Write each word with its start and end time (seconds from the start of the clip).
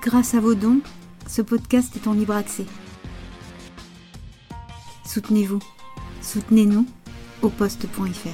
Grâce 0.00 0.34
à 0.34 0.40
vos 0.40 0.54
dons, 0.54 0.80
ce 1.28 1.42
podcast 1.42 1.94
est 1.96 2.08
en 2.08 2.14
libre 2.14 2.34
accès. 2.34 2.64
Soutenez-vous. 5.04 5.60
Soutenez-nous 6.22 6.86
au 7.42 7.50
poste.fr. 7.50 8.28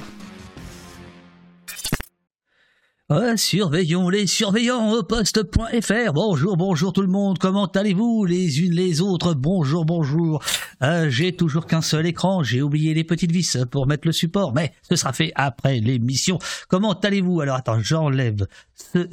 Ah, 3.11 3.35
surveillons 3.35 4.07
les 4.09 4.27
surveillants 4.27 4.91
au 4.91 5.03
poste.fr. 5.03 6.13
Bonjour, 6.13 6.55
bonjour 6.55 6.93
tout 6.93 7.01
le 7.01 7.07
monde. 7.07 7.39
Comment 7.39 7.65
allez-vous 7.65 8.23
les 8.25 8.61
unes 8.61 8.73
les 8.73 9.01
autres? 9.01 9.33
Bonjour, 9.33 9.83
bonjour. 9.83 10.43
Euh, 10.83 11.09
j'ai 11.09 11.35
toujours 11.35 11.65
qu'un 11.65 11.81
seul 11.81 12.05
écran. 12.05 12.43
J'ai 12.43 12.61
oublié 12.61 12.93
les 12.93 13.03
petites 13.03 13.31
vis 13.31 13.57
pour 13.71 13.87
mettre 13.87 14.07
le 14.07 14.13
support, 14.13 14.53
mais 14.53 14.73
ce 14.87 14.95
sera 14.95 15.11
fait 15.11 15.31
après 15.35 15.79
l'émission. 15.79 16.37
Comment 16.67 16.93
allez-vous? 16.93 17.41
Alors 17.41 17.55
attends, 17.55 17.79
j'enlève 17.79 18.47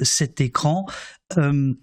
cet 0.01 0.41
écran. 0.41 0.85
Euh, 1.37 1.73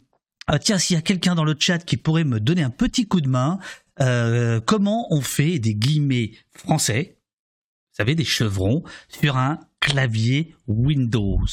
ah, 0.46 0.58
tiens, 0.58 0.78
s'il 0.78 0.94
y 0.94 0.98
a 0.98 1.02
quelqu'un 1.02 1.34
dans 1.34 1.44
le 1.44 1.56
chat 1.58 1.78
qui 1.78 1.96
pourrait 1.96 2.24
me 2.24 2.40
donner 2.40 2.62
un 2.62 2.70
petit 2.70 3.06
coup 3.06 3.20
de 3.20 3.28
main, 3.28 3.58
euh, 4.00 4.60
comment 4.60 5.06
on 5.10 5.20
fait 5.20 5.58
des 5.58 5.74
guillemets 5.74 6.32
français, 6.50 7.16
vous 7.18 7.96
savez, 7.96 8.14
des 8.14 8.24
chevrons, 8.24 8.82
sur 9.08 9.36
un 9.36 9.60
clavier 9.80 10.54
Windows? 10.66 11.46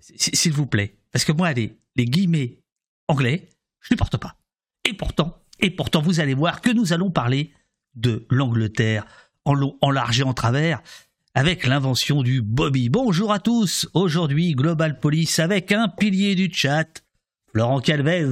S'il 0.00 0.52
vous 0.52 0.66
plaît. 0.66 0.98
Parce 1.12 1.24
que 1.24 1.32
moi, 1.32 1.52
les, 1.52 1.78
guillemets 1.96 2.60
anglais, 3.08 3.48
je 3.80 3.94
ne 3.94 3.98
porte 3.98 4.16
pas. 4.16 4.36
Et 4.84 4.94
pourtant, 4.94 5.42
et 5.60 5.70
pourtant, 5.70 6.02
vous 6.02 6.20
allez 6.20 6.34
voir 6.34 6.60
que 6.60 6.70
nous 6.70 6.92
allons 6.92 7.10
parler 7.10 7.52
de 7.94 8.26
l'Angleterre 8.30 9.06
en 9.44 9.76
en 9.80 9.90
large 9.90 10.20
et 10.20 10.24
en 10.24 10.34
travers 10.34 10.82
avec 11.34 11.66
l'invention 11.66 12.22
du 12.22 12.40
Bobby. 12.40 12.88
Bonjour 12.88 13.30
à 13.30 13.38
tous. 13.38 13.88
Aujourd'hui, 13.94 14.54
Global 14.54 14.98
Police 14.98 15.38
avec 15.38 15.70
un 15.70 15.88
pilier 15.88 16.34
du 16.34 16.50
chat, 16.52 17.02
Florent 17.56 17.80
Calvez 17.80 18.28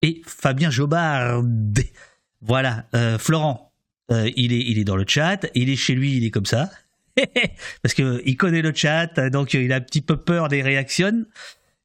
et 0.00 0.22
Fabien 0.26 0.70
Jobard. 0.70 1.42
Voilà, 2.40 2.86
euh, 2.94 3.18
Florent, 3.18 3.74
euh, 4.10 4.30
il, 4.34 4.54
est, 4.54 4.62
il 4.66 4.78
est 4.78 4.84
dans 4.84 4.96
le 4.96 5.04
chat, 5.06 5.46
il 5.54 5.68
est 5.68 5.76
chez 5.76 5.94
lui, 5.94 6.16
il 6.16 6.24
est 6.24 6.30
comme 6.30 6.46
ça. 6.46 6.70
parce 7.82 7.92
que 7.92 8.22
il 8.24 8.38
connaît 8.38 8.62
le 8.62 8.72
chat, 8.74 9.28
donc 9.28 9.52
il 9.52 9.70
a 9.74 9.76
un 9.76 9.80
petit 9.82 10.00
peu 10.00 10.16
peur 10.16 10.48
des 10.48 10.62
réactions. 10.62 11.26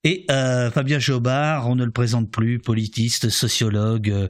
Et 0.05 0.25
euh, 0.31 0.71
Fabien 0.71 0.97
Jobard, 0.97 1.69
on 1.69 1.75
ne 1.75 1.83
le 1.83 1.91
présente 1.91 2.31
plus, 2.31 2.57
politiste, 2.57 3.27
sociologue, 3.27 4.29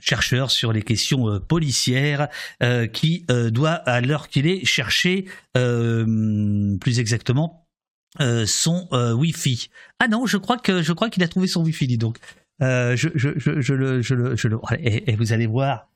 chercheur 0.00 0.52
sur 0.52 0.72
les 0.72 0.82
questions 0.82 1.40
policières, 1.40 2.28
qui 2.92 3.26
doit, 3.50 3.72
à 3.72 4.00
l'heure 4.00 4.28
qu'il 4.28 4.46
est, 4.46 4.64
chercher 4.64 5.24
plus 5.54 7.00
exactement 7.00 7.59
son 8.18 8.88
Wi-Fi. 8.90 9.70
Ah 9.98 10.08
non, 10.08 10.26
je 10.26 10.36
crois 10.36 10.58
que 10.58 10.82
je 10.82 10.92
crois 10.92 11.10
qu'il 11.10 11.22
a 11.22 11.28
trouvé 11.28 11.46
son 11.46 11.62
Wi-Fi, 11.62 11.86
dis 11.86 11.98
donc. 11.98 12.18
je, 12.60 12.94
je, 12.96 13.30
je, 13.36 13.60
je, 13.60 13.74
le, 13.74 14.02
je 14.02 14.14
le, 14.14 14.36
je 14.36 14.48
le, 14.48 14.58
et, 14.80 15.10
et 15.10 15.16
vous 15.16 15.32
allez 15.32 15.46
voir. 15.46 15.88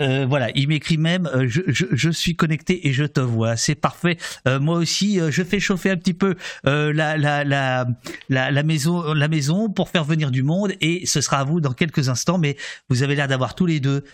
Euh, 0.00 0.24
voilà, 0.26 0.50
il 0.54 0.68
m'écrit 0.68 0.96
même 0.96 1.26
euh, 1.26 1.46
je, 1.46 2.10
suis 2.10 2.34
connecté 2.34 2.88
et 2.88 2.92
je 2.92 3.04
te 3.04 3.20
vois. 3.20 3.56
C'est 3.56 3.74
parfait. 3.74 4.16
Euh, 4.48 4.58
moi 4.58 4.76
aussi, 4.78 5.20
je 5.30 5.42
fais 5.42 5.60
chauffer 5.60 5.90
un 5.90 5.96
petit 5.96 6.14
peu 6.14 6.36
la, 6.64 7.16
la, 7.16 7.44
la, 7.44 7.86
la, 8.28 8.62
maison, 8.62 9.12
la 9.12 9.28
maison 9.28 9.68
pour 9.68 9.88
faire 9.90 10.04
venir 10.04 10.30
du 10.30 10.42
monde 10.42 10.72
et 10.80 11.04
ce 11.06 11.20
sera 11.20 11.40
à 11.40 11.44
vous 11.44 11.60
dans 11.60 11.72
quelques 11.72 12.08
instants. 12.08 12.38
Mais 12.38 12.56
vous 12.88 13.02
avez 13.02 13.14
l'air 13.14 13.28
d'avoir 13.28 13.54
tous 13.54 13.66
les 13.66 13.80
deux 13.80 14.04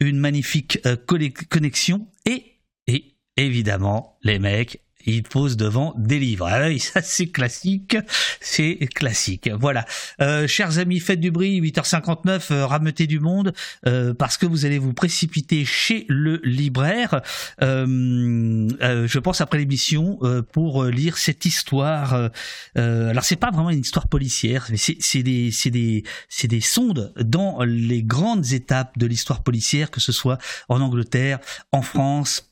une 0.00 0.18
magnifique 0.18 0.78
connexion 1.06 2.06
et, 2.26 2.44
et 2.86 3.14
évidemment, 3.36 4.18
les 4.22 4.38
mecs, 4.38 4.80
il 5.06 5.22
pose 5.22 5.56
devant 5.56 5.94
des 5.96 6.18
livres. 6.18 6.48
Ah 6.50 6.66
oui, 6.66 6.78
ça 6.80 7.02
c'est 7.02 7.28
classique, 7.28 7.96
c'est 8.40 8.76
classique. 8.94 9.48
Voilà. 9.58 9.84
Euh, 10.20 10.46
chers 10.46 10.78
amis, 10.78 11.00
faites 11.00 11.20
du 11.20 11.30
bruit, 11.30 11.60
8h59, 11.60 12.52
euh, 12.52 12.66
rameutez 12.66 13.06
du 13.06 13.20
monde, 13.20 13.52
euh, 13.86 14.14
parce 14.14 14.36
que 14.36 14.46
vous 14.46 14.64
allez 14.64 14.78
vous 14.78 14.92
précipiter 14.92 15.64
chez 15.64 16.06
le 16.08 16.40
libraire, 16.44 17.22
je 17.60 19.18
pense 19.18 19.40
après 19.40 19.58
l'émission, 19.58 20.18
pour 20.52 20.84
lire 20.84 21.18
cette 21.18 21.44
histoire. 21.44 22.30
alors 22.74 23.24
c'est 23.24 23.36
pas 23.36 23.50
vraiment 23.50 23.70
une 23.70 23.80
histoire 23.80 24.08
policière, 24.08 24.66
mais 24.70 24.76
c'est 24.76 25.22
des, 25.22 25.52
des, 25.66 26.04
des 26.44 26.60
sondes 26.60 27.12
dans 27.20 27.62
les 27.62 28.02
grandes 28.02 28.52
étapes 28.52 28.98
de 28.98 29.06
l'histoire 29.06 29.42
policière, 29.42 29.90
que 29.90 30.00
ce 30.00 30.12
soit 30.12 30.38
en 30.68 30.80
Angleterre, 30.80 31.38
en 31.72 31.82
France, 31.82 32.50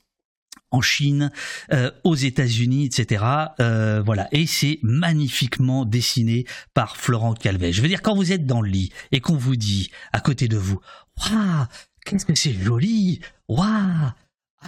en 0.74 0.80
Chine, 0.80 1.30
euh, 1.72 1.90
aux 2.02 2.16
États-Unis, 2.16 2.84
etc. 2.86 3.24
Euh, 3.60 4.02
voilà, 4.04 4.28
et 4.32 4.46
c'est 4.46 4.80
magnifiquement 4.82 5.84
dessiné 5.84 6.46
par 6.74 6.96
Florent 6.96 7.34
Calvet. 7.34 7.72
Je 7.72 7.80
veux 7.80 7.88
dire, 7.88 8.02
quand 8.02 8.16
vous 8.16 8.32
êtes 8.32 8.44
dans 8.44 8.60
le 8.60 8.68
lit 8.68 8.90
et 9.12 9.20
qu'on 9.20 9.36
vous 9.36 9.56
dit 9.56 9.90
à 10.12 10.20
côté 10.20 10.48
de 10.48 10.56
vous, 10.56 10.80
waouh, 11.18 11.66
qu'est-ce 12.04 12.26
que 12.26 12.34
c'est 12.34 12.52
joli, 12.52 13.20
waouh, 13.48 14.10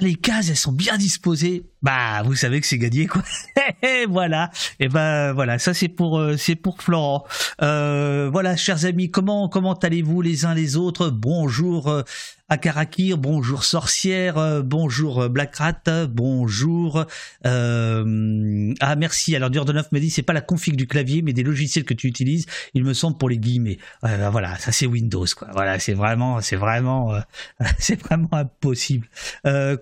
les 0.00 0.14
cases 0.14 0.48
elles 0.48 0.56
sont 0.56 0.72
bien 0.72 0.96
disposées, 0.96 1.64
bah 1.86 2.24
vous 2.24 2.34
savez 2.34 2.60
que 2.60 2.66
c'est 2.66 2.78
gagné 2.78 3.06
quoi. 3.06 3.22
voilà, 4.08 4.50
et 4.80 4.88
ben 4.88 5.32
voilà, 5.32 5.60
ça 5.60 5.72
c'est 5.72 5.86
pour 5.86 6.18
euh, 6.18 6.36
c'est 6.36 6.56
pour 6.56 6.82
Florent. 6.82 7.24
Euh, 7.62 8.28
voilà, 8.32 8.56
chers 8.56 8.86
amis, 8.86 9.08
comment 9.08 9.48
comment 9.48 9.74
allez-vous 9.74 10.20
les 10.20 10.44
uns 10.44 10.54
les 10.54 10.76
autres? 10.76 11.10
Bonjour 11.10 11.88
euh, 11.88 12.02
Akarakir, 12.48 13.18
bonjour 13.18 13.64
sorcière, 13.64 14.38
euh, 14.38 14.62
bonjour 14.62 15.22
euh, 15.22 15.28
Blackrat, 15.28 15.82
bonjour. 16.08 17.04
Ah 17.44 18.96
merci. 18.96 19.34
Alors 19.34 19.50
Neuf 19.50 19.90
me 19.90 19.98
dit 19.98 20.10
c'est 20.10 20.22
pas 20.22 20.32
la 20.32 20.40
config 20.40 20.76
du 20.76 20.86
clavier 20.86 21.22
mais 21.22 21.32
des 21.32 21.42
logiciels 21.42 21.84
que 21.84 21.94
tu 21.94 22.06
utilises. 22.06 22.46
Il 22.74 22.84
me 22.84 22.94
semble 22.94 23.18
pour 23.18 23.28
les 23.28 23.38
guillemets. 23.38 23.78
Euh, 24.04 24.28
voilà, 24.30 24.56
ça 24.58 24.70
c'est 24.70 24.86
Windows 24.86 25.26
quoi. 25.36 25.48
Voilà, 25.52 25.80
c'est 25.80 25.94
vraiment, 25.94 26.40
c'est 26.40 26.54
vraiment, 26.54 27.18
c'est 27.78 28.00
vraiment 28.00 28.32
impossible. 28.32 29.08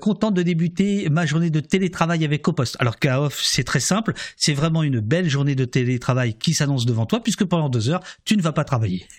content 0.00 0.31
de 0.31 0.43
débuter 0.43 1.10
ma 1.10 1.26
journée 1.26 1.50
de 1.50 1.60
télétravail 1.60 1.94
avec 2.03 2.43
Copost. 2.43 2.77
Alors 2.81 2.99
Kaof, 2.99 3.41
c'est 3.43 3.65
très 3.65 3.81
simple. 3.81 4.12
C'est 4.37 4.53
vraiment 4.53 4.82
une 4.82 5.00
belle 5.00 5.28
journée 5.28 5.55
de 5.55 5.65
télétravail 5.65 6.34
qui 6.34 6.55
s'annonce 6.55 6.87
devant 6.87 7.06
toi 7.06 7.22
puisque 7.22 7.44
pendant 7.44 7.69
deux 7.69 7.88
heures 7.88 8.03
tu 8.25 8.37
ne 8.37 8.43
vas 8.43 8.53
pas 8.53 8.65
travailler. 8.65 9.06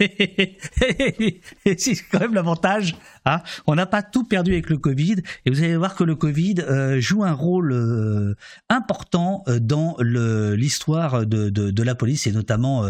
c'est 1.78 1.96
quand 2.12 2.20
même 2.20 2.34
l'avantage. 2.34 2.96
Hein 3.26 3.42
on 3.68 3.76
n'a 3.76 3.86
pas 3.86 4.04
tout 4.04 4.24
perdu 4.24 4.54
avec 4.54 4.70
le 4.70 4.78
Covid 4.78 5.16
et 5.46 5.50
vous 5.50 5.64
allez 5.64 5.78
voir 5.78 5.96
que 5.96 6.04
le 6.04 6.16
Covid 6.16 6.56
euh, 6.60 7.00
joue 7.00 7.24
un 7.24 7.34
rôle 7.34 7.72
euh, 7.72 8.36
important 8.70 9.44
euh, 9.48 9.60
dans 9.60 9.96
l'histoire 10.00 11.26
de, 11.26 11.84
la 11.84 11.96
police 11.96 12.28
et 12.28 12.32
notamment 12.32 12.90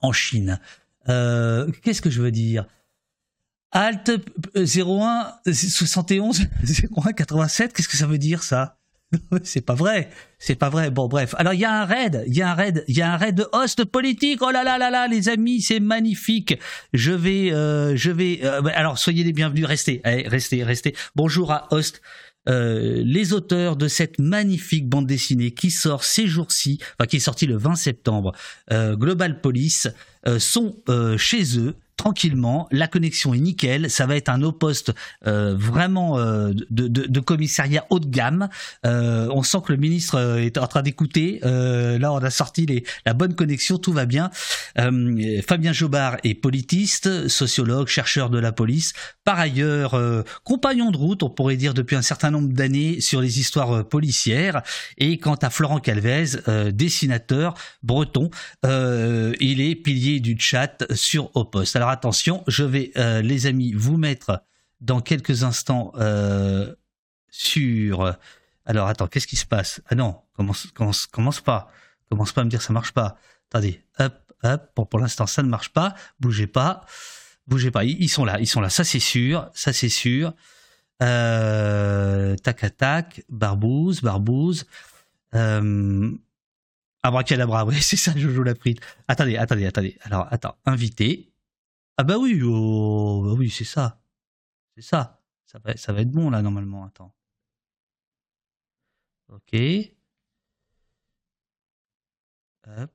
en 0.00 0.12
Chine. 0.12 0.58
Qu'est-ce 1.06 2.00
que 2.00 2.10
je 2.10 2.22
veux 2.22 2.30
dire? 2.30 2.66
Alt 3.72 4.10
01 4.54 5.32
71 5.52 6.46
01 6.96 7.12
87, 7.12 7.72
qu'est-ce 7.72 7.88
que 7.88 7.96
ça 7.96 8.06
veut 8.06 8.18
dire 8.18 8.42
ça? 8.42 8.78
C'est 9.44 9.64
pas 9.64 9.74
vrai, 9.74 10.10
c'est 10.38 10.56
pas 10.56 10.68
vrai. 10.68 10.90
Bon, 10.90 11.06
bref. 11.06 11.34
Alors 11.38 11.54
il 11.54 11.60
y 11.60 11.64
a 11.64 11.72
un 11.72 11.84
raid, 11.84 12.24
il 12.26 12.36
y 12.36 12.42
a 12.42 12.50
un 12.50 12.54
raid, 12.54 12.84
il 12.88 12.96
y 12.96 13.02
a 13.02 13.12
un 13.12 13.16
raid 13.16 13.36
de 13.36 13.46
host 13.52 13.84
politique. 13.84 14.40
Oh 14.42 14.50
là 14.50 14.64
là 14.64 14.78
là 14.78 14.90
là, 14.90 15.06
les 15.06 15.28
amis, 15.28 15.62
c'est 15.62 15.80
magnifique. 15.80 16.58
Je 16.92 17.12
vais, 17.12 17.52
euh, 17.52 17.94
je 17.96 18.10
vais. 18.10 18.40
Euh, 18.42 18.62
alors 18.74 18.98
soyez 18.98 19.24
les 19.24 19.32
bienvenus. 19.32 19.64
Restez, 19.64 20.00
restez, 20.04 20.64
restez. 20.64 20.94
Bonjour 21.14 21.52
à 21.52 21.68
host. 21.72 22.02
Euh, 22.48 23.02
les 23.04 23.32
auteurs 23.32 23.76
de 23.76 23.88
cette 23.88 24.20
magnifique 24.20 24.88
bande 24.88 25.06
dessinée 25.06 25.50
qui 25.52 25.70
sort 25.70 26.04
ces 26.04 26.26
jours-ci, 26.26 26.78
enfin 26.98 27.06
qui 27.06 27.16
est 27.16 27.20
sortie 27.20 27.46
le 27.46 27.56
20 27.56 27.74
septembre, 27.74 28.32
Global 28.70 29.40
Police, 29.40 29.88
sont 30.38 30.76
chez 31.16 31.58
eux 31.58 31.76
tranquillement, 31.96 32.68
la 32.70 32.88
connexion 32.88 33.34
est 33.34 33.38
nickel, 33.38 33.90
ça 33.90 34.06
va 34.06 34.16
être 34.16 34.28
un 34.28 34.38
poste 34.52 34.92
euh, 35.26 35.54
vraiment 35.56 36.18
euh, 36.18 36.52
de, 36.70 36.88
de, 36.88 37.20
commissariat 37.20 37.86
haut 37.90 37.98
de 37.98 38.06
gamme. 38.06 38.48
Euh, 38.84 39.28
on 39.32 39.42
sent 39.42 39.58
que 39.64 39.72
le 39.72 39.78
ministre 39.78 40.38
est 40.38 40.58
en 40.58 40.66
train 40.66 40.82
d'écouter. 40.82 41.40
Là, 41.42 42.12
on 42.12 42.18
a 42.18 42.30
sorti 42.30 42.66
les, 42.66 42.84
la 43.04 43.14
bonne 43.14 43.34
connexion, 43.34 43.78
tout 43.78 43.92
va 43.92 44.06
bien. 44.06 44.30
Fabien 44.76 45.72
Jobard 45.72 46.18
est 46.24 46.34
politiste, 46.34 47.28
sociologue, 47.28 47.88
chercheur 47.88 48.30
de 48.30 48.38
la 48.38 48.52
police. 48.52 48.92
Par 49.24 49.38
ailleurs, 49.38 50.00
compagnon 50.44 50.90
de 50.90 50.96
route, 50.96 51.22
on 51.22 51.30
pourrait 51.30 51.56
dire 51.56 51.74
depuis 51.74 51.96
un 51.96 52.02
certain 52.02 52.30
nombre 52.30 52.52
d'années 52.52 53.00
sur 53.00 53.20
les 53.20 53.40
histoires 53.40 53.88
policières. 53.88 54.62
Et 54.98 55.18
quant 55.18 55.34
à 55.34 55.50
Florent 55.50 55.80
Calvez, 55.80 56.26
dessinateur 56.72 57.54
breton, 57.82 58.30
il 58.64 59.60
est 59.60 59.74
pilier 59.74 60.20
du 60.20 60.36
chat 60.38 60.84
sur 60.94 61.30
Opost. 61.34 61.76
Alors 61.76 61.85
attention, 61.88 62.44
je 62.46 62.64
vais, 62.64 62.92
euh, 62.96 63.22
les 63.22 63.46
amis, 63.46 63.72
vous 63.72 63.96
mettre 63.96 64.42
dans 64.80 65.00
quelques 65.00 65.42
instants 65.42 65.92
euh, 65.96 66.74
sur. 67.30 68.16
Alors 68.64 68.88
attends, 68.88 69.06
qu'est-ce 69.06 69.26
qui 69.26 69.36
se 69.36 69.46
passe? 69.46 69.80
Ah 69.86 69.94
non, 69.94 70.20
commence, 70.34 70.66
commence, 70.72 71.06
commence 71.06 71.40
pas. 71.40 71.70
Commence 72.10 72.32
pas 72.32 72.42
à 72.42 72.44
me 72.44 72.50
dire 72.50 72.62
ça 72.62 72.72
marche 72.72 72.92
pas. 72.92 73.16
Attendez, 73.50 73.82
hop, 73.98 74.14
hop. 74.42 74.70
Bon, 74.76 74.86
pour 74.86 75.00
l'instant, 75.00 75.26
ça 75.26 75.42
ne 75.42 75.48
marche 75.48 75.70
pas. 75.70 75.94
Bougez 76.20 76.46
pas, 76.46 76.84
bougez 77.46 77.70
pas. 77.70 77.84
Ils, 77.84 78.08
sont 78.08 78.24
là, 78.24 78.38
ils 78.40 78.46
sont 78.46 78.60
là. 78.60 78.70
Ça 78.70 78.84
c'est 78.84 79.00
sûr, 79.00 79.48
ça 79.54 79.72
c'est 79.72 79.88
sûr. 79.88 80.34
Euh, 81.02 82.36
tac 82.36 82.64
à 82.64 82.70
tac, 82.70 83.22
barbouze, 83.28 84.02
barbouze. 84.02 84.66
Euh, 85.34 86.10
abracadabra, 87.02 87.64
oui, 87.66 87.80
c'est 87.80 87.96
ça, 87.96 88.12
Jojo 88.16 88.42
la 88.42 88.54
frite. 88.54 88.80
Attendez, 89.08 89.36
attendez, 89.36 89.66
attendez. 89.66 89.98
Alors, 90.02 90.26
attends, 90.30 90.56
invité. 90.64 91.30
Ah 91.98 92.04
bah 92.04 92.18
oui, 92.18 92.40
oh, 92.42 93.22
bah 93.24 93.32
oui, 93.38 93.50
c'est 93.50 93.64
ça. 93.64 94.00
C'est 94.74 94.82
ça. 94.82 95.22
Ça 95.46 95.58
va, 95.60 95.76
ça 95.76 95.92
va 95.92 96.00
être 96.02 96.10
bon 96.10 96.30
là 96.30 96.42
normalement. 96.42 96.84
Attends. 96.84 97.14
Ok. 99.28 99.54
Hop. 102.66 102.90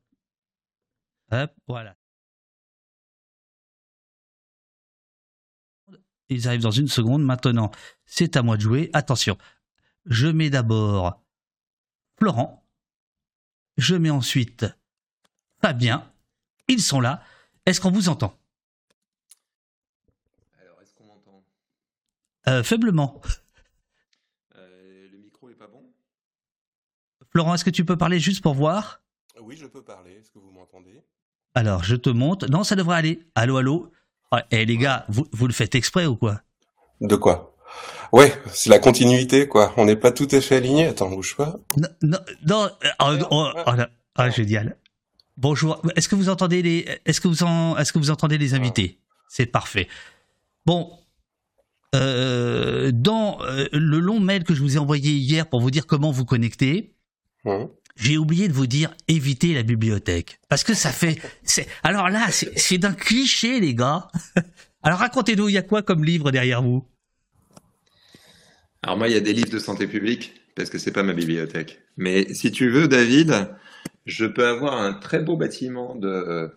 Hop, 1.31 1.51
voilà. 1.67 1.95
Ils 6.29 6.47
arrivent 6.47 6.61
dans 6.61 6.71
une 6.71 6.87
seconde. 6.87 7.23
Maintenant, 7.23 7.71
c'est 8.05 8.37
à 8.37 8.43
moi 8.43 8.57
de 8.57 8.61
jouer. 8.61 8.89
Attention. 8.93 9.37
Je 10.05 10.27
mets 10.27 10.49
d'abord 10.49 11.21
Florent. 12.17 12.65
Je 13.77 13.95
mets 13.95 14.09
ensuite 14.09 14.65
Fabien. 15.61 16.11
Ils 16.67 16.81
sont 16.81 17.01
là. 17.01 17.23
Est-ce 17.65 17.81
qu'on 17.81 17.91
vous 17.91 18.09
entend 18.09 18.37
Alors, 20.59 20.81
est-ce 20.81 20.93
qu'on 20.93 21.05
m'entend 21.05 21.43
Euh, 22.47 22.63
Faiblement. 22.63 23.21
Euh, 24.55 25.07
Le 25.11 25.17
micro 25.19 25.49
est 25.49 25.55
pas 25.55 25.67
bon 25.67 25.83
Florent, 27.31 27.53
est-ce 27.55 27.65
que 27.65 27.69
tu 27.69 27.85
peux 27.85 27.97
parler 27.97 28.19
juste 28.19 28.41
pour 28.41 28.53
voir? 28.53 29.01
Oui, 29.41 29.55
je 29.57 29.65
peux 29.65 29.83
parler. 29.83 30.11
Est-ce 30.13 30.31
que 30.31 30.39
vous 30.39 30.51
m'entendez? 30.51 31.01
Alors, 31.55 31.83
je 31.83 31.95
te 31.95 32.09
monte. 32.09 32.43
Non, 32.49 32.63
ça 32.63 32.75
devrait 32.75 32.97
aller. 32.97 33.19
Allô, 33.35 33.57
allô? 33.57 33.91
Eh 34.51 34.65
les 34.65 34.77
gars, 34.77 35.05
vous, 35.09 35.27
vous 35.31 35.47
le 35.47 35.53
faites 35.53 35.75
exprès 35.75 36.05
ou 36.05 36.15
quoi? 36.15 36.41
De 37.01 37.15
quoi? 37.15 37.55
Ouais, 38.11 38.33
c'est 38.53 38.69
la 38.69 38.79
continuité, 38.79 39.47
quoi. 39.47 39.73
On 39.77 39.85
n'est 39.85 39.95
pas 39.95 40.11
tout 40.11 40.27
à 40.31 40.41
fait 40.41 40.57
aligné. 40.57 40.87
Attends, 40.87 41.09
bouge 41.09 41.35
pas. 41.35 41.57
Non, 41.77 41.87
non, 42.01 42.17
non. 42.45 42.63
euh, 42.65 42.89
oh, 42.99 43.25
oh, 43.31 43.51
oh. 43.67 43.71
Ah, 44.15 44.29
génial. 44.29 44.77
Bonjour. 45.37 45.81
Est-ce 45.95 46.07
que 46.09 46.15
vous 46.15 46.29
entendez 46.29 46.61
les 46.61 46.99
Est-ce 47.05 47.21
que 47.21 47.27
vous 47.27 47.43
en 47.43 47.77
Est-ce 47.77 47.91
que 47.93 47.99
vous 47.99 48.11
entendez 48.11 48.37
les 48.37 48.53
invités? 48.53 48.99
C'est 49.29 49.45
parfait. 49.45 49.87
Bon. 50.65 50.97
Euh, 51.93 52.91
dans 52.93 53.43
euh, 53.43 53.67
le 53.73 53.99
long 53.99 54.19
mail 54.19 54.43
que 54.43 54.53
je 54.53 54.61
vous 54.61 54.75
ai 54.75 54.79
envoyé 54.79 55.11
hier 55.11 55.47
pour 55.47 55.59
vous 55.59 55.71
dire 55.71 55.87
comment 55.87 56.11
vous 56.11 56.25
connecter, 56.25 56.95
j'ai 57.97 58.17
oublié 58.17 58.47
de 58.47 58.53
vous 58.53 58.67
dire 58.67 58.93
évitez 59.07 59.53
la 59.53 59.63
bibliothèque 59.63 60.39
parce 60.47 60.63
que 60.63 60.73
ça 60.73 60.91
fait. 60.91 61.19
Alors 61.83 62.09
là, 62.09 62.27
c'est 62.31 62.57
c'est 62.57 62.77
d'un 62.77 62.93
cliché, 62.93 63.59
les 63.59 63.75
gars. 63.75 64.07
Alors 64.83 64.99
racontez-nous, 64.99 65.49
il 65.49 65.53
y 65.53 65.57
a 65.57 65.61
quoi 65.61 65.81
comme 65.81 66.03
livre 66.03 66.31
derrière 66.31 66.61
vous? 66.61 66.87
Alors 68.83 68.97
moi, 68.97 69.07
il 69.07 69.13
y 69.13 69.17
a 69.17 69.21
des 69.21 69.33
livres 69.33 69.51
de 69.51 69.59
santé 69.59 69.85
publique 69.85 70.33
parce 70.55 70.69
que 70.69 70.77
c'est 70.77 70.91
pas 70.91 71.03
ma 71.03 71.13
bibliothèque. 71.13 71.81
Mais 71.97 72.33
si 72.33 72.51
tu 72.51 72.69
veux, 72.69 72.87
David, 72.87 73.49
je 74.05 74.25
peux 74.25 74.47
avoir 74.47 74.81
un 74.81 74.93
très 74.93 75.19
beau 75.19 75.37
bâtiment 75.37 75.95
de 75.95 76.51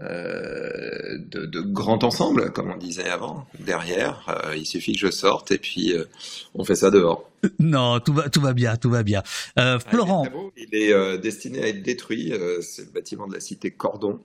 euh, 0.00 1.18
de, 1.18 1.46
de 1.46 1.60
grand 1.60 2.04
ensemble, 2.04 2.52
comme 2.52 2.70
on 2.70 2.76
disait 2.76 3.08
avant, 3.08 3.46
derrière. 3.58 4.26
Euh, 4.28 4.56
il 4.56 4.66
suffit 4.66 4.92
que 4.92 4.98
je 4.98 5.10
sorte 5.10 5.50
et 5.50 5.58
puis 5.58 5.92
euh, 5.92 6.04
on 6.54 6.64
fait 6.64 6.76
ça 6.76 6.90
dehors. 6.90 7.28
Non, 7.58 7.98
tout 8.00 8.12
va, 8.12 8.28
tout 8.28 8.40
va 8.40 8.52
bien, 8.52 8.76
tout 8.76 8.90
va 8.90 9.02
bien. 9.02 9.22
Euh, 9.58 9.78
Ah, 9.78 9.90
Florent, 9.90 10.28
il 10.56 10.62
est. 10.72 10.88
Il 10.88 10.90
est, 10.90 11.18
destiné 11.18 11.62
à 11.62 11.68
être 11.68 11.82
détruit. 11.82 12.32
c'est 12.62 12.84
le 12.86 12.90
bâtiment 12.92 13.26
de 13.26 13.34
la 13.34 13.40
cité 13.40 13.70
Cordon. 13.70 14.20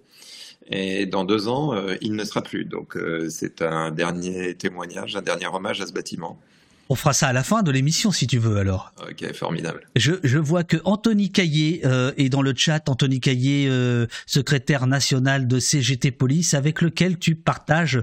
Et 0.69 1.05
dans 1.05 1.25
deux 1.25 1.47
ans, 1.47 1.75
il 2.01 2.13
ne 2.13 2.23
sera 2.23 2.41
plus. 2.41 2.65
Donc 2.65 2.97
c'est 3.29 3.61
un 3.61 3.91
dernier 3.91 4.55
témoignage, 4.55 5.15
un 5.15 5.21
dernier 5.21 5.47
hommage 5.47 5.81
à 5.81 5.87
ce 5.87 5.93
bâtiment. 5.93 6.39
On 6.93 6.95
fera 6.95 7.13
ça 7.13 7.27
à 7.29 7.33
la 7.33 7.41
fin 7.41 7.63
de 7.63 7.71
l'émission 7.71 8.11
si 8.11 8.27
tu 8.27 8.37
veux 8.37 8.57
alors. 8.57 8.91
Ok, 9.01 9.33
formidable. 9.33 9.81
Je, 9.95 10.11
je 10.23 10.37
vois 10.37 10.63
que 10.63 10.77
Anthony 10.85 11.31
Caillé 11.31 11.81
euh, 11.85 12.11
est 12.17 12.29
dans 12.29 12.43
le 12.43 12.53
chat, 12.55 12.87
Anthony 12.87 13.19
Caillé, 13.19 13.65
euh, 13.67 14.05
secrétaire 14.27 14.85
national 14.85 15.47
de 15.47 15.57
CGT 15.57 16.11
Police, 16.11 16.53
avec 16.53 16.83
lequel 16.83 17.17
tu 17.17 17.33
partages 17.33 17.95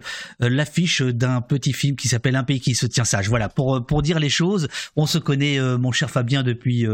euh, 0.43 0.49
l'affiche 0.49 1.03
d'un 1.03 1.41
petit 1.41 1.73
film 1.73 1.95
qui 1.95 2.09
s'appelle 2.09 2.35
Un 2.35 2.43
pays 2.43 2.59
qui 2.59 2.75
se 2.75 2.85
tient 2.85 3.05
sage. 3.05 3.29
Voilà, 3.29 3.49
pour 3.49 3.87
pour 3.87 4.03
dire 4.03 4.19
les 4.19 4.29
choses, 4.29 4.67
on 4.97 5.07
se 5.07 5.19
connaît, 5.19 5.61
mon 5.79 5.93
cher 5.93 6.11
Fabien, 6.11 6.43
depuis 6.43 6.85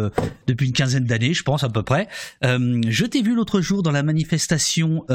depuis 0.47 0.67
une 0.67 0.75
quinzaine 0.75 1.07
d'années, 1.07 1.33
je 1.33 1.45
pense 1.45 1.65
à 1.65 1.71
peu 1.71 1.83
près. 1.83 2.09
Je 2.43 3.07
t'ai 3.07 3.23
vu 3.23 3.35
l'autre 3.35 3.63
jour 3.63 3.83
dans 3.83 3.91
la 3.91 4.03
manifestation 4.03 5.07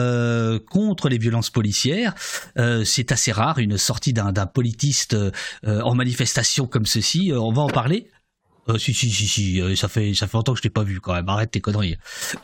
contre 0.67 1.09
les 1.09 1.19
violences 1.19 1.51
policières. 1.51 2.15
C'est 2.83 3.11
assez 3.11 3.31
rare, 3.31 3.59
une 3.59 3.77
sortie 3.77 4.13
d'un 4.13 4.31
politiste 4.47 5.15
en 5.63 5.93
manifestation 5.93 6.70
comme 6.71 6.87
ceci. 6.87 7.31
Euh, 7.31 7.39
on 7.39 7.51
va 7.51 7.61
en 7.61 7.67
parler. 7.67 8.09
Euh, 8.69 8.77
si 8.77 8.93
si 8.93 9.09
si 9.09 9.27
si, 9.27 9.61
euh, 9.61 9.75
ça 9.75 9.87
fait 9.87 10.13
ça 10.13 10.27
fait 10.27 10.37
longtemps 10.37 10.53
que 10.53 10.57
je 10.57 10.63
t'ai 10.63 10.69
pas 10.69 10.83
vu 10.83 10.99
quand 10.99 11.13
même. 11.13 11.27
Arrête 11.29 11.51
tes 11.51 11.61
conneries. 11.61 11.97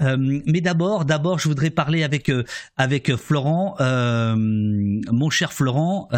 Mais 0.00 0.60
d'abord, 0.60 1.04
d'abord, 1.04 1.38
je 1.38 1.48
voudrais 1.48 1.70
parler 1.70 2.04
avec 2.04 2.30
avec 2.76 3.16
Florent, 3.16 3.76
mon 3.80 5.30
cher 5.30 5.52
Florent. 5.52 6.08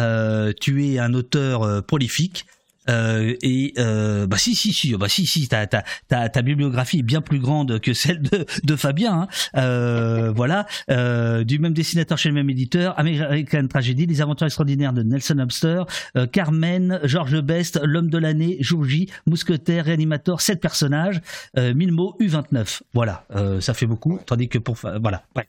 tu 0.59 0.85
es 0.85 0.99
un 0.99 1.13
auteur 1.13 1.83
prolifique. 1.85 2.45
Euh, 2.89 3.35
et 3.41 3.73
euh, 3.77 4.27
bah 4.27 4.37
si 4.37 4.55
si 4.55 4.73
si 4.73 4.95
bah 4.95 5.09
si 5.09 5.25
si 5.25 5.47
ta 5.47 5.67
ta 5.67 5.83
ta, 6.07 6.29
ta 6.29 6.41
bibliographie 6.41 6.99
est 6.99 7.03
bien 7.03 7.21
plus 7.21 7.39
grande 7.39 7.79
que 7.79 7.93
celle 7.93 8.21
de, 8.21 8.45
de 8.63 8.75
Fabien 8.75 9.21
hein. 9.21 9.27
Euh, 9.55 10.31
voilà. 10.35 10.65
Euh, 10.89 11.43
du 11.43 11.59
même 11.59 11.73
dessinateur 11.73 12.17
chez 12.17 12.29
le 12.29 12.35
même 12.35 12.49
éditeur 12.49 12.97
American 12.99 13.67
Tragedy 13.67 14.05
les 14.05 14.21
aventures 14.21 14.47
extraordinaires 14.47 14.93
de 14.93 15.03
Nelson 15.03 15.39
Hobster 15.39 15.83
euh, 16.15 16.27
Carmen 16.27 16.99
Georges 17.03 17.41
Best 17.41 17.79
l'homme 17.83 18.09
de 18.09 18.17
l'année 18.17 18.57
Jour 18.59 18.83
J 18.85 19.09
Mousquetaire 19.25 19.85
Réanimator 19.85 20.41
sept 20.41 20.61
personnages 20.61 21.21
euh, 21.57 21.73
1000 21.73 21.91
mots 21.91 22.15
U29 22.19 22.81
voilà. 22.93 23.25
Euh, 23.35 23.61
ça 23.61 23.73
fait 23.73 23.85
beaucoup 23.85 24.19
tandis 24.25 24.49
que 24.49 24.57
pour 24.57 24.75
voilà. 24.75 25.23
Bref 25.33 25.47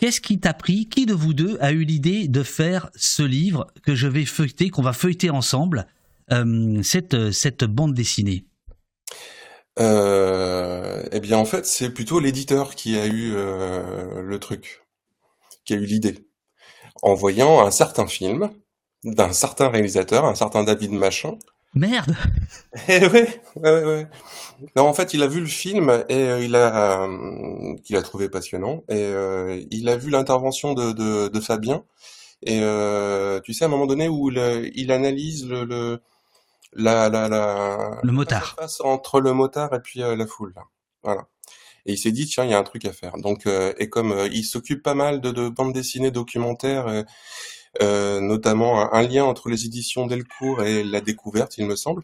Qu'est-ce 0.00 0.22
qui 0.22 0.40
t'a 0.40 0.54
pris? 0.54 0.86
Qui 0.86 1.04
de 1.04 1.12
vous 1.12 1.34
deux 1.34 1.58
a 1.60 1.72
eu 1.72 1.84
l'idée 1.84 2.26
de 2.26 2.42
faire 2.42 2.88
ce 2.94 3.22
livre 3.22 3.66
que 3.82 3.94
je 3.94 4.08
vais 4.08 4.24
feuilleter, 4.24 4.70
qu'on 4.70 4.80
va 4.80 4.94
feuilleter 4.94 5.28
ensemble, 5.28 5.86
cette, 6.82 7.32
cette 7.32 7.64
bande 7.64 7.94
dessinée 7.94 8.44
Euh, 9.78 11.02
eh 11.12 11.20
bien, 11.20 11.38
en 11.38 11.44
fait, 11.44 11.64
c'est 11.66 11.90
plutôt 11.90 12.20
l'éditeur 12.20 12.74
qui 12.74 12.98
a 12.98 13.06
eu 13.06 13.32
euh, 13.34 14.20
le 14.22 14.38
truc, 14.38 14.82
qui 15.64 15.74
a 15.74 15.76
eu 15.76 15.86
l'idée, 15.86 16.26
en 17.02 17.14
voyant 17.14 17.60
un 17.66 17.72
certain 17.72 18.06
film 18.08 18.50
d'un 19.04 19.32
certain 19.32 19.68
réalisateur, 19.70 20.24
un 20.26 20.36
certain 20.36 20.64
David 20.64 20.92
Machin. 20.92 21.38
Merde 21.74 22.16
Eh 22.88 23.06
ouais, 23.06 23.42
ouais, 23.56 23.84
ouais. 23.84 24.08
Non, 24.76 24.84
en 24.84 24.94
fait, 24.94 25.14
il 25.14 25.22
a 25.22 25.26
vu 25.28 25.40
le 25.40 25.46
film 25.46 26.04
et 26.08 26.16
euh, 26.16 26.40
il 26.44 26.56
a, 26.56 27.04
euh, 27.04 27.76
qu'il 27.84 27.96
a 27.96 28.02
trouvé 28.02 28.28
passionnant 28.28 28.84
et 28.88 28.94
euh, 29.04 29.62
il 29.70 29.88
a 29.88 29.96
vu 29.96 30.10
l'intervention 30.10 30.74
de, 30.74 30.92
de, 30.92 31.28
de 31.28 31.40
Fabien 31.40 31.84
et 32.46 32.60
euh, 32.62 33.40
tu 33.40 33.54
sais 33.54 33.64
à 33.64 33.68
un 33.68 33.70
moment 33.70 33.86
donné 33.86 34.08
où 34.08 34.30
il 34.30 34.92
analyse 34.92 35.46
le, 35.48 35.64
le 35.64 36.00
la 36.72 37.08
la 37.08 37.28
la 37.28 38.00
Le 38.02 38.12
motard. 38.12 38.54
face 38.58 38.80
entre 38.80 39.20
le 39.20 39.32
motard 39.32 39.74
et 39.74 39.80
puis 39.80 40.02
euh, 40.02 40.16
la 40.16 40.26
foule 40.26 40.52
là. 40.54 40.62
Voilà. 41.02 41.26
Et 41.86 41.92
il 41.94 41.98
s'est 41.98 42.12
dit 42.12 42.26
tiens 42.26 42.44
il 42.44 42.50
y 42.50 42.54
a 42.54 42.58
un 42.58 42.62
truc 42.64 42.84
à 42.84 42.92
faire. 42.92 43.16
Donc 43.18 43.46
euh, 43.46 43.72
et 43.78 43.88
comme 43.88 44.12
euh, 44.12 44.28
il 44.30 44.44
s'occupe 44.44 44.82
pas 44.82 44.94
mal 44.94 45.20
de, 45.20 45.30
de 45.30 45.48
bandes 45.48 45.72
dessinées 45.72 46.10
documentaires, 46.10 47.04
euh, 47.82 48.20
notamment 48.20 48.80
un, 48.82 48.90
un 48.98 49.02
lien 49.02 49.24
entre 49.24 49.48
les 49.48 49.64
éditions 49.66 50.06
Delcourt 50.06 50.62
et 50.64 50.84
la 50.84 51.00
découverte 51.00 51.56
il 51.58 51.66
me 51.66 51.76
semble, 51.76 52.02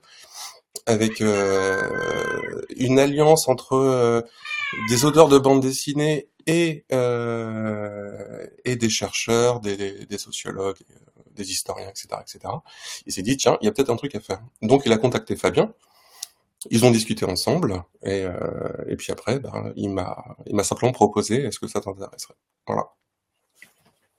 avec 0.87 1.21
euh, 1.21 2.63
une 2.77 2.99
alliance 2.99 3.49
entre 3.49 4.25
des 4.89 5.05
auteurs 5.05 5.29
de 5.29 5.39
bandes 5.39 5.61
dessinées 5.63 6.29
et 6.47 6.85
euh, 6.93 8.47
et 8.65 8.77
des 8.77 8.89
chercheurs, 8.91 9.61
des, 9.61 9.77
des, 9.77 10.07
des 10.07 10.19
sociologues, 10.19 10.79
des 11.37 11.51
historiens, 11.51 11.89
etc., 11.89 12.09
etc. 12.21 12.55
Il 13.07 13.13
s'est 13.13 13.23
dit 13.23 13.37
tiens 13.37 13.57
il 13.61 13.67
y 13.67 13.69
a 13.69 13.73
peut-être 13.73 13.91
un 13.91 13.97
truc 13.97 14.15
à 14.15 14.21
faire. 14.21 14.41
Donc 14.63 14.83
il 14.87 14.93
a 14.93 14.99
contacté 14.99 15.37
Fabien. 15.37 15.73
Ils 16.71 16.85
ont 16.85 16.91
discuté 16.91 17.25
ensemble 17.25 17.85
et, 18.03 18.23
euh, 18.23 18.33
et 18.89 18.97
puis 18.97 19.13
après, 19.13 19.39
ben, 19.39 19.73
il 19.77 19.91
m'a 19.91 20.37
il 20.47 20.57
m'a 20.57 20.65
simplement 20.65 20.93
proposé 20.93 21.45
est-ce 21.45 21.61
que 21.61 21.69
ça 21.69 21.81
t'intéresserait? 21.81 22.35
Voilà. 22.67 22.85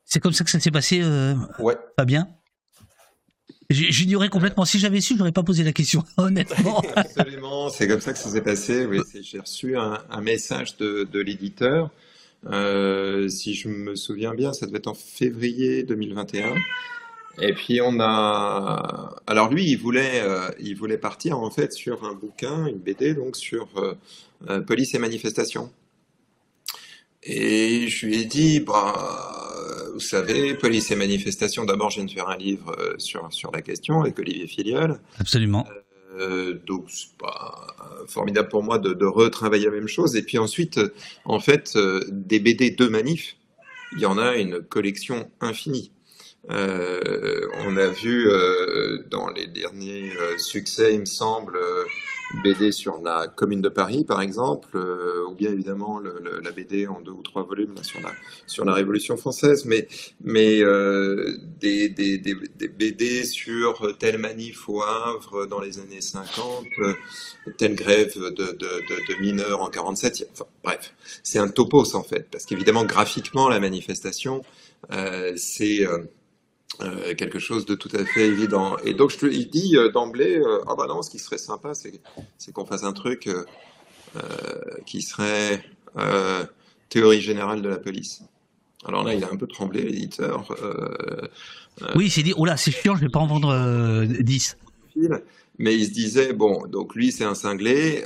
C'est 0.05 0.21
comme 0.21 0.31
ça 0.31 0.45
que 0.45 0.51
ça 0.51 0.59
s'est 0.59 0.71
passé, 0.71 1.01
euh, 1.01 1.35
Ouais. 1.59 1.75
Fabien? 1.97 2.29
J'ignorais 3.69 4.29
complètement. 4.29 4.63
Si 4.63 4.79
j'avais 4.79 5.01
su, 5.01 5.17
j'aurais 5.17 5.33
pas 5.33 5.43
posé 5.43 5.63
la 5.63 5.73
question, 5.73 6.05
honnêtement. 6.17 6.81
Absolument, 6.95 7.69
c'est 7.69 7.87
comme 7.87 7.99
ça 7.99 8.13
que 8.13 8.19
ça 8.19 8.29
s'est 8.29 8.41
passé. 8.41 8.85
Oui, 8.85 8.99
j'ai 9.21 9.39
reçu 9.39 9.77
un, 9.77 10.01
un 10.09 10.21
message 10.21 10.77
de, 10.77 11.03
de 11.03 11.19
l'éditeur. 11.19 11.91
Euh, 12.45 13.27
si 13.27 13.55
je 13.55 13.67
me 13.67 13.95
souviens 13.95 14.33
bien, 14.33 14.53
ça 14.53 14.65
devait 14.65 14.77
être 14.77 14.87
en 14.87 14.93
février 14.93 15.83
2021. 15.83 16.55
Et 17.39 17.53
puis 17.53 17.81
on 17.81 17.99
a. 17.99 19.15
Alors 19.27 19.51
lui, 19.51 19.69
il 19.69 19.77
voulait, 19.77 20.21
euh, 20.21 20.49
il 20.59 20.75
voulait 20.75 20.97
partir 20.97 21.39
en 21.39 21.51
fait 21.51 21.71
sur 21.71 22.03
un 22.03 22.13
bouquin, 22.13 22.65
une 22.65 22.79
BD, 22.79 23.13
donc 23.13 23.35
sur 23.35 23.67
euh, 23.77 23.93
euh, 24.49 24.61
police 24.61 24.95
et 24.95 24.99
manifestation. 24.99 25.71
Et 27.23 27.87
je 27.87 28.05
lui 28.05 28.21
ai 28.21 28.25
dit, 28.25 28.59
bah, 28.59 29.89
vous 29.93 29.99
savez, 29.99 30.53
police 30.53 30.89
et 30.91 30.95
manifestation. 30.95 31.65
D'abord, 31.65 31.89
je 31.89 31.97
viens 31.97 32.05
de 32.05 32.11
faire 32.11 32.29
un 32.29 32.37
livre 32.37 32.75
sur 32.97 33.31
sur 33.31 33.51
la 33.51 33.61
question 33.61 34.01
avec 34.01 34.17
Olivier 34.17 34.47
Filiol. 34.47 34.99
Absolument. 35.19 35.67
Euh, 36.19 36.59
donc 36.65 36.85
c'est 36.87 37.15
pas 37.19 37.67
formidable 38.07 38.49
pour 38.49 38.63
moi 38.63 38.79
de, 38.79 38.93
de, 38.93 39.05
retravailler 39.05 39.65
la 39.65 39.71
même 39.71 39.87
chose. 39.87 40.15
Et 40.15 40.23
puis 40.23 40.39
ensuite, 40.39 40.79
en 41.25 41.39
fait, 41.39 41.77
des 42.09 42.39
BD 42.39 42.71
de 42.71 42.87
manif, 42.87 43.35
il 43.93 43.99
y 43.99 44.07
en 44.07 44.17
a 44.17 44.35
une 44.37 44.61
collection 44.61 45.29
infinie. 45.41 45.91
Euh, 46.49 47.47
on 47.65 47.75
a 47.75 47.87
vu 47.87 48.29
euh, 48.29 49.03
dans 49.09 49.29
les 49.29 49.47
derniers 49.47 50.11
euh, 50.17 50.37
succès, 50.37 50.93
il 50.93 51.01
me 51.01 51.05
semble, 51.05 51.59
BD 52.43 52.71
sur 52.71 53.01
la 53.01 53.27
Commune 53.27 53.61
de 53.61 53.69
Paris, 53.69 54.05
par 54.05 54.21
exemple, 54.21 54.77
ou 55.29 55.33
bien 55.33 55.51
évidemment 55.51 55.99
le, 55.99 56.19
le, 56.21 56.39
la 56.41 56.51
BD 56.51 56.87
en 56.87 57.01
deux 57.01 57.11
ou 57.11 57.21
trois 57.21 57.43
volumes 57.43 57.73
là, 57.75 57.83
sur 57.83 58.01
la 58.01 58.11
sur 58.45 58.65
la 58.65 58.73
Révolution 58.73 59.15
française, 59.15 59.65
mais 59.65 59.87
mais 60.21 60.59
des, 61.59 61.87
des, 61.89 62.17
des, 62.17 62.35
des, 62.55 62.67
BD 62.67 63.23
sur 63.23 63.97
telle 63.97 64.17
manif 64.17 64.67
au 64.67 64.81
Havre 64.81 65.45
dans 65.45 65.61
les 65.61 65.79
années 65.79 66.01
50, 66.01 66.65
telle 67.57 67.75
grève 67.75 68.13
de, 68.17 68.29
de, 68.29 68.51
de, 68.53 69.13
de 69.13 69.21
mineurs 69.21 69.61
en 69.61 69.69
47. 69.69 70.29
Enfin, 70.33 70.45
bref, 70.65 70.93
c'est 71.23 71.39
un 71.39 71.47
topos 71.47 71.95
en 71.95 72.03
fait, 72.03 72.27
parce 72.29 72.45
qu'évidemment 72.45 72.83
graphiquement 72.83 73.47
la 73.47 73.61
manifestation, 73.61 74.43
c'est 75.37 75.87
euh, 76.81 77.15
quelque 77.15 77.39
chose 77.39 77.65
de 77.65 77.75
tout 77.75 77.89
à 77.93 78.05
fait 78.05 78.27
évident. 78.27 78.77
Et 78.83 78.93
donc 78.93 79.09
je 79.09 79.17
te, 79.17 79.25
il 79.25 79.49
dit 79.49 79.77
euh, 79.77 79.89
d'emblée, 79.89 80.37
euh, 80.37 80.59
ah 80.67 80.75
bah 80.77 80.85
non, 80.87 81.01
ce 81.01 81.09
qui 81.09 81.17
serait 81.17 81.37
sympa, 81.37 81.73
c'est 81.73 82.01
qu'on 82.53 82.65
fasse 82.65 82.83
un 82.83 82.93
truc 82.93 83.27
euh, 83.27 83.45
euh, 84.17 84.21
qui 84.85 85.01
serait 85.01 85.63
théorie 86.89 87.21
générale 87.21 87.61
de 87.61 87.69
la 87.69 87.77
police. 87.77 88.21
Alors 88.85 89.03
là, 89.03 89.15
il 89.15 89.23
a 89.23 89.31
un 89.31 89.35
peu 89.35 89.47
tremblé, 89.47 89.81
l'éditeur. 89.81 90.45
oui, 91.95 92.05
il 92.05 92.11
s'est 92.11 92.21
dit, 92.21 92.33
oh 92.37 92.45
là, 92.45 92.55
c'est 92.55 92.71
chiant, 92.71 92.95
je 92.95 93.01
vais 93.01 93.09
pas 93.09 93.19
en 93.19 93.25
vendre 93.25 94.05
10. 94.05 94.57
Mais 95.57 95.73
il 95.75 95.85
se 95.85 95.91
disait, 95.91 96.33
bon, 96.33 96.67
donc 96.67 96.93
lui, 96.93 97.11
c'est 97.11 97.23
un 97.23 97.33
cinglé, 97.33 98.05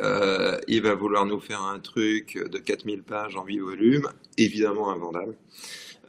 il 0.69 0.81
va 0.81 0.95
vouloir 0.95 1.25
nous 1.25 1.41
faire 1.41 1.61
un 1.61 1.79
truc 1.79 2.39
de 2.49 2.57
4000 2.57 3.03
pages 3.03 3.35
en 3.35 3.43
8 3.43 3.59
volumes, 3.59 4.07
évidemment 4.37 4.89
invendable. 4.89 5.35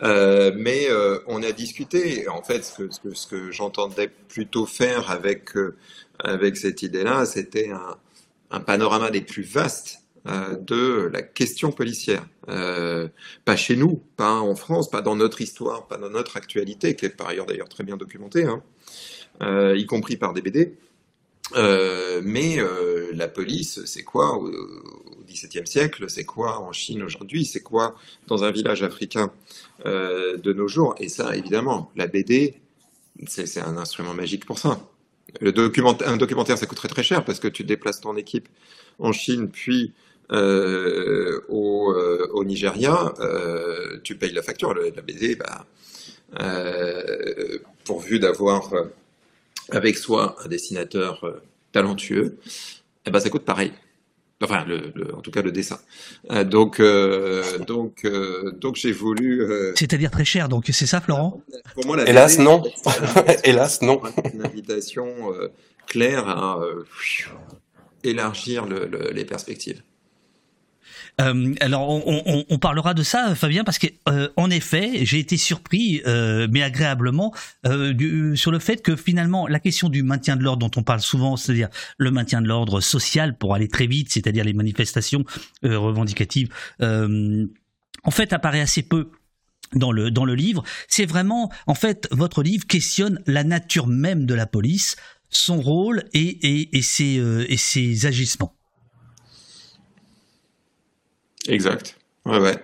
Euh, 0.03 0.53
mais 0.57 0.87
euh, 0.89 1.19
on 1.27 1.43
a 1.43 1.53
discuté. 1.53 2.29
En 2.29 2.43
fait, 2.43 2.63
ce 2.65 3.27
que, 3.27 3.51
j'entendais 3.51 4.09
plutôt 4.09 4.67
faire 4.67 5.11
avec, 5.11 5.57
euh, 5.57 5.77
avec 6.19 6.57
cette 6.57 6.83
idée-là, 6.83 7.25
c'était 7.25 7.71
un, 7.71 8.61
panorama 8.61 9.11
des 9.11 9.23
plus 9.23 9.43
vastes 9.43 10.01
de 10.27 11.11
la 11.13 11.23
question 11.23 11.73
policière. 11.73 12.27
pas 12.47 13.57
chez 13.57 13.77
nous, 13.77 14.03
pas 14.17 14.35
en 14.35 14.55
France, 14.55 14.91
pas 14.91 15.01
dans 15.01 15.17
notre 15.17 15.41
histoire, 15.41 15.89
pas 15.89 15.97
dans 15.97 16.11
notre 16.11 16.37
actualité, 16.37 16.95
qui 16.95 17.07
est 17.07 17.17
par 17.17 17.29
ailleurs 17.29 17.47
d'ailleurs 17.47 17.71
très 17.71 17.83
bien 17.83 17.97
documentée, 17.97 18.45
hein, 18.45 18.63
y 19.75 19.87
compris 19.87 20.19
par 20.19 20.35
des 20.35 20.43
BD. 20.43 20.77
mais 21.57 22.59
la 23.15 23.29
police, 23.29 23.87
c'est 23.87 24.05
quoi? 24.05 24.39
XVIIe 25.33 25.67
siècle 25.67 26.05
C'est 26.09 26.25
quoi 26.25 26.61
en 26.61 26.73
Chine 26.73 27.03
aujourd'hui 27.03 27.45
C'est 27.45 27.61
quoi 27.61 27.95
dans 28.27 28.45
un 28.45 28.51
village 28.51 28.83
africain 28.83 29.33
euh, 29.87 30.37
de 30.37 30.53
nos 30.53 30.69
jours. 30.69 30.95
Et 30.99 31.09
ça, 31.09 31.37
évidemment, 31.37 31.91
la 31.97 32.07
BD, 32.07 32.61
c'est 33.27 33.61
un 33.61 33.77
instrument 33.77 34.15
magique 34.15 34.47
pour 34.47 34.59
ça. 34.59 34.81
Un 35.41 36.17
documentaire, 36.17 36.59
ça 36.59 36.67
coûte 36.67 36.79
très 36.79 36.89
très 36.89 37.03
cher 37.03 37.25
parce 37.25 37.41
que 37.41 37.49
tu 37.49 37.65
déplaces 37.65 38.01
ton 38.01 38.17
équipe 38.17 38.49
en 38.99 39.13
Chine, 39.13 39.49
puis 39.49 39.93
euh, 40.31 41.41
au, 41.49 41.93
euh, 41.93 42.29
au, 42.33 42.45
Nigeria, 42.45 43.15
tu 44.03 44.17
payes 44.17 44.33
la 44.33 44.43
facture. 44.43 44.75
La 44.75 45.03
BD, 45.03 45.37
bah, 45.37 45.67
pourvu 47.85 48.19
d'avoir 48.19 48.71
avec 49.71 49.97
soi 49.97 50.37
un 50.45 50.49
dessinateur 50.49 51.25
talentueux, 51.73 52.39
eh 53.07 53.11
ben, 53.11 53.21
ça 53.21 53.31
coûte 53.31 53.45
pareil. 53.45 53.73
Enfin, 54.43 54.65
le, 54.67 54.93
le, 54.95 55.15
en 55.15 55.21
tout 55.21 55.31
cas, 55.31 55.43
le 55.43 55.53
dessin. 55.53 55.79
Euh, 56.31 56.45
donc, 56.45 56.81
euh, 56.81 57.59
donc, 57.59 58.05
euh, 58.05 58.53
donc, 58.61 58.77
j'ai 58.77 58.93
voulu. 58.93 59.43
Euh, 59.43 59.73
C'est-à-dire 59.77 60.11
très 60.11 60.25
cher. 60.25 60.49
Donc, 60.49 60.69
c'est 60.73 60.87
ça, 60.87 61.01
Florent? 61.01 61.41
Pour 61.75 61.87
moi, 61.87 61.97
la 61.97 62.09
hélas, 62.09 62.39
non. 62.39 62.63
hélas, 63.45 63.83
non. 63.83 64.01
Une 64.35 64.45
invitation 64.45 65.07
euh, 65.33 65.49
claire 65.87 66.29
à 66.29 66.61
élargir 68.05 68.67
le, 68.67 69.11
les 69.13 69.25
perspectives. 69.25 69.83
Euh, 71.23 71.55
alors 71.61 71.89
on, 71.89 72.59
parlera 72.59 72.95
de 72.95 73.03
ça, 73.03 73.35
Fabien, 73.35 73.65
parce 73.65 73.79
que 73.79 73.87
euh, 74.09 74.29
en 74.37 74.51
effet, 74.51 75.05
j'ai 75.05 75.19
été 75.19 75.37
surpris, 75.37 76.03
euh, 76.07 76.49
mais 76.51 76.63
agréablement, 76.63 77.33
sur 77.65 78.51
le 78.51 78.59
fait 78.59 78.83
que 78.83 78.97
finalement 78.97 79.47
la 79.47 79.61
question 79.61 79.89
du 79.89 80.03
maintien 80.03 80.37
de 80.37 80.43
l'ordre 80.43 80.69
dont 80.69 80.81
on 80.81 80.83
parle 80.83 81.01
souvent, 81.01 81.37
c'est-à-dire 81.37 81.69
le 81.99 82.11
maintien 82.11 82.43
de 82.43 82.49
l'ordre 82.49 82.81
social 82.81 83.37
pour 83.37 83.55
aller 83.55 83.69
très 83.69 83.87
vite, 83.87 84.13
c'est-à-dire 84.13 84.45
les 84.45 84.53
manifestations 84.53 85.25
revendicatives, 85.63 86.49
en 86.81 88.11
fait 88.11 88.33
apparaît 88.33 88.61
assez 88.61 88.83
peu 88.83 89.11
dans 89.75 89.93
le 89.93 90.11
dans 90.11 90.25
le 90.25 90.35
livre. 90.35 90.63
C'est 90.89 91.07
vraiment, 91.07 91.51
en 91.67 91.75
fait, 91.75 92.09
votre 92.11 92.43
livre 92.43 92.67
questionne 92.67 93.21
la 93.27 93.45
nature 93.45 93.87
même 93.87 94.27
de 94.27 94.35
la 94.35 94.47
police, 94.47 94.97
son 95.31 95.61
rôle 95.61 96.05
et 96.13 96.21
et, 96.21 96.77
et 96.77 96.83
ses 96.83 97.17
et 97.49 97.57
ses 97.57 98.07
agissements. 98.07 98.55
Exact. 101.49 101.97
Ouais, 102.25 102.39
ouais. 102.39 102.57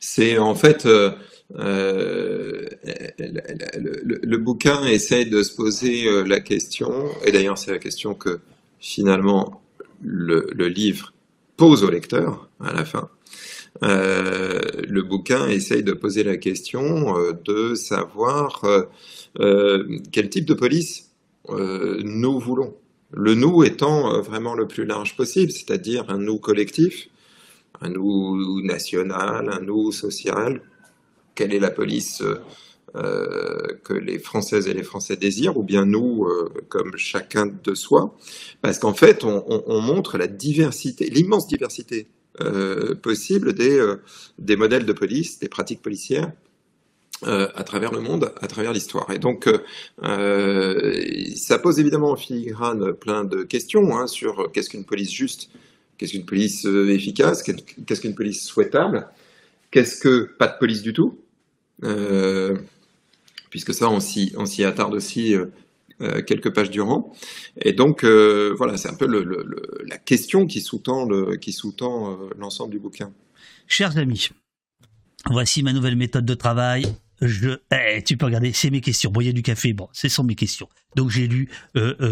C'est 0.00 0.38
en 0.38 0.54
fait 0.54 0.84
euh, 0.84 1.10
euh, 1.54 2.66
le, 3.18 4.36
bouquin 4.36 4.84
essaye 4.84 5.26
de 5.26 5.42
se 5.42 5.54
poser 5.54 6.06
euh, 6.06 6.22
la 6.24 6.40
question, 6.40 7.08
et 7.24 7.32
d'ailleurs 7.32 7.56
c'est 7.56 7.70
la 7.70 7.78
question 7.78 8.14
que 8.14 8.40
finalement 8.78 9.62
le, 10.02 10.68
livre 10.68 11.14
pose 11.56 11.82
au 11.82 11.90
lecteur 11.90 12.50
à 12.60 12.72
la 12.72 12.84
fin. 12.84 13.08
Le 13.82 15.00
bouquin 15.02 15.48
essaye 15.48 15.82
de 15.82 15.92
poser 15.92 16.22
la 16.22 16.36
question 16.36 17.14
de 17.44 17.74
savoir 17.74 18.62
quel 19.38 20.28
type 20.28 20.44
de 20.44 20.54
police 20.54 21.10
nous 21.48 22.38
voulons. 22.38 22.74
Le 23.12 23.34
nous 23.34 23.64
étant 23.64 24.20
vraiment 24.20 24.54
le 24.54 24.66
plus 24.66 24.84
large 24.84 25.16
possible, 25.16 25.50
c'est-à-dire 25.50 26.04
un 26.08 26.18
nous 26.18 26.38
collectif 26.38 27.08
un 27.80 27.90
nous 27.90 28.62
national, 28.62 29.50
un 29.50 29.60
nous 29.60 29.92
social. 29.92 30.62
Quelle 31.34 31.52
est 31.54 31.60
la 31.60 31.70
police 31.70 32.22
euh, 32.96 33.66
que 33.84 33.92
les 33.92 34.18
Françaises 34.18 34.68
et 34.68 34.72
les 34.72 34.82
Français 34.82 35.16
désirent, 35.16 35.58
ou 35.58 35.62
bien 35.62 35.84
nous, 35.84 36.24
euh, 36.24 36.48
comme 36.70 36.96
chacun 36.96 37.44
de 37.46 37.74
soi? 37.74 38.16
Parce 38.62 38.78
qu'en 38.78 38.94
fait, 38.94 39.22
on, 39.22 39.44
on, 39.48 39.64
on, 39.66 39.80
montre 39.82 40.16
la 40.16 40.26
diversité, 40.26 41.10
l'immense 41.10 41.46
diversité 41.46 42.06
euh, 42.40 42.94
possible 42.94 43.52
des, 43.52 44.56
modèles 44.56 44.86
de 44.86 44.92
police, 44.94 45.38
des 45.38 45.48
pratiques 45.48 45.82
policières. 45.82 46.32
À 47.22 47.64
travers 47.64 47.92
le 47.92 48.00
monde, 48.00 48.30
à 48.42 48.46
travers 48.46 48.74
l'histoire. 48.74 49.10
Et 49.10 49.18
donc, 49.18 49.48
ça 50.02 51.58
pose 51.58 51.80
évidemment 51.80 52.10
en 52.10 52.16
filigrane 52.16 52.92
plein 52.92 53.24
de 53.24 53.42
questions 53.42 53.96
hein, 53.96 54.06
sur 54.06 54.52
qu'est-ce 54.52 54.68
qu'une 54.68 54.84
police 54.84 55.10
juste, 55.10 55.48
Qu'est-ce 55.98 56.12
qu'une 56.12 56.24
police 56.24 56.66
euh, 56.66 56.90
efficace? 56.90 57.42
Qu'est-ce 57.42 58.00
qu'une 58.00 58.14
police 58.14 58.44
souhaitable? 58.44 59.08
Qu'est-ce 59.70 60.00
que 60.00 60.24
pas 60.38 60.48
de 60.48 60.58
police 60.58 60.82
du 60.82 60.92
tout? 60.92 61.18
Euh, 61.84 62.56
Puisque 63.50 63.72
ça, 63.72 63.88
on 63.88 64.00
s'y, 64.00 64.64
attarde 64.64 64.92
aussi 64.92 65.34
euh, 65.34 66.22
quelques 66.22 66.52
pages 66.52 66.68
durant. 66.68 67.14
Et 67.62 67.72
donc, 67.72 68.04
voilà, 68.04 68.76
c'est 68.76 68.90
un 68.90 68.94
peu 68.94 69.06
la 69.06 69.96
question 69.96 70.46
qui 70.46 70.60
sous-tend, 70.60 71.08
l'ensemble 72.36 72.72
du 72.72 72.78
bouquin. 72.78 73.12
Chers 73.66 73.96
amis, 73.96 74.28
voici 75.30 75.62
ma 75.62 75.72
nouvelle 75.72 75.96
méthode 75.96 76.26
de 76.26 76.34
travail. 76.34 76.84
Eh, 77.22 78.02
tu 78.04 78.18
peux 78.18 78.26
regarder, 78.26 78.52
c'est 78.52 78.68
mes 78.68 78.82
questions. 78.82 79.10
Bon, 79.10 79.22
il 79.22 79.28
y 79.28 79.30
a 79.30 79.32
du 79.32 79.42
café, 79.42 79.72
bon, 79.72 79.88
ce 79.92 80.08
sont 80.08 80.24
mes 80.24 80.34
questions. 80.34 80.68
Donc 80.94 81.08
j'ai 81.08 81.26
lu 81.26 81.48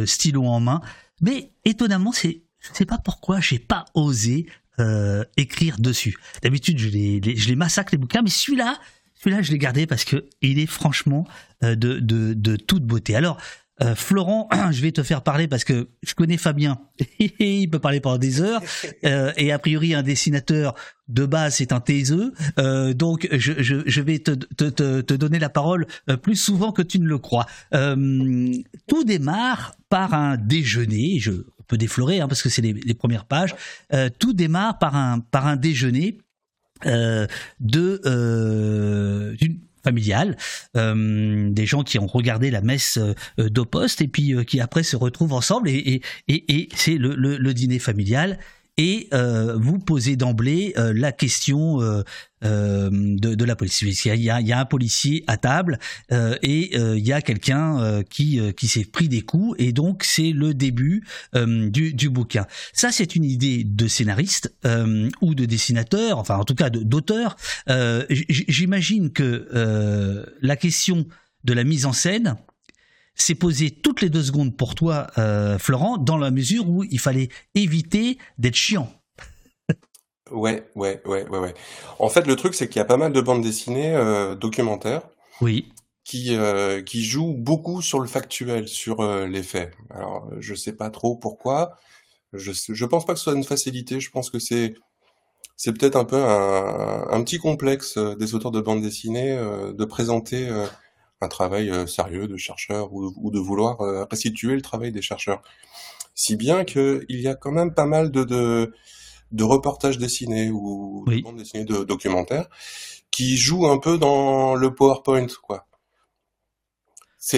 stylo 0.07 0.45
en 0.45 0.61
main. 0.61 0.81
Mais 1.21 1.51
étonnamment, 1.67 2.13
c'est 2.13 2.44
je 2.73 2.79
sais 2.79 2.87
pas 2.87 2.99
pourquoi 2.99 3.41
j'ai 3.41 3.59
pas 3.59 3.85
osé 3.95 4.47
euh, 4.81 5.25
écrire 5.37 5.79
dessus. 5.79 6.17
D'habitude, 6.43 6.79
je 6.79 6.89
les, 6.89 7.21
les, 7.21 7.37
je 7.37 7.49
les 7.49 7.57
massacre 7.57 7.91
les 7.93 7.99
bouquins, 7.99 8.23
mais 8.23 8.31
celui-là, 8.31 8.79
celui-là, 9.15 9.43
je 9.43 9.53
l'ai 9.53 9.59
gardé 9.59 9.87
parce 9.87 10.05
que 10.05 10.27
il 10.43 10.59
est 10.59 10.67
franchement 10.67 11.27
euh, 11.63 11.75
de, 11.77 11.99
de, 11.99 12.35
de 12.35 12.57
toute 12.57 12.85
beauté. 12.85 13.15
Alors, 13.15 13.39
euh, 13.83 13.95
Florent, 13.95 14.49
je 14.71 14.81
vais 14.81 14.93
te 14.93 15.03
faire 15.03 15.23
parler 15.23 15.49
parce 15.49 15.65
que 15.65 15.89
je 16.03 16.15
connais 16.15 16.37
Fabien. 16.37 16.79
il 17.19 17.69
peut 17.69 17.79
parler 17.79 18.01
pendant 18.01 18.19
des 18.19 18.41
heures. 18.41 18.63
Euh, 19.05 19.33
et 19.37 19.53
a 19.53 19.59
priori, 19.59 19.93
un 19.93 20.03
dessinateur 20.03 20.75
de 21.09 21.27
base, 21.27 21.57
c'est 21.57 21.73
un 21.73 21.81
taiseux. 21.81 22.33
Euh, 22.59 22.95
donc, 22.95 23.29
je, 23.31 23.53
je, 23.59 23.83
je 23.85 24.01
vais 24.01 24.19
te, 24.19 24.31
te, 24.31 24.65
te, 24.65 25.03
te, 25.03 25.15
donner 25.15 25.39
la 25.39 25.51
parole 25.51 25.87
plus 26.23 26.37
souvent 26.37 26.73
que 26.73 26.81
tu 26.81 26.99
ne 27.01 27.07
le 27.07 27.19
crois. 27.19 27.45
Tout 27.71 29.05
démarre 29.05 29.75
par 29.91 30.15
un 30.15 30.39
déjeuner. 30.39 31.19
Je 31.19 31.45
peux 31.67 31.77
déflorer 31.77 32.21
hein, 32.21 32.29
parce 32.29 32.43
que 32.43 32.49
c'est 32.49 32.63
les, 32.63 32.95
premières 32.95 33.25
pages. 33.25 33.55
Euh, 33.93 34.09
tout 34.19 34.33
démarre 34.33 34.79
par 34.79 34.95
un, 34.97 35.21
par 35.21 35.47
un 35.47 35.57
déjeuner 35.57 36.19
de 37.61 38.01
d'une 39.39 39.61
familiales, 39.83 40.37
des 40.75 41.67
gens 41.67 41.83
qui 41.83 41.99
ont 41.99 42.07
regardé 42.07 42.51
la 42.51 42.63
messe 42.63 42.99
d'Oposte 43.39 44.01
et 44.01 44.09
puis 44.09 44.35
qui 44.47 44.61
après 44.61 44.83
se 44.83 44.97
retrouvent 44.97 45.35
ensemble 45.35 45.69
et, 45.69 46.01
et, 46.29 46.57
et, 46.57 46.69
c'est 46.75 46.97
le, 46.97 47.15
le, 47.15 47.55
dîner 47.55 47.79
familial 47.79 48.39
et 48.77 49.09
euh, 49.13 49.57
vous 49.57 49.79
posez 49.79 50.17
d'emblée 50.17 50.73
euh, 50.77 50.93
la 50.95 51.13
question 51.13 51.81
euh, 51.81 52.03
de, 52.43 53.35
de, 53.35 53.45
la 53.45 53.57
police. 53.57 53.81
Il 53.83 54.23
y, 54.23 54.31
a, 54.31 54.41
il 54.41 54.47
y 54.47 54.53
a 54.53 54.59
un 54.59 54.65
policier 54.65 55.25
à 55.27 55.37
table 55.37 55.79
et 56.11 56.77
il 56.77 57.07
y 57.07 57.13
a 57.13 57.23
quelqu'un 57.23 58.03
qui, 58.11 58.39
qui 58.55 58.69
s'est 58.69 58.85
pris 58.85 59.09
des 59.09 59.23
coups 59.23 59.57
et 59.59 59.73
donc 59.73 60.05
c'est 60.05 60.31
le 60.31 60.53
début 60.53 61.07
du, 61.35 61.95
du, 61.95 62.11
bouquin. 62.11 62.47
Ça 62.75 62.93
c'est 62.93 63.17
une 63.17 63.25
idée 63.25 63.65
de 63.65 63.89
scénariste 63.89 64.55
ou 65.23 65.35
de 65.35 65.47
dessinateur, 65.47 66.19
enfin 66.19 66.37
en 66.37 66.45
tout 66.45 66.55
cas 66.55 66.69
d'auteur. 66.69 67.37
J'imagine 68.11 69.11
que 69.11 70.29
la 70.43 70.57
question 70.57 71.07
de 71.45 71.55
la 71.55 71.65
mise 71.65 71.87
en 71.87 71.95
scène 71.95 72.37
s'est 73.15 73.35
posé 73.35 73.71
toutes 73.71 74.01
les 74.01 74.11
deux 74.11 74.23
secondes 74.23 74.57
pour 74.57 74.75
toi, 74.75 75.07
euh, 75.19 75.59
Florent, 75.59 75.99
dans 75.99 76.19
la 76.19 76.31
mesure 76.31 76.69
où 76.69 76.85
il 76.85 76.99
fallait 76.99 77.29
éviter 77.55 78.19
d'être 78.39 78.57
chiant. 78.57 78.91
ouais, 80.31 80.69
ouais, 80.75 81.01
ouais, 81.05 81.27
ouais, 81.29 81.39
ouais. 81.39 81.55
En 81.99 82.09
fait, 82.09 82.27
le 82.27 82.37
truc, 82.37 82.55
c'est 82.55 82.69
qu'il 82.69 82.79
y 82.79 82.83
a 82.83 82.87
pas 82.87 82.97
mal 82.97 83.13
de 83.13 83.21
bandes 83.21 83.43
dessinées 83.43 83.95
euh, 83.95 84.35
documentaires. 84.35 85.03
Oui. 85.41 85.71
Qui, 86.05 86.37
euh, 86.37 86.83
qui 86.83 87.03
jouent 87.03 87.35
beaucoup 87.35 87.81
sur 87.81 87.99
le 87.99 88.07
factuel, 88.07 88.69
sur 88.69 89.03
les 89.27 89.43
faits. 89.43 89.73
Alors, 89.89 90.31
je 90.39 90.55
sais 90.55 90.75
pas 90.75 90.91
trop 90.91 91.17
pourquoi. 91.17 91.77
Je, 92.35 92.53
je 92.53 92.85
pense 92.85 93.07
pas 93.07 93.15
que 93.15 93.19
ce 93.19 93.25
soit 93.25 93.35
une 93.35 93.45
facilité. 93.45 94.01
Je 94.01 94.11
pense 94.11 94.29
que 94.29 94.39
c'est 94.39 94.75
c'est 95.57 95.73
peut-être 95.73 95.97
un 95.97 96.05
peu 96.05 96.23
un, 96.23 97.07
un, 97.11 97.23
petit 97.23 97.39
complexe 97.39 97.97
des 97.97 98.35
auteurs 98.35 98.51
de 98.51 98.61
bandes 98.61 98.83
dessinées 98.83 99.35
de 99.35 99.85
présenter 99.87 100.51
un 101.25 101.29
travail 101.29 101.71
euh, 101.71 101.87
sérieux 101.87 102.29
de 102.29 102.37
chercheur 102.37 102.93
ou, 102.93 103.31
de 103.31 103.39
vouloir 103.39 103.81
euh, 103.81 104.05
restituer 104.11 104.55
le 104.55 104.63
travail 104.63 104.93
des 104.93 105.03
chercheurs. 105.03 105.43
Si 106.15 106.37
bien 106.37 106.65
qu'il 106.65 107.05
y 107.09 107.27
a 107.27 107.35
quand 107.35 107.51
même 107.51 107.75
pas 107.75 107.87
mal 107.87 108.11
de, 108.13 108.23
de, 108.25 109.45
reportages 109.45 109.99
dessinés 109.99 110.51
ou 110.51 111.05
de 111.09 111.21
bandes 111.23 111.39
dessinées 111.39 111.65
de 111.65 111.83
documentaires 111.83 112.49
qui 113.11 113.37
jouent 113.37 113.67
un 113.67 113.79
peu 113.79 113.99
dans 113.99 114.55
le 114.55 114.75
PowerPoint, 114.75 115.27
quoi. 115.43 115.67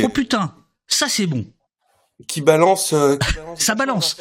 Oh 0.02 0.08
putain, 0.08 0.54
ça 0.86 1.08
c'est 1.08 1.26
bon. 1.26 1.46
Qui 2.26 2.40
balance, 2.40 2.92
euh, 2.92 3.16
ça 3.58 3.74
balance. 3.74 4.16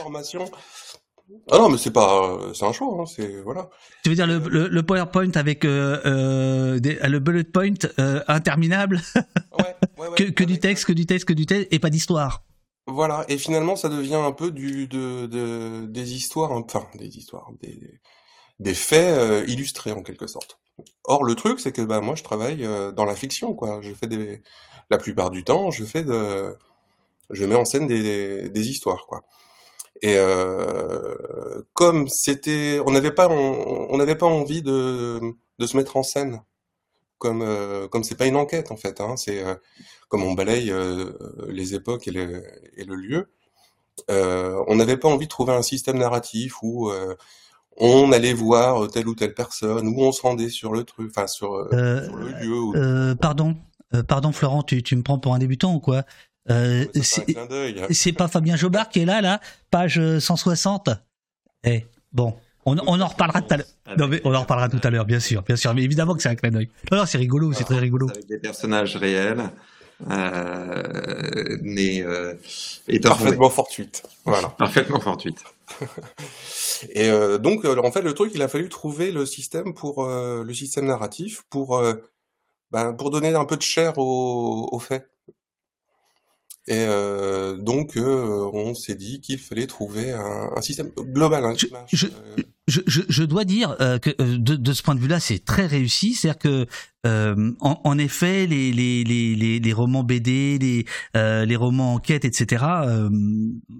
Ah 1.51 1.57
non, 1.57 1.69
mais 1.69 1.77
c'est 1.77 1.91
pas, 1.91 2.37
c'est 2.53 2.65
un 2.65 2.71
choix, 2.71 3.01
hein, 3.01 3.05
c'est 3.05 3.41
voilà. 3.41 3.69
Tu 4.03 4.09
veux 4.09 4.15
dire 4.15 4.27
le, 4.27 4.67
le, 4.67 4.83
PowerPoint 4.83 5.31
avec 5.35 5.65
euh, 5.65 5.99
euh, 6.05 6.79
le 6.79 7.19
bullet 7.19 7.43
point 7.43 7.73
euh, 7.99 8.21
interminable, 8.27 9.01
ouais, 9.15 9.23
ouais, 9.57 9.75
ouais, 10.09 10.15
que, 10.15 10.23
que 10.23 10.43
du 10.43 10.59
texte, 10.59 10.85
que 10.85 10.93
du 10.93 11.05
texte, 11.05 11.25
que 11.25 11.33
du 11.33 11.45
texte, 11.45 11.67
et 11.71 11.79
pas 11.79 11.89
d'histoire. 11.89 12.43
Voilà, 12.87 13.25
et 13.27 13.39
finalement, 13.39 13.75
ça 13.75 13.89
devient 13.89 14.15
un 14.15 14.31
peu 14.31 14.51
du 14.51 14.87
de, 14.87 15.25
de 15.25 15.85
des 15.87 16.13
histoires, 16.13 16.51
enfin 16.51 16.85
des 16.95 17.17
histoires, 17.17 17.51
des 17.61 17.99
des 18.59 18.75
faits 18.75 19.49
illustrés 19.49 19.91
en 19.91 20.03
quelque 20.03 20.27
sorte. 20.27 20.59
Or, 21.05 21.23
le 21.23 21.35
truc, 21.35 21.59
c'est 21.59 21.71
que 21.71 21.81
bah 21.81 22.01
moi, 22.01 22.15
je 22.15 22.23
travaille 22.23 22.67
dans 22.95 23.05
la 23.05 23.15
fiction, 23.15 23.53
quoi. 23.55 23.81
Je 23.81 23.93
fais 23.93 24.07
des, 24.07 24.43
la 24.91 24.97
plupart 24.99 25.31
du 25.31 25.43
temps, 25.43 25.71
je 25.71 25.83
fais 25.83 26.03
de, 26.03 26.55
je 27.31 27.45
mets 27.45 27.55
en 27.55 27.65
scène 27.65 27.87
des, 27.87 28.49
des 28.49 28.69
histoires, 28.69 29.05
quoi. 29.07 29.23
Et 30.01 30.15
euh, 30.17 31.61
comme 31.73 32.07
c'était, 32.09 32.79
on 32.85 32.91
n'avait 32.91 33.11
pas, 33.11 33.29
on 33.29 33.97
n'avait 33.97 34.15
pas 34.15 34.25
envie 34.25 34.61
de, 34.61 35.19
de 35.59 35.65
se 35.65 35.77
mettre 35.77 35.97
en 35.97 36.03
scène, 36.03 36.41
comme 37.17 37.41
euh, 37.41 37.87
comme 37.87 38.03
c'est 38.03 38.15
pas 38.15 38.25
une 38.25 38.35
enquête 38.35 38.71
en 38.71 38.77
fait, 38.77 38.99
hein, 39.01 39.15
c'est 39.17 39.43
euh, 39.43 39.55
comme 40.09 40.23
on 40.23 40.33
balaye 40.33 40.71
euh, 40.71 41.11
les 41.47 41.75
époques 41.75 42.07
et 42.07 42.11
le, 42.11 42.43
et 42.77 42.83
le 42.83 42.95
lieu. 42.95 43.29
On 44.09 44.75
n'avait 44.75 44.97
pas 44.97 45.07
envie 45.07 45.25
de 45.25 45.29
trouver 45.29 45.53
un 45.53 45.61
système 45.61 45.97
narratif 45.97 46.61
où 46.61 46.91
on 47.77 48.11
allait 48.11 48.33
voir 48.33 48.89
telle 48.89 49.07
ou 49.07 49.15
telle 49.15 49.33
personne, 49.33 49.87
où 49.87 50.01
on 50.01 50.11
se 50.11 50.21
rendait 50.21 50.49
sur 50.49 50.73
le 50.73 50.83
truc, 50.83 51.11
enfin 51.11 51.27
sur, 51.27 51.67
sur, 51.69 52.15
le 52.15 52.27
lieu. 52.41 53.15
pardon, 53.15 53.55
pardon 54.07 54.33
Florent, 54.33 54.63
tu, 54.63 54.83
tu 54.83 54.97
me 54.97 55.01
prends 55.01 55.17
pour 55.17 55.33
un 55.33 55.39
débutant 55.39 55.73
ou 55.73 55.79
quoi? 55.79 56.03
Euh, 56.49 56.85
c'est 57.91 58.13
pas 58.13 58.27
Fabien 58.27 58.55
Jobard 58.55 58.89
qui 58.89 58.99
est 58.99 59.05
là, 59.05 59.21
là, 59.21 59.39
page 59.71 59.99
160. 60.19 60.89
Eh, 61.63 61.85
bon, 62.13 62.35
on, 62.65 62.77
on 62.87 62.99
en 63.01 63.07
reparlera 63.07 63.41
tout 63.41 63.53
à 63.53 63.57
l'heure. 63.57 63.67
Non, 63.97 64.07
mais 64.07 64.21
on 64.23 64.33
en 64.33 64.41
reparlera 64.41 64.69
tout 64.69 64.81
à 64.83 64.89
l'heure, 64.89 65.05
bien 65.05 65.19
sûr, 65.19 65.41
bien 65.43 65.55
sûr. 65.55 65.73
Mais 65.73 65.83
évidemment 65.83 66.15
que 66.15 66.21
c'est 66.21 66.29
un 66.29 66.35
clin 66.35 66.51
d'œil. 66.51 66.69
Non, 66.91 66.99
non, 66.99 67.05
c'est 67.05 67.17
rigolo, 67.17 67.53
c'est 67.53 67.63
très 67.63 67.79
rigolo. 67.79 68.09
Avec 68.09 68.27
des 68.27 68.39
personnages 68.39 68.95
réels. 68.95 69.49
Euh, 70.11 71.57
mais 71.61 72.01
euh, 72.01 72.33
parfaitement 73.01 73.49
fortuite. 73.49 74.03
Voilà. 74.25 74.49
Parfaitement 74.49 74.99
fortuite. 74.99 75.41
et 76.93 77.09
euh, 77.09 77.37
donc, 77.37 77.65
euh, 77.65 77.77
en 77.81 77.91
fait, 77.91 78.01
le 78.01 78.13
truc, 78.13 78.31
il 78.35 78.41
a 78.41 78.47
fallu 78.47 78.69
trouver 78.69 79.11
le 79.11 79.25
système 79.25 79.73
pour 79.73 80.03
euh, 80.03 80.43
le 80.43 80.53
système 80.53 80.85
narratif 80.85 81.43
pour 81.49 81.81
ben, 82.71 82.93
pour 82.93 83.09
donner 83.09 83.33
un 83.33 83.45
peu 83.45 83.57
de 83.57 83.61
chair 83.61 83.97
au, 83.97 84.67
au 84.71 84.79
fait. 84.79 85.07
Et 86.67 86.85
euh, 86.87 87.57
donc, 87.57 87.95
euh, 87.95 88.49
on 88.53 88.73
s'est 88.73 88.95
dit 88.95 89.21
qu'il 89.21 89.37
fallait 89.37 89.67
trouver 89.67 90.11
un, 90.11 90.49
un 90.55 90.61
système 90.61 90.89
global. 90.97 91.45
Hein, 91.45 91.53
je, 91.55 91.67
je, 91.93 92.07
euh. 92.07 92.11
je, 92.67 93.01
je, 93.07 93.23
dois 93.23 93.45
dire 93.45 93.75
euh, 93.81 93.99
que 93.99 94.09
de, 94.19 94.55
de, 94.55 94.73
ce 94.73 94.81
point 94.81 94.95
de 94.95 94.99
vue-là, 94.99 95.19
c'est 95.19 95.45
très 95.45 95.67
réussi. 95.67 96.15
C'est-à-dire 96.15 96.39
que, 96.39 96.65
en, 97.03 97.81
en, 97.83 97.97
effet, 97.99 98.47
les, 98.47 98.71
les, 98.71 99.03
les, 99.03 99.59
les, 99.59 99.73
romans 99.73 100.03
BD, 100.03 100.57
les, 100.57 100.85
les 101.45 101.55
romans 101.55 101.93
enquête, 101.93 102.25
etc., 102.25 102.65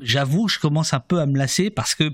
j'avoue, 0.01 0.47
je 0.47 0.59
commence 0.59 0.93
un 0.93 0.99
peu 0.99 1.19
à 1.19 1.25
me 1.25 1.37
lasser 1.37 1.71
parce 1.71 1.95
que 1.95 2.11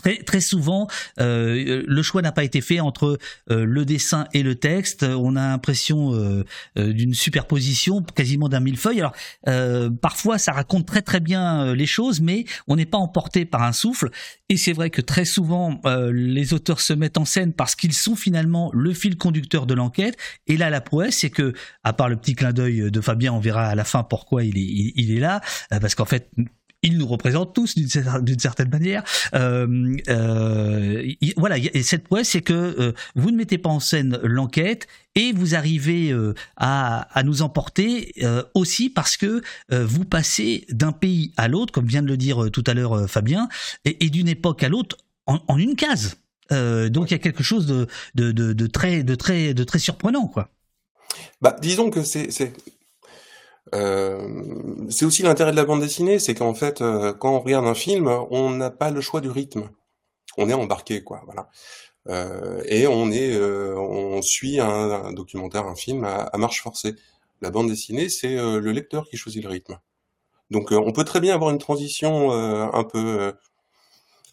Très, 0.00 0.16
très 0.16 0.40
souvent, 0.40 0.86
euh, 1.20 1.82
le 1.86 2.02
choix 2.02 2.22
n'a 2.22 2.32
pas 2.32 2.44
été 2.44 2.62
fait 2.62 2.80
entre 2.80 3.18
euh, 3.50 3.64
le 3.66 3.84
dessin 3.84 4.26
et 4.32 4.42
le 4.42 4.54
texte. 4.54 5.02
On 5.02 5.36
a 5.36 5.48
l'impression 5.48 6.14
euh, 6.14 6.44
euh 6.78 6.92
d'une 6.94 7.12
superposition, 7.12 8.02
quasiment 8.02 8.48
d'un 8.48 8.60
millefeuille. 8.60 9.00
Alors, 9.00 9.12
euh, 9.46 9.90
parfois, 9.90 10.38
ça 10.38 10.52
raconte 10.52 10.86
très 10.86 11.02
très 11.02 11.20
bien 11.20 11.66
euh, 11.66 11.74
les 11.74 11.86
choses, 11.86 12.22
mais 12.22 12.46
on 12.66 12.76
n'est 12.76 12.86
pas 12.86 12.96
emporté 12.96 13.44
par 13.44 13.62
un 13.62 13.72
souffle. 13.72 14.10
Et 14.48 14.56
c'est 14.56 14.72
vrai 14.72 14.88
que 14.88 15.02
très 15.02 15.24
souvent, 15.24 15.80
les 16.12 16.54
auteurs 16.54 16.80
se 16.80 16.92
mettent 16.92 17.18
en 17.18 17.24
scène 17.24 17.52
parce 17.52 17.76
qu'ils 17.76 17.92
sont 17.92 18.16
finalement 18.16 18.70
le 18.74 18.92
fil 18.92 19.16
conducteur 19.16 19.64
de 19.64 19.74
l'enquête. 19.74 20.16
Et 20.48 20.56
là, 20.56 20.70
la 20.70 20.80
prouesse, 20.80 21.18
c'est 21.18 21.30
que, 21.30 21.52
à 21.84 21.92
part 21.92 22.08
le 22.08 22.16
petit 22.16 22.34
clin 22.34 22.52
d'œil 22.52 22.90
de 22.90 23.00
Fabien, 23.00 23.32
on 23.32 23.38
verra 23.38 23.66
à 23.66 23.74
la 23.76 23.84
fin 23.84 24.02
pourquoi 24.02 24.42
il 24.42 24.58
est, 24.58 24.92
il 24.96 25.16
est 25.16 25.20
là, 25.20 25.40
parce 25.70 25.94
qu'en 25.94 26.04
fait, 26.04 26.30
ils 26.82 26.98
nous 26.98 27.06
représentent 27.06 27.54
tous 27.54 27.74
d'une 27.74 28.38
certaine 28.38 28.70
manière. 28.70 29.02
Euh, 29.34 29.96
euh, 30.08 31.12
voilà, 31.36 31.58
et 31.58 31.82
cette 31.82 32.04
prouesse, 32.04 32.30
c'est 32.30 32.40
que 32.40 32.52
euh, 32.52 32.92
vous 33.14 33.30
ne 33.30 33.36
mettez 33.36 33.58
pas 33.58 33.68
en 33.68 33.80
scène 33.80 34.18
l'enquête 34.22 34.86
et 35.14 35.32
vous 35.32 35.54
arrivez 35.54 36.14
à, 36.56 37.22
nous 37.24 37.42
emporter 37.42 38.14
aussi 38.54 38.88
parce 38.90 39.16
que 39.16 39.42
vous 39.70 40.04
passez 40.04 40.66
d'un 40.70 40.92
pays 40.92 41.32
à 41.36 41.48
l'autre, 41.48 41.72
comme 41.72 41.86
vient 41.86 42.02
de 42.02 42.06
le 42.06 42.16
dire 42.16 42.48
tout 42.52 42.62
à 42.66 42.74
l'heure 42.74 43.10
Fabien, 43.10 43.48
et, 43.84 44.08
d'une 44.08 44.28
époque 44.28 44.62
à 44.62 44.68
l'autre 44.68 44.96
en, 45.26 45.58
une 45.58 45.74
case. 45.74 46.16
donc 46.50 47.10
il 47.10 47.14
y 47.14 47.14
a 47.14 47.18
quelque 47.18 47.42
chose 47.42 47.66
de, 47.66 47.88
de, 48.14 48.66
très, 48.68 49.02
de, 49.02 49.16
très, 49.16 49.52
de 49.52 49.64
très 49.64 49.80
surprenant, 49.80 50.28
quoi. 50.28 50.50
Bah, 51.40 51.56
disons 51.60 51.90
que 51.90 52.04
c'est 52.04 52.30
euh, 53.74 54.88
c'est 54.90 55.04
aussi 55.04 55.22
l'intérêt 55.22 55.52
de 55.52 55.56
la 55.56 55.64
bande 55.64 55.80
dessinée, 55.80 56.18
c'est 56.18 56.34
qu'en 56.34 56.54
fait, 56.54 56.80
euh, 56.80 57.12
quand 57.12 57.34
on 57.34 57.40
regarde 57.40 57.66
un 57.66 57.74
film, 57.74 58.08
on 58.30 58.50
n'a 58.50 58.70
pas 58.70 58.90
le 58.90 59.00
choix 59.00 59.20
du 59.20 59.30
rythme. 59.30 59.70
On 60.36 60.48
est 60.48 60.54
embarqué, 60.54 61.02
quoi. 61.02 61.22
Voilà. 61.26 61.48
Euh, 62.08 62.62
et 62.66 62.86
on 62.86 63.10
est, 63.10 63.34
euh, 63.34 63.76
on 63.78 64.22
suit 64.22 64.60
un, 64.60 65.12
documentaire, 65.12 65.66
un 65.66 65.74
film 65.76 66.04
à, 66.04 66.30
marche 66.38 66.62
forcée. 66.62 66.96
La 67.42 67.50
bande 67.50 67.68
dessinée, 67.68 68.08
c'est 68.08 68.36
le 68.36 68.72
lecteur 68.72 69.08
qui 69.08 69.16
choisit 69.16 69.42
le 69.42 69.48
rythme. 69.48 69.78
Donc, 70.50 70.72
on 70.72 70.92
peut 70.92 71.04
très 71.04 71.20
bien 71.20 71.34
avoir 71.34 71.50
une 71.50 71.58
transition 71.58 72.32
un 72.32 72.84
peu, 72.84 73.32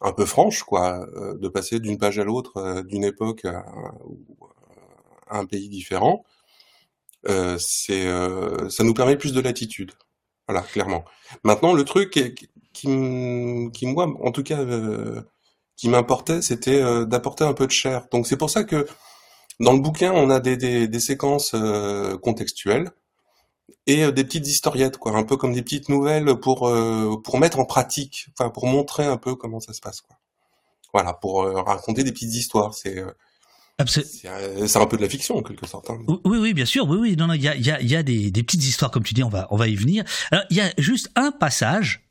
un 0.02 0.12
peu 0.12 0.26
franche, 0.26 0.63
quoi, 0.63 1.08
de 1.15 1.47
passer 1.47 1.80
d'une 1.80 1.97
page 1.97 2.19
à 2.19 2.26
l'autre, 2.26 2.82
d'une 2.82 3.06
époque 3.06 3.45
à, 3.45 3.65
à 5.30 5.39
un 5.39 5.45
pays 5.45 5.69
différent. 5.69 6.26
Euh, 7.27 7.58
c'est 7.60 8.06
euh, 8.08 8.69
ça 8.69 8.84
nous 8.84 8.93
permet 8.93 9.17
plus 9.17 9.34
de 9.34 9.41
latitude. 9.41 9.93
Voilà, 10.47 10.62
clairement. 10.62 11.03
Maintenant, 11.43 11.73
le 11.73 11.84
truc 11.84 12.12
qui, 12.12 12.34
qui, 12.73 13.69
qui 13.73 13.86
moi, 13.88 14.08
en 14.21 14.32
tout 14.32 14.43
cas, 14.43 14.60
euh, 14.60 15.21
qui 15.75 15.89
m'importait, 15.89 16.41
c'était 16.41 16.82
d'apporter 17.06 17.43
un 17.43 17.53
peu 17.53 17.67
de 17.67 17.71
chair. 17.71 18.08
Donc 18.12 18.27
c'est 18.27 18.38
pour 18.38 18.49
ça 18.49 18.63
que 18.63 18.88
dans 19.60 19.73
le 19.73 19.80
bouquin, 19.80 20.12
on 20.13 20.30
a 20.30 20.39
des, 20.39 20.58
des, 20.58 20.88
des 20.88 20.99
séquences 20.99 21.56
contextuelles 22.23 22.91
et 23.88 24.12
des 24.12 24.23
petites 24.23 24.47
historiettes, 24.47 24.97
quoi, 24.97 25.13
un 25.13 25.23
peu 25.23 25.38
comme 25.38 25.53
des 25.53 25.63
petites 25.63 25.89
nouvelles 25.89 26.39
pour 26.39 26.71
pour 27.23 27.39
mettre 27.39 27.60
en 27.60 27.65
pratique, 27.65 28.27
enfin 28.34 28.49
pour 28.49 28.67
montrer 28.67 29.06
un 29.06 29.17
peu 29.17 29.36
comment 29.36 29.60
ça 29.60 29.73
se 29.73 29.82
passe, 29.82 30.01
quoi. 30.01 30.17
Voilà, 30.93 31.13
pour 31.13 31.43
raconter 31.43 32.03
des 32.03 32.12
petites 32.12 32.34
histoires. 32.34 32.73
C'est 32.73 33.03
C'est 33.86 34.28
un, 34.80 34.86
peu 34.88 34.98
de 34.98 35.04
la 35.04 35.10
fiction 35.10 35.38
en 35.38 35.44
quelque 35.44 35.68
sorte. 35.68 35.92
Hein. 35.92 36.00
Oui, 36.08 36.40
oui, 36.40 36.54
bien 36.56 36.66
sûr. 36.66 36.88
Oui, 36.90 36.98
oui. 37.00 37.16
Non, 37.16 37.28
non. 37.28 37.36
Il 37.36 37.44
y 37.44 37.48
a, 37.48 37.56
y 37.56 37.70
a, 37.70 37.80
y 37.80 37.96
a 37.96 38.02
des, 38.02 38.32
des, 38.32 38.44
petites 38.44 38.63
histoires, 38.63 38.90
comme 38.90 39.04
tu 39.04 39.13
dis. 39.13 39.24
On 39.24 39.30
va, 39.30 39.48
on 39.52 39.56
va 39.56 39.68
y 39.68 39.76
venir. 39.76 40.04
Alors, 40.32 40.46
il 40.50 40.58
y 40.58 40.62
a 40.62 40.74
juste 40.80 41.12
un 41.16 41.32
passage 41.32 42.08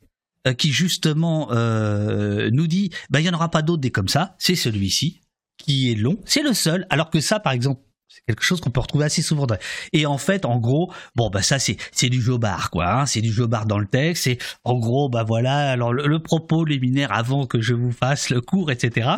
euh, 0.47 0.53
qui 0.53 0.71
justement 0.71 1.49
euh, 1.51 2.49
nous 2.53 2.67
dit, 2.67 2.91
ben 3.09 3.19
il 3.19 3.25
y 3.25 3.29
en 3.29 3.33
aura 3.33 3.51
pas 3.51 3.61
d'autres 3.61 3.81
des 3.81 3.91
comme 3.91 4.07
ça. 4.07 4.35
C'est 4.39 4.55
celui-ci 4.55 5.21
qui 5.57 5.91
est 5.91 5.95
long. 5.95 6.17
C'est 6.25 6.41
le 6.41 6.53
seul. 6.53 6.87
Alors 6.89 7.09
que 7.09 7.19
ça, 7.19 7.39
par 7.39 7.51
exemple, 7.51 7.81
c'est 8.07 8.21
quelque 8.25 8.43
chose 8.43 8.61
qu'on 8.61 8.69
peut 8.69 8.79
retrouver 8.79 9.05
assez 9.05 9.21
souvent. 9.21 9.45
Et 9.91 10.05
en 10.05 10.17
fait, 10.17 10.45
en 10.45 10.59
gros, 10.59 10.93
bon, 11.15 11.29
bah 11.29 11.41
ça 11.41 11.59
c'est 11.59 11.75
c'est 11.91 12.09
du 12.09 12.21
bar 12.37 12.69
quoi. 12.69 13.01
Hein, 13.01 13.05
c'est 13.05 13.21
du 13.21 13.33
bar 13.45 13.65
dans 13.65 13.79
le 13.79 13.87
texte. 13.87 14.27
Et 14.27 14.39
en 14.63 14.79
gros, 14.79 15.09
bah 15.09 15.23
voilà. 15.23 15.71
Alors 15.71 15.91
le, 15.91 16.07
le 16.07 16.19
propos 16.23 16.63
liminaire 16.63 17.11
avant 17.11 17.45
que 17.45 17.59
je 17.59 17.73
vous 17.73 17.91
fasse 17.91 18.29
le 18.29 18.39
cours, 18.39 18.71
etc. 18.71 19.09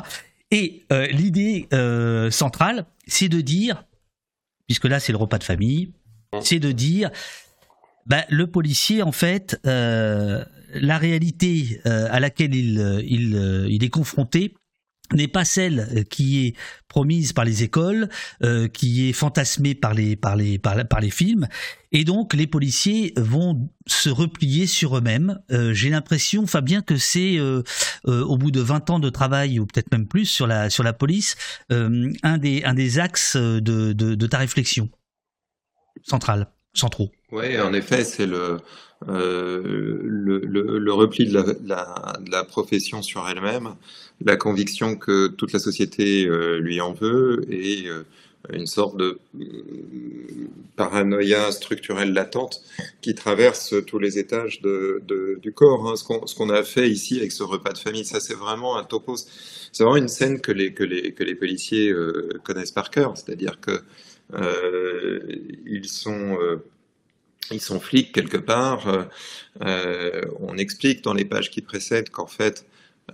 Et 0.52 0.84
euh, 0.92 1.08
l'idée 1.08 1.68
euh, 1.74 2.32
centrale, 2.32 2.86
c'est 3.08 3.30
de 3.30 3.42
dire, 3.42 3.86
puisque 4.68 4.86
là 4.86 5.00
c'est 5.00 5.12
le 5.12 5.18
repas 5.18 5.38
de 5.38 5.44
famille, 5.44 5.94
c'est 6.42 6.60
de 6.60 6.72
dire, 6.72 7.12
bah, 8.06 8.26
le 8.30 8.48
policier 8.48 9.04
en 9.04 9.12
fait, 9.12 9.60
euh, 9.66 10.44
la 10.74 10.98
réalité 10.98 11.82
à 11.86 12.20
laquelle 12.20 12.54
il, 12.54 13.04
il, 13.08 13.68
il 13.70 13.84
est 13.84 13.90
confronté, 13.90 14.54
n'est 15.13 15.28
pas 15.28 15.45
celle 15.45 16.06
qui 16.10 16.45
est 16.45 16.56
promise 16.88 17.34
par 17.34 17.45
les 17.45 17.63
écoles, 17.63 18.10
euh, 18.43 18.67
qui 18.67 19.10
est 19.10 19.13
fantasmée 19.13 19.76
par 19.76 19.93
les, 19.93 20.15
par, 20.15 20.36
les, 20.36 20.58
par, 20.58 21.00
les 21.00 21.10
films. 21.10 21.48
Et 21.91 22.04
donc 22.04 22.34
les 22.34 22.48
policiers 22.48 23.13
vont 23.15 23.69
se 23.88 24.10
replier 24.10 24.67
sur 24.67 24.98
eux-mêmes. 24.98 25.39
Euh, 25.52 25.74
J'ai 25.74 25.89
l'impression, 25.89 26.45
Fabien, 26.48 26.82
que 26.82 26.98
c'est 26.98 27.38
euh, 27.38 27.63
euh 28.08 28.24
au 28.24 28.38
bout 28.38 28.52
de 28.52 28.62
20 28.62 28.89
ans 28.89 29.00
de 29.00 29.10
travail, 29.10 29.60
ou 29.60 29.65
peut-être 29.65 29.91
même 29.91 30.08
plus, 30.08 30.26
sur 30.26 30.48
la, 30.48 30.69
sur 30.69 30.84
la 30.84 30.93
police, 30.93 31.36
euh, 31.72 32.12
un, 32.24 32.38
des, 32.38 32.63
un 32.63 32.74
des 32.74 33.00
axes 33.00 33.36
de, 33.38 33.93
de 33.93 34.28
ta 34.28 34.38
réflexion 34.38 34.89
centrale, 36.04 36.48
centraux. 36.80 37.12
Oui, 37.32 37.60
en 37.60 37.74
effet, 37.74 38.04
c'est 38.04 38.26
le, 38.26 38.58
euh, 39.08 39.62
le, 39.63 40.92
repli 40.92 41.26
de 41.26 41.34
la, 41.65 42.44
profession 42.44 43.02
sur 43.02 43.28
elle-même, 43.30 43.76
la 44.24 44.36
conviction 44.36 44.96
que 44.96 45.28
toute 45.28 45.54
la 45.54 45.60
société 45.60 46.26
euh, 46.26 46.60
lui 46.60 46.82
en 46.82 46.92
veut 46.94 47.46
et 47.50 47.88
euh, 47.88 48.04
une 48.52 48.68
sorte 48.68 48.98
de 48.98 49.20
paranoïa 50.76 51.52
structurelle 51.52 52.12
latente 52.12 52.62
qui 53.02 53.15
traverse 53.15 53.76
tous 53.86 54.00
les 54.00 54.18
étages 54.18 54.62
du 54.62 55.54
corps. 55.54 55.88
Hein. 55.89 55.96
Ce 55.96 56.36
qu'on 56.36 56.50
a 56.50 56.63
fait 56.63 56.89
ici 56.89 57.20
avec 57.20 57.32
ce 57.32 57.44
repas 57.44 57.72
de 57.72 57.78
famille, 57.78 58.06
ça 58.06 58.20
c'est 58.20 58.34
vraiment 58.34 58.78
un 58.78 58.84
topos. 58.84 59.28
C'est 59.72 59.84
vraiment 59.84 59.98
une 59.98 60.08
scène 60.08 60.42
que 60.42 60.52
les, 60.52 60.74
que 60.74 60.84
les, 60.84 61.13
que 61.13 61.24
les 61.24 61.36
policiers 61.36 61.94
connaissent 62.44 62.72
par 62.72 62.89
cœur, 62.89 63.13
c'est-à-dire 63.15 63.60
que 63.60 63.82
ils 64.34 65.88
sont 65.88 66.38
ils 67.52 67.62
sont 67.62 67.80
flics 67.80 68.12
quelque 68.12 68.38
part. 68.38 68.88
Euh, 68.88 69.04
euh, 69.62 70.22
on 70.39 70.58
explique 70.58 71.04
dans 71.04 71.13
les 71.13 71.26
pages 71.26 71.50
qui 71.50 71.62
précèdent 71.62 72.10
qu'en 72.10 72.28
fait, 72.28 72.65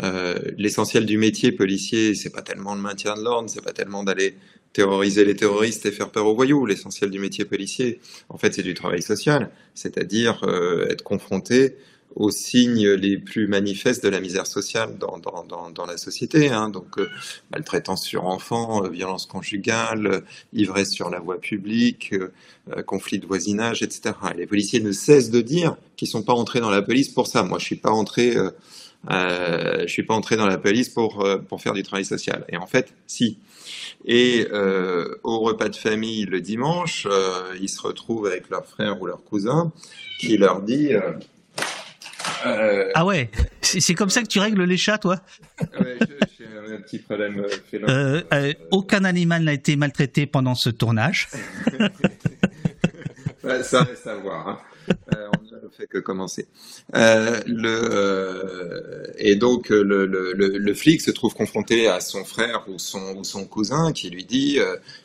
euh, 0.03 0.37
l'essentiel 0.57 1.05
du 1.05 1.17
métier 1.17 1.51
policier, 1.51 2.15
c'est 2.15 2.29
pas 2.29 2.41
tellement 2.41 2.75
le 2.75 2.81
maintien 2.81 3.15
de 3.15 3.23
l'ordre, 3.23 3.49
c'est 3.49 3.63
pas 3.63 3.73
tellement 3.73 4.03
d'aller 4.03 4.35
terroriser 4.73 5.23
les 5.23 5.35
terroristes 5.35 5.85
et 5.85 5.91
faire 5.91 6.11
peur 6.11 6.25
aux 6.25 6.35
voyous. 6.35 6.65
L'essentiel 6.65 7.09
du 7.09 7.19
métier 7.19 7.45
policier, 7.45 7.99
en 8.27 8.37
fait, 8.37 8.53
c'est 8.53 8.63
du 8.63 8.73
travail 8.73 9.01
social, 9.01 9.51
c'est-à-dire 9.73 10.43
euh, 10.43 10.87
être 10.89 11.03
confronté 11.03 11.77
aux 12.15 12.31
signes 12.31 12.89
les 12.91 13.17
plus 13.17 13.47
manifestes 13.47 14.03
de 14.03 14.09
la 14.09 14.21
misère 14.21 14.47
sociale 14.47 14.97
dans, 14.97 15.17
dans, 15.17 15.69
dans, 15.69 15.85
la 15.85 15.97
société. 15.97 16.49
Hein. 16.49 16.69
Donc, 16.69 16.97
euh, 16.97 17.09
maltraitance 17.51 18.03
sur 18.03 18.25
enfants, 18.25 18.85
euh, 18.85 18.89
violence 18.89 19.25
conjugale, 19.25 20.07
euh, 20.07 20.21
ivresse 20.53 20.91
sur 20.91 21.09
la 21.09 21.19
voie 21.19 21.39
publique, 21.39 22.13
conflit 22.87 23.19
de 23.19 23.27
voisinage, 23.27 23.83
etc. 23.83 24.15
Et 24.33 24.37
les 24.37 24.47
policiers 24.47 24.79
ne 24.79 24.91
cessent 24.91 25.29
de 25.29 25.41
dire 25.41 25.75
qu'ils 25.97 26.07
sont 26.07 26.23
pas 26.23 26.33
entrés 26.33 26.61
dans 26.61 26.71
la 26.71 26.81
police 26.81 27.09
pour 27.09 27.27
ça. 27.27 27.43
Moi, 27.43 27.59
je 27.59 27.65
suis 27.65 27.75
pas 27.75 27.91
entré, 27.91 28.35
suis 29.87 30.03
pas 30.03 30.15
entré 30.15 30.35
dans 30.35 30.47
la 30.47 30.57
police 30.57 30.89
pour 30.89 31.23
pour 31.47 31.61
faire 31.61 31.73
du 31.73 31.83
travail 31.83 32.05
social. 32.05 32.43
Et 32.49 32.57
en 32.57 32.65
fait, 32.65 32.93
si. 33.05 33.37
Et 34.05 34.47
au 34.51 35.39
repas 35.41 35.69
de 35.69 35.75
famille 35.75 36.25
le 36.25 36.41
dimanche, 36.41 37.07
ils 37.61 37.69
se 37.69 37.81
retrouvent 37.81 38.25
avec 38.25 38.49
leur 38.49 38.65
frère 38.65 38.99
ou 38.99 39.05
leur 39.05 39.23
cousin 39.23 39.71
qui 40.19 40.37
leur 40.37 40.61
dit 40.61 40.89
ah 42.93 43.05
ouais, 43.05 43.29
c'est 43.61 43.93
comme 43.93 44.09
ça 44.09 44.21
que 44.21 44.27
tu 44.27 44.39
règles 44.39 44.63
les 44.63 44.77
chats, 44.77 44.97
toi? 44.97 45.19
Ouais, 45.61 45.97
j'ai 46.37 46.73
un 46.73 46.81
petit 46.81 46.99
problème 46.99 47.39
euh, 47.39 47.49
euh, 47.87 48.21
euh, 48.33 48.53
aucun 48.71 49.03
animal 49.03 49.43
n'a 49.43 49.53
été 49.53 49.75
maltraité 49.75 50.25
pendant 50.25 50.55
ce 50.55 50.69
tournage. 50.69 51.29
ça 53.63 53.83
reste 53.83 54.07
à 54.07 54.15
voir. 54.15 54.47
Hein. 54.47 54.59
Euh, 55.15 55.29
on 55.35 55.65
ne 55.65 55.69
fait 55.71 55.87
que 55.87 55.97
commencer. 55.97 56.47
Euh, 56.95 57.39
le, 57.47 59.13
et 59.17 59.35
donc 59.35 59.69
le, 59.69 60.05
le, 60.05 60.33
le, 60.33 60.73
flic 60.75 61.01
se 61.01 61.09
trouve 61.09 61.33
confronté 61.33 61.87
à 61.87 61.99
son 61.99 62.23
frère 62.23 62.65
ou 62.67 62.77
son, 62.77 63.15
ou 63.17 63.23
son 63.23 63.45
cousin 63.45 63.91
qui 63.93 64.11
lui 64.11 64.25
dit 64.25 64.59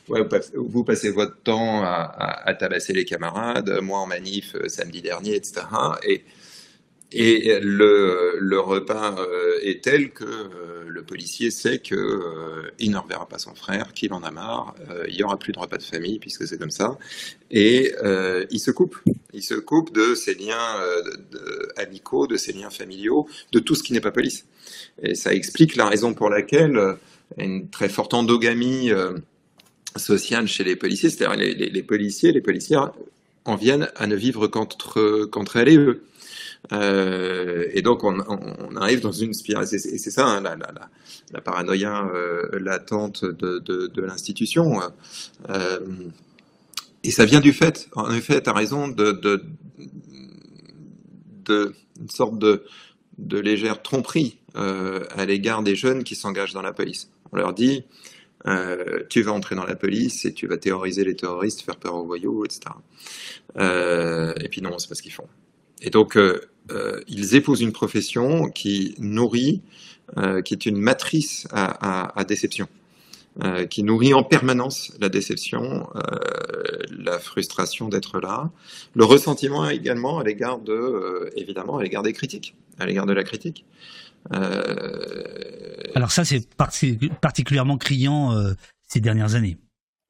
ouais, 0.08 0.20
vous 0.54 0.84
passez 0.84 1.10
votre 1.10 1.36
temps 1.38 1.82
à, 1.82 1.86
à, 1.86 2.48
à, 2.48 2.54
tabasser 2.54 2.92
les 2.92 3.06
camarades, 3.06 3.80
moi 3.80 4.00
en 4.00 4.06
manif 4.06 4.54
samedi 4.66 5.00
dernier, 5.00 5.34
etc. 5.34 5.62
Et 6.06 6.24
et 7.12 7.58
le, 7.60 8.60
repas 8.60 9.16
euh, 9.18 9.58
est 9.62 9.82
tel 9.82 10.10
que 10.10 10.24
euh, 10.24 10.84
le 10.86 11.02
policier 11.02 11.50
sait 11.50 11.80
qu'il 11.80 11.96
euh, 11.96 12.70
ne 12.80 12.96
reverra 12.96 13.26
pas 13.26 13.38
son 13.38 13.54
frère, 13.54 13.92
qu'il 13.92 14.12
en 14.12 14.22
a 14.22 14.30
marre, 14.30 14.74
il 15.08 15.16
n'y 15.16 15.22
aura 15.22 15.36
plus 15.36 15.52
de 15.52 15.58
repas 15.58 15.78
de 15.78 15.82
famille 15.82 16.18
puisque 16.18 16.46
c'est 16.46 16.58
comme 16.58 16.70
ça, 16.70 16.98
et 17.50 17.92
il 18.50 18.60
se 18.60 18.70
coupe. 18.70 18.96
Il 19.32 19.42
se 19.42 19.54
coupe 19.54 19.92
de 19.92 20.14
ses 20.14 20.34
liens 20.34 20.76
amicaux, 21.76 22.26
de 22.26 22.36
ses 22.36 22.52
liens 22.52 22.70
familiaux, 22.70 23.28
de 23.52 23.58
tout 23.58 23.74
ce 23.74 23.82
qui 23.82 23.92
n'est 23.92 24.00
pas 24.00 24.12
police. 24.12 24.46
Et 25.02 25.14
ça 25.14 25.32
explique 25.32 25.76
la 25.76 25.88
raison 25.88 26.14
pour 26.14 26.30
laquelle 26.30 26.96
une 27.38 27.68
très 27.70 27.88
forte 27.88 28.14
endogamie 28.14 28.90
sociale 29.96 30.46
chez 30.46 30.64
les 30.64 30.76
policiers, 30.76 31.10
c'est-à-dire 31.10 31.36
les, 31.36 31.54
les, 31.54 31.70
les, 31.70 31.82
policiers, 31.82 32.32
les 32.32 32.40
policières 32.40 32.92
en 33.44 33.56
viennent 33.56 33.88
à 33.96 34.06
ne 34.06 34.16
vivre 34.16 34.46
qu'entre 34.46 35.24
qu'entre 35.26 35.56
elles 35.56 35.68
et 35.68 35.76
eux. 35.76 36.02
Euh, 36.72 37.66
et 37.72 37.82
donc 37.82 38.04
on, 38.04 38.20
arrive 38.76 39.00
dans 39.00 39.12
une 39.12 39.34
spirale, 39.34 39.66
et 39.72 39.78
c'est 39.78 40.10
ça 40.10 40.26
hein, 40.26 40.40
la, 41.32 41.40
paranoïa 41.40 42.06
euh, 42.06 42.48
latente 42.60 43.24
de, 43.24 44.00
l'institution. 44.00 44.80
Euh, 45.48 45.80
et 47.02 47.10
ça 47.10 47.24
vient 47.24 47.40
du 47.40 47.52
fait, 47.52 47.88
en 47.94 48.10
effet, 48.12 48.42
tu 48.42 48.50
as 48.50 48.52
raison, 48.52 48.88
de, 48.88 49.42
une 51.48 52.10
sorte 52.10 52.38
de, 52.38 52.62
légère 53.18 53.82
tromperie 53.82 54.38
euh, 54.56 55.04
à 55.16 55.24
l'égard 55.24 55.62
des 55.62 55.74
jeunes 55.74 56.04
qui 56.04 56.14
s'engagent 56.14 56.52
dans 56.52 56.62
la 56.62 56.72
police. 56.72 57.10
On 57.32 57.36
leur 57.36 57.52
dit, 57.52 57.84
tu 59.08 59.22
vas 59.22 59.32
entrer 59.32 59.56
dans 59.56 59.64
la 59.64 59.76
police 59.76 60.24
et 60.24 60.32
tu 60.32 60.46
vas 60.46 60.56
terroriser 60.56 61.04
les 61.04 61.16
terroristes, 61.16 61.62
faire 61.62 61.76
peur 61.76 61.96
aux 61.96 62.04
voyous, 62.04 62.44
etc. 62.44 62.60
Et 63.56 64.48
puis 64.48 64.62
non, 64.62 64.78
c'est 64.78 64.88
pas 64.88 64.94
ce 64.94 65.02
qu'ils 65.02 65.12
font. 65.12 65.28
Et 65.80 65.90
donc, 65.90 66.16
euh, 66.16 66.40
euh, 66.70 67.00
ils 67.08 67.34
épousent 67.34 67.62
une 67.62 67.72
profession 67.72 68.50
qui 68.50 68.94
nourrit, 68.98 69.62
euh, 70.16 70.42
qui 70.42 70.54
est 70.54 70.66
une 70.66 70.76
matrice 70.76 71.46
à, 71.50 71.64
à, 71.64 72.20
à 72.20 72.24
déception, 72.24 72.68
euh, 73.42 73.66
qui 73.66 73.82
nourrit 73.82 74.12
en 74.12 74.22
permanence 74.22 74.92
la 75.00 75.08
déception, 75.08 75.88
euh, 75.94 76.00
la 76.90 77.18
frustration 77.18 77.88
d'être 77.88 78.20
là, 78.20 78.50
le 78.94 79.04
ressentiment 79.04 79.68
également 79.68 80.18
à 80.18 80.24
l'égard 80.24 80.58
de, 80.58 80.72
euh, 80.72 81.30
évidemment, 81.36 81.78
à 81.78 81.82
l'égard 81.82 82.02
des 82.02 82.12
critiques, 82.12 82.54
à 82.78 82.86
l'égard 82.86 83.06
de 83.06 83.12
la 83.12 83.24
critique. 83.24 83.64
Alors 85.94 86.10
ça, 86.10 86.24
c'est 86.24 86.46
particulièrement 87.20 87.78
criant 87.78 88.36
ces 88.86 89.00
dernières 89.00 89.34
années. 89.34 89.56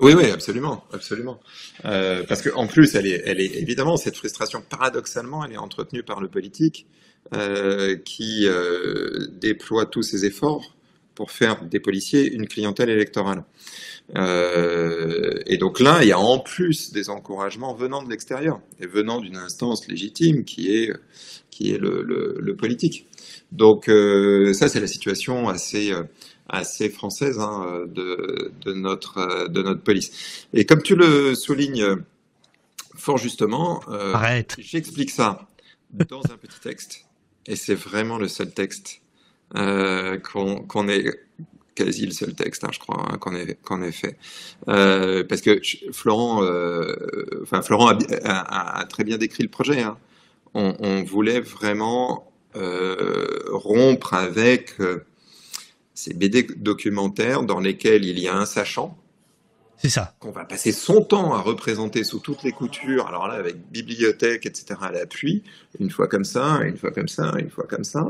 Oui, 0.00 0.14
oui, 0.14 0.30
absolument, 0.30 0.84
absolument. 0.92 1.40
Euh, 1.84 2.22
parce 2.26 2.40
qu'en 2.42 2.66
plus, 2.66 2.94
elle 2.94 3.06
est, 3.06 3.22
elle 3.26 3.40
est 3.40 3.54
évidemment 3.56 3.96
cette 3.98 4.16
frustration. 4.16 4.62
Paradoxalement, 4.66 5.44
elle 5.44 5.52
est 5.52 5.58
entretenue 5.58 6.02
par 6.02 6.20
le 6.20 6.28
politique 6.28 6.86
euh, 7.34 7.96
qui 7.96 8.46
euh, 8.46 9.26
déploie 9.32 9.84
tous 9.84 10.02
ses 10.02 10.24
efforts 10.24 10.74
pour 11.14 11.30
faire 11.32 11.66
des 11.66 11.80
policiers 11.80 12.32
une 12.32 12.48
clientèle 12.48 12.88
électorale. 12.88 13.44
Euh, 14.16 15.34
et 15.46 15.58
donc 15.58 15.80
là, 15.80 15.98
il 16.02 16.08
y 16.08 16.12
a 16.12 16.18
en 16.18 16.38
plus 16.38 16.92
des 16.92 17.10
encouragements 17.10 17.74
venant 17.74 18.02
de 18.02 18.08
l'extérieur 18.08 18.60
et 18.80 18.86
venant 18.86 19.20
d'une 19.20 19.36
instance 19.36 19.86
légitime 19.86 20.44
qui 20.44 20.74
est 20.74 20.92
qui 21.50 21.72
est 21.72 21.78
le, 21.78 22.02
le, 22.02 22.36
le 22.40 22.56
politique. 22.56 23.06
Donc 23.52 23.88
euh, 23.88 24.54
ça, 24.54 24.68
c'est 24.68 24.80
la 24.80 24.86
situation 24.86 25.48
assez 25.50 25.92
assez 26.50 26.90
française 26.90 27.38
hein, 27.38 27.84
de, 27.86 28.52
de, 28.60 28.72
notre, 28.72 29.48
de 29.48 29.62
notre 29.62 29.82
police. 29.82 30.46
Et 30.52 30.66
comme 30.66 30.82
tu 30.82 30.96
le 30.96 31.34
soulignes 31.34 31.96
fort 32.96 33.18
justement, 33.18 33.80
euh, 33.88 34.14
j'explique 34.58 35.10
ça 35.10 35.48
dans 35.92 36.22
un 36.24 36.36
petit 36.36 36.60
texte, 36.60 37.06
et 37.46 37.56
c'est 37.56 37.74
vraiment 37.74 38.18
le 38.18 38.28
seul 38.28 38.52
texte 38.52 39.00
euh, 39.56 40.18
qu'on 40.18 40.66
qu 40.66 40.90
ait 40.90 41.20
quasi 41.74 42.06
le 42.06 42.12
seul 42.12 42.34
texte, 42.34 42.64
hein, 42.64 42.70
je 42.72 42.78
crois, 42.78 43.06
hein, 43.10 43.18
qu'on 43.18 43.34
ait, 43.34 43.56
qu'on 43.64 43.82
ait 43.82 43.92
fait. 43.92 44.16
Euh, 44.68 45.24
parce 45.24 45.40
que 45.40 45.60
Florent, 45.92 46.44
euh, 46.44 46.94
enfin 47.42 47.62
Florent 47.62 47.88
a, 47.88 47.98
a, 48.24 48.80
a, 48.80 48.84
très 48.84 49.04
bien 49.04 49.18
décrit 49.18 49.42
le 49.42 49.48
projet. 49.48 49.84
On, 50.54 50.74
on, 50.80 51.02
voulait 51.04 51.40
vraiment 51.40 52.30
euh, 52.56 53.40
rompre 53.50 54.14
avec 54.14 54.80
euh, 54.80 55.04
ces 55.94 56.14
BD 56.14 56.46
documentaires 56.56 57.42
dans 57.42 57.60
lesquels 57.60 58.04
il 58.04 58.18
y 58.18 58.28
a 58.28 58.36
un 58.36 58.46
sachant. 58.46 58.96
C'est 59.76 59.88
ça. 59.88 60.14
Qu'on 60.18 60.30
va 60.30 60.44
passer 60.44 60.72
son 60.72 61.02
temps 61.02 61.32
à 61.32 61.40
représenter 61.40 62.04
sous 62.04 62.18
toutes 62.18 62.42
les 62.42 62.52
coutures, 62.52 63.06
alors 63.06 63.28
là 63.28 63.34
avec 63.34 63.56
bibliothèque, 63.70 64.44
etc. 64.44 64.78
à 64.82 64.92
l'appui, 64.92 65.42
une 65.78 65.90
fois 65.90 66.06
comme 66.06 66.24
ça, 66.24 66.60
une 66.64 66.76
fois 66.76 66.90
comme 66.90 67.08
ça, 67.08 67.32
une 67.38 67.48
fois 67.48 67.64
comme 67.66 67.84
ça. 67.84 68.08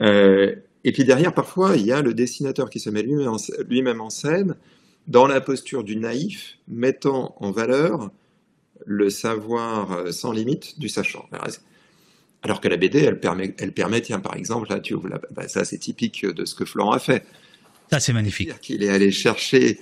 Euh, 0.00 0.54
et 0.84 0.92
puis 0.92 1.04
derrière, 1.04 1.34
parfois, 1.34 1.76
il 1.76 1.84
y 1.84 1.92
a 1.92 2.00
le 2.00 2.14
dessinateur 2.14 2.70
qui 2.70 2.78
se 2.78 2.90
met 2.90 3.02
lui-même 3.02 4.00
en, 4.00 4.10
scène 4.10 4.54
dans 5.08 5.26
la 5.26 5.40
posture 5.40 5.82
du 5.82 5.96
naïf, 5.96 6.58
mettant 6.68 7.34
en 7.40 7.50
valeur 7.50 8.10
le 8.86 9.10
savoir 9.10 9.92
euh, 9.92 10.12
sans 10.12 10.30
limite 10.30 10.78
du 10.78 10.88
sachant. 10.88 11.26
Alors 11.32 11.46
que 12.60 12.68
la 12.68 12.76
BD, 12.76 13.00
elle 13.00 13.20
permet, 13.20 13.54
elle 13.58 13.72
permet 13.72 14.00
tiens, 14.00 14.20
par 14.20 14.36
exemple, 14.36 14.68
là, 14.70 14.80
tu 14.80 14.94
ouvres 14.94 15.08
bah, 15.30 15.48
ça 15.48 15.64
c'est 15.64 15.78
typique 15.78 16.26
de 16.26 16.44
ce 16.44 16.54
que 16.54 16.64
Florent 16.64 16.92
a 16.92 16.98
fait. 16.98 17.24
Ça 17.90 18.00
c'est 18.00 18.12
magnifique. 18.12 18.58
Qu'il 18.60 18.82
est 18.82 18.88
allé 18.88 19.10
chercher 19.10 19.78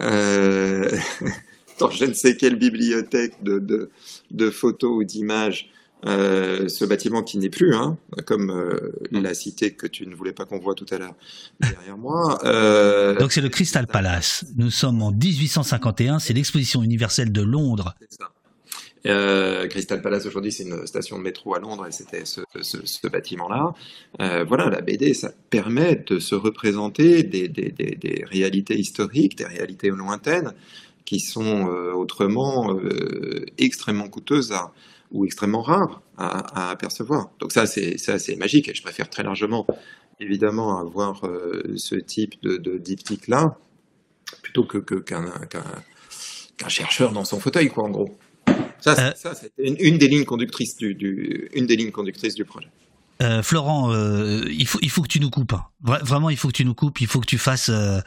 euh, 0.00 0.90
dans 1.78 1.90
je 1.90 2.04
ne 2.04 2.12
sais 2.12 2.36
quelle 2.36 2.56
bibliothèque 2.56 3.42
de, 3.42 3.58
de, 3.58 3.90
de 4.30 4.50
photos 4.50 4.90
ou 4.92 5.04
d'images 5.04 5.70
euh, 6.06 6.68
ce 6.68 6.84
bâtiment 6.84 7.24
qui 7.24 7.38
n'est 7.38 7.50
plus, 7.50 7.74
hein, 7.74 7.98
comme 8.24 8.50
euh, 8.50 8.92
la 9.10 9.34
cité 9.34 9.72
que 9.72 9.88
tu 9.88 10.06
ne 10.06 10.14
voulais 10.14 10.32
pas 10.32 10.44
qu'on 10.44 10.60
voit 10.60 10.76
tout 10.76 10.86
à 10.92 10.98
l'heure 10.98 11.14
derrière 11.60 11.98
moi. 11.98 12.38
Euh... 12.44 13.16
Donc 13.18 13.32
c'est 13.32 13.40
le 13.40 13.48
Crystal 13.48 13.86
Palace. 13.88 14.44
Nous 14.56 14.70
sommes 14.70 15.02
en 15.02 15.10
1851, 15.10 16.20
c'est 16.20 16.34
l'exposition 16.34 16.84
universelle 16.84 17.32
de 17.32 17.42
Londres. 17.42 17.96
Euh, 19.06 19.66
Crystal 19.68 20.02
Palace 20.02 20.26
aujourd'hui 20.26 20.50
c'est 20.50 20.64
une 20.64 20.86
station 20.86 21.18
de 21.18 21.22
métro 21.22 21.54
à 21.54 21.60
Londres 21.60 21.86
et 21.86 21.92
c'était 21.92 22.24
ce, 22.24 23.06
bâtiment-là. 23.06 23.74
Euh, 24.20 24.44
voilà, 24.44 24.68
la 24.68 24.80
BD 24.80 25.14
ça 25.14 25.30
permet 25.50 25.96
de 25.96 26.18
se 26.18 26.34
représenter 26.34 27.22
des, 27.22 28.24
réalités 28.30 28.78
historiques, 28.78 29.36
des 29.36 29.46
réalités 29.46 29.88
lointaines 29.88 30.52
qui 31.04 31.20
sont 31.20 31.68
euh, 31.68 31.92
autrement 31.92 32.78
extrêmement 33.56 34.08
coûteuses 34.08 34.54
ou 35.10 35.24
extrêmement 35.24 35.62
rare 35.62 36.02
à, 36.18 36.66
à 36.66 36.70
apercevoir. 36.70 37.30
Donc 37.38 37.52
ça, 37.52 37.66
c'est 37.66 38.36
magique. 38.36 38.68
Et 38.68 38.74
je 38.74 38.82
préfère 38.82 39.08
très 39.08 39.22
largement, 39.22 39.66
évidemment, 40.20 40.78
avoir 40.78 41.22
ce 41.76 41.94
type 41.94 42.34
de, 42.42 42.58
de 42.58 42.76
diptyque 42.76 43.28
là 43.28 43.56
plutôt 44.42 44.64
qu'un 44.64 45.24
chercheur 46.68 47.12
dans 47.12 47.24
son 47.24 47.40
fauteuil, 47.40 47.68
quoi, 47.68 47.84
en 47.84 47.90
gros. 47.90 48.18
Ça, 48.80 48.92
euh, 48.92 49.12
ça 49.14 49.34
c'est 49.34 49.52
une, 49.58 49.76
une, 49.78 49.98
des 49.98 50.08
lignes 50.08 50.24
conductrices 50.24 50.76
du, 50.76 50.94
du, 50.94 51.48
une 51.54 51.66
des 51.66 51.76
lignes 51.76 51.90
conductrices 51.90 52.34
du 52.34 52.44
projet. 52.44 52.68
Euh, 53.22 53.42
Florent, 53.42 53.92
euh, 53.92 54.44
il 54.48 54.66
faut 54.66 54.78
il 54.80 54.90
faut 54.90 55.02
que 55.02 55.08
tu 55.08 55.20
nous 55.20 55.30
coupes. 55.30 55.52
Hein. 55.52 55.64
Vraiment, 55.80 56.30
il 56.30 56.36
faut 56.36 56.48
que 56.48 56.52
tu 56.52 56.64
nous 56.64 56.74
coupes. 56.74 57.00
Il 57.00 57.08
faut 57.08 57.20
que 57.20 57.26
tu 57.26 57.38
fasses 57.38 57.68
euh, 57.68 58.00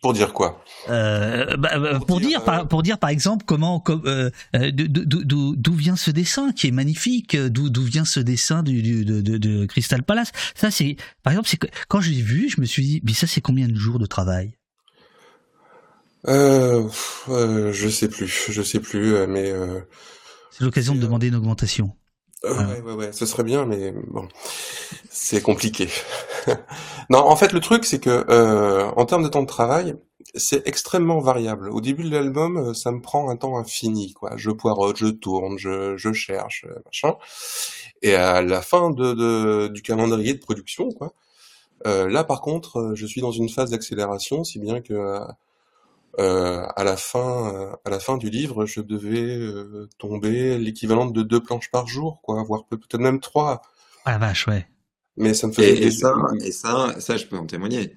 pour 0.00 0.12
dire 0.12 0.32
quoi? 0.32 0.64
euh, 0.88 1.56
bah, 1.56 1.70
pour, 1.98 2.06
pour, 2.06 2.20
dire, 2.20 2.28
dire 2.28 2.44
par, 2.44 2.68
pour 2.68 2.82
dire 2.82 2.98
par 2.98 3.10
exemple 3.10 3.44
comment 3.46 3.80
comme, 3.80 4.02
euh, 4.06 4.30
d'où 4.72 5.74
vient 5.74 5.96
ce 5.96 6.10
dessin 6.10 6.52
qui 6.52 6.68
est 6.68 6.72
magnifique 6.72 7.36
d'où 7.36 7.70
d'où 7.70 7.82
vient 7.82 8.04
ce 8.04 8.20
dessin 8.20 8.62
du, 8.62 8.82
du 8.82 9.04
de, 9.04 9.20
de, 9.20 9.36
de, 9.38 9.66
Crystal 9.66 10.02
Palace? 10.02 10.32
Ça 10.54 10.70
c'est 10.70 10.96
par 11.22 11.32
exemple 11.32 11.48
c'est 11.48 11.58
quand 11.88 12.00
je 12.00 12.10
l'ai 12.10 12.22
vu 12.22 12.48
je 12.48 12.60
me 12.60 12.66
suis 12.66 12.84
dit 12.84 13.00
mais 13.04 13.12
ça 13.12 13.26
c'est 13.26 13.40
combien 13.40 13.68
de 13.68 13.74
jours 13.74 13.98
de 13.98 14.06
travail? 14.06 14.54
Euh, 16.28 16.88
euh, 17.28 17.72
je 17.72 17.88
sais 17.88 18.08
plus 18.08 18.46
je 18.50 18.62
sais 18.62 18.80
plus 18.80 19.26
mais 19.26 19.50
euh, 19.50 19.80
c'est 20.50 20.64
l'occasion 20.64 20.94
de 20.94 21.00
demander 21.00 21.28
une 21.28 21.34
augmentation 21.34 21.96
euh, 22.44 22.66
ouais, 22.66 22.80
ouais, 22.80 22.92
ouais, 22.94 23.12
ce 23.12 23.24
serait 23.24 23.44
bien, 23.44 23.64
mais 23.66 23.92
bon, 23.92 24.26
c'est 25.10 25.42
compliqué. 25.42 25.88
non, 27.10 27.18
en 27.18 27.36
fait, 27.36 27.52
le 27.52 27.60
truc, 27.60 27.84
c'est 27.84 28.00
que 28.00 28.24
euh, 28.28 28.90
en 28.96 29.06
termes 29.06 29.22
de 29.22 29.28
temps 29.28 29.42
de 29.42 29.46
travail, 29.46 29.94
c'est 30.34 30.66
extrêmement 30.66 31.20
variable. 31.20 31.70
Au 31.70 31.80
début 31.80 32.02
de 32.02 32.10
l'album, 32.10 32.56
euh, 32.56 32.74
ça 32.74 32.90
me 32.90 33.00
prend 33.00 33.30
un 33.30 33.36
temps 33.36 33.56
infini, 33.58 34.12
quoi. 34.12 34.32
Je 34.36 34.50
poireaute, 34.50 34.96
je 34.96 35.06
tourne, 35.06 35.56
je, 35.56 35.96
je 35.96 36.12
cherche, 36.12 36.64
euh, 36.68 36.74
machin. 36.84 37.14
Et 38.02 38.14
à 38.14 38.42
la 38.42 38.60
fin 38.62 38.90
de, 38.90 39.12
de 39.14 39.68
du 39.68 39.82
calendrier 39.82 40.34
de 40.34 40.40
production, 40.40 40.90
quoi. 40.90 41.14
Euh, 41.86 42.08
là, 42.08 42.24
par 42.24 42.40
contre, 42.40 42.92
je 42.94 43.06
suis 43.06 43.20
dans 43.20 43.32
une 43.32 43.48
phase 43.48 43.70
d'accélération, 43.70 44.44
si 44.44 44.58
bien 44.58 44.80
que 44.80 45.20
euh, 46.18 46.66
à 46.76 46.84
la 46.84 46.96
fin, 46.96 47.54
euh, 47.54 47.76
à 47.84 47.90
la 47.90 47.98
fin 47.98 48.16
du 48.16 48.28
livre, 48.28 48.66
je 48.66 48.80
devais 48.80 49.36
euh, 49.36 49.88
tomber 49.98 50.58
l'équivalent 50.58 51.06
de 51.06 51.22
deux 51.22 51.40
planches 51.40 51.70
par 51.70 51.86
jour, 51.86 52.20
quoi, 52.22 52.42
voire 52.42 52.66
peut-être 52.66 52.98
même 52.98 53.20
trois. 53.20 53.62
Ah 54.04 54.12
la 54.12 54.18
vache, 54.18 54.46
ouais. 54.46 54.66
Mais 55.16 55.34
ça 55.34 55.46
me 55.46 55.52
faisait. 55.52 55.74
Et, 55.74 55.86
et 55.86 55.90
ça, 55.90 56.14
et 56.42 56.52
ça, 56.52 57.00
ça, 57.00 57.16
je 57.16 57.26
peux 57.26 57.38
en 57.38 57.46
témoigner. 57.46 57.96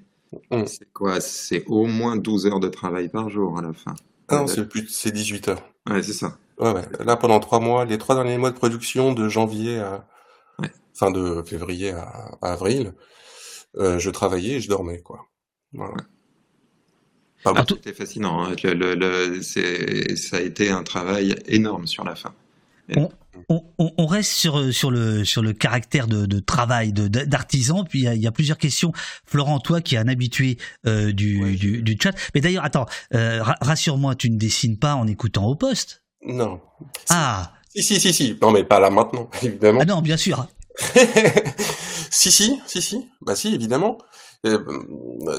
Mmh. 0.51 0.65
C'est 0.65 0.91
quoi 0.91 1.21
C'est 1.21 1.63
au 1.67 1.86
moins 1.86 2.15
12 2.15 2.47
heures 2.47 2.60
de 2.60 2.67
travail 2.67 3.10
par 3.10 3.30
jour 3.30 3.58
à 3.58 3.62
la 3.62 3.73
fin. 3.73 3.95
Ah 4.28 4.38
non, 4.38 4.47
c'est 4.47 4.67
plus, 4.67 4.88
c'est 4.88 5.12
18 5.12 5.49
heures. 5.49 5.69
Ouais, 5.89 6.01
c'est 6.01 6.13
ça. 6.13 6.38
Ouais, 6.60 6.71
ouais. 6.71 6.86
Là, 7.04 7.15
pendant 7.15 7.39
trois 7.39 7.60
mois, 7.60 7.86
les 7.86 7.97
trois 7.97 8.15
derniers 8.15 8.38
mois 8.38 8.51
de 8.51 8.56
production, 8.56 9.13
de 9.13 9.30
janvier 9.30 9.80
à, 9.80 10.08
ouais. 10.60 10.71
fin 10.93 11.12
de 11.12 11.43
février 11.45 11.91
à, 11.91 12.38
à 12.41 12.54
avril, 12.54 12.93
euh, 13.78 13.99
je 13.99 14.10
travaillais 14.10 14.56
et 14.56 14.62
je 14.62 14.69
dormais, 14.69 15.01
quoi. 15.01 15.28
Voilà. 15.73 15.93
Ouais. 15.93 16.01
Ah, 17.45 17.63
C'était 17.67 17.93
fascinant. 17.93 18.43
Hein. 18.43 18.55
Le, 18.63 18.73
le, 18.73 18.95
le, 18.95 19.41
ça 19.41 20.38
a 20.38 20.39
été 20.41 20.71
un 20.71 20.84
travail 20.84 21.36
énorme 21.47 21.88
sur 21.88 22.03
la 22.03 22.15
fin. 22.15 22.34
On, 22.95 23.10
on, 23.49 23.91
on, 23.97 24.05
reste 24.05 24.31
sur 24.31 24.73
sur 24.73 24.91
le 24.91 25.25
sur 25.25 25.41
le 25.41 25.53
caractère 25.53 26.08
de, 26.08 26.25
de 26.25 26.39
travail 26.39 26.93
de 26.93 27.08
d'artisan. 27.08 27.84
Puis 27.84 27.99
il 27.99 28.03
y, 28.03 28.08
a, 28.08 28.15
il 28.15 28.21
y, 28.21 28.27
a, 28.27 28.31
plusieurs 28.31 28.58
questions. 28.58 28.91
Florent, 29.25 29.60
toi 29.60 29.81
qui 29.81 29.95
es 29.95 29.97
un 29.97 30.08
habitué 30.08 30.58
euh, 30.86 31.12
du, 31.12 31.43
ouais. 31.43 31.51
du, 31.51 31.81
du 31.81 31.97
chat. 32.01 32.15
Mais 32.34 32.41
d'ailleurs, 32.41 32.63
attends, 32.63 32.86
euh, 33.13 33.41
rassure-moi, 33.43 34.15
tu 34.15 34.29
ne 34.29 34.38
dessines 34.38 34.77
pas 34.77 34.95
en 34.95 35.08
écoutant 35.08 35.45
au 35.45 35.55
poste? 35.55 36.03
Non. 36.23 36.62
Ah. 37.10 37.53
Si 37.75 37.84
si 37.84 37.99
si 37.99 38.13
si. 38.13 38.38
Non 38.41 38.51
mais 38.51 38.63
pas 38.63 38.79
là 38.79 38.89
maintenant, 38.89 39.29
évidemment. 39.41 39.79
Ah 39.81 39.86
non, 39.86 40.01
bien 40.01 40.17
sûr. 40.17 40.47
si 42.10 42.31
si 42.31 42.60
si 42.67 42.81
si. 42.81 43.10
Bah 43.21 43.36
si, 43.36 43.53
évidemment 43.53 43.97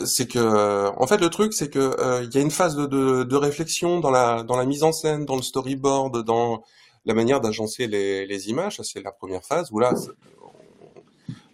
c'est 0.05 0.27
que 0.27 0.89
en 0.99 1.07
fait 1.07 1.19
le 1.19 1.29
truc 1.29 1.53
c'est 1.53 1.71
que 1.71 1.95
il 1.99 2.05
euh, 2.05 2.31
y 2.33 2.39
a 2.39 2.41
une 2.41 2.51
phase 2.51 2.77
de, 2.77 2.87
de, 2.87 3.25
de, 3.25 3.37
réflexion 3.37 4.01
dans 4.01 4.11
la 4.11 4.43
dans 4.43 4.57
la 4.57 4.65
mise 4.65 4.83
en 4.83 4.93
scène 4.93 5.25
dans 5.25 5.37
le 5.37 5.43
storyboard 5.43 6.25
dans 6.25 6.63
la 7.05 7.15
manière 7.15 7.41
d'agencer 7.41 7.87
les, 7.87 8.27
les, 8.27 8.49
images. 8.49 8.81
C'est 8.83 9.03
la 9.03 9.13
première 9.13 9.45
phase 9.45 9.71
où 9.71 9.79
là 9.79 9.93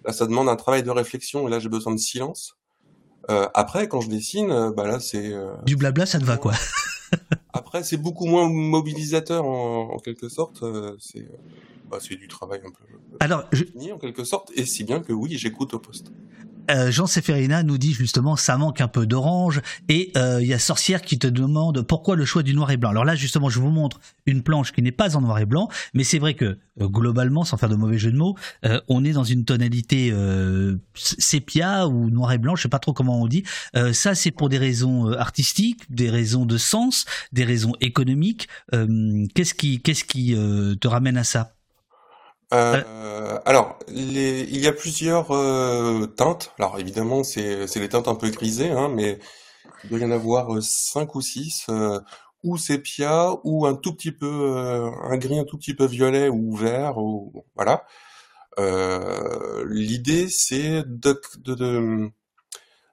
là 0.05 0.13
ça 0.13 0.27
demande 0.27 0.49
un 0.49 0.57
travail 0.57 0.83
de 0.83 0.91
réflexion 0.91 1.47
et 1.47 1.51
là 1.51 1.59
j'ai 1.59 1.69
besoin 1.69 1.95
de 1.95 2.01
silence. 2.01 2.57
Euh, 3.31 3.49
après 3.55 3.89
quand 3.89 4.01
je 4.01 4.09
dessine 4.09 4.73
bah 4.77 4.87
là 4.87 4.99
c'est 4.99 5.33
euh, 5.33 5.53
du 5.65 5.77
blabla 5.77 6.07
ça 6.07 6.19
te 6.19 6.25
va 6.25 6.37
quoi. 6.37 6.53
Après 7.53 7.85
c'est 7.85 7.99
beaucoup 7.99 8.25
moins 8.25 8.49
mobilisateur 8.49 9.45
en, 9.45 9.91
en 9.93 9.99
quelque 9.99 10.31
sorte. 10.31 10.65
C'est 10.99 11.29
bah, 11.91 11.99
c'est 12.01 12.17
du 12.17 12.27
travail 12.27 12.61
un 12.65 12.71
peu 12.71 12.85
alors 13.21 13.45
je... 13.53 13.65
en 13.93 13.99
quelque 13.99 14.25
sorte. 14.25 14.51
Et 14.55 14.65
si 14.65 14.83
bien 14.85 15.01
que 15.01 15.13
oui 15.13 15.37
j'écoute 15.37 15.75
au 15.75 15.79
poste 15.79 16.11
euh, 16.70 16.90
Jean 16.90 17.07
Seferina 17.07 17.62
nous 17.62 17.79
dit 17.79 17.92
justement 17.92 18.37
ça 18.37 18.57
manque 18.57 18.81
un 18.81 18.88
peu 18.88 19.07
d'orange 19.07 19.61
et 19.88 20.12
il 20.14 20.18
euh, 20.18 20.42
y 20.42 20.55
a 20.55 20.59
Sorcière 20.59 21.03
qui 21.03 21.18
te 21.18 21.27
demande 21.27 21.83
pourquoi 21.83 22.16
le 22.16 22.25
choix 22.25 22.42
du 22.42 22.55
noir 22.55 22.70
et 22.70 22.77
blanc. 22.77 22.90
Alors 22.90 23.05
là 23.05 23.14
justement 23.14 23.48
je 23.48 23.59
vous 23.59 23.70
montre 23.70 24.01
une 24.27 24.42
planche 24.42 24.72
qui 24.72 24.83
n'est 24.83 24.92
pas 24.92 25.16
en 25.16 25.20
noir 25.20 25.38
et 25.38 25.46
blanc, 25.46 25.68
mais 25.94 26.05
c'est 26.05 26.18
vrai 26.18 26.35
que 26.35 26.59
euh, 26.81 26.88
globalement, 26.88 27.44
sans 27.44 27.57
faire 27.57 27.68
de 27.68 27.75
mauvais 27.75 27.98
jeu 27.98 28.12
de 28.12 28.16
mots, 28.16 28.37
on 28.88 29.05
est 29.05 29.12
dans 29.12 29.25
une 29.25 29.44
tonalité 29.44 30.14
sépia 30.94 31.87
ou 31.87 32.11
noir 32.11 32.33
et 32.33 32.38
blanc, 32.38 32.57
je 32.57 32.62
sais 32.62 32.68
pas 32.68 32.79
trop 32.79 32.92
comment 32.92 33.20
on 33.20 33.27
dit. 33.27 33.44
ça 33.92 34.14
c'est 34.14 34.31
pour 34.31 34.48
des 34.48 34.59
raisons 34.59 35.12
artistiques, 35.12 35.83
des 35.90 36.11
raisons 36.11 36.46
de 36.46 36.57
sens, 36.57 37.05
des 37.33 37.44
raisons 37.44 37.75
économiques. 37.81 38.48
qu'est-ce 39.35 39.55
qui 39.55 39.81
qu'est-ce 39.81 40.05
qui 40.05 40.35
te 40.81 40.88
ramène 40.88 41.16
à 41.16 41.25
ça? 41.25 41.55
Euh, 42.53 43.38
alors, 43.45 43.79
les, 43.88 44.43
il 44.43 44.59
y 44.61 44.67
a 44.67 44.73
plusieurs 44.73 45.31
euh, 45.33 46.07
teintes. 46.07 46.53
Alors 46.59 46.79
évidemment, 46.79 47.25
c'est 47.25 47.67
les 47.77 47.88
teintes 47.88 48.09
un 48.09 48.15
peu 48.15 48.31
grisées, 48.31 48.71
hein, 48.71 48.88
mais 48.88 49.19
il 49.85 49.91
doit 49.91 49.99
y 49.99 50.05
en 50.05 50.11
avoir 50.11 50.55
euh, 50.55 50.61
cinq 50.62 51.15
ou 51.15 51.21
six, 51.21 51.67
euh, 51.71 52.01
ou 52.45 52.57
sépia, 52.59 53.31
ou 53.45 53.67
un 53.67 53.75
tout 53.75 53.95
petit 53.95 54.12
peu, 54.12 54.27
euh, 54.27 54.91
un 55.03 55.17
gris 55.19 55.38
un 55.38 55.45
tout 55.45 55.59
petit 55.59 55.75
peu 55.75 55.87
violet 55.87 56.29
ou 56.29 56.55
vert, 56.57 56.99
ou 56.99 57.45
voilà. 57.57 57.85
Euh, 58.59 59.65
l'idée, 59.69 60.29
c'est 60.31 60.85
de 60.87 61.21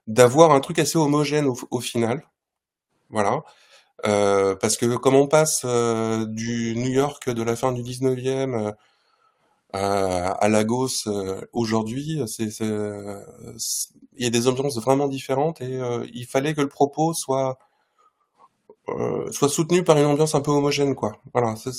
d'avoir 0.07 0.51
un 0.51 0.59
truc 0.59 0.79
assez 0.79 0.97
homogène 0.97 1.45
au, 1.47 1.57
au 1.71 1.79
final, 1.81 2.23
voilà. 3.09 3.43
parce 4.03 4.77
que 4.77 4.95
comme 4.97 5.15
on 5.15 5.27
passe 5.27 5.65
du 5.65 6.75
New 6.75 6.89
York 6.89 7.29
de 7.29 7.43
la 7.43 7.55
fin 7.55 7.71
du 7.71 7.83
19e 7.83 8.73
à 9.73 10.47
Lagos 10.49 11.05
aujourd'hui, 11.53 12.21
c'est, 12.27 12.49
il 12.59 14.23
y 14.23 14.25
a 14.25 14.29
des 14.29 14.47
ambiances 14.47 14.79
vraiment 14.79 15.07
différentes 15.07 15.61
et 15.61 15.79
il 16.13 16.25
fallait 16.25 16.53
que 16.53 16.61
le 16.61 16.69
propos 16.69 17.13
soit 17.13 17.59
soit 19.31 19.49
soutenu 19.49 19.83
par 19.83 19.97
une 19.97 20.05
ambiance 20.05 20.35
un 20.35 20.41
peu 20.41 20.51
homogène, 20.51 20.95
quoi. 20.95 21.17
Voilà, 21.33 21.55
ça, 21.55 21.71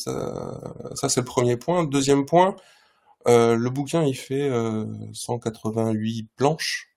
c'est 1.09 1.21
le 1.21 1.25
premier 1.25 1.57
point. 1.57 1.85
Deuxième 1.85 2.25
point, 2.27 2.57
le 3.27 3.69
bouquin 3.69 4.05
il 4.05 4.15
fait 4.15 4.51
188 5.13 6.29
planches 6.37 6.89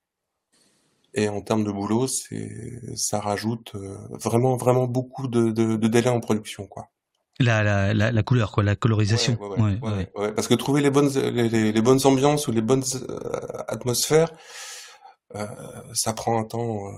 et 1.14 1.28
en 1.28 1.40
termes 1.42 1.64
de 1.64 1.72
boulot, 1.72 2.06
c'est 2.08 2.96
ça 2.96 3.20
rajoute 3.20 3.72
vraiment 4.10 4.56
vraiment 4.56 4.86
beaucoup 4.86 5.28
de, 5.28 5.50
de, 5.50 5.76
de 5.76 5.88
délai 5.88 6.10
en 6.10 6.20
production, 6.20 6.66
quoi. 6.66 6.90
La, 7.40 7.64
la, 7.64 7.92
la, 7.94 8.12
la, 8.12 8.22
couleur, 8.22 8.52
quoi, 8.52 8.62
la 8.62 8.76
colorisation. 8.76 9.36
Ouais, 9.40 9.76
ouais, 9.82 10.08
ouais, 10.14 10.32
parce 10.32 10.46
que 10.46 10.54
trouver 10.54 10.80
les 10.82 10.90
bonnes, 10.90 11.08
les, 11.08 11.72
les, 11.72 11.82
bonnes 11.82 11.98
ambiances 12.04 12.46
ou 12.46 12.52
les 12.52 12.60
bonnes 12.60 12.84
euh, 12.94 13.18
atmosphères, 13.66 14.30
euh, 15.34 15.46
ça 15.94 16.12
prend 16.12 16.38
un 16.38 16.44
temps. 16.44 16.86
Euh... 16.88 16.92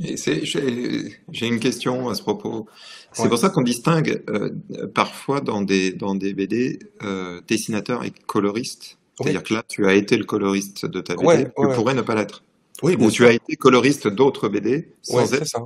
J'ai 0.00 1.46
une 1.46 1.60
question 1.60 2.08
à 2.08 2.14
ce 2.14 2.22
propos. 2.22 2.66
C'est 3.12 3.28
pour 3.28 3.38
ça 3.38 3.50
qu'on 3.50 3.62
distingue 3.62 4.22
euh, 4.30 4.50
parfois 4.94 5.40
dans 5.40 5.60
des, 5.60 5.92
dans 5.92 6.14
des 6.14 6.32
BD 6.32 6.78
euh, 7.02 7.42
dessinateur 7.46 8.04
et 8.04 8.12
coloriste. 8.26 8.96
C'est-à-dire 9.20 9.42
que 9.42 9.52
là, 9.52 9.62
tu 9.68 9.86
as 9.86 9.92
été 9.92 10.16
le 10.16 10.24
coloriste 10.24 10.86
de 10.86 11.00
ta 11.02 11.14
BD, 11.14 11.44
tu 11.44 11.74
pourrais 11.74 11.94
ne 11.94 12.00
pas 12.00 12.14
l'être. 12.14 12.42
Oui, 12.82 12.96
Ou 12.98 13.10
tu 13.10 13.26
as 13.26 13.32
été 13.32 13.56
coloriste 13.56 14.08
d'autres 14.08 14.48
BD 14.48 14.94
sans 15.02 15.34
être. 15.34 15.46
Ça. 15.46 15.60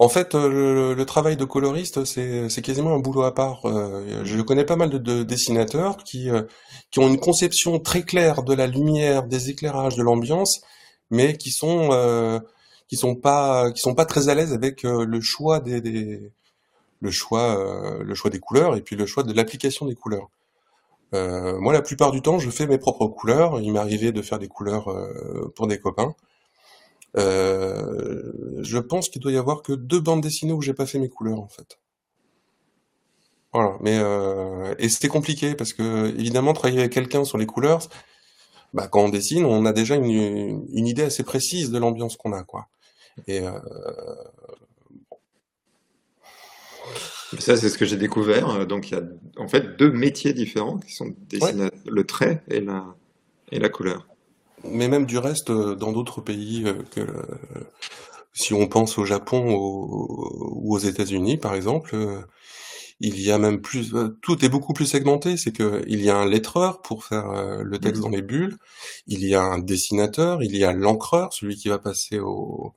En 0.00 0.08
fait, 0.08 0.34
euh, 0.34 0.94
le, 0.94 1.06
travail 1.06 1.36
de 1.36 1.44
coloriste, 1.44 2.04
c'est 2.04 2.62
quasiment 2.62 2.94
un 2.94 3.00
boulot 3.00 3.22
à 3.22 3.34
part. 3.34 3.66
Euh, 3.66 4.24
je 4.24 4.40
connais 4.42 4.64
pas 4.64 4.76
mal 4.76 4.90
de, 4.90 5.22
dessinateurs 5.24 5.96
qui, 5.98 6.30
euh, 6.30 6.42
qui 6.92 7.00
ont 7.00 7.08
une 7.08 7.18
conception 7.18 7.80
très 7.80 8.02
claire 8.02 8.44
de 8.44 8.54
la 8.54 8.68
lumière, 8.68 9.24
des 9.24 9.50
éclairages, 9.50 9.96
de 9.96 10.02
l'ambiance, 10.02 10.60
mais 11.10 11.36
qui 11.36 11.50
sont 11.50 12.40
qui 12.88 12.96
sont 12.96 13.16
pas 13.16 13.70
qui 13.72 13.80
sont 13.80 13.94
pas 13.94 14.06
très 14.06 14.28
à 14.28 14.34
l'aise 14.34 14.52
avec 14.54 14.82
le 14.84 15.20
choix 15.20 15.60
des, 15.60 15.80
des 15.80 16.32
le 17.00 17.10
choix 17.10 17.98
le 18.00 18.14
choix 18.14 18.30
des 18.30 18.40
couleurs 18.40 18.76
et 18.76 18.82
puis 18.82 18.96
le 18.96 19.06
choix 19.06 19.22
de 19.24 19.32
l'application 19.32 19.86
des 19.86 19.94
couleurs. 19.94 20.28
moi, 21.12 21.72
la 21.72 21.82
plupart 21.82 22.12
du 22.12 22.22
temps, 22.22 22.38
je 22.38 22.50
fais 22.50 22.66
mes 22.66 22.78
propres 22.78 23.06
couleurs. 23.08 23.60
Il 23.60 23.72
m'est 23.72 23.78
arrivé 23.80 24.12
de 24.12 24.22
faire 24.22 24.38
des 24.38 24.48
couleurs 24.48 24.86
pour 25.56 25.66
des 25.66 25.78
copains. 25.78 26.14
Euh, 27.16 28.32
je 28.62 28.78
pense 28.78 29.08
qu'il 29.08 29.20
doit 29.22 29.32
y 29.32 29.36
avoir 29.36 29.62
que 29.62 29.72
deux 29.72 30.00
bandes 30.00 30.20
dessinées 30.20 30.52
où 30.52 30.60
j'ai 30.60 30.74
pas 30.74 30.86
fait 30.86 30.98
mes 30.98 31.08
couleurs 31.08 31.40
en 31.40 31.48
fait. 31.48 31.78
Voilà, 33.52 33.76
mais 33.80 33.98
euh, 33.98 34.74
et 34.78 34.88
c'était 34.90 35.08
compliqué 35.08 35.54
parce 35.54 35.72
que 35.72 36.08
évidemment 36.18 36.52
travailler 36.52 36.80
avec 36.80 36.92
quelqu'un 36.92 37.24
sur 37.24 37.38
les 37.38 37.46
couleurs, 37.46 37.80
bah 38.74 38.88
quand 38.88 39.04
on 39.04 39.08
dessine, 39.08 39.46
on 39.46 39.64
a 39.64 39.72
déjà 39.72 39.96
une, 39.96 40.66
une 40.70 40.86
idée 40.86 41.04
assez 41.04 41.22
précise 41.22 41.70
de 41.70 41.78
l'ambiance 41.78 42.16
qu'on 42.16 42.34
a 42.34 42.42
quoi. 42.44 42.68
Et 43.26 43.40
euh... 43.40 43.58
ça 47.38 47.56
c'est 47.56 47.70
ce 47.70 47.78
que 47.78 47.86
j'ai 47.86 47.96
découvert. 47.96 48.66
Donc 48.66 48.90
il 48.90 48.94
y 48.94 48.96
a 48.98 49.02
en 49.38 49.48
fait 49.48 49.78
deux 49.78 49.90
métiers 49.90 50.34
différents 50.34 50.78
qui 50.78 50.92
sont 50.92 51.14
le 51.32 52.02
trait 52.04 52.42
et 52.48 52.60
la 52.60 52.84
et 53.50 53.58
la 53.58 53.70
couleur 53.70 54.06
mais 54.64 54.88
même 54.88 55.06
du 55.06 55.18
reste, 55.18 55.50
euh, 55.50 55.74
dans 55.74 55.92
d'autres 55.92 56.20
pays 56.20 56.64
euh, 56.66 56.82
que 56.90 57.06
si 58.32 58.54
on 58.54 58.68
pense 58.68 58.98
au 58.98 59.04
Japon 59.04 59.54
ou 59.54 60.74
aux 60.74 60.78
États-Unis, 60.78 61.38
par 61.38 61.54
exemple, 61.54 61.94
euh, 61.94 62.20
il 63.00 63.20
y 63.20 63.30
a 63.30 63.38
même 63.38 63.60
plus, 63.60 63.94
tout 64.22 64.44
est 64.44 64.48
beaucoup 64.48 64.72
plus 64.72 64.86
segmenté. 64.86 65.36
C'est 65.36 65.52
que 65.52 65.84
il 65.86 66.02
y 66.02 66.10
a 66.10 66.16
un 66.16 66.26
lettreur 66.26 66.82
pour 66.82 67.04
faire 67.04 67.62
le 67.62 67.78
texte 67.78 68.02
dans 68.02 68.08
les 68.08 68.22
bulles, 68.22 68.58
il 69.06 69.24
y 69.24 69.34
a 69.36 69.42
un 69.42 69.58
dessinateur, 69.58 70.42
il 70.42 70.56
y 70.56 70.64
a 70.64 70.72
l'encreur, 70.72 71.32
celui 71.32 71.56
qui 71.56 71.68
va 71.68 71.78
passer 71.78 72.18
au, 72.18 72.74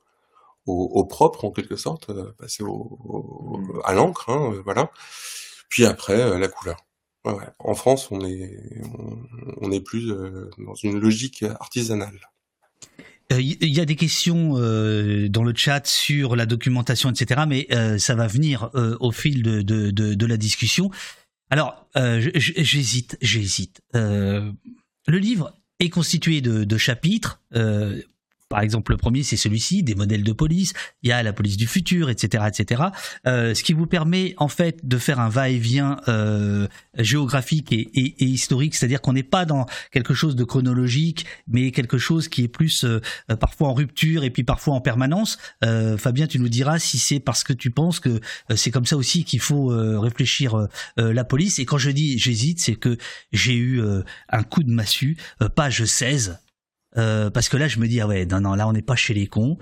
au, 0.66 1.04
propre 1.06 1.44
en 1.44 1.50
quelque 1.50 1.76
sorte, 1.76 2.12
passer 2.38 2.62
au, 2.62 3.60
à 3.84 3.94
l'encre, 3.94 4.30
hein, 4.30 4.54
voilà. 4.64 4.90
Puis 5.68 5.86
après 5.86 6.38
la 6.38 6.48
couleur. 6.48 6.76
En 7.24 7.74
France, 7.74 8.08
on 8.10 8.20
est, 8.24 9.80
plus 9.80 10.10
euh, 10.10 10.50
dans 10.58 10.74
une 10.74 10.98
logique 10.98 11.44
artisanale. 11.60 12.18
Il 13.30 13.36
euh, 13.36 13.66
y 13.66 13.80
a 13.80 13.84
des 13.84 13.94
questions 13.94 14.58
euh, 14.58 15.28
dans 15.28 15.44
le 15.44 15.54
chat 15.54 15.86
sur 15.86 16.34
la 16.34 16.46
documentation, 16.46 17.10
etc. 17.10 17.42
Mais 17.46 17.68
ça 17.98 18.14
va 18.14 18.26
venir 18.26 18.70
au 18.74 19.12
fil 19.12 19.42
de, 19.42 20.26
la 20.26 20.36
discussion. 20.36 20.90
Alors, 21.50 21.86
j'hésite, 21.94 23.16
j'hésite. 23.20 23.82
le 23.94 24.52
livre 25.06 25.54
est 25.78 25.90
constitué 25.90 26.40
de 26.40 26.76
chapitres. 26.76 27.40
Par 28.52 28.60
exemple, 28.60 28.92
le 28.92 28.98
premier, 28.98 29.22
c'est 29.22 29.38
celui-ci, 29.38 29.82
des 29.82 29.94
modèles 29.94 30.24
de 30.24 30.32
police. 30.32 30.74
Il 31.02 31.08
y 31.08 31.12
a 31.12 31.22
la 31.22 31.32
police 31.32 31.56
du 31.56 31.66
futur, 31.66 32.10
etc., 32.10 32.44
etc. 32.46 32.82
Euh, 33.26 33.54
ce 33.54 33.62
qui 33.62 33.72
vous 33.72 33.86
permet 33.86 34.34
en 34.36 34.48
fait 34.48 34.86
de 34.86 34.98
faire 34.98 35.20
un 35.20 35.30
va-et-vient 35.30 35.96
euh, 36.08 36.68
géographique 36.98 37.72
et, 37.72 38.22
historique, 38.22 38.74
c'est-à-dire 38.74 39.00
qu'on 39.00 39.14
n'est 39.14 39.22
pas 39.22 39.46
dans 39.46 39.64
quelque 39.90 40.12
chose 40.12 40.36
de 40.36 40.44
chronologique, 40.44 41.24
mais 41.48 41.70
quelque 41.70 41.96
chose 41.96 42.28
qui 42.28 42.44
est 42.44 42.48
plus 42.48 42.84
euh, 42.84 43.00
parfois 43.40 43.68
en 43.68 43.72
rupture 43.72 44.22
et 44.22 44.28
puis 44.28 44.44
parfois 44.44 44.74
en 44.74 44.82
permanence. 44.82 45.38
Fabien, 45.96 46.26
tu 46.26 46.38
nous 46.38 46.50
diras 46.50 46.78
si 46.78 46.98
c'est 46.98 47.20
parce 47.20 47.44
que 47.44 47.54
tu 47.54 47.70
penses 47.70 48.00
que 48.00 48.20
c'est 48.54 48.70
comme 48.70 48.84
ça 48.84 48.98
aussi 48.98 49.24
qu'il 49.24 49.40
faut 49.40 49.68
réfléchir 49.98 50.68
la 50.96 51.24
police. 51.24 51.58
Et 51.58 51.64
quand 51.64 51.78
je 51.78 51.90
dis 51.90 52.18
j'hésite, 52.18 52.60
c'est 52.60 52.74
que 52.74 52.98
j'ai 53.32 53.56
eu 53.56 53.80
un 54.28 54.42
coup 54.42 54.62
de 54.62 54.70
massue, 54.70 55.16
page 55.54 55.84
16 55.84 56.38
euh, 56.96 57.30
parce 57.30 57.48
que 57.48 57.56
là, 57.56 57.68
je 57.68 57.78
me 57.78 57.86
dis, 57.86 58.00
ah 58.00 58.06
ouais, 58.06 58.26
non, 58.26 58.40
non, 58.40 58.54
là, 58.54 58.68
on 58.68 58.72
n'est 58.72 58.82
pas 58.82 58.96
chez 58.96 59.14
les 59.14 59.26
cons. 59.26 59.58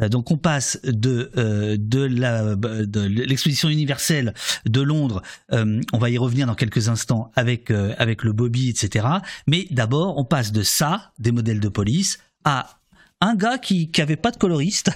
Euh, 0.00 0.08
donc 0.08 0.30
on 0.30 0.36
passe 0.36 0.78
de 0.84 1.32
euh, 1.36 1.76
de 1.76 3.00
l'exposition 3.00 3.68
universelle 3.68 4.32
de 4.64 4.80
Londres, 4.80 5.22
on 5.50 5.98
va 5.98 6.08
y 6.08 6.18
revenir 6.18 6.46
dans 6.46 6.54
quelques 6.54 6.88
instants 6.88 7.32
avec 7.34 7.72
avec 7.72 8.22
le 8.22 8.32
Bobby, 8.32 8.68
etc. 8.68 9.06
Mais 9.48 9.66
d'abord 9.72 10.16
on 10.16 10.24
passe 10.24 10.52
de 10.52 10.62
ça, 10.62 11.12
des 11.18 11.32
modèles 11.32 11.58
de 11.58 11.68
police, 11.68 12.20
à 12.44 12.78
un 13.20 13.34
gars 13.34 13.58
qui 13.58 13.90
qui 13.90 14.00
avait 14.00 14.14
pas 14.14 14.30
de 14.30 14.36
coloriste. 14.36 14.90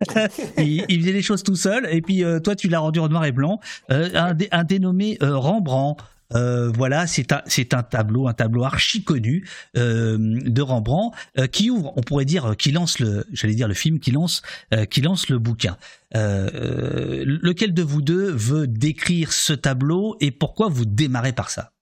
il, 0.58 1.00
faisait 1.00 1.12
les 1.12 1.22
choses 1.22 1.44
tout 1.44 1.56
seul 1.56 1.88
et 1.90 2.00
puis 2.00 2.24
toi 2.42 2.56
tu 2.56 2.68
l'as 2.68 2.78
rendu 2.78 2.98
en 3.00 3.08
noir 3.08 3.24
et 3.24 3.32
blanc 3.32 3.60
un 3.88 4.64
dénommé 4.64 5.18
Rembrandt 5.20 6.04
euh, 6.34 6.70
voilà, 6.74 7.06
c'est 7.06 7.32
un, 7.32 7.82
tableau, 7.82 8.28
un 8.28 8.34
tableau 8.34 8.64
archi 8.64 9.02
connu 9.02 9.48
euh, 9.76 10.16
de 10.18 10.62
Rembrandt 10.62 11.16
euh, 11.38 11.46
qui 11.46 11.70
ouvre, 11.70 11.92
on 11.96 12.02
pourrait 12.02 12.26
dire, 12.26 12.54
qui 12.56 12.70
lance 12.70 12.98
le, 12.98 13.24
j'allais 13.32 13.54
dire 13.54 13.68
le 13.68 13.74
film, 13.74 13.98
qui 13.98 14.10
lance, 14.10 14.42
qui 14.90 15.00
lance 15.00 15.28
le 15.28 15.38
bouquin. 15.38 15.76
lequel 16.12 17.72
de 17.72 17.82
vous 17.82 18.02
deux 18.02 18.30
veut 18.30 18.66
décrire 18.66 19.32
ce 19.32 19.52
tableau 19.52 20.16
et 20.20 20.30
pourquoi 20.30 20.68
vous 20.68 20.84
démarrez 20.84 21.32
par 21.32 21.50
ça? 21.50 21.72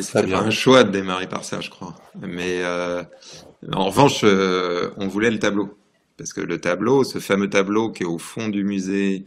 C'est 0.00 0.32
un 0.32 0.50
choix 0.50 0.82
de 0.84 0.90
démarrer 0.90 1.28
par 1.28 1.44
ça, 1.44 1.60
je 1.60 1.68
crois. 1.68 1.94
Mais 2.20 2.62
en 3.72 3.86
revanche, 3.86 4.24
on 4.24 5.08
voulait 5.08 5.30
le 5.30 5.38
tableau 5.38 5.78
parce 6.16 6.32
que 6.32 6.40
le 6.40 6.60
tableau, 6.60 7.04
ce 7.04 7.18
fameux 7.18 7.50
tableau 7.50 7.90
qui 7.90 8.04
est 8.04 8.06
au 8.06 8.18
fond 8.18 8.48
du 8.48 8.64
musée 8.64 9.26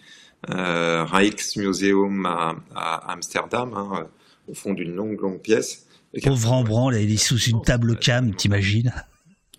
euh, 0.50 1.04
Rijksmuseum 1.04 2.26
à, 2.26 2.56
à 2.76 3.12
Amsterdam, 3.12 3.73
hein, 3.76 4.08
au 4.47 4.54
fond 4.54 4.73
d'une 4.73 4.93
longue, 4.93 5.19
longue 5.19 5.41
pièce. 5.41 5.88
Pauvre 6.23 6.50
Rembrandt, 6.50 7.02
il 7.02 7.12
est 7.12 7.17
sous 7.17 7.39
une 7.39 7.62
table 7.62 7.97
cam, 7.97 8.34
t'imagines 8.34 8.93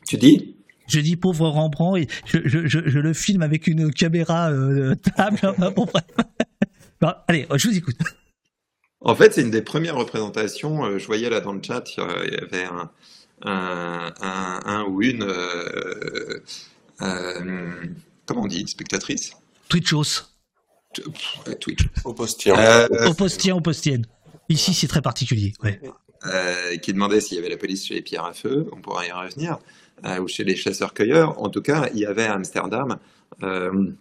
Tu 0.06 0.16
dis? 0.16 0.56
Je 0.88 1.00
dis 1.00 1.16
pauvre 1.16 1.48
Rembrandt 1.48 2.00
et 2.00 2.08
je, 2.24 2.38
je, 2.44 2.66
je, 2.66 2.80
je 2.86 2.98
le 2.98 3.12
filme 3.12 3.42
avec 3.42 3.66
une 3.66 3.92
caméra 3.92 4.50
euh, 4.50 4.94
table. 4.94 5.38
bon, 5.76 7.12
allez, 7.28 7.46
je 7.54 7.68
vous 7.68 7.76
écoute. 7.76 7.98
En 9.00 9.14
fait, 9.14 9.34
c'est 9.34 9.42
une 9.42 9.50
des 9.50 9.62
premières 9.62 9.96
représentations. 9.96 10.84
Euh, 10.84 10.98
je 10.98 11.06
voyais 11.06 11.30
là 11.30 11.40
dans 11.40 11.52
le 11.52 11.62
chat, 11.62 11.84
il 11.96 12.32
y 12.32 12.36
avait 12.36 12.64
un, 12.64 12.90
un, 13.42 14.12
un, 14.20 14.60
un 14.64 14.84
ou 14.84 15.02
une. 15.02 15.22
Euh, 15.22 16.42
euh, 17.02 17.84
comment 18.26 18.42
on 18.42 18.46
dit 18.46 18.66
Spectatrice? 18.66 19.32
Twitchos. 19.68 20.24
Twitch. 21.60 21.88
Opostien. 22.04 22.54
Euh, 22.56 22.88
Opostien, 23.06 23.56
opostienne. 23.56 24.06
Ici, 24.48 24.74
c'est 24.74 24.88
très 24.88 25.02
particulier. 25.02 25.52
Ouais. 25.62 25.80
Euh, 26.26 26.76
qui 26.78 26.92
demandait 26.92 27.20
s'il 27.20 27.36
y 27.36 27.40
avait 27.40 27.48
la 27.48 27.56
police 27.56 27.86
chez 27.86 27.94
les 27.94 28.02
pierres 28.02 28.24
à 28.24 28.32
feu, 28.32 28.66
on 28.72 28.80
pourra 28.80 29.06
y 29.06 29.12
revenir, 29.12 29.58
euh, 30.04 30.18
ou 30.18 30.26
chez 30.26 30.42
les 30.42 30.56
chasseurs-cueilleurs. 30.56 31.40
En 31.40 31.48
tout 31.48 31.62
cas, 31.62 31.88
il 31.94 32.00
y 32.00 32.06
avait 32.06 32.24
à 32.24 32.34
Amsterdam, 32.34 32.98
euh, 33.44 33.92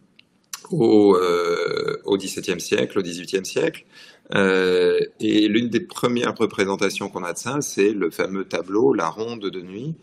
au, 0.71 1.15
euh, 1.15 2.01
au 2.05 2.17
XVIIe 2.17 2.59
siècle, 2.59 2.97
au 2.97 3.03
XVIIIe 3.03 3.45
siècle, 3.45 3.85
euh, 4.33 4.99
et 5.19 5.47
l'une 5.47 5.69
des 5.69 5.79
premières 5.79 6.35
représentations 6.35 7.07
qu'on 7.09 7.23
a 7.23 7.33
de 7.33 7.37
ça, 7.37 7.61
c'est 7.61 7.91
le 7.91 8.09
fameux 8.09 8.45
tableau 8.45 8.93
La 8.93 9.09
Ronde 9.09 9.49
de 9.49 9.61
nuit 9.61 9.95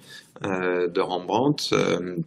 de 0.43 1.01
Rembrandt, 1.01 1.75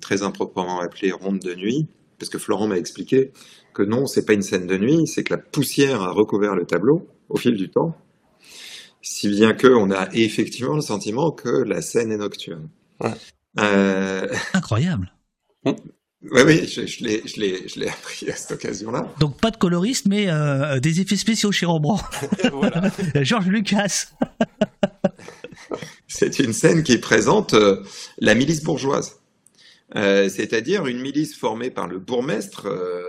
très 0.02 0.24
improprement 0.24 0.80
appelé 0.80 1.12
Ronde 1.12 1.40
de 1.40 1.54
nuit, 1.56 1.88
parce 2.20 2.30
que 2.30 2.38
Florent 2.38 2.68
m'a 2.68 2.78
expliqué 2.78 3.32
que 3.78 3.84
non, 3.84 4.08
c'est 4.08 4.26
pas 4.26 4.34
une 4.34 4.42
scène 4.42 4.66
de 4.66 4.76
nuit, 4.76 5.06
c'est 5.06 5.24
que 5.24 5.32
la 5.36 5.40
poussière 5.40 6.02
a 6.02 6.12
recouvert 6.12 6.56
le 6.56 6.66
tableau 6.66 7.08
au 7.30 7.38
fil 7.38 7.56
du 7.56 7.70
temps, 7.70 7.96
si 9.04 9.30
bien 9.30 9.54
que 9.54 9.68
on 9.68 9.92
a 9.92 10.10
effectivement 10.14 10.76
le 10.76 10.82
sentiment 10.82 11.30
que 11.30 11.50
la 11.50 11.84
scène 11.84 12.12
est 12.12 12.18
nocturne. 12.18 12.70
Euh, 13.60 14.28
Incroyable. 14.54 15.14
Oui, 16.32 16.42
oui, 16.46 16.68
je, 16.68 17.80
l'ai 17.80 17.88
appris 17.88 18.28
à 18.32 18.36
cette 18.36 18.52
occasion-là. 18.52 19.08
Donc 19.20 19.40
pas 19.40 19.52
de 19.52 19.56
coloriste, 19.56 20.08
mais 20.08 20.26
euh, 20.28 20.80
des 20.80 21.00
effets 21.00 21.16
spéciaux 21.16 21.52
chez 21.52 21.68
Rembrandt. 21.68 22.04
Georges 23.22 23.48
Lucas. 23.48 24.08
C'est 26.08 26.40
une 26.40 26.54
scène 26.54 26.82
qui 26.82 26.98
présente 26.98 27.54
euh, 27.54 27.84
la 28.18 28.34
milice 28.34 28.64
bourgeoise. 28.64 29.20
Euh, 29.96 30.28
c'est-à-dire 30.28 30.86
une 30.86 31.00
milice 31.00 31.38
formée 31.38 31.70
par 31.70 31.88
le 31.88 31.98
bourgmestre 31.98 32.66
euh, 32.66 33.04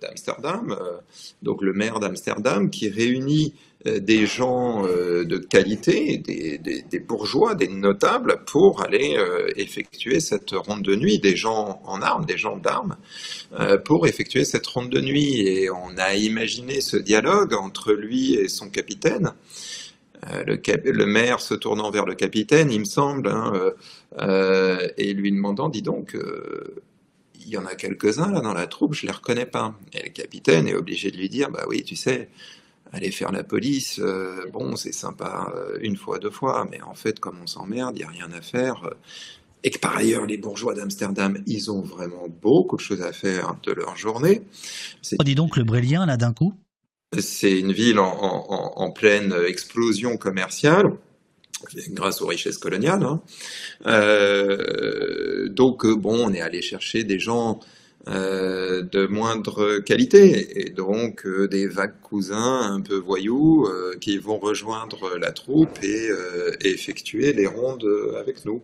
d'Amsterdam, 0.00 0.70
euh, 0.72 0.96
donc 1.42 1.60
le 1.60 1.74
maire 1.74 2.00
d'Amsterdam, 2.00 2.70
qui 2.70 2.88
réunit 2.88 3.54
des 3.84 4.24
gens 4.24 4.84
de 4.86 5.36
qualité, 5.36 6.16
des, 6.16 7.00
bourgeois, 7.00 7.54
des 7.54 7.68
notables, 7.68 8.40
pour 8.46 8.80
aller 8.80 9.14
effectuer 9.56 10.20
cette 10.20 10.52
ronde 10.52 10.80
de 10.80 10.96
nuit, 10.96 11.18
des 11.18 11.36
gens 11.36 11.82
en 11.84 12.00
armes, 12.00 12.24
des 12.24 12.38
gens 12.38 12.56
d'armes, 12.56 12.96
pour 13.84 14.06
effectuer 14.06 14.46
cette 14.46 14.66
ronde 14.66 14.88
de 14.88 15.02
nuit. 15.02 15.46
Et 15.46 15.68
on 15.68 15.98
a 15.98 16.14
imaginé 16.14 16.80
ce 16.80 16.96
dialogue 16.96 17.52
entre 17.52 17.92
lui 17.92 18.32
et 18.36 18.48
son 18.48 18.70
capitaine. 18.70 19.34
Le, 20.46 21.04
maire 21.06 21.40
se 21.40 21.54
tournant 21.54 21.90
vers 21.90 22.06
le 22.06 22.14
capitaine, 22.14 22.70
il 22.70 22.80
me 22.80 22.84
semble, 22.84 23.28
hein, 23.28 23.52
euh, 24.18 24.88
et 24.96 25.12
lui 25.12 25.32
demandant, 25.32 25.68
dis 25.68 25.82
donc, 25.82 26.14
euh, 26.14 26.82
il 27.40 27.48
y 27.48 27.58
en 27.58 27.66
a 27.66 27.74
quelques-uns 27.74 28.30
là 28.30 28.40
dans 28.40 28.54
la 28.54 28.66
troupe, 28.66 28.94
je 28.94 29.06
les 29.06 29.12
reconnais 29.12 29.46
pas. 29.46 29.74
Et 29.92 30.02
le 30.02 30.10
capitaine 30.10 30.66
est 30.66 30.74
obligé 30.74 31.10
de 31.10 31.16
lui 31.16 31.28
dire, 31.28 31.50
bah 31.50 31.64
oui, 31.68 31.82
tu 31.82 31.96
sais, 31.96 32.28
aller 32.92 33.10
faire 33.10 33.32
la 33.32 33.44
police, 33.44 34.00
euh, 34.02 34.46
bon, 34.52 34.76
c'est 34.76 34.92
sympa 34.92 35.52
une 35.80 35.96
fois, 35.96 36.18
deux 36.18 36.30
fois, 36.30 36.66
mais 36.70 36.80
en 36.82 36.94
fait, 36.94 37.20
comme 37.20 37.38
on 37.42 37.46
s'emmerde, 37.46 37.96
il 37.96 37.98
n'y 37.98 38.04
a 38.04 38.08
rien 38.08 38.32
à 38.32 38.40
faire. 38.40 38.88
Et 39.62 39.70
que 39.70 39.78
par 39.78 39.96
ailleurs, 39.96 40.26
les 40.26 40.36
bourgeois 40.36 40.74
d'Amsterdam, 40.74 41.42
ils 41.46 41.70
ont 41.70 41.80
vraiment 41.80 42.28
beaucoup 42.42 42.76
de 42.76 42.82
choses 42.82 43.02
à 43.02 43.12
faire 43.12 43.56
de 43.62 43.72
leur 43.72 43.96
journée. 43.96 44.42
Oh, 45.18 45.24
dis 45.24 45.34
donc, 45.34 45.56
le 45.56 45.64
Brélien, 45.64 46.06
là, 46.06 46.16
d'un 46.16 46.34
coup 46.34 46.54
C'est 47.18 47.58
une 47.58 47.72
ville 47.72 47.98
en 47.98 48.90
pleine 48.92 49.34
explosion 49.46 50.16
commerciale 50.16 50.92
grâce 51.90 52.22
aux 52.22 52.26
richesses 52.26 52.58
coloniales. 52.58 53.02
Hein. 53.02 53.20
Euh, 53.86 55.48
donc 55.48 55.84
euh, 55.84 55.94
bon, 55.94 56.26
on 56.26 56.32
est 56.32 56.40
allé 56.40 56.62
chercher 56.62 57.04
des 57.04 57.18
gens 57.18 57.60
euh, 58.06 58.82
de 58.82 59.06
moindre 59.06 59.78
qualité 59.78 60.60
et 60.60 60.70
donc 60.70 61.26
des 61.26 61.66
vagues 61.66 62.00
cousins 62.02 62.60
un 62.60 62.80
peu 62.80 62.96
voyous 62.96 63.66
qui 64.00 64.18
vont 64.18 64.38
rejoindre 64.38 65.16
la 65.18 65.32
troupe 65.32 65.82
et, 65.82 66.10
effectuer 66.62 67.32
les 67.32 67.46
rondes 67.46 67.88
avec 68.18 68.44
nous. 68.44 68.62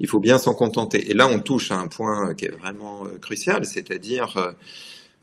Il 0.00 0.08
faut 0.08 0.20
bien 0.20 0.38
s'en 0.38 0.54
contenter. 0.54 1.10
Et 1.10 1.14
là, 1.14 1.28
on 1.28 1.38
touche 1.38 1.70
à 1.70 1.76
un 1.76 1.86
point 1.86 2.34
qui 2.34 2.46
est 2.46 2.56
vraiment 2.56 3.04
crucial, 3.20 3.64
c'est-à-dire 3.64 4.54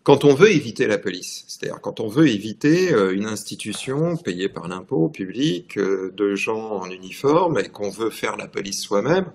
quand 0.10 0.26
on 0.26 0.34
veut 0.34 0.50
éviter 0.50 0.88
la 0.88 0.98
police, 0.98 1.46
c'est-à-dire 1.48 1.80
quand 1.82 2.00
on 2.00 2.08
veut 2.08 2.30
éviter 2.30 2.92
euh, 2.92 3.14
une 3.14 3.28
institution 3.28 4.18
payée 4.18 4.50
par 4.50 4.68
l'impôt 4.68 5.08
public 5.08 5.78
euh, 5.78 6.12
de 6.18 6.34
gens 6.34 6.82
en 6.82 6.90
uniforme 6.90 7.60
et 7.60 7.70
qu'on 7.70 7.92
veut 7.92 8.10
faire 8.10 8.36
la 8.36 8.48
police 8.48 8.82
soi-même, 8.82 9.28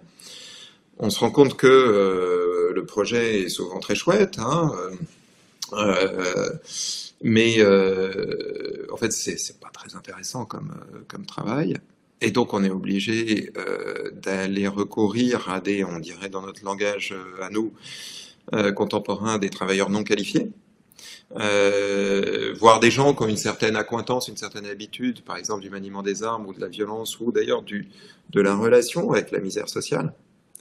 on 0.99 1.11
se 1.11 1.21
rend 1.21 1.31
compte 1.31 1.57
que 1.57 1.69
euh, 1.69 2.73
le 2.75 2.85
projet 2.87 3.43
est 3.43 3.51
souvent 3.51 3.79
très 3.79 3.95
chouette, 3.95 4.41
hein, 4.41 4.73
mais 7.23 7.65
en 8.91 8.97
fait 8.97 9.13
c'est 9.13 9.61
pas 9.61 9.71
très 9.73 9.95
intéressant 9.95 10.45
comme, 10.45 10.75
comme 11.07 11.25
travail. 11.25 11.77
Et 12.21 12.33
donc 12.33 12.53
on 12.53 12.65
est 12.65 12.71
obligé 12.71 13.53
d'aller 14.25 14.67
recourir 14.67 15.49
à 15.49 15.61
des, 15.61 15.85
on 15.85 16.01
dirait 16.01 16.31
dans 16.31 16.43
notre 16.43 16.65
langage 16.65 17.15
à 17.41 17.49
nous, 17.51 17.73
contemporains, 18.75 19.39
des 19.39 19.51
travailleurs 19.51 19.89
non 19.89 20.03
qualifiés, 20.03 20.51
euh, 21.37 22.55
voir 22.59 22.81
des 22.81 22.91
gens 22.91 23.15
qui 23.15 23.23
ont 23.23 23.29
une 23.29 23.37
certaine 23.37 23.77
accointance, 23.77 24.29
une 24.29 24.37
certaine 24.37 24.67
habitude, 24.67 25.23
par 25.23 25.37
exemple 25.37 25.63
du 25.63 25.71
maniement 25.71 26.03
des 26.03 26.23
armes 26.23 26.47
ou 26.47 26.55
de 26.55 26.61
la 26.61 26.69
violence 26.69 27.19
ou 27.21 27.33
d'ailleurs 27.33 27.63
de 27.63 28.41
la 28.41 28.55
relation 28.55 29.13
avec 29.13 29.31
la 29.31 29.41
misère 29.41 29.69
sociale. 29.69 30.13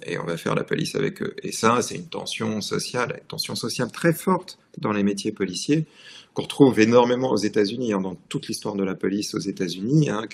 Et 0.05 0.17
on 0.17 0.25
va 0.25 0.35
faire 0.35 0.55
la 0.55 0.63
police 0.63 0.95
avec 0.95 1.21
eux. 1.21 1.33
Et 1.43 1.51
ça, 1.51 1.81
c'est 1.81 1.95
une 1.95 2.07
tension 2.07 2.59
sociale, 2.59 3.19
une 3.21 3.27
tension 3.27 3.55
sociale 3.55 3.91
très 3.91 4.13
forte 4.13 4.57
dans 4.79 4.91
les 4.91 5.03
métiers 5.03 5.31
policiers 5.31 5.85
qu'on 6.33 6.43
retrouve 6.43 6.79
énormément 6.79 7.31
aux 7.31 7.37
États-Unis, 7.37 7.93
hein, 7.93 8.01
dans 8.01 8.15
toute 8.27 8.47
l'histoire 8.47 8.75
de 8.75 8.83
la 8.83 8.95
police 8.95 9.35
aux 9.35 9.39
États-Unis, 9.39 10.09
hein, 10.09 10.25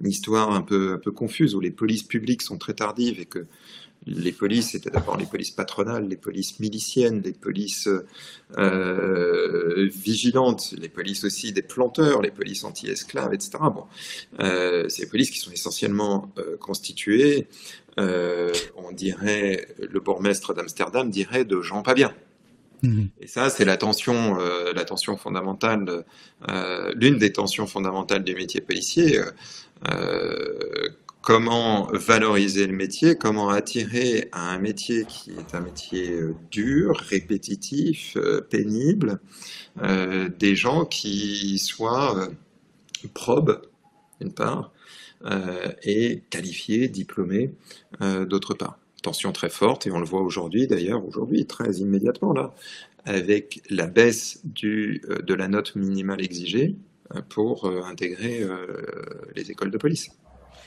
une 0.00 0.10
histoire 0.10 0.52
un 0.52 0.62
peu, 0.62 0.92
un 0.92 0.98
peu 0.98 1.10
confuse 1.10 1.54
où 1.54 1.60
les 1.60 1.70
polices 1.70 2.02
publiques 2.02 2.42
sont 2.42 2.58
très 2.58 2.74
tardives 2.74 3.18
et 3.18 3.24
que 3.24 3.46
les 4.06 4.32
polices 4.32 4.74
étaient 4.74 4.90
d'abord 4.90 5.16
les 5.16 5.26
polices 5.26 5.50
patronales, 5.50 6.08
les 6.08 6.16
polices 6.16 6.60
miliciennes, 6.60 7.20
les 7.22 7.32
polices 7.32 7.88
euh, 8.56 9.88
vigilantes, 9.92 10.74
les 10.78 10.88
polices 10.88 11.24
aussi 11.24 11.52
des 11.52 11.62
planteurs, 11.62 12.22
les 12.22 12.30
polices 12.30 12.64
anti-esclaves, 12.64 13.34
etc. 13.34 13.50
Bon, 13.60 13.84
euh, 14.40 14.88
c'est 14.88 15.02
des 15.02 15.08
polices 15.08 15.30
qui 15.30 15.38
sont 15.38 15.50
essentiellement 15.50 16.30
euh, 16.38 16.56
constituées, 16.56 17.48
on 17.96 18.92
dirait, 18.92 19.66
le 19.78 19.98
bourgmestre 19.98 20.54
d'Amsterdam 20.54 21.10
dirait 21.10 21.44
de 21.44 21.60
gens 21.60 21.82
pas 21.82 21.94
bien. 21.94 22.14
Mmh. 22.82 23.06
Et 23.20 23.26
ça, 23.26 23.50
c'est 23.50 23.64
la 23.64 23.76
tension, 23.76 24.36
la 24.36 24.84
tension 24.84 25.16
fondamentale, 25.16 26.04
l'une 26.94 27.18
des 27.18 27.32
tensions 27.32 27.66
fondamentales 27.66 28.22
du 28.22 28.36
métier 28.36 28.60
policier 28.60 29.20
comment 31.22 31.88
valoriser 31.92 32.66
le 32.66 32.74
métier, 32.74 33.16
comment 33.16 33.50
attirer 33.50 34.28
à 34.32 34.52
un 34.52 34.58
métier 34.58 35.04
qui 35.04 35.32
est 35.32 35.54
un 35.54 35.60
métier 35.60 36.10
euh, 36.10 36.34
dur, 36.50 36.96
répétitif, 36.96 38.16
euh, 38.16 38.40
pénible, 38.40 39.20
euh, 39.82 40.28
des 40.28 40.54
gens 40.54 40.84
qui 40.84 41.58
soient 41.58 42.28
probes, 43.14 43.62
d'une 44.20 44.32
part, 44.32 44.72
et 45.82 46.22
qualifiés, 46.30 46.88
diplômés, 46.88 47.52
d'autre 48.00 48.54
part. 48.54 48.78
Tension 49.02 49.32
très 49.32 49.50
forte, 49.50 49.86
et 49.86 49.90
on 49.90 49.98
le 49.98 50.04
voit 50.04 50.22
aujourd'hui, 50.22 50.66
d'ailleurs, 50.68 51.04
aujourd'hui, 51.04 51.44
très 51.44 51.72
immédiatement, 51.76 52.32
là, 52.32 52.54
avec 53.04 53.62
la 53.68 53.86
baisse 53.86 54.40
de 54.44 55.34
la 55.34 55.48
note 55.48 55.74
minimale 55.74 56.22
exigée 56.22 56.76
pour 57.28 57.66
intégrer 57.86 58.46
les 59.34 59.50
écoles 59.50 59.72
de 59.72 59.78
police. 59.78 60.10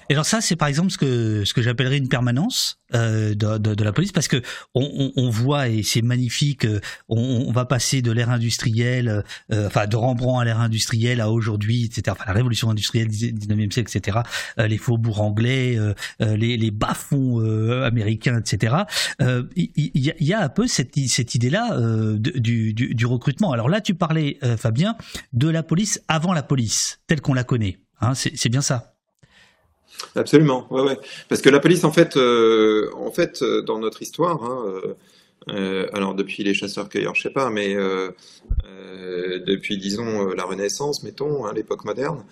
Et 0.10 0.14
alors 0.14 0.26
ça, 0.26 0.42
c'est 0.42 0.56
par 0.56 0.68
exemple 0.68 0.92
ce 0.92 0.98
que 0.98 1.46
ce 1.46 1.54
que 1.54 1.62
j'appellerais 1.62 1.98
une 1.98 2.10
permanence 2.10 2.80
euh, 2.94 3.34
de, 3.34 3.58
de, 3.58 3.76
de, 3.76 3.84
la 3.84 3.94
police, 3.94 4.12
parce 4.12 4.28
que 4.28 4.42
on, 4.76 4.84
on, 4.84 5.12
on 5.16 5.30
voit 5.30 5.70
et 5.70 5.84
c'est 5.84 6.02
magnifique. 6.02 6.66
Euh, 6.66 6.82
on, 7.08 7.46
on, 7.48 7.52
va 7.52 7.66
passer 7.66 8.02
de 8.02 8.12
l'ère 8.12 8.30
industrielle, 8.30 9.24
euh, 9.52 9.68
enfin 9.68 9.88
de 9.88 9.96
Rembrandt 9.96 10.42
à 10.42 10.46
l'ère 10.46 10.60
industrielle 10.60 11.22
à 11.22 11.30
aujourd'hui, 11.30 11.86
etc. 11.86 12.04
Enfin 12.10 12.26
la 12.28 12.34
révolution 12.34 12.70
industrielle 12.70 13.08
du 13.08 13.32
19e 13.34 13.72
siècle, 13.72 13.96
etc. 13.96 14.20
Euh, 14.60 14.68
les 14.68 14.78
faubourgs 14.78 15.22
anglais, 15.22 15.78
euh, 15.78 15.94
les, 16.20 16.58
les 16.58 16.72
bas-fonds 16.72 17.40
américains, 17.84 18.40
etc. 18.40 18.76
Il 19.20 19.70
y, 19.76 20.14
y, 20.20 20.34
a 20.34 20.42
un 20.42 20.50
peu 20.50 20.68
cette, 20.68 20.98
cette 21.08 21.36
idée-là 21.36 21.78
du, 22.18 22.74
du, 22.74 22.94
du, 22.94 23.06
recrutement. 23.06 23.52
Alors 23.52 23.70
là, 23.70 23.82
tu 23.82 23.96
parlais, 23.96 24.40
Fabien, 24.58 24.96
de 25.34 25.48
la 25.50 25.64
police 25.64 26.02
avant 26.08 26.34
la 26.34 26.44
police, 26.44 27.00
telle 27.08 27.22
qu'on 27.22 27.34
la 27.34 27.44
connaît. 27.44 27.80
Hein, 28.02 28.14
c'est 28.16 28.50
bien 28.50 28.62
ça? 28.62 28.91
Absolument, 30.16 30.68
ouais, 30.72 30.82
ouais. 30.82 31.00
Parce 31.30 31.42
que 31.42 31.50
la 31.50 31.60
police, 31.60 31.84
en 31.84 31.92
fait, 31.92 32.18
euh, 32.18 32.90
en 32.96 33.12
fait, 33.12 33.42
euh, 33.42 33.62
dans 33.62 33.80
notre 33.80 34.02
histoire, 34.02 34.44
hein, 34.44 34.96
euh, 35.50 35.88
alors 35.94 36.16
depuis 36.16 36.44
les 36.44 36.54
chasseurs-cueilleurs, 36.54 37.16
je 37.16 37.24
sais 37.24 37.30
pas, 37.32 37.50
mais 37.50 37.76
depuis, 39.46 39.78
disons, 39.78 40.30
la 40.34 40.44
Renaissance, 40.44 41.04
mettons, 41.04 41.46
hein, 41.46 41.54
l'époque 41.54 41.84
moderne, 41.84 42.24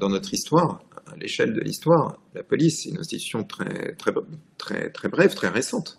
dans 0.00 0.08
notre 0.08 0.32
histoire, 0.32 0.80
à 1.06 1.16
l'échelle 1.16 1.52
de 1.52 1.60
l'histoire, 1.60 2.18
la 2.34 2.42
police, 2.42 2.82
c'est 2.82 2.88
une 2.88 2.98
institution 2.98 3.44
très, 3.44 3.94
très, 3.96 4.12
très, 4.56 4.90
très 4.90 5.08
brève, 5.08 5.34
très 5.34 5.48
récente. 5.48 5.98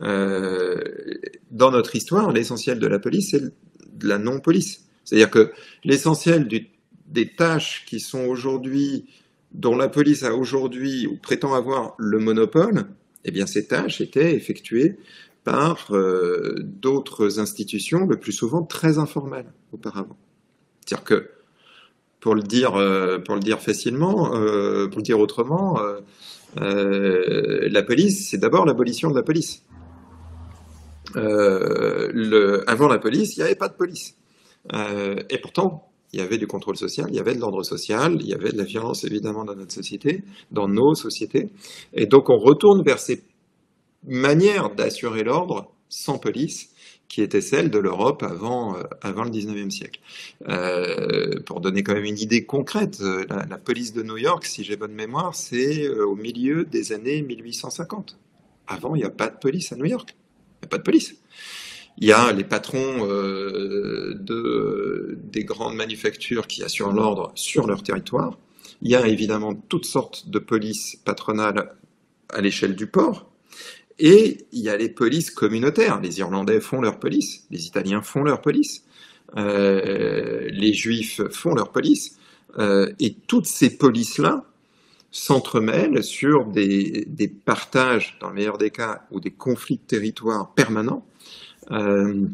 dans 0.00 1.70
notre 1.70 1.94
histoire, 1.94 2.32
l'essentiel 2.32 2.78
de 2.78 2.86
la 2.86 2.98
police, 2.98 3.32
c'est 3.32 3.42
de 3.42 4.08
la 4.08 4.18
non-police. 4.18 4.86
C'est-à-dire 5.04 5.30
que 5.30 5.52
l'essentiel 5.84 6.48
des 6.48 7.34
tâches 7.34 7.84
qui 7.86 8.00
sont 8.00 8.24
aujourd'hui 8.24 9.04
dont 9.54 9.76
la 9.76 9.88
police 9.88 10.22
a 10.22 10.34
aujourd'hui 10.34 11.06
ou 11.06 11.16
prétend 11.16 11.54
avoir 11.54 11.94
le 11.98 12.18
monopole, 12.18 12.86
eh 13.24 13.30
bien 13.30 13.46
ces 13.46 13.66
tâches 13.66 14.00
étaient 14.00 14.34
effectuées 14.34 14.96
par 15.44 15.88
euh, 15.90 16.56
d'autres 16.60 17.40
institutions, 17.40 18.06
le 18.06 18.18
plus 18.18 18.32
souvent 18.32 18.62
très 18.62 18.98
informelles 18.98 19.52
auparavant. 19.72 20.16
C'est-à-dire 20.84 21.04
que, 21.04 21.30
pour 22.20 22.34
le 22.34 22.42
dire, 22.42 22.76
euh, 22.76 23.18
facilement, 23.58 24.34
euh, 24.34 24.86
pour 24.88 24.98
le 24.98 25.02
dire 25.02 25.18
autrement, 25.18 25.80
la 26.56 27.82
police, 27.82 28.30
c'est 28.30 28.38
d'abord 28.38 28.64
l'abolition 28.64 29.10
de 29.10 29.16
la 29.16 29.22
police. 29.22 29.64
avant 31.14 32.88
la 32.88 32.98
police, 32.98 33.36
il 33.36 33.40
n'y 33.40 33.44
avait 33.44 33.56
pas 33.56 33.68
de 33.68 33.74
police. 33.74 34.16
et 34.72 35.38
pourtant, 35.38 35.91
il 36.12 36.20
y 36.20 36.22
avait 36.22 36.38
du 36.38 36.46
contrôle 36.46 36.76
social, 36.76 37.06
il 37.08 37.16
y 37.16 37.20
avait 37.20 37.34
de 37.34 37.40
l'ordre 37.40 37.62
social, 37.62 38.16
il 38.20 38.26
y 38.26 38.34
avait 38.34 38.52
de 38.52 38.58
la 38.58 38.64
violence 38.64 39.04
évidemment 39.04 39.44
dans 39.44 39.54
notre 39.54 39.72
société, 39.72 40.22
dans 40.50 40.68
nos 40.68 40.94
sociétés. 40.94 41.48
Et 41.94 42.06
donc 42.06 42.28
on 42.28 42.38
retourne 42.38 42.82
vers 42.82 42.98
ces 42.98 43.22
manières 44.06 44.74
d'assurer 44.74 45.24
l'ordre 45.24 45.72
sans 45.88 46.18
police 46.18 46.72
qui 47.12 47.20
était 47.20 47.42
celle 47.42 47.70
de 47.70 47.78
l'Europe 47.78 48.22
avant, 48.22 48.74
euh, 48.74 48.84
avant 49.02 49.24
le 49.24 49.30
19e 49.30 49.68
siècle. 49.68 50.00
Euh, 50.48 51.40
pour 51.44 51.60
donner 51.60 51.82
quand 51.82 51.92
même 51.92 52.06
une 52.06 52.18
idée 52.18 52.46
concrète, 52.46 53.02
euh, 53.02 53.26
la, 53.28 53.58
police 53.58 53.92
de 53.92 54.02
New 54.02 54.16
York, 54.16 54.46
si 54.46 54.64
j'ai 54.64 54.76
bonne 54.76 54.94
mémoire, 54.94 55.34
c'est 55.34 55.90
au 55.90 56.16
milieu 56.16 56.64
des 56.64 56.92
années 56.92 57.20
1850. 57.20 58.18
Avant, 58.66 58.94
il 58.94 59.00
n'y 59.00 59.04
a 59.04 59.10
pas 59.10 59.28
de 59.28 59.36
police 59.36 59.72
à 59.72 59.76
New 59.76 59.84
York. 59.84 60.14
Il 60.14 60.62
n'y 60.62 60.66
a 60.66 60.68
pas 60.68 60.78
de 60.78 60.84
police. 60.84 61.14
Il 61.98 62.08
y 62.08 62.12
a 62.12 62.32
les 62.32 62.44
patrons 62.44 63.06
de, 63.06 65.18
des 65.24 65.44
grandes 65.44 65.76
manufactures 65.76 66.46
qui 66.46 66.62
assurent 66.62 66.92
l'ordre 66.92 67.32
sur 67.34 67.66
leur 67.66 67.82
territoire. 67.82 68.38
Il 68.80 68.90
y 68.90 68.96
a 68.96 69.06
évidemment 69.06 69.54
toutes 69.54 69.84
sortes 69.84 70.28
de 70.28 70.38
polices 70.38 70.96
patronales 71.04 71.76
à 72.30 72.40
l'échelle 72.40 72.74
du 72.74 72.86
port, 72.86 73.30
et 73.98 74.46
il 74.52 74.60
y 74.60 74.68
a 74.68 74.76
les 74.76 74.88
polices 74.88 75.30
communautaires. 75.30 76.00
Les 76.00 76.18
Irlandais 76.18 76.60
font 76.60 76.80
leur 76.80 76.98
police, 76.98 77.46
les 77.50 77.66
Italiens 77.66 78.02
font 78.02 78.24
leur 78.24 78.40
police, 78.40 78.84
euh, 79.36 80.48
les 80.50 80.72
Juifs 80.72 81.20
font 81.30 81.54
leur 81.54 81.70
police. 81.70 82.18
Euh, 82.58 82.92
et 83.00 83.14
toutes 83.14 83.46
ces 83.46 83.78
polices-là 83.78 84.44
s'entremêlent 85.10 86.02
sur 86.02 86.46
des, 86.46 87.06
partages, 87.44 88.16
dans 88.20 88.28
le 88.28 88.34
meilleur 88.34 88.58
des 88.58 88.70
cas, 88.70 89.06
ou 89.10 89.20
des 89.20 89.30
conflits 89.30 89.76
de 89.76 89.86
territoire 89.86 90.52
permanents. 90.54 91.06
Euh, 91.70 92.26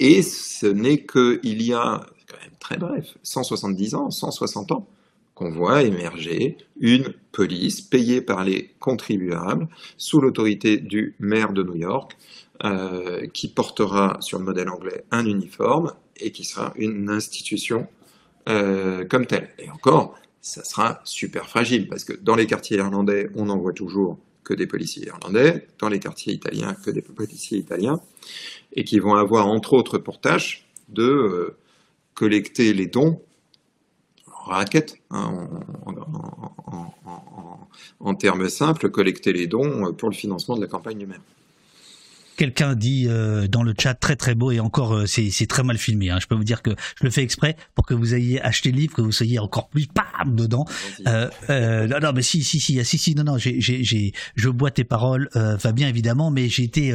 et 0.00 0.22
ce 0.22 0.66
n'est 0.66 1.04
qu'il 1.04 1.62
y 1.62 1.72
a, 1.72 2.06
quand 2.28 2.40
même 2.40 2.56
très 2.60 2.76
bref, 2.76 3.16
170 3.22 3.94
ans, 3.94 4.10
160 4.10 4.72
ans, 4.72 4.86
qu'on 5.34 5.50
voit 5.50 5.82
émerger 5.82 6.56
une 6.80 7.14
police 7.30 7.80
payée 7.80 8.20
par 8.20 8.44
les 8.44 8.74
contribuables 8.80 9.68
sous 9.96 10.20
l'autorité 10.20 10.78
du 10.78 11.14
maire 11.20 11.52
de 11.52 11.62
New 11.62 11.76
York, 11.76 12.16
euh, 12.64 13.26
qui 13.28 13.46
portera 13.46 14.16
sur 14.20 14.40
le 14.40 14.44
modèle 14.44 14.68
anglais 14.68 15.04
un 15.12 15.26
uniforme 15.26 15.92
et 16.16 16.32
qui 16.32 16.44
sera 16.44 16.72
une 16.74 17.08
institution 17.08 17.86
euh, 18.48 19.04
comme 19.04 19.26
telle. 19.26 19.50
Et 19.60 19.70
encore, 19.70 20.16
ça 20.40 20.64
sera 20.64 21.00
super 21.04 21.48
fragile 21.48 21.88
parce 21.88 22.02
que 22.02 22.14
dans 22.14 22.34
les 22.34 22.46
quartiers 22.46 22.78
irlandais, 22.78 23.30
on 23.36 23.44
n'en 23.44 23.58
voit 23.58 23.72
toujours 23.72 24.18
que 24.48 24.54
des 24.54 24.66
policiers 24.66 25.06
irlandais, 25.06 25.68
dans 25.78 25.90
les 25.90 26.00
quartiers 26.00 26.32
italiens, 26.32 26.74
que 26.82 26.90
des 26.90 27.02
policiers 27.02 27.58
italiens, 27.58 28.00
et 28.72 28.82
qui 28.82 28.98
vont 28.98 29.14
avoir 29.14 29.46
entre 29.46 29.74
autres 29.74 29.98
pour 29.98 30.22
tâche 30.22 30.64
de 30.88 31.02
euh, 31.02 31.56
collecter 32.14 32.72
les 32.72 32.86
dons 32.86 33.20
raquette, 34.26 34.96
hein, 35.10 35.46
en, 38.00 38.14
termes 38.14 38.48
simples, 38.48 38.88
collecter 38.88 39.34
les 39.34 39.46
dons 39.46 39.92
pour 39.92 40.08
le 40.08 40.14
financement 40.14 40.56
de 40.56 40.62
la 40.62 40.66
campagne 40.66 40.96
du 40.96 41.06
maire. 41.06 41.20
Quelqu'un 42.38 42.76
dit 42.76 43.06
euh, 43.08 43.48
dans 43.48 43.64
le 43.64 43.74
chat 43.76 43.94
très 43.94 44.14
très 44.14 44.36
beau 44.36 44.52
et 44.52 44.60
encore 44.60 44.94
euh, 44.94 45.06
c'est 45.06 45.46
très 45.48 45.64
mal 45.64 45.76
filmé. 45.76 46.10
Hein. 46.10 46.18
Je 46.20 46.26
peux 46.26 46.36
vous 46.36 46.44
dire 46.44 46.62
que 46.62 46.70
je 46.70 47.04
le 47.04 47.10
fais 47.10 47.22
exprès 47.22 47.56
pour 47.74 47.84
que 47.84 47.94
vous 47.94 48.14
ayez 48.14 48.40
acheté 48.40 48.70
le 48.70 48.78
livre, 48.78 48.94
que 48.94 49.02
vous 49.02 49.10
soyez 49.10 49.40
encore 49.40 49.68
plus 49.68 49.88
pam 49.88 50.36
dedans. 50.36 50.64
Euh, 51.08 51.88
non, 51.88 51.98
non 52.00 52.12
mais 52.14 52.22
si 52.22 52.44
si 52.44 52.60
si 52.60 52.82
si 52.84 52.96
si 52.96 53.14
non 53.16 53.24
non 53.24 53.38
j'ai 53.38 53.60
j'ai 53.60 54.12
je 54.36 54.48
bois 54.48 54.70
tes 54.70 54.84
paroles 54.84 55.28
Fabien 55.58 55.88
évidemment 55.88 56.30
mais 56.30 56.48
j'ai 56.48 56.62
été 56.62 56.94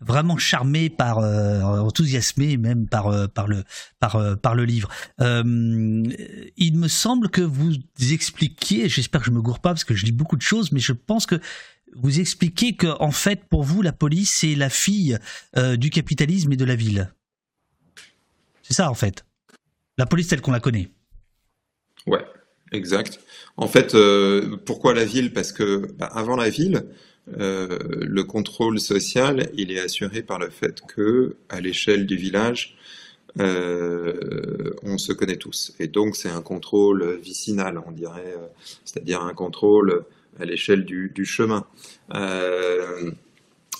vraiment 0.00 0.36
charmé 0.36 0.90
par 0.90 1.18
euh, 1.18 1.60
enthousiasmé 1.62 2.56
même 2.56 2.86
par 2.86 3.08
euh, 3.08 3.26
par 3.26 3.48
le 3.48 3.64
par 3.98 4.16
euh, 4.16 4.36
par 4.36 4.54
le 4.54 4.64
livre. 4.64 4.88
il 5.20 6.76
me 6.76 6.88
semble 6.88 7.28
que 7.28 7.40
vous 7.40 7.74
expliquiez, 8.10 8.88
j'espère 8.88 9.20
que 9.20 9.26
je 9.26 9.32
me 9.32 9.42
gourre 9.42 9.60
pas 9.60 9.70
parce 9.70 9.84
que 9.84 9.94
je 9.94 10.04
lis 10.04 10.12
beaucoup 10.12 10.36
de 10.36 10.42
choses, 10.42 10.72
mais 10.72 10.80
je 10.80 10.92
pense 10.92 11.26
que 11.26 11.40
vous 11.94 12.20
expliquez 12.20 12.76
que 12.76 12.86
en 13.00 13.10
fait 13.10 13.44
pour 13.44 13.62
vous 13.62 13.82
la 13.82 13.92
police 13.92 14.36
c'est 14.40 14.54
la 14.54 14.70
fille 14.70 15.18
du 15.76 15.90
capitalisme 15.90 16.52
et 16.52 16.56
de 16.56 16.64
la 16.64 16.76
ville. 16.76 17.12
C'est 18.62 18.74
ça 18.74 18.90
en 18.90 18.94
fait. 18.94 19.24
La 19.96 20.06
police 20.06 20.28
telle 20.28 20.40
qu'on 20.40 20.52
la 20.52 20.60
connaît. 20.60 20.90
Ouais, 22.06 22.24
exact. 22.72 23.20
En 23.56 23.66
fait, 23.66 23.96
pourquoi 24.64 24.94
la 24.94 25.04
ville? 25.04 25.32
Parce 25.32 25.52
que 25.52 25.90
bah, 25.98 26.06
avant 26.06 26.36
la 26.36 26.48
ville, 26.48 26.84
euh, 27.36 27.78
le 28.00 28.24
contrôle 28.24 28.80
social, 28.80 29.50
il 29.54 29.70
est 29.70 29.80
assuré 29.80 30.22
par 30.22 30.38
le 30.38 30.50
fait 30.50 30.80
que, 30.86 31.36
à 31.48 31.60
l'échelle 31.60 32.06
du 32.06 32.16
village, 32.16 32.76
euh, 33.38 34.70
on 34.82 34.98
se 34.98 35.12
connaît 35.12 35.36
tous. 35.36 35.74
Et 35.78 35.88
donc, 35.88 36.16
c'est 36.16 36.30
un 36.30 36.42
contrôle 36.42 37.18
vicinal, 37.18 37.80
on 37.86 37.92
dirait, 37.92 38.34
euh, 38.36 38.46
c'est-à-dire 38.84 39.22
un 39.22 39.34
contrôle 39.34 40.04
à 40.38 40.44
l'échelle 40.44 40.84
du, 40.84 41.24
chemin. 41.24 41.66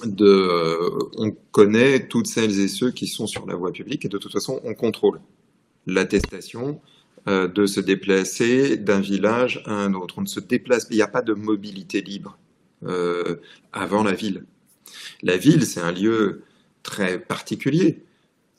de, 0.05 0.91
on 1.19 1.31
connaît 1.53 2.07
toutes 2.09 2.27
celles 2.27 2.61
et 2.61 2.69
ceux 2.69 2.91
qui 2.91 3.07
sont 3.07 3.27
sur 3.27 3.47
la 3.47 3.55
voie 3.55 3.73
publique 3.73 4.05
et 4.05 4.09
de 4.09 4.19
toute 4.19 4.33
façon, 4.33 4.61
on 4.65 4.75
contrôle 4.75 5.21
l'attestation 5.87 6.81
de 7.27 7.67
se 7.67 7.81
déplacer 7.81 8.77
d'un 8.77 9.01
village 9.01 9.63
à 9.67 9.73
un 9.73 9.95
autre. 9.95 10.15
On 10.19 10.23
ne 10.23 10.27
se 10.27 10.41
déplace, 10.41 10.87
il 10.91 10.97
n'y 10.97 11.03
a 11.03 11.09
pas 11.09 11.23
de 11.23 11.35
mobilité 11.35 12.01
libre 12.01 12.39
euh, 12.85 13.37
avant 13.73 14.05
la 14.05 14.13
ville. 14.13 14.45
La 15.23 15.37
ville, 15.37 15.67
c'est 15.67 15.81
un 15.81 15.91
lieu 15.91 16.43
très 16.83 17.19
particulier. 17.19 18.05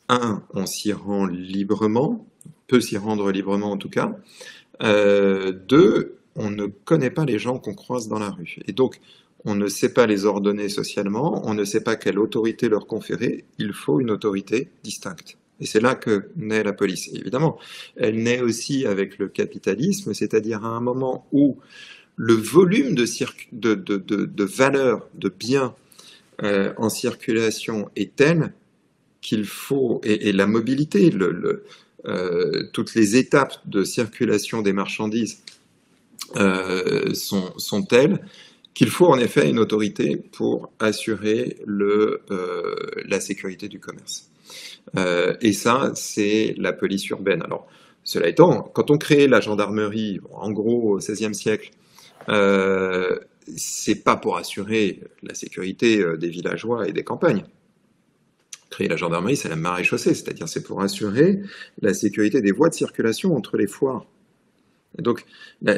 Un, 0.09 0.43
on 0.53 0.65
s'y 0.65 0.91
rend 0.91 1.25
librement, 1.25 2.27
peut 2.67 2.81
s'y 2.81 2.97
rendre 2.97 3.31
librement 3.31 3.71
en 3.71 3.77
tout 3.77 3.89
cas. 3.89 4.17
Euh, 4.83 5.51
deux, 5.51 6.18
on 6.35 6.49
ne 6.49 6.67
connaît 6.67 7.09
pas 7.09 7.25
les 7.25 7.39
gens 7.39 7.59
qu'on 7.59 7.73
croise 7.73 8.07
dans 8.07 8.19
la 8.19 8.29
rue. 8.29 8.57
Et 8.67 8.71
donc, 8.71 8.99
on 9.45 9.55
ne 9.55 9.67
sait 9.67 9.93
pas 9.93 10.05
les 10.05 10.25
ordonner 10.25 10.69
socialement, 10.69 11.41
on 11.47 11.53
ne 11.53 11.63
sait 11.63 11.81
pas 11.81 11.95
quelle 11.95 12.19
autorité 12.19 12.67
leur 12.67 12.87
conférer, 12.87 13.45
il 13.57 13.73
faut 13.73 13.99
une 13.99 14.11
autorité 14.11 14.69
distincte. 14.83 15.37
Et 15.61 15.65
c'est 15.65 15.81
là 15.81 15.95
que 15.95 16.29
naît 16.35 16.63
la 16.63 16.73
police. 16.73 17.09
évidemment, 17.13 17.57
elle 17.95 18.21
naît 18.23 18.41
aussi 18.41 18.85
avec 18.85 19.17
le 19.17 19.27
capitalisme, 19.27 20.13
c'est-à-dire 20.13 20.63
à 20.63 20.69
un 20.69 20.79
moment 20.79 21.27
où 21.31 21.57
le 22.15 22.33
volume 22.33 22.95
de, 22.95 23.05
de, 23.51 23.95
de, 23.95 25.29
biens 25.29 25.73
euh, 26.43 26.73
en 26.77 26.89
circulation 26.89 27.89
est 27.95 28.15
tel 28.15 28.53
qu'il 29.21 29.45
faut, 29.45 30.01
et, 30.03 30.31
la 30.31 30.47
mobilité, 30.47 31.11
euh, 32.05 32.63
toutes 32.73 32.95
les 32.95 33.17
étapes 33.17 33.55
de 33.65 33.83
circulation 33.83 34.61
des 34.61 34.73
marchandises 34.73 35.43
euh, 36.35 37.13
sont, 37.13 37.57
sont, 37.57 37.83
telles 37.83 38.19
qu'il 38.73 38.89
faut 38.89 39.07
en 39.07 39.17
effet 39.17 39.49
une 39.49 39.59
autorité 39.59 40.17
pour 40.17 40.71
assurer 40.79 41.57
le, 41.65 42.21
la 43.05 43.19
sécurité 43.19 43.67
du 43.67 43.79
commerce. 43.79 44.29
et 45.41 45.53
ça, 45.53 45.91
c'est 45.95 46.55
la 46.57 46.71
police 46.71 47.09
urbaine. 47.09 47.41
Alors, 47.43 47.67
cela 48.03 48.27
étant, 48.27 48.61
quand 48.61 48.89
on 48.89 48.97
crée 48.97 49.27
la 49.27 49.41
gendarmerie, 49.41 50.19
en 50.31 50.51
gros 50.51 50.95
au 50.95 50.97
XVIe 50.97 51.35
siècle, 51.35 51.71
euh, 52.27 53.19
c'est 53.55 54.03
pas 54.03 54.15
pour 54.15 54.37
assurer 54.37 55.01
la 55.23 55.33
sécurité 55.33 56.01
euh, 56.01 56.17
des 56.17 56.29
villageois 56.29 56.87
et 56.87 56.91
des 56.91 57.03
campagnes. 57.03 57.43
Créer 58.69 58.87
la 58.87 58.95
gendarmerie, 58.95 59.35
c'est 59.35 59.49
la 59.49 59.55
maréchaussée, 59.55 60.13
c'est-à-dire 60.13 60.47
c'est 60.47 60.63
pour 60.63 60.81
assurer 60.81 61.41
la 61.81 61.93
sécurité 61.93 62.41
des 62.41 62.51
voies 62.51 62.69
de 62.69 62.75
circulation 62.75 63.35
entre 63.35 63.57
les 63.57 63.67
foires. 63.67 64.05
Donc, 64.97 65.25
ça, 65.63 65.75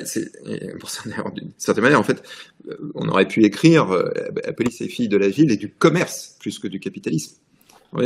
d'une 1.36 1.52
certaine 1.58 1.84
manière, 1.84 2.00
en 2.00 2.04
fait, 2.04 2.24
euh, 2.70 2.92
on 2.96 3.08
aurait 3.10 3.28
pu 3.28 3.44
écrire 3.44 3.88
la 3.92 4.54
police 4.54 4.82
et 4.82 4.88
filles 4.88 5.10
de 5.10 5.18
la 5.18 5.28
ville 5.28 5.52
et 5.52 5.58
du 5.58 5.70
commerce 5.70 6.38
plus 6.40 6.60
que 6.60 6.68
du 6.68 6.80
capitalisme. 6.80 7.36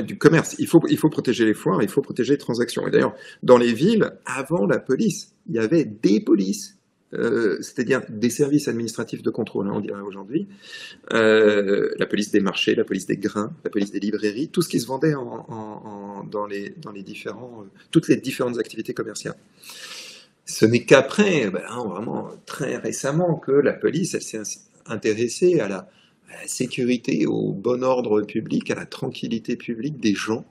du 0.04 0.18
commerce. 0.18 0.56
Il 0.58 0.68
faut, 0.68 0.82
il 0.90 0.98
faut 0.98 1.10
protéger 1.10 1.46
les 1.46 1.54
foires, 1.54 1.82
il 1.84 1.90
faut 1.90 2.02
protéger 2.02 2.34
les 2.34 2.40
transactions. 2.40 2.88
Et 2.88 2.92
d'ailleurs, 2.92 3.16
dans 3.44 3.58
les 3.58 3.72
villes, 3.72 4.14
avant 4.26 4.66
la 4.66 4.80
police, 4.80 5.36
il 5.48 5.56
y 5.56 5.60
avait 5.60 5.86
des 5.86 6.20
polices 6.20 6.76
euh, 7.14 7.58
c'est-à-dire 7.62 8.02
des 8.10 8.30
services 8.30 8.68
administratifs 8.68 9.22
de 9.22 9.30
contrôle, 9.30 9.68
hein, 9.68 9.74
on 9.76 9.80
dirait 9.80 10.02
aujourd'hui, 10.02 10.48
euh, 11.14 11.94
la 11.98 12.06
police 12.08 12.32
des 12.32 12.40
marchés, 12.40 12.76
la 12.76 12.84
police 12.84 13.06
des 13.06 13.18
grains, 13.18 13.54
la 13.64 13.70
police 13.70 13.92
des 13.92 14.00
librairies, 14.00 14.50
tout 14.50 14.62
ce 14.62 14.70
qui 14.70 14.80
se 14.80 14.88
vendait 14.88 15.14
dans, 15.14 16.46
les, 16.50 16.72
dans 16.82 16.92
les 16.92 17.04
différents, 17.04 17.62
euh, 17.62 17.70
toutes 17.92 18.08
les 18.08 18.18
différentes 18.18 18.58
activités 18.58 18.94
commerciales. 18.94 19.36
Ce 20.46 20.66
n'est 20.66 20.86
qu'après, 20.86 21.50
ben, 21.50 21.64
hein, 21.70 21.84
vraiment 21.84 22.30
très 22.46 22.78
récemment, 22.78 23.36
que 23.36 23.52
la 23.52 23.74
police 23.74 24.18
s'est 24.20 24.42
intéressée 24.86 25.60
à 25.60 25.68
la, 25.68 25.90
la, 26.30 26.48
sécurité, 26.48 27.26
au 27.26 27.52
bon 27.52 27.84
ordre 27.84 28.22
public, 28.22 28.70
à 28.72 28.76
la 28.76 28.86
tranquillité 28.86 29.56
publique 29.56 30.00
des 30.00 30.14
gens, 30.14 30.46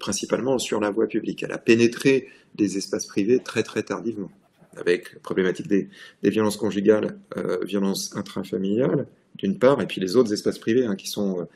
principalement 0.00 0.58
sur 0.58 0.80
la 0.80 0.90
voie 0.90 1.06
publique. 1.06 1.42
Elle 1.42 1.52
a 1.52 1.58
pénétré 1.58 2.28
des 2.54 2.78
espaces 2.78 3.06
privés 3.06 3.38
très 3.38 3.62
très 3.62 3.82
tardivement 3.82 4.30
avec 4.78 5.20
problématique 5.22 5.66
des, 5.66 5.88
violences 6.22 6.56
conjugales, 6.56 7.18
euh, 7.36 7.58
violences 7.64 8.14
intrafamiliales, 8.16 9.06
d'une 9.36 9.58
part, 9.58 9.80
et 9.80 9.86
puis 9.86 10.00
les 10.00 10.16
autres 10.16 10.32
espaces 10.32 10.58
privés, 10.58 10.86
hein, 10.86 10.96
qui 10.96 11.08
sont 11.08 11.46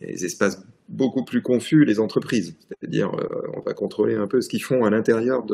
les 0.00 0.24
espaces 0.24 0.62
beaucoup 0.92 1.24
plus 1.24 1.42
confus, 1.42 1.84
les 1.84 1.98
entreprises. 1.98 2.54
C'est-à-dire, 2.68 3.10
on 3.54 3.60
va 3.60 3.74
contrôler 3.74 4.14
un 4.14 4.26
peu 4.26 4.40
ce 4.40 4.48
qu'ils 4.48 4.62
font 4.62 4.84
à 4.84 4.90
l'intérieur 4.90 5.44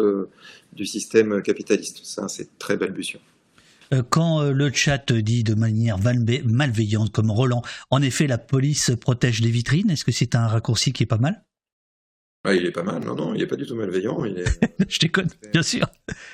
du 0.72 0.84
système 0.84 1.42
capitaliste. 1.42 2.00
Ça, 2.02 2.28
c'est 2.28 2.58
très 2.58 2.76
balbutiant. 2.76 3.20
Quand 4.10 4.42
le 4.42 4.70
chat 4.72 5.12
dit 5.12 5.44
de 5.44 5.54
manière 5.54 5.98
malveillante, 5.98 7.10
comme 7.10 7.30
Roland, 7.30 7.62
en 7.90 8.02
effet, 8.02 8.26
la 8.26 8.36
police 8.36 8.92
protège 9.00 9.40
les 9.40 9.50
vitrines, 9.50 9.90
est-ce 9.90 10.04
que 10.04 10.12
c'est 10.12 10.34
un 10.34 10.46
raccourci 10.46 10.92
qui 10.92 11.04
est 11.04 11.06
pas 11.06 11.18
mal? 11.18 11.42
Ah, 12.44 12.54
il 12.54 12.64
est 12.64 12.72
pas 12.72 12.82
mal, 12.82 13.04
non, 13.04 13.14
non, 13.14 13.34
il 13.34 13.40
n'est 13.40 13.46
pas 13.46 13.56
du 13.56 13.66
tout 13.66 13.74
malveillant. 13.74 14.24
Il 14.24 14.38
est... 14.38 14.88
Je 14.88 14.98
déconne, 15.00 15.28
bien 15.52 15.62
sûr. 15.62 15.86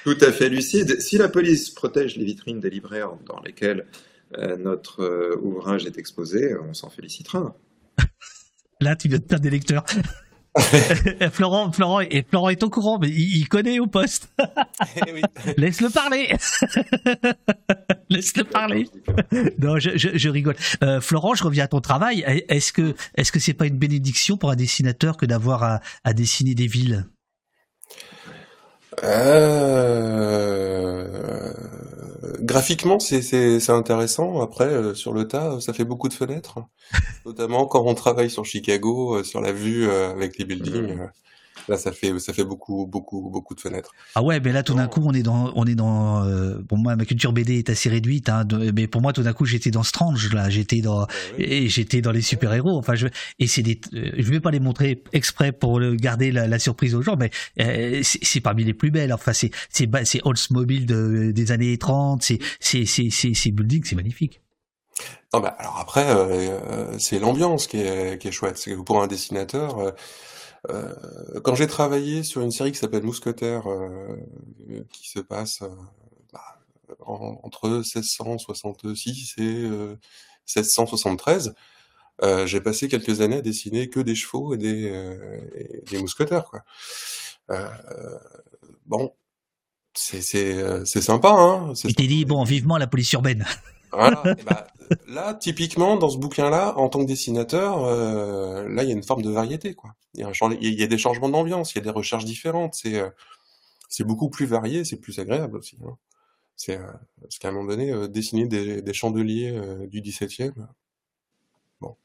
Tout 0.04 0.16
à 0.20 0.32
fait 0.32 0.48
lucide. 0.48 1.00
Si 1.00 1.16
la 1.16 1.28
police 1.28 1.70
protège 1.70 2.16
les 2.16 2.24
vitrines 2.24 2.60
des 2.60 2.70
libraires 2.70 3.12
dans 3.26 3.40
lesquelles 3.40 3.86
euh, 4.38 4.56
notre 4.56 5.02
euh, 5.02 5.36
ouvrage 5.42 5.86
est 5.86 5.96
exposé, 5.98 6.54
on 6.56 6.74
s'en 6.74 6.90
félicitera. 6.90 7.56
Là, 8.84 8.96
tu 8.96 9.08
viens 9.08 9.18
de 9.18 9.24
perdre 9.24 9.42
des 9.42 9.50
lecteurs. 9.50 9.84
Florent, 11.32 11.72
Florent, 11.72 12.00
et 12.00 12.24
Florent 12.28 12.50
est 12.50 12.62
au 12.62 12.70
courant, 12.70 12.98
mais 13.00 13.08
il, 13.08 13.48
connaît 13.48 13.80
au 13.80 13.88
poste. 13.88 14.32
Eh 15.04 15.22
Laisse-le 15.56 15.90
parler. 15.90 16.28
Laisse-le 18.08 18.44
parler. 18.44 18.88
non, 19.58 19.80
je, 19.80 19.90
je, 19.96 20.28
rigole. 20.28 20.54
Euh, 20.84 21.00
Florent, 21.00 21.34
je 21.34 21.42
reviens 21.42 21.64
à 21.64 21.66
ton 21.66 21.80
travail. 21.80 22.24
Est-ce 22.48 22.72
que 22.72 22.94
est-ce 23.16 23.32
que 23.32 23.40
c'est 23.40 23.54
pas 23.54 23.66
une 23.66 23.78
bénédiction 23.78 24.36
pour 24.36 24.52
un 24.52 24.56
dessinateur 24.56 25.16
que 25.16 25.26
d'avoir 25.26 25.64
à, 25.64 25.80
à 26.04 26.12
dessiner 26.12 26.54
des 26.54 26.68
villes? 26.68 27.04
Euh... 29.02 30.54
Graphiquement, 32.40 32.98
c'est 33.00 33.70
intéressant. 33.70 34.40
Après, 34.42 34.66
euh, 34.66 34.94
sur 34.94 35.12
le 35.12 35.26
tas, 35.26 35.60
ça 35.60 35.72
fait 35.72 35.84
beaucoup 35.84 36.08
de 36.08 36.14
fenêtres, 36.14 36.58
notamment 37.26 37.66
quand 37.66 37.82
on 37.86 37.94
travaille 37.94 38.30
sur 38.30 38.44
Chicago, 38.44 39.16
euh, 39.16 39.24
sur 39.24 39.40
la 39.40 39.52
vue 39.52 39.90
avec 39.90 40.38
les 40.38 40.44
buildings. 40.44 40.94
Mmh. 40.94 41.10
Là, 41.68 41.76
ça 41.76 41.92
fait 41.92 42.18
ça 42.18 42.32
fait 42.32 42.44
beaucoup 42.44 42.86
beaucoup 42.86 43.30
beaucoup 43.30 43.54
de 43.54 43.60
fenêtres. 43.60 43.92
Ah 44.14 44.22
ouais, 44.22 44.40
mais 44.40 44.52
là 44.52 44.62
tout 44.62 44.74
d'un 44.74 44.86
coup, 44.86 45.02
on 45.04 45.12
est 45.12 45.22
dans 45.22 45.52
on 45.54 45.64
est 45.64 45.74
dans 45.74 46.24
euh, 46.24 46.58
bon 46.68 46.76
moi 46.76 46.96
ma 46.96 47.04
culture 47.04 47.32
BD 47.32 47.58
est 47.58 47.70
assez 47.70 47.88
réduite 47.88 48.28
hein, 48.28 48.46
mais 48.74 48.86
pour 48.86 49.00
moi 49.00 49.12
tout 49.12 49.22
d'un 49.22 49.32
coup, 49.32 49.44
j'étais 49.44 49.70
dans 49.70 49.82
Strange 49.82 50.32
là, 50.32 50.50
j'étais 50.50 50.80
dans 50.80 51.02
ah 51.02 51.08
et 51.38 51.68
j'étais 51.68 52.00
dans 52.00 52.12
les 52.12 52.22
super-héros. 52.22 52.76
Enfin 52.76 52.94
je 52.94 53.08
et 53.38 53.46
c'est 53.46 53.62
des 53.62 53.80
euh, 53.94 54.10
je 54.16 54.30
vais 54.30 54.40
pas 54.40 54.50
les 54.50 54.60
montrer 54.60 55.02
exprès 55.12 55.52
pour 55.52 55.80
le 55.80 55.94
garder 55.94 56.32
la, 56.32 56.46
la 56.46 56.58
surprise 56.58 56.94
aux 56.94 57.02
gens 57.02 57.16
mais 57.16 57.30
euh, 57.60 58.00
c'est 58.02 58.40
parmi 58.40 58.64
les 58.64 58.74
plus 58.74 58.90
belles. 58.90 59.12
Enfin 59.12 59.32
c'est 59.32 59.50
c'est 59.70 59.88
c'est 60.04 60.20
Oldsmobile 60.24 60.86
de, 60.86 61.30
des 61.32 61.52
années 61.52 61.76
30, 61.78 62.22
c'est 62.22 62.38
c'est 62.60 62.84
c'est 62.86 63.10
c'est 63.10 63.50
building, 63.50 63.82
c'est 63.84 63.96
magnifique. 63.96 64.40
Non, 65.32 65.40
bah, 65.40 65.56
alors 65.58 65.78
après, 65.78 66.06
euh, 66.08 66.98
c'est 66.98 67.18
l'ambiance 67.18 67.66
qui 67.66 67.78
est, 67.78 68.20
qui 68.20 68.28
est 68.28 68.32
chouette. 68.32 68.56
C'est 68.56 68.70
que 68.70 68.80
pour 68.80 69.02
un 69.02 69.08
dessinateur, 69.08 69.92
euh, 70.70 71.40
quand 71.42 71.54
j'ai 71.54 71.66
travaillé 71.66 72.22
sur 72.22 72.40
une 72.40 72.50
série 72.50 72.72
qui 72.72 72.78
s'appelle 72.78 73.02
Mousquetaire, 73.02 73.68
euh, 73.68 74.16
qui 74.92 75.08
se 75.08 75.20
passe 75.20 75.62
euh, 75.62 75.68
bah, 76.32 76.58
entre 77.00 77.68
1666 77.68 79.34
et 79.38 79.68
1673, 80.46 81.54
j'ai 82.46 82.60
passé 82.60 82.88
quelques 82.88 83.20
années 83.20 83.36
à 83.36 83.42
dessiner 83.42 83.90
que 83.90 84.00
des 84.00 84.14
chevaux 84.14 84.54
et 84.54 84.58
des, 84.58 85.40
des 85.90 85.98
mousquetaires. 85.98 86.44
Quoi. 86.44 86.62
bon, 88.86 89.12
c'est 89.94 90.84
sympa. 90.86 91.30
Hein, 91.30 91.72
Il 91.84 91.94
t'est 91.94 92.06
dit, 92.06 92.24
bon, 92.24 92.44
vivement 92.44 92.78
la 92.78 92.86
police 92.86 93.12
urbaine. 93.12 93.44
Voilà. 93.92 94.22
bah, 94.46 94.66
là, 95.08 95.34
typiquement, 95.34 95.96
dans 95.96 96.08
ce 96.08 96.18
bouquin-là, 96.18 96.76
en 96.76 96.88
tant 96.88 97.00
que 97.00 97.08
dessinateur, 97.08 97.84
euh, 97.84 98.68
là, 98.68 98.82
il 98.82 98.88
y 98.88 98.92
a 98.92 98.94
une 98.94 99.02
forme 99.02 99.22
de 99.22 99.30
variété, 99.30 99.74
quoi. 99.74 99.94
Il 100.14 100.20
y 100.20 100.82
a, 100.82 100.86
des 100.86 100.98
changements 100.98 101.28
d'ambiance, 101.28 101.74
il 101.74 101.78
y 101.78 101.80
a 101.80 101.84
des 101.84 101.90
recherches 101.90 102.24
différentes. 102.24 102.74
C'est, 102.74 102.98
euh, 102.98 103.10
beaucoup 104.00 104.30
plus 104.30 104.46
varié, 104.46 104.84
c'est 104.84 104.96
plus 104.96 105.18
agréable 105.18 105.56
aussi. 105.56 105.76
Hein. 105.84 105.96
C'est, 106.56 106.78
euh, 106.78 106.86
parce 107.20 107.38
qu'à 107.38 107.48
un 107.48 107.52
moment 107.52 107.68
donné, 107.68 107.92
euh, 107.92 108.06
dessiner 108.06 108.46
des, 108.46 108.92
chandeliers 108.92 109.60
du 109.88 110.00
17e, 110.00 110.52
bon. 111.80 111.96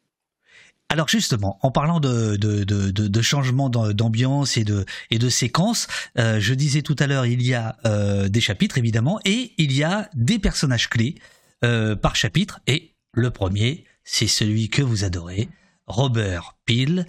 Alors 0.89 1.07
justement, 1.07 1.59
en 1.61 1.69
parlant 1.69 1.99
de, 1.99 2.35
de, 2.35 2.63
de, 2.63 2.89
de, 2.89 3.21
changement 3.21 3.69
d'ambiance 3.69 4.57
et 4.57 4.63
de, 4.63 4.85
et 5.11 5.19
de 5.19 5.29
séquences, 5.29 5.87
je 6.15 6.53
disais 6.55 6.81
tout 6.81 6.95
à 6.97 7.05
l'heure, 7.05 7.27
il 7.27 7.43
y 7.43 7.53
a 7.53 7.77
des 8.27 8.41
chapitres 8.41 8.79
évidemment, 8.79 9.19
et 9.23 9.53
il 9.59 9.71
y 9.71 9.83
a 9.83 10.09
des 10.15 10.39
personnages 10.39 10.89
clés. 10.89 11.15
Euh, 11.65 11.97
par 11.97 12.15
chapitre. 12.15 12.61
Et 12.67 12.95
le 13.11 13.31
premier, 13.31 13.83
c'est 14.05 14.27
celui 14.27 14.69
que 14.69 14.81
vous 14.81 15.03
adorez, 15.03 15.49
Robert 15.87 16.55
Peel. 16.65 17.05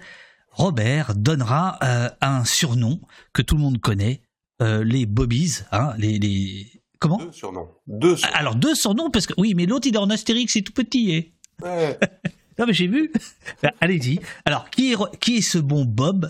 Robert 0.49 1.15
donnera 1.15 1.79
euh, 1.83 2.09
un 2.19 2.43
surnom 2.43 2.99
que 3.31 3.41
tout 3.41 3.55
le 3.55 3.61
monde 3.61 3.79
connaît, 3.79 4.21
euh, 4.61 4.83
les 4.83 5.05
Bobbies, 5.05 5.59
hein, 5.71 5.93
les, 5.97 6.19
les... 6.19 6.67
Comment 6.99 7.17
Deux 7.17 7.31
surnoms. 7.31 7.69
Deux 7.87 8.17
surnoms. 8.17 8.35
Alors 8.35 8.55
deux 8.55 8.75
surnoms 8.75 9.09
parce 9.09 9.25
que 9.25 9.33
oui, 9.37 9.53
mais 9.55 9.65
l'autre 9.65 9.87
il 9.87 9.95
est 9.95 9.99
en 9.99 10.09
Astérix, 10.09 10.51
c'est 10.51 10.63
tout 10.63 10.73
petit. 10.73 11.11
Eh 11.13 11.63
ouais. 11.63 11.97
non 12.59 12.65
mais 12.67 12.73
j'ai 12.73 12.87
vu. 12.87 13.09
Allez-y. 13.79 14.19
Alors 14.43 14.69
qui 14.69 14.91
est 14.91 14.97
qui 15.19 15.37
est 15.37 15.41
ce 15.41 15.59
bon 15.59 15.85
Bob? 15.85 16.29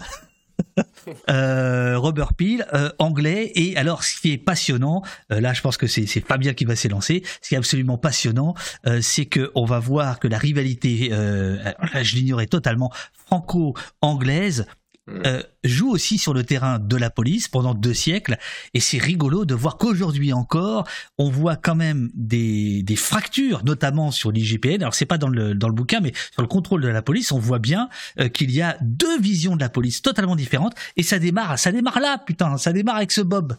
euh, 1.30 1.98
Robert 1.98 2.34
Peel, 2.34 2.66
euh, 2.74 2.90
anglais. 3.00 3.52
Et 3.56 3.78
alors, 3.78 4.04
ce 4.04 4.20
qui 4.20 4.32
est 4.32 4.38
passionnant, 4.38 5.04
euh, 5.32 5.42
là, 5.42 5.54
je 5.54 5.62
pense 5.62 5.78
que 5.78 5.88
c'est 5.88 6.06
Fabien 6.22 6.54
qui 6.54 6.66
va 6.66 6.76
s'élancer. 6.76 7.24
Ce 7.42 7.50
qui 7.50 7.56
est 7.56 7.58
absolument 7.58 7.98
passionnant, 7.98 8.54
c'est 9.02 9.26
que 9.26 9.52
on 9.56 9.66
va 9.66 9.80
voir 9.80 10.20
que 10.20 10.28
la 10.28 10.38
rivalité, 10.38 11.10
je 11.12 12.16
l'ignorais 12.16 12.48
totalement, 12.48 12.92
franco-anglaise 13.28 14.66
Mm. 15.08 15.22
Euh, 15.26 15.44
joue 15.64 15.90
aussi 15.90 16.18
sur 16.18 16.34
le 16.34 16.44
terrain 16.44 16.78
de 16.80 16.96
la 16.96 17.10
police 17.10 17.48
pendant 17.48 17.74
deux 17.74 17.94
siècles. 17.94 18.38
Et 18.74 18.80
c'est 18.80 18.98
rigolo 18.98 19.46
de 19.46 19.56
voir 19.56 19.78
qu'aujourd'hui 19.78 20.34
encore, 20.34 20.88
on 21.18 21.30
voit 21.30 21.56
quand 21.56 21.76
même 21.76 22.10
des, 22.14 22.84
des 22.84 22.96
fractures, 22.96 23.64
notamment 23.64 24.12
sur 24.12 24.32
l'IGPN. 24.32 24.82
Alors 24.82 24.94
c'est 24.94 25.06
pas 25.06 25.18
dans 25.18 25.30
le, 25.30 25.56
dans 25.56 25.68
le 25.68 25.74
bouquin, 25.74 26.00
mais 26.02 26.14
sur 26.32 26.42
le 26.42 26.48
contrôle 26.48 26.82
de 26.82 26.88
la 26.88 27.02
police, 27.02 27.32
on 27.32 27.40
voit 27.40 27.60
bien 27.60 27.90
euh, 28.20 28.30
qu'il 28.30 28.52
y 28.52 28.62
a 28.62 28.78
deux 28.82 29.20
visions 29.20 29.56
de 29.56 29.62
la 29.62 29.70
police 29.70 30.02
totalement 30.02 30.36
différentes. 30.36 30.76
Et 30.98 31.04
ça 31.04 31.20
démarre, 31.20 31.58
ça 31.58 31.72
démarre 31.72 32.00
là, 32.00 32.18
putain, 32.18 32.58
ça 32.58 32.74
démarre 32.74 32.98
avec 32.98 33.12
ce 33.12 33.22
Bob. 33.22 33.58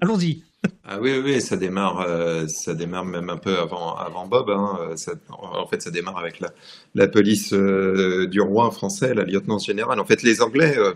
Allons-y. 0.00 0.42
Ah 0.84 0.98
oui, 1.00 1.18
oui, 1.22 1.40
ça 1.40 1.56
démarre, 1.56 2.00
euh, 2.00 2.46
ça 2.46 2.74
démarre 2.74 3.04
même 3.04 3.30
un 3.30 3.36
peu 3.38 3.58
avant, 3.58 3.94
avant 3.96 4.26
Bob. 4.26 4.50
Hein. 4.50 4.94
en 5.38 5.66
fait, 5.66 5.80
ça 5.80 5.90
démarre 5.90 6.18
avec 6.18 6.40
la, 6.40 6.52
la 6.94 7.08
police 7.08 7.52
euh, 7.52 8.26
du 8.26 8.40
roi 8.40 8.70
français, 8.70 9.14
la 9.14 9.24
lieutenant 9.24 9.58
générale. 9.58 10.00
En 10.00 10.04
fait, 10.04 10.22
les 10.22 10.42
Anglais, 10.42 10.74
euh, 10.76 10.94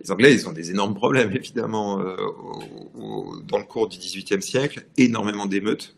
les 0.00 0.10
Anglais, 0.10 0.32
ils 0.32 0.48
ont 0.48 0.52
des 0.52 0.70
énormes 0.70 0.94
problèmes, 0.94 1.30
évidemment, 1.34 1.98
dans 1.98 3.58
le 3.58 3.64
cours 3.64 3.88
du 3.88 3.98
XVIIIe 3.98 4.42
siècle. 4.42 4.86
Énormément 4.96 5.46
d'émeutes, 5.46 5.94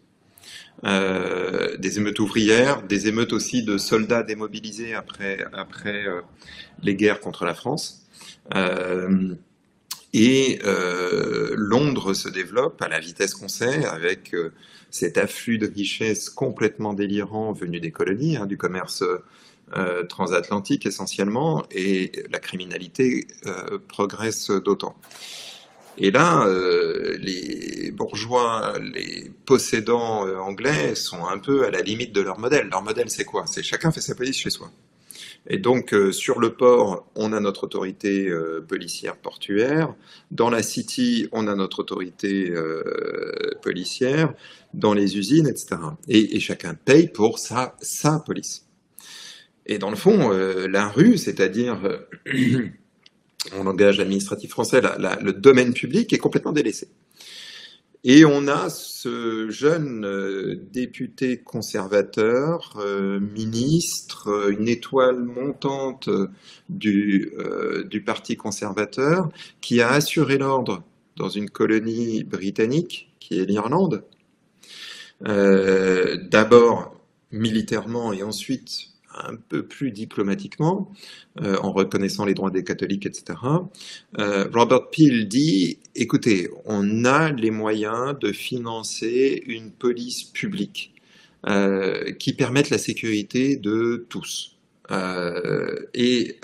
des 0.83 1.99
émeutes 1.99 2.19
ouvrières, 2.19 2.83
des 2.83 3.09
émeutes 3.09 3.33
aussi 3.33 3.63
de 3.63 3.79
soldats 3.79 4.23
démobilisés 4.23 4.95
après, 4.95 5.45
après 5.53 6.05
les 6.83 6.97
guerres 6.97 7.21
contre 7.21 7.45
la 7.45 7.55
France. 7.55 8.07
Et 10.17 10.61
euh, 10.65 11.55
Londres 11.57 12.15
se 12.15 12.29
développe 12.29 12.81
à 12.81 12.89
la 12.89 13.01
vitesse 13.01 13.35
qu'on 13.35 13.49
sait, 13.49 13.85
avec 13.85 14.33
euh, 14.33 14.53
cet 14.89 15.19
afflux 15.19 15.59
de 15.59 15.67
richesses 15.67 16.31
complètement 16.31 16.95
délirant 16.95 17.53
venu 17.53 17.81
des 17.81 17.91
colonies, 17.91 18.37
hein, 18.37 18.47
du 18.47 18.57
commerce 18.57 19.03
euh, 19.77 20.05
transatlantique 20.05 20.87
essentiellement, 20.87 21.65
et 21.73 22.13
la 22.31 22.39
criminalité 22.39 23.27
progresse 23.89 24.53
d'autant. 24.53 24.95
Et 25.99 26.13
là, 26.13 26.47
les 27.19 27.93
bourgeois, 27.93 28.75
les 28.81 29.33
possédants 29.47 30.29
anglais 30.41 30.95
sont 30.97 31.27
un 31.27 31.39
peu 31.39 31.65
à 31.65 31.71
la 31.71 31.83
limite 31.83 32.13
de 32.13 32.21
leur 32.21 32.39
modèle. 32.39 32.69
Leur 32.69 32.83
modèle, 32.83 33.11
c'est 33.11 33.25
quoi? 33.25 33.47
C'est 33.47 33.63
chacun 33.63 33.93
fait 33.93 34.01
sa 34.01 34.15
police 34.15 34.37
chez 34.37 34.51
soi. 34.51 34.71
Et 35.47 35.59
donc, 35.59 35.93
euh, 35.93 36.11
sur 36.11 36.41
le 36.41 36.55
port, 36.55 37.07
on 37.15 37.33
a 37.33 37.41
notre 37.41 37.65
autorité 37.65 38.29
euh, 38.29 38.65
policière 38.67 39.17
portuaire. 39.17 39.95
Dans 40.31 40.49
la 40.49 40.63
city, 40.63 41.29
on 41.33 41.49
a 41.49 41.55
notre 41.55 41.81
autorité 41.81 42.51
euh, 42.51 43.51
policière. 43.63 44.33
Dans 44.73 44.95
les 44.95 45.19
usines, 45.19 45.47
etc. 45.47 45.77
Et, 46.09 46.41
chacun 46.41 46.75
paye 46.75 47.09
pour 47.09 47.39
sa, 47.39 47.77
sa 47.81 48.19
police. 48.19 48.67
Et 49.67 49.79
dans 49.79 49.91
le 49.91 49.95
fond, 49.97 50.31
la 50.31 50.89
rue, 50.89 51.17
c'est-à-dire 51.17 51.79
en 53.57 53.63
langage 53.63 54.01
administratif 54.01 54.51
français, 54.51 54.83
le 54.83 55.33
domaine 55.33 55.75
public 55.75 56.13
est 56.13 56.19
complètement 56.19 56.51
délaissé. 56.51 56.89
Et 58.07 58.27
on 58.27 58.49
a 58.49 58.69
ce 58.69 59.49
jeune 59.49 60.05
euh, 60.05 60.57
député 60.73 61.39
conservateur, 61.39 62.77
euh, 62.77 63.19
ministre, 63.19 64.29
euh, 64.29 64.51
une 64.51 64.69
étoile 64.69 65.21
montante 65.21 66.11
du, 66.69 67.33
du 67.87 68.03
Parti 68.03 68.37
conservateur, 68.37 69.31
qui 69.63 69.81
a 69.81 69.91
assuré 69.91 70.37
l'ordre 70.37 70.83
dans 71.17 71.31
une 71.31 71.49
colonie 71.49 72.25
britannique, 72.25 73.11
qui 73.21 73.41
est 73.41 73.47
l'Irlande. 73.47 74.05
D'abord 75.21 77.01
militairement 77.31 78.13
et 78.13 78.23
ensuite 78.23 78.94
un 79.15 79.37
peu 79.37 79.65
plus 79.65 79.91
diplomatiquement, 79.91 80.91
euh, 81.41 81.57
en 81.63 81.73
reconnaissant 81.73 82.25
les 82.25 82.35
droits 82.35 82.51
des 82.51 82.65
catholiques, 82.65 83.07
etc. 83.07 83.39
Euh, 84.19 84.49
Robert 84.53 84.91
Peel 84.91 85.29
dit, 85.29 85.79
écoutez, 85.95 86.49
on 86.65 87.05
a 87.05 87.31
les 87.33 87.51
moyens 87.51 88.19
de 88.19 88.33
financer 88.33 89.43
une 89.47 89.71
police 89.71 90.25
publique 90.25 90.95
euh, 91.47 92.13
qui 92.13 92.33
permette 92.33 92.71
la 92.71 92.79
sécurité 92.79 93.57
de 93.57 94.07
tous. 94.09 94.51
et 95.95 96.37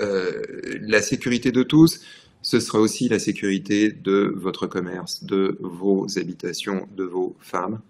la 0.80 1.02
sécurité 1.02 1.52
de 1.52 1.62
tous, 1.62 2.00
ce 2.42 2.58
sera 2.58 2.78
aussi 2.80 3.08
la 3.08 3.18
sécurité 3.18 3.92
de 3.92 4.32
votre 4.34 4.66
commerce, 4.66 5.24
de 5.24 5.58
vos 5.60 6.06
habitations, 6.18 6.88
de 6.96 7.04
vos 7.04 7.36
femmes 7.40 7.80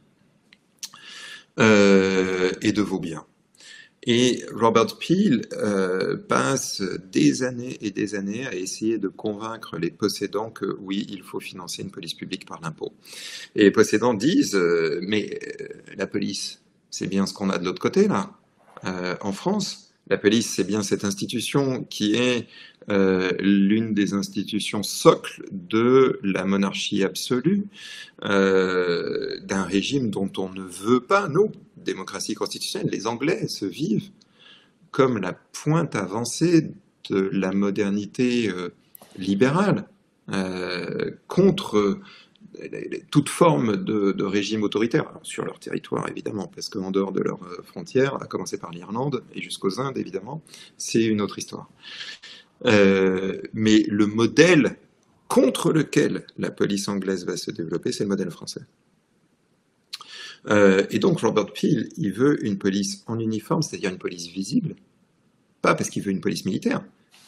et 1.57 2.73
de 2.73 2.83
vos 2.83 2.99
biens. 2.99 3.25
Et 4.05 4.45
Robert 4.55 4.97
Peel 4.99 5.43
euh, 5.53 6.17
passe 6.17 6.83
des 7.13 7.43
années 7.43 7.77
et 7.83 7.91
des 7.91 8.15
années 8.15 8.47
à 8.47 8.55
essayer 8.55 8.97
de 8.99 9.09
convaincre 9.09 9.77
les 9.77 9.91
possédants 9.91 10.51
que 10.51 10.77
oui, 10.81 11.07
il 11.11 11.23
faut 11.23 11.41
financer 11.41 11.83
une 11.83 11.91
police 11.91 12.15
publique 12.15 12.47
par 12.47 12.61
l'impôt. 12.63 12.95
Et 13.55 13.65
les 13.65 13.71
possédants 13.71 14.15
disent, 14.15 14.55
euh, 14.55 15.01
mais 15.03 15.39
euh, 15.61 15.69
la 15.97 16.07
police, 16.07 16.63
c'est 16.91 17.09
bien 17.09 17.27
ce 17.27 17.35
qu'on 17.35 17.51
a 17.51 17.59
de 17.59 17.65
l'autre 17.65 17.81
côté 17.81 18.09
là, 18.09 18.31
en 19.21 19.33
France. 19.33 19.93
La 20.09 20.17
police, 20.17 20.49
c'est 20.49 20.65
bien 20.65 20.83
cette 20.83 21.05
institution 21.05 21.85
qui 21.85 22.17
est 22.17 22.49
l'une 22.89 23.95
des 23.95 24.15
institutions 24.15 24.83
socles 24.83 25.45
de 25.53 26.19
la 26.23 26.45
monarchie 26.45 27.05
absolue, 27.05 27.67
d'un 28.23 29.63
régime 29.65 30.11
dont 30.11 30.31
on 30.39 30.49
ne 30.49 30.63
veut 30.63 31.01
pas, 31.01 31.29
nous, 31.29 31.53
démocratie 31.77 32.35
constitutionnelle, 32.35 32.91
les 32.91 33.07
Anglais 33.07 33.49
se 33.49 33.65
vivent 33.65 34.11
comme 34.91 35.19
la 35.19 35.33
pointe 35.33 35.95
avancée 35.97 36.73
de 37.09 37.31
la 37.33 37.53
modernité 37.53 38.49
euh, 38.49 38.71
libérale 39.17 39.89
euh, 40.31 41.11
contre 41.29 41.77
euh, 41.77 42.01
toute 43.11 43.29
forme 43.29 43.77
de, 43.77 44.25
régime 44.25 44.65
autoritaire, 44.65 45.07
sur 45.23 45.45
leur 45.45 45.59
territoire 45.61 46.09
évidemment, 46.09 46.49
parce 46.49 46.69
qu'en 46.69 46.91
dehors 46.91 47.13
de 47.13 47.21
leurs 47.21 47.41
frontières, 47.65 48.21
à 48.21 48.27
commencer 48.27 48.59
par 48.59 48.71
l'Irlande 48.71 49.23
et 49.35 49.41
jusqu'aux 49.41 49.81
Indes 49.81 49.97
évidemment, 49.97 50.43
c'est 50.77 51.03
une 51.03 51.21
autre 51.21 51.39
histoire. 51.39 51.71
Mais 52.65 53.85
le 53.89 54.07
modèle 54.07 54.77
contre 55.31 55.73
lequel 55.73 56.27
la 56.39 56.51
police 56.51 56.89
anglaise 56.89 57.25
va 57.25 57.37
se 57.37 57.51
développer, 57.53 57.93
c'est 57.93 58.03
le 58.03 58.09
modèle 58.09 58.31
français. 58.31 58.63
Euh, 60.49 60.87
et 60.91 60.99
donc 60.99 61.21
Robert 61.21 61.53
Peel, 61.53 61.89
il 61.97 62.13
veut 62.13 62.45
une 62.45 62.59
police 62.59 63.05
en 63.07 63.19
uniforme, 63.19 63.63
c'est-à-dire 63.63 63.91
une 63.91 63.99
police 63.99 64.27
visible, 64.27 64.75
pas 65.63 65.75
parce 65.75 65.91
qu'il 65.91 66.03
veut 66.03 66.11
une 66.11 66.21
police 66.21 66.45
militaire, 66.45 66.83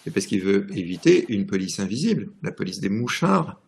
mais 0.04 0.12
parce 0.12 0.26
qu'il 0.26 0.40
veut 0.40 0.66
éviter 0.76 1.26
une 1.28 1.46
police 1.46 1.78
invisible, 1.78 2.30
la 2.42 2.50
police 2.50 2.80
des 2.80 2.88
mouchards 2.88 3.60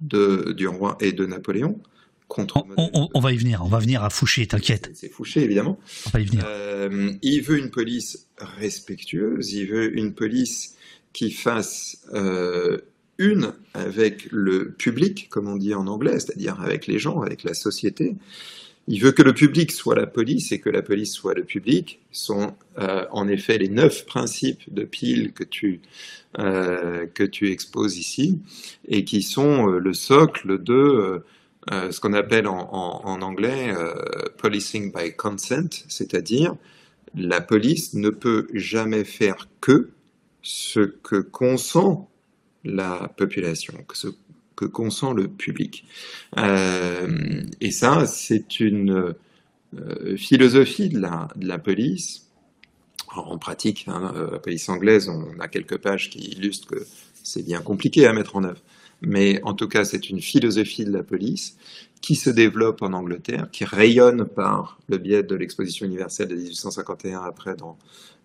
de, 0.00 0.52
du 0.52 0.66
roi 0.66 0.96
et 1.00 1.12
de 1.12 1.26
Napoléon. 1.26 1.78
Contre 2.26 2.64
on, 2.76 3.20
va 3.20 3.32
y 3.32 3.36
venir, 3.36 3.62
on 3.64 3.68
va 3.68 3.80
venir 3.80 4.04
à 4.04 4.10
Fouché, 4.10 4.46
t'inquiète. 4.46 4.90
C'est 4.94 5.08
Fouché, 5.08 5.42
évidemment. 5.42 5.80
On 6.06 6.10
va 6.10 6.20
y 6.20 6.26
venir. 6.26 6.44
Euh, 6.46 7.12
il 7.22 7.42
veut 7.42 7.58
une 7.58 7.70
police 7.70 8.28
respectueuse, 8.38 9.52
il 9.52 9.66
veut 9.66 9.96
une 9.98 10.14
police 10.14 10.76
qui 11.12 11.30
fasse 11.30 11.98
euh, 12.12 12.78
une 13.18 13.52
avec 13.74 14.28
le 14.30 14.72
public, 14.72 15.28
comme 15.30 15.48
on 15.48 15.56
dit 15.56 15.74
en 15.74 15.86
anglais, 15.86 16.18
c'est-à-dire 16.18 16.60
avec 16.60 16.86
les 16.86 16.98
gens, 16.98 17.20
avec 17.20 17.44
la 17.44 17.54
société, 17.54 18.16
il 18.88 19.00
veut 19.00 19.12
que 19.12 19.22
le 19.22 19.34
public 19.34 19.72
soit 19.72 19.94
la 19.94 20.06
police 20.06 20.52
et 20.52 20.58
que 20.58 20.70
la 20.70 20.82
police 20.82 21.12
soit 21.12 21.34
le 21.34 21.44
public. 21.44 22.00
Sont 22.12 22.54
euh, 22.78 23.04
en 23.10 23.28
effet 23.28 23.58
les 23.58 23.68
neuf 23.68 24.06
principes 24.06 24.62
de 24.72 24.84
Peel 24.84 25.32
que 25.32 25.44
tu, 25.44 25.80
euh, 26.38 27.06
que 27.06 27.22
tu 27.22 27.50
exposes 27.50 27.98
ici 27.98 28.40
et 28.88 29.04
qui 29.04 29.22
sont 29.22 29.66
le 29.66 29.92
socle 29.92 30.62
de 30.62 31.22
ce 31.70 32.00
qu'on 32.00 32.14
appelle 32.14 32.48
en 32.48 33.20
anglais 33.20 33.72
policing 34.38 34.92
by 34.92 35.14
consent, 35.14 35.84
c'est-à-dire 35.88 36.56
la 37.14 37.40
police 37.40 37.94
ne 37.94 38.10
peut 38.10 38.48
jamais 38.54 39.04
faire 39.04 39.46
que 39.60 39.90
ce 40.42 40.80
que 40.80 41.16
consent 41.16 42.10
la 42.64 43.10
population, 43.16 43.74
ce 43.92 44.08
que 44.60 44.66
consent 44.66 45.12
le 45.12 45.28
public. 45.28 45.84
Euh, 46.36 47.42
et 47.60 47.70
ça, 47.70 48.06
c'est 48.06 48.60
une 48.60 49.14
euh, 49.78 50.16
philosophie 50.16 50.90
de 50.90 51.00
la, 51.00 51.28
de 51.36 51.46
la 51.46 51.58
police. 51.58 52.26
en 53.16 53.38
pratique, 53.38 53.86
hein, 53.88 54.12
euh, 54.14 54.30
la 54.32 54.38
police 54.38 54.68
anglaise, 54.68 55.08
on 55.08 55.40
a 55.40 55.48
quelques 55.48 55.78
pages 55.78 56.10
qui 56.10 56.18
illustrent 56.18 56.68
que 56.68 56.86
c'est 57.22 57.44
bien 57.44 57.62
compliqué 57.62 58.06
à 58.06 58.12
mettre 58.12 58.36
en 58.36 58.44
œuvre. 58.44 58.60
Mais 59.02 59.40
en 59.44 59.54
tout 59.54 59.66
cas, 59.66 59.84
c'est 59.84 60.10
une 60.10 60.20
philosophie 60.20 60.84
de 60.84 60.92
la 60.92 61.02
police 61.02 61.56
qui 62.02 62.16
se 62.16 62.28
développe 62.28 62.82
en 62.82 62.92
Angleterre, 62.92 63.48
qui 63.50 63.64
rayonne 63.64 64.26
par 64.26 64.78
le 64.90 64.98
biais 64.98 65.22
de 65.22 65.34
l'exposition 65.34 65.86
universelle 65.86 66.28
de 66.28 66.34
1851 66.34 67.22
après 67.22 67.56
dans 67.56 67.78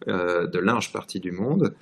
de 0.08 0.60
larges 0.60 0.92
parties 0.92 1.22
du 1.22 1.32
monde, 1.32 1.74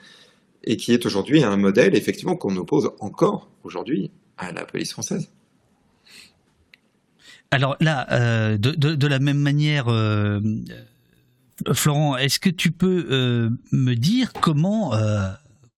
et 0.63 0.77
qui 0.77 0.93
est 0.93 1.05
aujourd'hui 1.05 1.43
un 1.43 1.57
modèle 1.57 1.95
effectivement 1.95 2.35
qu'on 2.35 2.55
oppose 2.55 2.91
encore 2.99 3.49
aujourd'hui 3.63 4.11
à 4.37 4.51
la 4.51 4.65
police 4.65 4.91
française. 4.91 5.29
Alors 7.51 7.77
là, 7.79 8.07
euh, 8.11 8.57
de, 8.57 9.07
la 9.07 9.19
même 9.19 9.37
manière, 9.37 9.87
euh, 9.87 10.39
Florent, 11.71 12.17
est-ce 12.17 12.39
que 12.39 12.49
tu 12.49 12.71
peux 12.71 13.05
euh, 13.11 13.49
me 13.71 13.93
dire 13.93 14.33
comment, 14.33 14.93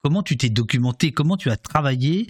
comment 0.01 0.23
tu 0.23 0.37
t'es 0.37 0.49
documenté, 0.49 1.11
comment 1.11 1.35
tu 1.35 1.49
as 1.49 1.57
travaillé 1.57 2.27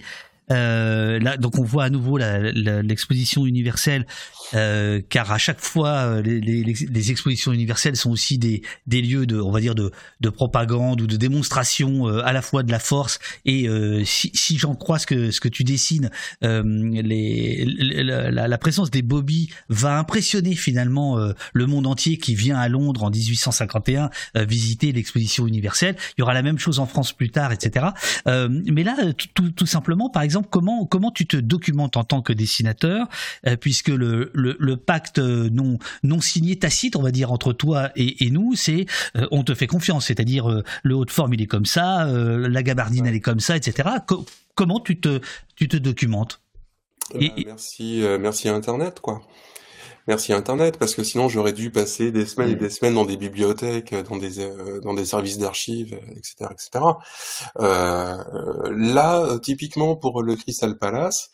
là, 0.48 1.36
donc 1.36 1.58
on 1.58 1.64
voit 1.64 1.84
à 1.84 1.90
nouveau 1.90 2.18
l'exposition 2.18 3.46
universelle 3.46 4.06
euh, 4.54 5.00
car 5.08 5.32
à 5.32 5.38
chaque 5.38 5.60
fois, 5.60 5.88
euh, 5.88 6.22
les, 6.22 6.40
les, 6.40 6.62
les, 6.62 7.10
expositions 7.10 7.52
universelles 7.52 7.96
sont 7.96 8.10
aussi 8.10 8.38
des, 8.38 8.62
des 8.86 9.02
lieux 9.02 9.26
de, 9.26 9.40
on 9.40 9.50
va 9.50 9.60
dire, 9.60 9.74
de, 9.74 9.90
de 10.20 10.28
propagande 10.28 11.00
ou 11.00 11.06
de 11.06 11.16
démonstration 11.16 12.08
euh, 12.08 12.24
à 12.24 12.32
la 12.32 12.42
fois 12.42 12.62
de 12.62 12.70
la 12.70 12.78
force 12.78 13.18
et 13.44 13.68
si, 14.04 14.30
si 14.34 14.58
j'en 14.58 14.74
crois 14.74 14.98
ce 14.98 15.06
que 15.06 15.30
ce 15.30 15.40
que 15.40 15.48
tu 15.48 15.64
dessines, 15.64 16.10
les, 16.42 17.64
la, 17.66 18.48
la, 18.48 18.58
présence 18.58 18.90
des 18.90 19.02
Bobby 19.02 19.50
va 19.68 19.98
impressionner 19.98 20.54
finalement 20.54 21.18
le 21.52 21.66
monde 21.66 21.86
entier 21.86 22.18
qui 22.18 22.34
vient 22.34 22.58
à 22.58 22.68
Londres 22.68 23.04
en 23.04 23.10
1851 23.10 24.10
visiter 24.34 24.92
l'exposition 24.92 25.46
universelle. 25.46 25.96
Il 26.16 26.20
y 26.20 26.22
aura 26.22 26.34
la 26.34 26.42
même 26.42 26.58
chose 26.58 26.78
en 26.78 26.86
France 26.86 27.12
plus 27.12 27.30
tard, 27.30 27.52
etc. 27.52 27.86
mais 28.26 28.82
là, 28.82 28.96
tout, 29.34 29.50
tout 29.50 29.66
simplement, 29.66 30.10
par 30.10 30.22
exemple, 30.22 30.35
comment 30.42 30.86
comment 30.86 31.10
tu 31.10 31.26
te 31.26 31.36
documentes 31.36 31.96
en 31.96 32.04
tant 32.04 32.22
que 32.22 32.32
dessinateur, 32.32 33.08
puisque 33.60 33.88
le 33.88 34.30
le, 34.34 34.76
pacte 34.76 35.18
non, 35.18 35.78
non 36.02 36.20
signé, 36.20 36.56
tacite, 36.56 36.96
on 36.96 37.02
va 37.02 37.10
dire, 37.10 37.32
entre 37.32 37.52
toi 37.52 37.90
et, 37.96 38.30
nous, 38.30 38.54
c'est 38.54 38.86
euh, 39.16 39.26
on 39.30 39.42
te 39.42 39.54
fait 39.54 39.66
confiance, 39.66 40.06
c'est-à-dire 40.06 40.50
euh, 40.50 40.64
le 40.82 40.94
haut 40.94 41.04
de 41.04 41.10
forme, 41.10 41.34
il 41.34 41.42
est 41.42 41.46
comme 41.46 41.66
ça, 41.66 42.06
euh, 42.06 42.48
la 42.48 42.62
gabardine, 42.62 43.06
elle 43.06 43.14
est 43.14 43.20
comme 43.20 43.40
ça, 43.40 43.56
etc. 43.56 43.88
comment 44.54 44.80
tu 44.80 45.00
te, 45.00 45.20
tu 45.54 45.68
te 45.68 45.76
documentes? 45.76 46.40
Merci, 47.14 48.02
merci 48.18 48.48
Internet, 48.48 49.00
quoi. 49.00 49.22
Merci 50.06 50.32
Internet, 50.32 50.78
parce 50.78 50.94
que 50.94 51.02
sinon 51.02 51.28
j'aurais 51.28 51.52
dû 51.52 51.70
passer 51.70 52.12
des 52.12 52.26
semaines 52.26 52.50
et 52.50 52.54
des 52.54 52.70
semaines 52.70 52.94
dans 52.94 53.04
des 53.04 53.16
bibliothèques, 53.16 53.94
dans 54.08 54.16
des 54.16 54.48
dans 54.82 54.94
des 54.94 55.04
services 55.04 55.38
d'archives, 55.38 55.98
etc., 56.16 56.50
etc. 56.50 56.84
là, 57.58 59.38
typiquement 59.42 59.96
pour 59.96 60.22
le 60.22 60.36
Crystal 60.36 60.78
Palace, 60.78 61.30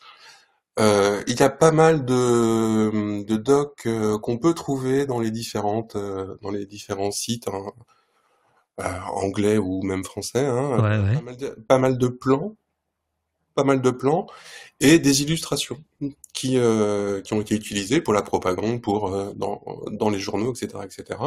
euh, 0.79 1.21
il 1.27 1.39
y 1.39 1.43
a 1.43 1.49
pas 1.49 1.71
mal 1.71 2.03
de, 2.03 3.23
de 3.23 3.35
docs 3.35 3.85
euh, 3.85 4.17
qu'on 4.17 4.39
peut 4.39 4.55
trouver 4.55 5.05
dans 5.05 5.19
les 5.19 5.29
différentes 5.29 5.95
euh, 5.95 6.35
dans 6.41 6.49
les 6.49 6.65
différents 6.65 7.11
sites 7.11 7.47
hein, 7.47 7.71
anglais 9.13 9.59
ou 9.59 9.83
même 9.83 10.03
français. 10.03 10.45
Hein, 10.45 10.77
Pas, 11.67 11.77
mal 11.77 11.97
de, 11.99 12.07
plans, 12.07 12.55
pas 13.55 13.63
mal 13.63 13.81
de 13.81 13.91
plans 13.91 14.27
et 14.79 14.99
des 14.99 15.21
illustrations 15.21 15.83
qui 16.33 16.57
qui 17.23 17.33
ont 17.33 17.41
été 17.41 17.55
utilisées 17.55 18.01
pour 18.01 18.13
la 18.13 18.21
propagande, 18.21 18.81
pour 18.81 19.11
dans 19.35 19.61
dans 19.91 20.09
les 20.09 20.19
journaux, 20.19 20.53
etc., 20.53 20.83
etc. 20.83 21.19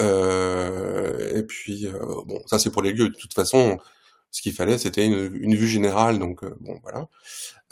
et 0.00 1.42
puis 1.46 1.86
bon, 2.26 2.42
ça 2.46 2.58
c'est 2.58 2.70
pour 2.70 2.82
les 2.82 2.92
lieux. 2.92 3.08
De 3.10 3.16
toute 3.16 3.34
façon, 3.34 3.78
ce 4.34 4.42
qu'il 4.42 4.52
fallait, 4.52 4.78
c'était 4.78 5.06
une, 5.06 5.54
vue 5.54 5.68
générale, 5.68 6.18
donc 6.18 6.42
euh, 6.42 6.56
bon 6.60 6.80
voilà. 6.82 7.08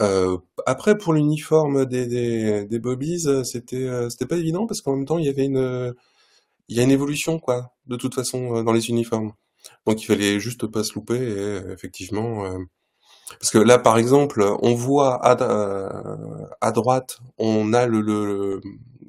Euh, 0.00 0.38
après, 0.64 0.96
pour 0.96 1.12
l'uniforme 1.12 1.86
des, 1.86 2.06
des, 2.06 2.64
des 2.66 2.78
bobbies, 2.78 3.26
c'était 3.44 3.88
euh, 3.88 4.08
c'était 4.10 4.26
pas 4.26 4.36
évident 4.36 4.68
parce 4.68 4.80
qu'en 4.80 4.94
même 4.94 5.04
temps, 5.04 5.18
il 5.18 5.26
y 5.26 5.28
avait 5.28 5.44
une 5.44 5.92
il 6.68 6.76
y 6.76 6.80
a 6.80 6.84
une 6.84 6.92
évolution 6.92 7.40
quoi, 7.40 7.72
de 7.86 7.96
toute 7.96 8.14
façon 8.14 8.62
dans 8.62 8.72
les 8.72 8.90
uniformes. 8.90 9.32
Donc 9.86 10.02
il 10.02 10.06
fallait 10.06 10.38
juste 10.40 10.66
pas 10.68 10.84
se 10.84 10.94
louper 10.94 11.16
et 11.16 11.72
effectivement 11.72 12.44
Parce 13.40 13.50
que 13.50 13.58
là, 13.58 13.78
par 13.78 13.98
exemple, 13.98 14.44
on 14.62 14.74
voit 14.74 15.24
à, 15.24 15.40
euh, 15.42 15.88
à 16.60 16.72
droite, 16.72 17.20
on 17.38 17.72
a 17.72 17.86
le, 17.86 18.60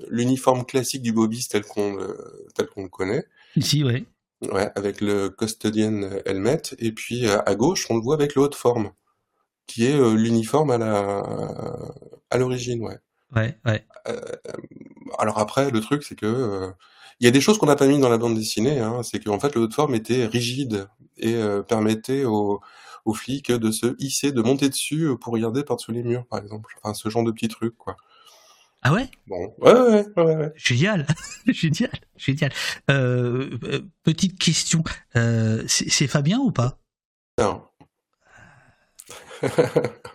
l'uniforme 0.10 0.66
classique 0.66 1.02
du 1.02 1.12
bobiste 1.12 1.52
tel 1.52 1.64
qu'on 1.64 1.96
le, 1.96 2.48
tel 2.56 2.68
qu'on 2.68 2.84
le 2.84 2.90
connaît, 2.90 3.26
Ici, 3.56 3.84
ouais, 3.84 4.06
avec 4.76 5.02
le 5.02 5.30
custodian 5.30 6.10
helmet, 6.26 6.62
et 6.80 6.92
puis 6.92 7.28
euh, 7.28 7.40
à 7.46 7.56
gauche, 7.56 7.88
on 7.90 7.96
le 7.96 8.02
voit 8.02 8.16
avec 8.16 8.36
le 8.36 8.44
haut 8.44 8.48
de 8.48 8.56
forme, 8.56 8.92
qui 9.68 9.86
est 9.86 10.00
euh, 10.00 10.14
l'uniforme 10.16 10.72
à 10.72 10.78
la 10.78 11.24
à 12.30 12.38
l'origine, 12.38 12.82
ouais. 12.84 13.00
Ouais, 13.36 13.58
ouais. 13.66 13.86
Euh, 14.08 14.20
alors 15.20 15.40
après, 15.40 15.72
le 15.72 15.80
truc, 15.82 16.04
c'est 16.04 16.16
que 16.16 16.26
euh, 16.26 16.72
il 17.20 17.26
y 17.26 17.28
a 17.28 17.32
des 17.32 17.42
choses 17.42 17.58
qu'on 17.58 17.66
n'a 17.66 17.76
pas 17.76 17.88
mis 17.88 18.00
dans 18.00 18.10
la 18.10 18.18
bande 18.18 18.36
dessinée. 18.36 18.80
Hein, 18.80 19.02
c'est 19.04 19.24
qu'en 19.24 19.40
fait, 19.40 19.56
le 19.56 19.62
haut 19.62 19.68
de 19.68 19.74
forme 19.74 19.96
était 19.96 20.26
rigide 20.26 20.88
et 21.18 21.36
euh, 21.36 21.62
permettait 21.62 22.26
aux, 22.26 22.62
aux 23.06 23.14
flics 23.14 23.52
de 23.52 23.72
se 23.72 23.96
hisser, 24.00 24.32
de 24.32 24.42
monter 24.42 24.70
dessus 24.70 25.10
pour 25.20 25.34
regarder 25.34 25.64
par-dessous 25.64 25.92
les 25.92 26.04
murs, 26.04 26.26
par 26.26 26.40
exemple. 26.40 26.76
Enfin, 26.82 26.94
ce 26.94 27.10
genre 27.10 27.24
de 27.24 27.32
petits 27.32 27.48
trucs, 27.48 27.78
quoi. 27.78 27.98
Ah 28.86 28.92
ouais? 28.92 29.10
Bon, 29.28 29.54
ouais, 29.60 30.06
ouais, 30.18 30.36
ouais. 30.36 30.52
Génial, 30.56 31.08
génial, 31.48 31.92
génial. 32.18 32.52
Euh, 32.92 33.58
euh, 33.64 33.80
petite 34.04 34.38
question, 34.38 34.84
euh, 35.16 35.64
c'est 35.68 36.08
Fabien 36.08 36.40
ou 36.40 36.52
pas? 36.52 36.78
Non. 37.40 37.64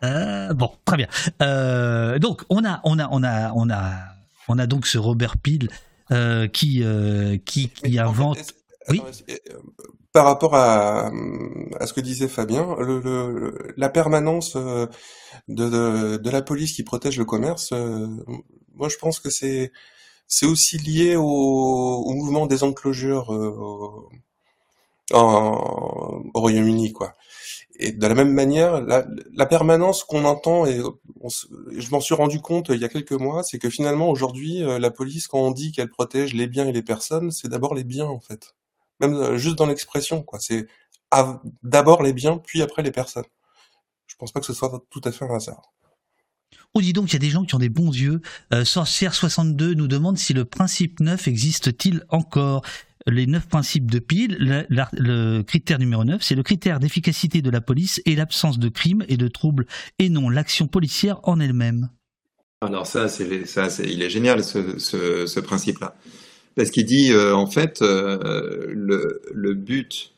Euh, 0.04 0.54
Bon, 0.54 0.70
très 0.84 0.96
bien. 0.96 1.08
Euh, 1.42 2.18
donc 2.20 2.44
on 2.48 2.64
a, 2.64 2.80
on 2.84 2.98
a, 3.00 3.08
on 3.10 3.24
a, 3.24 3.52
on 3.52 3.68
a, 3.68 3.90
on 4.46 4.58
a 4.58 4.66
donc 4.66 4.86
ce 4.86 4.96
Robert 4.96 5.36
Peel 5.38 5.68
euh, 6.12 6.46
qui, 6.46 6.84
euh, 6.84 7.36
qui, 7.44 7.70
invente. 7.98 8.54
Euh, 8.90 9.34
par 10.12 10.24
rapport 10.24 10.54
à, 10.54 11.10
ce 11.84 11.92
que 11.92 12.00
disait 12.00 12.28
Fabien, 12.28 12.76
la 13.76 13.88
permanence 13.88 14.56
euh, 14.56 14.86
de, 15.48 16.30
la 16.30 16.42
police 16.42 16.72
qui 16.72 16.82
protège 16.82 17.18
le 17.18 17.24
commerce, 17.24 17.70
euh, 17.72 18.06
moi 18.74 18.88
je 18.88 18.96
pense 18.96 19.20
que 19.20 19.30
c'est 19.30 19.70
aussi 20.42 20.78
lié 20.78 21.16
au, 21.16 22.12
mouvement 22.12 22.46
des 22.46 22.64
enclosures 22.64 23.30
au, 23.30 24.08
Royaume-Uni, 26.34 26.92
quoi. 26.92 27.14
Et 27.80 27.92
de 27.92 28.06
la 28.06 28.14
même 28.14 28.32
manière, 28.32 28.80
la, 28.80 29.06
la 29.34 29.46
permanence 29.46 30.02
qu'on 30.02 30.24
entend, 30.24 30.66
et 30.66 30.80
je 31.76 31.90
m'en 31.90 32.00
suis 32.00 32.14
rendu 32.14 32.40
compte 32.40 32.70
il 32.70 32.80
y 32.80 32.84
a 32.84 32.88
quelques 32.88 33.12
mois, 33.12 33.44
c'est 33.44 33.60
que 33.60 33.70
finalement 33.70 34.10
aujourd'hui, 34.10 34.62
la 34.62 34.90
police, 34.90 35.28
quand 35.28 35.38
on 35.38 35.52
dit 35.52 35.70
qu'elle 35.70 35.88
protège 35.88 36.34
les 36.34 36.48
biens 36.48 36.66
et 36.66 36.72
les 36.72 36.82
personnes, 36.82 37.30
c'est 37.30 37.48
d'abord 37.48 37.74
les 37.74 37.84
biens 37.84 38.08
en 38.08 38.20
fait. 38.20 38.57
Même 39.00 39.14
euh, 39.14 39.38
juste 39.38 39.56
dans 39.56 39.66
l'expression, 39.66 40.22
quoi. 40.22 40.38
C'est 40.40 40.66
d'abord 41.62 42.02
les 42.02 42.12
biens, 42.12 42.38
puis 42.38 42.62
après 42.62 42.82
les 42.82 42.90
personnes. 42.90 43.24
Je 44.06 44.14
pense 44.16 44.32
pas 44.32 44.40
que 44.40 44.46
ce 44.46 44.52
soit 44.52 44.84
tout 44.90 45.00
à 45.04 45.12
fait 45.12 45.24
un 45.24 45.34
hasard. 45.34 45.72
Oh, 46.74 46.80
dis 46.80 46.92
donc, 46.92 47.10
il 47.10 47.12
y 47.14 47.16
a 47.16 47.20
des 47.20 47.30
gens 47.30 47.44
qui 47.44 47.54
ont 47.54 47.58
des 47.58 47.68
bons 47.68 47.90
yeux. 47.92 48.20
Euh, 48.52 48.64
Sorcière 48.64 49.14
62 49.14 49.74
nous 49.74 49.86
demande 49.88 50.18
si 50.18 50.34
le 50.34 50.44
principe 50.44 51.00
9 51.00 51.28
existe-t-il 51.28 52.04
encore? 52.08 52.62
Les 53.06 53.26
neuf 53.26 53.48
principes 53.48 53.90
de 53.90 54.00
Peel, 54.00 54.36
le, 54.38 54.66
la- 54.68 54.90
le 54.92 55.40
critère 55.42 55.78
numéro 55.78 56.04
9, 56.04 56.20
c'est 56.22 56.34
le 56.34 56.42
critère 56.42 56.78
d'efficacité 56.78 57.40
de 57.40 57.48
la 57.48 57.62
police 57.62 58.02
et 58.04 58.14
l'absence 58.16 58.58
de 58.58 58.68
crimes 58.68 59.04
et 59.08 59.16
de 59.16 59.28
troubles, 59.28 59.66
et 59.98 60.10
non 60.10 60.28
l'action 60.28 60.66
policière 60.66 61.20
en 61.22 61.40
elle-même. 61.40 61.88
Alors 62.60 62.86
ça, 62.86 63.08
c'est 63.08 63.46
ça, 63.46 63.70
c'est 63.70 63.84
il 63.84 64.02
est 64.02 64.10
génial 64.10 64.44
ce, 64.44 64.78
ce, 64.78 65.24
ce 65.26 65.40
principe-là, 65.40 65.96
parce 66.54 66.70
qu'il 66.70 66.84
dit 66.84 67.12
euh, 67.12 67.34
en 67.34 67.46
fait 67.46 67.82
euh, 67.82 68.66
le, 68.72 69.54
but, 69.54 70.12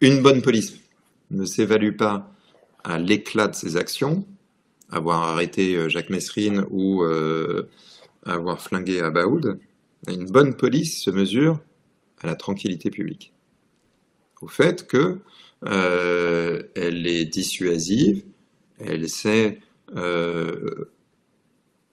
une 0.00 0.22
bonne 0.22 0.42
police 0.42 0.78
ne 1.30 1.44
s'évalue 1.44 1.96
pas 1.96 2.32
à 2.84 2.98
l'éclat 2.98 3.48
de 3.48 3.54
ses 3.54 3.76
actions, 3.76 4.26
avoir 4.90 5.22
arrêté 5.22 5.76
euh, 5.76 5.88
Jacques 5.88 6.10
Messrine 6.10 6.64
ou 6.70 7.04
avoir 8.24 8.60
flingué 8.60 9.00
Abaoud. 9.00 9.58
Une 10.06 10.26
bonne 10.26 10.54
police 10.54 11.02
se 11.02 11.10
mesure 11.10 11.60
à 12.20 12.26
la 12.26 12.36
tranquillité 12.36 12.90
publique, 12.90 13.32
au 14.40 14.48
fait 14.48 14.86
que 14.86 15.18
elle 15.62 17.06
est 17.06 17.24
dissuasive, 17.24 18.22
elle 18.78 19.08
sait 19.08 19.60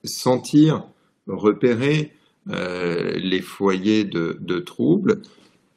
sentir, 0.04 0.88
repérer 1.28 2.14
les 2.48 3.42
foyers 3.42 4.04
de, 4.04 4.38
de 4.40 4.60
troubles, 4.60 5.22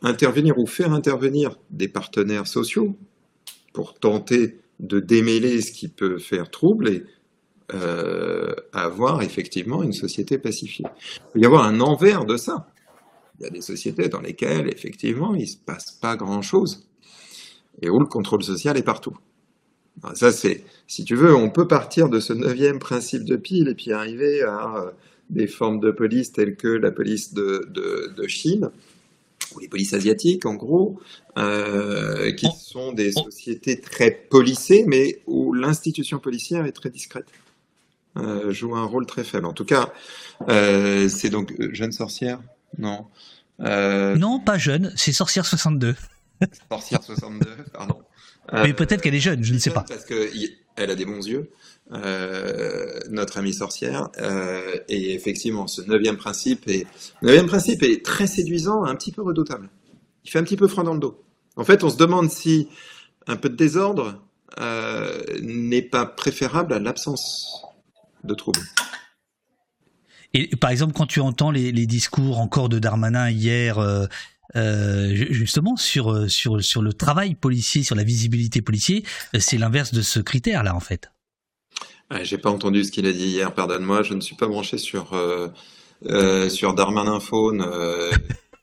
intervenir 0.03 0.59
ou 0.59 0.67
faire 0.67 0.93
intervenir 0.93 1.57
des 1.71 1.89
partenaires 1.89 2.47
sociaux 2.47 2.97
pour 3.73 3.95
tenter 3.95 4.59
de 4.81 5.01
démêler 5.01 5.61
ce 5.61 5.73
qui 5.73 5.89
peut 5.89 6.19
faire 6.19 6.51
trouble 6.51 6.89
et 6.89 7.05
euh, 7.75 8.55
avoir 8.73 9.23
effectivement 9.23 9.83
une 9.83 9.93
société 9.93 10.39
pacifiée. 10.39 10.87
Il 10.87 11.33
peut 11.33 11.41
y 11.41 11.47
avoir 11.47 11.65
un 11.65 11.81
envers 11.81 12.25
de 12.25 12.37
ça. 12.37 12.67
Il 13.39 13.45
y 13.45 13.47
a 13.47 13.51
des 13.51 13.61
sociétés 13.61 14.09
dans 14.09 14.21
lesquelles 14.21 14.69
effectivement 14.69 15.35
il 15.35 15.43
ne 15.43 15.47
se 15.47 15.59
passe 15.59 15.93
pas 15.93 16.17
grand-chose 16.17 16.89
et 17.83 17.91
où 17.91 17.99
le 17.99 18.07
contrôle 18.07 18.43
social 18.43 18.77
est 18.77 18.83
partout. 18.83 19.17
Ça, 20.15 20.31
c'est, 20.31 20.65
si 20.87 21.05
tu 21.05 21.17
veux, 21.17 21.35
on 21.35 21.51
peut 21.51 21.67
partir 21.67 22.09
de 22.09 22.21
ce 22.21 22.33
neuvième 22.33 22.79
principe 22.79 23.25
de 23.25 23.37
pile 23.37 23.69
et 23.69 23.75
puis 23.75 23.93
arriver 23.93 24.43
à 24.43 24.77
euh, 24.77 24.91
des 25.31 25.47
formes 25.47 25.81
de 25.81 25.91
police 25.91 26.33
telles 26.33 26.57
que 26.57 26.69
la 26.69 26.91
police 26.91 27.35
de, 27.35 27.67
de, 27.71 28.13
de 28.17 28.27
Chine, 28.27 28.71
ou 29.55 29.61
les 29.61 29.69
polices 29.69 29.95
asiatiques, 29.95 30.47
en 30.47 30.55
gros, 30.55 31.01
euh, 31.39 32.33
qui 32.33 32.47
On- 32.47 32.51
sont 32.53 32.93
des 32.93 33.13
sociétés 33.13 33.81
très 33.81 34.11
policées, 34.11 34.85
mais 34.87 35.23
où 35.27 35.53
l'institution 35.55 36.19
policière 36.19 36.67
est 36.67 36.73
très 36.73 36.91
discrète, 36.91 37.27
euh, 38.17 38.53
joue 38.53 38.75
un 38.77 38.85
rôle 38.85 39.07
très 39.07 39.25
faible. 39.25 39.47
En 39.47 39.53
tout 39.53 39.65
cas, 39.65 39.93
euh, 40.49 41.09
c'est 41.09 41.31
donc 41.31 41.55
jeune 41.73 41.93
sorcière, 41.93 42.41
non, 42.79 43.07
Non, 43.61 44.39
pas 44.41 44.59
jeune, 44.59 44.93
c'est 44.97 45.13
Sorcière 45.13 45.45
62. 45.47 45.95
sorcière 46.71 47.03
62, 47.03 47.47
pardon. 47.73 47.99
Mais 48.53 48.73
peut-être 48.73 49.03
qu'elle 49.03 49.15
est 49.15 49.21
jeune, 49.21 49.43
je 49.45 49.53
ne 49.53 49.59
sais 49.59 49.71
pas. 49.71 49.85
Parce 49.89 50.05
que 50.05 50.35
y- 50.35 50.57
elle 50.77 50.91
a 50.91 50.95
des 50.95 51.05
bons 51.05 51.27
yeux, 51.27 51.51
euh, 51.93 53.01
notre 53.11 53.39
amie 53.39 53.55
sorcière. 53.55 54.09
euh, 54.21 54.77
et 54.89 55.15
effectivement, 55.15 55.67
ce 55.67 55.83
neuvième 55.83 56.17
principe 56.17 56.69
est, 56.69 56.87
neuvième 57.23 57.47
principe 57.47 57.83
est 57.83 58.05
très 58.05 58.27
séduisant, 58.27 58.85
un 58.85 58.95
petit 58.95 59.13
peu 59.13 59.23
redoutable. 59.23 59.71
Il 60.25 60.31
fait 60.31 60.39
un 60.39 60.45
petit 60.45 60.57
peu 60.57 60.69
froid 60.69 60.85
dans 60.85 60.95
le 60.95 61.01
dos. 61.01 61.25
En 61.57 61.65
fait, 61.65 61.83
on 61.85 61.91
se 61.91 61.97
demande 61.97 62.31
si 62.31 62.69
un 63.27 63.37
peu 63.37 63.49
de 63.49 63.57
désordre 63.57 64.23
euh, 64.61 65.23
n'est 65.43 65.83
pas 65.83 66.05
préférable 66.07 66.73
à 66.75 66.79
l'absence 66.79 67.63
de 68.25 68.35
trouble. 68.35 68.61
Et 70.35 70.55
par 70.57 70.71
exemple, 70.71 70.93
quand 70.93 71.07
tu 71.07 71.21
entends 71.21 71.51
les, 71.51 71.73
discours 71.87 72.39
encore 72.39 72.69
de 72.69 72.79
Darmanin 72.79 73.31
hier, 73.31 73.79
ju- 74.55 75.29
justement 75.33 75.77
sur 75.77 76.31
sur 76.31 76.63
sur 76.63 76.83
le 76.83 76.93
travail 76.93 77.35
policier, 77.35 77.83
sur 77.83 77.95
la 77.97 78.05
visibilité 78.05 78.61
policier, 78.61 79.05
c'est 79.39 79.57
l'inverse 79.57 79.95
de 79.95 80.03
ce 80.03 80.21
critère-là 80.21 80.75
en 80.75 80.81
fait. 80.81 81.11
Ouais, 82.11 82.25
J'ai 82.25 82.39
pas 82.39 82.51
entendu 82.51 82.85
ce 82.85 82.93
qu'il 82.93 83.07
a 83.07 83.13
dit 83.13 83.27
hier, 83.27 83.53
pardonne-moi, 83.53 84.03
je 84.03 84.15
ne 84.15 84.21
suis 84.21 84.37
pas 84.37 84.47
branché 84.47 84.79
sur 84.79 85.13
euh, 85.13 85.49
euh, 86.07 86.49
sur 86.49 86.75
Darmanin 86.75 87.21
Faune. 87.21 87.63
Euh, 87.63 88.11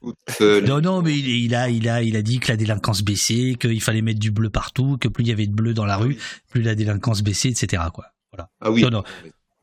euh, 0.42 0.62
Non, 0.62 0.82
non, 0.82 1.02
mais 1.02 1.14
il, 1.14 1.28
il 1.28 1.56
a 1.56 1.70
il 1.70 1.88
a 1.88 2.02
il 2.02 2.16
a 2.16 2.22
dit 2.22 2.40
que 2.40 2.48
la 2.48 2.58
délinquance 2.58 3.04
baissait, 3.04 3.56
qu'il 3.60 3.82
fallait 3.82 4.02
mettre 4.02 4.20
du 4.20 4.32
bleu 4.32 4.50
partout, 4.50 4.98
que 5.00 5.08
plus 5.08 5.24
il 5.24 5.28
y 5.30 5.32
avait 5.32 5.48
de 5.48 5.54
bleu 5.54 5.74
dans 5.74 5.86
la 5.86 5.98
rue, 5.98 6.18
plus 6.50 6.62
la 6.62 6.76
délinquance 6.76 7.22
baissait, 7.22 7.50
etc. 7.50 7.84
Quoi. 7.94 8.06
Voilà. 8.32 8.50
Ah 8.62 8.72
oui. 8.72 8.82
Non, 8.82 8.90
non. 8.90 9.04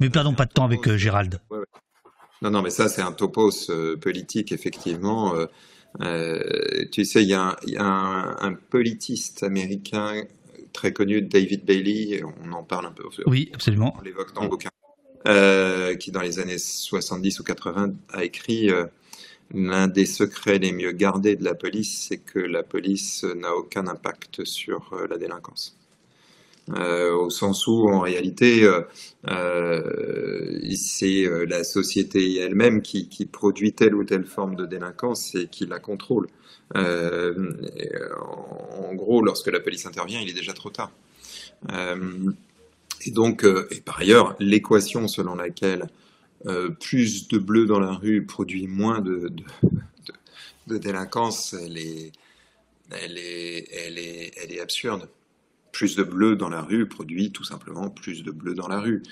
Mais 0.00 0.10
perdons 0.10 0.34
pas 0.34 0.46
de 0.46 0.52
temps 0.52 0.64
avec 0.64 0.86
euh, 0.88 0.96
Gérald. 0.96 1.40
Non, 2.42 2.50
non, 2.50 2.62
mais 2.62 2.70
ça, 2.70 2.88
c'est 2.88 3.02
un 3.02 3.12
topos 3.12 3.70
euh, 3.70 3.96
politique, 3.96 4.50
effectivement. 4.50 5.34
Euh, 5.36 5.46
euh, 6.00 6.84
tu 6.90 7.04
sais, 7.04 7.22
il 7.22 7.28
y 7.28 7.34
a, 7.34 7.42
un, 7.42 7.56
il 7.66 7.74
y 7.74 7.76
a 7.76 7.84
un, 7.84 8.36
un 8.40 8.54
politiste 8.54 9.44
américain 9.44 10.24
très 10.72 10.92
connu, 10.92 11.22
David 11.22 11.64
Bailey, 11.64 12.22
on 12.44 12.52
en 12.52 12.62
parle 12.62 12.86
un 12.86 12.92
peu, 12.92 13.04
Oui, 13.26 13.50
absolument. 13.54 13.94
on 13.98 14.02
l'évoque 14.02 14.34
dans 14.34 14.42
le 14.42 14.48
bouquin, 14.48 14.70
euh, 15.28 15.94
qui 15.94 16.10
dans 16.10 16.22
les 16.22 16.38
années 16.38 16.58
70 16.58 17.40
ou 17.40 17.44
80 17.44 17.94
a 18.12 18.24
écrit 18.24 18.70
euh, 18.70 18.86
L'un 19.54 19.86
des 19.86 20.06
secrets 20.06 20.58
les 20.58 20.72
mieux 20.72 20.92
gardés 20.92 21.36
de 21.36 21.44
la 21.44 21.54
police, 21.54 22.06
c'est 22.08 22.16
que 22.16 22.38
la 22.38 22.62
police 22.62 23.24
n'a 23.24 23.54
aucun 23.54 23.86
impact 23.86 24.44
sur 24.44 24.94
euh, 24.94 25.06
la 25.06 25.18
délinquance. 25.18 25.76
Euh, 26.70 27.12
au 27.12 27.28
sens 27.28 27.66
où, 27.66 27.88
en 27.88 27.98
réalité, 28.00 28.62
euh, 28.62 28.82
euh, 29.28 30.60
c'est 30.76 31.28
la 31.46 31.64
société 31.64 32.38
elle-même 32.38 32.82
qui, 32.82 33.08
produit 33.30 33.72
telle 33.72 33.96
ou 33.96 34.04
telle 34.04 34.24
forme 34.24 34.54
de 34.54 34.66
délinquance 34.66 35.34
et 35.34 35.48
qui 35.48 35.66
la 35.66 35.80
contrôle. 35.80 36.28
En, 36.74 37.34
gros, 38.94 39.22
lorsque 39.22 39.48
la 39.48 39.60
police 39.60 39.84
intervient, 39.86 40.20
il 40.20 40.28
est 40.30 40.34
déjà 40.34 40.52
trop 40.52 40.70
tard. 40.70 40.92
Et 43.04 43.10
donc, 43.10 43.44
et 43.44 43.80
par 43.80 43.98
ailleurs, 43.98 44.36
l'équation 44.38 45.08
selon 45.08 45.34
laquelle 45.34 45.88
plus 46.80 47.26
de 47.28 47.38
bleu 47.38 47.66
dans 47.66 47.80
la 47.80 47.92
rue 47.92 48.24
produit 48.24 48.68
moins 48.68 49.00
de, 49.00 49.32
délinquance, 50.66 51.54
elle 51.54 51.78
est 51.78 52.12
absurde. 54.60 55.08
Plus 55.72 55.96
de 55.96 56.02
bleu 56.02 56.36
dans 56.36 56.50
la 56.50 56.60
rue 56.60 56.86
produit 56.86 57.32
tout 57.32 57.44
simplement 57.44 57.88
plus 57.88 58.22
de 58.22 58.30
bleu 58.30 58.54
dans 58.54 58.68
la 58.68 58.78
rue. 58.78 59.02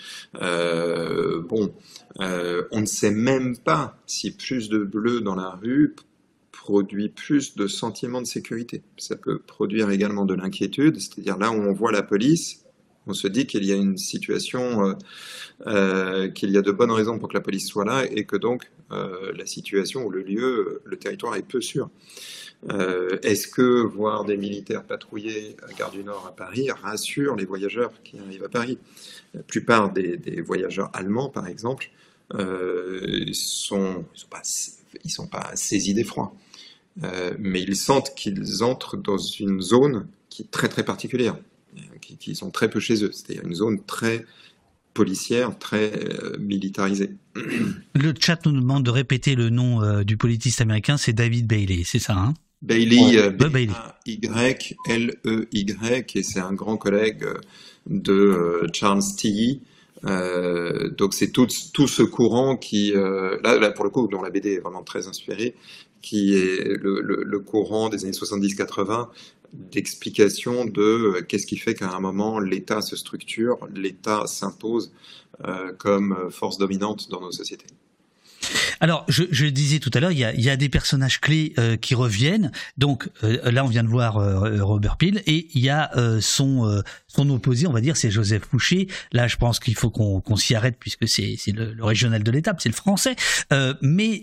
Euh, 0.40 1.40
bon, 1.42 1.74
euh, 2.20 2.64
on 2.70 2.82
ne 2.82 2.86
sait 2.86 3.10
même 3.10 3.56
pas 3.56 3.98
si 4.06 4.30
plus 4.30 4.68
de 4.68 4.78
bleu 4.78 5.22
dans 5.22 5.34
la 5.34 5.50
rue 5.50 5.96
produit 6.52 7.08
plus 7.08 7.56
de 7.56 7.66
sentiments 7.66 8.20
de 8.20 8.26
sécurité. 8.26 8.82
Ça 8.98 9.16
peut 9.16 9.38
produire 9.38 9.90
également 9.90 10.26
de 10.26 10.34
l'inquiétude, 10.34 11.00
c'est-à-dire 11.00 11.38
là 11.38 11.50
où 11.50 11.54
on 11.54 11.72
voit 11.72 11.90
la 11.90 12.02
police, 12.02 12.64
on 13.06 13.14
se 13.14 13.26
dit 13.26 13.46
qu'il 13.46 13.64
y 13.64 13.72
a 13.72 13.76
une 13.76 13.96
situation, 13.96 14.94
euh, 15.66 16.28
qu'il 16.28 16.50
y 16.50 16.58
a 16.58 16.62
de 16.62 16.70
bonnes 16.70 16.92
raisons 16.92 17.18
pour 17.18 17.30
que 17.30 17.34
la 17.34 17.40
police 17.40 17.66
soit 17.66 17.86
là 17.86 18.04
et 18.04 18.24
que 18.24 18.36
donc 18.36 18.70
la 18.90 19.46
situation 19.46 20.04
ou 20.04 20.10
le 20.10 20.20
lieu, 20.20 20.82
le 20.84 20.96
territoire 20.96 21.36
est 21.36 21.46
peu 21.46 21.60
sûr. 21.60 21.90
Est-ce 22.68 23.48
que 23.48 23.82
voir 23.82 24.24
des 24.24 24.36
militaires 24.36 24.84
patrouiller 24.84 25.56
à 25.68 25.72
Gare 25.72 25.90
du 25.90 26.04
Nord 26.04 26.26
à 26.26 26.36
Paris 26.36 26.70
rassure 26.70 27.34
les 27.34 27.46
voyageurs 27.46 27.92
qui 28.04 28.18
arrivent 28.18 28.44
à 28.44 28.48
Paris? 28.48 28.78
La 29.32 29.42
plupart 29.42 29.92
des, 29.92 30.40
voyageurs 30.42 30.90
allemands, 30.92 31.30
par 31.30 31.46
exemple, 31.46 31.90
ils 32.38 33.34
sont, 33.34 34.04
sont 34.14 34.28
pas, 34.28 34.42
ils 35.04 35.10
sont 35.10 35.26
pas 35.26 35.50
saisis 35.54 35.94
d'effroi. 35.94 36.34
mais 37.38 37.62
ils 37.62 37.76
sentent 37.76 38.14
qu'ils 38.14 38.62
entrent 38.62 38.96
dans 38.96 39.18
une 39.18 39.62
zone 39.62 40.06
qui 40.28 40.42
est 40.42 40.50
très 40.50 40.68
très 40.68 40.84
particulière 40.84 41.36
qui, 42.00 42.34
sont 42.34 42.50
très 42.50 42.70
peu 42.70 42.80
chez 42.80 43.04
eux. 43.04 43.10
C'est-à-dire 43.12 43.44
une 43.44 43.54
zone 43.54 43.82
très 43.84 44.24
policière, 44.94 45.58
très 45.58 45.92
euh, 45.92 46.36
militarisée. 46.38 47.10
Le 47.94 48.12
chat 48.18 48.44
nous 48.46 48.52
demande 48.52 48.84
de 48.84 48.90
répéter 48.90 49.34
le 49.34 49.50
nom 49.50 49.82
euh, 49.82 50.02
du 50.02 50.16
politiste 50.16 50.60
américain, 50.60 50.96
c'est 50.96 51.12
David 51.12 51.46
Bailey, 51.46 51.82
c'est 51.84 51.98
ça 51.98 52.16
hein? 52.16 52.34
Bailey, 52.62 53.18
euh, 53.18 53.30
Y-L-E-Y, 54.06 56.16
et 56.16 56.22
c'est 56.22 56.40
un 56.40 56.52
grand 56.52 56.76
collègue 56.76 57.26
de 57.86 58.66
Charles 58.74 59.02
Tilly. 59.16 59.62
donc 60.02 61.14
c'est 61.14 61.30
tout, 61.30 61.46
tout, 61.72 61.88
ce 61.88 62.02
courant 62.02 62.56
qui, 62.56 62.92
là, 62.92 63.58
là, 63.58 63.70
pour 63.70 63.84
le 63.84 63.90
coup, 63.90 64.08
dont 64.08 64.22
la 64.22 64.30
BD 64.30 64.54
est 64.54 64.60
vraiment 64.60 64.82
très 64.82 65.08
inspirée, 65.08 65.54
qui 66.02 66.34
est 66.34 66.64
le, 66.64 67.00
le, 67.00 67.22
le 67.24 67.38
courant 67.40 67.88
des 67.88 68.04
années 68.04 68.12
70-80 68.12 69.08
d'explication 69.52 70.64
de 70.64 70.82
euh, 70.82 71.22
qu'est-ce 71.22 71.46
qui 71.46 71.56
fait 71.56 71.74
qu'à 71.74 71.90
un 71.90 72.00
moment 72.00 72.38
l'État 72.38 72.80
se 72.80 72.96
structure, 72.96 73.58
l'État 73.74 74.26
s'impose 74.26 74.92
euh, 75.44 75.72
comme 75.72 76.30
force 76.30 76.58
dominante 76.58 77.08
dans 77.10 77.20
nos 77.20 77.32
sociétés. 77.32 77.66
Alors, 78.80 79.04
je, 79.08 79.24
je 79.30 79.46
disais 79.46 79.78
tout 79.78 79.90
à 79.94 80.00
l'heure, 80.00 80.12
il 80.12 80.18
y 80.18 80.24
a, 80.24 80.32
il 80.32 80.40
y 80.40 80.50
a 80.50 80.56
des 80.56 80.68
personnages 80.68 81.20
clés 81.20 81.52
euh, 81.58 81.76
qui 81.76 81.94
reviennent. 81.94 82.50
Donc 82.78 83.08
là, 83.22 83.64
on 83.64 83.68
vient 83.68 83.82
de 83.82 83.88
voir 83.88 84.14
Robert 84.14 84.96
Peel 84.96 85.22
et 85.26 85.48
il 85.54 85.60
y 85.60 85.68
a 85.68 85.90
son 86.20 86.82
son 87.06 87.30
opposé, 87.30 87.66
on 87.66 87.72
va 87.72 87.80
dire, 87.80 87.96
c'est 87.96 88.10
Joseph 88.10 88.44
Fouché. 88.50 88.88
Là, 89.12 89.26
je 89.26 89.36
pense 89.36 89.60
qu'il 89.60 89.74
faut 89.74 89.90
qu'on 89.90 90.36
s'y 90.36 90.54
arrête 90.54 90.76
puisque 90.78 91.08
c'est 91.08 91.36
le, 91.48 91.72
le, 91.72 91.84
régional 91.84 92.22
de 92.22 92.30
l'étape, 92.30 92.60
c'est 92.60 92.68
le 92.68 92.74
français. 92.74 93.16
mais 93.82 94.22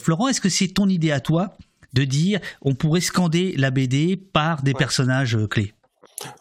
Florent, 0.00 0.28
est-ce 0.28 0.40
que 0.40 0.48
c'est 0.48 0.68
ton 0.68 0.88
idée 0.88 1.10
à 1.10 1.20
toi 1.20 1.56
de 1.92 2.04
dire 2.04 2.40
on 2.62 2.74
pourrait 2.74 3.00
scander 3.00 3.54
la 3.56 3.70
BD 3.70 4.16
par 4.16 4.62
des 4.62 4.74
personnages 4.74 5.36
euh, 5.36 5.46
clés? 5.46 5.74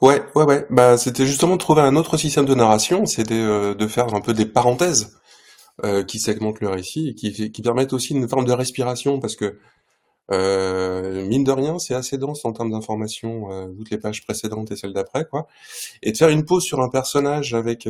Ouais, 0.02 0.22
ouais, 0.36 0.44
ouais. 0.44 0.66
Bah, 0.70 0.98
c'était 0.98 1.26
justement 1.26 1.54
de 1.54 1.60
trouver 1.60 1.82
un 1.82 1.96
autre 1.96 2.18
système 2.18 2.46
de 2.46 2.54
narration, 2.54 3.06
c'était 3.06 3.34
euh, 3.34 3.74
de 3.74 3.88
faire 3.88 4.14
un 4.14 4.22
peu 4.22 4.34
des 4.34 4.46
parenthèses 4.46 5.16
euh, 5.84 6.04
qui 6.04 6.20
segmentent 6.20 6.62
le 6.62 6.70
récit 6.70 7.10
et 7.10 7.16
qui, 7.16 7.52
qui 7.52 7.62
permettent 7.62 7.94
aussi 7.94 8.14
une 8.14 8.28
forme 8.28 8.46
de 8.46 8.54
respiration 8.54 9.20
parce 9.20 9.36
que 9.36 9.58
mine 10.32 11.44
de 11.44 11.52
rien, 11.52 11.80
c'est 11.80 11.96
assez 11.96 12.20
dense 12.20 12.46
en 12.46 12.54
termes 12.54 12.70
d'informations, 12.70 13.74
toutes 13.76 13.90
les 13.90 13.98
pages 13.98 14.24
précédentes 14.24 14.70
et 14.72 14.76
celles 14.76 14.94
d'après, 14.94 15.26
quoi. 15.26 15.48
Et 16.04 16.12
de 16.12 16.18
faire 16.18 16.30
une 16.30 16.46
pause 16.46 16.64
sur 16.64 16.82
un 16.82 16.90
personnage 16.90 17.56
avec 17.56 17.88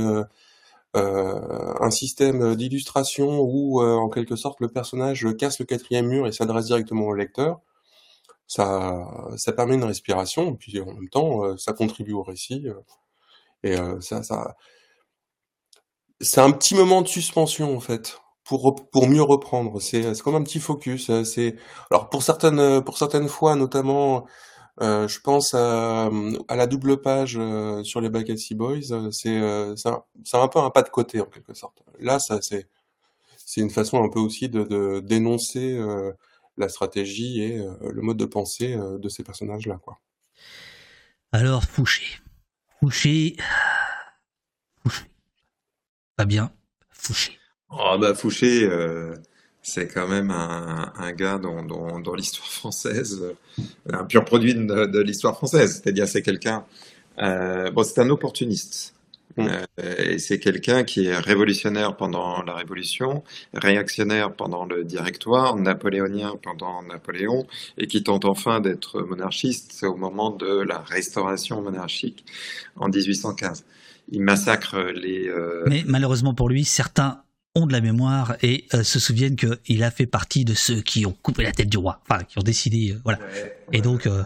euh, 0.96 1.76
un 1.80 1.92
système 1.92 2.56
d'illustration 2.56 3.42
où, 3.42 3.82
euh, 3.82 3.94
en 3.94 4.10
quelque 4.10 4.36
sorte, 4.36 4.60
le 4.60 4.70
personnage 4.70 5.28
casse 5.38 5.60
le 5.60 5.66
quatrième 5.66 6.08
mur 6.08 6.26
et 6.28 6.32
s'adresse 6.32 6.66
directement 6.66 7.06
au 7.06 7.14
lecteur, 7.14 7.60
ça, 8.48 9.08
ça 9.38 9.54
permet 9.54 9.76
une 9.76 9.84
respiration, 9.84 10.56
puis 10.56 10.82
en 10.82 10.88
même 10.88 11.10
temps, 11.10 11.44
euh, 11.46 11.58
ça 11.58 11.74
contribue 11.74 12.14
au 12.14 12.24
récit. 12.24 12.66
et 13.64 13.76
ça, 14.02 14.24
ça, 14.24 14.56
c'est 16.22 16.42
un 16.42 16.52
petit 16.52 16.76
moment 16.76 17.02
de 17.02 17.08
suspension 17.08 17.76
en 17.76 17.80
fait, 17.80 18.20
pour 18.44 18.76
pour 18.92 19.08
mieux 19.08 19.22
reprendre. 19.22 19.82
C'est 19.82 20.14
c'est 20.14 20.22
comme 20.22 20.36
un 20.36 20.44
petit 20.44 20.60
focus. 20.60 21.12
C'est 21.24 21.56
alors 21.92 22.10
pour 22.10 22.24
certaines 22.24 22.84
pour 22.84 22.98
certaines 22.98 23.30
fois, 23.30 23.56
notamment 23.56 24.26
euh, 24.82 25.08
je 25.10 25.20
pense 25.20 25.54
à, 25.54 26.10
à, 26.48 26.56
la 26.56 26.68
double 26.68 27.02
page 27.02 27.36
euh, 27.38 27.84
sur 27.84 28.00
les 28.00 28.10
Backstreet 28.10 28.56
Boys. 28.56 28.92
Euh, 28.92 29.12
c'est 29.12 29.40
c'est 29.76 29.90
un, 29.90 30.42
un, 30.42 30.48
peu 30.48 30.60
un 30.60 30.70
pas 30.70 30.84
de 30.84 30.90
côté 30.90 31.20
en 31.20 31.26
quelque 31.26 31.54
sorte. 31.54 31.84
Là, 32.00 32.20
ça 32.20 32.42
c'est 32.42 32.68
c'est 33.38 33.62
une 33.62 33.72
façon 33.72 34.04
un 34.04 34.10
peu 34.10 34.20
aussi 34.20 34.48
de, 34.48 34.64
de 34.64 35.00
dénoncer 35.00 35.80
la 36.58 36.70
stratégie 36.70 37.42
et 37.42 37.58
le 37.82 38.02
mode 38.02 38.18
de 38.18 38.26
pensée 38.26 38.78
de 38.78 39.10
ces 39.10 39.24
personnages-là, 39.24 39.80
quoi. 39.84 40.00
Alors 41.32 41.64
Fouché, 41.64 42.20
Fouché, 42.80 43.38
pas 46.20 46.26
bien, 46.26 46.52
Fouché. 46.92 47.40
Oh 47.70 47.98
bah 47.98 48.14
Fouché, 48.14 48.68
c'est 49.62 49.88
quand 49.88 50.08
même 50.08 50.32
un, 50.32 50.92
un 50.98 51.12
gars 51.14 51.38
dont, 51.38 51.64
dont, 51.64 52.14
l'histoire 52.14 52.50
française, 52.50 53.22
euh, 53.22 53.64
un 53.94 54.04
pur 54.04 54.26
produit 54.26 54.54
de, 54.54 54.86
de 54.86 55.00
l'histoire 55.00 55.36
française. 55.36 55.82
C'est-à-dire, 55.82 56.08
c'est 56.10 56.22
quelqu'un. 56.22 56.66
Euh, 57.20 57.72
bon, 57.72 57.84
c'est 57.84 58.02
un 58.02 58.10
opportuniste. 58.10 58.96
Mm. 59.38 59.48
Euh, 59.48 59.96
et 60.12 60.20
c'est 60.20 60.40
quelqu'un 60.40 60.84
qui 60.84 61.06
est 61.06 61.18
révolutionnaire 61.18 61.96
pendant 61.96 62.42
la 62.42 62.54
Révolution, 62.54 63.24
réactionnaire 63.54 64.34
pendant 64.34 64.66
le 64.66 64.84
Directoire, 64.84 65.56
napoléonien 65.56 66.34
pendant 66.42 66.82
Napoléon, 66.84 67.46
et 67.78 67.88
qui 67.88 68.04
tente 68.04 68.26
enfin 68.26 68.60
d'être 68.60 69.02
monarchiste 69.02 69.84
au 69.84 69.96
moment 69.96 70.32
de 70.32 70.62
la 70.62 70.80
restauration 70.80 71.62
monarchique 71.62 72.26
en 72.76 72.90
1815. 72.90 73.64
Il 74.12 74.22
massacre 74.22 74.80
les. 74.80 75.28
Euh... 75.28 75.64
Mais 75.68 75.84
malheureusement 75.86 76.34
pour 76.34 76.50
lui, 76.50 76.66
certains 76.66 77.24
ont 77.56 77.66
de 77.66 77.74
la 77.74 77.82
mémoire 77.82 78.36
et 78.42 78.66
euh, 78.74 78.84
se 78.84 79.00
souviennent 79.00 79.36
qu'il 79.36 79.84
a 79.84 79.92
fait 79.92 80.06
partie 80.06 80.46
de 80.46 80.54
ceux 80.54 80.82
qui 80.82 81.06
ont 81.06 81.16
coupé 81.22 81.44
la 81.44 81.52
tête 81.52 81.70
du 81.70 81.78
roi, 81.78 82.02
enfin 82.08 82.24
qui 82.24 82.38
ont 82.38 82.44
décidé, 82.44 82.92
euh, 82.92 83.02
voilà. 83.04 83.20
Et 83.72 83.82
donc, 83.82 84.06
euh, 84.06 84.24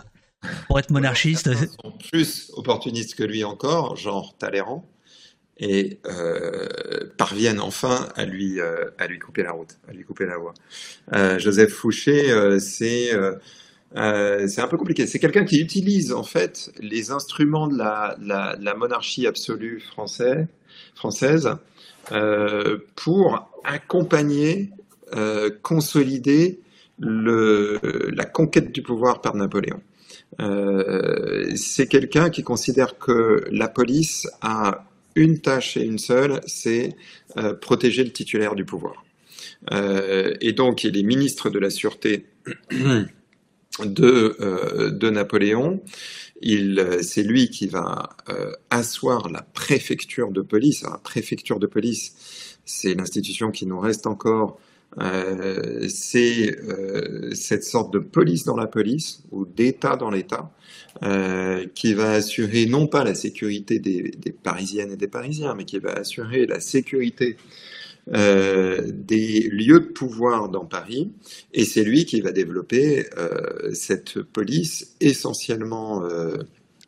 pour 0.67 0.79
être 0.79 0.89
monarchiste, 0.89 1.49
Ils 1.51 1.69
sont 1.81 1.91
plus 2.09 2.51
opportunistes 2.55 3.15
que 3.15 3.23
lui 3.23 3.43
encore, 3.43 3.95
genre 3.95 4.37
Talleyrand, 4.37 4.89
et 5.57 5.99
parviennent 7.17 7.61
enfin 7.61 8.09
à 8.15 8.25
lui 8.25 8.59
à 8.59 9.07
lui 9.07 9.19
couper 9.19 9.43
la 9.43 9.51
route, 9.51 9.77
à 9.87 9.93
lui 9.93 10.03
couper 10.03 10.25
la 10.25 10.37
voie. 10.37 10.53
Joseph 11.37 11.71
Fouché, 11.71 12.59
c'est 12.59 13.11
c'est 13.95 14.61
un 14.61 14.67
peu 14.67 14.77
compliqué. 14.77 15.05
C'est 15.07 15.19
quelqu'un 15.19 15.45
qui 15.45 15.59
utilise 15.59 16.13
en 16.13 16.23
fait 16.23 16.71
les 16.79 17.11
instruments 17.11 17.67
de 17.67 17.77
la, 17.77 18.75
monarchie 18.75 19.27
absolue 19.27 19.81
française, 19.81 21.49
euh, 22.11 22.79
pour 22.95 23.49
accompagner, 23.63 24.71
euh, 25.15 25.49
consolider 25.61 26.59
la 26.99 28.25
conquête 28.25 28.71
du 28.71 28.81
pouvoir 28.81 29.21
par 29.21 29.35
Napoléon. 29.35 29.81
Euh, 30.39 31.51
c'est 31.55 31.87
quelqu'un 31.87 32.29
qui 32.29 32.43
considère 32.43 32.97
que 32.97 33.45
la 33.51 33.67
police 33.67 34.27
a 34.41 34.85
une 35.15 35.39
tâche 35.39 35.77
et 35.77 35.83
une 35.83 35.99
seule, 35.99 36.41
c'est 36.47 36.95
euh, 37.37 37.53
protéger 37.53 38.03
le 38.03 38.11
titulaire 38.11 38.55
du 38.55 38.65
pouvoir. 38.65 39.05
Euh, 39.71 40.33
et 40.41 40.53
donc, 40.53 40.83
il 40.83 40.97
est 40.97 41.03
ministre 41.03 41.49
de 41.49 41.59
la 41.59 41.69
Sûreté 41.69 42.25
de, 43.81 44.35
euh, 44.39 44.91
de 44.91 45.09
Napoléon. 45.09 45.81
Il, 46.41 46.99
c'est 47.01 47.23
lui 47.23 47.49
qui 47.49 47.67
va 47.67 48.09
euh, 48.29 48.51
asseoir 48.69 49.29
la 49.29 49.41
préfecture 49.41 50.31
de 50.31 50.41
police. 50.41 50.83
la 50.83 50.97
préfecture 50.97 51.59
de 51.59 51.67
police, 51.67 52.57
c'est 52.65 52.93
l'institution 52.93 53.51
qui 53.51 53.65
nous 53.65 53.79
reste 53.79 54.07
encore. 54.07 54.59
Euh, 54.99 55.87
c'est 55.89 56.55
cette 57.33 57.63
sorte 57.63 57.91
de 57.91 57.97
police 57.97 58.43
dans 58.43 58.55
la 58.55 58.67
police 58.67 59.23
ou 59.31 59.45
d'État 59.45 59.95
dans 59.95 60.11
l'État 60.11 60.51
qui 61.73 61.95
va 61.95 62.11
assurer 62.11 62.67
non 62.67 62.85
pas 62.85 63.03
la 63.03 63.15
sécurité 63.15 63.79
des, 63.79 64.11
des, 64.11 64.31
Parisiennes 64.31 64.91
et 64.91 64.95
des 64.95 65.07
Parisiens, 65.07 65.55
mais 65.55 65.65
qui 65.65 65.79
va 65.79 65.93
assurer 65.93 66.45
la 66.45 66.59
sécurité 66.59 67.35
euh, 68.11 68.81
des 68.85 69.49
lieux 69.49 69.79
de 69.79 69.85
pouvoir 69.85 70.49
dans 70.49 70.65
Paris, 70.65 71.11
et 71.53 71.63
c'est 71.63 71.83
lui 71.83 72.05
qui 72.05 72.19
va 72.21 72.31
développer 72.31 73.05
euh, 73.17 73.71
cette 73.73 74.21
police 74.21 74.95
essentiellement. 74.99 76.03
Euh... 76.03 76.37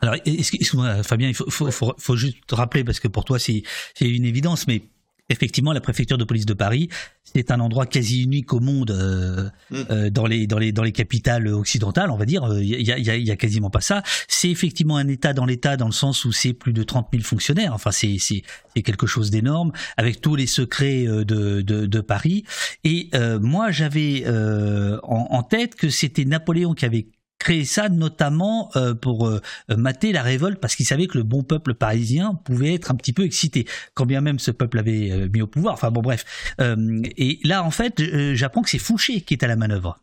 Alors, 0.02 0.16
excuse-moi, 0.26 1.04
Fabien, 1.04 1.30
il 1.30 1.34
faut, 1.34 1.50
faut, 1.50 1.72
faut, 1.72 1.94
faut, 1.98 2.16
juste 2.16 2.38
te 2.48 2.56
rappeler 2.56 2.84
parce 2.84 3.00
que 3.00 3.08
pour 3.08 3.24
toi 3.24 3.40
c'est 3.40 3.64
une 4.02 4.26
évidence, 4.26 4.68
mais 4.68 4.82
effectivement, 5.30 5.74
la 5.74 5.82
préfecture 5.82 6.18
de 6.18 6.24
police 6.24 6.46
de 6.46 6.54
Paris, 6.54 6.90
c'est 7.24 7.52
un 7.52 7.60
endroit 7.60 7.86
quasi 7.86 8.24
unique 8.24 8.54
au 8.54 8.60
monde 8.60 8.92
euh, 8.92 9.50
Mm. 9.72 9.76
euh, 9.90 10.10
dans 10.10 10.28
les 10.28 10.46
dans 10.48 10.60
les 10.60 10.72
dans 10.72 10.84
les 10.84 10.92
capitales 10.92 11.48
occidentales, 11.48 12.12
on 12.12 12.18
va 12.18 12.26
dire. 12.26 12.48
Il 12.60 12.68
y 12.68 12.92
a, 12.92 12.98
il 12.98 13.06
y, 13.06 13.10
a, 13.10 13.18
y 13.18 13.32
a 13.32 13.36
quasiment 13.36 13.70
pas 13.70 13.82
ça. 13.82 14.04
C'est 14.28 14.50
effectivement 14.50 14.98
un 14.98 15.08
État 15.08 15.34
dans 15.34 15.46
l'État 15.46 15.76
dans 15.78 15.88
le 15.88 15.92
sens 15.92 16.24
où 16.26 16.32
c'est 16.32 16.54
plus 16.54 16.74
de 16.74 16.84
30 16.84 17.08
000 17.12 17.24
fonctionnaires. 17.24 17.74
Enfin, 17.74 17.92
c'est 17.92 18.18
c'est 18.20 18.44
c'est 18.76 18.82
quelque 18.84 19.08
chose 19.08 19.32
d'énorme 19.32 19.72
avec 19.98 20.22
tous 20.22 20.36
les 20.36 20.46
secrets 20.48 21.08
euh, 21.08 21.26
de 21.26 21.62
de, 21.62 21.86
de 21.86 22.00
Paris. 22.02 22.44
Et 22.84 23.10
euh, 23.16 23.40
moi, 23.40 23.72
j'avais 23.72 24.24
euh, 24.28 25.00
en, 25.04 25.28
en 25.32 25.44
tête 25.44 25.76
que 25.76 25.90
c'était 25.90 26.26
Napoléon 26.26 26.74
qui 26.74 26.86
avait 26.86 27.08
créé 27.40 27.66
ça 27.66 27.90
notamment 27.90 28.70
euh, 28.76 28.94
pour 28.94 29.28
euh, 29.28 29.40
mater 29.70 30.12
la 30.12 30.24
révolte 30.24 30.60
parce 30.60 30.76
qu'il 30.76 30.86
savait 30.86 31.08
que 31.08 31.18
le 31.18 31.24
bon 31.24 31.44
peuple 31.44 31.74
parisien 31.74 32.34
pouvait 32.46 32.74
être 32.74 32.92
un 32.92 32.96
petit 32.96 33.14
peu 33.14 33.24
excité 33.24 33.68
quand 33.94 34.06
bien 34.06 34.22
même 34.22 34.40
ce 34.40 34.52
peuple 34.52 34.80
avait 34.80 35.12
euh, 35.12 35.30
mis 35.32 35.42
au 35.42 35.48
pouvoir 35.48 35.74
enfin 35.74 35.92
bon 35.92 36.02
bref 36.02 36.26
et 36.60 37.40
là 37.44 37.64
en 37.64 37.72
fait 37.72 38.02
j'apprends 38.34 38.62
que 38.62 38.70
c'est 38.70 38.80
Fouché 38.80 39.22
qui 39.22 39.34
est 39.34 39.44
à 39.44 39.48
la 39.48 39.56
manœuvre 39.56 40.00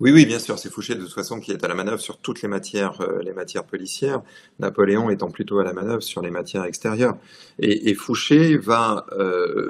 Oui, 0.00 0.12
oui, 0.12 0.26
bien 0.26 0.38
sûr, 0.38 0.58
c'est 0.58 0.70
Fouché 0.70 0.94
de 0.94 1.00
toute 1.00 1.12
façon 1.12 1.40
qui 1.40 1.52
est 1.52 1.64
à 1.64 1.68
la 1.68 1.74
manœuvre 1.74 2.00
sur 2.00 2.18
toutes 2.18 2.42
les 2.42 2.48
matières, 2.48 3.00
les 3.22 3.32
matières 3.32 3.64
policières. 3.64 4.22
Napoléon 4.58 5.10
étant 5.10 5.30
plutôt 5.30 5.58
à 5.58 5.64
la 5.64 5.72
manœuvre 5.72 6.02
sur 6.02 6.22
les 6.22 6.30
matières 6.30 6.64
extérieures. 6.64 7.16
Et, 7.58 7.94
Fouché 7.94 8.56
va 8.56 9.06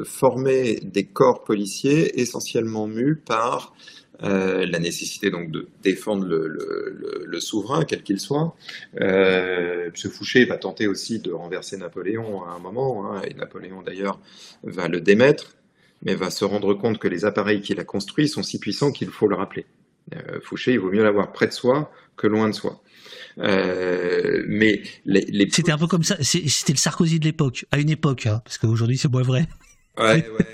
former 0.05 0.81
des 0.83 1.07
corps 1.07 1.45
policiers 1.45 2.21
essentiellement 2.21 2.87
mus 2.87 3.17
par 3.17 3.73
euh, 4.23 4.65
la 4.67 4.79
nécessité 4.79 5.31
donc 5.31 5.51
de 5.51 5.69
défendre 5.83 6.25
le, 6.25 7.41
souverain, 7.41 7.85
quel 7.85 8.03
qu'il 8.03 8.19
soit. 8.19 8.57
Euh, 9.01 9.91
ce 9.95 10.09
Fouché 10.09 10.47
va 10.47 10.57
tenter 10.57 10.87
aussi 10.87 11.19
de 11.19 11.33
renverser 11.33 11.77
Napoléon 11.77 12.45
à 12.45 12.53
un 12.53 12.59
moment, 12.59 13.13
hein, 13.13 13.23
et 13.29 13.35
Napoléon 13.35 13.83
d'ailleurs 13.83 14.19
va 14.63 14.89
le 14.89 15.03
démettre, 15.03 15.57
mais 16.03 16.15
va 16.15 16.31
se 16.31 16.47
rendre 16.47 16.73
compte 16.73 16.99
que 16.99 17.09
les 17.09 17.27
appareils 17.27 17.61
qu'il 17.61 17.79
a 17.79 17.85
construits 17.85 18.29
sont 18.29 18.43
si 18.43 18.59
puissants 18.59 18.91
qu'il 18.91 19.09
faut 19.09 19.29
le 19.29 19.37
rappeler. 19.37 19.67
Euh, 20.15 20.41
Fouché, 20.43 20.73
il 20.73 20.81
vaut 20.81 20.91
mieux 20.91 21.03
l'avoir 21.03 21.33
près 21.33 21.47
de 21.47 21.53
soi 21.53 21.93
que 22.17 22.27
loin 22.27 22.49
de 22.49 22.55
soi. 22.55 22.83
Mais 23.37 24.83
c'était 25.51 25.73
un 25.73 25.79
peu 25.79 25.87
comme 25.87 26.05
ça 26.05 26.17
c'était 26.23 26.73
le 26.73 26.79
Sarkozy 26.79 27.21
de 27.21 27.27
l'époque 27.27 27.67
à 27.71 27.79
une 27.79 27.91
époque 27.91 28.25
hein, 28.25 28.41
parce 28.43 28.57
qu'aujourd'hui 28.57 28.97
c'est 28.97 29.11
moins 29.11 29.23
vrai 29.23 29.47
Ouais, 29.99 30.05
ouais. 30.05 30.47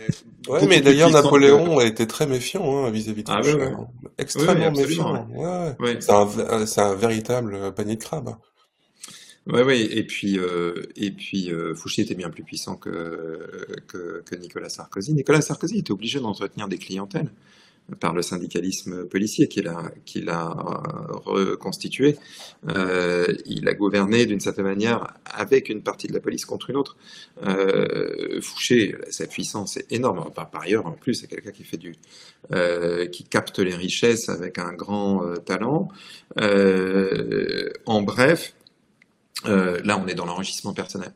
Ouais, 0.48 0.58
Beaucoup 0.58 0.66
mais 0.66 0.80
d'ailleurs, 0.80 1.10
Napoléon 1.10 1.80
était 1.80 2.06
très 2.06 2.26
méfiant 2.26 2.84
hein, 2.84 2.90
vis-à-vis 2.90 3.22
de 3.22 3.30
Ah, 3.30 3.42
Fouché, 3.42 3.54
ouais, 3.56 3.66
ouais. 3.66 3.86
Extrêmement 4.18 4.68
Oui, 4.70 4.72
oui, 4.74 4.80
méfiant. 4.82 5.26
Ouais, 5.30 5.46
ouais. 5.46 5.76
Ouais. 5.78 6.00
C'est 6.00 6.10
un, 6.12 6.28
un 6.88 6.94
véritable 6.94 7.54
euh, 7.54 7.70
panier 7.70 7.94
de 7.96 8.02
crabe. 8.02 8.34
Ouais, 9.46 9.62
ouais, 9.62 9.80
et 9.80 10.04
puis, 10.04 10.38
euh, 10.38 10.74
et 10.96 11.10
puis 11.10 11.52
euh, 11.52 11.74
Fouché 11.74 12.02
était 12.02 12.14
bien 12.14 12.30
plus 12.30 12.44
puissant 12.44 12.76
que, 12.76 13.66
que, 13.88 14.22
que 14.24 14.36
Nicolas 14.36 14.68
Sarkozy. 14.68 15.14
Nicolas 15.14 15.40
Sarkozy 15.42 15.78
était 15.78 15.92
obligé 15.92 16.20
d'entretenir 16.20 16.68
des 16.68 16.78
clientèles 16.78 17.30
par 18.00 18.14
le 18.14 18.22
syndicalisme 18.22 19.06
policier 19.06 19.48
qu'il 19.48 19.68
a, 19.68 19.90
a 20.28 20.80
reconstitué. 21.24 22.16
Euh, 22.68 23.26
il 23.46 23.68
a 23.68 23.74
gouverné 23.74 24.26
d'une 24.26 24.40
certaine 24.40 24.64
manière 24.64 25.14
avec 25.24 25.68
une 25.68 25.82
partie 25.82 26.06
de 26.06 26.12
la 26.12 26.20
police 26.20 26.44
contre 26.44 26.70
une 26.70 26.76
autre. 26.76 26.96
Euh, 27.46 28.40
Fouché, 28.40 28.96
sa 29.10 29.26
puissance 29.26 29.76
est 29.76 29.92
énorme. 29.92 30.30
Par, 30.34 30.50
ailleurs, 30.60 30.86
en 30.86 30.92
plus, 30.92 31.14
c'est 31.14 31.26
quelqu'un 31.26 31.52
qui 31.52 31.64
fait 31.64 31.76
du, 31.76 31.94
euh, 32.52 33.06
qui 33.06 33.24
capte 33.24 33.58
les 33.58 33.74
richesses 33.74 34.28
avec 34.28 34.58
un 34.58 34.72
grand 34.72 35.24
euh, 35.24 35.36
talent. 35.36 35.88
Euh, 36.38 37.70
en 37.86 38.02
bref, 38.02 38.54
euh, 39.46 39.80
là, 39.84 40.00
on 40.02 40.06
est 40.06 40.14
dans 40.14 40.26
l'enrichissement 40.26 40.72
personnel 40.72 41.12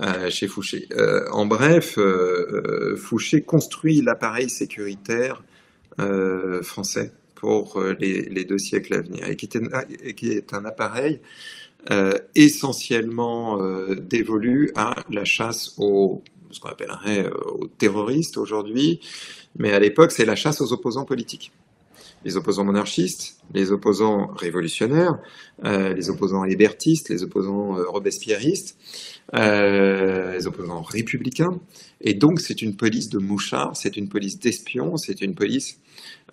euh, 0.00 0.30
chez 0.30 0.48
Fouché. 0.48 0.88
Euh, 0.92 1.28
en 1.30 1.46
bref, 1.46 1.98
euh, 1.98 2.92
euh, 2.92 2.96
Fouché 2.96 3.42
construit 3.42 4.00
l'appareil 4.02 4.50
sécuritaire 4.50 5.42
euh, 5.42 5.49
français 6.62 7.12
pour 7.40 7.78
euh, 7.78 7.94
les, 7.98 8.44
deux 8.44 8.58
siècles 8.58 8.94
à 8.94 9.00
venir, 9.00 9.26
et 9.26 9.36
qui 9.36 9.46
est 9.46 9.56
un, 9.56 9.84
et 10.02 10.14
qui 10.14 10.30
est 10.30 10.52
un 10.52 10.64
appareil 10.66 11.20
euh, 11.90 12.12
essentiellement 12.34 13.60
euh, 13.62 13.94
dévolu 13.94 14.70
à 14.76 14.94
la 15.10 15.24
chasse 15.24 15.74
euh, 15.78 15.82
aux 15.82 17.66
terroristes 17.78 18.36
aujourd'hui, 18.36 19.00
mais 19.56 19.72
à 19.72 19.80
l'époque, 19.80 20.12
c'est 20.12 20.26
la 20.26 20.36
chasse 20.36 20.60
aux 20.60 20.74
opposants 20.74 21.06
politiques 21.06 21.52
les 22.24 22.36
opposants 22.36 22.64
monarchistes, 22.64 23.38
les 23.54 23.72
opposants 23.72 24.26
révolutionnaires, 24.34 25.18
euh, 25.64 25.94
les 25.94 26.10
opposants 26.10 26.44
hébertistes, 26.44 27.08
les 27.08 27.22
opposants 27.22 27.78
euh, 27.78 27.84
robespierristes, 27.88 28.76
euh, 29.34 30.34
les 30.34 30.46
opposants 30.46 30.82
républicains. 30.82 31.60
Et 32.00 32.14
donc 32.14 32.40
c'est 32.40 32.62
une 32.62 32.76
police 32.76 33.08
de 33.08 33.18
mouchards, 33.18 33.76
c'est 33.76 33.96
une 33.96 34.08
police 34.08 34.38
d'espions, 34.38 34.96
c'est 34.96 35.20
une 35.22 35.34
police 35.34 35.78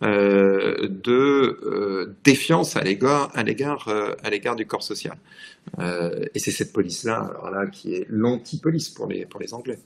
euh, 0.03 0.87
de 0.89 2.15
défiance 2.23 2.75
à 2.75 2.83
l'égard 2.83 3.31
à 3.33 3.43
l'égard 3.43 3.87
à 4.23 4.29
l'égard 4.29 4.55
du 4.55 4.65
corps 4.65 4.83
social. 4.83 5.17
Et 5.79 6.39
c'est 6.39 6.51
cette 6.51 6.71
police-là, 6.71 7.17
alors 7.17 7.49
là, 7.51 7.67
qui 7.67 7.93
est 7.93 8.05
l'anti-police 8.09 8.89
pour 8.89 9.07
les 9.07 9.25
pour 9.25 9.39
les 9.39 9.53
Anglais. 9.53 9.79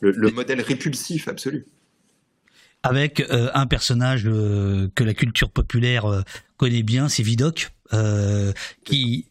Le, 0.00 0.10
le 0.12 0.30
modèle 0.30 0.60
répulsif 0.60 1.28
absolu. 1.28 1.66
Avec 2.82 3.20
euh, 3.20 3.50
un 3.54 3.66
personnage 3.66 4.22
euh, 4.26 4.88
que 4.94 5.04
la 5.04 5.14
culture 5.14 5.50
populaire 5.50 6.04
euh, 6.06 6.22
connaît 6.56 6.82
bien, 6.82 7.08
c'est 7.08 7.22
Vidocq, 7.22 7.70
qui 8.84 9.26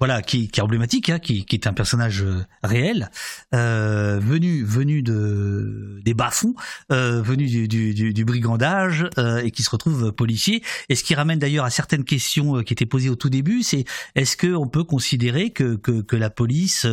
voilà, 0.00 0.22
qui, 0.22 0.48
qui 0.48 0.60
est 0.60 0.62
emblématique, 0.62 1.10
hein, 1.10 1.18
qui, 1.18 1.44
qui 1.44 1.54
est 1.54 1.66
un 1.66 1.74
personnage 1.74 2.22
euh, 2.22 2.42
réel, 2.62 3.10
euh, 3.54 4.18
venu 4.18 4.64
venu 4.64 5.02
de 5.02 6.00
des 6.02 6.14
bas-fonds, 6.14 6.54
euh, 6.90 7.20
venu 7.20 7.46
du, 7.46 7.68
du, 7.68 8.14
du, 8.14 8.24
brigandage 8.24 9.06
euh, 9.18 9.42
et 9.44 9.50
qui 9.50 9.62
se 9.62 9.68
retrouve 9.68 10.12
policier. 10.12 10.62
Et 10.88 10.94
ce 10.94 11.04
qui 11.04 11.14
ramène 11.14 11.38
d'ailleurs 11.38 11.66
à 11.66 11.70
certaines 11.70 12.04
questions 12.04 12.56
euh, 12.56 12.62
qui 12.62 12.72
étaient 12.72 12.86
posées 12.86 13.10
au 13.10 13.14
tout 13.14 13.28
début, 13.28 13.62
c'est 13.62 13.84
est-ce 14.14 14.38
que 14.38 14.54
on 14.54 14.68
peut 14.68 14.84
considérer 14.84 15.50
que 15.50 15.76
que, 15.76 16.00
que 16.00 16.16
la 16.16 16.30
police, 16.30 16.86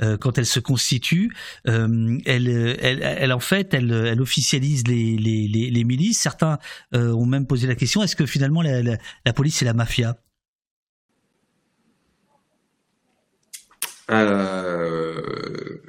euh, 0.00 0.16
quand 0.16 0.38
elle 0.38 0.46
se 0.46 0.60
constitue, 0.60 1.34
euh, 1.68 2.18
elle, 2.24 2.48
elle, 2.80 3.02
elle 3.02 3.32
en 3.34 3.40
fait, 3.40 3.74
elle, 3.74 3.92
elle 3.92 4.22
officialise 4.22 4.88
les, 4.88 5.18
les, 5.18 5.48
les, 5.48 5.84
milices. 5.84 6.18
Certains 6.18 6.58
euh, 6.94 7.12
ont 7.12 7.26
même 7.26 7.46
posé 7.46 7.66
la 7.66 7.74
question 7.74 8.02
est-ce 8.02 8.16
que 8.16 8.24
finalement 8.24 8.62
la, 8.62 8.82
la, 8.82 8.96
la 9.26 9.32
police 9.34 9.56
c'est 9.56 9.66
la 9.66 9.74
mafia? 9.74 10.16
Euh, 14.10 15.80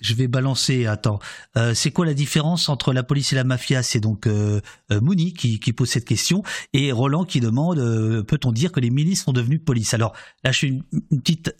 Je 0.00 0.14
vais 0.14 0.28
balancer. 0.28 0.86
Attends, 0.86 1.18
euh, 1.56 1.74
c'est 1.74 1.90
quoi 1.90 2.06
la 2.06 2.14
différence 2.14 2.68
entre 2.68 2.92
la 2.92 3.02
police 3.02 3.32
et 3.32 3.36
la 3.36 3.44
mafia? 3.44 3.82
C'est 3.82 4.00
donc 4.00 4.26
euh, 4.26 4.60
euh, 4.92 5.00
Mouni 5.00 5.34
qui, 5.34 5.58
qui 5.58 5.72
pose 5.72 5.88
cette 5.88 6.04
question 6.04 6.42
et 6.72 6.92
Roland 6.92 7.24
qui 7.24 7.40
demande 7.40 7.78
peut-on 8.26 8.52
dire 8.52 8.70
que 8.70 8.80
les 8.80 8.90
milices 8.90 9.24
sont 9.24 9.32
devenues 9.32 9.58
police? 9.58 9.94
Alors 9.94 10.14
là, 10.44 10.52
je 10.52 10.58
fais 10.60 10.68
une, 10.68 10.84
une 11.10 11.20
petite 11.20 11.52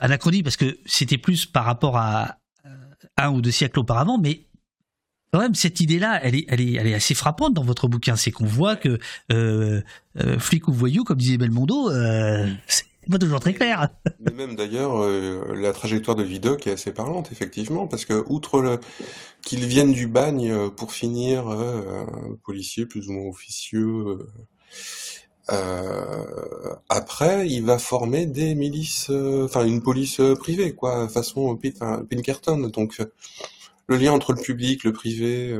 anachronie 0.00 0.42
parce 0.42 0.56
que 0.56 0.78
c'était 0.86 1.18
plus 1.18 1.46
par 1.46 1.64
rapport 1.64 1.96
à 1.96 2.36
un 3.16 3.30
ou 3.30 3.40
deux 3.40 3.50
siècles 3.50 3.80
auparavant, 3.80 4.18
mais 4.18 4.46
quand 5.32 5.40
même 5.40 5.54
cette 5.54 5.80
idée-là, 5.80 6.20
elle 6.22 6.34
est, 6.34 6.44
elle 6.48 6.60
est, 6.60 6.74
elle 6.74 6.86
est 6.86 6.94
assez 6.94 7.14
frappante 7.14 7.54
dans 7.54 7.62
votre 7.62 7.86
bouquin. 7.86 8.16
C'est 8.16 8.30
qu'on 8.30 8.46
voit 8.46 8.76
que 8.76 8.98
euh, 9.32 9.80
euh, 10.18 10.38
flic 10.38 10.66
ou 10.68 10.72
voyou, 10.72 11.04
comme 11.04 11.18
disait 11.18 11.38
Belmondo, 11.38 11.90
euh, 11.90 12.48
c'est 12.66 12.84
pas 13.10 13.18
toujours 13.18 13.40
très 13.40 13.54
clair. 13.54 13.88
Mais 14.20 14.32
même 14.32 14.56
d'ailleurs, 14.56 15.02
euh, 15.02 15.54
la 15.54 15.72
trajectoire 15.72 16.16
de 16.16 16.22
Vidocq 16.22 16.66
est 16.66 16.72
assez 16.72 16.92
parlante, 16.92 17.30
effectivement, 17.32 17.86
parce 17.86 18.04
que 18.04 18.24
outre 18.28 18.60
le, 18.60 18.78
qu'ils 19.42 19.66
viennent 19.66 19.92
du 19.92 20.06
bagne 20.06 20.50
euh, 20.50 20.68
pour 20.70 20.92
finir 20.92 21.48
euh, 21.48 22.04
policier 22.44 22.86
plus 22.86 23.08
ou 23.08 23.12
moins 23.12 23.28
officieux, 23.28 24.06
euh, 24.06 24.28
euh, 25.50 26.74
après, 26.88 27.48
il 27.48 27.64
va 27.64 27.78
former 27.78 28.26
des 28.26 28.54
milices, 28.54 29.10
enfin 29.10 29.64
une 29.64 29.82
police 29.82 30.20
privée, 30.38 30.74
quoi, 30.74 31.08
façon 31.08 31.56
Pinkerton. 31.56 32.68
Donc, 32.68 33.02
le 33.88 33.96
lien 33.96 34.12
entre 34.12 34.32
le 34.32 34.40
public, 34.40 34.84
le 34.84 34.92
privé, 34.92 35.58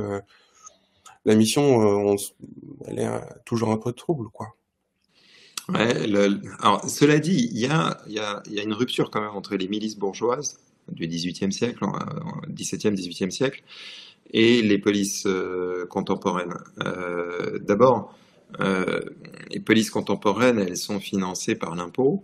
la 1.25 1.35
mission, 1.35 1.61
on 1.75 2.15
elle 2.87 2.99
est 2.99 3.09
toujours 3.43 3.71
un 3.71 3.77
peu 3.77 3.91
trouble, 3.91 4.29
quoi. 4.29 4.55
Alors, 5.69 6.89
cela 6.89 7.19
dit, 7.19 7.49
il 7.53 7.59
y 7.59 7.67
a, 7.67 8.43
une 8.47 8.73
rupture 8.73 9.11
quand 9.11 9.21
même 9.21 9.35
entre 9.35 9.55
les 9.55 9.67
milices 9.67 9.97
bourgeoises 9.97 10.59
du 10.91 11.07
XVIIIe 11.07 11.53
siècle, 11.53 11.83
en 11.83 11.93
XVIIe, 12.49 12.91
XVIIIe 12.91 13.31
siècle, 13.31 13.63
et 14.33 14.61
les 14.61 14.77
polices 14.77 15.25
euh, 15.25 15.85
contemporaines. 15.87 16.53
Euh, 16.83 17.59
D'abord, 17.59 18.17
euh, 18.59 19.01
les 19.49 19.59
polices 19.59 19.89
contemporaines, 19.89 20.59
elles 20.59 20.77
sont 20.77 20.99
financées 20.99 21.55
par 21.55 21.75
l'impôt, 21.75 22.23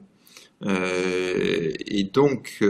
et 0.65 2.09
donc 2.11 2.63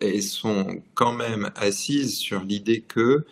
elles 0.00 0.22
sont 0.22 0.80
quand 0.94 1.12
même 1.12 1.50
assises 1.56 2.14
sur 2.18 2.44
l'idée 2.44 2.82
que 2.82 3.24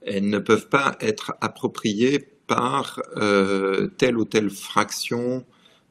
elles 0.00 0.30
ne 0.30 0.38
peuvent 0.38 0.70
pas 0.70 0.96
être 1.00 1.34
appropriées 1.42 2.26
par 2.46 3.02
telle 3.98 4.16
ou 4.16 4.24
telle 4.24 4.48
fraction 4.48 5.44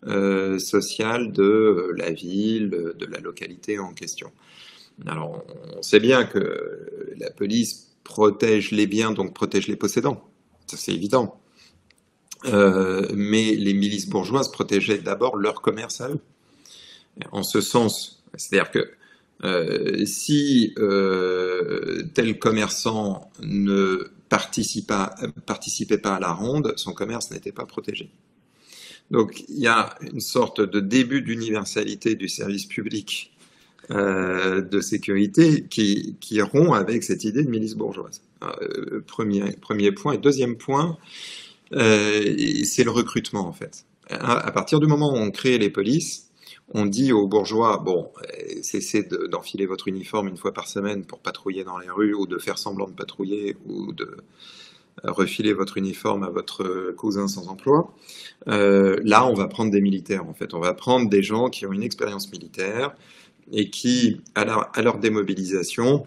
euh, 0.07 0.59
sociale 0.59 1.31
de 1.31 1.43
euh, 1.43 1.93
la 1.97 2.11
ville, 2.11 2.69
de 2.69 3.05
la 3.05 3.19
localité 3.19 3.79
en 3.79 3.93
question. 3.93 4.31
Alors, 5.05 5.43
on 5.75 5.81
sait 5.81 5.99
bien 5.99 6.25
que 6.25 6.87
la 7.17 7.31
police 7.31 7.91
protège 8.03 8.71
les 8.71 8.87
biens, 8.87 9.11
donc 9.11 9.33
protège 9.33 9.67
les 9.67 9.75
possédants. 9.75 10.29
Ça, 10.67 10.77
c'est 10.77 10.93
évident. 10.93 11.41
Euh, 12.45 13.07
mais 13.13 13.53
les 13.55 13.73
milices 13.73 14.07
bourgeoises 14.07 14.51
protégeaient 14.51 14.97
d'abord 14.97 15.37
leur 15.37 15.61
commerce 15.61 16.01
à 16.01 16.09
eux. 16.09 16.19
En 17.31 17.43
ce 17.43 17.61
sens, 17.61 18.23
c'est-à-dire 18.35 18.71
que 18.71 18.91
euh, 19.43 20.05
si 20.05 20.73
euh, 20.77 22.03
tel 22.13 22.39
commerçant 22.39 23.31
ne 23.41 24.11
participait 24.29 25.97
pas 25.97 26.15
à 26.15 26.19
la 26.19 26.31
ronde, 26.31 26.73
son 26.77 26.93
commerce 26.93 27.31
n'était 27.31 27.51
pas 27.51 27.65
protégé. 27.65 28.11
Donc 29.11 29.43
il 29.49 29.59
y 29.59 29.67
a 29.67 29.93
une 30.01 30.21
sorte 30.21 30.61
de 30.61 30.79
début 30.79 31.21
d'universalité 31.21 32.15
du 32.15 32.29
service 32.29 32.65
public 32.65 33.31
euh, 33.91 34.61
de 34.61 34.79
sécurité 34.79 35.65
qui, 35.69 36.41
rompt 36.41 36.73
avec 36.73 37.03
cette 37.03 37.25
idée 37.25 37.43
de 37.43 37.49
milice 37.49 37.75
bourgeoise. 37.75 38.21
Euh, 38.43 39.01
premier, 39.05 39.91
point. 39.91 40.13
Et 40.13 40.17
deuxième 40.17 40.55
point, 40.55 40.97
euh, 41.73 42.35
c'est 42.63 42.85
le 42.85 42.91
recrutement 42.91 43.47
en 43.47 43.51
fait. 43.51 43.85
À, 44.09 44.51
partir 44.51 44.79
du 44.79 44.87
moment 44.87 45.13
où 45.13 45.17
on 45.17 45.31
crée 45.31 45.57
les 45.57 45.69
polices, 45.69 46.29
on 46.73 46.85
dit 46.85 47.11
aux 47.11 47.27
bourgeois, 47.27 47.77
bon, 47.77 48.11
cessez 48.61 49.07
d'enfiler 49.29 49.65
votre 49.65 49.87
uniforme 49.87 50.29
une 50.29 50.37
fois 50.37 50.53
par 50.53 50.67
semaine 50.67 51.05
pour 51.05 51.19
patrouiller 51.19 51.63
dans 51.63 51.77
les 51.77 51.89
rues 51.89 52.13
ou 52.13 52.27
de 52.27 52.37
faire 52.37 52.57
semblant 52.57 52.87
de 52.87 52.93
patrouiller 52.93 53.57
ou 53.67 53.93
de 53.93 54.17
refiler 55.03 55.53
votre 55.53 55.77
uniforme 55.77 56.23
à 56.23 56.29
votre 56.29 56.91
cousin 56.97 57.27
sans 57.27 57.47
emploi. 57.47 57.93
Euh, 58.47 58.99
là, 59.03 59.25
on 59.25 59.33
va 59.33 59.47
prendre 59.47 59.71
des 59.71 59.81
militaires, 59.81 60.27
en 60.27 60.33
fait. 60.33 60.53
On 60.53 60.59
va 60.59 60.73
prendre 60.73 61.09
des 61.09 61.23
gens 61.23 61.49
qui 61.49 61.65
ont 61.65 61.73
une 61.73 61.83
expérience 61.83 62.31
militaire 62.31 62.95
et 63.51 63.69
qui, 63.69 64.21
à 64.35 64.45
leur, 64.81 64.97
démobilisation, 64.99 66.05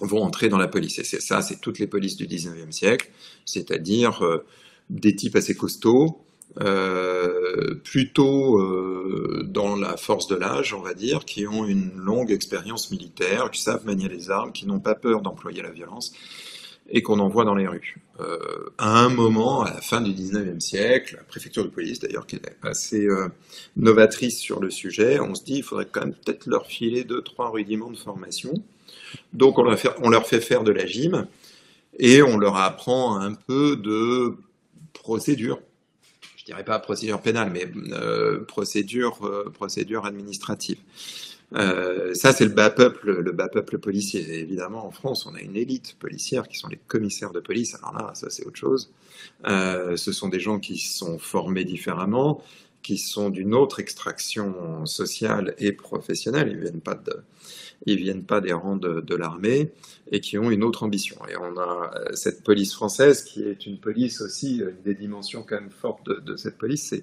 vont 0.00 0.22
entrer 0.22 0.48
dans 0.48 0.58
la 0.58 0.68
police. 0.68 0.98
Et 0.98 1.04
c'est 1.04 1.20
ça, 1.20 1.42
c'est 1.42 1.60
toutes 1.60 1.78
les 1.78 1.86
polices 1.86 2.16
du 2.16 2.26
19e 2.26 2.72
siècle, 2.72 3.10
c'est-à-dire 3.44 4.24
euh, 4.24 4.44
des 4.88 5.14
types 5.14 5.36
assez 5.36 5.54
costauds, 5.54 6.22
euh, 6.60 7.76
plutôt 7.84 8.58
euh, 8.58 9.44
dans 9.46 9.76
la 9.76 9.96
force 9.96 10.26
de 10.26 10.34
l'âge, 10.34 10.74
on 10.74 10.80
va 10.80 10.94
dire, 10.94 11.24
qui 11.24 11.46
ont 11.46 11.64
une 11.64 11.92
longue 11.94 12.32
expérience 12.32 12.90
militaire, 12.90 13.50
qui 13.50 13.62
savent 13.62 13.84
manier 13.86 14.08
les 14.08 14.30
armes, 14.30 14.50
qui 14.52 14.66
n'ont 14.66 14.80
pas 14.80 14.94
peur 14.96 15.22
d'employer 15.22 15.62
la 15.62 15.70
violence 15.70 16.12
et 16.90 17.02
qu'on 17.02 17.18
envoie 17.18 17.44
dans 17.44 17.54
les 17.54 17.66
rues. 17.66 17.96
Euh, 18.20 18.70
à 18.78 19.00
un 19.00 19.08
moment, 19.08 19.62
à 19.62 19.72
la 19.72 19.80
fin 19.80 20.00
du 20.00 20.12
19e 20.12 20.60
siècle, 20.60 21.16
la 21.16 21.24
préfecture 21.24 21.64
de 21.64 21.70
police 21.70 22.00
d'ailleurs, 22.00 22.26
qui 22.26 22.36
est 22.36 22.56
assez 22.62 23.06
euh, 23.06 23.28
novatrice 23.76 24.38
sur 24.38 24.60
le 24.60 24.70
sujet, 24.70 25.20
on 25.20 25.34
se 25.34 25.44
dit 25.44 25.56
il 25.58 25.62
faudrait 25.62 25.86
quand 25.90 26.00
même 26.00 26.14
peut-être 26.14 26.46
leur 26.46 26.66
filer 26.66 27.04
deux, 27.04 27.22
trois 27.22 27.50
rudiments 27.50 27.90
de 27.90 27.96
formation. 27.96 28.52
Donc 29.32 29.58
on 29.58 29.62
leur, 29.62 29.78
fait, 30.26 30.40
faire 30.40 30.62
de 30.62 30.72
la 30.72 30.86
gym 30.86 31.26
et 31.98 32.22
on 32.22 32.38
leur 32.38 32.56
apprend 32.56 33.16
un 33.16 33.34
peu 33.34 33.76
de 33.76 34.36
procédure 34.92 35.60
dirais 36.50 36.64
pas 36.64 36.80
procédure 36.80 37.20
pénale, 37.20 37.50
mais 37.52 37.70
euh, 37.92 38.44
procédure, 38.44 39.18
procédure 39.54 40.04
administrative. 40.04 40.78
Euh, 41.54 42.14
ça, 42.14 42.32
c'est 42.32 42.44
le 42.44 42.52
bas 42.52 42.70
peuple, 42.70 43.20
le 43.20 43.32
bas 43.32 43.48
peuple 43.48 43.78
policier. 43.78 44.40
évidemment, 44.40 44.86
en 44.86 44.90
France, 44.90 45.26
on 45.26 45.34
a 45.34 45.40
une 45.40 45.56
élite 45.56 45.96
policière 45.98 46.46
qui 46.48 46.56
sont 46.58 46.68
les 46.68 46.78
commissaires 46.86 47.32
de 47.32 47.40
police. 47.40 47.74
Alors 47.76 47.94
là, 47.94 48.10
ça, 48.14 48.30
c'est 48.30 48.46
autre 48.46 48.58
chose. 48.58 48.92
ce 49.44 50.12
sont 50.12 50.28
des 50.28 50.40
gens 50.40 50.58
qui 50.60 50.78
sont 50.78 51.18
formés 51.18 51.64
différemment, 51.64 52.42
qui 52.82 52.98
sont 52.98 53.30
d'une 53.30 53.54
autre 53.54 53.80
extraction 53.80 54.86
sociale 54.86 55.54
et 55.58 55.72
professionnelle. 55.72 56.48
Ils 56.52 56.60
viennent 56.60 56.80
pas 56.80 56.94
de, 56.94 57.16
ils 57.86 57.96
viennent 57.96 58.24
pas 58.24 58.40
des 58.40 58.52
rangs 58.52 58.76
de, 58.76 59.14
l'armée 59.14 59.72
et 60.12 60.20
qui 60.20 60.38
ont 60.38 60.50
une 60.50 60.62
autre 60.62 60.82
ambition. 60.82 61.16
Et 61.28 61.36
on 61.36 61.56
a 61.58 61.90
euh, 61.94 62.14
cette 62.14 62.42
police 62.42 62.74
française 62.74 63.22
qui 63.22 63.42
est 63.42 63.66
une 63.66 63.78
police 63.78 64.20
aussi, 64.20 64.62
euh, 64.62 64.70
une 64.70 64.82
des 64.82 64.94
dimensions 64.94 65.44
quand 65.46 65.56
même 65.56 65.70
fortes 65.70 66.08
de, 66.08 66.36
cette 66.36 66.58
police, 66.58 66.94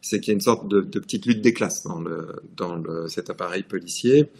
c'est, 0.00 0.20
qu'il 0.20 0.28
y 0.28 0.30
a 0.30 0.34
une 0.34 0.40
sorte 0.40 0.68
de, 0.68 0.80
petite 0.80 1.26
lutte 1.26 1.40
des 1.40 1.52
classes 1.52 1.84
dans, 1.84 3.08
cet 3.08 3.30
appareil 3.30 3.62
policier, 3.62 4.30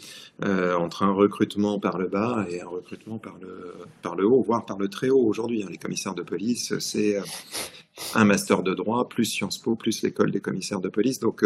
euh, 0.44 0.74
entre 0.74 1.02
un 1.02 1.12
recrutement 1.12 1.78
par 1.78 1.98
le 1.98 2.08
bas 2.08 2.46
et 2.48 2.60
un 2.60 2.68
recrutement 2.68 3.18
par 3.18 3.36
le, 4.16 4.26
haut, 4.26 4.42
voire 4.42 4.66
par 4.66 4.78
le 4.78 4.88
très 4.88 5.10
haut 5.10 5.24
aujourd'hui. 5.24 5.62
Hein. 5.62 5.68
Les 5.70 5.78
commissaires 5.78 6.14
de 6.14 6.22
police, 6.22 6.78
c'est 6.78 7.20
un 8.14 8.24
master 8.24 8.62
de 8.62 8.74
droit, 8.74 9.08
plus 9.08 9.24
Sciences 9.24 9.58
Po, 9.58 9.76
plus 9.76 10.02
l'école 10.02 10.30
des 10.30 10.40
commissaires 10.40 10.80
de 10.80 10.88
police. 10.88 11.20
Donc, 11.20 11.44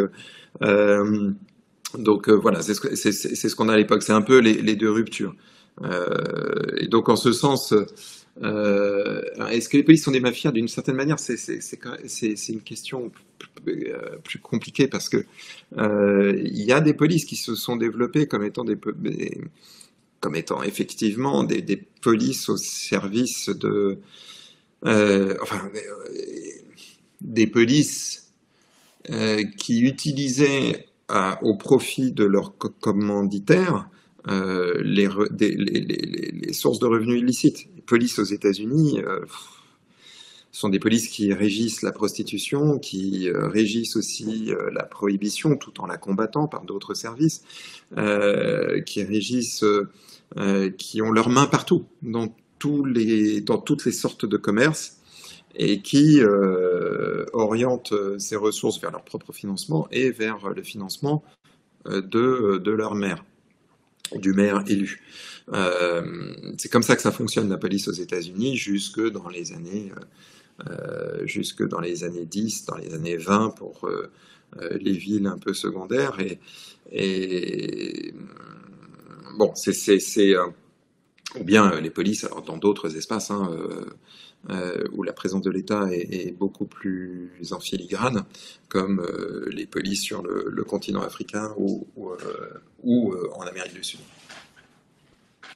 donc 1.94 2.28
euh, 2.28 2.32
voilà, 2.32 2.62
c'est 2.62 2.74
ce 2.74 3.54
qu'on 3.54 3.68
a 3.68 3.74
à 3.74 3.76
l'époque. 3.76 4.02
C'est 4.02 4.12
un 4.12 4.22
peu 4.22 4.38
les, 4.38 4.76
deux 4.76 4.90
ruptures. 4.90 5.34
Euh, 5.82 6.06
et 6.78 6.86
donc 6.88 7.08
en 7.08 7.16
ce 7.16 7.32
sens, 7.32 7.74
euh, 8.42 9.22
est-ce 9.50 9.68
que 9.68 9.76
les 9.76 9.82
polices 9.82 10.04
sont 10.04 10.10
des 10.10 10.20
mafias 10.20 10.52
D'une 10.52 10.68
certaine 10.68 10.96
manière, 10.96 11.18
c'est 11.18 12.48
une 12.48 12.62
question 12.62 13.10
plus 14.24 14.38
compliquée 14.40 14.88
parce 14.88 15.08
que 15.08 15.24
il 15.76 16.62
y 16.62 16.72
a 16.72 16.80
des 16.80 16.94
polices 16.94 17.24
qui 17.24 17.36
se 17.36 17.54
sont 17.54 17.76
développées 17.76 18.26
comme 18.26 18.44
étant 18.44 18.64
effectivement 20.62 21.44
des, 21.44 21.62
des, 21.62 21.82
polices 22.02 22.48
au 22.48 22.56
service 22.56 23.48
de, 23.48 23.98
enfin, 24.82 25.70
des 27.20 27.46
polices 27.46 28.32
qui 29.58 29.80
utilisaient 29.82 30.86
au 31.42 31.56
profit 31.56 32.12
de 32.12 32.24
leurs 32.24 32.56
commanditaires 32.56 33.88
euh, 34.28 34.82
les, 34.82 36.52
sources 36.52 36.78
de 36.78 36.86
revenus 36.86 37.20
illicites. 37.20 37.68
Les 37.76 37.82
polices 37.82 38.18
aux 38.18 38.24
États-Unis 38.24 39.00
euh, 39.06 39.20
sont 40.50 40.68
des 40.68 40.80
polices 40.80 41.08
qui 41.08 41.32
régissent 41.32 41.82
la 41.82 41.92
prostitution, 41.92 42.78
qui 42.78 43.28
euh, 43.28 43.46
régissent 43.46 43.94
aussi 43.96 44.50
la 44.72 44.82
prohibition 44.82 45.56
tout 45.56 45.80
en 45.80 45.86
la 45.86 45.96
combattant 45.96 46.48
par 46.48 46.64
d'autres 46.64 46.94
services, 46.94 47.42
qui 48.86 49.02
régissent, 49.04 49.64
qui 50.78 51.02
ont 51.02 51.12
leurs 51.12 51.28
mains 51.28 51.46
partout, 51.46 51.86
dans, 52.02 52.34
dans 52.64 53.58
toutes 53.58 53.84
les 53.84 53.92
sortes 53.92 54.26
de 54.26 54.36
commerces 54.36 54.95
et 55.56 55.80
qui 55.80 56.20
euh, 56.20 57.24
orientent 57.32 57.92
euh, 57.92 58.18
ces 58.18 58.36
ressources 58.36 58.80
vers 58.80 58.90
leur 58.90 59.04
propre 59.04 59.32
financement 59.32 59.88
et 59.90 60.10
vers 60.10 60.50
le 60.50 60.62
financement 60.62 61.24
euh, 61.86 62.02
de, 62.02 62.58
de 62.58 62.70
leur 62.70 62.94
maire, 62.94 63.24
du 64.14 64.32
maire 64.32 64.62
élu. 64.66 65.02
c'est 66.58 66.68
comme 66.70 66.82
ça 66.82 66.96
que 66.96 67.02
ça 67.02 67.12
fonctionne 67.12 67.48
la 67.48 67.56
police 67.56 67.88
aux 67.88 67.92
États-Unis 67.92 68.56
jusque 68.56 69.00
dans 69.10 69.28
les 69.28 69.52
années 69.52 69.92
jusque 71.24 71.62
dans 71.66 71.80
les 71.80 72.02
années 72.02 72.24
10, 72.24 72.64
dans 72.66 72.76
les 72.76 72.94
années 72.94 73.16
20 73.16 73.50
pour 73.50 73.88
les 74.60 74.92
villes 74.92 75.26
un 75.26 75.38
peu 75.38 75.54
secondaires 75.54 76.18
et, 76.18 76.40
et 76.90 78.14
bon 79.38 79.52
c'est 79.54 80.34
ou 81.38 81.44
bien 81.44 81.80
les 81.80 81.90
polices 81.90 82.24
alors 82.24 82.42
dans 82.42 82.56
d'autres 82.56 82.96
espaces 82.96 83.30
hein, 83.30 83.50
euh, 84.50 84.84
où 84.92 85.02
la 85.02 85.12
présence 85.12 85.42
de 85.42 85.50
l'État 85.50 85.88
est, 85.90 86.32
beaucoup 86.32 86.66
plus 86.66 87.30
en 87.50 87.60
filigrane, 87.60 88.24
comme 88.68 89.00
euh, 89.00 89.48
les 89.50 89.66
polices 89.66 90.02
sur 90.02 90.22
le, 90.22 90.64
continent 90.64 91.02
africain 91.02 91.52
ou, 91.58 91.86
euh, 91.98 93.30
en 93.34 93.42
Amérique 93.42 93.74
du 93.74 93.84
Sud. 93.84 94.00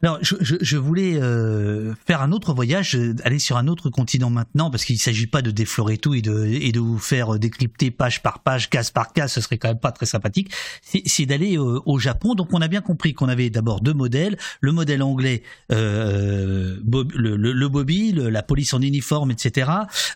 Alors, 0.02 0.18
je, 0.22 0.34
je, 0.40 0.56
je 0.60 0.76
voulais 0.78 1.20
euh, 1.20 1.92
faire 2.06 2.22
un 2.22 2.32
autre 2.32 2.54
voyage, 2.54 2.96
euh, 2.96 3.14
aller 3.22 3.38
sur 3.38 3.58
un 3.58 3.68
autre 3.68 3.90
continent 3.90 4.30
maintenant, 4.30 4.70
parce 4.70 4.86
qu'il 4.86 4.96
ne 4.96 5.00
s'agit 5.00 5.26
pas 5.26 5.42
de 5.42 5.50
déflorer 5.50 5.98
tout 5.98 6.14
et 6.14 6.22
de, 6.22 6.46
et 6.46 6.72
de 6.72 6.80
vous 6.80 6.98
faire 6.98 7.38
décrypter 7.38 7.90
page 7.90 8.22
par 8.22 8.38
page, 8.38 8.70
case 8.70 8.90
par 8.90 9.12
case, 9.12 9.32
ce 9.32 9.42
serait 9.42 9.58
quand 9.58 9.68
même 9.68 9.78
pas 9.78 9.92
très 9.92 10.06
sympathique. 10.06 10.52
C'est 10.82 11.26
d'aller 11.26 11.58
euh, 11.58 11.80
au 11.84 11.98
Japon. 11.98 12.34
Donc, 12.34 12.48
on 12.52 12.62
a 12.62 12.68
bien 12.68 12.80
compris 12.80 13.12
qu'on 13.12 13.28
avait 13.28 13.50
d'abord 13.50 13.82
deux 13.82 13.92
modèles. 13.92 14.38
Le 14.62 14.72
modèle 14.72 15.02
anglais, 15.02 15.42
euh, 15.70 16.78
le, 17.14 17.36
le, 17.36 17.52
le, 17.52 17.68
Bobby, 17.68 18.12
la 18.12 18.42
police 18.42 18.72
en 18.72 18.80
uniforme, 18.80 19.30
etc. 19.30 19.70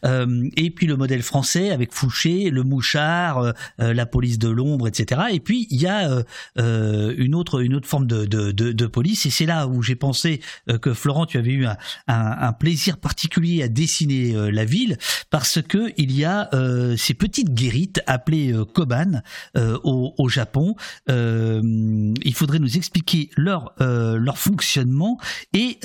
Euh, 0.04 0.48
et 0.56 0.70
puis 0.70 0.86
le 0.86 0.96
modèle 0.96 1.22
français 1.22 1.70
avec 1.70 1.92
Fouché, 1.92 2.48
le 2.48 2.62
mouchard, 2.62 3.52
la 3.78 4.06
police 4.06 4.38
de 4.38 4.48
l'ombre, 4.48 4.88
etc. 4.88 5.22
Et 5.30 5.40
puis, 5.40 5.66
il 5.70 5.80
y 5.80 5.86
a 5.86 6.24
une, 6.56 7.34
autre, 7.34 7.60
une 7.60 7.74
autre 7.74 7.88
forme 7.88 8.06
de, 8.06 8.24
de, 8.24 8.50
de, 8.50 8.72
de 8.72 8.86
police, 8.86 9.26
et 9.26 9.30
c'est 9.30 9.46
là 9.46 9.68
où 9.68 9.73
où 9.74 9.82
j'ai 9.82 9.96
pensé 9.96 10.40
que 10.80 10.94
Florent, 10.94 11.26
tu 11.26 11.38
avais 11.38 11.52
eu 11.52 11.66
un, 12.06 12.52
plaisir 12.52 12.98
particulier 12.98 13.62
à 13.62 13.68
dessiner 13.68 14.32
la 14.50 14.64
ville 14.64 14.96
parce 15.30 15.60
que 15.62 15.92
il 15.96 16.12
y 16.12 16.24
a 16.24 16.48
ces 16.96 17.14
petites 17.14 17.52
guérites 17.52 18.00
appelées 18.06 18.54
koban 18.72 19.22
au, 19.56 20.14
au, 20.16 20.28
Japon. 20.28 20.74
il 21.08 22.34
faudrait 22.34 22.58
nous 22.58 22.76
expliquer 22.76 23.30
leur 23.36 23.74
leur 23.78 24.38
fonctionnement 24.38 25.18
et 25.52 25.78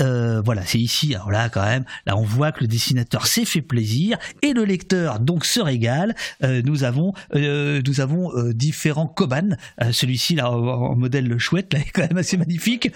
voilà, 0.44 0.66
c'est 0.66 0.80
ici. 0.80 1.16
Alors 1.16 1.32
là, 1.32 1.49
quand 1.49 1.66
même, 1.66 1.86
là 2.06 2.18
on 2.18 2.24
voit 2.24 2.52
que 2.52 2.61
le 2.61 2.68
dessinateur 2.68 3.28
s'est 3.28 3.45
fait 3.45 3.61
plaisir 3.61 4.18
et 4.41 4.53
le 4.53 4.64
lecteur 4.64 5.20
donc 5.20 5.45
se 5.45 5.60
régale. 5.60 6.16
nous 6.41 6.84
avons 6.84 7.14
nous 7.34 8.02
avons 8.02 8.32
différents 8.52 9.07
koban. 9.07 9.56
Celui-ci 9.91 10.36
là 10.36 10.52
en 10.52 10.95
modèle 10.95 11.30
chouette, 11.38 11.74
là, 11.74 11.80
est 11.80 11.91
quand 11.91 12.07
même 12.07 12.18
assez 12.18 12.38
magnifique. 12.38 12.91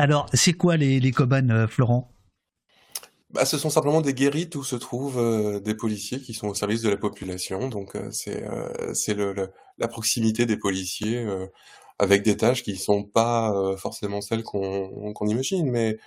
Alors, 0.00 0.24
c'est 0.32 0.54
quoi 0.54 0.78
les, 0.78 0.98
les 0.98 1.12
euh, 1.20 1.66
Florent? 1.66 2.10
Bah, 3.34 3.44
ce 3.44 3.58
sont 3.58 3.68
simplement 3.68 4.00
des 4.00 4.14
guérites 4.14 4.54
où 4.54 4.64
se 4.64 4.76
trouvent 4.76 5.18
euh, 5.18 5.60
des 5.60 5.74
policiers 5.74 6.22
qui 6.22 6.32
sont 6.32 6.48
au 6.48 6.54
service 6.54 6.80
de 6.80 6.88
la 6.88 6.96
population. 6.96 7.68
Donc 7.68 7.96
euh, 7.96 8.10
c'est 8.10 9.14
la 9.76 9.88
proximité 9.88 10.46
des 10.46 10.56
policiers 10.56 11.22
avec 11.98 12.22
des 12.22 12.38
tâches 12.38 12.62
qui 12.62 12.76
sont 12.76 13.04
pas 13.04 13.52
forcément 13.76 14.22
celles 14.22 14.42
qu'on 14.42 15.26
imagine, 15.26 15.70
mais 15.70 15.98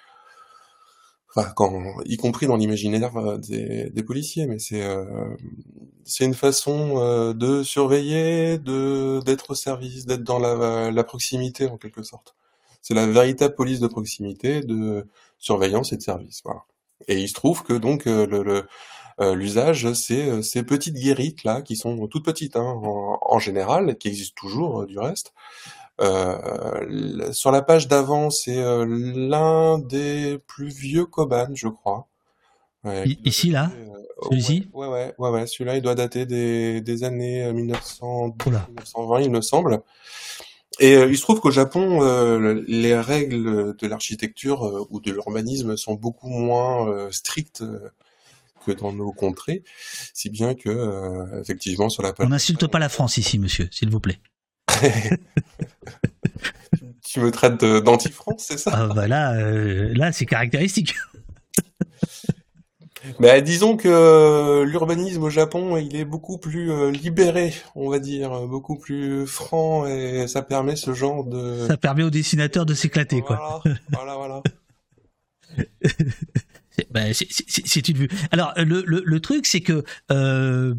y 2.05 2.17
compris 2.17 2.47
dans 2.47 2.55
l'imaginaire 2.55 3.37
des, 3.37 4.03
policiers. 4.03 4.47
Mais 4.47 4.57
c'est 4.57 4.83
c'est 6.03 6.25
une 6.25 6.33
façon 6.33 7.33
de 7.35 7.61
surveiller, 7.61 8.57
de 8.57 9.21
d'être 9.23 9.51
au 9.51 9.55
service, 9.55 10.07
d'être 10.07 10.23
dans 10.23 10.39
la 10.39 11.03
proximité 11.03 11.67
en 11.67 11.77
quelque 11.77 12.01
sorte. 12.01 12.35
C'est 12.83 12.93
la 12.93 13.07
véritable 13.07 13.55
police 13.55 13.79
de 13.79 13.87
proximité, 13.87 14.61
de 14.61 15.07
surveillance 15.39 15.91
et 15.91 15.97
de 15.97 16.03
service. 16.03 16.41
Voilà. 16.43 16.61
Et 17.07 17.19
il 17.19 17.27
se 17.27 17.33
trouve 17.33 17.63
que 17.63 17.73
donc 17.73 18.05
euh, 18.05 18.27
le, 18.27 18.67
euh, 19.19 19.35
l'usage, 19.35 19.91
c'est 19.93 20.27
euh, 20.27 20.41
ces 20.41 20.63
petites 20.63 20.95
guérites 20.95 21.43
là, 21.43 21.61
qui 21.61 21.75
sont 21.75 22.07
toutes 22.07 22.25
petites 22.25 22.55
hein, 22.55 22.81
en, 22.83 23.39
général, 23.39 23.97
qui 23.97 24.07
existent 24.07 24.35
toujours 24.37 24.85
du 24.85 24.99
reste. 24.99 25.33
Euh, 26.01 27.31
sur 27.31 27.51
la 27.51 27.61
page 27.61 27.87
d'avant, 27.87 28.29
c'est 28.29 28.61
l'un 28.61 29.77
des 29.77 30.39
plus 30.47 30.69
vieux 30.69 31.05
Koban, 31.05 31.49
je 31.53 31.67
crois. 31.67 32.07
Ici, 33.23 33.51
là? 33.51 33.71
Celui-ci? 34.23 34.69
ouais, 34.73 34.87
ouais, 34.87 35.13
ouais, 35.17 35.29
ouais, 35.29 35.47
celui-là, 35.47 35.77
il 35.77 35.81
doit 35.81 35.95
dater 35.95 36.25
des, 36.25 36.81
des 36.81 37.03
années 37.03 37.51
1900, 37.51 38.35
1920, 38.45 39.21
il 39.21 39.31
me 39.31 39.41
semble. 39.41 39.81
Et 40.79 40.95
euh, 40.95 41.07
il 41.09 41.17
se 41.17 41.21
trouve 41.21 41.39
qu'au 41.39 41.51
Japon, 41.51 42.01
euh, 42.01 42.63
les 42.67 42.99
règles 42.99 43.75
de 43.75 43.87
l'architecture 43.87 44.65
euh, 44.65 44.85
ou 44.89 44.99
de 44.99 45.11
l'urbanisme 45.11 45.77
sont 45.77 45.93
beaucoup 45.93 46.29
moins 46.29 47.09
strictes 47.11 47.63
que 48.65 48.71
dans 48.71 48.93
nos 48.93 49.11
contrées, 49.11 49.63
si 50.13 50.29
bien 50.29 50.55
que 50.55 51.39
effectivement 51.39 51.89
sur 51.89 52.01
la 52.01 52.13
page. 52.13 52.25
On 52.25 52.29
n'insulte 52.29 52.67
pas 52.67 52.79
la 52.79 52.89
France 52.89 53.17
ici, 53.17 53.37
monsieur, 53.39 53.67
s'il 53.71 53.89
vous 53.89 53.99
plaît. 53.99 54.19
tu 57.03 57.19
me 57.19 57.29
traites 57.29 57.63
d'anti-France, 57.65 58.45
c'est 58.47 58.57
ça? 58.57 58.71
Ah, 58.73 58.87
bah 58.87 59.07
là, 59.07 59.33
là 59.93 60.11
c'est 60.11 60.25
caractéristique. 60.25 60.95
Mais 63.19 63.41
disons 63.41 63.75
que 63.77 63.87
euh, 63.87 64.65
l'urbanisme 64.65 65.23
au 65.23 65.29
Japon, 65.29 65.77
il 65.77 65.95
est 65.95 66.05
beaucoup 66.05 66.37
plus 66.37 66.71
euh, 66.71 66.91
libéré, 66.91 67.53
on 67.75 67.89
va 67.89 67.99
dire, 67.99 68.47
beaucoup 68.47 68.77
plus 68.77 69.27
franc, 69.27 69.85
et 69.85 70.27
ça 70.27 70.41
permet 70.41 70.75
ce 70.75 70.93
genre 70.93 71.23
de... 71.23 71.65
Ça 71.67 71.77
permet 71.77 72.03
aux 72.03 72.09
dessinateurs 72.09 72.65
de 72.65 72.73
s'éclater, 72.73 73.21
quoi. 73.21 73.61
Voilà, 73.91 74.15
voilà. 74.15 74.43
Ben, 76.91 77.13
c'est 77.13 77.87
une 77.87 77.97
vue. 77.97 78.07
Alors 78.31 78.53
le, 78.57 78.83
le, 78.85 79.03
le 79.05 79.19
truc 79.19 79.45
c'est 79.45 79.61
que 79.61 79.83
euh, 80.11 80.73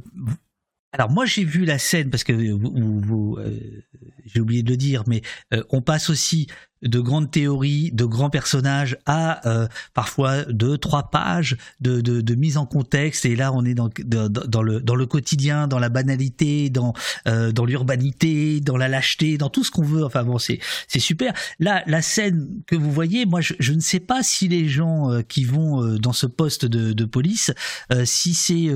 alors 0.93 1.11
moi 1.11 1.25
j'ai 1.25 1.45
vu 1.45 1.65
la 1.65 1.79
scène 1.79 2.11
parce 2.11 2.25
que 2.25 2.33
vous, 2.33 3.01
vous, 3.01 3.37
euh, 3.39 3.83
j'ai 4.25 4.41
oublié 4.41 4.63
de 4.63 4.71
le 4.71 4.77
dire, 4.77 5.05
mais 5.07 5.23
euh, 5.53 5.63
on 5.71 5.83
passe 5.83 6.11
aussi 6.11 6.47
de 6.85 7.01
grandes 7.01 7.31
théories, 7.31 7.91
de 7.93 8.05
grands 8.05 8.31
personnages 8.31 8.99
à 9.07 9.47
euh, 9.49 9.67
parfois 9.95 10.45
deux, 10.45 10.79
trois 10.79 11.11
pages 11.11 11.57
de, 11.81 12.01
de, 12.01 12.21
de, 12.21 12.35
mise 12.35 12.57
en 12.57 12.67
contexte. 12.67 13.25
Et 13.25 13.37
là, 13.37 13.53
on 13.53 13.65
est 13.65 13.75
dans, 13.75 13.91
dans, 14.05 14.63
le, 14.63 14.81
dans 14.81 14.95
le 14.95 15.07
quotidien, 15.07 15.67
dans 15.67 15.79
la 15.79 15.89
banalité, 15.89 16.71
dans, 16.71 16.93
euh, 17.27 17.53
dans 17.53 17.65
l'urbanité, 17.65 18.61
dans 18.61 18.77
la 18.77 18.89
lâcheté, 18.89 19.39
dans 19.39 19.49
tout 19.49 19.65
ce 19.65 19.71
qu'on 19.71 19.83
veut. 19.83 20.05
Enfin 20.05 20.25
bon, 20.25 20.39
c'est, 20.39 20.61
super. 20.99 21.33
Là, 21.59 21.83
la 21.87 22.03
scène 22.03 22.49
que 22.67 22.77
vous 22.77 22.93
voyez, 22.93 23.27
moi, 23.27 23.41
je, 23.41 23.55
je 23.59 23.73
ne 23.73 23.81
sais 23.81 24.01
pas 24.01 24.23
si 24.23 24.49
les 24.49 24.69
gens 24.69 25.11
euh, 25.11 25.23
qui 25.23 25.45
vont 25.45 25.83
euh, 25.83 25.99
dans 25.99 26.13
ce 26.13 26.27
poste 26.27 26.67
de, 26.67 26.93
de 26.93 27.05
police, 27.05 27.53
si 28.05 28.35
c'est 28.35 28.71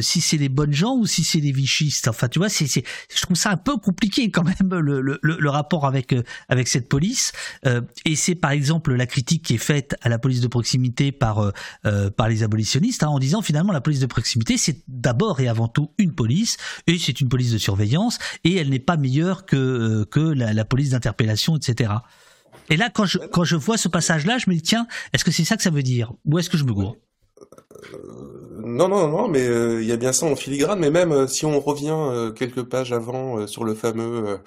si 0.00 0.20
c'est 0.20 0.36
les 0.36 0.48
bonnes 0.48 0.72
gens 0.72 0.96
ou 0.96 1.06
si 1.06 1.24
c'est 1.24 1.40
des 1.40 1.52
vichistes. 1.52 2.08
Enfin, 2.08 2.28
tu 2.28 2.38
vois, 2.38 2.48
c'est, 2.48 2.66
je 2.66 3.22
trouve 3.22 3.36
ça 3.36 3.50
un 3.50 3.56
peu 3.56 3.76
compliqué 3.76 4.30
quand 4.30 4.44
même 4.44 4.80
le, 4.80 5.00
le, 5.00 5.18
le 5.22 5.50
rapport 5.50 5.86
avec 5.86 6.14
avec 6.48 6.68
cette 6.68 6.88
police 6.88 6.97
Euh, 7.66 7.80
et 8.04 8.16
c'est 8.16 8.34
par 8.34 8.50
exemple 8.50 8.94
la 8.94 9.06
critique 9.06 9.44
qui 9.44 9.54
est 9.54 9.58
faite 9.58 9.96
à 10.02 10.08
la 10.08 10.18
police 10.18 10.40
de 10.40 10.46
proximité 10.46 11.12
par, 11.12 11.38
euh, 11.38 11.52
euh, 11.86 12.10
par 12.10 12.28
les 12.28 12.42
abolitionnistes, 12.42 13.02
hein, 13.02 13.08
en 13.08 13.18
disant 13.18 13.42
finalement 13.42 13.72
la 13.72 13.80
police 13.80 14.00
de 14.00 14.06
proximité, 14.06 14.56
c'est 14.56 14.82
d'abord 14.88 15.40
et 15.40 15.48
avant 15.48 15.68
tout 15.68 15.92
une 15.98 16.14
police, 16.14 16.56
et 16.86 16.98
c'est 16.98 17.20
une 17.20 17.28
police 17.28 17.52
de 17.52 17.58
surveillance, 17.58 18.18
et 18.44 18.56
elle 18.56 18.70
n'est 18.70 18.78
pas 18.78 18.96
meilleure 18.96 19.46
que, 19.46 20.04
que 20.04 20.20
la, 20.20 20.64
police 20.64 20.90
d'interpellation, 20.90 21.56
etc. 21.56 21.92
Et 22.68 22.76
là, 22.76 22.90
quand 22.92 23.06
je, 23.06 23.18
quand 23.18 23.44
je 23.44 23.56
vois 23.56 23.78
ce 23.78 23.88
passage-là, 23.88 24.38
je 24.38 24.50
me 24.50 24.54
dis, 24.54 24.62
tiens, 24.62 24.86
est-ce 25.12 25.24
que 25.24 25.30
c'est 25.30 25.44
ça 25.44 25.56
que 25.56 25.62
ça 25.62 25.70
veut 25.70 25.82
dire? 25.82 26.12
Ou 26.26 26.38
est-ce 26.38 26.50
que 26.50 26.58
je 26.58 26.64
me 26.64 26.72
gourre? 26.72 26.96
Non, 28.62 28.88
non, 28.88 29.08
non, 29.08 29.28
mais 29.28 29.46
il 29.80 29.86
y 29.86 29.92
a 29.92 29.96
bien 29.96 30.12
ça 30.12 30.26
en 30.26 30.36
filigrane. 30.36 30.78
Mais 30.78 30.90
même 30.90 31.26
si 31.28 31.46
on 31.46 31.60
revient 31.60 32.32
quelques 32.36 32.64
pages 32.64 32.92
avant 32.92 33.46
sur 33.46 33.64
le 33.64 33.74
fameux 33.74 34.40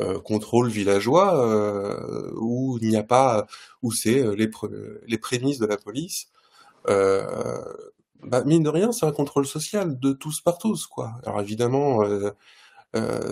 euh, 0.00 0.20
contrôle 0.20 0.68
villageois 0.68 1.46
euh, 1.46 2.30
où 2.36 2.78
il 2.82 2.88
n'y 2.88 2.96
a 2.96 3.02
pas, 3.02 3.46
où 3.82 3.92
c'est 3.92 4.20
euh, 4.20 4.34
les, 4.34 4.50
les 5.06 5.18
prémices 5.18 5.58
de 5.58 5.66
la 5.66 5.76
police. 5.76 6.26
Bah, 8.22 8.42
mine 8.44 8.62
de 8.62 8.68
rien, 8.68 8.92
c'est 8.92 9.06
un 9.06 9.12
contrôle 9.12 9.46
social 9.46 10.00
de 10.00 10.12
tous 10.12 10.40
par 10.40 10.58
tous, 10.58 10.86
quoi. 10.86 11.12
Alors 11.24 11.40
évidemment, 11.40 12.00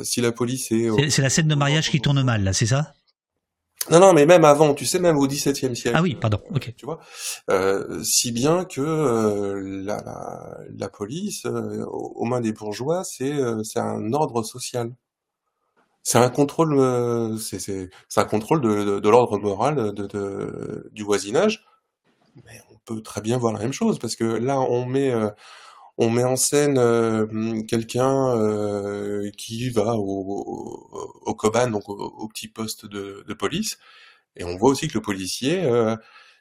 si 0.02 0.20
la 0.20 0.30
police 0.30 0.70
est... 0.70 0.88
C'est 1.10 1.22
la 1.22 1.30
scène 1.30 1.48
de 1.48 1.54
mariage 1.54 1.90
qui 1.90 2.00
tourne 2.00 2.22
mal, 2.22 2.44
là, 2.44 2.52
c'est 2.52 2.66
ça? 2.66 2.92
Non, 3.90 4.00
non, 4.00 4.12
mais 4.14 4.24
même 4.24 4.44
avant, 4.44 4.72
tu 4.72 4.86
sais, 4.86 4.98
même 4.98 5.18
au 5.18 5.26
XVIIe 5.26 5.76
siècle. 5.76 5.92
Ah 5.94 6.02
oui, 6.02 6.14
pardon. 6.14 6.40
Ok. 6.54 6.72
Tu 6.76 6.86
vois, 6.86 7.00
euh, 7.50 8.02
si 8.02 8.32
bien 8.32 8.64
que 8.64 8.80
euh, 8.80 9.82
la, 9.84 10.02
la, 10.02 10.58
la, 10.74 10.88
police, 10.88 11.44
euh, 11.44 11.84
aux 11.84 12.24
mains 12.24 12.40
des 12.40 12.52
bourgeois, 12.52 13.04
c'est 13.04 13.34
c'est 13.62 13.80
un 13.80 14.12
ordre 14.14 14.42
social 14.42 14.90
c'est 16.04 16.18
un 16.18 16.30
contrôle, 16.30 16.78
euh, 16.78 17.38
c'est 17.38 17.88
un 18.16 18.24
contrôle 18.26 18.60
de, 18.60 19.08
l'ordre 19.08 19.38
moral 19.38 19.94
de, 19.94 20.90
du 20.92 21.02
voisinage. 21.02 21.64
Mais 22.44 22.60
on 22.70 22.78
peut 22.84 23.02
très 23.02 23.20
bien 23.22 23.38
voir 23.38 23.52
la 23.54 23.60
même 23.60 23.72
chose 23.72 23.98
parce 23.98 24.16
que 24.16 24.24
là, 24.24 24.60
on 24.60 24.86
met 24.86 25.10
euh, 25.10 25.30
on 25.98 26.10
met 26.10 26.24
en 26.24 26.36
scène 26.36 26.78
euh, 26.78 27.62
quelqu'un 27.68 28.34
qui 29.38 29.70
va 29.70 29.94
au, 29.96 30.88
au, 31.26 31.34
Coban, 31.34 31.70
donc 31.70 31.88
au, 31.88 32.28
petit 32.28 32.48
poste 32.48 32.86
de, 32.86 33.34
police, 33.34 33.78
et 34.36 34.44
on 34.44 34.56
voit 34.56 34.70
aussi 34.70 34.88
que 34.88 34.94
le 34.94 35.02
policier 35.02 35.64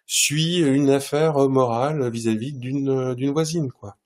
suit 0.08 0.60
une 0.60 0.90
affaire 0.90 1.38
morale 1.50 2.10
vis-à-vis 2.12 2.54
d'une 2.54 3.16
d'une 3.16 3.32
voisine, 3.32 3.72
quoi 3.72 3.98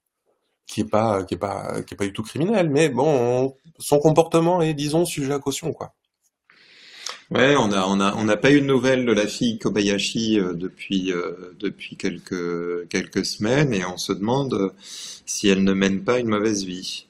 qui 0.67 0.81
est 0.81 0.89
pas 0.89 1.23
qui 1.23 1.33
est 1.33 1.37
pas 1.37 1.81
qui 1.81 1.93
est 1.93 1.97
pas 1.97 2.05
du 2.05 2.13
tout 2.13 2.23
criminel 2.23 2.69
mais 2.69 2.89
bon 2.89 3.55
son 3.79 3.99
comportement 3.99 4.61
est 4.61 4.73
disons 4.73 5.05
sujet 5.05 5.33
à 5.33 5.39
caution 5.39 5.73
quoi. 5.73 5.93
Ouais 7.29 7.55
on 7.57 7.71
a 7.73 7.85
on 7.87 7.99
a 7.99 8.15
on 8.15 8.23
n'a 8.23 8.37
pas 8.37 8.51
eu 8.51 8.61
de 8.61 8.65
nouvelles 8.65 9.05
de 9.05 9.11
la 9.11 9.27
fille 9.27 9.59
Kobayashi 9.59 10.39
euh, 10.39 10.53
depuis 10.53 11.11
euh, 11.11 11.53
depuis 11.59 11.97
quelques 11.97 12.87
quelques 12.89 13.25
semaines 13.25 13.73
et 13.73 13.83
on 13.85 13.97
se 13.97 14.13
demande 14.13 14.53
euh, 14.53 14.69
si 15.25 15.49
elle 15.49 15.63
ne 15.63 15.73
mène 15.73 16.03
pas 16.03 16.19
une 16.19 16.27
mauvaise 16.27 16.63
vie. 16.63 17.07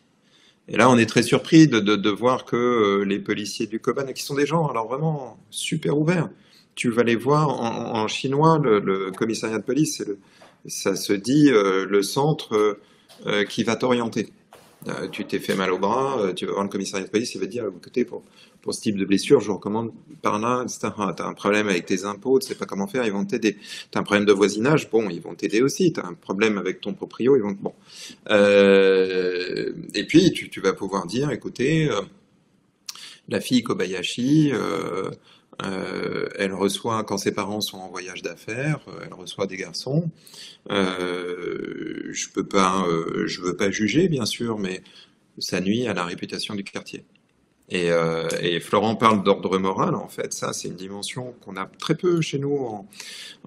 Et 0.69 0.75
là 0.75 0.89
on 0.89 0.97
est 0.97 1.05
très 1.05 1.23
surpris 1.23 1.67
de 1.67 1.79
de, 1.79 2.09
voir 2.09 2.45
que 2.45 3.03
les 3.05 3.19
policiers 3.19 3.67
du 3.67 3.79
Koban 3.79 4.11
qui 4.13 4.23
sont 4.23 4.35
des 4.35 4.47
gens 4.47 4.67
alors 4.67 4.87
vraiment 4.87 5.37
super 5.51 5.97
ouverts. 5.97 6.29
Tu 6.75 6.89
vas 6.89 7.03
les 7.03 7.15
voir 7.15 7.49
en, 7.49 8.07
chinois 8.07 8.59
le, 8.59 9.11
commissariat 9.11 9.57
de 9.57 9.63
police 9.63 10.03
ça 10.67 10.95
se 10.95 11.13
dit 11.13 11.49
le 11.51 12.01
centre 12.03 12.77
qui 13.49 13.63
va 13.63 13.75
t'orienter. 13.75 14.31
Euh, 14.87 15.07
tu 15.09 15.25
t'es 15.25 15.39
fait 15.39 15.55
mal 15.55 15.71
au 15.71 15.79
bras, 15.79 16.19
euh, 16.19 16.33
tu 16.33 16.45
vas 16.45 16.51
voir 16.51 16.63
le 16.63 16.69
commissariat 16.69 17.05
de 17.05 17.11
police, 17.11 17.33
il 17.33 17.39
va 17.39 17.47
te 17.47 17.51
dire, 17.51 17.65
écoutez, 17.65 18.05
pour, 18.05 18.23
pour 18.61 18.73
ce 18.75 18.81
type 18.81 18.95
de 18.95 19.05
blessure, 19.05 19.41
je 19.41 19.47
vous 19.47 19.55
recommande 19.55 19.91
par 20.21 20.39
là, 20.39 20.63
etc. 20.63 20.89
Tu 21.15 21.23
as 21.23 21.25
un 21.25 21.33
problème 21.33 21.67
avec 21.67 21.85
tes 21.85 22.05
impôts, 22.05 22.39
tu 22.39 22.47
sais 22.47 22.55
pas 22.55 22.65
comment 22.65 22.85
faire, 22.85 23.03
ils 23.03 23.11
vont 23.11 23.25
t'aider. 23.25 23.57
Tu 23.91 23.97
as 23.97 23.99
un 23.99 24.03
problème 24.03 24.25
de 24.25 24.33
voisinage, 24.33 24.89
bon, 24.89 25.09
ils 25.09 25.21
vont 25.21 25.33
t'aider 25.33 25.61
aussi. 25.61 25.91
Tu 25.91 25.99
as 25.99 26.05
un 26.05 26.13
problème 26.13 26.57
avec 26.57 26.79
ton 26.79 26.93
proprio, 26.93 27.35
ils 27.35 27.41
vont... 27.41 27.57
Bon. 27.59 27.73
et 28.29 30.05
puis, 30.07 30.31
tu, 30.31 30.49
tu, 30.49 30.61
vas 30.61 30.73
pouvoir 30.73 31.07
dire, 31.07 31.31
écoutez, 31.31 31.89
la 33.27 33.41
fille 33.41 33.63
Kobayashi 33.63 34.51
Euh, 35.63 36.29
elle 36.37 36.53
reçoit, 36.53 37.03
quand 37.03 37.17
ses 37.17 37.31
parents 37.31 37.61
sont 37.61 37.77
en 37.77 37.89
voyage 37.89 38.21
d'affaires, 38.21 38.79
euh, 38.87 38.99
elle 39.05 39.13
reçoit 39.13 39.47
des 39.47 39.57
garçons. 39.57 40.09
Euh, 40.71 42.09
je 42.11 42.29
peux 42.29 42.45
pas, 42.45 42.85
euh, 42.87 43.25
je 43.27 43.41
veux 43.41 43.55
pas 43.55 43.71
juger, 43.71 44.07
bien 44.07 44.25
sûr, 44.25 44.59
mais 44.59 44.81
ça 45.39 45.61
nuit 45.61 45.87
à 45.87 45.93
la 45.93 46.03
réputation 46.05 46.55
du 46.55 46.63
quartier. 46.63 47.03
Et, 47.69 47.91
euh, 47.91 48.29
Florent 48.61 48.95
parle 48.95 49.23
d'ordre 49.23 49.57
moral, 49.57 49.95
en 49.95 50.07
fait, 50.07 50.33
ça 50.33 50.53
c'est 50.53 50.69
une 50.69 50.75
dimension 50.75 51.35
qu'on 51.41 51.57
a 51.57 51.65
très 51.65 51.95
peu 51.95 52.21
chez 52.21 52.39
nous 52.39 52.85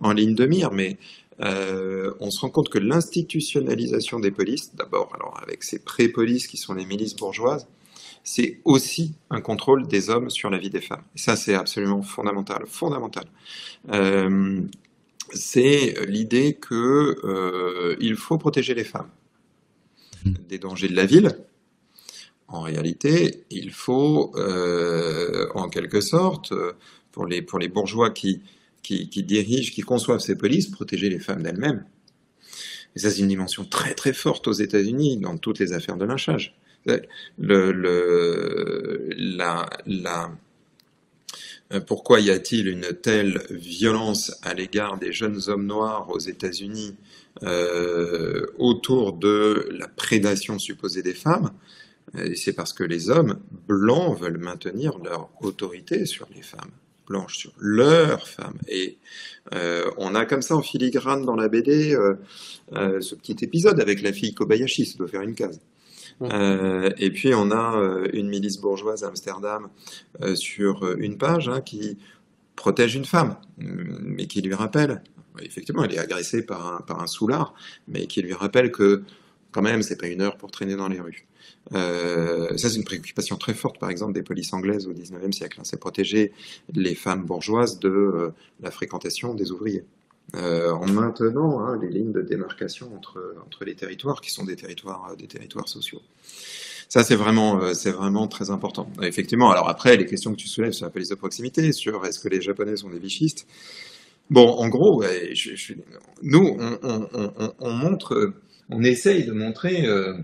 en, 0.00 0.12
ligne 0.12 0.34
de 0.34 0.46
mire, 0.46 0.72
mais 0.72 0.98
on 1.40 2.30
se 2.30 2.40
rend 2.40 2.50
compte 2.50 2.68
que 2.68 2.78
l'institutionnalisation 2.78 4.20
des 4.20 4.30
polices, 4.30 4.74
d'abord, 4.74 5.10
alors 5.14 5.40
avec 5.42 5.62
ces 5.64 5.78
pré-polices 5.78 6.46
qui 6.48 6.58
sont 6.58 6.74
les 6.74 6.84
milices 6.84 7.16
bourgeoises, 7.16 7.66
c'est 8.22 8.60
aussi 8.64 9.14
un 9.30 9.40
contrôle 9.40 9.86
des 9.86 10.10
hommes 10.10 10.30
sur 10.30 10.51
la 10.51 10.59
vie 10.59 10.70
des 10.70 10.80
femmes. 10.80 11.02
Et 11.14 11.18
ça, 11.18 11.36
c'est 11.36 11.55
absolument 11.55 12.02
fondamental, 12.02 12.64
fondamental. 12.66 13.24
Euh, 13.90 14.60
c'est 15.32 16.06
l'idée 16.06 16.55
que 16.55 17.16
euh, 17.24 17.97
il 18.01 18.16
faut 18.16 18.38
protéger 18.38 18.74
les 18.74 18.84
femmes 18.84 19.10
des 20.24 20.59
dangers 20.59 20.88
de 20.88 20.97
la 20.97 21.06
ville. 21.06 21.38
En 22.48 22.60
réalité, 22.62 23.44
il 23.51 23.70
faut, 23.70 24.32
euh, 24.36 25.48
en 25.55 25.68
quelque 25.68 26.01
sorte, 26.01 26.52
pour 27.12 27.26
les, 27.26 27.42
pour 27.42 27.59
les 27.59 27.68
bourgeois 27.68 28.10
qui, 28.10 28.42
qui, 28.82 29.09
qui 29.09 29.22
dirigent, 29.22 29.72
qui 29.72 29.82
conçoivent 29.82 30.20
ces 30.20 30.36
polices, 30.36 30.66
protéger 30.66 31.09
les 31.09 31.20
femmes 31.20 31.42
d'elles-mêmes. 31.42 31.84
Et 32.97 32.98
ça, 32.98 33.10
c'est 33.10 33.20
une 33.20 33.28
dimension 33.28 33.64
très 33.64 33.94
très 33.94 34.12
forte 34.12 34.48
aux 34.48 34.52
États-Unis 34.52 35.18
dans 35.18 35.38
toutes 35.38 35.60
les 35.60 35.72
affaires 35.72 35.97
de 35.97 36.05
lynchage. 36.05 36.56
La, 36.86 36.98
pourquoi 41.86 42.20
y 42.20 42.31
a-t-il 42.31 42.69
une 42.69 42.93
telle 43.01 43.43
violence 43.51 44.32
à 44.43 44.55
l'égard 44.55 44.98
des 44.98 45.12
jeunes 45.12 45.40
hommes 45.48 45.66
noirs 45.66 46.09
aux 46.11 46.19
États-Unis 46.19 46.97
euh, 47.43 48.47
autour 48.59 49.12
de 49.12 49.69
la 49.70 49.86
prédation 49.86 50.59
supposée 50.59 51.02
des 51.02 51.15
femmes? 51.15 51.52
C'est 52.35 52.55
parce 52.55 52.73
que 52.73 52.82
les 52.82 53.09
hommes 53.09 53.39
blancs 53.69 54.19
veulent 54.19 54.39
maintenir 54.39 54.98
leur 54.98 55.31
autorité 55.43 56.07
sur 56.07 56.27
les 56.35 56.43
femmes 56.43 56.73
blanches, 57.11 57.36
sur 57.36 57.52
leurs 57.59 58.27
femmes. 58.27 58.59
Et 58.69 58.97
euh, 59.52 59.90
on 59.98 60.15
a 60.15 60.24
comme 60.24 60.43
ça 60.43 60.55
en 60.57 60.62
filigrane 60.62 61.27
dans 61.27 61.35
la 61.35 61.48
BD 61.48 61.94
euh, 61.94 62.15
euh, 62.73 63.01
ce 63.01 63.15
petit 63.16 63.36
épisode 63.43 63.81
avec 63.81 64.01
la 64.01 64.12
fille 64.12 64.32
Kobayashi, 64.32 64.86
ça 64.86 64.97
doit 64.97 65.09
faire 65.09 65.23
une 65.23 65.35
case. 65.35 65.61
Euh, 66.22 66.90
et 66.98 67.10
puis 67.10 67.34
on 67.34 67.51
a 67.51 67.76
euh, 67.76 68.09
une 68.12 68.28
milice 68.28 68.59
bourgeoise 68.59 69.05
à 69.05 69.09
Amsterdam 69.09 69.68
euh, 70.20 70.34
sur 70.34 70.90
une 70.98 71.16
page 71.16 71.48
hein, 71.48 71.60
qui 71.60 71.98
protège 72.56 72.94
une 72.94 73.06
femme, 73.06 73.36
mais 73.59 74.26
qui 74.26 74.42
lui 74.42 74.55
rappelle, 74.55 75.02
effectivement, 75.40 75.82
elle 75.84 75.94
est 75.94 75.98
agressée 75.98 76.44
par 76.44 76.74
un, 76.74 76.80
par 76.80 77.02
un 77.02 77.06
soulard, 77.06 77.55
mais 77.88 78.06
qui 78.06 78.20
lui 78.20 78.34
rappelle 78.34 78.70
que 78.70 79.02
quand 79.51 79.62
même, 79.62 79.82
c'est 79.82 79.97
pas 79.97 80.09
une 80.09 80.20
heure 80.20 80.36
pour 80.36 80.51
traîner 80.51 80.76
dans 80.76 80.88
les 80.88 81.01
rues. 81.01 81.26
Ça, 81.72 82.56
c'est 82.56 82.74
une 82.74 82.84
préoccupation 82.84 83.36
très 83.36 83.55
forte, 83.55 83.78
par 83.78 83.88
exemple, 83.88 84.12
des 84.12 84.22
polices 84.22 84.52
anglaises 84.52 84.86
au 84.86 84.92
XIXe 84.92 85.34
siècle. 85.34 85.59
Hein, 85.59 85.64
c'est 85.64 85.80
protéger 85.80 86.32
les 86.74 86.94
femmes 86.94 87.24
bourgeoises 87.24 87.78
de 87.80 88.32
la 88.60 88.70
fréquentation 88.70 89.34
des 89.34 89.52
ouvriers. 89.52 89.84
Euh, 90.36 90.70
en 90.70 90.86
maintenant 90.86 91.61
hein, 91.61 91.78
les 91.82 91.89
lignes 91.89 92.12
de 92.12 92.23
démarcation 92.23 92.94
entre, 92.94 93.35
entre 93.44 93.65
les 93.65 93.74
territoires 93.74 94.20
qui 94.20 94.31
sont 94.31 94.44
des 94.44 94.57
territoires, 94.57 95.16
des 95.16 95.27
territoires 95.27 95.69
sociaux. 95.69 96.01
Ça, 96.89 97.05
c'est 97.05 97.16
vraiment, 97.16 97.73
c'est 97.73 97.93
vraiment 97.93 98.27
très 98.27 98.51
important. 98.51 98.89
Effectivement, 99.02 99.51
alors 99.51 99.69
après, 99.69 99.97
les 99.97 100.07
questions 100.07 100.32
que 100.32 100.36
tu 100.36 100.48
soulèves 100.48 100.73
sur 100.73 100.86
la 100.86 100.90
police 100.90 101.09
de 101.09 101.15
proximité, 101.15 101.73
sur 101.73 102.05
est-ce 102.05 102.19
que 102.19 102.28
les 102.28 102.40
Japonais 102.40 102.77
sont 102.77 102.90
des 102.90 102.98
vichistes, 102.98 103.47
bon, 104.28 104.48
en 104.48 104.69
gros, 104.69 105.05
nous, 106.23 106.57
on, 106.59 106.78
on, 106.82 107.09
on, 107.15 107.52
on, 107.61 107.70
montre, 107.70 108.32
on 108.70 108.82
essaye 108.82 109.24
de 109.24 109.32
montrer 109.32 109.86
euh, 109.86 110.15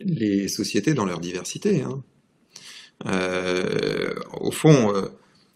les 0.00 0.48
sociétés 0.48 0.94
dans 0.94 1.04
leur 1.04 1.20
diversité. 1.20 1.82
Hein. 1.82 2.02
Euh, 3.06 4.14
au 4.40 4.50
fond, 4.50 4.94
euh, 4.94 5.08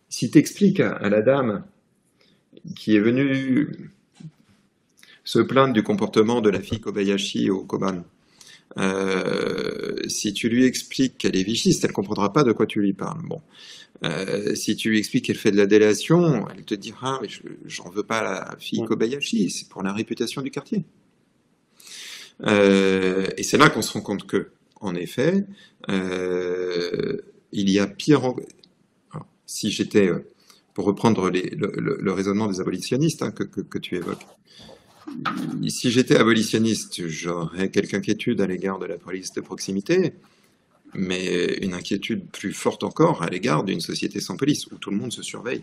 si 0.08 0.30
tu 0.30 0.38
expliques 0.38 0.80
à 0.80 1.08
la 1.08 1.22
dame 1.22 1.64
qui 2.76 2.96
est 2.96 3.00
venu 3.00 3.90
se 5.24 5.38
plaindre 5.38 5.72
du 5.72 5.82
comportement 5.82 6.40
de 6.40 6.50
la 6.50 6.60
fille 6.60 6.80
Kobayashi 6.80 7.50
au 7.50 7.64
Koban. 7.64 8.04
Euh, 8.78 9.96
si 10.08 10.32
tu 10.32 10.48
lui 10.48 10.64
expliques 10.64 11.18
qu'elle 11.18 11.36
est 11.36 11.42
vichiste, 11.42 11.84
elle 11.84 11.92
comprendra 11.92 12.32
pas 12.32 12.44
de 12.44 12.52
quoi 12.52 12.66
tu 12.66 12.80
lui 12.80 12.92
parles. 12.92 13.20
Bon, 13.24 13.40
euh, 14.04 14.54
si 14.54 14.76
tu 14.76 14.90
lui 14.90 14.98
expliques 14.98 15.26
qu'elle 15.26 15.36
fait 15.36 15.50
de 15.50 15.56
la 15.56 15.66
délation, 15.66 16.46
elle 16.48 16.64
te 16.64 16.74
dira 16.74 17.18
mais 17.22 17.28
je, 17.28 17.42
j'en 17.64 17.90
veux 17.90 18.02
pas 18.02 18.18
à 18.18 18.22
la 18.22 18.56
fille 18.58 18.84
Kobayashi, 18.84 19.50
c'est 19.50 19.68
pour 19.68 19.82
la 19.82 19.92
réputation 19.92 20.42
du 20.42 20.50
quartier. 20.50 20.84
Euh, 22.46 23.26
et 23.36 23.42
c'est 23.42 23.58
là 23.58 23.68
qu'on 23.68 23.82
se 23.82 23.92
rend 23.92 24.00
compte 24.00 24.26
que, 24.26 24.50
en 24.80 24.94
effet, 24.94 25.44
il 25.88 27.70
y 27.70 27.78
a 27.78 27.86
pire. 27.86 28.24
En... 28.24 28.36
Alors, 29.12 29.26
si 29.46 29.70
j'étais 29.70 30.10
reprendre 30.84 31.30
le, 31.30 32.12
raisonnement 32.12 32.46
des 32.46 32.60
abolitionnistes 32.60 33.22
hein, 33.22 33.30
que, 33.30 33.78
tu 33.78 33.96
évoques. 33.96 34.26
Si 35.68 35.90
j'étais 35.90 36.16
abolitionniste, 36.16 37.06
j'aurais 37.08 37.70
quelques 37.70 37.94
inquiétudes 37.94 38.40
à 38.40 38.46
l'égard 38.46 38.78
de 38.78 38.86
la 38.86 38.96
police 38.96 39.32
de 39.32 39.40
proximité, 39.40 40.14
mais 40.94 41.54
une 41.62 41.74
inquiétude 41.74 42.26
plus 42.30 42.52
forte 42.52 42.84
encore 42.84 43.22
à 43.22 43.28
l'égard 43.28 43.64
d'une 43.64 43.80
société 43.80 44.20
sans 44.20 44.36
police, 44.36 44.66
où 44.66 44.76
tout 44.76 44.90
le 44.90 44.96
monde 44.96 45.12
se 45.12 45.22
surveille, 45.22 45.62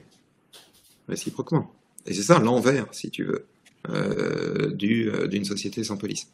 réciproquement. 1.07 1.71
Et 2.05 2.13
c'est 2.13 2.23
ça 2.23 2.39
l'envers, 2.39 2.87
si 2.93 3.09
tu 3.09 3.23
veux, 3.23 3.45
euh, 3.89 4.75
euh, 4.81 5.27
d'une 5.27 5.45
société 5.45 5.83
sans 5.83 5.97
police. 5.97 6.27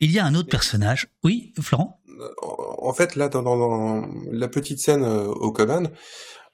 Il 0.00 0.12
y 0.12 0.18
a 0.18 0.24
un 0.24 0.34
autre 0.34 0.48
personnage. 0.48 1.08
Oui, 1.24 1.52
Florent? 1.60 1.97
En 2.46 2.92
fait, 2.92 3.16
là, 3.16 3.28
dans, 3.28 4.06
la 4.30 4.48
petite 4.48 4.80
scène 4.80 5.04
euh, 5.04 5.26
au 5.26 5.52
Coban, 5.52 5.84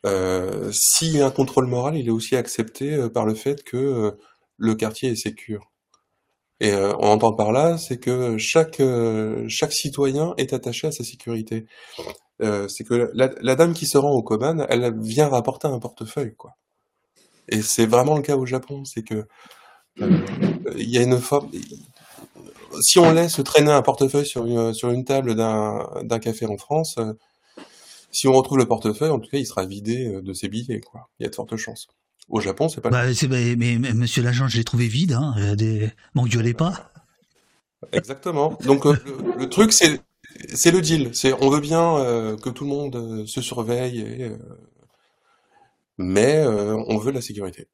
euh, 0.04 0.70
s'il 0.72 1.16
y 1.16 1.20
a 1.20 1.26
un 1.26 1.30
contrôle 1.30 1.66
moral, 1.66 1.96
il 1.96 2.08
est 2.08 2.10
aussi 2.10 2.36
accepté 2.36 2.92
euh, 2.94 3.08
par 3.08 3.24
le 3.24 3.34
fait 3.34 3.64
que 3.64 3.76
euh, 3.76 4.10
le 4.58 4.74
quartier 4.74 5.10
est 5.10 5.16
sécure. 5.16 5.70
Et 6.60 6.72
on 6.74 7.08
entend 7.08 7.32
par 7.34 7.52
là, 7.52 7.76
c'est 7.78 7.98
que 7.98 8.38
chaque 8.38 8.80
chaque 9.48 9.72
citoyen 9.72 10.34
est 10.38 10.52
attaché 10.52 10.86
à 10.86 10.92
sa 10.92 11.02
sécurité. 11.04 11.66
c'est 12.40 12.84
que 12.84 13.10
la, 13.12 13.30
la, 13.40 13.56
dame 13.56 13.74
qui 13.74 13.86
se 13.86 13.98
rend 13.98 14.12
au 14.12 14.22
Koban, 14.22 14.64
elle 14.68 14.94
vient 15.00 15.28
rapporter 15.28 15.66
un 15.66 15.78
portefeuille, 15.80 16.34
quoi. 16.36 16.56
Et 17.48 17.60
c'est 17.60 17.86
vraiment 17.86 18.16
le 18.16 18.22
cas 18.22 18.36
au 18.36 18.46
Japon, 18.46 18.84
c'est 18.84 19.02
que 19.02 19.26
il 19.98 20.90
y 20.90 20.96
a 20.98 21.02
une 21.02 21.18
forme. 21.18 21.50
Si 22.80 22.98
on 22.98 23.12
laisse 23.12 23.40
traîner 23.44 23.72
un 23.72 23.82
portefeuille 23.82 24.26
sur 24.26 24.46
une, 24.46 24.74
sur 24.74 24.90
une 24.90 25.04
table 25.04 25.34
d'un 25.34 26.18
café 26.20 26.46
en 26.46 26.56
France, 26.56 26.98
si 28.10 28.28
on 28.28 28.32
retrouve 28.32 28.58
le 28.58 28.66
portefeuille, 28.66 29.10
en 29.10 29.18
tout 29.18 29.30
cas, 29.30 29.38
il 29.38 29.46
sera 29.46 29.66
vidé 29.66 30.20
de 30.22 30.32
ses 30.32 30.48
billets, 30.48 30.80
quoi. 30.80 31.08
Il 31.18 31.24
y 31.24 31.26
a 31.26 31.30
de 31.30 31.34
fortes 31.34 31.56
chances. 31.56 31.88
Au 32.28 32.40
Japon, 32.40 32.68
c'est 32.68 32.80
pas 32.80 32.90
bah, 32.90 33.06
le 33.06 33.14
cas. 33.14 33.26
Mais, 33.28 33.54
mais, 33.56 33.78
mais, 33.78 33.92
monsieur 33.92 34.22
l'agent, 34.22 34.48
je 34.48 34.56
l'ai 34.56 34.64
trouvé 34.64 34.86
vide, 34.86 35.12
hein. 35.12 35.54
Des... 35.56 35.90
M'engueulez 36.14 36.54
pas. 36.54 36.90
Exactement. 37.92 38.58
Donc, 38.64 38.86
euh, 38.86 38.96
le, 39.04 39.40
le, 39.40 39.48
truc, 39.48 39.72
c'est, 39.72 40.00
c'est 40.54 40.70
le 40.70 40.80
deal. 40.80 41.10
C'est, 41.12 41.32
on 41.34 41.50
veut 41.50 41.60
bien 41.60 41.98
euh, 41.98 42.36
que 42.36 42.50
tout 42.50 42.64
le 42.64 42.70
monde 42.70 42.96
euh, 42.96 43.26
se 43.26 43.40
surveille, 43.40 44.00
et, 44.00 44.32
mais 45.98 46.44
on 46.46 46.98
veut 46.98 47.12
la 47.12 47.20
sécurité. 47.20 47.68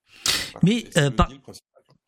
Mais 0.63 0.85
par, 1.17 1.31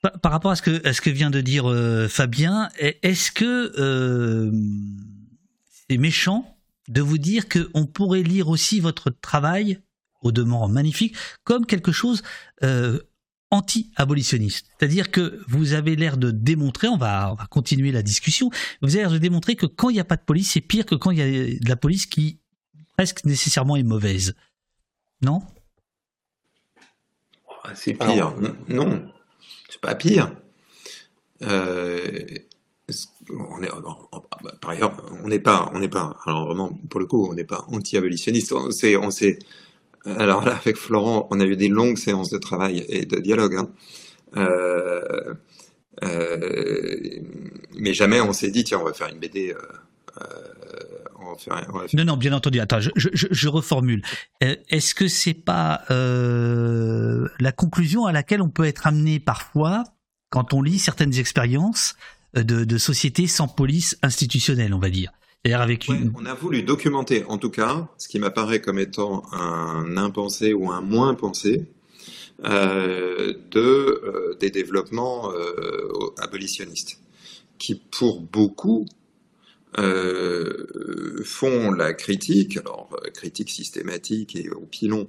par, 0.02 0.20
par, 0.20 0.32
rapport 0.32 0.50
à 0.50 0.56
ce 0.56 0.62
que, 0.62 0.86
à 0.86 0.92
ce 0.92 1.00
que 1.00 1.10
vient 1.10 1.30
de 1.30 1.40
dire 1.40 1.64
Fabien, 2.10 2.68
est-ce 2.78 3.32
que 3.32 3.72
c'est 5.88 5.98
méchant 5.98 6.56
de 6.88 7.00
vous 7.00 7.18
dire 7.18 7.44
qu'on 7.48 7.86
pourrait 7.86 8.22
lire 8.22 8.48
aussi 8.48 8.80
votre 8.80 9.10
travail, 9.10 9.80
au 10.20 10.32
demeurant 10.32 10.68
magnifique, 10.68 11.16
comme 11.44 11.66
quelque 11.66 11.92
chose 11.92 12.22
euh, 12.62 13.00
anti-abolitionniste? 13.50 14.66
C'est-à-dire 14.78 15.10
que 15.10 15.40
vous 15.48 15.72
avez 15.72 15.96
l'air 15.96 16.16
de 16.16 16.30
démontrer, 16.30 16.88
on 16.88 16.96
va, 16.96 17.32
on 17.32 17.34
va 17.34 17.46
continuer 17.46 17.92
la 17.92 18.02
discussion, 18.02 18.50
vous 18.80 18.94
avez 18.94 19.02
l'air 19.02 19.10
de 19.10 19.18
démontrer 19.18 19.56
que 19.56 19.66
quand 19.66 19.90
il 19.90 19.94
n'y 19.94 20.00
a 20.00 20.04
pas 20.04 20.16
de 20.16 20.22
police, 20.22 20.52
c'est 20.52 20.60
pire 20.60 20.86
que 20.86 20.94
quand 20.94 21.10
il 21.10 21.18
y 21.18 21.22
a 21.22 21.58
de 21.58 21.68
la 21.68 21.76
police 21.76 22.06
qui 22.06 22.38
presque 22.96 23.24
nécessairement 23.24 23.76
est 23.76 23.82
mauvaise. 23.82 24.34
Non? 25.20 25.42
C'est 27.74 27.94
pire. 27.94 28.10
Alors, 28.10 28.36
non, 28.68 29.08
pas 29.82 29.94
pire. 29.94 30.34
Euh, 31.42 32.24
on 33.28 33.62
est, 33.62 33.68
par 34.60 34.70
ailleurs, 34.70 34.96
on 35.22 35.28
n'est 35.28 35.40
pas, 35.40 35.70
on 35.74 35.80
n'est 35.80 35.88
pas, 35.88 36.16
alors 36.24 36.46
vraiment, 36.46 36.70
pour 36.88 37.00
le 37.00 37.06
coup, 37.06 37.26
on 37.28 37.34
n'est 37.34 37.44
pas 37.44 37.66
anti-abolitionniste. 37.68 38.52
On 38.52 38.70
alors 40.04 40.44
là, 40.44 40.56
avec 40.56 40.76
Florent, 40.76 41.28
on 41.30 41.40
a 41.40 41.44
eu 41.44 41.56
des 41.56 41.68
longues 41.68 41.98
séances 41.98 42.30
de 42.30 42.38
travail 42.38 42.84
et 42.88 43.04
de 43.04 43.18
dialogue, 43.20 43.56
hein. 43.56 43.70
euh, 44.36 45.34
euh, 46.02 47.20
mais 47.76 47.94
jamais 47.94 48.20
on 48.20 48.32
s'est 48.32 48.50
dit, 48.50 48.64
tiens, 48.64 48.80
on 48.80 48.84
va 48.84 48.92
faire 48.92 49.08
une 49.08 49.18
BD 49.18 49.54
Non, 51.94 52.04
non, 52.04 52.16
bien 52.16 52.32
entendu. 52.32 52.60
Attends, 52.60 52.80
je, 52.80 52.90
je, 52.96 53.26
je 53.30 53.48
reformule. 53.48 54.02
Euh, 54.42 54.56
est-ce 54.68 54.94
que 54.94 55.08
c'est 55.08 55.34
pas 55.34 55.82
euh, 55.90 57.28
la 57.40 57.52
conclusion 57.52 58.06
à 58.06 58.12
laquelle 58.12 58.42
on 58.42 58.50
peut 58.50 58.64
être 58.64 58.86
amené 58.86 59.20
parfois 59.20 59.84
quand 60.30 60.54
on 60.54 60.62
lit 60.62 60.78
certaines 60.78 61.18
expériences 61.18 61.94
de, 62.34 62.64
de 62.64 62.78
sociétés 62.78 63.26
sans 63.26 63.48
police 63.48 63.98
institutionnelle, 64.02 64.74
on 64.74 64.78
va 64.78 64.90
dire? 64.90 65.12
Avec 65.44 65.90
On 66.14 66.24
a 66.24 66.34
voulu 66.34 66.62
documenter, 66.62 67.24
en 67.24 67.36
tout 67.36 67.50
cas, 67.50 67.88
ce 67.98 68.06
qui 68.06 68.20
m'apparaît 68.20 68.60
comme 68.60 68.78
étant 68.78 69.24
un 69.32 69.96
impensé 69.96 70.52
ou 70.52 70.70
un 70.70 70.80
moins 70.80 71.14
pensé 71.14 71.66
euh, 72.44 73.34
de 73.50 73.60
euh, 73.60 74.36
des 74.38 74.50
développements 74.50 75.32
euh, 75.32 76.12
abolitionnistes, 76.18 77.00
qui 77.58 77.74
pour 77.74 78.20
beaucoup 78.20 78.86
euh, 79.78 81.22
font 81.24 81.70
la 81.72 81.94
critique, 81.94 82.58
alors 82.58 82.90
euh, 83.04 83.10
critique 83.10 83.50
systématique 83.50 84.36
et 84.36 84.50
au 84.50 84.66
pilon 84.66 85.08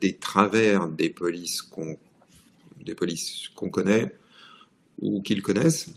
des 0.00 0.16
travers 0.16 0.88
des 0.88 1.10
polices 1.10 1.60
qu'on 1.60 1.98
des 2.84 2.94
polices 2.94 3.48
qu'on 3.56 3.68
connaît 3.68 4.14
ou 5.00 5.20
qu'ils 5.22 5.42
connaissent. 5.42 5.90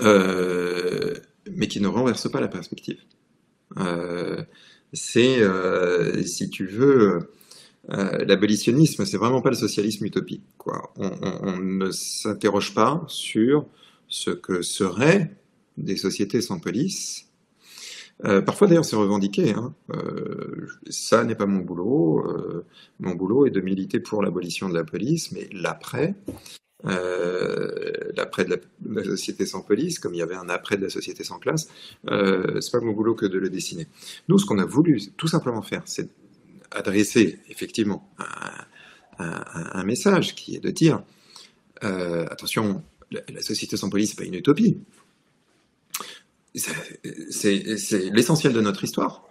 Euh, 0.00 1.14
mais 1.50 1.68
qui 1.68 1.80
ne 1.80 1.88
renverse 1.88 2.30
pas 2.30 2.40
la 2.40 2.48
perspective. 2.48 2.98
Euh, 3.78 4.42
c'est, 4.92 5.40
euh, 5.40 6.22
si 6.22 6.50
tu 6.50 6.66
veux, 6.66 7.30
euh, 7.90 8.24
l'abolitionnisme, 8.24 9.04
c'est 9.04 9.16
vraiment 9.16 9.42
pas 9.42 9.50
le 9.50 9.56
socialisme 9.56 10.04
utopique. 10.04 10.44
Quoi. 10.58 10.92
On, 10.96 11.58
ne 11.58 11.90
s'interroge 11.90 12.74
pas 12.74 13.04
sur 13.08 13.66
ce 14.08 14.30
que 14.30 14.62
seraient 14.62 15.36
des 15.76 15.96
sociétés 15.96 16.40
sans 16.40 16.58
police. 16.58 17.26
Euh, 18.24 18.40
parfois 18.40 18.66
d'ailleurs 18.66 18.84
c'est 18.84 18.96
revendiqué. 18.96 19.52
Hein. 19.52 19.74
Euh, 19.90 20.66
ça 20.88 21.24
n'est 21.24 21.34
pas 21.34 21.46
mon 21.46 21.60
boulot. 21.60 22.20
Euh, 22.26 22.64
mon 23.00 23.14
boulot 23.14 23.46
est 23.46 23.50
de 23.50 23.60
militer 23.60 24.00
pour 24.00 24.22
l'abolition 24.22 24.68
de 24.68 24.74
la 24.74 24.84
police, 24.84 25.32
mais 25.32 25.48
l'après, 25.52 26.14
l'après 26.84 28.44
de, 28.44 28.60
la, 28.88 29.04
société 29.04 29.44
sans 29.44 29.60
police, 29.60 29.98
comme 29.98 30.14
il 30.14 30.18
y 30.18 30.22
avait 30.22 30.36
un 30.36 30.48
après 30.48 30.76
de 30.76 30.82
la 30.82 30.90
société 30.90 31.24
sans 31.24 31.38
classe, 31.38 31.68
c'est 32.04 32.72
pas 32.72 32.80
mon 32.80 32.92
boulot 32.92 33.14
que 33.14 33.26
de 33.26 33.38
le 33.38 33.50
dessiner. 33.50 33.88
Nous, 34.28 34.38
ce 34.38 34.46
qu'on 34.46 34.58
a 34.58 34.64
voulu 34.64 35.00
tout 35.16 35.26
simplement 35.26 35.62
faire, 35.62 35.82
c'est 35.84 36.08
adresser 36.70 37.40
effectivement 37.48 38.08
un, 39.18 39.84
message 39.84 40.34
qui 40.34 40.56
est 40.56 40.60
de 40.60 40.70
dire 40.70 41.02
attention, 41.82 42.84
la, 43.10 43.42
société 43.42 43.76
sans 43.76 43.90
police, 43.90 44.10
c'est 44.10 44.18
pas 44.18 44.24
une 44.24 44.34
utopie. 44.34 44.78
C'est 46.56 48.10
l'essentiel 48.12 48.52
de 48.52 48.60
notre 48.60 48.84
histoire. 48.84 49.24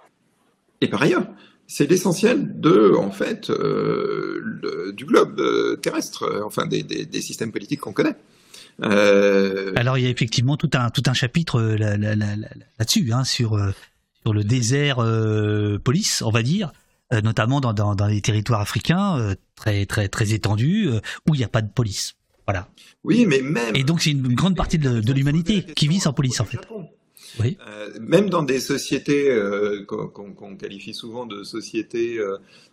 Et 0.82 0.88
par 0.88 1.02
ailleurs, 1.02 1.28
c'est 1.68 1.90
l'essentiel 1.90 2.60
de, 2.60 2.94
en 2.96 3.12
fait, 3.12 3.50
euh, 3.50 4.94
du 4.96 5.06
globe 5.06 5.40
euh, 5.40 5.76
terrestre, 5.78 6.24
euh, 6.24 6.44
enfin 6.46 6.68
des, 6.68 6.84
des, 6.84 7.22
systèmes 7.22 7.52
politiques 7.52 7.82
qu'on 7.82 7.94
connaît. 7.94 8.16
Alors 8.82 9.98
il 9.98 10.04
y 10.04 10.08
a 10.08 10.10
effectivement 10.10 10.58
tout 10.58 10.70
un 10.74 10.90
tout 10.90 11.04
un 11.06 11.14
chapitre 11.14 11.62
là-dessus, 11.62 13.14
hein, 13.14 13.24
sur 13.24 13.58
sur 14.22 14.34
le 14.34 14.44
désert 14.44 14.98
police, 15.82 16.22
on 16.22 16.30
va 16.30 16.44
dire, 16.44 16.74
notamment 17.24 17.62
dans, 17.62 17.72
dans, 17.72 17.96
dans, 17.96 18.08
les 18.08 18.20
territoires 18.20 18.60
africains 18.60 19.34
très 19.56 19.86
très 19.86 20.10
très 20.10 20.34
étendus 20.34 20.90
où 21.26 21.36
il 21.36 21.38
n'y 21.38 21.46
a 21.46 21.50
pas 21.50 21.62
de 21.62 21.72
police. 21.72 22.16
Voilà. 22.46 22.68
Oui, 23.06 23.26
mais 23.26 23.42
même. 23.42 23.74
Et 23.78 23.86
donc 23.86 24.02
c'est 24.02 24.12
une 24.12 24.36
grande 24.36 24.58
partie 24.58 24.78
de, 24.78 25.00
de 25.00 25.14
l'humanité 25.14 25.64
qui 25.64 25.88
vit 25.88 26.02
sans 26.02 26.12
police 26.12 26.42
en 26.42 26.46
fait. 26.46 26.60
Euh, 27.42 27.90
même 28.00 28.30
dans 28.30 28.44
des 28.44 28.60
sociétés 28.60 29.30
euh, 29.30 29.84
qu'on 29.86 30.56
qualifie 30.56 30.94
souvent 30.94 31.26
de 31.26 31.44
sociétés 31.44 32.20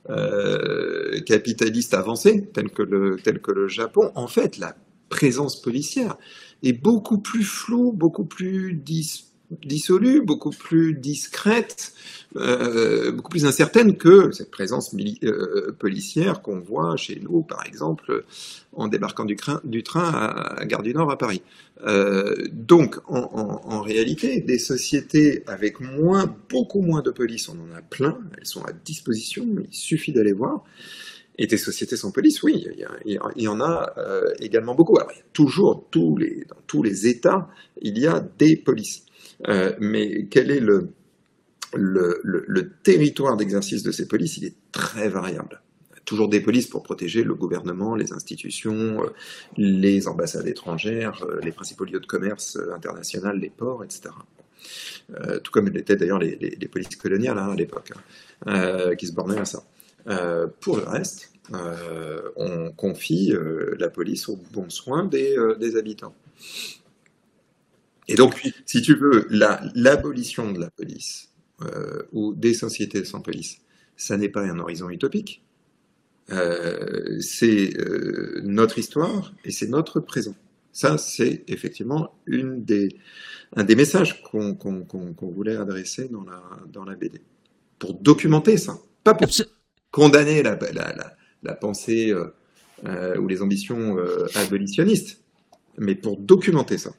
euh, 0.09 1.21
capitalistes 1.21 1.95
avancées, 1.95 2.49
telles 2.53 2.71
que, 2.71 2.83
le, 2.83 3.17
telles 3.17 3.41
que 3.41 3.53
le 3.53 3.69
Japon, 3.69 4.13
en 4.15 4.27
fait, 4.27 4.59
la 4.59 4.77
présence 5.09 5.61
policière 5.61 6.17
est 6.63 6.73
beaucoup 6.73 7.19
plus 7.19 7.45
floue, 7.45 7.93
beaucoup 7.93 8.25
plus 8.25 8.75
dis 8.75 9.25
dissolue, 9.65 10.23
beaucoup 10.23 10.51
plus 10.51 10.95
discrète, 10.95 11.93
euh, 12.37 13.13
beaucoup 13.13 13.31
plus 13.31 13.45
incertaine 13.45 13.97
que 13.97 14.31
cette 14.33 14.51
présence 14.51 14.95
euh, 15.25 15.73
policière 15.79 16.43
qu'on 16.43 16.61
voit 16.61 16.97
chez 16.97 17.21
nous, 17.21 17.43
par 17.43 17.67
exemple, 17.67 18.25
en 18.73 18.89
débarquant 18.89 19.25
du, 19.25 19.37
train 19.37 19.61
à, 19.95 20.65
Gare 20.65 20.83
du 20.83 20.95
Nord 20.95 21.11
à 21.11 21.19
Paris. 21.19 21.43
Euh, 21.85 22.35
donc, 22.53 22.99
en, 23.07 23.81
réalité, 23.83 24.41
des 24.41 24.59
sociétés 24.59 25.43
avec 25.47 25.81
moins, 25.81 26.35
beaucoup 26.49 26.81
moins 26.81 27.03
de 27.03 27.11
police, 27.11 27.49
on 27.49 27.59
en 27.61 27.77
a 27.77 27.83
plein, 27.83 28.19
elles 28.39 28.47
sont 28.47 28.65
à 28.65 28.73
disposition, 28.73 29.47
il 29.59 29.75
suffit 29.75 30.13
d'aller 30.13 30.33
voir. 30.33 30.65
Et 31.39 31.47
des 31.47 31.57
sociétés 31.57 31.97
sans 31.97 32.11
police, 32.11 32.43
oui, 32.43 32.67
il 33.07 33.17
y, 33.37 33.49
en 33.49 33.61
a 33.63 33.95
également 34.39 34.75
beaucoup. 34.75 34.99
Alors, 34.99 35.11
il 35.13 35.17
y 35.17 35.21
a 35.21 35.25
toujours, 35.33 35.87
dans 35.95 36.63
tous 36.67 36.83
les 36.83 37.07
États, 37.07 37.49
il 37.81 37.99
y 37.99 38.07
a 38.07 38.21
des 38.39 38.57
polices. 38.57 39.07
Euh, 39.49 39.73
mais 39.81 40.27
quel 40.31 40.51
est 40.51 40.61
le, 40.61 40.93
territoire 42.83 43.37
d'exercice 43.37 43.83
de 43.83 43.93
ces 43.93 44.07
polices? 44.07 44.39
Il 44.39 44.45
est 44.45 44.55
très 44.73 45.09
variable. 45.09 45.61
Toujours 46.05 46.29
des 46.29 46.41
polices 46.41 46.67
pour 46.67 46.83
protéger 46.83 47.23
le 47.23 47.35
gouvernement, 47.35 47.95
les 47.95 48.13
institutions, 48.13 49.05
euh, 49.05 49.13
les 49.57 50.09
ambassades 50.09 50.49
étrangères, 50.49 51.25
euh, 51.25 51.41
les 51.43 51.53
principaux 51.53 51.85
lieux 51.85 52.01
de 52.01 52.07
commerce 52.07 52.59
international, 52.75 53.39
les 53.39 53.51
ports, 53.51 53.85
etc. 53.85 54.11
tout 55.43 55.51
comme 55.51 55.69
l'étaient 55.69 55.97
d'ailleurs 55.97 56.21
les, 56.21 56.37
les, 56.37 56.69
polices 56.69 56.95
coloniales 56.95 57.37
hein, 57.39 57.51
à 57.51 57.57
l'époque, 57.57 57.93
hein, 58.47 58.95
qui 58.97 59.07
se 59.07 59.13
bornaient 59.13 59.41
à 59.41 59.45
ça. 59.45 59.65
pour 60.61 60.77
le 60.77 60.85
reste, 60.85 61.33
on 62.37 62.71
confie 62.73 63.33
la 63.79 63.89
police 63.89 64.29
au 64.29 64.39
bon 64.53 64.71
soin 64.71 65.05
des 65.05 65.77
habitants. 65.77 66.15
Et 68.09 68.15
donc, 68.15 68.53
si 68.67 68.83
tu 68.83 68.95
veux, 68.95 69.27
l'abolition 69.31 70.53
de 70.53 70.61
la 70.61 70.71
police 70.71 71.31
euh, 71.63 72.03
ou 72.13 72.35
des 72.35 72.55
sociétés 72.55 73.05
sans 73.05 73.21
police, 73.21 73.59
ça 73.97 74.17
n'est 74.17 74.29
pas 74.29 74.43
un 74.43 74.59
horizon 74.59 74.91
utopique. 74.91 75.45
Euh, 76.31 77.21
c'est 77.21 77.77
euh, 77.79 78.41
notre 78.45 78.79
histoire 78.79 79.33
et 79.45 79.51
c'est 79.51 79.69
notre 79.69 80.01
présent. 80.01 80.35
Ça, 80.73 80.97
c'est 80.99 81.45
effectivement 81.49 82.15
une 82.27 82.65
des, 82.65 82.97
un 83.55 83.65
des 83.65 83.77
messages 83.77 84.23
qu'on 84.23 84.57
voulait 85.21 85.57
adresser 85.57 86.09
dans 86.09 86.25
la, 86.25 86.43
dans 86.73 86.85
la 86.85 86.95
BD. 86.97 87.21
Pour 87.79 87.95
documenter 87.95 88.57
ça. 88.57 88.79
Pas 89.05 89.15
pour 89.15 89.29
condamner 89.91 90.43
la, 90.43 90.59
la, 90.73 91.15
la, 91.43 91.55
pensée 91.55 92.15
ou 92.85 93.27
les 93.27 93.43
ambitions 93.43 93.99
abolitionnistes, 94.37 95.21
mais 95.77 95.95
pour 95.95 96.17
documenter 96.17 96.79
ça 96.79 96.93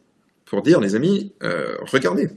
pour 0.45 0.61
dire, 0.61 0.79
les 0.79 0.95
amis, 0.95 1.33
euh, 1.43 1.75
regardez. 1.81 2.29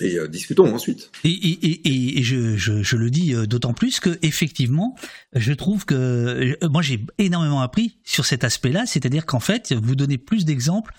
Et 0.00 0.18
euh, 0.18 0.28
discutons 0.28 0.74
ensuite. 0.74 1.10
Et, 1.24 2.22
je, 2.22 2.56
je, 2.56 2.96
le 2.96 3.10
dis 3.10 3.34
euh, 3.34 3.46
d'autant 3.46 3.72
plus 3.72 3.98
que 3.98 4.18
effectivement, 4.22 4.94
je 5.32 5.52
trouve 5.54 5.86
que 5.86 6.58
moi 6.68 6.82
j'ai 6.82 7.04
énormément 7.16 7.62
appris 7.62 7.96
sur 8.04 8.26
cet 8.26 8.44
aspect-là, 8.44 8.84
c'est-à-dire 8.84 9.24
qu'en 9.24 9.40
fait, 9.40 9.72
vous 9.72 9.94
donnez 9.94 10.18
plus 10.18 10.44
d'exemples 10.44 10.92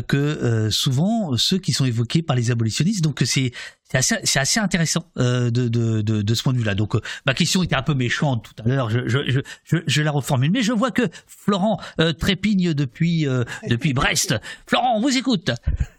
que 0.00 0.16
euh, 0.16 0.70
souvent 0.70 1.36
ceux 1.36 1.58
qui 1.58 1.72
sont 1.72 1.84
évoqués 1.84 2.22
par 2.22 2.34
les 2.36 2.50
abolitionnistes. 2.50 3.02
Donc 3.02 3.22
c'est 3.26 3.52
assez, 3.92 4.16
assez, 4.38 4.58
intéressant 4.58 5.04
euh, 5.18 5.50
de, 5.50 5.68
de, 5.68 6.00
de, 6.00 6.22
de, 6.22 6.34
ce 6.34 6.42
point 6.42 6.54
de 6.54 6.58
vue-là. 6.58 6.74
Donc 6.74 6.94
ma 7.26 7.34
question 7.34 7.62
était 7.62 7.74
un 7.74 7.82
peu 7.82 7.92
méchante 7.94 8.44
tout 8.44 8.62
à 8.64 8.68
l'heure, 8.68 8.88
je, 8.88 9.06
je, 9.06 9.18
je, 9.64 9.76
je, 9.86 10.02
la 10.02 10.10
reformule. 10.10 10.50
Mais 10.50 10.62
je 10.62 10.72
vois 10.72 10.90
que 10.90 11.02
Florent 11.26 11.78
trépigne 12.18 12.72
depuis, 12.72 13.26
depuis 13.68 13.92
Brest. 13.92 14.34
Florent, 14.66 14.96
on 14.96 15.00
vous 15.00 15.16
écoute. 15.16 15.50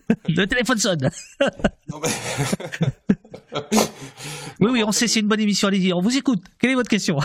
Le 0.27 0.45
téléphone 0.45 0.77
sonne. 0.77 1.09
oui, 4.59 4.69
oui, 4.69 4.83
on 4.83 4.91
sait, 4.91 5.07
c'est 5.07 5.19
une 5.19 5.27
bonne 5.27 5.39
émission. 5.39 5.67
Allez-y, 5.67 5.93
on 5.93 6.01
vous 6.01 6.17
écoute. 6.17 6.43
Quelle 6.59 6.71
est 6.71 6.75
votre 6.75 6.89
question? 6.89 7.19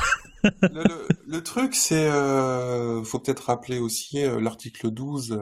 Le, 0.44 0.84
le, 1.26 1.42
truc, 1.42 1.74
c'est, 1.74 2.08
euh, 2.08 3.02
faut 3.02 3.18
peut-être 3.18 3.46
rappeler 3.46 3.78
aussi 3.78 4.20
l'article 4.40 4.90
12 4.90 5.38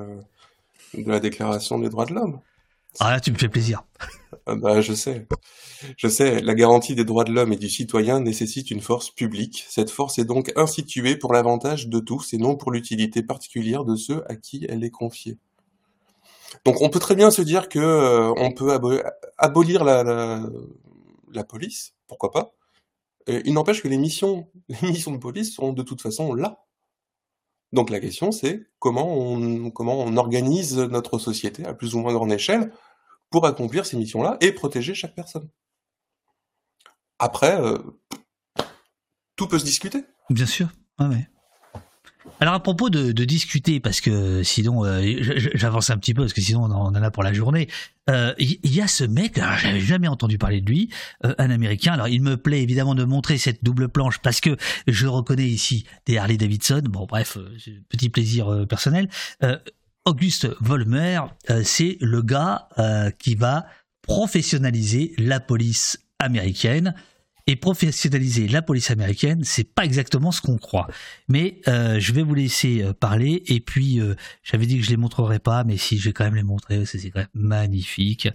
de 0.95 1.11
la 1.11 1.21
Déclaration 1.21 1.79
des 1.79 1.89
droits 1.89 2.07
de 2.07 2.15
l'homme. 2.15 2.41
Ah 2.99 3.11
là, 3.11 3.21
tu 3.21 3.31
me 3.31 3.37
fais 3.37 3.49
plaisir. 3.49 3.85
Ah 4.47 4.55
bah, 4.55 4.81
je 4.81 4.95
sais. 4.95 5.27
Je 5.97 6.09
sais, 6.09 6.41
la 6.41 6.55
garantie 6.55 6.95
des 6.95 7.05
droits 7.05 7.25
de 7.25 7.33
l'homme 7.33 7.53
et 7.53 7.57
du 7.57 7.69
citoyen 7.69 8.21
nécessite 8.21 8.71
une 8.71 8.81
force 8.81 9.11
publique. 9.11 9.67
Cette 9.69 9.91
force 9.91 10.19
est 10.19 10.25
donc 10.25 10.53
instituée 10.57 11.17
pour 11.17 11.33
l'avantage 11.33 11.89
de 11.89 11.99
tous 12.01 12.33
et 12.33 12.39
non 12.39 12.57
pour 12.57 12.71
l'utilité 12.71 13.23
particulière 13.23 13.85
de 13.85 13.97
ceux 13.97 14.25
à 14.31 14.37
qui 14.37 14.67
elle 14.69 14.85
est 14.85 14.91
confiée. 14.91 15.37
Donc 16.65 16.81
on 16.81 16.89
peut 16.89 17.01
très 17.01 17.17
bien 17.17 17.31
se 17.31 17.43
dire 17.43 17.69
que 17.69 17.79
euh, 17.79 18.33
on 18.37 18.53
peut 18.53 18.73
abolir 19.37 19.85
la, 19.85 20.03
la, 20.03 20.43
la, 21.33 21.45
police, 21.45 21.95
pourquoi 22.07 22.31
pas. 22.31 22.55
il 23.27 23.53
n'empêche 23.53 23.83
que 23.83 23.89
les 23.89 23.99
missions, 23.99 24.49
les 24.69 24.89
missions 24.89 25.13
de 25.13 25.19
police 25.19 25.55
sont 25.55 25.73
de 25.73 25.83
toute 25.83 26.01
façon 26.01 26.35
là. 26.35 26.66
Donc 27.77 27.90
la 27.90 28.01
question 28.01 28.32
c'est 28.32 28.66
comment 28.78 29.07
on, 29.07 30.16
organise 30.16 30.78
notre 30.78 31.19
société 31.19 31.66
à 31.66 31.74
plus 31.74 31.94
ou 31.94 31.98
moins 31.98 32.15
grande 32.15 32.32
échelle 32.32 32.73
pour 33.28 33.44
accomplir 33.44 33.85
ces 33.85 33.98
missions-là 33.98 34.39
et 34.40 34.53
protéger 34.53 34.94
chaque 34.94 35.15
personne. 35.15 35.51
Après, 37.19 37.61
euh, 37.61 37.77
tout 39.36 39.47
peut 39.47 39.59
se 39.59 39.66
discuter. 39.66 40.05
Bien 40.31 40.47
sûr. 40.47 40.69
Ouais. 40.98 41.28
Alors 42.40 42.55
à 42.55 42.62
propos 42.62 42.90
de, 42.90 43.12
discuter, 43.24 43.81
parce 43.81 44.01
que 44.01 44.43
sinon 44.43 44.85
euh, 44.85 45.16
j'avance 45.55 45.90
un 45.90 45.97
petit 45.97 46.12
peu, 46.12 46.23
parce 46.23 46.32
que 46.32 46.40
sinon 46.40 46.65
on 46.65 46.70
en 46.70 46.94
a 46.94 47.11
pour 47.11 47.23
la 47.23 47.32
journée. 47.32 47.69
Il 48.09 48.15
euh, 48.15 48.35
y, 48.39 48.81
a 48.81 48.86
ce 48.86 49.05
mec, 49.05 49.40
j'avais 49.61 49.81
jamais 49.81 50.07
entendu 50.07 50.39
parler 50.39 50.61
de 50.61 50.70
lui, 50.70 50.90
euh, 51.24 51.35
un 51.39 51.51
Américain. 51.51 51.94
Alors 51.94 52.09
il 52.09 52.23
me 52.23 52.36
plaît 52.36 52.62
évidemment 52.62 52.94
de 52.94 53.05
montrer 53.05 53.39
cette 53.39 53.65
double 53.65 53.89
planche 53.89 54.19
parce 54.19 54.40
que 54.40 54.57
je 54.86 55.07
reconnais 55.07 55.47
ici 55.47 55.86
des 56.05 56.19
Harley 56.19 56.36
Davidson. 56.36 56.82
Bon 56.85 57.07
bref, 57.07 57.39
petit 57.89 58.11
plaisir 58.11 58.66
personnel. 58.69 59.09
Auguste 60.05 60.48
Volmer, 60.61 61.20
c'est 61.65 61.97
le 62.01 62.23
gars 62.23 62.69
qui 63.19 63.35
va 63.35 63.66
professionnaliser 64.03 65.15
la 65.19 65.40
police 65.40 65.98
américaine 66.20 66.94
et 67.47 67.56
professionnaliser 67.56 68.48
la 68.48 68.60
police 68.60 68.90
américaine, 68.90 69.44
c'est 69.44 69.73
pas 69.73 69.85
exactement 69.85 70.32
ce 70.32 70.40
qu'on 70.40 70.59
croit. 70.59 70.89
Mais 71.28 71.60
euh, 71.68 72.01
je 72.01 72.12
vais 72.12 72.23
vous 72.23 72.35
laisser 72.35 72.82
euh, 72.82 72.93
parler 72.93 73.43
et 73.47 73.60
puis 73.60 74.01
euh, 74.01 74.16
j'avais 74.43 74.66
dit 74.66 74.78
que 74.78 74.85
je 74.85 74.90
les 74.90 74.97
montrerai 74.97 75.39
pas, 75.39 75.62
mais 75.62 75.77
si 75.77 75.98
je 75.98 76.09
vais 76.09 76.12
quand 76.12 76.24
même 76.24 76.35
les 76.35 76.43
montrer, 76.43 76.85
c'est 76.85 77.10
quand 77.10 77.20
même 77.20 77.28
magnifique. 77.35 78.28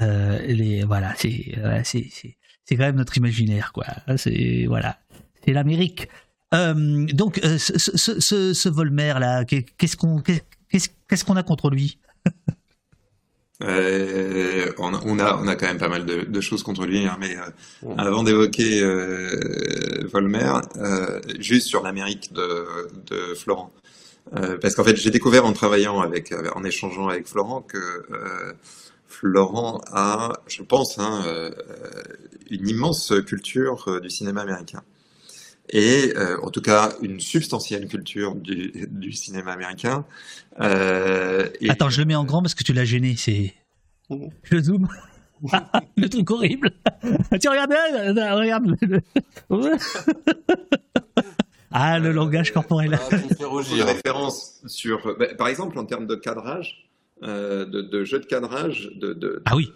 les 0.00 0.84
voilà, 0.84 1.14
c'est 1.16 1.54
c'est 1.84 2.08
c'est 2.64 2.76
quand 2.76 2.84
même 2.84 2.96
notre 2.96 3.16
imaginaire 3.16 3.72
quoi. 3.72 3.86
C'est 4.16 4.66
voilà, 4.66 4.98
c'est 5.44 5.52
l'Amérique. 5.52 6.08
donc 6.52 7.40
ce, 7.42 7.78
ce, 7.78 8.20
ce, 8.20 8.52
ce 8.52 8.68
Volmer 8.68 9.14
là, 9.20 9.44
qu'est-ce 9.44 9.96
qu'on 9.96 10.20
qu'est-ce 10.20 11.24
qu'on 11.24 11.36
a 11.36 11.42
contre 11.44 11.70
lui? 11.70 11.98
Euh, 13.62 14.70
on, 14.78 14.92
on, 14.92 15.18
a, 15.18 15.36
on 15.36 15.46
a 15.46 15.56
quand 15.56 15.66
même 15.66 15.78
pas 15.78 15.88
mal 15.88 16.04
de, 16.04 16.22
de 16.22 16.40
choses 16.40 16.62
contre 16.62 16.84
lui, 16.84 17.06
hein, 17.06 17.16
mais 17.18 17.36
euh, 17.36 17.94
avant 17.96 18.22
d'évoquer 18.22 18.82
euh, 18.82 20.06
Volmer, 20.12 20.52
euh, 20.76 21.20
juste 21.38 21.66
sur 21.66 21.82
l'Amérique 21.82 22.32
de, 22.34 22.66
de, 23.06 23.34
Florent, 23.34 23.72
euh, 24.36 24.58
parce 24.58 24.74
qu'en 24.74 24.84
fait 24.84 24.96
j'ai 24.96 25.10
découvert 25.10 25.46
en 25.46 25.54
travaillant 25.54 26.00
avec, 26.00 26.34
en 26.54 26.64
échangeant 26.64 27.08
avec 27.08 27.26
Florent 27.26 27.62
que 27.62 28.06
Florent 29.08 29.80
a, 29.90 30.34
je 30.48 30.62
pense, 30.62 30.98
hein, 30.98 31.24
une 32.50 32.68
immense 32.68 33.14
culture 33.26 34.00
du 34.02 34.10
cinéma 34.10 34.42
américain 34.42 34.82
et 35.70 36.12
euh, 36.16 36.38
en 36.42 36.50
tout 36.50 36.60
cas 36.60 36.92
une 37.02 37.20
substantielle 37.20 37.88
culture 37.88 38.34
du, 38.34 38.86
du 38.90 39.12
cinéma 39.12 39.52
américain. 39.52 40.04
Euh, 40.60 41.48
et... 41.60 41.70
Attends, 41.70 41.90
je 41.90 42.00
le 42.00 42.06
mets 42.06 42.14
en 42.14 42.24
grand 42.24 42.42
parce 42.42 42.54
que 42.54 42.64
tu 42.64 42.72
l'as 42.72 42.84
gêné. 42.84 43.14
C'est, 43.16 43.54
je 44.42 44.58
zoome. 44.58 44.88
le 45.96 46.08
truc 46.08 46.30
horrible. 46.30 46.70
tu 47.40 47.48
regardes, 47.48 47.74
regarde. 48.16 48.76
ah, 51.70 51.98
le 51.98 52.12
langage 52.12 52.52
corporel. 52.52 52.98
Ah, 52.98 53.84
référence 53.84 54.62
sur, 54.66 55.16
bah, 55.18 55.34
par 55.36 55.48
exemple, 55.48 55.78
en 55.78 55.84
termes 55.84 56.06
de 56.06 56.14
cadrage, 56.14 56.88
euh, 57.22 57.66
de, 57.66 57.82
de, 57.82 58.04
jeu 58.04 58.18
de 58.18 58.26
cadrage, 58.26 58.90
de, 58.96 59.12
de 59.12 59.42
ah 59.44 59.56
oui 59.56 59.70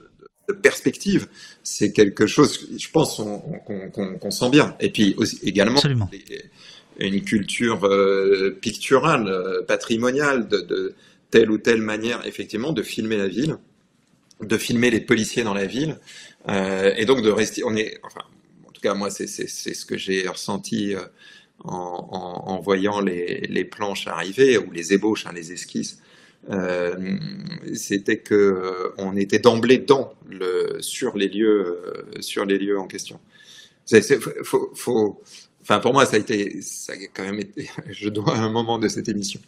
perspective, 0.53 1.29
c'est 1.63 1.93
quelque 1.93 2.27
chose, 2.27 2.69
je 2.79 2.91
pense, 2.91 3.21
qu'on 3.67 4.31
sent 4.31 4.51
bien. 4.51 4.77
Et 4.81 4.91
puis 4.91 5.15
aussi, 5.17 5.39
également, 5.43 5.81
une 6.99 7.23
culture 7.23 7.85
euh, 7.85 8.57
picturale, 8.61 9.27
euh, 9.29 9.63
patrimoniale, 9.63 10.49
de, 10.49 10.95
telle 11.31 11.51
ou 11.51 11.59
telle 11.59 11.83
manière, 11.83 12.27
effectivement, 12.27 12.73
de 12.73 12.83
filmer 12.83 13.17
la 13.17 13.29
ville, 13.29 13.57
de 14.43 14.57
filmer 14.57 14.91
les 14.91 15.01
policiers 15.01 15.43
dans 15.43 15.55
la 15.55 15.67
ville, 15.67 15.99
euh, 16.49 16.93
et 16.97 17.05
donc 17.05 17.23
de 17.23 17.31
rester. 17.31 17.63
On 17.65 17.75
est, 17.77 17.99
enfin, 18.03 18.23
en 18.67 18.73
tout 18.73 18.81
cas, 18.81 18.95
moi, 18.95 19.11
c'est 19.11 19.27
ce 19.27 19.85
que 19.87 19.97
j'ai 19.97 20.27
ressenti. 20.29 20.95
En, 21.63 22.59
voyant 22.65 23.03
les, 23.03 23.65
planches 23.67 24.07
arriver 24.07 24.57
ou 24.57 24.71
les 24.71 24.95
ébauches, 24.95 25.27
hein, 25.27 25.33
les 25.35 25.53
esquisses, 25.53 26.01
euh, 26.49 27.19
c'était 27.75 28.19
que 28.19 28.35
euh, 28.35 28.95
on 28.97 29.15
était 29.17 29.39
d'emblée 29.39 29.79
dans 29.79 30.15
le 30.29 30.79
sur 30.81 31.17
les 31.17 31.29
lieux 31.29 31.83
euh, 32.17 32.21
sur 32.23 32.47
les 32.47 32.59
lieux 32.59 32.79
en 32.79 32.87
question. 32.87 33.21
faut, 34.43 34.71
faut, 34.75 35.21
enfin 35.61 35.81
pour 35.81 35.93
moi 35.93 36.07
ça 36.07 36.17
a 36.17 36.19
été 36.19 36.63
ça 36.63 36.95
a 36.95 36.97
quand 37.13 37.25
même 37.25 37.41
été, 37.41 37.69
je 37.91 38.09
dois 38.09 38.37
à 38.37 38.41
un 38.41 38.51
moment 38.51 38.79
de 38.79 38.89
cette 38.89 39.09
émission 39.09 39.41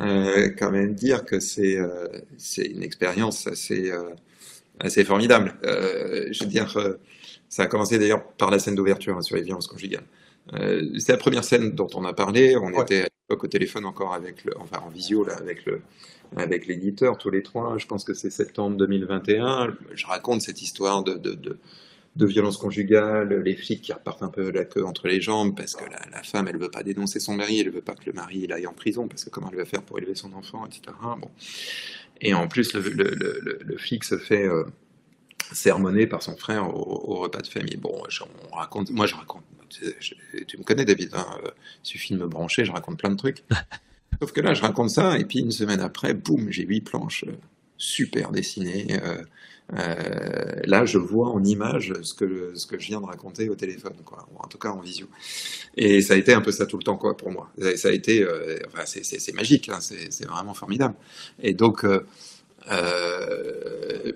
euh, 0.00 0.50
quand 0.58 0.70
même 0.70 0.94
dire 0.94 1.24
que 1.24 1.40
c'est 1.40 1.78
euh, 1.78 2.06
c'est 2.36 2.66
une 2.66 2.82
expérience 2.82 3.46
assez 3.46 3.90
assez 4.78 5.04
formidable. 5.04 5.54
je 5.62 6.44
veux 6.44 6.50
dire 6.50 6.98
ça 7.48 7.62
a 7.62 7.66
commencé 7.66 7.98
d'ailleurs 7.98 8.26
par 8.32 8.50
la 8.50 8.58
scène 8.58 8.74
d'ouverture 8.74 9.16
hein, 9.16 9.22
sur 9.22 9.36
les 9.36 9.42
violences 9.42 9.68
conjugales. 9.68 10.04
c'est 10.52 11.12
la 11.12 11.18
première 11.18 11.44
scène 11.44 11.70
dont 11.70 11.88
on 11.94 12.04
a 12.04 12.12
parlé. 12.12 12.56
On 12.56 12.82
était 12.82 13.08
au 13.28 13.46
téléphone 13.48 13.84
encore 13.84 14.12
en 14.12 14.88
visio 14.88 15.24
là 15.24 15.36
avec 16.36 16.66
l'éditeur 16.66 17.18
tous 17.18 17.30
les 17.30 17.42
trois. 17.42 17.76
Je 17.78 17.86
pense 17.86 18.04
que 18.04 18.14
c'est 18.14 18.30
septembre 18.30 18.76
2021. 18.76 19.76
Je 19.94 20.06
raconte 20.06 20.42
cette 20.42 20.62
histoire 20.62 21.02
de, 21.02 21.14
de, 21.14 21.58
de, 22.14 22.26
violence 22.26 22.56
conjugale, 22.56 23.42
les 23.42 23.56
flics 23.56 23.82
qui 23.82 23.92
repartent 23.92 24.22
un 24.22 24.28
peu 24.28 24.50
la 24.50 24.64
queue 24.64 24.84
entre 24.84 25.08
les 25.08 25.20
jambes 25.20 25.56
parce 25.56 25.74
que 25.74 25.84
la, 25.84 26.22
femme, 26.22 26.46
elle 26.48 26.56
veut 26.56 26.70
pas 26.70 26.82
dénoncer 26.82 27.18
son 27.18 27.34
mari, 27.34 27.60
elle 27.60 27.70
veut 27.70 27.80
pas 27.80 27.94
que 27.94 28.06
le 28.06 28.12
mari 28.12 28.46
aille 28.52 28.66
en 28.66 28.72
prison 28.72 29.08
parce 29.08 29.24
que 29.24 29.30
comment 29.30 29.50
elle 29.50 29.58
va 29.58 29.64
faire 29.64 29.82
pour 29.82 29.98
élever 29.98 30.14
son 30.14 30.32
enfant, 30.32 30.64
etc. 30.66 30.96
Bon. 31.20 31.30
Et 32.20 32.32
en 32.32 32.46
plus, 32.46 32.74
le, 32.74 33.76
flic 33.76 34.04
se 34.04 34.18
fait 34.18 34.46
euh, 34.46 34.64
sermonner 35.52 36.06
par 36.06 36.22
son 36.22 36.36
frère 36.36 36.68
au, 36.68 37.12
au, 37.12 37.16
repas 37.16 37.40
de 37.40 37.48
famille. 37.48 37.76
Bon, 37.76 37.92
on 38.52 38.56
raconte, 38.56 38.90
moi 38.90 39.06
je 39.06 39.14
raconte. 39.14 39.42
Tu, 39.68 40.58
me 40.58 40.62
connais, 40.62 40.84
David. 40.84 41.10
Hein, 41.14 41.26
euh, 41.44 41.50
suffit 41.82 42.14
de 42.14 42.18
me 42.18 42.26
brancher, 42.26 42.64
je 42.64 42.72
raconte 42.72 42.98
plein 42.98 43.10
de 43.10 43.16
trucs. 43.16 43.44
Sauf 44.20 44.32
que 44.32 44.40
là, 44.40 44.54
je 44.54 44.62
raconte 44.62 44.90
ça, 44.90 45.18
et 45.18 45.24
puis 45.24 45.40
une 45.40 45.50
semaine 45.50 45.80
après, 45.80 46.14
boum, 46.14 46.50
j'ai 46.50 46.64
huit 46.64 46.80
planches 46.80 47.24
euh, 47.26 47.32
super 47.76 48.30
dessinées. 48.30 48.86
Euh, 49.02 49.22
euh, 49.74 50.60
là, 50.64 50.86
je 50.86 50.98
vois 50.98 51.28
en 51.28 51.42
image 51.44 51.92
ce 52.02 52.14
que, 52.14 52.52
ce 52.54 52.66
que 52.66 52.78
je 52.78 52.86
viens 52.86 53.00
de 53.00 53.06
raconter 53.06 53.48
au 53.48 53.56
téléphone, 53.56 53.96
quoi, 54.04 54.26
ou 54.32 54.38
en 54.42 54.46
tout 54.46 54.58
cas 54.58 54.70
en 54.70 54.80
visio. 54.80 55.08
Et 55.76 56.00
ça 56.00 56.14
a 56.14 56.16
été 56.16 56.32
un 56.32 56.40
peu 56.40 56.52
ça 56.52 56.66
tout 56.66 56.78
le 56.78 56.84
temps, 56.84 56.96
quoi, 56.96 57.16
pour 57.16 57.30
moi. 57.30 57.50
Ça 57.76 57.88
a 57.88 57.92
été, 57.92 58.22
euh, 58.22 58.58
enfin, 58.68 58.84
c'est 58.86 59.34
magique, 59.34 59.68
hein, 59.68 59.80
c'est 59.80 60.26
vraiment 60.26 60.54
formidable. 60.54 60.94
Et 61.42 61.52
donc, 61.52 61.84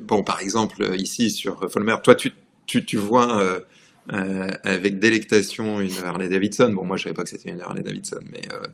bon, 0.01 0.23
par 0.23 0.41
exemple, 0.41 0.95
ici 0.97 1.31
sur 1.31 1.71
Folmer, 1.71 1.97
toi, 2.03 2.15
tu, 2.15 2.33
tu, 2.67 2.85
tu 2.85 2.97
vois 2.97 3.61
euh, 4.13 4.51
avec 4.65 4.99
délectation 4.99 5.81
une 5.81 5.97
Harley 6.05 6.29
Davidson. 6.29 6.73
Bon, 6.73 6.85
moi, 6.85 6.97
je 6.97 7.05
savais 7.05 7.15
pas 7.15 7.23
que 7.23 7.29
c'était 7.29 7.51
une 7.51 7.61
Harley 7.61 7.83
Davidson, 7.83 8.21
mais 8.31 8.43
euh, 8.53 8.67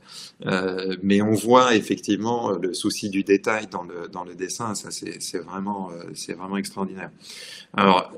euh, 0.47 0.97
mais 1.03 1.21
on 1.21 1.33
voit 1.33 1.75
effectivement 1.75 2.53
le 2.53 2.73
souci 2.73 3.11
du 3.11 3.23
détail 3.23 3.67
dans 3.67 3.83
le 3.83 4.09
dans 4.09 4.25
le 4.25 4.35
dessin. 4.35 4.75
Ça, 4.75 4.91
c'est 4.91 5.39
vraiment 5.39 5.91
c'est 6.15 6.35
vraiment 6.35 6.57
extraordinaire. 6.57 7.11
Alors, 7.75 8.17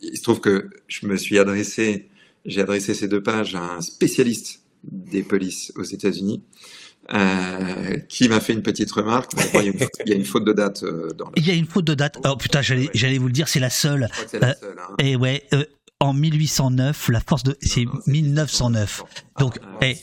il 0.00 0.16
se 0.16 0.22
trouve 0.22 0.40
que 0.40 0.70
je 0.86 1.06
me 1.06 1.16
suis 1.16 1.38
adressé, 1.38 2.08
j'ai 2.44 2.60
adressé 2.60 2.94
ces 2.94 3.08
deux 3.08 3.22
pages 3.22 3.54
à 3.54 3.74
un 3.74 3.80
spécialiste 3.80 4.62
des 4.84 5.22
polices 5.22 5.72
aux 5.76 5.84
États-Unis. 5.84 6.42
Euh, 7.12 7.98
qui 8.08 8.28
m'a 8.28 8.38
fait 8.38 8.52
une 8.52 8.62
petite 8.62 8.90
remarque. 8.92 9.32
Il 9.54 9.60
y, 9.60 9.68
a 9.68 9.70
une, 9.72 9.78
il 10.06 10.10
y 10.10 10.12
a 10.12 10.16
une 10.16 10.24
faute 10.24 10.44
de 10.44 10.52
date 10.52 10.84
euh, 10.84 11.10
dans 11.10 11.26
la... 11.26 11.32
Il 11.34 11.46
y 11.46 11.50
a 11.50 11.54
une 11.54 11.66
faute 11.66 11.84
de 11.84 11.94
date. 11.94 12.16
Oh 12.24 12.36
putain, 12.36 12.62
j'allais, 12.62 13.18
vous 13.18 13.26
le 13.26 13.32
dire, 13.32 13.48
c'est 13.48 13.58
la 13.58 13.70
seule. 13.70 14.08
C'est 14.28 14.38
la 14.38 14.54
seule. 14.54 14.78
Hein. 14.78 14.94
Et 15.00 15.16
ouais, 15.16 15.42
euh, 15.52 15.64
en 16.02 16.12
1809, 16.12 17.10
la 17.10 17.20
force 17.20 17.44
de, 17.44 17.56
c'est 17.62 17.86
1909. 18.08 19.04
Donc, 19.38 19.60
ah, 19.80 19.86
et, 19.86 19.96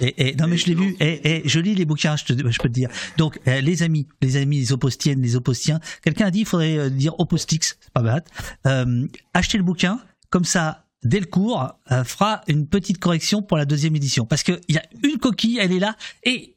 et, 0.00 0.28
et, 0.28 0.36
non 0.36 0.46
mais 0.46 0.56
je 0.56 0.66
l'ai 0.66 0.74
vu. 0.74 0.96
Et, 1.00 1.42
je 1.44 1.58
lis 1.58 1.74
les 1.74 1.84
bouquins, 1.84 2.16
je, 2.16 2.24
te, 2.24 2.32
je 2.32 2.58
peux 2.58 2.68
te 2.68 2.74
dire. 2.74 2.88
Donc, 3.18 3.40
les 3.44 3.82
amis, 3.82 4.06
les 4.22 4.36
amis, 4.36 4.58
les 4.58 4.72
opostiennes, 4.72 5.20
les 5.20 5.34
opostiens. 5.34 5.80
Quelqu'un 6.02 6.26
a 6.26 6.30
dit, 6.30 6.40
il 6.40 6.46
faudrait 6.46 6.78
euh, 6.78 6.88
dire 6.88 7.18
opostix, 7.18 7.76
c'est 7.80 7.92
pas 7.92 8.02
bad. 8.02 8.24
Euh, 8.66 9.08
achetez 9.34 9.58
le 9.58 9.64
bouquin, 9.64 10.00
comme 10.30 10.44
ça, 10.44 10.84
dès 11.02 11.18
le 11.18 11.26
cours, 11.26 11.78
euh, 11.90 12.04
fera 12.04 12.42
une 12.46 12.68
petite 12.68 12.98
correction 12.98 13.42
pour 13.42 13.56
la 13.56 13.64
deuxième 13.64 13.96
édition, 13.96 14.26
parce 14.26 14.44
que 14.44 14.60
il 14.68 14.76
y 14.76 14.78
a 14.78 14.84
une 15.02 15.18
coquille, 15.18 15.58
elle 15.60 15.72
est 15.72 15.80
là, 15.80 15.96
et 16.22 16.53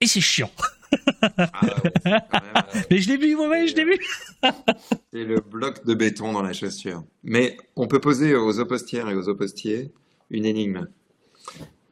et 0.00 0.06
c'est 0.06 0.20
chiant. 0.20 0.50
Ah 1.52 2.66
mais 2.90 2.98
je 2.98 3.08
l'ai 3.08 3.16
vu, 3.16 3.36
ouais, 3.36 3.66
je 3.66 3.74
l'ai 3.76 3.84
vu. 3.84 3.98
c'est 5.12 5.24
le 5.24 5.40
bloc 5.40 5.84
de 5.84 5.94
béton 5.94 6.32
dans 6.32 6.42
la 6.42 6.52
chaussure. 6.52 7.04
Mais 7.22 7.56
on 7.76 7.86
peut 7.86 8.00
poser 8.00 8.34
aux 8.34 8.58
opostières 8.58 9.08
et 9.10 9.14
aux 9.14 9.28
opostiers 9.28 9.92
une 10.30 10.46
énigme. 10.46 10.88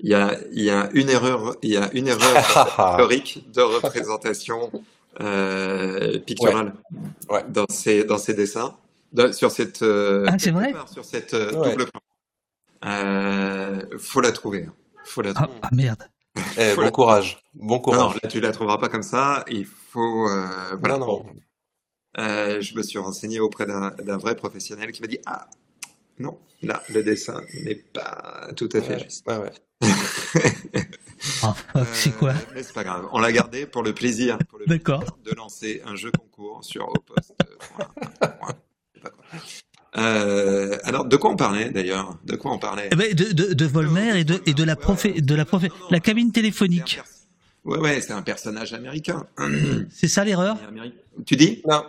Il 0.00 0.10
y 0.10 0.14
a, 0.14 0.38
il 0.52 0.62
y 0.62 0.70
a 0.70 0.88
une 0.92 1.08
erreur, 1.08 1.56
il 1.62 1.70
y 1.70 1.76
a 1.76 1.90
une 1.92 2.08
erreur 2.08 2.36
historique 2.92 3.50
de 3.52 3.62
représentation 3.62 4.70
euh, 5.20 6.18
picturale 6.18 6.74
ouais. 7.28 7.36
Ouais. 7.36 7.44
dans 7.48 7.66
ces 7.68 8.04
dans 8.04 8.18
ces 8.18 8.34
dessins, 8.34 8.76
sur 9.32 9.50
cette 9.50 9.82
euh, 9.82 10.26
ah, 10.28 10.38
c'est 10.38 10.50
vrai 10.50 10.74
sur 10.92 11.04
cette 11.04 11.34
euh, 11.34 11.50
double 11.52 11.86
plan. 11.86 12.00
Euh, 12.84 13.80
faut 13.98 14.20
la 14.20 14.32
trouver. 14.32 14.68
Faut 15.04 15.22
la 15.22 15.32
trouver. 15.32 15.50
Ah, 15.62 15.68
ah 15.70 15.74
merde. 15.74 16.08
Eh, 16.58 16.74
bon 16.74 16.90
courage. 16.90 17.38
Bon 17.54 17.78
courage. 17.78 18.00
Non, 18.00 18.10
là, 18.22 18.28
tu 18.28 18.40
la 18.40 18.52
trouveras 18.52 18.78
pas 18.78 18.88
comme 18.88 19.02
ça. 19.02 19.44
Il 19.48 19.64
faut. 19.66 20.28
Euh, 20.28 20.76
voilà. 20.78 20.98
Non, 20.98 21.06
non. 21.06 21.26
Euh, 22.18 22.60
je 22.62 22.74
me 22.74 22.82
suis 22.82 22.98
renseigné 22.98 23.40
auprès 23.40 23.66
d'un 23.66 24.16
vrai 24.16 24.36
professionnel 24.36 24.90
qui 24.90 25.02
m'a 25.02 25.06
dit 25.06 25.18
ah 25.26 25.48
non 26.18 26.38
là 26.62 26.82
le 26.88 27.02
dessin 27.02 27.42
n'est 27.62 27.74
pas 27.74 28.48
tout 28.56 28.70
à 28.72 28.80
fait 28.80 28.94
Ouais, 28.94 29.04
juste. 29.04 29.26
ouais, 29.28 29.36
ouais. 29.36 29.52
Ah, 31.42 31.54
c'est 31.92 32.16
quoi 32.16 32.30
Euh, 32.30 32.34
mais 32.54 32.62
c'est 32.62 32.72
pas 32.72 32.84
grave. 32.84 33.06
On 33.12 33.18
l'a 33.18 33.32
gardé 33.32 33.66
pour 33.66 33.82
le 33.82 33.92
plaisir, 33.92 34.38
pour 34.48 34.58
le 34.58 34.64
D'accord. 34.66 35.00
plaisir 35.00 35.16
de 35.24 35.32
lancer 35.34 35.82
un 35.84 35.94
jeu 35.94 36.10
concours 36.10 36.64
sur 36.64 36.88
au 36.88 36.94
poste. 37.00 37.34
Euh, 39.96 40.76
alors, 40.84 41.04
de 41.06 41.16
quoi 41.16 41.30
on 41.30 41.36
parlait 41.36 41.70
d'ailleurs 41.70 42.18
De 42.24 42.36
quoi 42.36 42.52
on 42.52 42.58
parlait 42.58 42.88
Eh 42.92 42.96
ben, 42.96 43.14
de, 43.14 43.32
de, 43.32 43.54
de 43.54 43.64
Volmer 43.66 44.20
et 44.20 44.24
de, 44.24 44.40
et 44.46 44.52
de 44.54 44.62
la 44.64 44.76
profé, 44.76 45.20
de 45.20 45.34
la 45.34 45.44
profé, 45.44 45.70
la 45.90 46.00
cabine 46.00 46.32
téléphonique. 46.32 47.00
Ouais, 47.64 47.78
ouais, 47.78 48.00
c'est 48.00 48.12
un 48.12 48.22
personnage 48.22 48.72
américain. 48.74 49.26
C'est 49.90 50.08
ça 50.08 50.24
l'erreur 50.24 50.56
Tu 51.24 51.36
dis 51.36 51.62
Non, 51.66 51.82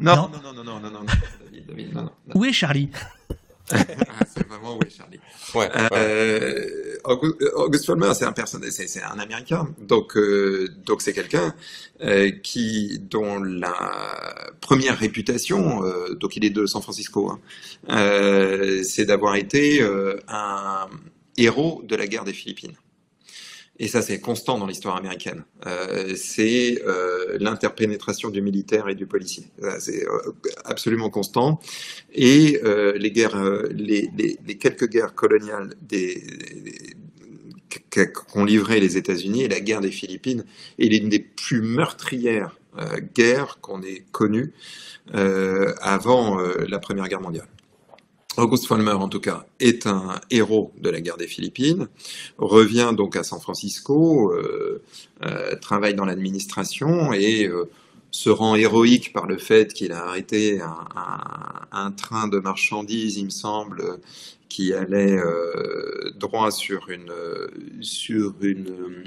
non. 0.00 0.16
Non. 0.16 0.28
non, 0.28 0.42
non, 0.42 0.52
non, 0.52 0.64
non, 0.64 0.80
non, 0.80 0.90
non, 0.90 1.00
David, 1.04 1.66
David, 1.68 1.94
non, 1.94 2.02
non. 2.02 2.10
non. 2.26 2.34
Où 2.40 2.44
est 2.44 2.52
Charlie 2.52 2.90
Ah, 3.30 3.34
c'est 3.68 4.46
vraiment 4.46 4.76
oui, 4.76 4.88
Charlie. 4.96 5.20
ouais, 5.54 5.70
ouais. 5.70 5.88
Euh, 5.92 6.98
Augu- 7.04 7.34
August 7.54 7.86
Vollmer, 7.86 8.12
c'est 8.14 8.24
un 8.24 8.32
personnage, 8.32 8.70
c'est, 8.70 8.86
c'est 8.86 9.02
un 9.02 9.18
Américain, 9.18 9.68
donc 9.80 10.16
euh, 10.16 10.68
donc 10.84 11.02
c'est 11.02 11.12
quelqu'un 11.12 11.54
euh, 12.02 12.30
qui 12.42 12.98
dont 13.00 13.42
la 13.42 13.74
première 14.60 14.98
réputation, 14.98 15.84
euh, 15.84 16.14
donc 16.14 16.36
il 16.36 16.44
est 16.44 16.50
de 16.50 16.66
San 16.66 16.82
Francisco, 16.82 17.30
hein, 17.30 17.40
euh, 17.90 18.82
c'est 18.84 19.04
d'avoir 19.06 19.36
été 19.36 19.82
euh, 19.82 20.16
un 20.28 20.88
héros 21.36 21.82
de 21.84 21.96
la 21.96 22.06
guerre 22.06 22.24
des 22.24 22.32
Philippines. 22.34 22.74
Et 23.78 23.88
ça, 23.88 24.02
c'est 24.02 24.20
constant 24.20 24.58
dans 24.58 24.66
l'histoire 24.66 24.96
américaine. 24.96 25.44
Euh, 25.66 26.14
c'est 26.14 26.82
euh, 26.86 27.36
l'interpénétration 27.40 28.28
du 28.30 28.42
militaire 28.42 28.88
et 28.88 28.94
du 28.94 29.06
policier. 29.06 29.46
C'est 29.80 30.06
euh, 30.06 30.32
absolument 30.64 31.10
constant. 31.10 31.58
Et 32.12 32.60
euh, 32.64 32.92
les 32.98 33.10
guerres, 33.10 33.36
euh, 33.36 33.68
les, 33.74 34.10
les, 34.16 34.38
les 34.46 34.58
quelques 34.58 34.88
guerres 34.88 35.14
coloniales 35.14 35.74
des, 35.82 36.22
des- 36.64 36.96
qu'ont 38.06 38.44
livré 38.44 38.80
les 38.80 38.96
États-Unis 38.96 39.48
la 39.48 39.60
guerre 39.60 39.80
des 39.80 39.90
Philippines 39.90 40.44
est 40.78 40.86
l'une 40.86 41.08
des 41.08 41.18
plus 41.20 41.62
meurtrières 41.62 42.58
guerres 43.14 43.58
qu'on 43.60 43.82
ait 43.82 44.04
connues 44.12 44.52
avant 45.12 46.38
la 46.40 46.78
Première 46.78 47.08
Guerre 47.08 47.20
mondiale. 47.20 47.48
August 48.38 48.66
Vollmer, 48.68 48.92
en 48.92 49.08
tout 49.08 49.20
cas, 49.20 49.46
est 49.60 49.86
un 49.86 50.20
héros 50.30 50.72
de 50.80 50.88
la 50.90 51.00
guerre 51.00 51.16
des 51.18 51.26
Philippines, 51.28 51.88
revient 52.38 52.92
donc 52.96 53.16
à 53.16 53.24
San 53.24 53.40
Francisco, 53.40 54.32
euh, 54.32 54.82
euh, 55.24 55.54
travaille 55.56 55.94
dans 55.94 56.04
l'administration 56.06 57.12
et 57.12 57.46
euh, 57.46 57.70
se 58.10 58.30
rend 58.30 58.54
héroïque 58.56 59.12
par 59.12 59.26
le 59.26 59.38
fait 59.38 59.72
qu'il 59.74 59.92
a 59.92 60.04
arrêté 60.06 60.60
un, 60.60 60.76
un- 60.96 61.66
un 61.86 61.90
train 61.92 62.28
de 62.28 62.38
marchandises, 62.38 63.16
il 63.16 63.26
me 63.26 63.30
semble, 63.30 64.00
qui 64.48 64.72
allait 64.74 65.16
euh, 65.18 66.10
droit 66.16 66.50
sur 66.50 66.90
une 66.90 67.12
sur 67.80 68.34
une 68.42 69.04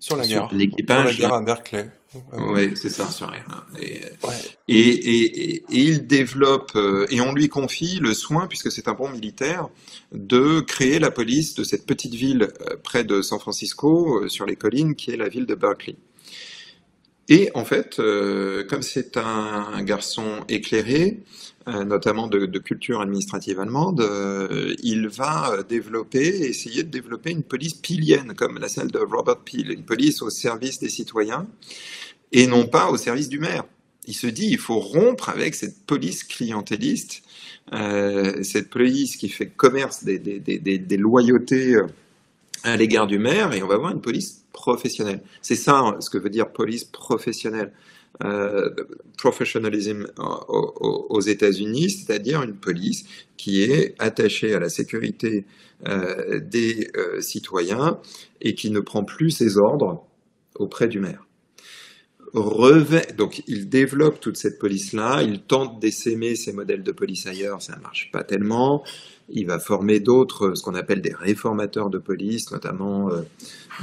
Sur 0.00 0.16
la 0.16 0.24
sur 0.24 0.48
guerre. 0.48 0.48
Sur 0.48 0.52
la 0.52 0.58
l'équipage. 0.58 1.18
guerre 1.18 1.34
à 1.34 1.42
Berkeley. 1.42 1.90
Oui, 2.32 2.76
c'est 2.76 2.90
ça, 2.90 3.10
sur 3.10 3.28
rien. 3.30 3.44
Et, 3.80 4.00
Ouais. 4.22 4.34
et, 4.68 4.78
et, 4.78 5.50
et- 5.54 5.54
et 5.56 5.64
il 5.70 6.06
développe, 6.06 6.72
euh, 6.76 7.06
et 7.10 7.20
on 7.20 7.32
lui 7.32 7.48
confie 7.48 7.98
le 8.00 8.14
soin, 8.14 8.46
puisque 8.48 8.70
c'est 8.70 8.88
un 8.88 8.94
bon 8.94 9.08
militaire, 9.10 9.68
de 10.12 10.60
créer 10.60 10.98
la 10.98 11.10
police 11.10 11.54
de 11.54 11.64
cette 11.64 11.86
petite 11.86 12.14
ville 12.14 12.48
euh, 12.70 12.76
près 12.82 13.04
de 13.04 13.22
San 13.22 13.38
Francisco, 13.38 14.22
euh, 14.24 14.28
sur 14.28 14.46
les 14.46 14.56
collines, 14.56 14.94
qui 14.94 15.10
est 15.10 15.16
la 15.16 15.28
ville 15.28 15.46
de 15.46 15.54
Berkeley. 15.54 15.96
Et 17.28 17.50
en 17.54 17.64
fait, 17.64 17.98
euh, 18.00 18.64
comme 18.64 18.82
c'est 18.82 19.16
un 19.16 19.82
garçon 19.82 20.44
éclairé, 20.48 21.20
euh, 21.20 21.20
notamment 21.66 22.26
de, 22.26 22.58
culture 22.58 23.00
administrative 23.00 23.60
allemande, 23.60 24.00
euh, 24.00 24.74
il 24.82 25.08
va 25.08 25.52
euh, 25.52 25.62
développer, 25.62 26.26
essayer 26.26 26.82
de 26.82 26.90
développer 26.90 27.30
une 27.30 27.42
police 27.42 27.74
pilienne, 27.74 28.34
comme 28.34 28.58
la 28.58 28.68
celle 28.68 28.90
de 28.90 28.98
Robert 28.98 29.38
Peel, 29.38 29.70
une 29.70 29.84
police 29.84 30.22
au 30.22 30.30
service 30.30 30.80
des 30.80 30.88
citoyens, 30.88 31.46
et 32.32 32.46
non 32.46 32.66
pas 32.66 32.90
au 32.90 32.96
service 32.96 33.28
du 33.28 33.38
maire. 33.38 33.64
Il 34.06 34.14
se 34.14 34.26
dit, 34.26 34.48
il 34.50 34.58
faut 34.58 34.80
rompre 34.80 35.28
avec 35.28 35.54
cette 35.54 35.86
police 35.86 36.24
clientéliste, 36.24 37.22
euh, 37.72 38.42
cette 38.42 38.68
police 38.68 39.16
qui 39.16 39.28
fait 39.28 39.46
commerce 39.46 40.02
des, 40.02 40.96
loyautés 40.96 41.76
euh, 41.76 41.86
à 42.64 42.76
l'égard 42.76 43.06
du 43.06 43.18
maire, 43.18 43.52
et 43.52 43.62
on 43.62 43.68
va 43.68 43.74
avoir 43.74 43.92
une 43.92 44.00
police 44.00 44.44
professionnelle. 44.52 45.22
C'est 45.40 45.56
ça 45.56 45.96
ce 46.00 46.10
que 46.10 46.18
veut 46.18 46.30
dire 46.30 46.50
police 46.50 46.84
professionnelle. 46.84 47.72
Euh, 48.24 48.70
professionalism 49.16 50.06
aux, 50.18 51.20
États-Unis, 51.20 51.90
c'est-à-dire 51.90 52.42
une 52.42 52.54
police 52.54 53.04
qui 53.36 53.62
est 53.62 53.94
attachée 53.98 54.54
à 54.54 54.60
la 54.60 54.68
sécurité 54.68 55.46
euh, 55.88 56.38
des 56.38 56.90
euh, 56.96 57.20
citoyens 57.20 57.98
et 58.40 58.54
qui 58.54 58.70
ne 58.70 58.80
prend 58.80 59.02
plus 59.04 59.30
ses 59.30 59.56
ordres 59.58 60.04
auprès 60.56 60.88
du 60.88 61.00
maire 61.00 61.26
donc 62.34 63.42
il 63.46 63.68
développe 63.68 64.18
toute 64.18 64.38
cette 64.38 64.58
police-là, 64.58 65.22
il 65.22 65.42
tente 65.42 65.80
d'essaimer 65.80 66.34
ces 66.34 66.54
modèles 66.54 66.82
de 66.82 66.92
police 66.92 67.26
ailleurs, 67.26 67.60
ça 67.60 67.76
ne 67.76 67.82
marche 67.82 68.10
pas 68.10 68.24
tellement, 68.24 68.82
il 69.28 69.46
va 69.46 69.58
former 69.58 70.00
d'autres, 70.00 70.54
ce 70.54 70.62
qu'on 70.62 70.74
appelle 70.74 71.02
des 71.02 71.12
réformateurs 71.12 71.90
de 71.90 71.98
police, 71.98 72.50
notamment 72.50 73.10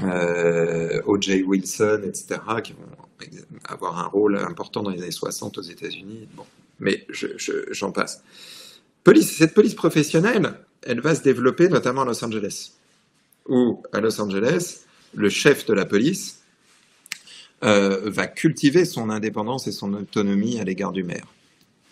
O.J. 0.01 1.43
Wilson, 1.43 2.01
etc., 2.03 2.39
qui 2.63 2.73
vont 2.73 3.08
avoir 3.65 3.99
un 3.99 4.07
rôle 4.07 4.37
important 4.37 4.83
dans 4.83 4.91
les 4.91 5.01
années 5.01 5.11
60 5.11 5.57
aux 5.57 5.61
États-Unis, 5.61 6.27
bon, 6.35 6.45
mais 6.79 7.05
je- 7.09 7.37
je- 7.37 7.71
j'en 7.71 7.91
passe. 7.91 8.23
Police, 9.03 9.35
cette 9.37 9.53
police 9.53 9.75
professionnelle, 9.75 10.53
elle 10.83 11.01
va 11.01 11.15
se 11.15 11.21
développer 11.23 11.67
notamment 11.69 12.01
à 12.01 12.05
Los 12.05 12.23
Angeles, 12.23 12.73
où 13.47 13.83
à 13.93 13.99
Los 14.01 14.19
Angeles, 14.21 14.81
le 15.13 15.29
chef 15.29 15.65
de 15.65 15.73
la 15.73 15.85
police, 15.85 16.39
euh, 17.63 18.09
va 18.09 18.27
cultiver 18.27 18.85
son 18.85 19.09
indépendance 19.09 19.67
et 19.67 19.71
son 19.71 19.93
autonomie 19.93 20.59
à 20.59 20.63
l'égard 20.63 20.91
du 20.91 21.03
maire. 21.03 21.27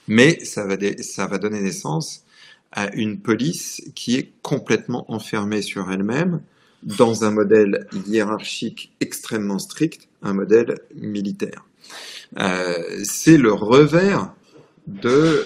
Mais 0.07 0.43
ça 0.45 0.65
va, 0.65 0.75
ça 1.01 1.27
va 1.27 1.37
donner 1.37 1.61
naissance 1.61 2.23
à 2.71 2.93
une 2.95 3.19
police 3.19 3.81
qui 3.95 4.15
est 4.15 4.31
complètement 4.41 5.11
enfermée 5.11 5.61
sur 5.61 5.91
elle-même 5.91 6.41
dans 6.83 7.25
un 7.25 7.31
modèle 7.31 7.87
hiérarchique 8.07 8.93
extrêmement 9.01 9.59
strict, 9.59 10.06
un 10.21 10.33
modèle 10.33 10.79
militaire. 10.95 11.65
Euh, 12.39 12.73
C'est 13.03 13.37
le 13.37 13.53
revers 13.53 14.33
de 14.87 15.45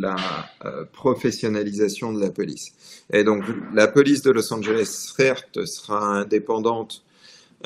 la 0.00 0.16
euh, 0.64 0.84
professionnalisation 0.92 2.12
de 2.12 2.20
la 2.20 2.30
police. 2.30 2.72
Et 3.12 3.22
donc 3.22 3.44
la 3.74 3.86
police 3.86 4.22
de 4.22 4.30
Los 4.30 4.52
Angeles, 4.52 5.12
certes, 5.16 5.64
sera 5.66 6.00
indépendante 6.00 7.04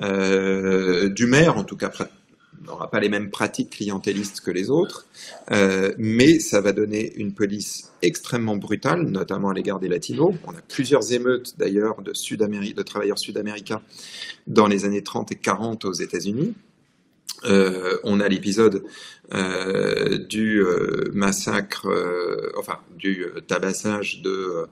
euh, 0.02 1.08
du 1.08 1.26
maire, 1.26 1.56
en 1.56 1.64
tout 1.64 1.76
cas 1.76 1.92
n'aura 2.64 2.90
pas 2.90 3.00
les 3.00 3.08
mêmes 3.08 3.30
pratiques 3.30 3.70
clientélistes 3.70 4.40
que 4.40 4.50
les 4.50 4.70
autres, 4.70 5.06
euh, 5.50 5.92
mais 5.98 6.38
ça 6.38 6.60
va 6.60 6.72
donner 6.72 7.12
une 7.16 7.32
police 7.32 7.90
extrêmement 8.02 8.56
brutale, 8.56 9.02
notamment 9.02 9.50
à 9.50 9.54
l'égard 9.54 9.80
des 9.80 9.88
latinos. 9.88 10.34
On 10.46 10.52
a 10.52 10.62
plusieurs 10.68 11.12
émeutes 11.12 11.54
d'ailleurs 11.58 12.02
de, 12.02 12.82
travailleurs 12.82 13.18
sud-américains 13.18 13.82
dans 14.46 14.66
les 14.66 14.84
années 14.84 15.02
30 15.02 15.32
et 15.32 15.36
40 15.36 15.84
aux 15.84 15.92
États-Unis. 15.92 16.54
Euh, 17.44 17.98
on 18.04 18.20
a 18.20 18.28
l'épisode 18.28 18.84
euh, 19.34 20.18
du 20.18 20.62
massacre, 21.12 21.88
enfin 22.56 22.78
du 22.96 23.26
tabassage 23.48 24.22
de, 24.22 24.66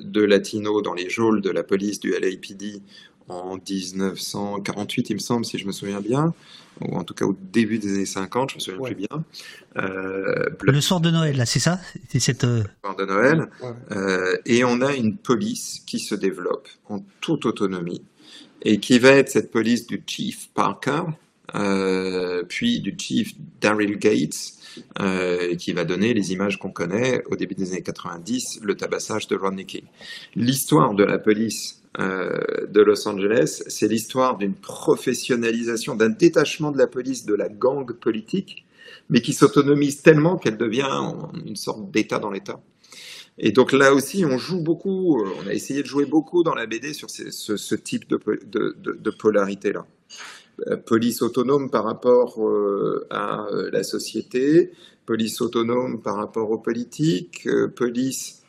de 0.00 0.22
latinos 0.22 0.82
dans 0.82 0.94
les 0.94 1.10
geôles 1.10 1.42
de 1.42 1.50
la 1.50 1.62
police 1.62 2.00
du 2.00 2.12
LAPD 2.12 2.80
en 3.32 3.56
1948, 3.56 5.10
il 5.10 5.14
me 5.14 5.18
semble, 5.18 5.44
si 5.44 5.58
je 5.58 5.66
me 5.66 5.72
souviens 5.72 6.00
bien, 6.00 6.34
ou 6.80 6.96
en 6.96 7.04
tout 7.04 7.14
cas 7.14 7.24
au 7.24 7.36
début 7.52 7.78
des 7.78 7.94
années 7.94 8.06
50, 8.06 8.50
je 8.50 8.54
me 8.56 8.60
souviens 8.60 8.80
Ouais. 8.80 8.94
plus 8.94 9.06
bien. 9.06 9.24
Euh, 9.76 10.48
Le 10.60 10.80
soir 10.80 11.00
de 11.00 11.10
Noël, 11.10 11.36
là, 11.36 11.46
c'est 11.46 11.58
ça? 11.60 11.80
C'est 12.08 12.20
cette. 12.20 12.44
euh, 12.44 12.62
Blood 12.82 12.98
de 12.98 13.04
Noël. 13.04 13.48
Ouais. 13.62 13.68
Euh, 13.96 14.36
et 14.46 14.64
on 14.64 14.80
a 14.80 14.94
une 14.94 15.16
police 15.16 15.82
qui 15.86 15.98
se 15.98 16.14
développe 16.14 16.68
en 16.88 17.00
toute 17.20 17.46
autonomie 17.46 18.02
et 18.62 18.78
qui 18.78 18.98
va 18.98 19.10
être 19.10 19.28
cette 19.28 19.50
police 19.50 19.86
du 19.86 20.02
Chief 20.06 20.48
Parker, 20.54 21.02
euh, 21.54 22.42
puis 22.48 22.80
du 22.80 22.94
Chief 22.98 23.32
Daryl 23.60 23.98
Gates, 23.98 24.52
euh, 25.00 25.54
qui 25.56 25.72
va 25.72 25.84
donner 25.84 26.14
les 26.14 26.32
images 26.32 26.58
qu'on 26.58 26.70
connaît 26.70 27.22
au 27.30 27.36
début 27.36 27.54
des 27.54 27.72
années 27.72 27.82
90, 27.82 28.60
le 28.62 28.74
tabassage 28.76 29.28
de 29.28 29.36
Rodney 29.36 29.64
King. 29.64 29.84
L'histoire 30.36 30.94
de 30.94 31.04
la 31.04 31.18
police 31.18 31.82
euh, 31.98 32.38
de 32.68 32.80
Los 32.80 33.06
Angeles, 33.06 33.62
c'est 33.66 33.88
l'histoire 33.88 34.38
d'une 34.38 34.54
professionnalisation, 34.54 35.94
d'un 35.94 36.08
détachement 36.10 36.70
de 36.72 36.78
la 36.78 36.86
police 36.86 37.26
de 37.26 37.34
la 37.34 37.48
gang 37.48 37.92
politique, 37.92 38.64
mais 39.10 39.20
qui 39.20 39.32
s'autonomise 39.32 40.02
tellement 40.02 40.36
qu'elle 40.36 40.56
devient 40.56 40.88
en- 40.90 41.30
une 41.44 41.56
sorte 41.56 41.90
d'État 41.90 42.18
dans 42.18 42.30
l'État. 42.30 42.60
Et 43.38 43.50
donc 43.52 43.72
là 43.72 43.94
aussi, 43.94 44.24
on 44.24 44.38
joue 44.38 44.60
beaucoup, 44.62 45.20
euh, 45.20 45.28
on 45.42 45.48
a 45.48 45.54
essayé 45.54 45.82
de 45.82 45.86
jouer 45.86 46.04
beaucoup 46.04 46.42
dans 46.42 46.54
la 46.54 46.66
BD 46.66 46.92
sur 46.92 47.08
ce, 47.10 47.74
type 47.74 48.08
de 48.08 49.10
polarité-là. 49.10 49.86
Police 50.86 51.22
autonome 51.22 51.70
par 51.70 51.84
rapport 51.84 52.38
à 53.10 53.46
la 53.72 53.82
société, 53.82 54.72
police 55.06 55.40
autonome 55.40 56.00
par 56.00 56.16
rapport 56.16 56.50
aux 56.50 56.58
politiques, 56.58 57.48
police 57.74 58.42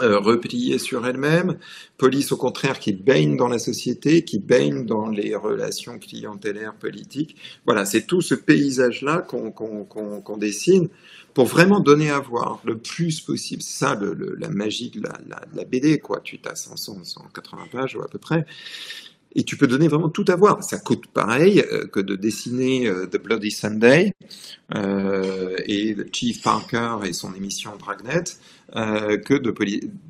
euh, 0.00 0.18
repliée 0.18 0.78
sur 0.78 1.06
elle-même, 1.06 1.58
police 1.98 2.32
au 2.32 2.38
contraire 2.38 2.78
qui 2.78 2.94
baigne 2.94 3.36
dans 3.36 3.48
la 3.48 3.58
société, 3.58 4.24
qui 4.24 4.38
baigne 4.38 4.86
dans 4.86 5.08
les 5.08 5.34
relations 5.34 5.98
clientélaires 5.98 6.72
politiques. 6.72 7.36
Voilà, 7.66 7.84
c'est 7.84 8.06
tout 8.06 8.22
ce 8.22 8.34
paysage-là 8.34 9.18
qu'on 9.20 10.36
dessine 10.38 10.88
pour 11.34 11.44
vraiment 11.44 11.78
donner 11.78 12.10
à 12.10 12.20
voir 12.20 12.62
le 12.64 12.78
plus 12.78 13.20
possible. 13.20 13.60
Ça 13.60 14.00
la 14.38 14.48
magie 14.48 14.88
de 14.88 15.02
la, 15.02 15.64
BD, 15.66 15.98
quoi. 15.98 16.20
Tu 16.24 16.40
as 16.46 16.54
100, 16.54 17.04
180 17.04 17.64
pages 17.70 17.98
à 18.02 18.08
peu 18.08 18.18
près 18.18 18.46
et 19.34 19.44
tu 19.44 19.56
peux 19.56 19.66
donner 19.66 19.88
vraiment 19.88 20.08
tout 20.08 20.24
à 20.28 20.36
voir. 20.36 20.62
Ça 20.62 20.78
coûte 20.78 21.06
pareil 21.06 21.60
euh, 21.60 21.86
que 21.86 22.00
de 22.00 22.16
dessiner 22.16 22.86
euh, 22.86 23.06
The 23.06 23.22
Bloody 23.22 23.50
Sunday 23.50 24.12
euh, 24.74 25.56
et 25.66 25.96
Chief 26.12 26.42
Parker 26.42 26.98
et 27.04 27.12
son 27.12 27.34
émission 27.34 27.72
Dragnet 27.78 28.24
euh, 28.76 29.18
que 29.18 29.34
de 29.34 29.54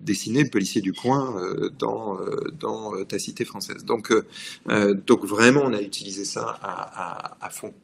dessiner 0.03 0.45
le 0.45 0.51
policier 0.51 0.81
du 0.81 0.93
coin 0.93 1.37
euh, 1.37 1.71
dans, 1.79 2.19
dans 2.59 3.05
ta 3.05 3.19
cité 3.19 3.45
française. 3.45 3.85
Donc, 3.85 4.13
donc 5.07 5.25
vraiment, 5.25 5.63
on 5.65 5.73
a 5.73 5.81
utilisé 5.81 6.25
ça 6.25 6.59
à, 6.63 7.37
à, 7.41 7.47
à 7.47 7.51
fond. 7.51 7.75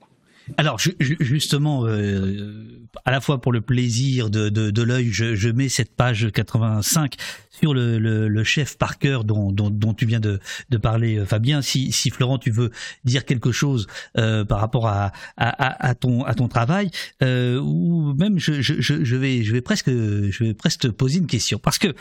Alors 0.57 0.79
justement, 0.79 1.87
euh, 1.87 2.88
à 3.05 3.11
la 3.11 3.21
fois 3.21 3.41
pour 3.41 3.53
le 3.53 3.61
plaisir 3.61 4.31
de, 4.31 4.49
de, 4.49 4.83
l'œil, 4.83 5.11
je, 5.11 5.35
je, 5.35 5.49
mets 5.49 5.69
cette 5.69 5.95
page 5.95 6.29
85 6.33 7.17
sur 7.61 7.75
le, 7.75 7.99
le, 7.99 8.45
chef 8.45 8.79
Parker 8.79 9.21
dont, 9.25 9.53
dont, 9.53 9.71
dont, 9.71 9.95
tu 9.95 10.07
viens 10.07 10.21
de, 10.21 10.41
de 10.71 10.77
parler, 10.77 11.19
euh, 11.19 11.27
Fabien. 11.27 11.63
Si, 11.63 11.93
si, 11.93 12.11
Florent, 12.11 12.39
tu 12.39 12.51
veux 12.51 12.71
dire 13.05 13.25
quelque 13.25 13.53
chose 13.53 13.87
euh, 14.17 14.45
par 14.45 14.61
rapport 14.61 14.87
à, 14.87 15.13
à, 15.37 15.95
ton, 15.95 16.25
à 16.25 16.35
ton 16.35 16.49
travail, 16.49 16.91
euh, 17.23 17.59
ou 17.61 18.15
même 18.15 18.39
je, 18.39 18.61
je, 18.61 18.81
je, 18.81 19.17
vais, 19.17 19.43
je 19.43 19.53
vais 19.53 19.61
presque, 19.61 19.91
je 19.91 20.45
vais 20.45 20.55
presque 20.55 20.81
te 20.81 20.89
poser 20.89 21.19
une 21.19 21.27
question 21.27 21.59
parce 21.59 21.79
que 21.79 21.95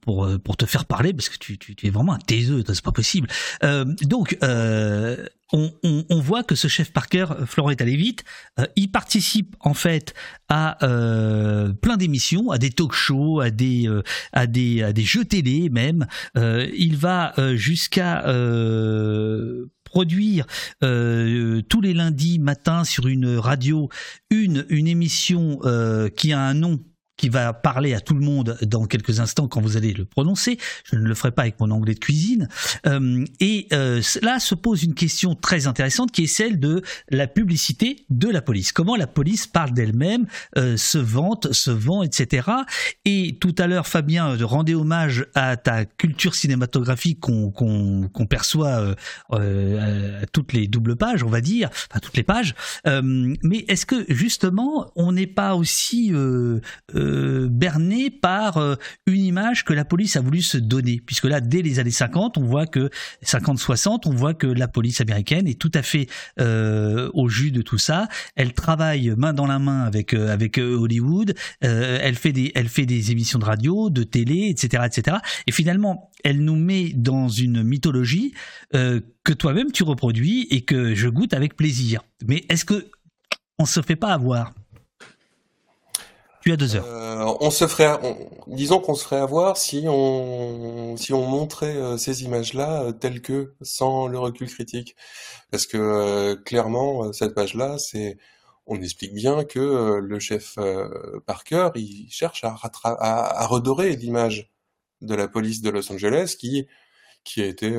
pour, 0.00 0.28
pour 0.42 0.56
te 0.56 0.66
faire 0.66 0.84
parler 0.84 1.12
parce 1.12 1.28
que 1.28 1.38
tu, 1.38 1.58
tu, 1.58 1.74
es 1.86 1.90
vraiment 1.90 2.14
un 2.14 2.18
taiseux, 2.18 2.62
c'est 2.66 2.82
pas 2.82 2.92
possible. 2.92 3.28
Donc, 4.02 4.36
on, 5.52 5.70
on, 5.82 6.20
voit 6.20 6.42
que 6.42 6.54
ce 6.54 6.68
chef 6.68 6.92
Parker, 6.92 7.26
Florent 7.46 7.70
est 7.70 7.80
allé 7.80 7.96
vite, 7.96 8.24
il 8.76 8.90
participe 9.02 9.56
en 9.58 9.74
fait 9.74 10.14
à 10.48 10.84
euh, 10.86 11.72
plein 11.72 11.96
d'émissions, 11.96 12.52
à 12.52 12.58
des 12.58 12.70
talk-shows, 12.70 13.40
à 13.40 13.50
des 13.50 13.88
euh, 13.88 14.02
à 14.32 14.46
des 14.46 14.84
à 14.84 14.92
des 14.92 15.02
jeux 15.02 15.24
télé 15.24 15.70
même. 15.70 16.06
il 16.36 16.96
va 16.96 17.34
jusqu'à 17.54 18.22
produire 19.82 20.46
tous 20.80 21.80
les 21.80 21.94
lundis 21.94 22.38
matin 22.38 22.84
sur 22.84 23.08
une 23.08 23.36
radio 23.36 23.88
une 24.30 24.64
une 24.68 24.86
émission 24.86 25.58
qui 26.16 26.32
a 26.32 26.40
un 26.40 26.54
nom 26.54 26.78
qui 27.16 27.28
va 27.28 27.52
parler 27.52 27.94
à 27.94 28.00
tout 28.00 28.14
le 28.14 28.24
monde 28.24 28.58
dans 28.62 28.86
quelques 28.86 29.20
instants 29.20 29.48
quand 29.48 29.60
vous 29.60 29.76
allez 29.76 29.92
le 29.92 30.04
prononcer. 30.04 30.58
Je 30.84 30.96
ne 30.96 31.06
le 31.06 31.14
ferai 31.14 31.30
pas 31.30 31.42
avec 31.42 31.60
mon 31.60 31.70
anglais 31.70 31.94
de 31.94 31.98
cuisine. 31.98 32.48
Euh, 32.86 33.24
et 33.40 33.68
euh, 33.72 34.00
là 34.22 34.40
se 34.40 34.54
pose 34.54 34.82
une 34.82 34.94
question 34.94 35.34
très 35.34 35.66
intéressante 35.66 36.10
qui 36.10 36.24
est 36.24 36.26
celle 36.26 36.58
de 36.58 36.82
la 37.10 37.26
publicité 37.26 38.04
de 38.10 38.28
la 38.28 38.42
police. 38.42 38.72
Comment 38.72 38.96
la 38.96 39.06
police 39.06 39.46
parle 39.46 39.72
d'elle-même, 39.72 40.26
euh, 40.56 40.76
se 40.76 40.98
vante, 40.98 41.52
se 41.52 41.70
vend, 41.70 42.02
etc. 42.02 42.48
Et 43.04 43.36
tout 43.40 43.54
à 43.58 43.66
l'heure, 43.66 43.86
Fabien 43.86 44.36
rendait 44.42 44.74
hommage 44.74 45.26
à 45.34 45.56
ta 45.56 45.84
culture 45.84 46.34
cinématographique 46.34 47.20
qu'on 47.20 48.26
perçoit 48.28 48.94
à 49.30 50.26
toutes 50.32 50.52
les 50.52 50.66
doubles 50.66 50.96
pages, 50.96 51.22
on 51.22 51.28
va 51.28 51.40
dire, 51.40 51.68
enfin 51.90 52.00
toutes 52.00 52.16
les 52.16 52.22
pages. 52.22 52.54
mais 52.84 53.64
est-ce 53.68 53.86
que 53.86 54.04
justement, 54.08 54.90
on 54.96 55.12
n'est 55.12 55.26
pas 55.26 55.54
aussi 55.54 56.12
euh, 57.02 57.48
berné 57.50 58.10
par 58.10 58.58
euh, 58.58 58.76
une 59.06 59.22
image 59.22 59.64
que 59.64 59.72
la 59.72 59.84
police 59.84 60.16
a 60.16 60.20
voulu 60.20 60.42
se 60.42 60.58
donner. 60.58 61.00
Puisque 61.04 61.24
là, 61.24 61.40
dès 61.40 61.62
les 61.62 61.78
années 61.78 61.90
50, 61.90 62.38
on 62.38 62.44
voit 62.44 62.66
que 62.66 62.90
50-60, 63.24 64.02
on 64.06 64.10
voit 64.10 64.34
que 64.34 64.46
la 64.46 64.68
police 64.68 65.00
américaine 65.00 65.46
est 65.48 65.60
tout 65.60 65.70
à 65.74 65.82
fait 65.82 66.06
euh, 66.40 67.10
au 67.14 67.28
jus 67.28 67.50
de 67.50 67.62
tout 67.62 67.78
ça. 67.78 68.08
Elle 68.36 68.52
travaille 68.52 69.12
main 69.16 69.32
dans 69.32 69.46
la 69.46 69.58
main 69.58 69.82
avec 69.82 70.14
avec 70.14 70.58
Hollywood. 70.58 71.34
elle 71.60 72.14
fait 72.14 72.32
des 72.32 72.52
elle 72.54 72.68
fait 72.68 72.86
des 72.86 73.10
émissions 73.10 73.38
de 73.38 73.44
radio, 73.44 73.90
de 73.90 74.02
télé, 74.02 74.48
etc., 74.48 74.84
etc. 74.86 75.18
Et 75.46 75.52
finalement, 75.52 76.10
elle 76.24 76.42
nous 76.44 76.56
met 76.56 76.92
dans 76.94 77.28
une 77.28 77.62
mythologie 77.62 78.34
que 78.72 79.32
toi-même 79.32 79.72
tu 79.72 79.82
reproduis 79.82 80.46
et 80.50 80.62
que 80.62 80.94
je 80.94 81.08
goûte 81.08 81.34
avec 81.34 81.56
plaisir. 81.56 82.02
Mais 82.26 82.44
est-ce 82.48 82.64
que 82.64 82.90
on 83.58 83.66
se 83.66 83.80
fait 83.80 83.96
pas 83.96 84.12
avoir? 84.12 84.52
Euh, 86.48 87.34
on 87.40 87.50
se 87.50 87.66
ferait, 87.66 87.98
disons 88.48 88.80
qu'on 88.80 88.94
se 88.94 89.04
ferait 89.04 89.20
avoir 89.20 89.56
si 89.56 89.84
on, 89.88 90.96
si 90.96 91.12
on 91.12 91.26
montrait 91.26 91.76
euh, 91.76 91.96
ces 91.96 92.24
images-là 92.24 92.82
euh, 92.82 92.92
telles 92.92 93.22
que, 93.22 93.54
sans 93.60 94.08
le 94.08 94.18
recul 94.18 94.48
critique. 94.48 94.96
Parce 95.50 95.66
que 95.66 96.34
clairement, 96.44 97.12
cette 97.12 97.34
page-là, 97.34 97.78
c'est, 97.78 98.18
on 98.66 98.80
explique 98.80 99.14
bien 99.14 99.44
que 99.44 100.00
le 100.02 100.18
chef 100.18 100.58
Parker, 101.26 101.70
il 101.76 102.08
cherche 102.10 102.42
à, 102.44 102.56
à, 102.84 103.46
redorer 103.46 103.94
l'image 103.96 104.50
de 105.02 105.14
la 105.14 105.28
police 105.28 105.60
de 105.62 105.70
Los 105.70 105.92
Angeles, 105.92 106.36
qui, 106.38 106.66
qui 107.24 107.42
a 107.42 107.46
été 107.46 107.78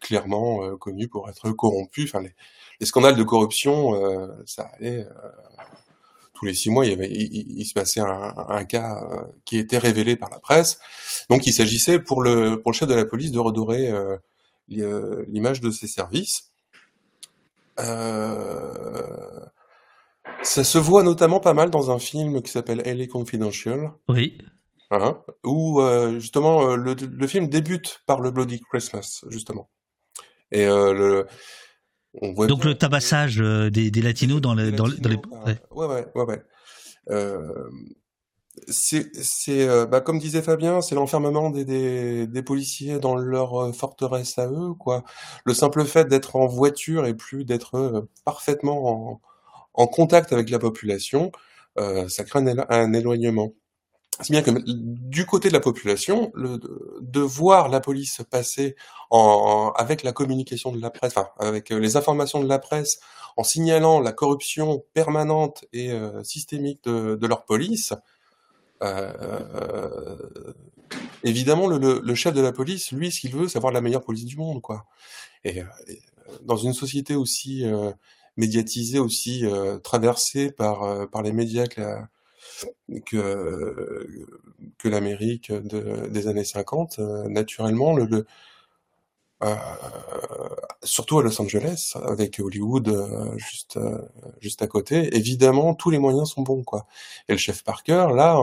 clairement 0.00 0.76
connue 0.78 1.08
pour 1.08 1.28
être 1.28 1.50
corrompue. 1.52 2.04
Enfin, 2.04 2.22
les, 2.22 2.34
les 2.80 2.86
scandales 2.86 3.16
de 3.16 3.24
corruption, 3.24 3.92
ça 4.46 4.70
allait 4.78 5.06
tous 6.36 6.44
les 6.44 6.54
six 6.54 6.70
mois, 6.70 6.84
il, 6.84 6.90
y 6.90 6.94
avait, 6.94 7.10
il, 7.10 7.64
se 7.64 7.72
passait 7.72 8.00
un, 8.00 8.34
un, 8.48 8.64
cas 8.64 9.00
euh, 9.02 9.22
qui 9.44 9.58
était 9.58 9.78
révélé 9.78 10.16
par 10.16 10.30
la 10.30 10.38
presse. 10.38 10.78
Donc, 11.30 11.46
il 11.46 11.52
s'agissait 11.52 11.98
pour 11.98 12.22
le, 12.22 12.60
pour 12.60 12.72
le 12.72 12.76
chef 12.76 12.88
de 12.88 12.94
la 12.94 13.06
police 13.06 13.32
de 13.32 13.38
redorer 13.38 13.90
euh, 13.90 14.16
euh, 14.72 15.24
l'image 15.28 15.60
de 15.60 15.70
ses 15.70 15.86
services. 15.86 16.52
Euh, 17.78 19.40
ça 20.42 20.64
se 20.64 20.78
voit 20.78 21.02
notamment 21.02 21.40
pas 21.40 21.54
mal 21.54 21.70
dans 21.70 21.90
un 21.90 21.98
film 21.98 22.42
qui 22.42 22.50
s'appelle 22.50 22.82
LA 22.84 23.06
Confidential. 23.06 23.92
Oui. 24.08 24.38
Hein, 24.92 25.20
où 25.42 25.80
justement 26.20 26.76
le, 26.76 26.94
le, 26.94 27.26
film 27.26 27.48
débute 27.48 28.02
par 28.06 28.20
le 28.20 28.30
Bloody 28.30 28.60
Christmas, 28.60 29.24
justement. 29.30 29.68
Et 30.52 30.64
le, 30.64 31.26
donc 32.22 32.64
le 32.64 32.74
tabassage 32.74 33.40
euh, 33.40 33.70
des, 33.70 33.90
des 33.90 34.02
latinos 34.02 34.40
dans, 34.40 34.54
les, 34.54 34.72
dans, 34.72 34.86
les... 34.86 35.16
Ouais, 35.70 35.86
ouais, 35.86 36.06
ouais, 36.14 36.24
ouais. 36.24 36.42
Euh, 37.10 37.70
c'est, 38.68 39.14
c'est 39.22 39.68
euh, 39.68 39.86
bah, 39.86 40.00
comme 40.00 40.18
disait 40.18 40.42
Fabien, 40.42 40.80
c'est 40.80 40.94
l'enfermement 40.94 41.50
des, 41.50 41.64
des, 41.64 42.26
des, 42.26 42.42
policiers 42.42 42.98
dans 42.98 43.16
leur 43.16 43.54
euh, 43.60 43.72
forteresse 43.72 44.38
à 44.38 44.48
eux, 44.48 44.74
quoi. 44.74 45.04
Le 45.44 45.54
simple 45.54 45.84
fait 45.84 46.08
d'être 46.08 46.36
en 46.36 46.46
voiture 46.46 47.06
et 47.06 47.14
plus 47.14 47.44
d'être 47.44 48.08
parfaitement 48.24 49.12
en, 49.12 49.20
en, 49.74 49.86
contact 49.86 50.32
avec 50.32 50.50
la 50.50 50.58
population, 50.58 51.32
euh, 51.78 52.08
ça 52.08 52.24
crée 52.24 52.40
un, 52.40 52.66
un 52.68 52.92
éloignement. 52.92 53.52
C'est 54.20 54.30
bien 54.30 54.42
que 54.42 54.50
du 54.64 55.26
côté 55.26 55.48
de 55.48 55.52
la 55.52 55.60
population, 55.60 56.30
le, 56.34 56.58
de 57.00 57.20
voir 57.20 57.68
la 57.68 57.80
police 57.80 58.22
passer 58.30 58.74
en, 59.10 59.72
avec 59.76 60.02
la 60.02 60.12
communication 60.12 60.72
de 60.72 60.80
la 60.80 60.90
presse, 60.90 61.12
enfin 61.16 61.28
avec 61.38 61.70
euh, 61.70 61.78
les 61.78 61.96
informations 61.96 62.42
de 62.42 62.48
la 62.48 62.58
presse, 62.58 62.98
en 63.36 63.44
signalant 63.44 64.00
la 64.00 64.12
corruption 64.12 64.84
permanente 64.94 65.66
et 65.74 65.90
euh, 65.92 66.24
systémique 66.24 66.82
de, 66.84 67.16
de, 67.16 67.26
leur 67.26 67.44
police, 67.44 67.92
euh, 68.82 69.12
euh 69.20 70.52
évidemment 71.22 71.66
le, 71.66 72.00
le, 72.02 72.14
chef 72.14 72.32
de 72.32 72.40
la 72.40 72.52
police, 72.52 72.92
lui, 72.92 73.10
ce 73.10 73.20
qu'il 73.20 73.34
veut, 73.34 73.48
c'est 73.48 73.58
avoir 73.58 73.72
la 73.72 73.80
meilleure 73.80 74.04
police 74.04 74.24
du 74.24 74.36
monde, 74.36 74.62
quoi. 74.62 74.86
Et, 75.44 75.58
et 75.88 76.00
dans 76.42 76.56
une 76.56 76.72
société 76.72 77.16
aussi 77.16 77.64
médiatisée, 78.36 79.00
aussi 79.00 79.44
traversée 79.82 80.52
par 80.52 81.08
par 81.10 81.22
les 81.22 81.32
médias 81.32 81.66
que 81.66 81.80
la 81.80 82.08
que, 83.04 84.06
que 84.78 84.88
l'Amérique 84.88 85.52
des 85.52 86.28
années 86.28 86.44
50, 86.44 86.98
euh, 86.98 87.28
naturellement, 87.28 87.94
le, 87.96 88.26
euh, 89.42 89.54
surtout 90.82 91.18
à 91.18 91.22
Los 91.22 91.40
Angeles, 91.40 91.94
avec 92.02 92.40
Hollywood 92.40 92.88
euh, 92.88 93.36
juste 93.36 93.78
juste 94.40 94.62
à 94.62 94.66
côté, 94.66 95.14
évidemment 95.16 95.74
tous 95.74 95.90
les 95.90 95.98
moyens 95.98 96.30
sont 96.30 96.42
bons 96.42 96.62
quoi. 96.62 96.86
Et 97.28 97.32
le 97.32 97.38
chef 97.38 97.62
Parker, 97.62 98.08
là, 98.14 98.40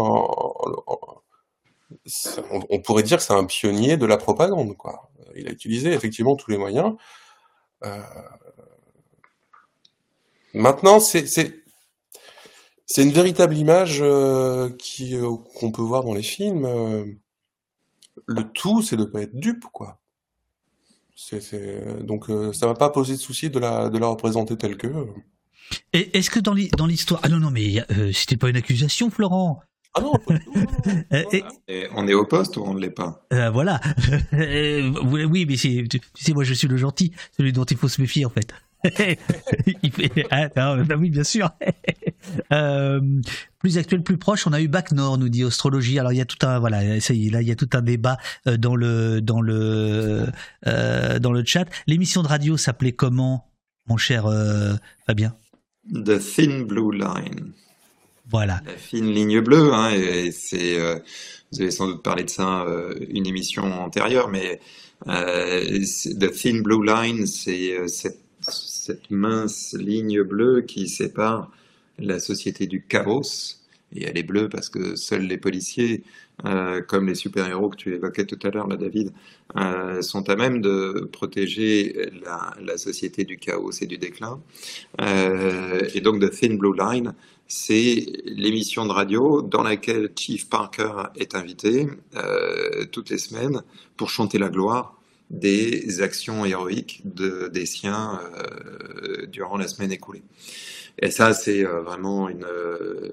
on, 2.70 2.80
pourrait 2.82 3.04
dire 3.04 3.18
que 3.18 3.24
c'est 3.24 3.34
un 3.34 3.46
pionnier 3.46 3.98
de 3.98 4.06
la 4.06 4.18
propagande 4.18 4.78
quoi. 4.78 5.10
Il 5.36 5.48
a 5.48 5.52
utilisé 5.52 5.94
effectivement 5.94 6.36
tous 6.36 6.52
les 6.52 6.58
moyens. 6.58 6.96
maintenant, 10.54 11.00
c'est 11.00 11.63
c'est 12.86 13.04
une 13.04 13.12
véritable 13.12 13.56
image 13.56 14.00
euh, 14.02 14.70
qui 14.78 15.16
euh, 15.16 15.36
qu'on 15.56 15.72
peut 15.72 15.82
voir 15.82 16.04
dans 16.04 16.14
les 16.14 16.24
films. 16.24 16.66
Euh. 16.66 17.06
le 18.26 18.44
tout, 18.52 18.82
c'est 18.82 18.98
de 18.98 19.06
pas 19.06 19.22
être 19.22 19.36
dupe, 19.36 19.66
quoi. 19.72 20.00
C'est, 21.16 22.04
donc 22.04 22.26
ça 22.54 22.66
m'a 22.68 22.74
pas 22.74 22.90
posé 22.90 23.14
de 23.14 23.20
souci 23.20 23.50
de 23.50 23.60
la, 23.60 23.90
de 23.90 23.98
la 23.98 24.08
représenter 24.08 24.58
telle 24.58 24.78
que. 24.78 25.08
Et 25.94 26.18
est-ce 26.18 26.30
que 26.30 26.40
dans 26.40 26.54
l'histoire... 26.54 27.22
Ah 27.24 27.30
non, 27.30 27.40
non, 27.40 27.52
mais 27.52 27.76
c'était 28.12 28.36
pas 28.36 28.50
une 28.50 28.58
accusation, 28.58 29.10
Florent 29.10 29.62
ah 29.96 30.02
non, 30.02 30.14
on 31.96 32.08
est 32.08 32.14
au 32.16 32.26
poste 32.26 32.58
ou 32.58 32.64
on 32.64 32.74
ne 32.74 32.80
l'est 32.80 32.90
pas? 32.90 33.28
Euh, 33.32 33.52
Voilà. 33.52 33.80
oui, 34.34 35.46
mais 35.48 35.56
c'est, 35.56 35.84
tu 35.88 36.00
sais, 36.16 36.34
moi 36.34 36.44
je 36.44 36.56
suis 36.56 36.68
le 36.68 36.78
gentil, 36.78 37.14
celui 37.38 37.54
dont 37.54 37.64
il 37.64 37.78
faut 37.78 37.88
se 37.88 38.02
méfier 38.02 38.26
en 38.26 38.30
fait. 38.30 38.48
Il 39.84 39.92
fait, 39.92 40.26
ah, 40.32 40.50
bah 40.56 40.96
oui, 40.98 41.10
bien 41.10 41.24
sûr. 41.24 41.50
euh, 42.54 43.00
plus 43.64 43.78
actuel, 43.78 44.04
plus 44.04 44.18
proche, 44.18 44.46
on 44.46 44.52
a 44.52 44.62
eu 44.62 44.68
Bac 44.68 44.92
Nord, 44.92 45.18
nous 45.18 45.30
dit 45.30 45.44
astrologie. 45.44 45.98
Alors 45.98 46.12
il 46.12 46.18
y 46.18 46.22
a 46.22 46.26
tout 46.26 46.46
un 46.46 46.60
voilà, 46.60 47.00
ça 47.00 47.14
y 47.14 47.28
est, 47.28 47.30
là 47.30 47.42
il 47.42 47.48
y 47.48 47.52
a 47.52 47.56
tout 47.56 47.70
un 47.74 47.82
débat 47.82 48.18
euh, 48.46 48.58
dans 48.58 48.76
le 48.76 49.22
dans 49.22 49.40
le 49.40 50.28
euh, 50.68 51.20
dans 51.20 51.32
le 51.32 51.44
chat. 51.46 51.66
L'émission 51.88 52.24
de 52.24 52.28
radio 52.28 52.58
s'appelait 52.58 52.92
comment, 52.92 53.50
mon 53.88 53.96
cher 53.96 54.26
euh, 54.26 54.74
Fabien? 55.08 55.34
The 55.94 56.20
Thin 56.20 56.64
Blue 56.64 56.92
Line. 56.92 57.54
Voilà. 58.30 58.62
La 58.66 58.74
fine 58.74 59.14
ligne 59.14 59.40
bleue, 59.40 59.74
hein, 59.74 59.92
et 59.92 60.32
c'est, 60.32 60.78
vous 61.52 61.62
avez 61.62 61.72
sans 61.72 61.88
doute 61.88 62.04
parlé 62.04 62.24
de 62.24 62.30
ça 62.30 62.66
une 63.10 63.28
émission 63.28 63.64
antérieure, 63.84 64.30
mais 64.30 64.62
The 65.06 66.32
Thin 66.32 66.62
Blue 66.62 66.86
Line, 66.86 67.28
c'est 67.28 67.86
cette, 67.88 68.23
cette, 68.86 69.12
mince 69.12 69.76
ligne 69.80 70.24
bleue 70.24 70.62
qui 70.62 70.88
sépare 70.88 71.52
la 72.00 72.20
société 72.20 72.68
du 72.68 72.84
chaos, 72.86 73.60
et 73.96 74.06
elle 74.06 74.18
est 74.18 74.24
bleue 74.24 74.50
parce 74.50 74.70
que 74.70 74.96
seuls 74.96 75.28
les 75.28 75.38
policiers, 75.38 76.04
euh, 76.46 76.82
comme 76.82 77.08
les 77.08 77.16
super-héros 77.16 77.70
que 77.70 77.78
tu 77.78 77.94
évoquais 77.94 78.26
tout 78.26 78.40
à 78.44 78.50
l'heure, 78.50 78.68
là, 78.68 78.76
David, 78.76 79.14
euh, 79.56 80.02
sont 80.02 80.28
à 80.30 80.36
même 80.36 80.62
de 80.62 81.08
protéger 81.12 82.10
la, 82.26 82.78
société 82.78 83.24
du 83.24 83.38
chaos 83.38 83.72
et 83.82 83.86
du 83.86 83.98
déclin. 83.98 84.42
et 85.00 86.02
donc, 86.02 86.20
The 86.20 86.32
Thin 86.32 86.56
Blue 86.56 86.76
Line, 86.76 87.14
c'est 87.48 88.08
l'émission 88.26 88.86
de 88.86 88.92
radio 88.92 89.42
dans 89.42 89.64
laquelle 89.64 90.12
Chief 90.16 90.50
Parker 90.50 91.04
est 91.16 91.36
invité 91.36 91.88
euh, 92.16 92.86
toutes 92.92 93.10
les 93.10 93.20
semaines 93.20 93.62
pour 93.96 94.10
chanter 94.10 94.40
la 94.40 94.50
gloire 94.50 94.98
des 95.34 96.02
actions 96.02 96.46
héroïques 96.46 97.02
de, 97.06 97.50
des 97.52 97.66
siens 97.66 98.22
euh, 98.38 99.26
durant 99.26 99.58
la 99.58 99.68
semaine 99.68 99.92
écoulée. 99.92 100.22
Et 101.00 101.10
ça, 101.10 101.34
c'est 101.34 101.66
euh, 101.66 101.82
vraiment 101.82 102.30
une, 102.30 102.46
euh, 102.46 103.12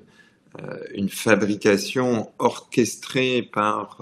une 0.94 1.08
fabrication 1.08 2.30
orchestrée 2.38 3.42
par 3.42 3.98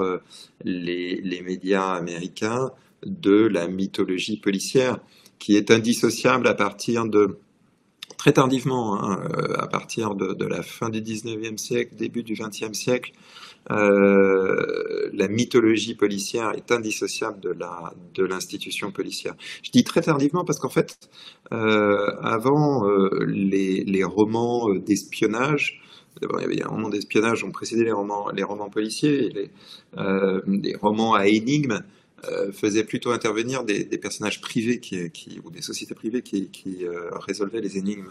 les, 0.65 1.21
les 1.21 1.43
médias 1.43 1.93
américains 1.93 2.73
de 3.07 3.47
la 3.47 3.69
mythologie 3.69 4.39
policière 4.39 4.99
qui 5.39 5.57
est 5.57 5.71
indissociable 5.71 6.49
à 6.49 6.55
partir 6.55 7.05
de 7.05 7.39
très 8.17 8.33
tardivement, 8.33 9.01
hein, 9.01 9.29
à 9.59 9.69
partir 9.69 10.17
de, 10.17 10.33
de, 10.33 10.45
la 10.45 10.63
fin 10.63 10.89
du 10.89 11.01
19e 11.01 11.59
siècle, 11.59 11.95
début 11.95 12.25
du 12.25 12.35
20e 12.35 12.75
siècle, 12.75 13.13
euh, 13.71 15.11
la 15.13 15.29
mythologie 15.29 15.95
policière 15.95 16.53
est 16.57 16.73
indissociable 16.73 17.41
de 17.41 17.51
la 17.51 17.93
de 18.15 18.25
l'institution 18.25 18.91
policière. 18.91 19.35
Je 19.63 19.71
dis 19.71 19.85
très 19.85 20.01
tardivement 20.01 20.45
parce 20.45 20.59
qu'en 20.59 20.69
fait, 20.69 20.97
euh, 21.53 22.11
avant 22.23 22.89
euh, 22.89 23.25
les, 23.27 23.85
les, 23.85 24.05
romans 24.05 24.75
d'espionnage, 24.75 25.83
D'abord, 26.21 26.41
il 26.41 26.43
y 26.43 26.47
avait 26.47 26.63
un 26.65 26.69
roman 26.69 26.89
d'espionnage, 26.89 27.45
ont 27.45 27.53
précédé 27.53 27.85
les 27.85 27.93
romans, 27.93 28.31
les 28.31 28.43
romans 28.43 28.71
policiers, 28.71 29.51
les, 29.97 30.75
romans 30.75 31.15
à 31.15 31.29
énigmes 31.29 31.85
euh, 32.29 32.51
faisait 32.51 32.83
plutôt 32.83 33.13
intervenir 33.13 33.63
des, 33.63 33.85
personnages 33.99 34.41
privés 34.41 34.81
qui, 34.81 35.41
ou 35.45 35.51
des 35.53 35.63
sociétés 35.63 35.95
privées 35.95 36.23
qui, 36.23 36.87
résolvaient 37.13 37.61
les 37.61 37.79
énigmes 37.79 38.11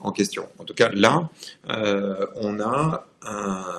en 0.00 0.12
question. 0.12 0.46
En 0.58 0.64
tout 0.64 0.74
cas, 0.74 0.90
là, 0.90 1.30
on 1.66 2.60
a 2.60 3.06
un, 3.22 3.72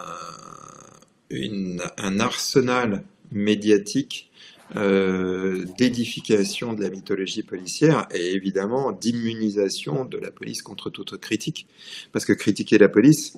un 1.32 2.20
arsenal 2.20 3.04
médiatique 3.32 4.28
euh, 4.76 5.64
d'édification 5.78 6.74
de 6.74 6.84
la 6.84 6.90
mythologie 6.90 7.42
policière 7.42 8.06
et 8.14 8.34
évidemment 8.34 8.92
d'immunisation 8.92 10.04
de 10.04 10.18
la 10.18 10.30
police 10.30 10.62
contre 10.62 10.90
toute 10.90 11.16
critique. 11.18 11.68
Parce 12.12 12.26
que 12.26 12.34
critiquer 12.34 12.78
la 12.78 12.90
police, 12.90 13.38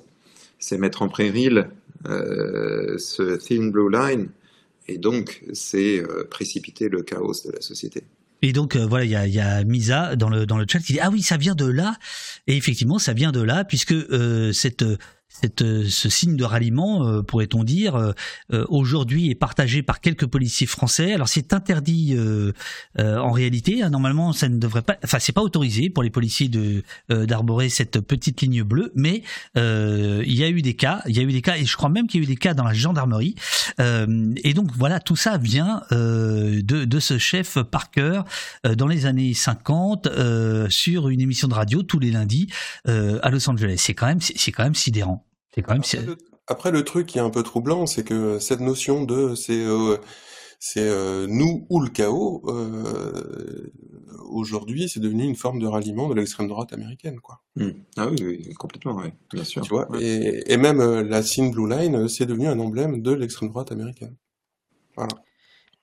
c'est 0.58 0.76
mettre 0.76 1.02
en 1.02 1.08
péril 1.08 1.68
euh, 2.06 2.98
ce 2.98 3.36
thin 3.36 3.68
blue 3.68 3.92
line 3.92 4.30
et 4.88 4.98
donc 4.98 5.44
c'est 5.52 6.00
euh, 6.00 6.26
précipiter 6.28 6.88
le 6.88 7.02
chaos 7.02 7.44
de 7.44 7.52
la 7.52 7.60
société. 7.60 8.02
Et 8.42 8.52
donc 8.52 8.74
voilà, 8.74 9.04
il 9.04 9.32
y 9.32 9.40
a, 9.40 9.62
Misa 9.62 10.16
dans 10.16 10.30
le 10.30 10.46
dans 10.46 10.58
le 10.58 10.64
chat 10.68 10.80
qui 10.80 10.94
dit 10.94 11.00
ah 11.00 11.10
oui 11.12 11.22
ça 11.22 11.36
vient 11.36 11.54
de 11.54 11.66
là 11.66 11.96
et 12.48 12.56
effectivement 12.56 12.98
ça 12.98 13.12
vient 13.12 13.30
de 13.30 13.42
là 13.42 13.64
puisque 13.64 13.94
cette 14.52 14.84
cette, 15.30 15.62
euh, 15.62 15.86
ce 15.88 16.08
signe 16.08 16.36
de 16.36 16.44
ralliement, 16.44 17.06
euh, 17.06 17.22
pourrait-on 17.22 17.64
dire, 17.64 17.94
euh, 17.96 18.64
aujourd'hui 18.68 19.30
est 19.30 19.34
partagé 19.34 19.82
par 19.82 20.00
quelques 20.00 20.26
policiers 20.26 20.66
français. 20.66 21.12
Alors 21.12 21.28
c'est 21.28 21.52
interdit 21.52 22.16
en 22.98 23.30
réalité. 23.30 23.82
Hein, 23.82 23.90
normalement, 23.90 24.32
ça 24.32 24.48
ne 24.48 24.58
devrait 24.58 24.82
pas. 24.82 24.96
Enfin, 25.04 25.18
c'est 25.20 25.32
pas 25.32 25.42
autorisé 25.42 25.88
pour 25.88 26.02
les 26.02 26.10
policiers 26.10 26.48
de 26.48 26.82
d'arborer 27.08 27.68
cette 27.68 28.00
petite 28.00 28.40
ligne 28.40 28.62
bleue, 28.62 28.92
mais 28.94 29.22
il 29.54 30.34
y 30.34 30.44
a 30.44 30.48
eu 30.48 30.62
des 30.62 30.74
cas. 30.74 31.02
Il 31.06 31.16
y 31.16 31.20
a 31.20 31.22
eu 31.22 31.32
des 31.32 31.42
cas, 31.42 31.56
et 31.56 31.64
je 31.64 31.76
crois 31.76 31.88
même 31.88 32.06
qu'il 32.06 32.20
y 32.20 32.22
a 32.22 32.24
eu 32.24 32.26
des 32.26 32.36
cas 32.36 32.54
dans 32.54 32.64
la 32.64 32.74
gendarmerie. 32.74 33.34
et 33.78 34.54
donc 34.54 34.70
voilà, 34.76 35.00
tout 35.00 35.16
ça 35.16 35.38
vient 35.38 35.82
de, 35.90 36.60
de 36.60 37.00
ce 37.00 37.18
chef 37.18 37.58
Parker 37.62 38.22
dans 38.64 38.86
les 38.86 39.06
années 39.06 39.34
50 39.34 40.08
sur 40.68 41.08
une 41.08 41.20
émission 41.20 41.48
de 41.48 41.54
radio 41.54 41.82
tous 41.82 41.98
les 41.98 42.10
lundis 42.10 42.48
à 42.86 43.30
Los 43.30 43.48
Angeles. 43.48 43.76
C'est 43.78 43.94
quand 43.94 44.06
même 44.06 44.20
c'est 44.20 44.52
quand 44.52 44.64
même 44.64 44.74
sidérant. 44.74 45.19
C'est 45.54 45.62
quand 45.62 45.72
même. 45.72 45.82
Après 45.82 46.06
le, 46.06 46.18
après, 46.46 46.70
le 46.70 46.84
truc 46.84 47.06
qui 47.06 47.18
est 47.18 47.22
un 47.22 47.30
peu 47.30 47.42
troublant, 47.42 47.86
c'est 47.86 48.04
que 48.04 48.38
cette 48.38 48.60
notion 48.60 49.04
de 49.04 49.34
c'est 49.34 49.64
euh, 49.64 49.96
c'est 50.62 50.86
euh, 50.86 51.26
nous 51.26 51.66
ou 51.70 51.80
le 51.80 51.88
chaos, 51.88 52.42
euh, 52.46 53.72
aujourd'hui, 54.28 54.90
c'est 54.90 55.00
devenu 55.00 55.24
une 55.24 55.34
forme 55.34 55.58
de 55.58 55.66
ralliement 55.66 56.06
de 56.08 56.14
l'extrême 56.14 56.48
droite 56.48 56.74
américaine, 56.74 57.18
quoi. 57.18 57.40
Mmh. 57.56 57.70
Ah 57.96 58.08
oui, 58.08 58.16
oui, 58.20 58.54
complètement, 58.54 58.94
oui, 58.96 59.08
bien 59.32 59.42
sûr. 59.42 59.62
Tu 59.62 59.70
vois, 59.70 59.90
ouais. 59.90 60.02
et, 60.02 60.52
et, 60.52 60.56
même 60.58 60.80
euh, 60.80 61.02
la 61.02 61.22
Thin 61.22 61.48
Blue 61.48 61.66
Line, 61.66 62.08
c'est 62.08 62.26
devenu 62.26 62.46
un 62.46 62.58
emblème 62.58 63.00
de 63.00 63.10
l'extrême 63.12 63.48
droite 63.48 63.72
américaine. 63.72 64.14
Voilà 64.96 65.14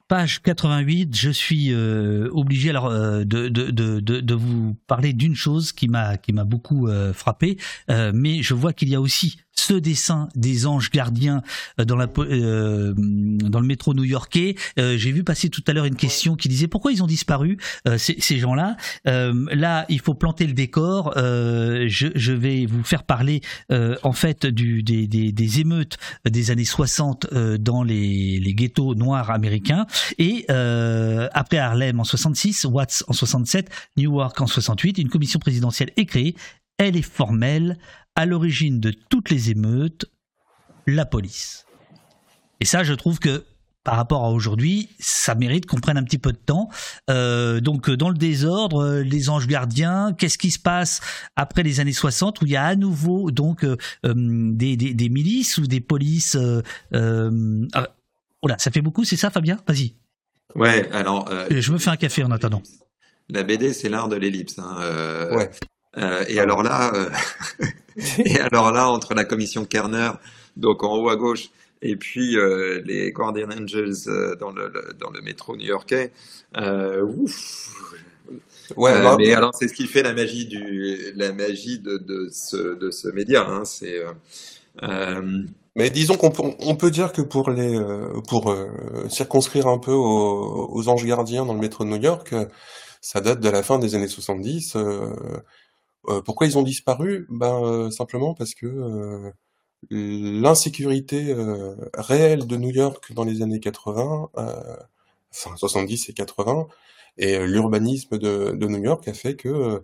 page 0.07 0.41
88, 0.41 1.15
je 1.15 1.29
suis 1.29 1.73
euh, 1.73 2.29
obligé 2.31 2.69
alors 2.69 2.87
euh, 2.87 3.25
de, 3.25 3.49
de, 3.49 3.71
de, 3.71 3.99
de, 3.99 4.33
vous 4.33 4.75
parler 4.87 5.11
d'une 5.13 5.35
chose 5.35 5.73
qui 5.73 5.89
m'a 5.89 6.17
qui 6.17 6.31
m'a 6.31 6.45
beaucoup 6.45 6.87
euh, 6.87 7.13
frappé, 7.13 7.57
mais 7.89 8.41
je 8.41 8.53
vois 8.53 8.73
qu'il 8.73 8.89
y 8.89 8.95
a 8.95 9.01
aussi 9.01 9.39
ce 9.59 9.73
dessin 9.73 10.29
des 10.35 10.67
anges 10.67 10.91
gardiens 10.91 11.41
dans 11.77 11.95
la 11.95 12.07
euh, 12.19 12.93
dans 12.95 13.59
le 13.59 13.65
métro 13.65 13.93
new-yorkais. 13.93 14.55
Euh, 14.79 14.97
J'ai 14.97 15.11
vu 15.11 15.23
passer 15.23 15.49
tout 15.49 15.63
à 15.67 15.73
l'heure 15.73 15.85
une 15.85 15.95
question 15.95 16.35
qui 16.35 16.47
disait 16.47 16.67
pourquoi 16.67 16.91
ils 16.91 17.03
ont 17.03 17.07
disparu 17.07 17.57
euh, 17.87 17.97
ces, 17.97 18.37
gens-là. 18.37 18.77
là, 19.05 19.85
il 19.89 19.99
faut 19.99 20.13
planter 20.13 20.45
le 20.45 20.53
décor. 20.53 21.13
Je, 21.15 22.31
vais 22.31 22.65
vous 22.65 22.83
faire 22.83 23.03
parler 23.03 23.41
en 23.69 24.11
fait 24.11 24.45
des, 24.45 25.59
émeutes 25.59 25.97
des 26.25 26.51
années 26.51 26.65
60 26.65 27.33
dans 27.59 27.83
les, 27.83 28.39
les 28.39 28.53
ghettos 28.53 28.95
noirs 28.95 29.31
américains 29.31 29.87
et 30.17 30.45
après 30.49 31.57
Harlem 31.57 31.99
en 31.99 32.03
66, 32.03 32.65
Watts 32.65 33.03
en 33.07 33.13
67, 33.13 33.69
Newark 33.97 34.39
en 34.39 34.47
68, 34.47 34.99
une 34.99 35.09
commission 35.09 35.39
présidentielle 35.39 35.91
est 35.97 36.05
créée 36.05 36.35
elle 36.77 36.95
est 36.95 37.01
formelle, 37.01 37.77
à 38.17 38.25
l'origine 38.25 38.79
de 38.79 38.91
toutes 38.91 39.29
les 39.29 39.51
émeutes, 39.51 40.05
la 40.87 41.05
police. 41.05 41.65
Et 42.59 42.65
ça, 42.65 42.83
je 42.83 42.93
trouve 42.93 43.19
que 43.19 43.45
par 43.83 43.95
rapport 43.95 44.25
à 44.25 44.31
aujourd'hui, 44.31 44.89
ça 44.99 45.33
mérite 45.35 45.65
qu'on 45.65 45.79
prenne 45.79 45.97
un 45.97 46.03
petit 46.03 46.17
peu 46.17 46.33
de 46.33 46.37
temps. 46.37 46.67
Euh, 47.09 47.61
donc 47.61 47.89
dans 47.89 48.09
le 48.09 48.17
désordre, 48.17 48.83
euh, 48.83 49.01
les 49.01 49.29
anges 49.29 49.47
gardiens, 49.47 50.13
qu'est-ce 50.17 50.37
qui 50.37 50.51
se 50.51 50.59
passe 50.59 50.99
après 51.37 51.63
les 51.63 51.79
années 51.79 51.93
60 51.93 52.41
où 52.41 52.45
il 52.45 52.51
y 52.51 52.57
a 52.57 52.65
à 52.65 52.75
nouveau 52.75 53.31
donc 53.31 53.63
euh, 53.63 53.77
des, 54.03 54.75
des, 54.75 54.93
des, 54.93 55.09
milices 55.09 55.57
ou 55.57 55.67
des 55.67 55.79
polices 55.79 56.35
euh, 56.35 57.67
ah, 57.73 57.87
oh 58.41 58.47
là, 58.47 58.55
ça 58.57 58.71
fait 58.71 58.81
beaucoup, 58.81 59.05
c'est 59.05 59.15
ça 59.15 59.29
Fabien? 59.29 59.57
Vas-y. 59.67 59.93
Ouais, 60.55 60.89
alors... 60.91 61.29
je 61.49 61.71
me 61.71 61.77
fais 61.77 61.91
un 61.91 61.97
café 61.97 62.23
en 62.23 62.31
attendant. 62.31 62.63
La 63.29 63.43
BD, 63.43 63.73
c'est 63.73 63.89
l'art 63.89 64.09
de 64.09 64.15
l'ellipse. 64.15 64.57
Hein, 64.59 65.29
ouais. 65.31 65.49
Euh, 65.97 66.23
et 66.27 66.39
alors 66.39 66.63
là, 66.63 66.91
euh, 66.93 67.09
et 68.19 68.39
alors 68.39 68.71
là, 68.71 68.89
entre 68.89 69.13
la 69.13 69.25
commission 69.25 69.65
Kerner, 69.65 70.11
donc 70.55 70.83
en 70.83 70.95
haut 70.97 71.09
à 71.09 71.15
gauche, 71.15 71.49
et 71.81 71.95
puis 71.95 72.37
euh, 72.37 72.81
les 72.85 73.11
Guardian 73.11 73.49
Angels 73.49 74.07
euh, 74.07 74.35
dans 74.35 74.51
le, 74.51 74.67
le, 74.67 74.93
dans 74.99 75.09
le 75.09 75.21
métro 75.21 75.55
new-yorkais, 75.55 76.11
euh, 76.57 77.01
ouf. 77.03 77.69
Ouais, 78.75 79.01
bah, 79.01 79.15
mais 79.17 79.33
alors 79.33 79.55
c'est 79.55 79.67
ce 79.69 79.73
qui 79.73 79.87
fait 79.87 80.03
la 80.03 80.13
magie 80.13 80.45
du, 80.45 81.13
la 81.15 81.31
magie 81.31 81.79
de, 81.79 81.97
de 81.97 82.27
ce, 82.29 82.75
de 82.75 82.91
ce 82.91 83.07
média. 83.07 83.47
Hein, 83.47 83.63
c'est 83.63 84.01
Mais 85.75 85.89
disons 85.89 86.17
qu'on 86.17 86.31
peut, 86.31 86.43
on 86.59 86.75
peut 86.75 86.91
dire 86.91 87.13
que 87.13 87.21
pour 87.21 87.49
les 87.49 87.79
pour 88.27 88.53
circonscrire 89.09 89.67
un 89.67 89.77
peu 89.79 89.93
aux, 89.93 90.67
aux 90.69 90.89
anges 90.89 91.05
gardiens 91.05 91.45
dans 91.45 91.53
le 91.53 91.61
métro 91.61 91.85
de 91.85 91.89
New 91.89 92.01
York, 92.01 92.35
ça 92.99 93.21
date 93.21 93.39
de 93.39 93.49
la 93.49 93.63
fin 93.63 93.79
des 93.79 93.95
années 93.95 94.09
70. 94.09 94.75
Euh, 96.09 96.21
pourquoi 96.21 96.47
ils 96.47 96.57
ont 96.57 96.63
disparu? 96.63 97.27
Ben 97.29 97.63
euh, 97.63 97.91
simplement 97.91 98.33
parce 98.33 98.53
que 98.55 98.65
euh, 98.67 99.31
l'insécurité 99.91 101.35
réelle 101.95 102.47
de 102.47 102.57
New 102.57 102.71
York 102.71 103.13
dans 103.13 103.23
les 103.23 103.41
années 103.43 103.59
80, 103.59 104.29
euh, 104.37 104.77
enfin 105.31 105.55
70 105.57 106.09
et 106.09 106.13
80, 106.13 106.67
et 107.17 107.39
l'urbanisme 107.45 108.17
de, 108.17 108.51
de 108.53 108.67
New 108.67 108.83
York 108.83 109.07
a 109.07 109.13
fait 109.13 109.35
que 109.35 109.83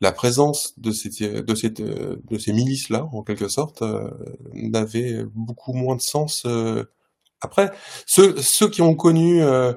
la 0.00 0.12
présence 0.12 0.78
de 0.78 0.92
ces, 0.92 1.10
de 1.42 1.54
ces, 1.54 1.70
de 1.70 2.38
ces 2.38 2.52
milices-là, 2.52 3.08
en 3.12 3.22
quelque 3.22 3.48
sorte, 3.48 3.82
euh, 3.82 4.10
n'avait 4.54 5.24
beaucoup 5.34 5.72
moins 5.74 5.96
de 5.96 6.00
sens. 6.02 6.42
euh. 6.46 6.84
Après, 7.42 7.70
ceux, 8.06 8.36
ceux 8.40 8.68
qui 8.68 8.82
ont 8.82 8.94
connu 8.94 9.42
euh, 9.42 9.72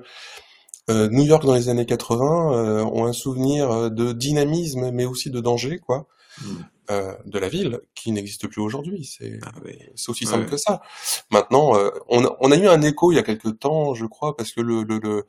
euh, 0.90 1.10
New 1.10 1.24
York 1.24 1.46
dans 1.46 1.54
les 1.56 1.70
années 1.70 1.86
80 1.86 2.54
euh, 2.54 2.84
ont 2.86 3.06
un 3.06 3.14
souvenir 3.14 3.90
de 3.92 4.12
dynamisme, 4.14 4.92
mais 4.92 5.06
aussi 5.06 5.30
de 5.30 5.40
danger, 5.40 5.80
quoi, 5.80 6.08
Mm. 6.42 6.46
euh, 6.92 7.14
de 7.26 7.38
la 7.40 7.48
ville, 7.48 7.80
qui 7.94 8.12
n'existe 8.12 8.48
plus 8.48 8.60
aujourd'hui. 8.62 9.06
C'est 9.06 9.40
Ah 9.46 9.52
oui. 9.64 9.78
aussi 10.08 10.26
simple 10.26 10.46
ouais. 10.46 10.50
que 10.50 10.58
ça. 10.58 10.82
Maintenant, 11.30 11.76
euh, 11.78 11.92
on 12.10 12.26
a, 12.26 12.36
on 12.40 12.52
a 12.52 12.58
eu 12.58 12.68
un 12.68 12.82
écho 12.82 13.12
il 13.12 13.16
y 13.16 13.20
a 13.20 13.24
quelque 13.24 13.50
temps, 13.50 13.94
je 13.94 14.06
crois, 14.08 14.36
parce 14.36 14.52
que 14.52 14.60
le, 14.62 14.82
le, 14.84 14.98
le, 14.98 15.26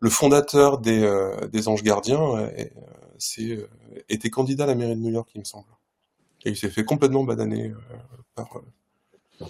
le 0.00 0.10
fondateur 0.10 0.78
des, 0.78 1.02
euh, 1.04 1.46
des 1.46 1.68
Anges 1.68 1.84
Gardiens 1.84 2.20
euh, 2.36 2.48
est- 2.56 2.72
euh, 2.76 2.80
c'est, 3.18 3.50
euh, 3.52 3.68
était 4.08 4.30
candidat 4.30 4.64
à 4.64 4.66
la 4.66 4.74
mairie 4.74 4.96
de 4.96 5.00
New 5.00 5.12
York, 5.12 5.30
il 5.36 5.38
me 5.40 5.44
semble. 5.44 5.68
Et 6.44 6.50
il 6.50 6.56
s'est 6.56 6.70
fait 6.70 6.84
complètement 6.84 7.22
bananer 7.22 7.66
euh, 7.70 7.76
par, 8.34 8.48
euh, 8.56 8.60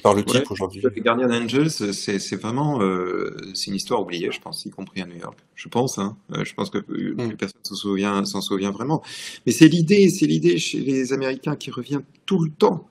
par 0.01 0.15
le 0.15 0.23
Ouais, 0.23 0.25
type 0.25 0.51
aujourd'hui. 0.51 0.83
les 0.95 1.01
Guardian 1.01 1.31
Angels, 1.31 1.71
c'est 1.71 2.37
vraiment 2.37 2.81
euh, 2.83 3.37
c'est 3.55 3.69
une 3.71 3.77
histoire 3.77 4.01
oubliée, 4.03 4.31
je 4.33 4.41
pense, 4.41 4.65
y 4.67 4.71
compris 4.71 5.03
à 5.03 5.07
New 5.07 5.17
York. 5.17 5.39
Je 5.55 5.69
pense, 5.69 5.99
hein. 5.99 6.17
Euh, 6.33 6.45
je 6.45 6.55
pense 6.55 6.71
que 6.71 6.79
Mm. 7.17 7.37
personne 7.37 7.61
s'en 7.63 7.75
souvient, 7.75 8.25
s'en 8.25 8.41
souvient 8.41 8.71
vraiment. 8.71 9.03
Mais 9.47 9.53
c'est 9.53 9.69
l'idée, 9.69 10.09
c'est 10.11 10.27
l'idée 10.27 10.59
chez 10.59 10.79
les 10.81 11.13
Américains 11.13 11.57
qui 11.57 11.71
revient 11.71 12.01
tout 12.27 12.43
le 12.43 12.51
temps, 12.51 12.89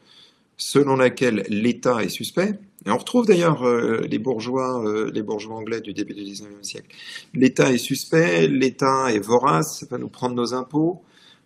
selon 0.57 0.95
laquelle 0.95 1.45
l'État 1.49 2.03
est 2.03 2.10
suspect. 2.10 2.60
Et 2.86 2.91
on 2.91 2.98
retrouve 2.98 3.28
d'ailleurs 3.28 3.64
euh, 3.68 4.02
les 4.10 4.19
bourgeois, 4.19 4.84
euh, 4.86 5.11
les 5.14 5.23
bourgeois 5.23 5.56
anglais 5.56 5.82
du 5.82 5.94
début 5.94 6.14
du 6.15 6.23
19e 6.23 6.64
siècle. 6.64 6.95
L'État 7.34 7.72
est 7.72 7.78
suspect, 7.78 8.48
l'État 8.48 9.11
est 9.14 9.19
vorace, 9.19 9.86
va 9.90 9.98
nous 9.99 10.10
prendre 10.10 10.36
nos 10.36 10.53
impôts 10.53 11.03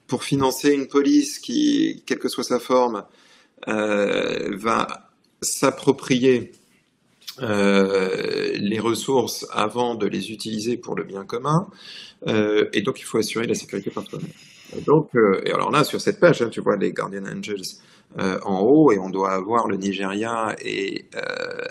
pour 0.08 0.24
financer 0.24 0.72
une 0.74 0.88
police 0.88 1.40
qui, 1.40 2.04
quelle 2.06 2.20
que 2.20 2.30
soit 2.30 2.44
sa 2.44 2.60
forme, 2.60 3.04
euh, 3.68 4.56
va 4.58 5.05
s'approprier 5.46 6.52
euh, 7.42 8.54
les 8.56 8.80
ressources 8.80 9.46
avant 9.52 9.96
de 9.96 10.08
les 10.08 10.32
utiliser 10.32 10.78
pour 10.78 10.96
le 10.96 11.04
bien 11.04 11.26
commun, 11.26 11.68
euh, 12.28 12.70
et 12.74 12.82
donc 12.82 13.00
il 13.00 13.04
faut 13.04 13.18
assurer 13.18 13.46
la 13.46 13.56
sécurité 13.56 13.90
par 13.92 14.06
soi-même. 14.08 14.32
Donc, 14.86 15.10
euh, 15.16 15.42
et 15.46 15.52
alors 15.52 15.72
là, 15.72 15.84
sur 15.84 16.02
cette 16.02 16.20
page, 16.20 16.42
hein, 16.42 16.50
tu 16.50 16.62
vois 16.62 16.76
les 16.76 16.92
Guardian 16.92 17.26
Angels 17.26 17.62
euh, 18.20 18.40
en 18.44 18.60
haut, 18.62 18.92
et 18.92 19.00
on 19.00 19.10
doit 19.10 19.32
avoir 19.34 19.68
le 19.68 19.78
Nigeria, 19.78 20.56
et 20.64 21.06
euh, 21.16 21.22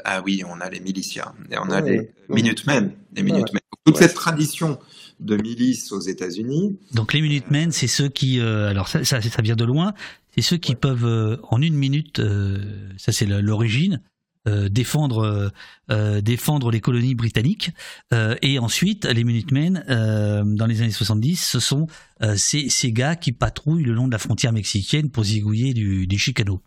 ah 0.04 0.22
oui, 0.24 0.42
on 0.46 0.60
a 0.60 0.68
les 0.70 0.80
milicias, 0.80 1.32
et 1.50 1.56
on 1.58 1.70
a 1.70 1.80
les 1.80 1.98
ouais. 1.98 2.10
Minutemen, 2.28 2.92
les 3.14 3.22
Ouais. 3.22 3.30
Minutemen. 3.32 3.60
Toute 3.84 3.96
Ouais. 3.96 4.02
cette 4.02 4.14
tradition 4.14 4.78
de 5.20 5.36
milices 5.36 5.92
aux 5.92 6.00
États-Unis, 6.00 6.76
Donc 6.92 7.12
les 7.12 7.20
Minutemen, 7.20 7.70
c'est 7.72 7.86
ceux 7.86 8.08
qui, 8.08 8.40
euh, 8.40 8.68
alors 8.68 8.88
ça, 8.88 9.04
ça, 9.04 9.20
ça 9.20 9.42
vient 9.42 9.56
de 9.56 9.64
loin, 9.64 9.92
c'est 10.34 10.42
ceux 10.42 10.56
qui 10.56 10.72
Ouais. 10.72 10.76
peuvent 10.76 11.06
euh, 11.06 11.36
en 11.50 11.60
une 11.62 11.74
minute, 11.74 12.18
euh, 12.20 12.90
ça 12.96 13.12
c'est 13.12 13.26
l'origine, 13.26 14.00
euh, 14.46 14.68
défendre, 14.68 15.20
euh, 15.24 15.48
euh, 15.90 16.20
défendre 16.20 16.70
les 16.70 16.80
colonies 16.80 17.14
britanniques. 17.14 17.70
Euh, 18.12 18.36
et 18.42 18.58
ensuite, 18.58 19.06
les 19.06 19.24
Minutemen, 19.24 19.84
euh, 19.88 20.42
dans 20.44 20.66
les 20.66 20.82
années 20.82 20.90
70, 20.90 21.36
ce 21.36 21.60
sont 21.60 21.86
euh, 22.22 22.36
ces, 22.36 22.68
ces 22.68 22.92
gars 22.92 23.16
qui 23.16 23.32
patrouillent 23.32 23.84
le 23.84 23.94
long 23.94 24.06
de 24.06 24.12
la 24.12 24.18
frontière 24.18 24.52
mexicaine 24.52 25.10
pour 25.10 25.24
zigouiller 25.24 25.72
du, 25.72 26.06
du 26.06 26.18
Chicano. 26.18 26.60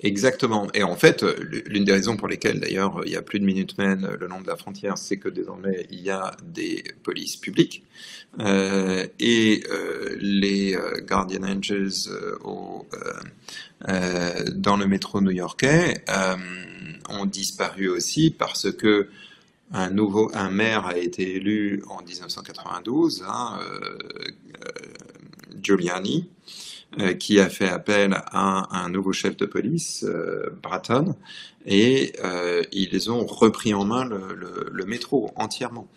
Exactement. 0.00 0.68
Et 0.74 0.82
en 0.82 0.94
fait, 0.94 1.22
euh, 1.22 1.34
l'une 1.66 1.84
des 1.84 1.92
raisons 1.92 2.16
pour 2.16 2.28
lesquelles 2.28 2.60
d'ailleurs 2.60 3.00
il 3.06 3.10
n'y 3.10 3.16
a 3.16 3.22
plus 3.22 3.40
de 3.40 3.44
Minutemen 3.46 4.04
euh, 4.04 4.16
le 4.20 4.26
long 4.26 4.40
de 4.42 4.46
la 4.46 4.56
frontière, 4.56 4.98
c'est 4.98 5.16
que 5.16 5.28
désormais 5.28 5.86
il 5.90 6.00
y 6.02 6.10
a 6.10 6.36
des 6.44 6.84
polices 7.02 7.36
publiques 7.36 7.82
euh, 8.40 9.06
et 9.20 9.62
euh, 9.70 10.16
les 10.20 10.74
euh, 10.76 11.00
Guardian 11.00 11.44
Angels 11.44 12.08
euh, 12.10 12.36
euh, 12.44 13.12
euh, 13.88 14.44
dans 14.54 14.76
le 14.76 14.86
métro 14.86 15.20
new-yorkais 15.22 16.04
euh, 16.10 16.36
ont 17.08 17.24
disparu 17.26 17.88
aussi 17.88 18.30
parce 18.30 18.70
que 18.72 19.08
un 19.72 19.90
nouveau 19.90 20.30
un 20.34 20.50
maire 20.50 20.86
a 20.86 20.96
été 20.96 21.36
élu 21.36 21.82
en 21.88 22.02
1992, 22.02 23.24
hein, 23.26 23.58
euh, 23.60 23.98
euh, 24.64 24.70
Giuliani 25.62 26.28
euh, 26.28 26.65
qui 27.18 27.40
a 27.40 27.48
fait 27.48 27.68
appel 27.68 28.14
à 28.32 28.78
un 28.84 28.88
nouveau 28.88 29.12
chef 29.12 29.36
de 29.36 29.44
police, 29.44 30.04
euh, 30.08 30.50
Bratton, 30.62 31.14
et 31.66 32.12
euh, 32.24 32.62
ils 32.72 33.10
ont 33.10 33.26
repris 33.26 33.74
en 33.74 33.84
main 33.84 34.04
le, 34.04 34.84
métro 34.86 35.32
entièrement. 35.34 35.88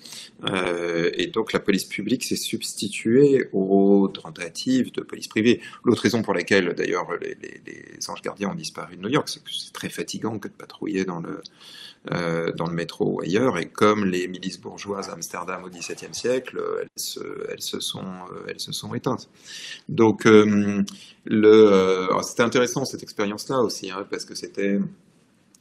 Euh, 0.45 1.11
et 1.13 1.27
donc 1.27 1.53
la 1.53 1.59
police 1.59 1.85
publique 1.85 2.23
s'est 2.23 2.35
substituée 2.35 3.49
aux 3.53 4.07
tentatives 4.07 4.91
de 4.91 5.01
police 5.01 5.27
privée. 5.27 5.61
L'autre 5.83 6.01
raison 6.01 6.23
pour 6.23 6.33
laquelle 6.33 6.73
d'ailleurs 6.73 7.07
les- 7.21 7.37
les 7.67 8.09
anges 8.09 8.23
gardiens 8.23 8.49
ont 8.49 8.55
disparu 8.55 8.97
de 8.97 9.01
New 9.01 9.09
York, 9.09 9.29
c'est 9.29 9.43
que 9.43 9.51
c'est 9.51 9.71
très 9.71 9.89
fatigant 9.89 10.39
que 10.39 10.47
de 10.47 10.53
patrouiller 10.53 11.05
dans 11.05 11.19
le, 11.19 11.41
euh, 12.11 12.51
dans 12.53 12.65
le 12.65 12.73
métro 12.73 13.15
ou 13.15 13.21
ailleurs, 13.21 13.57
et 13.57 13.67
comme 13.67 14.05
les 14.05 14.27
milices 14.27 14.59
bourgeoises 14.59 15.09
à 15.09 15.13
Amsterdam 15.13 15.63
au 15.63 15.69
XVIIe 15.69 16.13
siècle, 16.13 16.57
euh, 16.57 16.81
elles 16.81 16.89
se, 16.95 17.19
elles 17.51 17.61
se 17.61 17.79
sont, 17.79 18.03
euh, 18.03 18.45
elles 18.47 18.59
se 18.59 18.71
sont 18.71 18.93
éteintes. 18.95 19.29
Donc, 19.87 20.25
euh, 20.25 20.83
c'était 22.23 22.43
intéressant 22.43 22.85
cette 22.85 23.03
expérience-là 23.03 23.59
aussi, 23.59 23.91
hein, 23.91 24.07
parce 24.09 24.25
que 24.25 24.35
c'était 24.35 24.79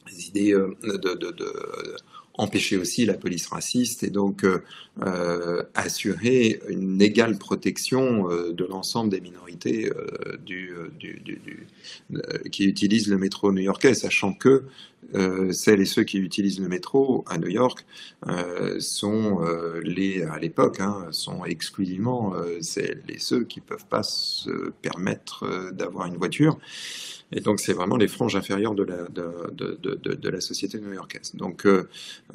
des 0.07 0.27
idées 0.27 0.53
de 0.53 1.95
empêcher 2.39 2.77
aussi 2.77 3.05
la 3.05 3.15
police 3.15 3.47
raciste 3.47 4.03
et 4.03 4.09
donc 4.09 4.45
euh, 4.45 4.63
euh, 5.05 5.61
assurer 5.75 6.61
une 6.69 7.01
égale 7.01 7.37
protection 7.37 8.31
euh, 8.31 8.53
de 8.53 8.63
l'ensemble 8.63 9.09
des 9.09 9.19
minorités 9.19 9.91
qui 12.51 12.63
utilisent 12.65 13.07
le 13.09 13.17
métro 13.17 13.51
new-yorkais, 13.51 13.93
sachant 13.93 14.33
que 14.33 14.63
celles 15.51 15.81
et 15.81 15.85
ceux 15.85 16.03
qui 16.03 16.17
utilisent 16.17 16.59
le 16.59 16.67
métro 16.67 17.23
à 17.27 17.37
New 17.37 17.47
York 17.47 17.85
sont 18.79 19.39
les 19.83 20.23
à 20.23 20.39
l'époque 20.39 20.79
hein, 20.79 21.07
sont 21.11 21.45
exclusivement 21.45 22.33
euh, 22.35 22.57
c'est 22.61 22.97
les 23.07 23.19
ceux 23.19 23.43
qui 23.43 23.59
peuvent 23.61 23.85
pas 23.85 24.03
se 24.03 24.71
permettre 24.81 25.71
d'avoir 25.71 26.07
une 26.07 26.17
voiture 26.17 26.57
et 27.31 27.41
donc 27.41 27.59
c'est 27.59 27.73
vraiment 27.73 27.97
les 27.97 28.07
franges 28.07 28.35
inférieures 28.35 28.73
de 28.73 30.29
la 30.29 30.41
société 30.41 30.79
new-yorkaise. 30.79 31.35
Donc 31.35 31.65
euh, 31.65 31.87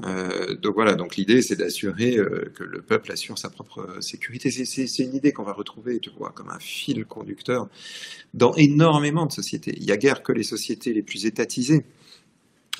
euh, 0.04 0.54
donc 0.54 0.74
voilà. 0.74 0.94
Donc 0.94 1.16
l'idée 1.16 1.42
c'est 1.42 1.56
d'assurer 1.56 2.16
euh, 2.16 2.52
que 2.54 2.64
le 2.64 2.80
peuple 2.80 3.10
assure 3.12 3.38
sa 3.38 3.50
propre 3.50 3.80
euh, 3.80 4.00
sécurité. 4.00 4.50
C'est 4.50 5.02
une 5.02 5.14
idée 5.14 5.32
qu'on 5.32 5.42
va 5.42 5.52
retrouver 5.52 5.98
tu 5.98 6.10
vois 6.16 6.30
comme 6.30 6.50
un 6.50 6.60
fil 6.60 7.04
conducteur 7.04 7.68
dans 8.34 8.54
énormément 8.54 9.26
de 9.26 9.32
sociétés. 9.32 9.74
Il 9.76 9.84
y 9.84 9.92
a 9.92 9.96
guère 9.96 10.22
que 10.22 10.32
les 10.32 10.44
sociétés 10.44 10.92
les 10.92 11.02
plus 11.02 11.26
étatisées 11.26 11.84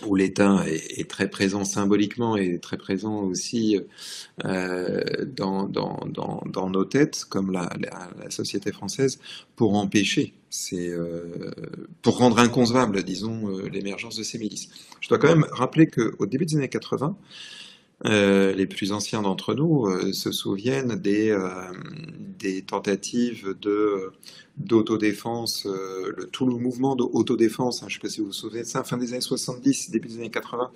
où 0.07 0.17
l'État 0.17 0.65
est, 0.67 1.09
très 1.09 1.31
présent 1.31 1.65
symboliquement 1.65 2.37
et 2.37 2.59
très 2.59 2.77
présent 2.77 3.21
aussi 3.21 3.79
euh, 4.45 5.03
dans, 5.27 5.69
dans, 5.69 6.01
dans, 6.07 6.43
dans 6.47 6.69
nos 6.69 6.85
têtes, 6.85 7.25
comme 7.29 7.53
la, 7.53 7.71
la, 7.79 8.11
la 8.23 8.31
société 8.31 8.73
française, 8.73 9.21
pour 9.57 9.75
empêcher, 9.77 10.35
c'est 10.51 10.89
euh, 10.89 11.51
pour 12.03 12.19
rendre 12.19 12.39
inconcevable, 12.39 13.03
disons, 13.05 13.49
euh, 13.49 13.69
l'émergence 13.69 14.17
de 14.17 14.23
ces 14.23 14.39
milices. 14.39 14.69
Je 15.01 15.09
dois 15.09 15.19
quand 15.19 15.29
même 15.29 15.47
rappeler 15.53 15.87
qu'au 15.87 16.27
début 16.27 16.47
des 16.47 16.57
années 16.57 16.69
80, 16.69 17.17
euh, 18.07 18.53
les 18.53 18.67
plus 18.67 18.93
anciens 18.93 19.23
d'entre 19.23 19.55
nous 19.55 19.87
euh, 19.87 20.13
se 20.13 20.31
souviennent 20.31 20.95
des, 20.97 21.31
euh, 21.31 21.73
tentatives 22.67 23.55
d'autodéfense, 24.59 25.65
le, 25.65 26.29
tout 26.31 26.47
le 26.47 26.57
mouvement 26.57 26.95
d'autodéfense, 26.97 27.83
hein, 27.83 27.87
je 27.89 27.97
ne 27.97 28.01
sais 28.01 28.07
pas 28.07 28.09
si 28.11 28.21
vous 28.21 28.27
vous 28.27 28.33
souvenez 28.33 28.61
de 28.61 28.67
ça, 28.67 28.85
fin 28.85 28.99
des 28.99 29.13
années 29.13 29.23
70, 29.23 29.91
début 29.91 30.09
des 30.09 30.17
années 30.19 30.31
80, 30.31 30.71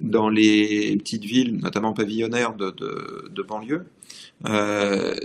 dans 0.00 0.28
les 0.28 0.96
petites 0.96 1.24
villes, 1.24 1.56
notamment 1.56 1.92
pavillonnaires 1.92 2.54
de, 2.54 2.70
de, 2.70 3.28
de 3.28 3.42
banlieue. 3.42 3.86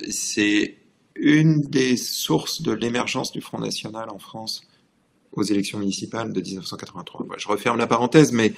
C'est 0.09 0.77
une 1.15 1.61
des 1.61 1.95
sources 1.95 2.63
de 2.63 2.71
l'émergence 2.71 3.31
du 3.31 3.41
Front 3.41 3.59
National 3.59 4.09
en 4.09 4.17
France 4.17 4.63
aux 5.35 5.43
élections 5.43 5.80
municipales 5.80 6.31
de 6.31 6.41
1983. 6.41 7.26
Voilà, 7.26 7.39
je 7.39 7.47
referme 7.47 7.77
la 7.77 7.88
parenthèse, 7.88 8.31
mais 8.31 8.53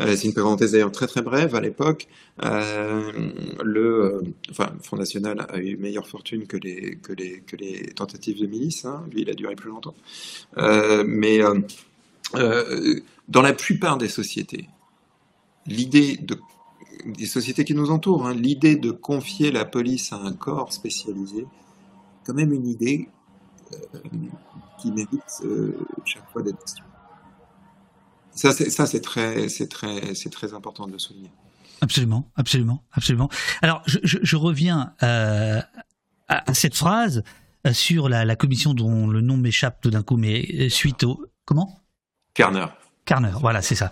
euh, 0.00 0.16
c'est 0.16 0.28
une 0.28 0.34
parenthèse 0.34 0.72
d'ailleurs 0.72 0.92
très 0.92 1.06
très 1.06 1.22
brève 1.22 1.54
à 1.54 1.60
l'époque. 1.60 2.08
Euh, 2.42 3.30
le, 3.62 4.04
euh, 4.04 4.20
enfin, 4.50 4.72
Front 4.82 4.96
National 4.96 5.46
a 5.48 5.58
eu 5.58 5.76
meilleure 5.76 6.06
fortune 6.06 6.46
que 6.46 6.56
les 6.56 7.92
tentatives 7.94 8.40
de 8.40 8.46
milice. 8.46 8.84
Hein. 8.84 9.04
Lui, 9.12 9.22
il 9.22 9.30
a 9.30 9.34
duré 9.34 9.54
plus 9.54 9.70
longtemps. 9.70 9.94
Mais 11.06 11.40
dans 13.28 13.42
la 13.42 13.52
plupart 13.52 13.98
des 13.98 14.08
sociétés, 14.08 14.68
l'idée 15.66 16.16
de 16.16 16.36
des 17.04 17.26
sociétés 17.26 17.64
qui 17.64 17.74
nous 17.74 17.90
entourent, 17.90 18.26
hein, 18.26 18.34
l'idée 18.34 18.74
de 18.74 18.90
confier 18.90 19.52
la 19.52 19.64
police 19.64 20.12
à 20.12 20.16
un 20.16 20.32
corps 20.32 20.72
spécialisé, 20.72 21.46
quand 22.24 22.34
même 22.34 22.52
une 22.52 22.66
idée 22.66 23.08
qui 24.78 24.90
mérite 24.92 25.42
euh, 25.44 25.78
chaque 26.04 26.28
fois 26.32 26.42
d'être 26.42 26.58
questionnée. 26.58 26.88
Ça, 28.32 28.52
c'est, 28.52 28.68
ça, 28.68 28.86
c'est 28.86 29.00
très, 29.00 29.48
c'est 29.48 29.68
très, 29.68 30.14
c'est 30.14 30.30
très 30.30 30.52
important 30.52 30.86
de 30.86 30.92
le 30.92 30.98
souligner. 30.98 31.30
Absolument, 31.80 32.30
absolument, 32.36 32.82
absolument. 32.92 33.28
Alors, 33.62 33.82
je, 33.86 33.98
je, 34.02 34.18
je 34.22 34.36
reviens 34.36 34.94
euh, 35.02 35.60
à 36.28 36.54
cette 36.54 36.74
phrase 36.74 37.22
euh, 37.66 37.72
sur 37.72 38.08
la, 38.08 38.24
la, 38.24 38.36
commission 38.36 38.74
dont 38.74 39.06
le 39.06 39.20
nom 39.20 39.36
m'échappe 39.36 39.80
tout 39.80 39.90
d'un 39.90 40.02
coup, 40.02 40.16
mais 40.16 40.46
euh, 40.54 40.68
suite 40.68 41.04
au 41.04 41.24
comment? 41.44 41.80
Carner. 42.34 42.66
Carner, 43.04 43.32
voilà, 43.40 43.62
c'est 43.62 43.74
ça. 43.74 43.90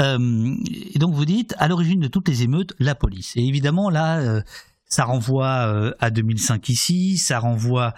Euh, 0.00 0.54
et 0.94 0.98
donc 0.98 1.14
vous 1.14 1.24
dites 1.24 1.54
à 1.58 1.68
l'origine 1.68 2.00
de 2.00 2.08
toutes 2.08 2.28
les 2.28 2.42
émeutes, 2.42 2.74
la 2.78 2.94
police. 2.94 3.36
Et 3.36 3.46
évidemment 3.46 3.88
là, 3.90 4.18
euh, 4.18 4.42
ça 4.84 5.04
renvoie 5.04 5.66
euh, 5.68 5.94
à 6.00 6.10
2005 6.10 6.68
ici, 6.68 7.16
ça 7.16 7.38
renvoie 7.38 7.94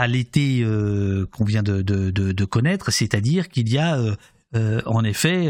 à 0.00 0.06
l'été 0.06 0.64
qu'on 1.30 1.44
vient 1.44 1.62
de, 1.62 2.44
connaître, 2.44 2.90
c'est-à-dire 2.90 3.48
qu'il 3.48 3.68
y 3.68 3.78
a 3.78 3.98
en 4.54 5.04
effet 5.04 5.48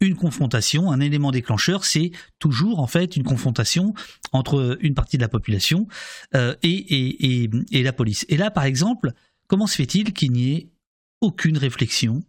une 0.00 0.14
confrontation, 0.14 0.92
un 0.92 1.00
élément 1.00 1.30
déclencheur, 1.30 1.84
c'est 1.84 2.12
toujours 2.38 2.78
en 2.78 2.86
fait 2.86 3.16
une 3.16 3.24
confrontation 3.24 3.94
entre 4.32 4.78
une 4.80 4.94
partie 4.94 5.16
de 5.16 5.22
la 5.22 5.28
population 5.28 5.88
euh, 6.34 6.54
et, 6.62 7.48
la 7.72 7.92
police. 7.92 8.24
Et 8.28 8.36
là, 8.36 8.50
par 8.50 8.64
exemple, 8.64 9.12
comment 9.48 9.66
se 9.66 9.76
fait-il 9.76 10.12
qu'il 10.12 10.32
n'y 10.32 10.52
ait 10.52 10.68
aucune 11.20 11.58
réflexion, 11.58 12.22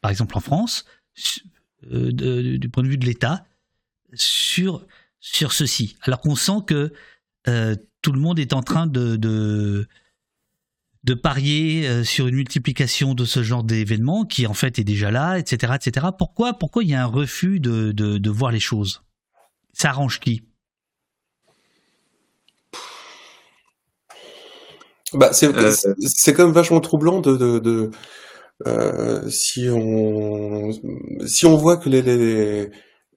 par 0.00 0.10
exemple 0.10 0.36
en 0.36 0.40
France, 0.40 0.84
euh, 1.90 2.12
du 2.58 2.68
point 2.68 2.84
de 2.84 2.88
vue 2.88 2.98
de 2.98 3.06
l'État, 3.06 3.44
sur, 4.14 4.86
sur 5.18 5.52
ceci, 5.52 5.96
alors 6.02 6.20
qu'on 6.20 6.36
sent 6.36 6.62
que 6.66 6.92
euh, 7.48 7.74
tout 8.02 8.12
le 8.12 8.20
monde 8.20 8.38
est 8.38 8.52
en 8.52 8.62
train 8.62 8.86
de, 8.86 9.16
de 9.16 9.86
de 11.04 11.14
parier 11.14 11.88
euh, 11.88 12.04
sur 12.04 12.26
une 12.26 12.34
multiplication 12.34 13.14
de 13.14 13.24
ce 13.24 13.42
genre 13.42 13.64
d'événements 13.64 14.24
qui 14.24 14.46
en 14.46 14.52
fait 14.52 14.78
est 14.78 14.84
déjà 14.84 15.10
là, 15.10 15.38
etc., 15.38 15.72
etc. 15.76 16.08
Pourquoi, 16.16 16.54
pourquoi 16.54 16.84
il 16.84 16.90
y 16.90 16.94
a 16.94 17.02
un 17.02 17.06
refus 17.06 17.58
de, 17.58 17.92
de, 17.92 18.18
de 18.18 18.30
voir 18.30 18.52
les 18.52 18.60
choses? 18.60 19.02
Ça 19.72 19.90
arrange 19.90 20.20
qui? 20.20 20.42
Bah, 25.14 25.32
c'est 25.32 25.54
euh... 25.56 25.72
c'est 26.06 26.34
quand 26.34 26.44
même 26.44 26.54
vachement 26.54 26.80
troublant 26.80 27.20
de, 27.20 27.36
de, 27.36 27.58
de 27.58 27.90
euh, 28.66 29.28
si 29.28 29.68
on 29.68 30.70
si 31.26 31.46
on 31.46 31.56
voit 31.56 31.78
que 31.78 31.88
les, 31.88 32.02
les, 32.02 32.70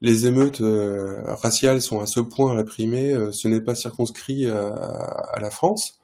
les 0.04 0.28
émeutes 0.28 0.62
euh, 0.62 1.24
raciales 1.26 1.82
sont 1.82 2.00
à 2.00 2.06
ce 2.06 2.20
point 2.20 2.54
réprimées, 2.54 3.14
euh, 3.14 3.32
ce 3.32 3.48
n'est 3.48 3.62
pas 3.62 3.74
circonscrit 3.74 4.46
à, 4.46 4.68
à 4.68 5.40
la 5.40 5.50
France. 5.50 6.00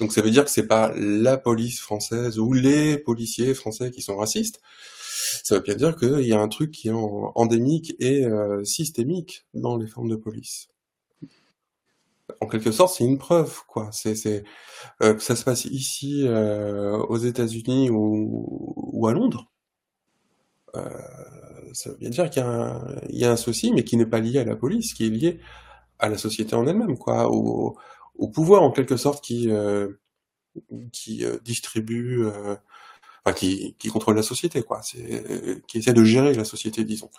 Donc 0.00 0.12
ça 0.12 0.22
veut 0.22 0.30
dire 0.30 0.44
que 0.44 0.50
c'est 0.50 0.66
pas 0.66 0.92
la 0.96 1.36
police 1.36 1.80
française 1.80 2.38
ou 2.38 2.54
les 2.54 2.96
policiers 2.96 3.52
français 3.52 3.90
qui 3.90 4.00
sont 4.00 4.16
racistes. 4.16 4.60
Ça 5.42 5.56
veut 5.56 5.60
bien 5.62 5.74
dire 5.74 5.96
qu'il 5.96 6.26
y 6.26 6.32
a 6.32 6.40
un 6.40 6.48
truc 6.48 6.70
qui 6.70 6.88
est 6.88 6.92
endémique 6.92 7.94
et 7.98 8.24
euh, 8.24 8.64
systémique 8.64 9.46
dans 9.54 9.76
les 9.76 9.86
formes 9.86 10.08
de 10.08 10.16
police. 10.16 10.68
En 12.40 12.46
quelque 12.46 12.72
sorte, 12.72 12.94
c'est 12.94 13.04
une 13.04 13.18
preuve, 13.18 13.60
quoi. 13.66 13.90
C'est, 13.92 14.44
euh, 15.02 15.14
que 15.14 15.22
ça 15.22 15.36
se 15.36 15.44
passe 15.44 15.66
ici, 15.66 16.24
euh, 16.26 16.96
aux 16.96 17.18
États-Unis 17.18 17.90
ou, 17.90 19.06
à 19.06 19.12
Londres. 19.12 19.50
Euh, 21.74 21.76
ça 21.76 21.90
veut 21.90 21.96
bien 21.96 22.10
dire 22.10 22.30
qu'il 22.30 22.42
y 22.42 22.46
a, 22.46 22.48
un, 22.48 23.00
il 23.10 23.18
y 23.18 23.24
a 23.24 23.30
un 23.32 23.36
souci, 23.36 23.72
mais 23.72 23.84
qui 23.84 23.96
n'est 23.96 24.06
pas 24.06 24.20
lié 24.20 24.38
à 24.40 24.44
la 24.44 24.56
police, 24.56 24.94
qui 24.94 25.06
est 25.06 25.10
lié 25.10 25.40
à 25.98 26.08
la 26.08 26.18
société 26.18 26.54
en 26.56 26.66
elle-même, 26.66 26.98
quoi, 26.98 27.28
au, 27.30 27.76
au 28.16 28.28
pouvoir 28.28 28.62
en 28.62 28.70
quelque 28.72 28.96
sorte 28.96 29.24
qui 29.24 29.50
euh, 29.50 29.88
qui 30.92 31.24
euh, 31.24 31.38
distribue, 31.44 32.24
euh, 32.26 32.56
enfin 33.24 33.34
qui, 33.34 33.76
qui 33.78 33.88
contrôle 33.88 34.16
la 34.16 34.22
société, 34.22 34.62
quoi. 34.62 34.80
Qui 35.68 35.78
essaie 35.78 35.92
de 35.94 36.04
gérer 36.04 36.34
la 36.34 36.44
société, 36.44 36.84
disons. 36.84 37.10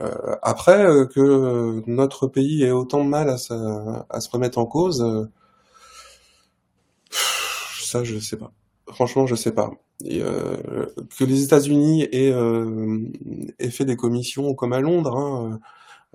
Euh, 0.00 0.36
après 0.42 0.84
que 1.14 1.82
notre 1.88 2.26
pays 2.28 2.64
ait 2.64 2.70
autant 2.72 3.04
de 3.04 3.08
mal 3.10 3.28
à 3.30 3.38
se, 3.38 3.54
à 3.54 4.20
se 4.20 4.30
remettre 4.30 4.58
en 4.58 4.66
cause, 4.66 5.04
ça 7.82 8.04
je 8.04 8.18
sais 8.18 8.36
pas. 8.36 8.52
Franchement, 8.92 9.26
je 9.26 9.34
sais 9.34 9.52
pas. 9.52 9.72
Et, 10.04 10.20
que 10.20 11.24
les 11.24 11.44
États-Unis 11.44 12.04
aient, 12.12 12.32
aient, 13.58 13.70
fait 13.70 13.84
des 13.84 13.96
commissions 13.96 14.54
comme 14.54 14.72
à 14.72 14.80
Londres. 14.80 15.16
Hein, 15.16 15.60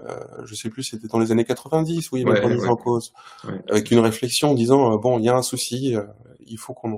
euh, 0.06 0.46
je 0.46 0.54
sais 0.54 0.70
plus, 0.70 0.84
c'était 0.84 1.08
dans 1.08 1.20
les 1.20 1.32
années 1.32 1.46
90 1.46 2.12
où 2.12 2.18
il 2.18 2.24
y 2.24 2.30
avait 2.30 2.44
ouais, 2.46 2.56
ouais. 2.56 2.68
en 2.68 2.76
cause, 2.76 3.14
ouais. 3.46 3.60
avec 3.70 3.90
une 3.90 4.00
réflexion 4.00 4.52
en 4.52 4.54
disant 4.54 4.94
euh, 4.94 4.98
bon, 4.98 5.18
il 5.18 5.26
y 5.26 5.30
a 5.30 5.36
un 5.36 5.42
souci, 5.42 5.96
euh, 5.96 6.04
il 6.46 6.58
faut 6.58 6.74
qu'on 6.74 6.92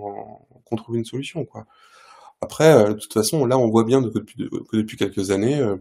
qu 0.70 0.76
trouve 0.76 0.98
une 0.98 1.06
solution, 1.06 1.46
quoi. 1.46 1.66
Après, 2.42 2.74
euh, 2.74 2.90
de 2.90 3.00
toute 3.00 3.14
façon, 3.14 3.46
là, 3.46 3.58
on 3.58 3.70
voit 3.70 3.86
bien 3.86 4.02
que 4.04 4.10
depuis, 4.10 4.50
que 4.50 4.78
depuis 4.78 4.98
quelques 4.98 5.32
années, 5.32 5.60
euh, 5.60 5.78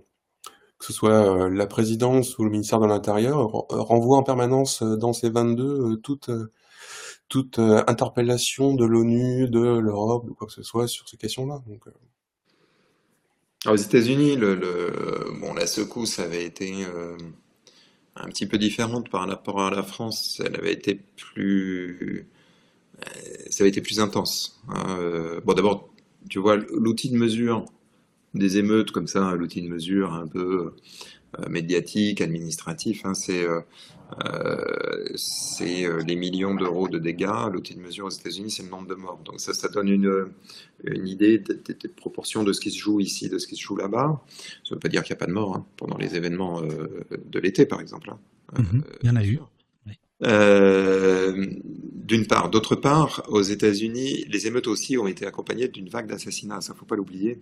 que 0.78 0.86
ce 0.86 0.92
soit 0.92 1.50
la 1.50 1.66
présidence 1.66 2.38
ou 2.38 2.44
le 2.44 2.50
ministère 2.50 2.78
de 2.78 2.86
l'Intérieur, 2.86 3.50
renvoie 3.68 4.16
en 4.16 4.22
permanence 4.22 4.84
dans 4.84 5.12
ces 5.12 5.28
22 5.28 5.96
toute 5.96 6.30
toute 7.28 7.58
interpellation 7.58 8.74
de 8.74 8.84
l'ONU, 8.84 9.48
de 9.48 9.78
l'Europe, 9.78 10.24
ou 10.28 10.34
quoi 10.34 10.46
que 10.46 10.52
ce 10.52 10.62
soit 10.62 10.88
sur 10.88 11.08
ces 11.08 11.16
questions-là. 11.16 11.62
Donc 11.66 11.84
aux 13.66 13.76
États-Unis, 13.76 14.36
la 14.36 15.66
secousse 15.66 16.20
avait 16.20 16.44
été 16.44 16.84
euh, 16.84 17.16
un 18.14 18.28
petit 18.28 18.46
peu 18.46 18.56
différente 18.56 19.10
par 19.10 19.28
rapport 19.28 19.60
à 19.60 19.70
la 19.70 19.82
France. 19.82 20.40
Elle 20.44 20.56
avait 20.56 20.72
été 20.72 20.94
plus, 20.94 22.28
euh, 23.00 23.02
ça 23.50 23.64
avait 23.64 23.70
été 23.70 23.80
plus 23.80 24.00
intense. 24.00 24.60
Hein. 24.68 24.96
Euh, 25.00 25.40
bon, 25.44 25.54
d'abord, 25.54 25.88
tu 26.28 26.38
vois, 26.38 26.56
l'outil 26.56 27.10
de 27.10 27.16
mesure 27.16 27.64
des 28.34 28.58
émeutes 28.58 28.92
comme 28.92 29.06
ça, 29.06 29.34
l'outil 29.34 29.62
de 29.62 29.68
mesure 29.68 30.12
un 30.12 30.26
peu 30.26 30.66
euh, 30.66 30.76
médiatique, 31.48 32.20
administratif, 32.20 33.04
hein, 33.04 33.14
c'est 33.14 33.44
euh, 33.44 33.60
euh, 35.60 36.02
les 36.06 36.16
millions 36.16 36.54
d'euros 36.54 36.88
de 36.88 36.98
dégâts. 36.98 37.50
L'outil 37.52 37.74
de 37.74 37.80
mesure 37.80 38.06
aux 38.06 38.10
États-Unis, 38.10 38.50
c'est 38.50 38.62
le 38.62 38.70
nombre 38.70 38.88
de 38.88 38.94
morts. 38.94 39.20
Donc 39.24 39.40
ça, 39.40 39.52
ça 39.52 39.68
donne 39.68 39.88
une, 39.88 40.28
une 40.84 41.06
idée 41.06 41.38
des, 41.38 41.54
des, 41.54 41.74
des, 41.74 41.88
proportions 41.88 42.44
de 42.44 42.52
ce 42.52 42.60
qui 42.60 42.70
se 42.70 42.78
joue 42.78 43.00
ici, 43.00 43.28
de 43.28 43.38
ce 43.38 43.46
qui 43.46 43.56
se 43.56 43.62
joue 43.62 43.76
là-bas. 43.76 44.22
Ça 44.64 44.70
ne 44.70 44.74
veut 44.74 44.80
pas 44.80 44.88
dire 44.88 45.02
qu'il 45.02 45.12
n'y 45.12 45.18
a 45.18 45.20
pas 45.20 45.26
de 45.26 45.32
morts 45.32 45.56
hein, 45.56 45.66
pendant 45.76 45.96
les 45.96 46.16
événements 46.16 46.62
euh, 46.62 47.04
de 47.26 47.38
l'été, 47.38 47.66
par 47.66 47.80
exemple. 47.80 48.10
Hein. 48.10 48.18
Il 49.02 49.08
y 49.08 49.10
en 49.10 49.16
a 49.16 49.24
eu. 49.24 49.38
Euh, 50.24 51.46
d'une 52.08 52.26
part. 52.26 52.48
D'autre 52.48 52.74
part, 52.74 53.22
aux 53.28 53.42
États-Unis, 53.42 54.24
les 54.28 54.46
émeutes 54.46 54.66
aussi 54.66 54.96
ont 54.96 55.06
été 55.06 55.26
accompagnées 55.26 55.68
d'une 55.68 55.88
vague 55.88 56.06
d'assassinats. 56.06 56.60
Ça, 56.60 56.74
faut 56.74 56.86
pas 56.86 56.96
l'oublier. 56.96 57.38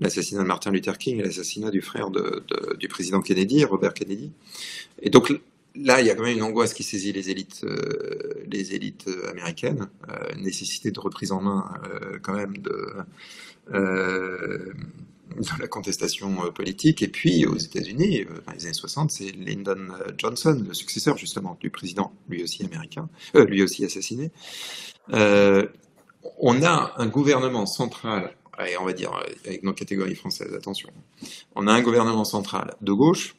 L'assassinat 0.00 0.42
de 0.42 0.48
Martin 0.48 0.72
Luther 0.72 0.98
King 0.98 1.20
et 1.20 1.22
l'assassinat 1.22 1.70
du 1.70 1.80
frère 1.80 2.10
du 2.10 2.88
président 2.88 3.20
Kennedy, 3.22 3.64
Robert 3.64 3.94
Kennedy. 3.94 4.32
Et 5.00 5.10
donc, 5.10 5.32
là, 5.76 6.00
il 6.00 6.06
y 6.06 6.10
a 6.10 6.14
quand 6.14 6.24
même 6.24 6.36
une 6.36 6.42
angoisse 6.42 6.74
qui 6.74 6.82
saisit 6.82 7.12
les 7.12 7.30
élites, 7.30 7.62
euh, 7.64 8.34
les 8.50 8.74
élites 8.74 9.08
américaines, 9.30 9.88
euh, 10.08 10.34
nécessité 10.36 10.90
de 10.90 11.00
reprise 11.00 11.32
en 11.32 11.40
main 11.40 11.72
euh, 11.84 12.18
quand 12.20 12.34
même 12.34 12.56
de, 12.58 12.96
euh, 15.36 15.40
de 15.40 15.60
la 15.60 15.68
contestation 15.68 16.44
euh, 16.44 16.50
politique. 16.50 17.02
Et 17.02 17.08
puis 17.08 17.46
aux 17.46 17.56
États-Unis, 17.56 18.22
euh, 18.22 18.40
dans 18.46 18.52
les 18.52 18.64
années 18.64 18.74
60, 18.74 19.10
c'est 19.10 19.32
Lyndon 19.32 19.88
Johnson, 20.18 20.64
le 20.66 20.74
successeur 20.74 21.16
justement 21.16 21.56
du 21.60 21.70
président, 21.70 22.12
lui 22.28 22.42
aussi 22.42 22.64
américain, 22.64 23.08
lui 23.34 23.62
aussi 23.62 23.84
assassiné. 23.84 24.30
on 25.12 26.62
a 26.62 26.94
un 26.96 27.06
gouvernement 27.06 27.66
central 27.66 28.34
et 28.66 28.76
on 28.76 28.84
va 28.84 28.92
dire 28.92 29.12
avec 29.46 29.62
nos 29.62 29.72
catégories 29.72 30.14
françaises, 30.14 30.52
attention, 30.54 30.90
on 31.54 31.66
a 31.66 31.72
un 31.72 31.80
gouvernement 31.80 32.24
central 32.24 32.74
de 32.82 32.92
gauche 32.92 33.34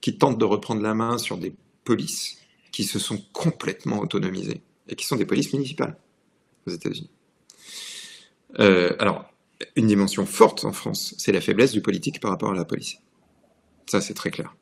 qui 0.00 0.16
tentent 0.16 0.38
de 0.38 0.44
reprendre 0.44 0.82
la 0.82 0.94
main 0.94 1.18
sur 1.18 1.36
des 1.36 1.52
polices 1.84 2.38
qui 2.70 2.84
se 2.84 3.00
sont 3.00 3.20
complètement 3.32 3.98
autonomisées 3.98 4.62
et 4.88 4.94
qui 4.94 5.04
sont 5.04 5.16
des 5.16 5.26
polices 5.26 5.52
municipales 5.52 5.96
aux 6.66 6.70
États-Unis. 6.70 7.10
Euh, 8.58 8.94
alors, 8.98 9.30
une 9.76 9.86
dimension 9.86 10.26
forte 10.26 10.64
en 10.64 10.72
France, 10.72 11.14
c'est 11.18 11.32
la 11.32 11.40
faiblesse 11.40 11.72
du 11.72 11.80
politique 11.80 12.20
par 12.20 12.30
rapport 12.30 12.50
à 12.50 12.54
la 12.54 12.64
police. 12.64 12.98
Ça, 13.86 14.00
c'est 14.00 14.14
très 14.14 14.30
clair. 14.30 14.54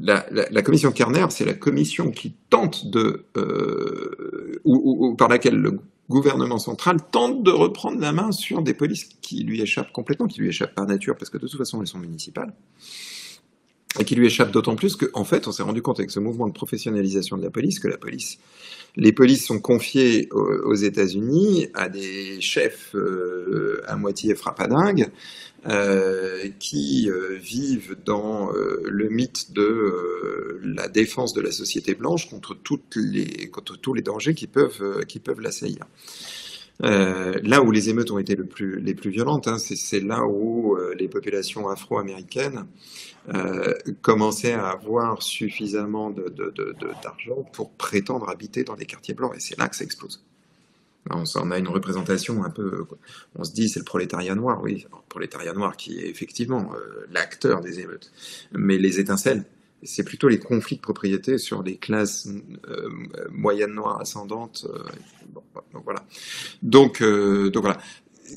La, 0.00 0.22
commission 0.62 0.92
Kerner, 0.92 1.26
c'est 1.30 1.44
la 1.44 1.54
commission 1.54 2.12
qui 2.12 2.34
tente 2.50 2.86
de, 2.86 3.26
euh, 3.36 4.60
ou, 4.64 5.16
par 5.16 5.28
laquelle 5.28 5.56
le 5.56 5.80
gouvernement 6.08 6.58
central 6.58 6.98
tente 7.10 7.42
de 7.42 7.50
reprendre 7.50 7.98
la 7.98 8.12
main 8.12 8.30
sur 8.30 8.62
des 8.62 8.74
polices 8.74 9.08
qui 9.20 9.42
lui 9.42 9.60
échappent 9.60 9.90
complètement, 9.92 10.28
qui 10.28 10.40
lui 10.40 10.48
échappent 10.48 10.74
par 10.74 10.86
nature, 10.86 11.16
parce 11.16 11.30
que 11.30 11.38
de 11.38 11.48
toute 11.48 11.58
façon, 11.58 11.80
elles 11.80 11.88
sont 11.88 11.98
municipales 11.98 12.54
et 13.98 14.04
qui 14.04 14.14
lui 14.14 14.26
échappe 14.26 14.50
d'autant 14.50 14.76
plus 14.76 14.96
qu'en 14.96 15.20
en 15.20 15.24
fait, 15.24 15.48
on 15.48 15.52
s'est 15.52 15.62
rendu 15.62 15.82
compte 15.82 15.98
avec 15.98 16.10
ce 16.10 16.20
mouvement 16.20 16.46
de 16.46 16.52
professionnalisation 16.52 17.36
de 17.36 17.42
la 17.42 17.50
police 17.50 17.80
que 17.80 17.88
la 17.88 17.98
police, 17.98 18.38
les 18.96 19.12
polices 19.12 19.46
sont 19.46 19.60
confiées 19.60 20.28
aux, 20.32 20.74
États-Unis 20.74 21.68
à 21.74 21.88
des 21.88 22.40
chefs 22.40 22.94
euh, 22.94 23.82
à 23.86 23.96
moitié 23.96 24.34
frappadingues 24.34 25.10
euh, 25.68 26.48
qui 26.58 27.10
euh, 27.10 27.36
vivent 27.36 27.96
dans 28.04 28.50
le 28.52 29.08
mythe 29.08 29.52
de 29.52 30.60
la 30.62 30.88
défense 30.88 31.32
de 31.34 31.40
la 31.40 31.50
société 31.52 31.94
blanche 31.94 32.28
contre, 32.28 32.54
tous 32.54 32.80
les 33.94 34.02
dangers 34.02 34.34
qui 34.34 34.46
peuvent, 34.46 34.82
l'assaillir. 35.40 35.84
Là 36.80 37.62
où 37.62 37.70
les 37.70 37.90
émeutes 37.90 38.10
ont 38.10 38.18
été 38.18 38.36
les 38.60 38.94
plus 38.94 39.10
violentes, 39.10 39.48
hein, 39.48 39.58
c'est 39.58 40.00
là 40.00 40.24
où 40.24 40.76
les 40.98 41.08
populations 41.08 41.68
afro-américaines 41.68 42.66
euh, 43.34 43.74
commençaient 44.00 44.54
à 44.54 44.68
avoir 44.68 45.22
suffisamment 45.22 46.10
d'argent 46.10 47.42
pour 47.52 47.70
prétendre 47.72 48.28
habiter 48.28 48.64
dans 48.64 48.76
des 48.76 48.86
quartiers 48.86 49.14
blancs, 49.14 49.32
et 49.36 49.40
c'est 49.40 49.58
là 49.58 49.68
que 49.68 49.76
ça 49.76 49.84
explose. 49.84 50.24
On, 51.10 51.50
a 51.50 51.58
une 51.58 51.68
représentation 51.68 52.44
un 52.44 52.50
peu, 52.50 52.84
on 53.34 53.44
se 53.44 53.52
dit 53.52 53.68
c'est 53.68 53.78
le 53.78 53.84
prolétariat 53.84 54.34
noir, 54.34 54.60
oui, 54.62 54.86
le 54.90 54.98
prolétariat 55.08 55.54
noir 55.54 55.76
qui 55.76 55.98
est 56.00 56.08
effectivement 56.08 56.70
euh, 56.74 57.06
l'acteur 57.10 57.60
des 57.60 57.80
émeutes, 57.80 58.12
mais 58.52 58.78
les 58.78 59.00
étincelles 59.00 59.44
c'est 59.84 60.02
plutôt 60.02 60.26
les 60.26 60.40
conflits 60.40 60.76
de 60.76 60.80
propriété 60.80 61.38
sur 61.38 61.62
les 61.62 61.76
classes 61.76 62.28
euh, 62.68 62.88
moyennes 63.30 63.74
noires 63.74 64.00
ascendantes. 64.00 64.66
Donc 65.72 65.84
voilà. 65.84 66.04
Donc, 66.62 67.00
donc 67.00 67.62
voilà. 67.62 67.78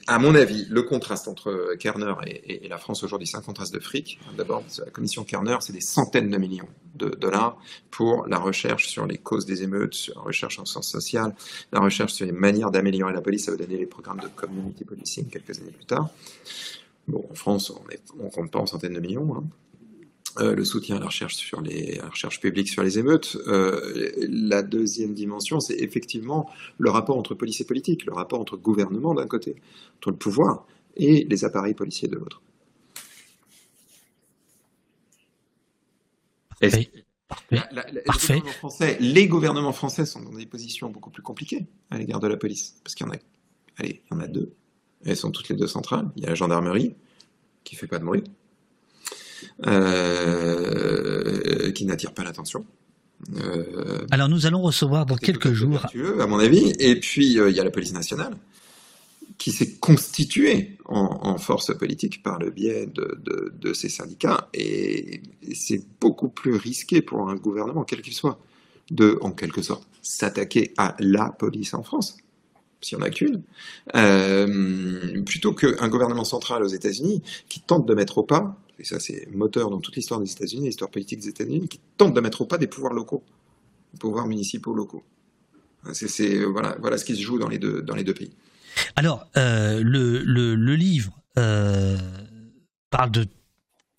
À 0.07 0.19
mon 0.19 0.35
avis, 0.35 0.65
le 0.69 0.83
contraste 0.83 1.27
entre 1.27 1.75
Kerner 1.79 2.13
et, 2.25 2.67
la 2.67 2.77
France 2.77 3.03
aujourd'hui, 3.03 3.27
c'est 3.27 3.37
un 3.37 3.41
contraste 3.41 3.73
de 3.73 3.79
fric. 3.79 4.19
D'abord, 4.37 4.63
la 4.79 4.91
commission 4.91 5.23
Kerner, 5.23 5.57
c'est 5.59 5.73
des 5.73 5.81
centaines 5.81 6.29
de 6.29 6.37
millions 6.37 6.67
de 6.95 7.09
dollars 7.09 7.57
pour 7.89 8.27
la 8.27 8.37
recherche 8.37 8.87
sur 8.87 9.05
les 9.05 9.17
causes 9.17 9.45
des 9.45 9.63
émeutes, 9.63 9.93
sur 9.93 10.15
la 10.15 10.21
recherche 10.21 10.59
en 10.59 10.65
sens 10.65 10.87
social, 10.87 11.35
la 11.71 11.79
recherche 11.79 12.13
sur 12.13 12.25
les 12.25 12.31
manières 12.31 12.71
d'améliorer 12.71 13.13
la 13.13 13.21
police. 13.21 13.45
Ça 13.45 13.51
va 13.51 13.57
donner 13.57 13.77
les 13.77 13.85
programmes 13.85 14.19
de 14.19 14.27
community 14.27 14.85
policing 14.85 15.27
quelques 15.29 15.59
années 15.59 15.71
plus 15.71 15.85
tard. 15.85 16.09
Bon, 17.07 17.25
en 17.29 17.35
France, 17.35 17.71
on 17.71 18.23
ne 18.23 18.29
compte 18.29 18.51
pas 18.51 18.59
en 18.59 18.65
centaines 18.65 18.93
de 18.93 18.99
millions. 18.99 19.35
Hein. 19.35 19.43
Euh, 20.39 20.55
le 20.55 20.63
soutien 20.63 20.95
à 20.95 20.99
la 20.99 21.07
recherche 21.07 21.35
sur 21.35 21.61
les 21.61 21.95
la 21.95 22.07
recherche 22.07 22.39
publique 22.39 22.69
sur 22.69 22.83
les 22.83 22.99
émeutes. 22.99 23.37
Euh, 23.47 24.11
la 24.29 24.63
deuxième 24.63 25.13
dimension, 25.13 25.59
c'est 25.59 25.75
effectivement 25.75 26.49
le 26.77 26.89
rapport 26.89 27.17
entre 27.17 27.35
police 27.35 27.59
et 27.61 27.65
politique, 27.65 28.05
le 28.05 28.13
rapport 28.13 28.39
entre 28.39 28.55
gouvernement 28.55 29.13
d'un 29.13 29.27
côté, 29.27 29.55
entre 29.97 30.11
le 30.11 30.17
pouvoir 30.17 30.65
et 30.95 31.25
les 31.29 31.45
appareils 31.45 31.73
policiers 31.73 32.07
de 32.07 32.15
l'autre. 32.15 32.41
Parfait. 38.05 38.41
Français, 38.59 38.97
les 38.99 39.27
gouvernements 39.27 39.73
français 39.73 40.05
sont 40.05 40.21
dans 40.21 40.33
des 40.33 40.45
positions 40.45 40.89
beaucoup 40.89 41.09
plus 41.09 41.23
compliquées 41.23 41.65
à 41.89 41.97
l'égard 41.97 42.19
de 42.19 42.27
la 42.27 42.37
police, 42.37 42.75
parce 42.83 42.93
qu'il 42.95 43.05
y 43.05 43.09
en 43.09 43.13
a, 43.13 43.17
allez, 43.77 44.01
il 44.05 44.15
y 44.15 44.17
en 44.17 44.19
a 44.19 44.27
deux. 44.27 44.53
Elles 45.05 45.17
sont 45.17 45.31
toutes 45.31 45.49
les 45.49 45.55
deux 45.55 45.67
centrales. 45.67 46.11
Il 46.15 46.23
y 46.23 46.25
a 46.25 46.29
la 46.29 46.35
gendarmerie 46.35 46.95
qui 47.63 47.75
fait 47.75 47.87
pas 47.87 47.99
de 47.99 48.05
bruit, 48.05 48.23
euh, 49.67 51.31
qui 51.71 51.85
n'attire 51.85 52.13
pas 52.13 52.23
l'attention. 52.23 52.65
Euh, 53.37 53.99
Alors 54.09 54.29
nous 54.29 54.45
allons 54.45 54.61
recevoir 54.61 55.05
dans 55.05 55.15
quelques 55.15 55.53
jours, 55.53 55.85
à 56.19 56.27
mon 56.27 56.39
avis, 56.39 56.73
et 56.79 56.99
puis 56.99 57.37
euh, 57.39 57.49
il 57.49 57.55
y 57.55 57.59
a 57.59 57.63
la 57.63 57.69
police 57.69 57.93
nationale 57.93 58.35
qui 59.37 59.51
s'est 59.51 59.73
constituée 59.79 60.77
en, 60.85 61.19
en, 61.23 61.37
force 61.37 61.75
politique 61.75 62.21
par 62.21 62.37
le 62.37 62.51
biais 62.51 62.85
de, 62.85 63.19
de, 63.23 63.53
de 63.59 63.73
ces 63.73 63.89
syndicats, 63.89 64.49
et, 64.53 65.21
et 65.41 65.55
c'est 65.55 65.83
beaucoup 65.99 66.29
plus 66.29 66.55
risqué 66.55 67.01
pour 67.01 67.29
un 67.29 67.35
gouvernement, 67.35 67.83
quel 67.83 68.01
qu'il 68.01 68.13
soit, 68.13 68.39
de, 68.91 69.17
en 69.21 69.31
quelque 69.31 69.61
sorte, 69.61 69.87
s'attaquer 70.01 70.73
à 70.77 70.95
la 70.99 71.29
police 71.29 71.73
en 71.73 71.81
France, 71.81 72.17
s'il 72.81 72.97
n'y 72.97 73.03
en 73.03 73.07
a 73.07 73.09
qu'une, 73.09 73.43
euh, 73.95 75.21
plutôt 75.23 75.53
qu'un 75.53 75.87
gouvernement 75.87 76.25
central 76.25 76.63
aux 76.63 76.67
États-Unis 76.67 77.21
qui 77.47 77.59
tente 77.59 77.85
de 77.87 77.93
mettre 77.93 78.17
au 78.17 78.23
pas 78.23 78.57
et 78.81 78.83
ça 78.83 78.99
c'est 78.99 79.27
moteur 79.31 79.69
dans 79.69 79.79
toute 79.79 79.95
l'histoire 79.95 80.19
des 80.19 80.31
États-Unis, 80.31 80.65
l'histoire 80.65 80.89
politique 80.89 81.19
des 81.19 81.29
États-Unis, 81.29 81.67
qui 81.67 81.79
tente 81.97 82.13
de 82.15 82.19
mettre 82.19 82.41
au 82.41 82.45
pas 82.45 82.57
des 82.57 82.67
pouvoirs 82.67 82.93
locaux, 82.93 83.23
des 83.93 83.99
pouvoirs 83.99 84.27
municipaux 84.27 84.73
locaux. 84.73 85.03
Voilà, 85.83 86.97
ce 86.97 87.05
qui 87.05 87.15
se 87.15 87.21
joue 87.21 87.37
dans 87.37 87.47
les 87.47 87.59
deux, 87.59 87.81
dans 87.81 87.95
les 87.95 88.03
deux 88.03 88.13
pays. 88.13 88.31
Alors, 88.95 89.27
euh, 89.37 89.81
le, 89.83 90.19
le, 90.19 90.55
le, 90.55 90.75
livre 90.75 91.19
euh, 91.37 91.97
parle 92.89 93.11
de 93.11 93.27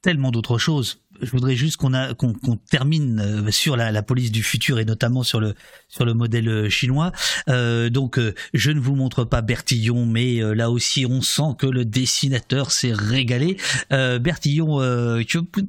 tellement 0.01 0.31
d'autres 0.31 0.59
choses 0.59 1.02
je 1.23 1.31
voudrais 1.31 1.55
juste 1.55 1.77
qu'on 1.77 1.93
qu'on 2.15 2.57
termine 2.57 3.21
euh, 3.21 3.51
sur 3.51 3.77
la, 3.77 3.93
la, 3.93 4.03
police 4.03 4.33
du 4.33 4.43
futur 4.43 4.79
et 4.79 4.85
notamment 4.85 5.23
sur 5.23 5.41
le 5.41 5.55
sur 5.89 6.05
le 6.05 6.15
modèle 6.15 6.49
euh, 6.49 6.69
chinois. 6.69 7.13
Euh, 7.49 7.91
donc, 7.91 8.19
euh, 8.19 8.35
je 8.55 8.71
ne 8.71 8.81
vous 8.81 8.95
montre 8.95 9.25
pas 9.25 9.43
Bertillon, 9.43 10.07
mais 10.07 10.41
là 10.55 10.71
aussi, 10.71 11.07
on 11.07 11.21
sent 11.21 11.55
que 11.59 11.67
le 11.67 11.85
dessinateur 11.85 12.73
s'est 12.73 12.93
régalé. 12.93 13.57
Euh, 13.93 14.19
Bertillon, 14.19 14.79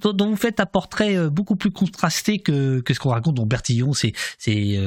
dont 0.03 0.30
vous 0.30 0.35
faites 0.35 0.59
un 0.59 0.65
portrait 0.65 1.30
beaucoup 1.30 1.55
plus 1.55 1.71
contrasté 1.71 2.39
que, 2.39 2.80
que 2.80 2.93
ce 2.93 2.99
qu'on 2.99 3.09
raconte. 3.09 3.35
Donc, 3.35 3.49
Bertillon, 3.49 3.93
c'est 3.93 4.13
c'est 4.38 4.80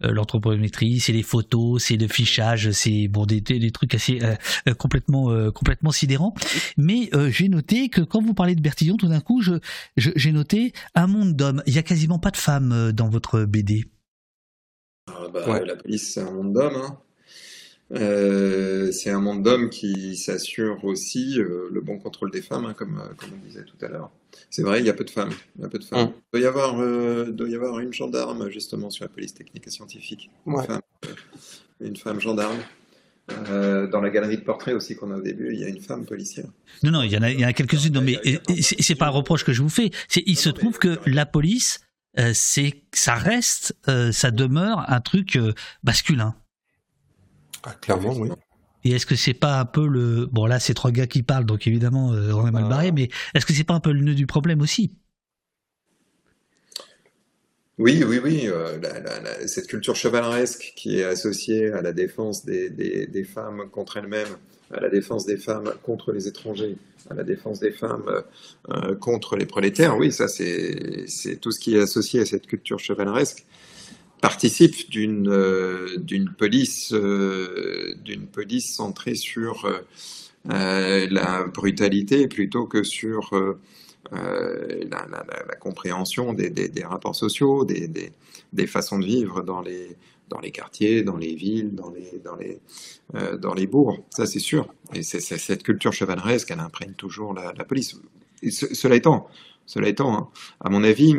l'anthropométrie, 0.00 1.00
c'est 1.00 1.12
les 1.12 1.22
photos, 1.22 1.82
c'est 1.82 1.96
le 1.96 2.08
fichage, 2.08 2.70
c'est 2.70 3.08
bon 3.08 3.26
des, 3.26 3.40
des, 3.40 3.70
trucs 3.70 3.94
assez 3.94 4.20
complètement 4.78 5.50
complètement 5.52 5.90
sidérants. 5.90 6.34
Mais 6.76 7.10
j'ai 7.30 7.48
noté 7.48 7.88
que 7.88 8.00
quand 8.00 8.22
vous 8.22 8.34
parlez 8.34 8.54
de 8.54 8.60
Bertillon, 8.60 8.96
tout 8.96 9.08
d'un 9.08 9.20
coup, 9.20 9.40
je 9.40 9.54
j'ai 9.96 10.32
noté 10.32 10.72
un 10.94 11.06
monde 11.06 11.34
d'hommes. 11.34 11.62
Il 11.66 11.74
y 11.74 11.78
a 11.78 11.82
quasiment 11.82 12.18
pas 12.18 12.30
de 12.30 12.36
femmes 12.36 12.72
euh, 12.72 12.92
dans 12.92 13.08
votre 13.08 13.44
BD. 13.44 13.84
Ah 15.08 15.28
bah, 15.32 15.64
La 15.64 15.76
police, 15.76 16.14
c'est 16.14 16.20
un 16.20 16.30
monde 16.30 16.52
d'hommes. 16.52 16.76
Hein. 16.76 16.98
Euh, 17.92 18.92
c'est 18.92 19.10
un 19.10 19.20
monde 19.20 19.42
d'hommes 19.42 19.68
qui 19.68 20.16
s'assure 20.16 20.84
aussi 20.84 21.40
euh, 21.40 21.68
le 21.72 21.80
bon 21.80 21.98
contrôle 21.98 22.30
des 22.30 22.42
femmes, 22.42 22.64
hein, 22.64 22.74
comme, 22.74 23.02
comme 23.16 23.30
on 23.34 23.46
disait 23.46 23.64
tout 23.64 23.84
à 23.84 23.88
l'heure. 23.88 24.12
C'est 24.48 24.62
vrai, 24.62 24.78
il 24.78 24.86
y 24.86 24.90
a 24.90 24.94
peu 24.94 25.04
de 25.04 25.10
femmes. 25.10 25.32
Il, 25.56 25.62
y 25.62 25.64
a 25.64 25.68
peu 25.68 25.78
de 25.78 25.84
femmes. 25.84 26.12
Il, 26.14 26.38
doit 26.38 26.40
y 26.40 26.46
avoir, 26.46 26.76
doit 27.32 27.48
y 27.48 27.54
avoir 27.56 27.80
une 27.80 27.92
gendarme, 27.92 28.48
justement, 28.48 28.90
sur 28.90 29.04
la 29.04 29.08
police 29.08 29.34
technique 29.34 29.66
et 29.66 29.70
scientifique. 29.70 30.30
Une, 30.46 30.62
femme, 30.62 30.80
une 31.80 31.96
femme 31.96 32.20
gendarme. 32.20 32.58
Euh, 33.48 33.86
dans 33.86 34.00
la 34.00 34.10
galerie 34.10 34.36
de 34.36 34.42
portraits 34.42 34.74
aussi 34.74 34.96
qu'on 34.96 35.10
a 35.10 35.16
au 35.16 35.20
début, 35.20 35.52
il 35.52 35.60
y 35.60 35.64
a 35.64 35.68
une 35.68 35.80
femme 35.80 36.04
policière. 36.04 36.46
Non, 36.82 36.90
non, 36.90 37.02
il 37.02 37.12
y 37.12 37.16
en 37.16 37.22
a, 37.22 37.30
il 37.30 37.40
y 37.40 37.44
a 37.44 37.52
quelques-unes. 37.52 37.92
Non, 37.92 38.00
mais 38.00 38.18
c'est 38.60 38.94
pas 38.94 39.06
un 39.06 39.10
reproche 39.10 39.44
que 39.44 39.52
je 39.52 39.62
vous 39.62 39.68
fais. 39.68 39.90
C'est, 40.08 40.22
il 40.26 40.36
se 40.36 40.50
trouve 40.50 40.78
que 40.78 40.98
la 41.06 41.26
police, 41.26 41.80
euh, 42.18 42.32
c'est, 42.34 42.82
ça 42.92 43.14
reste, 43.14 43.76
euh, 43.88 44.12
ça 44.12 44.30
demeure 44.30 44.84
un 44.90 45.00
truc 45.00 45.36
euh, 45.36 45.52
masculin. 45.82 46.34
Ah, 47.62 47.74
clairement, 47.80 48.14
oui. 48.14 48.30
Et 48.84 48.92
est-ce 48.92 49.06
que 49.06 49.14
c'est 49.14 49.34
pas 49.34 49.60
un 49.60 49.66
peu 49.66 49.86
le 49.86 50.24
bon 50.24 50.46
là 50.46 50.58
c'est 50.58 50.72
trois 50.72 50.90
gars 50.90 51.06
qui 51.06 51.22
parlent 51.22 51.44
donc 51.44 51.66
évidemment 51.66 52.06
on 52.06 52.46
est 52.46 52.50
mal 52.50 52.66
barré 52.66 52.88
ah. 52.88 52.92
mais 52.92 53.10
est-ce 53.34 53.44
que 53.44 53.52
c'est 53.52 53.62
pas 53.62 53.74
un 53.74 53.80
peu 53.80 53.92
le 53.92 54.00
nœud 54.00 54.14
du 54.14 54.26
problème 54.26 54.62
aussi? 54.62 54.96
Oui, 57.80 58.04
oui, 58.06 58.20
oui. 58.22 58.42
Euh, 58.44 58.78
cette 59.46 59.66
culture 59.66 59.96
chevaleresque 59.96 60.74
qui 60.76 60.98
est 60.98 61.04
associée 61.04 61.72
à 61.72 61.80
la 61.80 61.92
défense 61.92 62.44
des, 62.44 63.24
femmes 63.24 63.70
contre 63.72 63.96
elles-mêmes, 63.96 64.36
à 64.70 64.80
la 64.80 64.90
défense 64.90 65.24
des 65.24 65.38
femmes 65.38 65.72
contre 65.82 66.12
les 66.12 66.28
étrangers, 66.28 66.76
à 67.08 67.14
la 67.14 67.24
défense 67.24 67.58
des 67.58 67.70
femmes 67.70 68.22
euh, 68.68 68.94
contre 68.96 69.34
les 69.34 69.46
prolétaires, 69.46 69.96
oui, 69.96 70.12
ça 70.12 70.28
c'est 70.28 71.06
tout 71.40 71.52
ce 71.52 71.58
qui 71.58 71.74
est 71.74 71.80
associé 71.80 72.20
à 72.20 72.26
cette 72.26 72.46
culture 72.46 72.78
chevaleresque 72.78 73.46
participe 74.20 74.90
d'une 74.90 75.30
euh, 75.30 75.96
d'une 75.96 76.28
police 76.34 76.92
d'une 76.92 78.26
police 78.26 78.74
centrée 78.74 79.14
sur 79.14 79.66
la 80.44 81.44
brutalité 81.44 82.28
plutôt 82.28 82.66
que 82.66 82.82
sur 82.82 83.30
la, 84.12 85.06
la, 85.10 85.56
compréhension 85.56 86.32
des, 86.32 86.84
rapports 86.84 87.14
sociaux, 87.14 87.64
des, 87.64 88.66
façons 88.66 88.98
de 88.98 89.04
vivre 89.04 89.42
dans 89.42 89.60
les, 89.60 90.50
quartiers, 90.50 91.02
dans 91.02 91.16
les 91.16 91.34
villes, 91.34 91.74
dans 91.74 91.92
les, 92.36 92.60
euh, 93.14 93.66
bourgs, 93.66 94.02
ça 94.10 94.26
c'est 94.26 94.38
sûr. 94.38 94.72
Et 94.94 95.02
c'est 95.02 95.20
cette 95.20 95.62
culture 95.62 95.92
chevaleresque, 95.92 96.50
elle 96.50 96.60
imprègne 96.60 96.94
toujours 96.94 97.34
la, 97.34 97.52
police. 97.64 98.00
Cela 98.50 98.96
étant, 98.96 99.28
cela 99.66 99.88
étant, 99.88 100.16
hein, 100.16 100.28
à 100.60 100.70
mon 100.70 100.82
avis, 100.82 101.16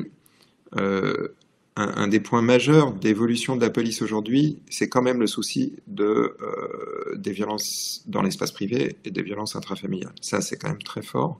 euh, 0.78 1.30
un, 1.78 2.08
des 2.08 2.20
points 2.20 2.42
majeurs 2.42 2.94
d'évolution 2.94 3.56
de 3.56 3.62
la 3.62 3.70
police 3.70 4.02
aujourd'hui, 4.02 4.60
c'est 4.70 4.90
quand 4.90 5.02
même 5.02 5.20
le 5.20 5.28
souci 5.28 5.78
de, 5.88 6.36
euh, 6.42 7.16
des 7.16 7.32
violences 7.32 8.04
dans 8.08 8.22
l'espace 8.22 8.52
privé 8.52 8.98
et 9.06 9.12
des 9.12 9.22
violences 9.22 9.56
intrafamiliales. 9.56 10.14
Ça, 10.22 10.42
c'est 10.42 10.58
quand 10.58 10.70
même 10.70 10.84
très 10.84 11.02
fort. 11.02 11.40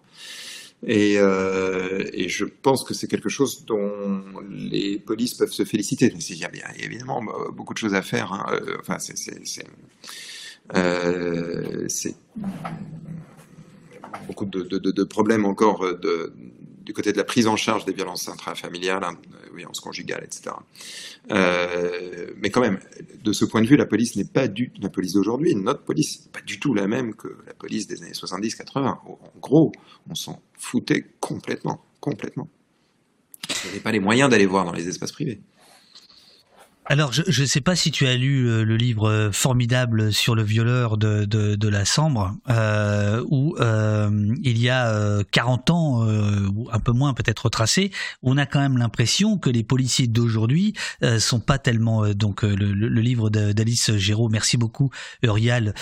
Et, 0.86 1.16
euh, 1.18 2.04
et, 2.12 2.28
je 2.28 2.46
pense 2.46 2.84
que 2.84 2.96
c'est 2.96 3.08
quelque 3.08 3.30
chose 3.30 3.66
dont 3.66 4.24
les 4.50 4.98
polices 4.98 5.36
peuvent 5.36 5.52
se 5.52 5.64
féliciter. 5.64 6.12
Il 6.30 6.38
y 6.38 6.44
a, 6.44 6.50
bien, 6.50 6.66
évidemment 6.80 7.22
beaucoup 7.54 7.74
de 7.74 7.78
choses 7.78 7.94
à 7.94 8.02
faire. 8.02 8.34
Hein. 8.34 8.46
Euh, 8.52 8.78
enfin, 8.80 8.98
c'est 8.98 9.66
euh, 10.76 11.88
beaucoup 14.26 14.46
de, 14.46 14.64
de, 14.64 14.92
de, 14.92 15.04
problèmes 15.04 15.46
encore 15.46 15.82
de, 16.00 16.34
du 16.84 16.94
côté 16.94 17.12
de 17.12 17.18
la 17.18 17.24
prise 17.24 17.48
en 17.48 17.56
charge 17.56 17.86
des 17.86 17.94
violences 17.94 18.28
intrafamiliales, 18.28 19.04
hein, 19.04 19.18
violences 19.56 19.80
conjugales, 19.80 20.24
etc. 20.24 20.56
Euh, 21.32 22.32
mais 22.38 22.50
quand 22.50 22.62
même, 22.62 22.80
de 23.24 23.34
ce 23.34 23.46
point 23.46 23.62
de 23.62 23.68
vue, 23.68 23.78
la 23.78 23.86
police 23.86 24.16
n'est 24.16 24.26
pas 24.26 24.48
du 24.48 24.72
la 24.82 24.90
police 24.90 25.14
d'aujourd'hui, 25.14 25.56
notre 25.56 25.84
police 25.84 26.26
n'est 26.26 26.32
pas 26.32 26.42
du 26.42 26.60
tout 26.60 26.74
la 26.74 26.88
même 26.88 27.14
que 27.16 27.38
la 27.46 27.54
police 27.54 27.88
des 27.88 28.02
années 28.02 28.12
70-80. 28.12 28.86
En 28.86 29.20
gros, 29.40 29.72
on 30.10 30.16
s'en 30.16 30.42
foutait 30.58 31.06
complètement, 31.20 31.84
complètement. 32.00 32.50
Il 33.50 33.66
n'y 33.66 33.70
avait 33.72 33.80
pas 33.80 33.92
les 33.92 34.00
moyens 34.00 34.30
d'aller 34.30 34.46
voir 34.46 34.66
dans 34.66 34.74
les 34.74 34.88
espaces 34.88 35.12
privés. 35.12 35.42
Alors, 36.92 37.14
je 37.14 37.42
ne 37.42 37.48
sais 37.48 37.62
pas 37.62 37.78
si 37.78 37.90
tu 37.90 38.06
as 38.06 38.18
lu 38.18 38.50
euh, 38.50 38.66
le 38.66 38.76
livre 38.76 39.10
euh, 39.10 39.32
formidable 39.32 40.12
sur 40.12 40.36
le 40.36 40.44
violeur 40.44 40.98
de, 40.98 41.24
de, 41.24 41.56
de 41.56 41.68
la 41.70 41.86
Sambre, 41.86 42.36
euh, 42.50 43.24
où 43.30 43.56
euh, 43.62 44.36
il 44.44 44.58
y 44.58 44.70
a 44.70 45.24
40 45.32 45.70
euh, 45.70 45.74
ans, 45.74 46.06
ou 46.54 46.68
un 46.70 46.80
peu 46.80 46.92
moins 46.92 47.14
peut-être 47.14 47.46
retracé, 47.46 47.92
on 48.24 48.38
a 48.38 48.46
quand 48.46 48.60
même 48.60 48.78
l'impression 48.78 49.38
que 49.38 49.50
les 49.50 49.64
policiers 49.64 50.08
d'aujourd'hui 50.08 50.74
sont 51.20 51.40
pas 51.40 51.60
tellement... 51.60 52.10
donc, 52.10 52.44
le, 52.44 52.74
le, 52.74 53.02
livre 53.02 53.30
d'Alice 53.30 53.96
Géraud, 53.96 54.28
merci 54.28 54.58
beaucoup, 54.58 54.90
Urial, 55.24 55.74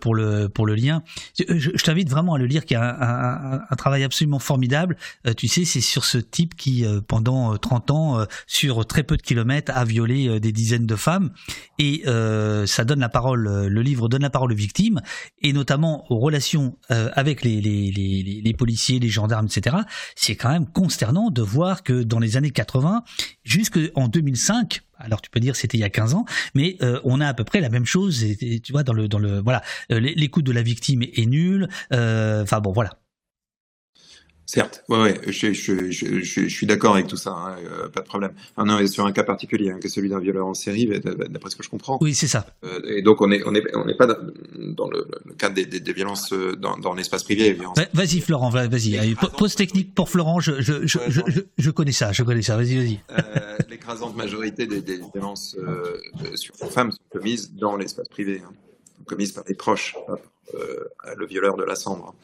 pour, 0.00 0.16
le, 0.16 0.48
pour 0.48 0.66
le 0.66 0.74
lien. 0.74 1.04
Je, 1.38 1.44
je 1.56 1.84
t'invite 1.84 2.10
vraiment 2.10 2.34
à 2.34 2.38
le 2.38 2.46
lire, 2.46 2.64
qui 2.64 2.74
a 2.74 2.82
un, 2.82 3.58
un, 3.58 3.60
un 3.70 3.76
travail 3.76 4.02
absolument 4.02 4.40
formidable. 4.40 4.96
tu 5.36 5.46
sais, 5.46 5.64
c'est 5.64 5.80
sur 5.80 6.04
ce 6.04 6.18
type 6.18 6.56
qui, 6.56 6.84
pendant 7.06 7.56
30 7.56 7.90
ans, 7.92 8.26
sur 8.48 8.84
très 8.86 9.04
peu 9.04 9.16
de 9.16 9.22
kilomètres, 9.22 9.70
a 9.72 9.84
violé 9.84 10.40
des 10.40 10.47
dizaines 10.52 10.86
de 10.86 10.96
femmes 10.96 11.30
et 11.78 12.02
euh, 12.06 12.66
ça 12.66 12.84
donne 12.84 13.00
la 13.00 13.08
parole, 13.08 13.46
euh, 13.46 13.68
le 13.68 13.82
livre 13.82 14.08
donne 14.08 14.22
la 14.22 14.30
parole 14.30 14.52
aux 14.52 14.56
victimes 14.56 15.00
et 15.40 15.52
notamment 15.52 16.10
aux 16.10 16.18
relations 16.18 16.76
euh, 16.90 17.10
avec 17.14 17.42
les, 17.42 17.60
les, 17.60 18.54
policiers, 18.54 18.98
les 18.98 19.08
gendarmes, 19.08 19.46
etc. 19.46 19.76
C'est 20.16 20.36
quand 20.36 20.50
même 20.50 20.66
consternant 20.66 21.30
de 21.30 21.42
voir 21.42 21.82
que 21.82 22.02
dans 22.02 22.18
les 22.18 22.36
années 22.36 22.50
80 22.50 23.04
jusqu'en 23.44 24.08
2005, 24.08 24.80
alors 24.96 25.20
tu 25.22 25.30
peux 25.30 25.40
dire 25.40 25.54
c'était 25.54 25.78
il 25.78 25.80
y 25.80 25.84
a 25.84 25.90
15 25.90 26.14
ans, 26.14 26.24
mais 26.54 26.76
on 27.04 27.20
a 27.20 27.28
à 27.28 27.34
peu 27.34 27.44
près 27.44 27.60
la 27.60 27.68
même 27.68 27.86
chose. 27.86 28.24
Et, 28.24 28.60
tu 28.60 28.72
vois 28.72 28.82
dans 28.82 28.92
le 28.92 29.06
dans 29.06 29.20
le 29.20 29.38
voilà, 29.40 29.62
l'écoute 29.90 30.44
de 30.44 30.52
la 30.52 30.62
victime 30.62 31.02
est 31.02 31.26
nulle. 31.26 31.68
Enfin 31.92 32.60
bon 32.60 32.72
voilà. 32.72 32.98
Certes, 34.50 34.82
ouais, 34.88 34.98
ouais, 34.98 35.20
je, 35.26 35.52
je, 35.52 35.90
je, 35.90 36.20
je 36.22 36.48
suis 36.48 36.66
d'accord 36.66 36.94
avec 36.94 37.06
tout 37.06 37.18
ça, 37.18 37.32
hein, 37.32 37.56
euh, 37.70 37.90
pas 37.90 38.00
de 38.00 38.06
problème. 38.06 38.32
Ah 38.56 38.64
non, 38.64 38.84
sur 38.86 39.04
un 39.04 39.12
cas 39.12 39.22
particulier, 39.22 39.72
hein, 39.72 39.78
que 39.78 39.90
celui 39.90 40.08
d'un 40.08 40.20
violeur 40.20 40.46
en 40.46 40.54
série, 40.54 40.86
d'après 40.86 41.50
ce 41.50 41.56
que 41.56 41.62
je 41.62 41.68
comprends. 41.68 41.98
Oui, 42.00 42.14
c'est 42.14 42.28
ça. 42.28 42.46
Euh, 42.64 42.80
et 42.86 43.02
donc 43.02 43.20
on 43.20 43.30
est, 43.30 43.42
on 43.44 43.54
est, 43.54 43.62
on 43.76 43.84
n'est 43.84 43.94
pas 43.94 44.06
dans 44.06 44.88
le, 44.88 45.06
le 45.26 45.34
cadre 45.34 45.54
des, 45.54 45.66
des, 45.66 45.80
des 45.80 45.92
vielances 45.92 46.32
euh, 46.32 46.56
dans, 46.56 46.78
dans 46.78 46.94
l'espace 46.94 47.24
privé. 47.24 47.58
Vas-y, 47.92 48.20
Florent, 48.22 48.48
vas-y. 48.48 49.14
Pause 49.36 49.54
technique 49.54 49.94
pour 49.94 50.08
Florent. 50.08 50.40
Je, 50.40 50.62
je, 50.62 51.70
connais 51.70 51.92
ça, 51.92 52.12
je 52.12 52.22
connais 52.22 52.40
ça. 52.40 52.56
Vas-y, 52.56 52.76
vas-y. 52.78 53.00
Euh, 53.10 53.58
L'écrasante 53.68 54.16
majorité 54.16 54.66
des, 54.66 54.80
des 54.80 54.98
violences 55.12 55.58
sur 56.36 56.54
les 56.62 56.70
femmes 56.70 56.90
sont 56.90 56.98
commises 57.10 57.52
dans 57.52 57.76
l'espace 57.76 58.08
privé, 58.08 58.40
hein, 58.42 58.50
commises 59.06 59.32
par 59.32 59.44
les 59.46 59.54
proches, 59.54 59.94
euh, 60.54 60.84
le 61.16 61.26
violeur 61.26 61.56
de 61.56 61.64
la 61.64 61.74
cendre. 61.74 62.14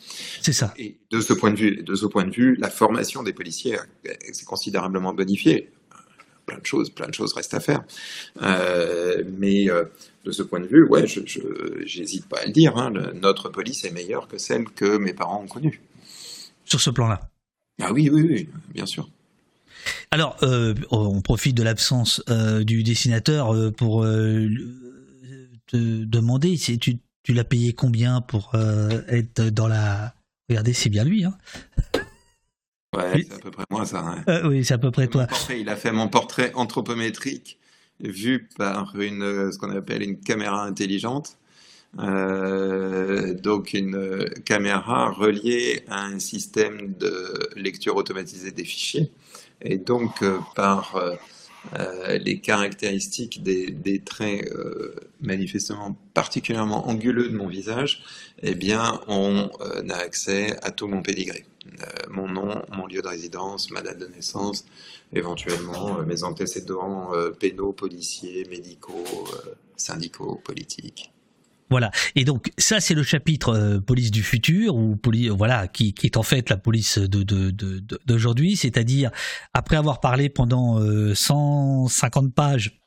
C'est 0.42 0.52
ça. 0.52 0.74
Et 0.78 0.96
de 1.10 1.20
ce 1.20 1.32
point 1.32 1.50
de 1.50 1.56
vue, 1.56 1.82
de 1.82 1.94
ce 1.94 2.06
point 2.06 2.24
de 2.24 2.32
vue, 2.32 2.56
la 2.56 2.70
formation 2.70 3.22
des 3.22 3.32
policiers 3.32 3.76
s'est 4.32 4.44
considérablement 4.44 5.12
bonifiée. 5.12 5.70
Plein 6.46 6.58
de 6.58 6.66
choses, 6.66 6.90
plein 6.90 7.08
de 7.08 7.14
choses 7.14 7.32
restent 7.32 7.54
à 7.54 7.60
faire. 7.60 7.84
Euh, 8.42 9.24
mais 9.38 9.70
euh, 9.70 9.84
de 10.24 10.30
ce 10.30 10.42
point 10.42 10.60
de 10.60 10.66
vue, 10.66 10.86
ouais, 10.86 11.06
je 11.06 11.20
j'hésite 11.86 12.26
pas 12.28 12.40
à 12.40 12.46
le 12.46 12.52
dire. 12.52 12.76
Hein, 12.76 12.90
le, 12.90 13.12
notre 13.12 13.48
police 13.48 13.84
est 13.84 13.90
meilleure 13.90 14.28
que 14.28 14.36
celle 14.36 14.64
que 14.64 14.98
mes 14.98 15.14
parents 15.14 15.42
ont 15.42 15.46
connue. 15.46 15.80
Sur 16.64 16.80
ce 16.80 16.90
plan-là. 16.90 17.30
Ah 17.80 17.92
oui, 17.92 18.10
oui, 18.12 18.26
oui, 18.28 18.48
bien 18.72 18.86
sûr. 18.86 19.08
Alors, 20.10 20.36
euh, 20.42 20.74
on 20.90 21.20
profite 21.20 21.56
de 21.56 21.62
l'absence 21.62 22.22
euh, 22.30 22.64
du 22.64 22.82
dessinateur 22.82 23.54
euh, 23.54 23.70
pour 23.70 24.06
te 25.74 26.04
demander 26.04 26.56
si 26.56 26.78
tu 26.78 26.98
tu 27.24 27.32
l'as 27.32 27.44
payé 27.44 27.72
combien 27.72 28.20
pour 28.20 28.52
euh, 28.54 29.02
être 29.08 29.42
dans 29.42 29.66
la. 29.66 30.14
Regardez, 30.48 30.74
c'est 30.74 30.90
bien 30.90 31.04
lui. 31.04 31.24
Hein 31.24 31.36
ouais, 32.96 33.26
c'est 33.26 33.34
à 33.34 33.38
peu 33.38 33.50
près 33.50 33.64
moi 33.70 33.86
ça. 33.86 34.00
Hein. 34.00 34.24
Euh, 34.28 34.48
oui, 34.48 34.64
c'est 34.64 34.74
à 34.74 34.78
peu 34.78 34.90
près 34.90 35.08
toi. 35.08 35.26
Portrait, 35.26 35.60
il 35.60 35.68
a 35.68 35.76
fait 35.76 35.90
mon 35.90 36.08
portrait 36.08 36.52
anthropométrique 36.54 37.58
vu 38.00 38.48
par 38.58 38.94
une, 39.00 39.50
ce 39.50 39.58
qu'on 39.58 39.70
appelle 39.70 40.02
une 40.02 40.20
caméra 40.20 40.64
intelligente. 40.64 41.38
Euh, 41.98 43.34
donc 43.34 43.72
une 43.72 44.28
caméra 44.44 45.10
reliée 45.10 45.84
à 45.88 46.04
un 46.04 46.18
système 46.18 46.92
de 46.98 47.48
lecture 47.56 47.96
automatisée 47.96 48.50
des 48.50 48.64
fichiers. 48.64 49.10
Et 49.62 49.78
donc 49.78 50.22
euh, 50.22 50.38
par 50.54 51.00
euh, 51.78 52.18
les 52.18 52.40
caractéristiques 52.40 53.42
des, 53.42 53.70
des 53.70 54.00
traits 54.00 54.48
euh, 54.52 54.94
manifestement 55.20 55.96
particulièrement 56.12 56.88
anguleux 56.88 57.28
de 57.28 57.36
mon 57.36 57.48
visage, 57.48 58.02
eh 58.42 58.54
bien, 58.54 59.00
on 59.08 59.50
euh, 59.60 59.88
a 59.88 59.96
accès 59.96 60.56
à 60.62 60.70
tout 60.70 60.86
mon 60.86 61.02
pédigré. 61.02 61.44
Euh, 61.80 61.86
mon 62.10 62.28
nom, 62.28 62.62
mon 62.72 62.86
lieu 62.86 63.00
de 63.00 63.08
résidence, 63.08 63.70
ma 63.70 63.80
date 63.80 63.98
de 63.98 64.06
naissance, 64.06 64.66
éventuellement 65.12 66.02
mes 66.02 66.22
antécédents 66.22 67.12
pénaux, 67.38 67.72
policiers, 67.72 68.46
médicaux, 68.50 69.04
syndicaux, 69.76 70.40
politiques. 70.44 71.13
Voilà. 71.70 71.90
Et 72.14 72.24
donc 72.24 72.50
ça, 72.58 72.80
c'est 72.80 72.94
le 72.94 73.02
chapitre 73.02 73.48
euh, 73.50 73.80
police 73.80 74.10
du 74.10 74.22
futur 74.22 74.76
ou 74.76 74.96
police, 74.96 75.30
voilà, 75.30 75.66
qui, 75.66 75.94
qui, 75.94 76.06
est 76.06 76.16
en 76.16 76.22
fait 76.22 76.50
la 76.50 76.56
police 76.56 76.98
d'aujourd'hui, 76.98 78.50
de, 78.50 78.54
de, 78.54 78.58
c'est-à-dire 78.58 79.10
après 79.54 79.76
avoir 79.76 80.00
parlé 80.00 80.28
pendant 80.28 80.78
euh, 80.80 81.14
150 81.14 82.34
pages 82.34 82.80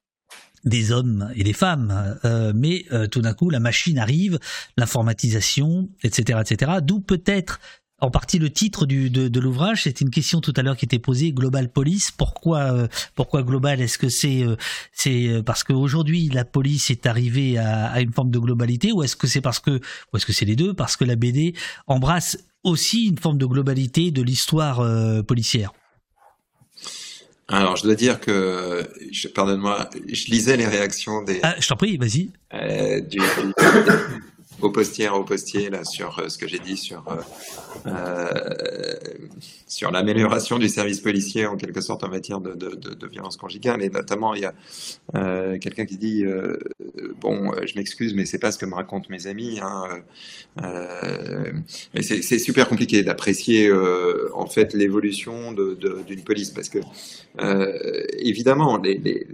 des 0.67 0.91
hommes 0.91 1.31
et 1.35 1.43
des 1.43 1.53
femmes, 1.53 2.17
euh, 2.25 2.51
mais 2.55 2.85
euh, 2.91 3.07
tout 3.07 3.21
d'un 3.21 3.33
coup 3.33 3.49
la 3.49 3.59
machine 3.59 3.97
arrive, 3.97 4.39
l'informatisation, 4.75 5.89
etc., 6.03 6.39
etc. 6.41 6.71
D'où 6.81 6.99
peut-être 6.99 7.59
en 7.99 8.11
partie 8.11 8.37
le 8.37 8.49
titre 8.51 8.85
du, 8.85 9.09
de, 9.09 9.27
de 9.27 9.39
l'ouvrage. 9.39 9.83
C'était 9.83 10.03
une 10.05 10.11
question 10.11 10.39
tout 10.41 10.53
à 10.55 10.61
l'heure 10.61 10.77
qui 10.77 10.85
était 10.85 10.99
posée. 10.99 11.31
Global 11.31 11.69
Police. 11.69 12.11
Pourquoi, 12.11 12.73
euh, 12.73 12.87
pourquoi 13.15 13.43
global? 13.43 13.81
Est-ce 13.81 13.97
que 13.97 14.09
c'est 14.09 14.43
euh, 14.43 14.55
c'est 14.93 15.27
euh, 15.27 15.41
parce 15.41 15.63
qu'aujourd'hui 15.63 16.29
la 16.29 16.45
police 16.45 16.91
est 16.91 17.05
arrivée 17.05 17.57
à, 17.57 17.87
à, 17.87 18.01
une 18.01 18.13
forme 18.13 18.29
de 18.29 18.39
globalité, 18.39 18.91
ou 18.91 19.03
est-ce 19.03 19.15
que 19.15 19.27
c'est 19.27 19.41
parce 19.41 19.59
que, 19.59 19.71
ou 20.11 20.17
est-ce 20.17 20.25
que 20.25 20.33
c'est 20.33 20.45
les 20.45 20.55
deux? 20.55 20.73
Parce 20.73 20.95
que 20.95 21.05
la 21.05 21.15
BD 21.15 21.53
embrasse 21.87 22.37
aussi 22.63 23.05
une 23.05 23.17
forme 23.17 23.37
de 23.37 23.45
globalité 23.45 24.11
de 24.11 24.21
l'histoire 24.21 24.81
euh, 24.81 25.23
policière. 25.23 25.71
Alors, 27.49 27.77
je 27.77 27.83
dois 27.83 27.95
dire 27.95 28.19
que, 28.19 28.85
pardonne-moi, 29.33 29.89
je 30.11 30.25
lisais 30.25 30.57
les 30.57 30.65
réactions 30.65 31.23
des. 31.23 31.39
Ah, 31.43 31.55
je 31.59 31.65
t'en 31.65 31.77
prie, 31.77 31.95
vas-y. 31.95 32.29
Du, 33.09 33.19
au 34.61 34.69
postier, 34.71 35.09
au 35.09 35.23
postier 35.23 35.69
là 35.69 35.83
sur 35.83 36.19
euh, 36.19 36.29
ce 36.29 36.37
que 36.37 36.47
j'ai 36.47 36.59
dit 36.59 36.77
sur 36.77 37.03
euh, 37.07 37.21
euh, 37.87 38.95
sur 39.67 39.91
l'amélioration 39.91 40.57
du 40.57 40.67
service 40.67 40.99
policier 40.99 41.45
en 41.45 41.57
quelque 41.57 41.81
sorte 41.81 42.03
en 42.03 42.09
matière 42.09 42.41
de, 42.41 42.53
de, 42.53 43.07
violence 43.07 43.37
conjugale. 43.37 43.83
Et 43.83 43.89
notamment 43.89 44.33
il 44.33 44.41
y 44.41 44.45
a 44.45 44.53
quelqu'un 45.59 45.85
qui 45.85 45.97
dit 45.97 46.25
bon 47.19 47.51
je 47.65 47.75
m'excuse 47.75 48.13
mais 48.13 48.25
c'est 48.25 48.39
pas 48.39 48.51
ce 48.51 48.57
que 48.57 48.65
me 48.65 48.75
racontent 48.75 49.07
mes 49.09 49.27
amis 49.27 49.59
hein, 49.61 49.85
c'est 52.01 52.39
super 52.39 52.67
compliqué 52.67 53.03
d'apprécier 53.03 53.71
en 54.33 54.47
fait 54.47 54.73
l'évolution 54.73 55.53
d'une 55.53 56.23
police. 56.23 56.51
Parce 56.51 56.69
que 56.69 56.79
évidemment 58.19 58.77
les, 58.77 59.27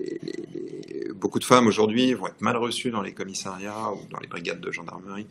beaucoup 1.23 1.39
de 1.39 1.45
femmes 1.45 1.67
aujourd'hui 1.67 2.13
vont 2.13 2.27
être 2.27 2.41
mal 2.41 2.57
reçues 2.57 2.91
dans 2.91 3.01
les 3.01 3.13
commissariats 3.13 3.93
ou 3.93 4.05
dans 4.11 4.19
les 4.19 4.27
brigades 4.27 4.59
de 4.59 4.71
gendarmerie 4.71 5.25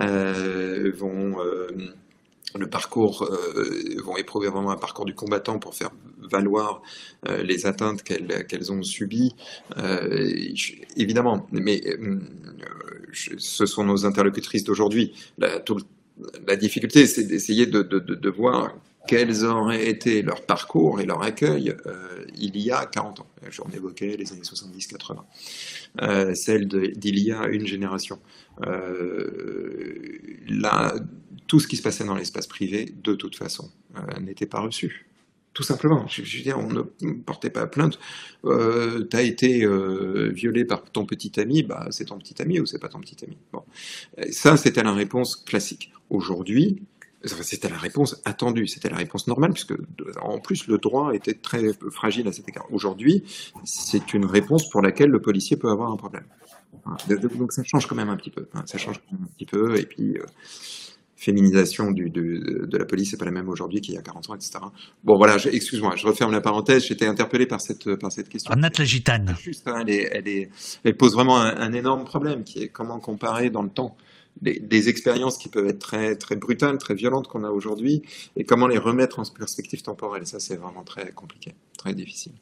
euh, 0.00 0.92
vont 0.96 1.44
euh, 1.44 1.66
le 2.54 2.68
parcours 2.68 3.24
euh, 3.24 4.00
vont 4.04 4.16
éprouver 4.16 4.48
vraiment 4.48 4.70
un 4.70 4.76
parcours 4.76 5.04
du 5.04 5.14
combattant 5.14 5.58
pour 5.58 5.74
faire 5.74 5.90
valoir 6.30 6.80
les 7.42 7.66
atteintes 7.66 8.04
qu'elles 8.04 8.72
ont 8.72 8.84
subies. 8.84 9.34
Évidemment 10.96 11.48
mais 11.50 11.80
ce 13.12 13.66
sont 13.66 13.84
nos 13.84 14.06
interlocutrices 14.06 14.62
d'aujourd'hui. 14.62 15.12
La, 15.38 16.56
difficulté 16.56 17.06
c'est 17.06 17.24
d'essayer 17.24 17.66
de, 17.66 17.82
de, 17.82 17.98
de, 17.98 18.14
de, 18.14 18.30
voir 18.30 18.76
quels 19.06 19.44
auraient 19.44 19.88
été 19.88 20.22
leur 20.22 20.42
parcours 20.42 21.00
et 21.00 21.06
leur 21.06 21.22
accueil 21.22 21.74
euh, 21.86 22.24
il 22.38 22.56
y 22.58 22.70
a 22.70 22.86
40 22.86 23.20
ans. 23.20 23.26
J'en 23.50 23.68
évoquais 23.74 24.16
les 24.16 24.32
années 24.32 24.42
70-80, 24.42 25.16
euh, 26.02 26.34
celle 26.34 26.68
d'il 26.68 27.18
y 27.18 27.32
a 27.32 27.46
une 27.46 27.66
génération. 27.66 28.20
Euh, 28.66 30.18
là, 30.48 30.94
tout 31.46 31.60
ce 31.60 31.66
qui 31.66 31.76
se 31.76 31.82
passait 31.82 32.04
dans 32.04 32.14
l'espace 32.14 32.46
privé, 32.46 32.94
de 33.02 33.14
toute 33.14 33.36
façon, 33.36 33.70
euh, 33.96 34.20
n'était 34.20 34.46
pas 34.46 34.60
reçu. 34.60 35.06
Tout 35.54 35.62
simplement. 35.62 36.06
Je, 36.08 36.22
veux 36.22 36.42
dire, 36.42 36.58
on 36.58 36.72
ne 36.72 37.12
portait 37.12 37.50
pas 37.50 37.66
plainte. 37.66 37.98
T'as 38.42 39.22
été 39.22 39.64
euh, 39.64 40.30
violé 40.32 40.64
par 40.64 40.82
ton 40.90 41.04
petit 41.04 41.38
ami, 41.38 41.62
bah 41.62 41.88
c'est 41.90 42.06
ton 42.06 42.18
petit 42.18 42.40
ami 42.40 42.58
ou 42.58 42.64
c'est 42.64 42.78
pas 42.78 42.88
ton 42.88 43.00
petit 43.00 43.22
ami. 43.22 43.36
Bon, 43.52 43.62
ça 44.30 44.56
c'était 44.56 44.82
la 44.82 44.94
réponse 44.94 45.36
classique. 45.36 45.92
Aujourd'hui, 46.08 46.82
C'était 47.24 47.68
la 47.68 47.78
réponse 47.78 48.20
attendue, 48.24 48.66
c'était 48.66 48.88
la 48.88 48.96
réponse 48.96 49.26
normale, 49.28 49.52
puisque 49.52 49.74
en 50.20 50.38
plus 50.40 50.66
le 50.66 50.78
droit 50.78 51.14
était 51.14 51.34
très 51.34 51.62
fragile 51.90 52.26
à 52.28 52.32
cet 52.32 52.48
égard. 52.48 52.66
Aujourd'hui, 52.72 53.22
c'est 53.64 54.12
une 54.14 54.26
réponse 54.26 54.68
pour 54.70 54.82
laquelle 54.82 55.10
le 55.10 55.20
policier 55.20 55.56
peut 55.56 55.70
avoir 55.70 55.92
un 55.92 55.96
problème. 55.96 56.24
Donc 57.38 57.52
ça 57.52 57.62
change 57.64 57.86
quand 57.86 57.94
même 57.94 58.08
un 58.08 58.16
petit 58.16 58.30
peu. 58.30 58.46
Ça 58.66 58.78
change 58.78 59.00
un 59.12 59.26
petit 59.36 59.46
peu, 59.46 59.78
et 59.78 59.86
puis 59.86 60.16
euh, 60.16 60.24
féminisation 61.16 61.92
du, 61.92 62.10
de, 62.10 62.66
de, 62.66 62.78
la 62.78 62.84
police, 62.84 63.10
c'est 63.12 63.16
pas 63.16 63.24
la 63.24 63.30
même 63.30 63.48
aujourd'hui 63.48 63.80
qu'il 63.80 63.94
y 63.94 63.98
a 63.98 64.02
40 64.02 64.30
ans, 64.30 64.34
etc. 64.34 64.58
Bon 65.04 65.16
voilà, 65.16 65.36
excuse-moi, 65.36 65.94
je 65.96 66.06
referme 66.06 66.32
la 66.32 66.40
parenthèse. 66.40 66.86
J'étais 66.86 67.06
interpellé 67.06 67.46
par 67.46 67.60
cette 67.60 67.94
par 67.96 68.10
cette 68.10 68.28
question. 68.28 68.52
Nat 68.56 68.70
la 68.76 68.84
gitane. 68.84 69.36
Juste, 69.40 69.68
hein, 69.68 69.84
elle, 69.86 69.90
est, 69.90 70.10
elle, 70.12 70.28
est, 70.28 70.50
elle 70.82 70.96
pose 70.96 71.14
vraiment 71.14 71.38
un, 71.38 71.56
un, 71.56 71.72
énorme 71.72 72.04
problème, 72.04 72.42
qui 72.42 72.64
est 72.64 72.68
comment 72.68 72.98
comparer 72.98 73.50
dans 73.50 73.62
le 73.62 73.70
temps 73.70 73.96
des, 74.40 74.88
expériences 74.88 75.38
qui 75.38 75.48
peuvent 75.48 75.66
être 75.66 75.78
très, 75.78 76.16
très 76.16 76.36
brutales, 76.36 76.78
très 76.78 76.94
violentes 76.94 77.28
qu'on 77.28 77.44
a 77.44 77.50
aujourd'hui, 77.50 78.02
et 78.36 78.44
comment 78.44 78.66
les 78.66 78.78
remettre 78.78 79.18
en 79.18 79.24
perspective 79.24 79.82
temporelle. 79.82 80.26
Ça, 80.26 80.40
c'est 80.40 80.56
vraiment 80.56 80.82
très 80.84 81.12
compliqué, 81.12 81.54
très 81.78 81.94
difficile. 81.94 82.32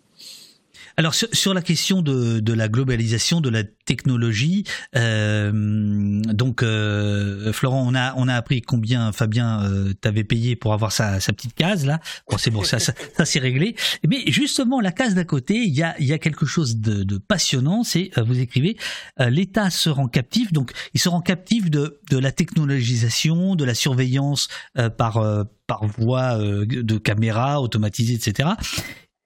Alors 0.96 1.14
sur, 1.14 1.54
la 1.54 1.62
question 1.62 2.02
de, 2.02 2.52
la 2.52 2.68
globalisation 2.68 3.40
de 3.40 3.48
la 3.48 3.64
technologie, 3.64 4.64
euh, 4.96 5.50
donc 5.52 6.62
euh, 6.62 7.52
Florent, 7.52 7.84
on 7.86 7.94
a 7.94 8.14
on 8.16 8.28
a 8.28 8.34
appris 8.34 8.60
combien 8.60 9.12
Fabien 9.12 9.64
euh, 9.64 9.92
t'avait 9.94 10.24
payé 10.24 10.56
pour 10.56 10.72
avoir 10.72 10.92
sa, 10.92 11.18
petite 11.18 11.54
case 11.54 11.86
là. 11.86 12.00
Bon 12.30 12.38
c'est 12.38 12.50
bon 12.50 12.64
ça 12.64 12.78
ça, 12.78 12.92
ça 13.16 13.24
c'est 13.24 13.38
réglé. 13.38 13.76
Mais 14.06 14.24
justement 14.26 14.80
la 14.80 14.92
case 14.92 15.14
d'à 15.14 15.24
côté, 15.24 15.54
il 15.54 15.74
y 15.74 15.82
a 15.82 15.94
il 15.98 16.06
y 16.06 16.12
a 16.12 16.18
quelque 16.18 16.46
chose 16.46 16.76
de, 16.76 17.18
passionnant. 17.18 17.82
C'est 17.82 18.10
euh, 18.18 18.22
vous 18.22 18.38
écrivez 18.38 18.76
euh, 19.20 19.30
l'État 19.30 19.70
se 19.70 19.90
rend 19.90 20.08
captif, 20.08 20.52
donc 20.52 20.72
il 20.94 21.00
se 21.00 21.08
rend 21.08 21.20
captif 21.20 21.70
de 21.70 22.00
de 22.10 22.18
la 22.18 22.32
technologisation, 22.32 23.54
de 23.56 23.64
la 23.64 23.74
surveillance 23.74 24.48
par 24.96 25.24
par 25.66 25.86
voie 25.86 26.36
de 26.38 26.98
caméra 26.98 27.60
automatisée, 27.62 28.14
etc. 28.14 28.50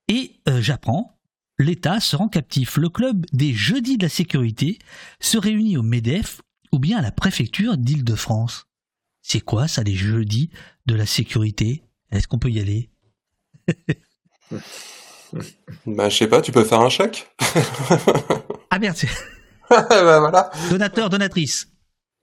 Et 0.08 0.36
j'apprends 0.60 1.14
l'État 1.58 2.00
se 2.00 2.16
rend 2.16 2.28
captif. 2.28 2.76
Le 2.76 2.88
club 2.88 3.26
des 3.32 3.52
Jeudis 3.52 3.98
de 3.98 4.04
la 4.04 4.08
Sécurité 4.08 4.78
se 5.20 5.38
réunit 5.38 5.76
au 5.76 5.82
MEDEF 5.82 6.40
ou 6.72 6.78
bien 6.78 6.98
à 6.98 7.02
la 7.02 7.12
préfecture 7.12 7.76
d'Île-de-France. 7.76 8.66
C'est 9.22 9.40
quoi 9.40 9.68
ça, 9.68 9.82
les 9.82 9.94
Jeudis 9.94 10.50
de 10.86 10.94
la 10.94 11.06
Sécurité? 11.06 11.82
Est-ce 12.10 12.28
qu'on 12.28 12.38
peut 12.38 12.50
y 12.50 12.60
aller? 12.60 12.90
Bah, 15.84 16.08
je 16.08 16.16
sais 16.16 16.28
pas, 16.28 16.40
tu 16.40 16.52
peux 16.52 16.62
faire 16.62 16.80
un 16.80 16.88
chèque? 16.88 17.28
Ah 18.70 18.78
merde 18.78 18.96
bah, 19.70 20.20
voilà. 20.20 20.50
Donateur, 20.70 21.10
donatrice. 21.10 21.73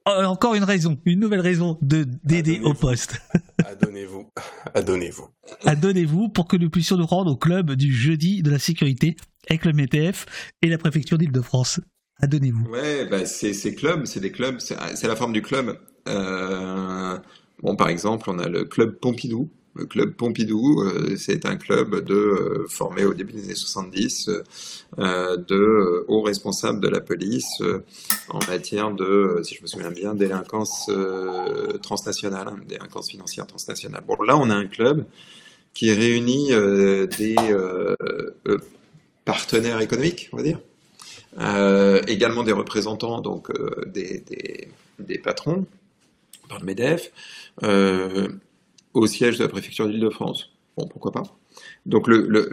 Oh, 0.08 0.24
encore 0.26 0.56
une 0.56 0.64
raison, 0.64 1.00
une 1.06 1.20
nouvelle 1.20 1.42
raison 1.42 1.78
de 1.82 2.08
d'aider 2.24 2.60
au 2.64 2.74
poste. 2.74 3.22
Adonnez-vous, 3.66 4.28
adonnez-vous. 4.74 5.28
Adonnez-vous 5.66 6.30
pour 6.30 6.48
que 6.48 6.58
nous 6.58 6.72
puissions 6.72 6.98
nous 6.98 7.06
rendre 7.06 7.32
au 7.32 7.36
club 7.36 7.74
du 7.74 7.94
jeudi 7.94 8.42
de 8.42 8.50
la 8.50 8.58
sécurité 8.58 9.16
avec 9.48 9.64
le 9.64 9.74
METF 9.74 10.26
et 10.64 10.70
la 10.70 10.80
préfecture 10.80 11.20
d'Île-de-France. 11.20 11.82
Adonnez-vous. 12.20 12.68
Ouais, 12.70 13.06
bah 13.06 13.28
c'est 13.28 13.54
ces 13.54 13.76
clubs, 13.76 14.06
c'est 14.06 14.20
des 14.20 14.32
clubs, 14.32 14.60
c'est 14.60 15.08
la 15.08 15.16
forme 15.16 15.34
du 15.34 15.44
club. 15.44 15.80
Euh, 16.08 17.18
bon, 17.62 17.76
par 17.76 17.90
exemple, 17.90 18.30
on 18.30 18.40
a 18.40 18.48
le 18.48 18.66
club 18.66 18.98
Pompidou, 19.00 19.52
le 19.74 19.86
club 19.86 20.14
Pompidou, 20.14 20.82
euh, 20.82 21.16
c'est 21.18 21.46
un 21.46 21.56
club 21.56 22.04
de 22.04 22.14
euh, 22.14 22.66
formé 22.68 23.06
au 23.06 23.14
début 23.14 23.34
des 23.34 23.46
années 23.46 23.56
70 23.56 24.30
euh, 25.00 25.38
de 25.38 26.06
hauts 26.08 26.22
responsables 26.22 26.82
de 26.82 26.90
la 26.90 27.00
police 27.00 27.62
en 28.30 28.40
matière 28.48 28.92
de, 28.92 29.40
si 29.44 29.56
je 29.56 29.62
me 29.62 29.68
souviens 29.68 29.92
bien, 29.92 30.14
délinquance 30.14 30.90
transnationale, 31.82 32.50
hein, 32.50 32.60
délinquance 32.68 33.10
financière 33.10 33.48
transnationale. 33.48 34.04
Bon, 34.06 34.22
là, 34.22 34.38
on 34.38 34.50
a 34.50 34.56
un 34.56 34.68
club 34.68 35.06
qui 35.74 35.92
réunit 35.94 36.50
des 37.18 37.36
partenaires 39.24 39.80
économiques, 39.80 40.30
on 40.34 40.38
va 40.38 40.44
dire, 40.44 40.60
également 42.08 42.44
des 42.44 42.52
représentants 42.52 43.22
donc 43.22 43.50
des, 43.88 44.20
des, 44.20 44.68
des 45.00 45.18
patrons 45.18 45.66
par 46.50 46.60
le 46.60 46.66
Medef 46.66 47.12
au 48.94 49.08
siège 49.08 49.38
de 49.38 49.44
la 49.44 49.50
préfecture 49.50 49.88
d'Île-de-France. 49.88 50.50
Bon, 50.78 50.88
pourquoi 50.88 51.12
pas. 51.12 51.24
Donc 51.86 52.08
l'État 52.08 52.28
le, 52.28 52.50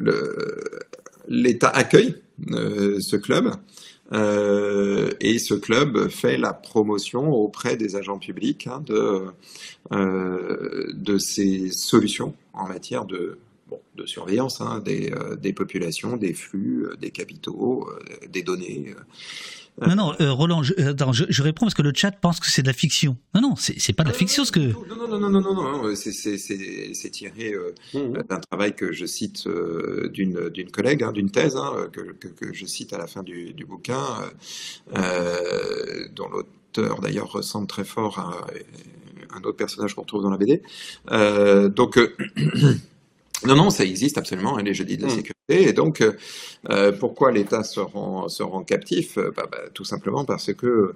le, 1.29 1.59
accueille 1.63 2.17
euh, 2.51 3.01
ce 3.01 3.17
club 3.17 3.53
euh, 4.13 5.11
et 5.21 5.39
ce 5.39 5.55
club 5.55 6.09
fait 6.09 6.39
la 6.39 6.53
promotion 6.55 7.31
auprès 7.31 7.77
des 7.77 7.97
agents 7.97 8.19
publics 8.19 8.67
hein, 8.67 8.83
de, 8.87 9.25
euh, 9.93 10.93
de 10.95 11.19
ces 11.19 11.71
solutions 11.71 12.35
en 12.55 12.67
matière 12.67 13.05
de, 13.05 13.39
de 13.97 14.07
surveillance 14.07 14.63
hein, 14.63 14.81
des, 14.83 15.13
euh, 15.13 15.37
des, 15.37 15.53
populations, 15.53 16.17
des 16.17 16.33
flux, 16.33 16.87
des 17.01 17.11
capitaux, 17.11 17.91
des 18.29 18.43
données. 18.43 18.95
Non, 19.87 19.95
non, 19.95 20.13
euh, 20.21 20.33
Roland, 20.33 20.63
je, 20.63 20.75
attends, 20.81 21.13
je, 21.13 21.25
je, 21.29 21.43
réponds 21.43 21.67
parce 21.67 21.75
que 21.75 21.83
le 21.83 21.93
chat 21.95 22.11
pense 22.11 22.41
que 22.41 22.51
c'est 22.51 22.63
de 22.63 22.67
la 22.67 22.73
fiction. 22.73 23.17
Non, 23.35 23.41
non, 23.41 23.55
c'est 23.57 23.93
pas 23.93 24.03
de 24.03 24.09
la 24.09 24.15
fiction 24.15 24.45
ce 24.45 24.53
que. 24.53 24.61
Non, 24.61 24.85
non, 24.89 25.09
non, 25.09 25.31
non, 25.31 25.41
non, 25.41 25.55
non, 25.55 25.83
non, 25.83 25.95
c'est 25.95 27.11
tiré 27.11 27.53
euh, 27.53 27.75
mmh. 27.95 28.23
d'un 28.29 28.41
travail 28.41 28.75
que 28.75 28.93
je 28.93 29.07
cite 29.07 29.47
euh, 29.47 30.09
d'une 30.09 30.49
d'une 30.51 30.71
collègue, 30.71 31.03
hein, 31.03 31.13
d'une 31.13 31.31
thèse 31.31 31.57
hein, 31.57 31.89
que, 31.93 32.13
que, 32.13 32.29
que, 32.29 32.53
je 32.53 32.67
cite 32.67 32.93
à 32.93 32.99
la 32.99 33.07
fin 33.07 33.23
du, 33.23 33.53
du 33.53 33.65
bouquin, 33.65 34.05
euh, 34.97 36.09
dont 36.15 36.29
l'auteur 36.29 37.01
d'ailleurs 37.01 37.31
ressemble 37.31 37.67
très 37.67 37.85
fort 37.85 38.19
à 38.19 38.47
un 39.37 39.43
autre 39.43 39.57
personnage 39.57 39.95
qu'on 39.95 40.03
retrouve 40.03 40.23
dans 40.23 40.31
la 40.31 40.39
BD. 40.39 40.63
donc 41.75 41.99
Non, 43.47 43.55
non, 43.55 43.71
ça 43.71 43.85
existe 43.85 44.19
absolument, 44.19 44.59
hein, 44.59 44.63
les 44.63 44.75
jeudis 44.75 44.97
de 44.97 45.03
la 45.03 45.09
mmh. 45.09 45.11
sécurité. 45.11 45.69
Et 45.69 45.73
donc, 45.73 46.03
euh, 46.71 46.93
pourquoi 46.93 47.31
l'État 47.31 47.63
se 47.63 47.81
rend, 47.81 48.29
se 48.29 48.43
rend 48.43 48.63
captif? 48.65 49.17
Bah, 49.17 49.47
bah, 49.51 49.59
Tout 49.75 49.85
simplement 49.85 50.25
parce 50.25 50.53
que 50.53 50.95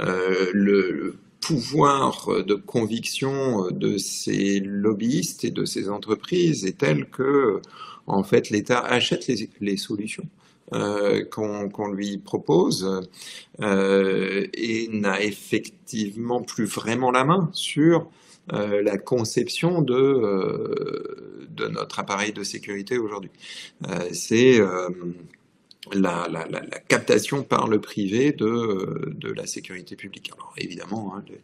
euh, 0.00 0.50
le, 0.52 0.90
le, 0.90 1.16
pouvoir 1.40 2.28
de 2.46 2.54
conviction 2.54 3.70
de 3.70 3.98
ces 3.98 4.60
lobbyistes 4.60 5.44
et 5.44 5.50
de 5.50 5.66
ces 5.66 5.90
entreprises 5.90 6.64
est 6.64 6.78
tel 6.78 7.06
que, 7.10 7.60
en 8.06 8.22
fait, 8.22 8.48
l'État 8.48 8.78
achète 8.80 9.26
les, 9.26 9.50
les 9.60 9.76
solutions. 9.76 10.24
Euh, 10.72 11.24
qu'on 11.30 11.68
qu 11.68 11.94
lui 11.94 12.16
propose 12.16 13.02
euh, 13.60 14.46
et 14.54 14.88
n'a 14.90 15.22
effectivement 15.22 16.40
plus 16.42 16.64
vraiment 16.64 17.10
la 17.10 17.24
main 17.24 17.50
sur 17.52 18.08
euh, 18.52 18.82
la 18.82 18.98
conception 18.98 19.80
de, 19.80 19.94
euh, 19.94 21.46
de 21.48 21.66
notre 21.68 21.98
appareil 21.98 22.32
de 22.32 22.42
sécurité 22.42 22.98
aujourd'hui. 22.98 23.30
Euh, 23.88 24.08
c'est 24.12 24.60
la, 25.92 26.28
captation 26.88 27.42
par 27.42 27.68
le 27.68 27.80
privé 27.80 28.32
de, 28.32 29.32
la 29.34 29.46
sécurité 29.46 29.96
publique. 29.96 30.30
Alors 30.34 30.52
évidemment, 30.58 31.16
hein, 31.16 31.24
les, 31.28 31.40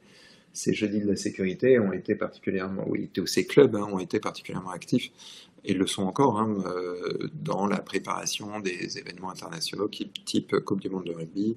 ces 0.53 0.75
jeudis 0.75 1.01
de 1.01 1.09
la 1.09 1.17
sécurité 1.17 1.79
ont 1.79 1.93
été 1.93 2.15
particulièrement, 2.15 2.85
oui, 2.87 3.09
ces 3.25 3.47
clubs 3.47 3.75
hein, 3.77 3.89
ont 3.91 4.01
été 4.01 4.21
particulièrement 4.21 4.71
actifs 4.71 5.11
et 5.65 5.75
le 5.75 5.87
sont 5.87 6.03
encore 6.03 6.39
hein, 6.39 6.57
dans 7.35 7.67
la 7.67 7.79
préparation 7.79 8.61
des 8.61 8.99
événements 8.99 9.31
internationaux 9.31 9.89
type 9.89 10.59
Coupe 10.61 10.81
du 10.81 10.91
Monde 10.91 11.05
de 11.05 11.13
rugby, 11.13 11.57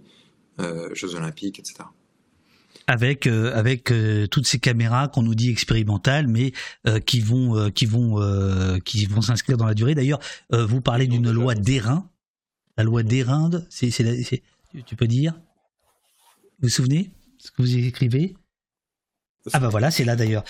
Jeux 0.94 1.16
Olympiques, 1.16 1.60
etc 1.60 1.86
avec 2.88 3.28
euh, 3.28 3.56
avec 3.56 3.92
euh, 3.92 4.28
toutes 4.28 4.46
ces 4.46 4.60
caméras 4.60 5.08
qu'on 5.08 5.24
nous 5.24 5.36
dit 5.36 5.50
expérimentales, 5.50 6.28
mais 6.28 6.52
euh, 6.88 7.00
qui 7.00 7.20
vont 7.20 7.70
qui 7.72 7.86
vont 7.86 8.20
qui 8.84 9.06
vont 9.06 9.22
s'inscrire 9.22 9.58
dans 9.58 9.66
la 9.66 9.74
durée. 9.74 9.96
D'ailleurs, 9.96 10.20
vous 10.52 10.82
parlez 10.82 11.08
d'une 11.08 11.32
loi 11.32 11.56
d'airain, 11.56 12.10
la 12.78 12.84
loi 12.84 13.04
d'airain, 13.04 13.50
c'est 13.70 13.90
tu 14.86 14.96
peux 14.96 15.08
dire? 15.08 15.34
Vous 16.60 16.68
vous 16.68 16.70
souvenez 16.70 17.12
ce 17.38 17.52
que 17.52 17.62
vous 17.62 17.78
écrivez? 17.78 18.36
Ah 19.52 19.60
bah 19.60 19.68
voilà, 19.68 19.92
c'est 19.92 20.06
là 20.06 20.16
d'ailleurs. 20.16 20.44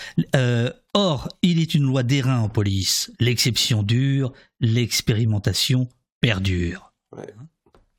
or, 0.94 1.28
il 1.42 1.60
est 1.60 1.74
une 1.74 1.82
loi 1.82 2.02
d'airain 2.02 2.38
en 2.38 2.48
police. 2.48 3.12
L'exception 3.18 3.82
dure, 3.82 4.32
l'expérimentation 4.60 5.88
perdure. 6.20 6.92
Ouais. 7.12 7.34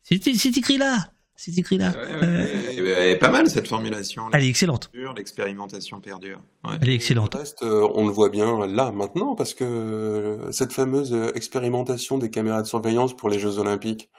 C'est 0.04 0.58
écrit 0.58 0.78
là. 0.78 1.12
C'est 1.38 1.58
écrit 1.58 1.78
là. 1.78 1.92
Ouais, 1.92 2.22
ouais, 2.22 2.90
Elle 2.98 3.10
est 3.10 3.18
pas 3.18 3.30
mal 3.30 3.50
cette 3.50 3.68
formulation. 3.68 4.24
Elle 4.32 4.44
est 4.44 4.50
excellente. 4.50 4.90
L'expérimentation 5.18 6.00
perdure. 6.00 6.40
Elle 6.82 6.90
est 6.90 6.96
excellente. 6.96 7.36
Reste, 7.36 7.62
euh, 7.64 7.88
on 7.94 8.06
le 8.06 8.12
voit 8.12 8.30
bien 8.30 8.66
là 8.68 8.92
maintenant 8.92 9.36
parce 9.36 9.54
que 9.54 10.40
cette 10.52 10.72
fameuse 10.72 11.14
expérimentation 11.36 12.18
des 12.18 12.30
caméras 12.30 12.62
de 12.62 12.68
surveillance 12.68 13.16
pour 13.16 13.30
les 13.30 13.38
Jeux 13.38 13.60
Olympiques, 13.60 14.10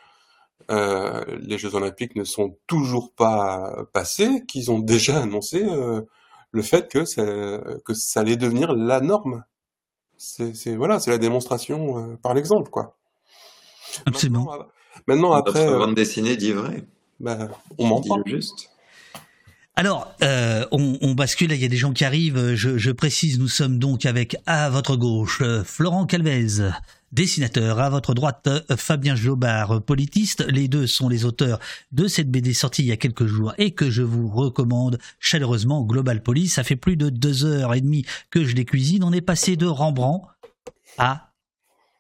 euh, 0.71 1.25
les 1.41 1.59
Jeux 1.59 1.75
Olympiques 1.75 2.17
ne 2.17 2.25
sont 2.25 2.57
toujours 2.67 3.13
pas 3.15 3.85
passés, 3.93 4.45
qu'ils 4.49 4.71
ont 4.71 4.81
déjà 4.81 5.21
annoncé 5.21 5.63
euh, 5.63 6.03
le 6.51 6.63
fait 6.63 6.91
que 6.91 7.05
ça, 7.05 7.25
que 7.85 7.95
ça 7.95 8.21
allait 8.21 8.37
devenir 8.37 8.73
la 8.75 9.01
norme. 9.01 9.45
C'est 10.17 10.75
voilà, 10.75 10.99
c'est 10.99 11.11
la 11.11 11.19
démonstration 11.19 11.99
euh, 11.99 12.17
par 12.17 12.35
l'exemple 12.35 12.71
quoi. 12.71 12.97
Absolument. 14.07 14.45
Maintenant, 14.45 14.67
maintenant 15.07 15.33
après. 15.33 15.67
Notre 15.67 15.79
bande 15.79 15.95
dessinée 15.95 16.37
dit 16.37 16.53
vrai. 16.53 16.85
Bah, 17.21 17.49
on 17.79 18.01
pas. 18.03 18.17
Juste. 18.27 18.71
Alors, 19.79 20.15
euh, 20.23 20.65
on, 20.73 21.13
bascule, 21.13 21.53
il 21.53 21.61
y 21.61 21.65
a 21.67 21.69
des 21.69 21.77
gens 21.77 21.93
qui 21.93 22.07
arrivent. 22.07 22.55
Je, 22.55 22.91
précise, 22.93 23.39
nous 23.39 23.49
sommes 23.49 23.79
donc 23.79 24.07
avec 24.07 24.37
à 24.47 24.71
votre 24.71 24.97
gauche 24.97 25.43
Florent 25.65 26.07
Calvez, 26.07 26.73
dessinateur, 27.13 27.79
à 27.79 27.91
votre 27.91 28.15
droite 28.15 28.49
Fabien 28.75 29.15
Jobard, 29.15 29.83
politiste. 29.83 30.47
Les 30.49 30.67
deux 30.69 30.87
sont 30.87 31.11
les 31.11 31.27
auteurs 31.27 31.59
de 31.93 32.09
cette 32.09 32.31
BD 32.31 32.55
sortie 32.55 32.85
il 32.85 32.89
y 32.89 32.93
a 32.93 32.97
quelques 32.97 33.27
jours 33.27 33.53
et 33.59 33.73
que 33.73 33.91
je 33.91 34.03
vous 34.03 34.29
recommande 34.29 34.99
chaleureusement. 35.21 35.85
Global 35.85 36.23
Police, 36.23 36.55
ça 36.55 36.65
fait 36.65 36.77
plus 36.77 36.97
de 36.97 37.11
deux 37.11 37.45
heures 37.45 37.75
et 37.75 37.83
demie 37.83 38.07
que 38.31 38.45
je 38.45 38.55
les 38.55 38.65
cuisine. 38.65 39.05
On 39.05 39.13
est 39.13 39.21
passé 39.21 39.57
de 39.57 39.67
Rembrandt 39.67 40.27
à 40.97 41.35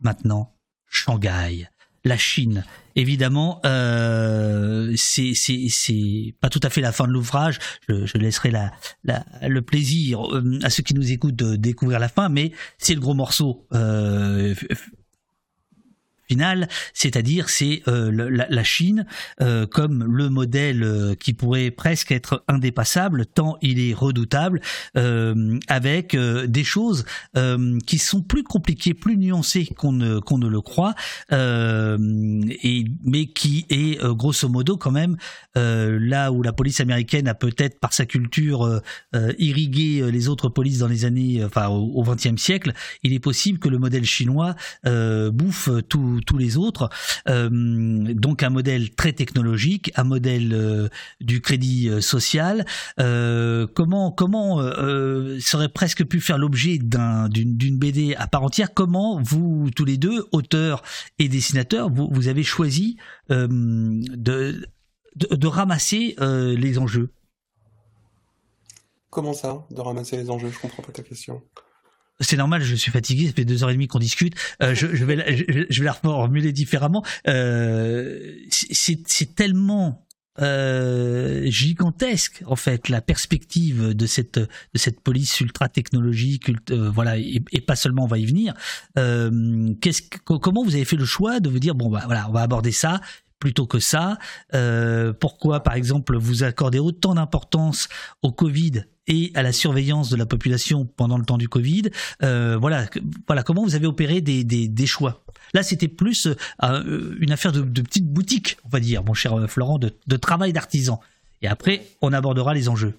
maintenant 0.01 0.55
Shanghai 0.89 1.69
la 2.07 2.17
Chine. 2.17 2.65
Évidemment, 2.95 3.61
euh, 3.67 4.95
c'est 4.97 6.35
pas 6.41 6.49
tout 6.49 6.61
à 6.63 6.71
fait 6.71 6.81
la 6.81 6.93
fin 6.93 7.07
de 7.07 7.13
l'ouvrage. 7.13 7.59
Je, 7.89 8.17
laisserai 8.17 8.51
la, 8.51 8.73
le 9.43 9.61
plaisir 9.61 10.35
euh, 10.35 10.59
à 10.63 10.71
ceux 10.71 10.83
qui 10.83 10.95
nous 10.95 11.13
écoutent 11.13 11.37
de 11.37 11.57
découvrir 11.57 11.99
la 11.99 12.09
fin, 12.09 12.31
mais 12.31 12.53
c'est 12.79 12.95
le 12.95 13.01
gros 13.01 13.13
morceau. 13.13 13.67
Euh, 13.75 14.55
final, 16.29 16.69
c'est-à-dire 16.93 17.49
c'est 17.49 17.83
euh, 17.89 18.11
la, 18.49 18.65
Chine 18.65 19.07
euh, 19.41 19.67
comme 19.67 20.05
le 20.05 20.29
modèle 20.29 20.83
euh, 20.83 21.15
qui 21.15 21.35
pourrait 21.35 21.71
presque 21.71 22.11
être 22.11 22.45
indépassable 22.49 23.27
tant 23.27 23.57
il 23.63 23.79
est 23.81 23.95
redoutable, 23.95 24.61
avec 25.69 26.17
des 26.17 26.65
choses 26.65 27.05
qui 27.87 27.99
sont 27.99 28.23
plus 28.23 28.43
compliquées, 28.43 28.95
plus 28.95 29.17
nuancées 29.17 29.67
qu'on 29.77 29.93
ne 29.93 30.19
qu'on 30.19 30.39
ne 30.39 30.49
le 30.49 30.61
croit, 30.61 30.95
et 31.31 32.85
mais 33.05 33.27
qui 33.27 33.67
est 33.71 34.03
grosso 34.15 34.49
modo 34.49 34.77
quand 34.77 34.91
même 34.91 35.17
là 35.55 36.33
où 36.33 36.43
la 36.43 36.53
police 36.53 36.81
américaine 36.81 37.29
a 37.29 37.35
peut-être 37.35 37.79
par 37.81 37.93
sa 37.93 38.07
culture 38.07 38.81
irrigué 39.39 40.11
les 40.11 40.29
autres 40.29 40.49
polices 40.49 40.79
dans 40.79 40.89
les 40.89 41.05
années, 41.05 41.45
enfin 41.45 41.69
au 41.69 42.03
XXe 42.03 42.41
siècle, 42.41 42.73
il 43.03 43.13
est 43.13 43.21
possible 43.21 43.59
que 43.59 43.69
le 43.69 43.79
modèle 43.79 44.05
chinois 44.05 44.55
bouffe 44.85 45.71
tout 45.89 46.16
tous 46.21 46.39
les 46.39 46.57
autres. 46.57 46.89
Euh, 47.29 47.49
donc 47.51 48.43
un 48.43 48.51
modèle 48.51 48.91
très 48.95 49.13
technologique, 49.13 49.93
un 49.97 50.05
modèle 50.05 50.53
euh, 50.53 50.89
du 51.21 51.41
crédit 51.41 51.89
euh, 51.89 52.01
social. 52.01 52.65
comment 52.97 54.11
comment 54.11 54.59
serait 55.41 55.69
presque 55.69 56.05
pu 56.05 56.21
faire 56.21 56.39
l'objet 56.39 56.79
d'une 56.79 57.79
BD 57.79 58.15
à 58.17 58.27
part 58.27 58.43
entière? 58.43 58.75
Comment 58.75 59.21
vous 59.21 59.71
tous 59.75 59.85
les 59.85 59.97
deux, 59.97 60.27
auteurs 60.33 60.83
et 61.19 61.29
dessinateurs, 61.29 61.91
vous, 61.91 62.29
avez 62.29 62.43
choisi 62.43 62.97
de, 63.29 64.67
ramasser 65.47 66.17
les 66.21 66.79
enjeux? 66.79 67.11
Comment 69.11 69.33
ça, 69.33 69.67
de 69.71 69.81
ramasser 69.81 70.17
les 70.17 70.31
enjeux? 70.31 70.51
Je 70.51 70.59
comprends 70.59 70.83
pas 70.83 70.93
ta 70.93 71.03
question 71.03 71.43
c'est 72.21 72.37
normal, 72.37 72.63
je 72.63 72.75
suis 72.75 72.91
fatigué, 72.91 73.27
ça 73.27 73.33
fait 73.33 73.45
deux 73.45 73.63
heures 73.63 73.71
et 73.71 73.75
demie 73.75 73.89
qu'on 73.89 73.99
discute. 73.99 74.35
Euh, 74.63 74.75
je, 74.75 74.87
vais 74.87 75.17
la, 75.17 75.35
je, 75.35 75.81
vais 75.81 75.85
la 75.85 75.93
reformuler 75.93 76.53
différemment. 76.53 77.05
Euh, 77.29 78.35
c'est 78.51 79.35
tellement 79.35 80.07
euh, 80.41 81.45
gigantesque 81.47 82.43
en 82.47 82.57
fait 82.57 82.91
la 82.91 83.01
perspective 83.01 83.95
de 83.95 84.07
cette 84.07 84.39
de 84.39 84.79
cette 84.79 85.01
police 85.01 85.41
ultra 85.41 85.69
technologique, 85.69 86.51
voilà, 86.71 87.19
et, 87.19 87.41
pas 87.67 87.77
seulement 87.77 88.05
on 88.05 88.09
va 88.09 88.19
y 88.19 88.27
venir. 88.27 88.55
Comment 88.95 90.65
vous 90.65 90.75
avez 90.75 90.85
fait 90.85 90.97
le 90.97 91.05
choix 91.05 91.41
de 91.41 91.49
vous 91.49 91.59
dire 91.59 91.75
bon 91.75 91.91
bah 91.91 92.03
voilà, 92.07 92.29
on 92.29 92.33
va 92.33 92.43
aborder 92.43 92.73
ça 92.73 93.01
plutôt 93.39 93.67
que 93.67 93.79
ça 93.79 94.19
Pourquoi, 95.21 95.63
par 95.63 95.75
exemple, 95.75 96.17
vous 96.17 96.45
accordez 96.45 96.79
autant 96.79 97.15
d'importance 97.15 97.89
au 98.23 98.33
Covid 98.33 98.85
et 99.07 99.33
à 99.35 99.43
la 99.43 99.53
surveillance 99.53 100.09
de 100.11 100.17
la 100.17 100.27
population 100.27 100.87
pendant 100.97 101.19
le 101.19 101.25
temps 101.25 101.39
du 101.39 101.49
Covid 101.49 101.91
euh, 102.23 102.57
Voilà, 102.61 102.87
voilà, 103.27 103.43
comment 103.43 103.63
vous 103.63 103.75
avez 103.75 103.87
opéré 103.87 104.21
des, 104.21 104.45
des, 104.45 104.87
choix? 104.87 105.23
Là, 105.55 105.63
c'était 105.63 105.89
plus 105.89 106.29
euh, 106.63 107.15
une 107.21 107.33
affaire 107.33 107.53
de, 107.53 107.61
de, 107.61 107.83
petite 107.83 108.09
boutique, 108.09 108.57
on 108.65 108.69
va 108.69 108.81
dire, 108.81 109.05
mon 109.05 109.15
cher 109.15 109.49
Florent, 109.49 109.79
de, 109.79 109.95
de 110.07 110.17
travail 110.17 110.53
d'artisan. 110.53 111.01
Et 111.43 111.49
après, 111.49 111.87
on 112.03 112.13
abordera 112.13 112.55
les 112.55 112.69
enjeux. 112.69 112.95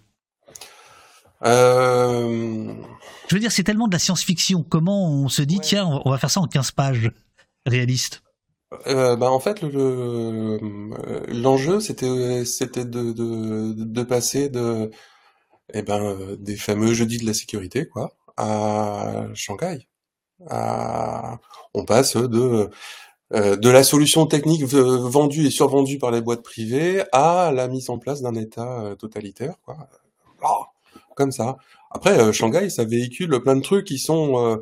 Je 1.43 3.33
veux 3.35 3.39
dire, 3.39 3.51
c'est 3.51 3.63
tellement 3.63 3.87
de 3.87 3.93
la 3.93 3.99
science-fiction. 3.99 4.63
Comment 4.63 5.11
on 5.11 5.29
se 5.29 5.41
dit, 5.41 5.59
tiens, 5.59 6.01
on 6.05 6.09
va 6.09 6.17
faire 6.17 6.31
ça 6.31 6.39
en 6.39 6.47
15 6.47 6.71
pages 6.71 7.11
réalistes 7.65 8.23
euh, 8.85 9.15
bah 9.15 9.31
en 9.31 9.39
fait 9.39 9.61
le 9.61 10.59
l'enjeu 11.31 11.79
c'était 11.79 12.43
c'était 12.43 12.83
de, 12.83 13.13
de 13.13 13.73
de 13.77 14.03
passer 14.03 14.49
de 14.49 14.91
eh 15.73 15.81
ben 15.81 16.35
des 16.39 16.55
fameux 16.55 16.93
jeudis 16.93 17.17
de 17.19 17.25
la 17.25 17.33
sécurité 17.33 17.87
quoi 17.87 18.13
à 18.37 19.27
Shanghai. 19.33 19.87
On 21.73 21.85
passe 21.85 22.15
de 22.17 22.69
euh, 23.33 23.57
de 23.57 23.69
la 23.69 23.83
solution 23.83 24.25
technique 24.25 24.63
vendue 24.63 25.47
et 25.47 25.49
survendue 25.49 25.97
par 25.97 26.11
les 26.11 26.21
boîtes 26.21 26.43
privées 26.43 27.03
à 27.11 27.51
la 27.53 27.67
mise 27.67 27.89
en 27.89 27.97
place 27.97 28.21
d'un 28.21 28.35
État 28.35 28.81
euh, 28.81 28.95
totalitaire 28.95 29.55
quoi. 29.65 29.89
Ah, 30.41 30.71
comme 31.15 31.31
ça. 31.31 31.57
Après 31.91 32.31
Shanghai 32.31 32.69
ça 32.69 32.85
véhicule 32.85 33.41
plein 33.41 33.55
de 33.55 33.61
trucs 33.61 33.85
qui 33.85 33.97
sont 33.97 34.61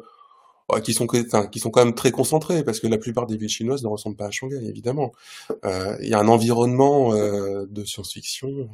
qui 0.84 0.94
sont 0.94 1.06
qui 1.07 1.60
sont 1.60 1.69
quand 1.69 1.86
même 1.86 1.94
très 1.94 2.11
concentrés 2.11 2.64
parce 2.64 2.80
que 2.80 2.88
la 2.88 2.98
plupart 2.98 3.27
des 3.27 3.38
villes 3.38 3.49
chinoises 3.49 3.84
ne 3.84 3.88
ressemblent 3.88 4.15
pas 4.15 4.27
à 4.27 4.32
Shanghai 4.32 4.65
évidemment. 4.68 5.11
Euh, 5.64 5.95
il 6.02 6.10
y 6.10 6.14
a 6.14 6.19
un 6.19 6.27
environnement 6.27 7.14
euh, 7.14 7.65
de 7.69 7.84
science-fiction 7.84 8.49
euh, 8.49 8.65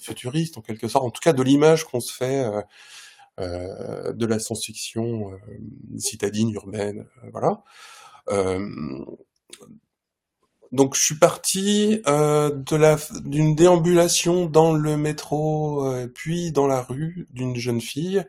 futuriste 0.00 0.58
en 0.58 0.62
quelque 0.62 0.88
sorte, 0.88 1.04
en 1.04 1.10
tout 1.10 1.20
cas 1.22 1.32
de 1.32 1.42
l'image 1.42 1.84
qu'on 1.84 2.00
se 2.00 2.12
fait 2.12 2.50
de 3.38 4.26
la 4.26 4.38
science-fiction 4.38 5.32
citadine 5.98 6.50
urbaine, 6.52 7.06
voilà. 7.32 7.62
donc 10.72 10.94
je 10.94 11.02
suis 11.02 11.18
parti 11.18 12.00
d'une 12.06 13.54
déambulation 13.54 14.46
dans 14.46 14.72
le 14.72 14.96
métro 14.96 15.86
puis 16.14 16.50
dans 16.52 16.66
la 16.66 16.82
rue 16.82 17.26
d'une 17.32 17.56
jeune 17.56 17.80
fille 17.80 18.24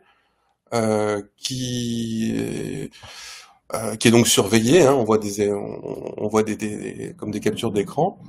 euh, 0.74 1.22
qui 1.38 2.34
euh, 3.72 3.94
est 3.94 4.10
donc 4.10 4.28
surveillé. 4.28 4.82
Hein, 4.82 4.92
on 4.92 5.04
voit 5.04 5.16
des 5.16 5.50
on, 5.50 6.30
comme 7.16 7.30
des 7.30 7.40
captures 7.40 7.72
d'écran. 7.72 8.20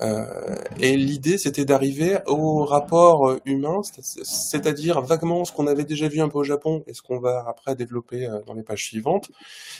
Euh, 0.00 0.56
et 0.80 0.96
l'idée, 0.96 1.36
c'était 1.36 1.64
d'arriver 1.64 2.18
au 2.26 2.64
rapport 2.64 3.36
humain, 3.44 3.82
c'est-à-dire 3.82 5.02
vaguement 5.02 5.44
ce 5.44 5.52
qu'on 5.52 5.66
avait 5.66 5.84
déjà 5.84 6.08
vu 6.08 6.20
un 6.20 6.28
peu 6.28 6.38
au 6.38 6.44
Japon 6.44 6.82
et 6.86 6.94
ce 6.94 7.02
qu'on 7.02 7.18
va 7.18 7.44
après 7.46 7.76
développer 7.76 8.26
dans 8.46 8.54
les 8.54 8.62
pages 8.62 8.84
suivantes, 8.84 9.30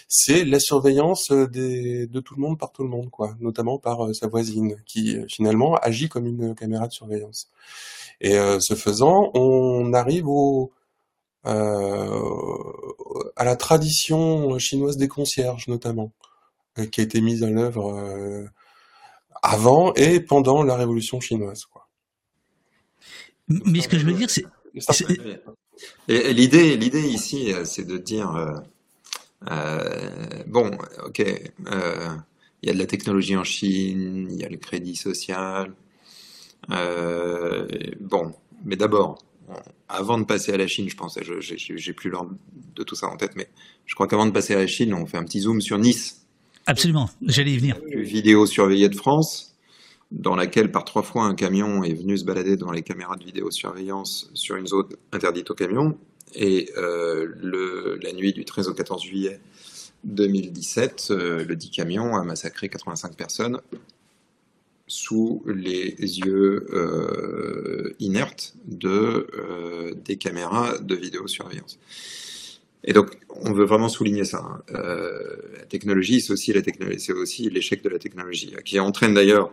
c'est 0.08 0.44
la 0.44 0.60
surveillance 0.60 1.32
des, 1.32 2.06
de 2.06 2.20
tout 2.20 2.34
le 2.34 2.42
monde 2.42 2.58
par 2.58 2.72
tout 2.72 2.82
le 2.82 2.90
monde, 2.90 3.10
quoi, 3.10 3.34
notamment 3.40 3.78
par 3.78 4.14
sa 4.14 4.26
voisine, 4.26 4.76
qui 4.84 5.16
finalement 5.28 5.76
agit 5.76 6.08
comme 6.08 6.26
une 6.26 6.54
caméra 6.54 6.88
de 6.88 6.92
surveillance. 6.92 7.48
Et 8.20 8.36
ce 8.60 8.74
faisant, 8.74 9.30
on 9.34 9.92
arrive 9.94 10.28
au, 10.28 10.72
euh, 11.46 12.72
à 13.36 13.44
la 13.44 13.56
tradition 13.56 14.58
chinoise 14.58 14.96
des 14.96 15.08
concierges 15.08 15.66
notamment, 15.68 16.12
euh, 16.78 16.86
qui 16.86 17.00
a 17.00 17.04
été 17.04 17.20
mise 17.20 17.42
en 17.44 17.56
œuvre 17.56 17.94
euh, 17.94 18.46
avant 19.42 19.92
et 19.94 20.20
pendant 20.20 20.62
la 20.62 20.76
Révolution 20.76 21.20
chinoise. 21.20 21.64
Quoi. 21.66 21.88
Mais 23.48 23.80
ce 23.80 23.88
que 23.88 23.98
je 23.98 24.06
veux 24.06 24.12
dire, 24.12 24.30
c'est... 24.30 24.44
L'idée, 26.08 26.76
l'idée 26.76 27.02
ici, 27.02 27.52
c'est 27.64 27.84
de 27.84 27.98
dire, 27.98 28.62
bon, 30.46 30.70
ok, 31.04 31.18
il 31.18 32.68
y 32.68 32.70
a 32.70 32.72
de 32.72 32.78
la 32.78 32.86
technologie 32.86 33.36
en 33.36 33.42
Chine, 33.42 34.28
il 34.30 34.40
y 34.40 34.44
a 34.44 34.48
le 34.48 34.58
crédit 34.58 34.94
social, 34.94 35.74
bon, 36.68 38.32
mais 38.64 38.76
d'abord, 38.76 39.18
avant 39.88 40.18
de 40.18 40.24
passer 40.24 40.52
à 40.52 40.56
la 40.56 40.68
Chine, 40.68 40.88
je 40.88 40.96
pense, 40.96 41.18
j'ai 41.20 41.92
plus 41.92 42.10
l'ordre 42.10 42.32
de 42.76 42.84
tout 42.84 42.94
ça 42.94 43.08
en 43.08 43.16
tête, 43.16 43.32
mais 43.34 43.48
je 43.84 43.94
crois 43.94 44.06
qu'avant 44.06 44.26
de 44.26 44.30
passer 44.30 44.54
à 44.54 44.58
la 44.58 44.68
Chine, 44.68 44.94
on 44.94 45.04
fait 45.04 45.18
un 45.18 45.24
petit 45.24 45.40
zoom 45.40 45.60
sur 45.60 45.78
Nice. 45.78 46.21
Absolument, 46.66 47.10
j'allais 47.26 47.52
y 47.52 47.58
venir. 47.58 47.76
Vidéo 47.90 48.46
surveillée 48.46 48.88
de 48.88 48.94
France, 48.94 49.56
dans 50.12 50.36
laquelle 50.36 50.70
par 50.70 50.84
trois 50.84 51.02
fois 51.02 51.24
un 51.24 51.34
camion 51.34 51.82
est 51.82 51.94
venu 51.94 52.16
se 52.16 52.24
balader 52.24 52.56
dans 52.56 52.70
les 52.70 52.82
caméras 52.82 53.16
de 53.16 53.24
vidéosurveillance 53.24 54.30
sur 54.34 54.56
une 54.56 54.66
zone 54.66 54.88
interdite 55.12 55.50
aux 55.50 55.54
camions. 55.54 55.96
Et 56.34 56.70
euh, 56.76 57.98
la 58.02 58.12
nuit 58.12 58.32
du 58.32 58.44
13 58.44 58.68
au 58.68 58.74
14 58.74 59.02
juillet 59.02 59.40
2017, 60.04 61.08
euh, 61.10 61.44
le 61.44 61.56
dit 61.56 61.70
camion 61.70 62.14
a 62.16 62.22
massacré 62.24 62.68
85 62.68 63.16
personnes 63.16 63.60
sous 64.86 65.42
les 65.46 65.94
yeux 65.96 66.66
euh, 66.72 67.94
inertes 67.98 68.54
de, 68.66 69.94
des 70.04 70.16
caméras 70.16 70.78
de 70.78 70.94
vidéosurveillance. 70.94 71.78
Et 72.84 72.92
donc, 72.92 73.18
on 73.28 73.52
veut 73.52 73.64
vraiment 73.64 73.88
souligner 73.88 74.24
ça. 74.24 74.38
Hein. 74.38 74.62
Euh, 74.74 75.36
la 75.56 75.64
technologie, 75.66 76.20
c'est 76.20 76.32
aussi 76.32 76.52
l'échec 76.52 77.82
de 77.82 77.88
la 77.88 77.98
technologie, 77.98 78.54
qui 78.64 78.80
entraîne 78.80 79.14
d'ailleurs 79.14 79.52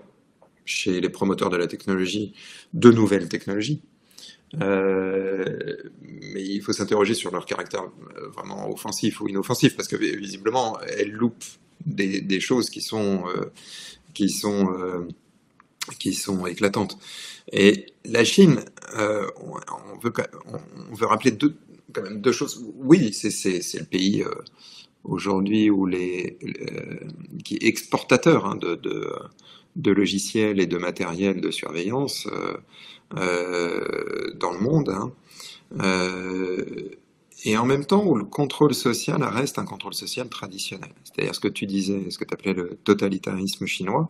chez 0.66 1.00
les 1.00 1.10
promoteurs 1.10 1.50
de 1.50 1.58
la 1.58 1.68
technologie 1.68 2.34
de 2.74 2.92
nouvelles 2.92 3.30
technologies. 3.30 3.82
Euh, 4.62 5.78
mais 6.02 6.44
il 6.44 6.62
faut 6.62 6.74
s'interroger 6.74 7.14
sur 7.14 7.32
leur 7.32 7.46
caractère 7.46 7.84
euh, 7.84 8.30
vraiment 8.30 8.72
offensif 8.72 9.22
ou 9.22 9.28
inoffensif, 9.28 9.76
parce 9.76 9.88
que 9.88 9.96
visiblement, 9.96 10.80
elles 10.98 11.12
loupent 11.12 11.44
des, 11.86 12.40
choses 12.40 12.70
qui 12.70 12.82
sont, 12.82 13.24
qui 14.14 14.30
sont, 14.30 15.08
qui 15.98 16.14
sont 16.14 16.46
éclatantes. 16.46 16.98
Et 17.54 17.86
la 18.06 18.26
Chine, 18.26 18.60
on, 18.98 19.98
veut, 20.04 20.12
on, 20.46 20.96
veut 20.96 21.06
rappeler 21.06 21.32
deux, 21.32 21.56
quand 21.94 22.02
même 22.04 22.22
deux 22.22 22.32
choses. 22.32 22.64
Oui, 22.76 23.14
c'est 23.14 23.80
le 23.80 23.86
pays 23.86 24.24
aujourd'hui 25.04 25.70
où 25.70 25.86
les, 25.86 26.38
qui 27.44 27.56
est 27.56 27.64
exportateur 27.64 28.46
hein, 28.46 28.56
de, 28.56 29.92
logiciels 29.92 30.60
et 30.60 30.68
de 30.68 30.78
matériel 30.78 31.42
de 31.42 31.52
surveillance 31.52 32.28
euh, 33.18 34.32
dans 34.36 34.52
le 34.52 34.60
monde. 34.60 34.90
Hein. 34.90 35.12
Euh, 35.82 36.90
et 37.46 37.58
en 37.58 37.66
même 37.66 37.86
temps 37.86 38.06
où 38.06 38.16
le 38.16 38.26
contrôle 38.26 38.74
social 38.74 39.24
reste 39.24 39.60
un 39.60 39.66
contrôle 39.66 39.94
social 39.94 40.28
traditionnel. 40.28 40.92
C'est-à-dire 41.04 41.34
ce 41.34 41.40
que 41.40 41.48
tu 41.48 41.66
disais, 41.66 42.10
ce 42.10 42.18
que 42.18 42.26
tu 42.26 42.34
appelais 42.34 42.54
le 42.54 42.78
totalitarisme 42.84 43.66
chinois, 43.66 44.10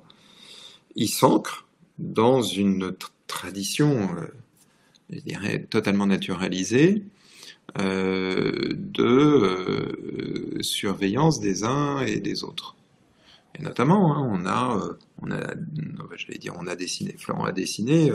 il 0.95 1.09
s'ancre 1.09 1.67
dans 1.99 2.41
une 2.41 2.95
tradition, 3.27 4.09
euh, 4.17 4.27
je 5.11 5.19
dirais, 5.19 5.64
totalement 5.69 6.08
naturalisée 6.08 7.03
euh, 7.03 7.18
de 7.77 9.03
euh, 9.03 10.61
surveillance 10.61 11.39
des 11.39 11.64
uns 11.64 12.01
et 12.01 12.19
des 12.19 12.43
autres. 12.43 12.75
Et 13.57 13.61
notamment, 13.61 14.15
hein, 14.15 14.30
on 14.31 14.45
a, 14.45 14.80
on 15.22 15.31
a, 15.31 15.53
je 16.15 16.38
dire, 16.38 16.53
on 16.59 16.67
a 16.67 16.75
dessiné, 16.75 17.15
Florent 17.17 17.45
a 17.45 17.51
dessiné 17.51 18.11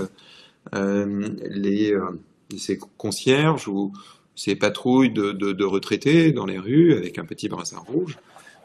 euh, 0.73 1.28
les, 1.50 1.92
euh, 1.92 2.20
ces 2.57 2.78
concierges 2.97 3.68
ou 3.68 3.92
ces 4.34 4.57
patrouilles 4.57 5.12
de, 5.12 5.65
retraités 5.65 6.33
dans 6.33 6.47
les 6.47 6.58
rues 6.58 6.94
avec 6.94 7.18
un 7.18 7.24
petit 7.24 7.49
brassard 7.49 7.84
rouge 7.84 8.18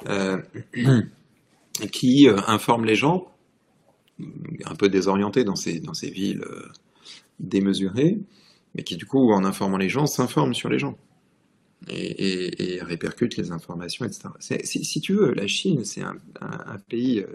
euh, 0.07 0.37
qui 1.91 2.27
informent 2.47 2.85
les 2.85 2.95
gens, 2.95 3.27
un 4.65 4.75
peu 4.75 4.89
désorientés 4.89 5.43
dans 5.43 5.55
ces, 5.55 5.79
dans 5.79 5.93
ces 5.93 6.09
villes 6.09 6.43
démesurées, 7.39 8.19
mais 8.75 8.83
qui 8.83 8.95
du 8.97 9.05
coup, 9.05 9.31
en 9.31 9.43
informant 9.43 9.77
les 9.77 9.89
gens, 9.89 10.05
s'informent 10.05 10.53
sur 10.53 10.69
les 10.69 10.79
gens. 10.79 10.97
Et, 11.87 12.75
et, 12.75 12.83
répercute 12.83 13.37
les 13.37 13.51
informations, 13.51 14.05
etc. 14.05 14.27
Si, 14.63 14.99
tu 14.99 15.13
veux, 15.13 15.33
la 15.33 15.47
Chine, 15.47 15.85
c'est 15.85 16.01
un, 16.01 16.17
pays 16.89 17.25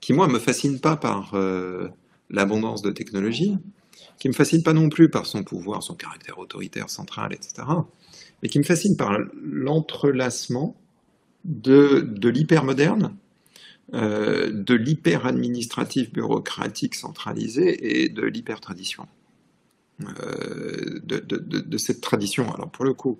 qui, 0.00 0.12
moi, 0.12 0.26
me 0.26 0.40
fascine 0.40 0.80
pas 0.80 0.96
par 0.96 1.34
euh, 1.34 1.88
l'abondance 2.28 2.82
de 2.82 2.90
technologie, 2.90 3.56
qui 4.18 4.28
me 4.28 4.32
fascine 4.32 4.62
pas 4.62 4.72
non 4.72 4.88
plus 4.88 5.08
par 5.10 5.26
son 5.26 5.44
pouvoir, 5.44 5.82
son 5.82 5.94
caractère 5.94 6.38
autoritaire 6.38 6.90
central, 6.90 7.32
etc., 7.32 7.62
mais 8.42 8.48
qui 8.48 8.58
me 8.58 8.64
fascine 8.64 8.96
par 8.96 9.18
l'entrelacement 9.42 10.76
de, 11.44 12.00
de 12.00 12.28
l'hypermoderne, 12.28 13.16
euh, 13.94 14.50
de 14.52 14.74
l'hyper-administratif 14.74 16.12
bureaucratique 16.12 16.94
centralisé 16.94 18.02
et 18.02 18.08
de 18.08 18.22
l'hyper-tradition. 18.22 19.06
Euh, 20.22 21.00
de, 21.02 21.78
cette 21.78 22.00
tradition, 22.00 22.52
alors 22.54 22.70
pour 22.70 22.84
le 22.84 22.94
coup, 22.94 23.18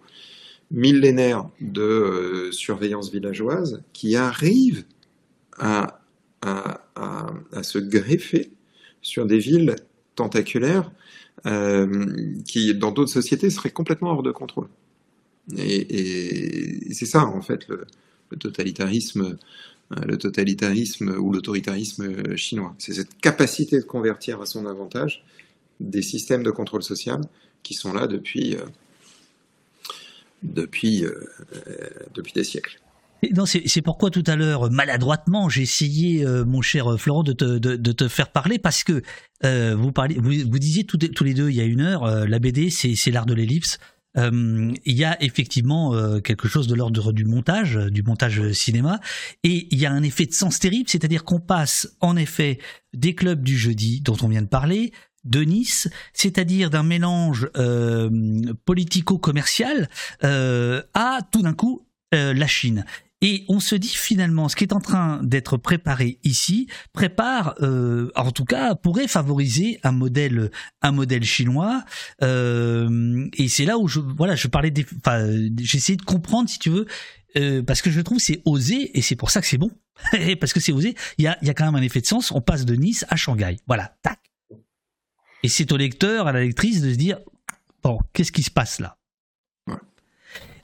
millénaire 0.70 1.49
de 1.60 1.83
euh, 1.83 2.52
surveillance 2.52 3.10
villageoise 3.10 3.83
qui 3.92 4.17
arrive 4.17 4.84
à, 5.59 5.97
se 7.62 7.78
greffer 7.78 8.50
sur 9.02 9.26
des 9.26 9.39
villes 9.39 9.76
tentaculaires 10.15 10.91
euh, 11.47 12.07
qui, 12.47 12.75
dans 12.75 12.92
d'autres 12.92 13.10
sociétés, 13.10 13.50
seraient 13.50 13.70
complètement 13.70 14.12
hors 14.12 14.23
de 14.23 14.33
contrôle. 14.33 14.68
Et, 15.59 16.92
c'est 16.92 17.07
ça, 17.07 17.25
en 17.25 17.42
fait, 17.42 17.68
le, 17.68 17.86
totalitarisme, 18.39 19.36
le 19.91 20.17
totalitarisme 20.17 21.17
ou 21.18 21.33
l'autoritarisme 21.33 22.36
chinois. 22.36 22.75
C'est 22.78 22.94
cette 22.94 23.18
capacité 23.20 23.78
de 23.78 23.84
convertir 23.84 24.41
à 24.41 24.47
son 24.47 24.67
avantage 24.67 25.25
des 25.81 26.02
systèmes 26.02 26.42
de 26.42 26.50
contrôle 26.50 26.83
social 26.83 27.20
qui 27.62 27.75
sont 27.75 27.92
là 27.92 28.07
depuis, 28.07 28.55
euh, 28.55 28.65
depuis, 30.42 31.05
euh, 31.05 31.28
depuis 32.15 32.33
des 32.33 32.44
siècles. 32.44 32.81
C'est 33.44 33.83
pourquoi 33.83 34.10
tout 34.10 34.25
à 34.26 34.36
l'heure, 34.36 34.70
maladroitement, 34.70 35.49
j'ai 35.49 35.62
essayé, 35.62 36.25
euh, 36.25 36.44
mon 36.44 36.62
cher 36.62 36.99
Florent, 36.99 37.23
de 37.23 37.33
te, 37.33 37.59
de, 37.59 37.92
te, 37.92 38.09
faire 38.09 38.33
parler 38.33 38.59
parce 38.59 38.83
que 38.83 39.02
euh, 39.44 39.76
vous, 39.76 39.92
parlez, 39.92 40.15
vous, 40.15 40.33
vous 40.50 40.59
disiez 40.59 40.84
tous 40.84 41.25
les 41.25 41.34
deux 41.34 41.50
il 41.50 41.57
y 41.57 41.60
a 41.60 41.65
une 41.65 41.83
heure, 41.83 42.05
euh, 42.05 42.26
la 42.26 42.39
BD, 42.39 42.70
c'est 42.70 43.10
l'art 43.10 43.26
de 43.26 43.34
l'ellipse. 43.34 43.78
Euh, 44.17 44.73
il 44.84 44.97
y 44.97 45.05
a 45.05 45.23
effectivement 45.23 45.94
euh, 45.94 46.20
quelque 46.20 46.49
chose 46.49 46.67
de 46.67 46.75
l'ordre 46.75 47.12
du 47.12 47.25
montage, 47.25 47.76
du 47.76 48.02
montage 48.02 48.52
cinéma, 48.52 49.00
et 49.44 49.68
il 49.70 49.78
y 49.78 49.86
a 49.86 49.92
un 49.92 50.02
effet 50.02 50.26
de 50.26 50.33
sens 50.33 50.59
terrible, 50.59 50.89
c'est-à-dire 50.89 51.25
qu'on 51.25 51.41
passe 51.41 51.94
en 52.00 52.17
effet 52.17 52.59
des 52.94 53.15
clubs 53.15 53.42
du 53.42 53.57
jeudi 53.57 54.00
dont 54.00 54.17
on 54.23 54.28
vient 54.28 54.42
de 54.42 54.49
parler, 54.49 54.92
de 55.24 55.42
Nice, 55.42 55.89
c'est-à-dire 56.12 56.70
d'un 56.70 56.82
mélange 56.82 57.49
euh, 57.57 58.10
politico-commercial 58.65 59.89
à 60.23 61.18
tout 61.31 61.42
d'un 61.42 61.55
coup 61.55 61.86
la 62.12 62.47
Chine. 62.47 62.84
Et 63.23 63.44
on 63.49 63.60
se 63.60 63.74
dit 63.74 63.94
finalement, 63.94 64.49
ce 64.49 64.57
qui 64.57 64.65
est 64.65 64.73
en 64.73 64.81
train 64.81 65.20
d'être 65.23 65.58
préparé 65.58 66.18
ici 66.24 66.68
prépare, 66.92 67.55
euh, 67.60 68.10
en 68.16 68.32
tout 68.32 68.47
cas, 68.47 68.74
pourrait 68.74 69.08
favoriser 69.08 69.78
un 69.82 69.92
modèle, 69.92 70.50
un 70.81 70.92
modèle 70.92 71.24
chinois. 71.24 71.84
Euh, 72.23 73.28
et 73.36 73.49
c'est 73.49 73.66
là 73.66 73.76
où 73.76 73.89
je, 73.89 74.00
voilà, 74.00 74.36
je 74.36 74.49
parlais, 74.49 74.70
des, 74.70 74.86
enfin, 75.05 75.28
j'essaie 75.60 75.97
de 75.97 76.02
comprendre, 76.02 76.49
si 76.49 76.58
tu 76.58 76.70
veux, 76.70 76.86
euh, 77.36 77.62
parce 77.62 77.82
que 77.82 77.90
je 77.90 78.00
trouve 78.00 78.18
c'est 78.18 78.40
osé 78.44 78.97
et 78.99 79.02
c'est 79.02 79.16
pour 79.16 79.31
ça 79.31 79.40
que 79.42 79.47
c'est 79.47 79.58
bon, 79.58 79.70
parce 80.40 80.55
que 80.55 80.60
c'est 80.60 80.73
osé. 80.73 80.94
Il 81.18 81.24
y 81.24 81.28
a, 81.28 81.36
il 81.42 81.49
y 81.49 81.50
a 81.50 81.55
quand 81.55 81.66
même 81.66 81.76
un 81.76 81.82
effet 81.82 82.00
de 82.00 82.07
sens. 82.07 82.31
On 82.31 82.40
passe 82.40 82.65
de 82.65 82.74
Nice 82.74 83.05
à 83.10 83.16
Shanghai, 83.16 83.58
voilà, 83.66 83.97
tac. 84.02 84.19
Et 85.43 85.49
c'est 85.49 85.73
au 85.73 85.77
lecteur, 85.77 86.27
à 86.27 86.33
la 86.33 86.41
lectrice 86.41 86.83
de 86.83 86.91
se 86.91 86.97
dire, 86.97 87.19
bon, 87.83 87.99
qu'est-ce 88.12 88.33
qui 88.33 88.43
se 88.43 88.51
passe 88.51 88.81
là? 88.81 88.97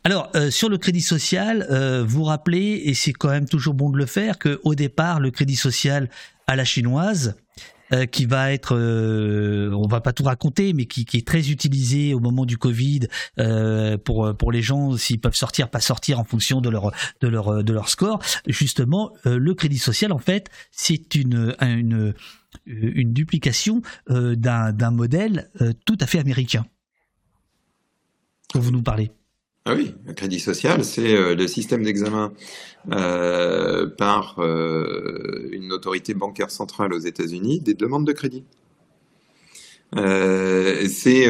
Alors, 0.05 0.31
euh, 0.37 0.53
sur 0.53 0.69
le 0.69 0.79
crédit 0.79 1.01
social, 1.01 1.67
euh, 1.69 2.05
vous 2.07 2.23
rappelez, 2.23 2.83
et 2.85 2.95
c'est 2.95 3.13
quand 3.13 3.31
même 3.31 3.49
toujours 3.49 3.75
bon 3.75 3.91
de 3.91 3.99
le 3.99 4.07
faire, 4.07 4.39
qu'au 4.39 4.77
départ, 4.77 5.19
le 5.19 5.33
crédit 5.33 5.57
social 5.57 6.09
à 6.47 6.55
la 6.55 6.65
chinoise, 6.65 7.35
euh, 7.92 8.06
qui 8.06 8.26
va 8.26 8.52
être, 8.52 8.76
euh, 8.76 9.70
on 9.73 9.86
va 9.86 10.00
pas 10.00 10.12
tout 10.12 10.24
raconter, 10.24 10.73
mais 10.73 10.86
qui, 10.86 11.05
qui, 11.05 11.18
est 11.18 11.26
très 11.26 11.50
utilisé 11.50 12.15
au 12.15 12.20
moment 12.20 12.44
du 12.44 12.58
Covid 12.58 13.00
euh, 13.39 13.97
pour 13.97 14.36
pour 14.36 14.52
les 14.52 14.62
gens 14.62 14.97
s'ils 14.97 15.20
peuvent 15.20 15.34
sortir, 15.34 15.70
pas 15.70 15.81
sortir 15.81 16.18
en 16.18 16.24
fonction 16.24 16.60
de 16.60 16.68
leur 16.68 16.92
de 17.20 17.28
leur 17.28 17.62
de 17.62 17.73
leur 17.73 17.89
score. 17.89 18.20
Justement, 18.47 19.12
euh, 19.26 19.39
le 19.39 19.55
crédit 19.55 19.78
social, 19.78 20.12
en 20.12 20.18
fait, 20.18 20.50
c'est 20.70 21.15
une 21.15 21.55
une 21.60 22.15
une 22.65 23.12
duplication 23.12 23.82
d'un 24.08 24.73
d'un 24.73 24.90
modèle 24.90 25.50
tout 25.84 25.98
à 26.00 26.06
fait 26.06 26.18
américain. 26.18 26.65
Vous 28.55 28.70
nous 28.70 28.82
parlez. 28.82 29.10
Ah 29.69 29.75
oui, 29.75 29.97
le 30.07 30.12
crédit 30.12 30.39
social, 30.39 30.85
c'est 30.85 31.17
euh, 31.17 31.35
le 31.35 31.49
système 31.49 31.83
d'examen 31.83 32.33
euh, 32.93 33.89
par 33.89 34.39
euh, 34.39 35.49
une 35.51 35.73
autorité 35.73 36.15
bancaire 36.15 36.53
centrale 36.53 36.93
aux 36.93 37.01
États-Unis 37.01 37.59
des 37.59 37.75
demandes 37.75 38.07
de 38.07 38.12
crédit. 38.12 38.45
C'est 39.93 41.27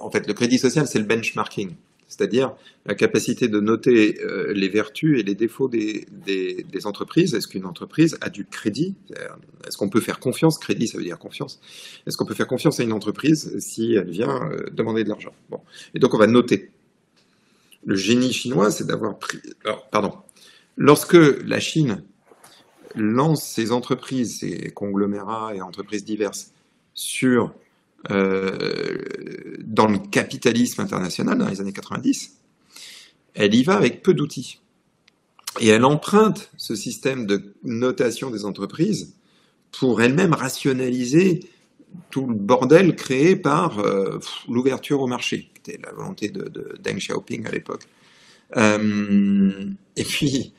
en 0.00 0.10
fait 0.10 0.26
le 0.26 0.34
crédit 0.34 0.58
social, 0.58 0.86
c'est 0.86 0.98
le 0.98 1.06
benchmarking, 1.06 1.70
c'est-à-dire 2.08 2.54
la 2.84 2.94
capacité 2.94 3.48
de 3.48 3.60
noter 3.60 4.18
les 4.52 4.68
vertus 4.68 5.18
et 5.18 5.22
les 5.22 5.34
défauts 5.34 5.68
des, 5.68 6.06
des, 6.26 6.66
des 6.70 6.86
entreprises. 6.86 7.34
Est-ce 7.34 7.48
qu'une 7.48 7.64
entreprise 7.64 8.18
a 8.20 8.28
du 8.28 8.44
crédit? 8.44 8.96
Est-ce 9.66 9.76
qu'on 9.76 9.88
peut 9.88 10.00
faire 10.00 10.20
confiance? 10.20 10.58
Crédit, 10.58 10.88
ça 10.88 10.98
veut 10.98 11.04
dire 11.04 11.18
confiance. 11.18 11.60
Est-ce 12.06 12.16
qu'on 12.16 12.26
peut 12.26 12.34
faire 12.34 12.48
confiance 12.48 12.80
à 12.80 12.82
une 12.82 12.92
entreprise 12.92 13.56
si 13.60 13.94
elle 13.94 14.10
vient 14.10 14.50
demander 14.72 15.04
de 15.04 15.08
l'argent? 15.10 15.32
Bon, 15.48 15.60
et 15.94 15.98
donc 16.00 16.12
on 16.14 16.18
va 16.18 16.26
noter 16.26 16.70
le 17.84 17.96
génie 17.96 18.32
chinois, 18.32 18.70
c'est 18.70 18.86
d'avoir 18.86 19.18
pris. 19.18 19.38
Alors, 19.64 19.88
pardon. 19.90 20.12
Lorsque 20.76 21.14
la 21.14 21.60
Chine 21.60 22.02
lance 22.94 23.44
ses 23.44 23.72
entreprises, 23.72 24.40
ses 24.40 24.70
conglomérats 24.70 25.54
et 25.54 25.60
entreprises 25.60 26.04
diverses 26.04 26.52
euh, 28.10 29.04
dans 29.60 29.88
le 29.88 29.98
capitalisme 29.98 30.80
international 30.80 31.38
dans 31.38 31.48
les 31.48 31.60
années 31.60 31.72
90, 31.72 32.38
elle 33.34 33.54
y 33.54 33.62
va 33.62 33.76
avec 33.76 34.02
peu 34.02 34.14
d'outils. 34.14 34.60
Et 35.60 35.68
elle 35.68 35.84
emprunte 35.84 36.50
ce 36.56 36.74
système 36.74 37.26
de 37.26 37.54
notation 37.64 38.30
des 38.30 38.44
entreprises 38.44 39.14
pour 39.72 40.00
elle-même 40.00 40.32
rationaliser 40.32 41.40
tout 42.10 42.26
le 42.26 42.34
bordel 42.34 42.96
créé 42.96 43.36
par 43.36 43.78
euh, 43.78 44.18
l'ouverture 44.48 45.00
au 45.00 45.06
marché, 45.06 45.50
qui 45.54 45.72
était 45.72 45.80
la 45.84 45.92
volonté 45.92 46.28
de, 46.28 46.48
de 46.48 46.76
Deng 46.82 46.96
Xiaoping 46.96 47.46
à 47.46 47.50
l'époque. 47.50 47.84
Euh, 48.56 49.50
et 49.96 50.04
puis, 50.04 50.54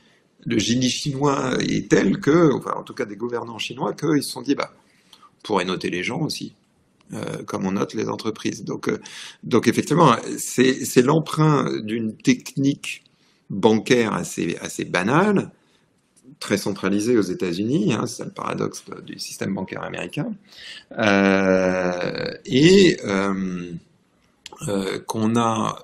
le 0.45 0.57
génie 0.59 0.89
chinois 0.89 1.53
est 1.59 1.89
tel 1.89 2.19
que, 2.19 2.53
enfin, 2.53 2.73
en 2.75 2.83
tout 2.83 2.93
cas 2.93 3.05
des 3.05 3.15
gouvernants 3.15 3.57
chinois, 3.57 3.93
qu'ils 3.93 4.23
se 4.23 4.31
sont 4.31 4.41
dit, 4.41 4.55
bah, 4.55 4.73
on 5.13 5.41
pourrait 5.43 5.65
noter 5.65 5.89
les 5.89 6.03
gens 6.03 6.21
aussi. 6.21 6.55
Euh, 7.11 7.43
comme 7.43 7.65
on 7.65 7.71
note 7.71 7.95
les 7.95 8.07
entreprises. 8.07 8.63
Donc, 8.63 8.87
donc 9.41 9.67
effectivement, 9.67 10.15
c'est 10.37 11.01
l'emprunt 11.01 11.81
d'une 11.81 12.15
technique 12.15 13.03
bancaire 13.49 14.13
assez, 14.13 14.57
assez 14.61 14.85
banale, 14.85 15.51
très 16.39 16.57
centralisée 16.57 17.17
aux 17.17 17.23
États-Unis, 17.23 17.93
hein, 17.93 18.05
c'est 18.05 18.25
le 18.25 18.31
paradoxe 18.31 18.83
du 19.05 19.19
système 19.19 19.53
bancaire 19.53 19.83
américain, 19.83 20.33
euh, 20.97 22.31
et 22.45 22.97
euh, 23.03 23.71
euh, 24.67 24.99
qu'on 24.99 25.35
a, 25.35 25.83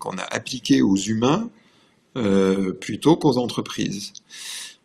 a 0.00 0.34
appliqué 0.34 0.82
aux 0.82 0.96
humains 0.96 1.50
plutôt 2.80 3.16
qu'aux 3.16 3.38
entreprises. 3.38 4.12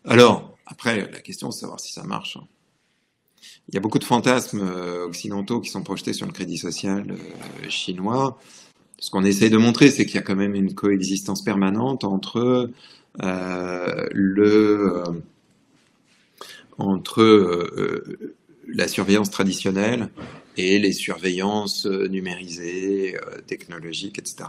Alors, 0.06 0.56
après, 0.68 1.10
la 1.12 1.20
question, 1.20 1.50
c'est 1.50 1.58
de 1.58 1.62
savoir 1.62 1.80
si 1.80 1.92
ça 1.92 2.04
marche. 2.04 2.38
Hein. 2.38 2.46
Il 3.70 3.74
y 3.74 3.78
a 3.78 3.80
beaucoup 3.80 3.98
de 3.98 4.04
fantasmes 4.04 4.62
occidentaux 5.08 5.60
qui 5.60 5.72
sont 5.72 5.82
projetés 5.82 6.14
sur 6.14 6.28
le 6.28 6.32
crédit 6.32 6.60
social 6.60 7.16
chinois. 7.70 8.38
Ce 9.00 9.10
qu'on 9.10 9.24
essaye 9.24 9.50
de 9.50 9.58
montrer, 9.58 9.90
c'est 9.90 10.06
qu'il 10.06 10.16
y 10.16 10.20
a 10.20 10.22
quand 10.22 10.36
même 10.36 10.54
une 10.54 10.76
coexistence 10.76 11.44
permanente 11.44 12.04
entre 12.04 12.70
le 13.20 15.04
entre 16.80 17.70
la 18.68 18.88
surveillance 18.88 19.30
traditionnelle 19.30 20.10
et 20.58 20.80
les 20.80 20.94
surveillances 20.94 21.86
numérisées, 21.86 23.16
technologiques, 23.46 24.18
etc. 24.18 24.46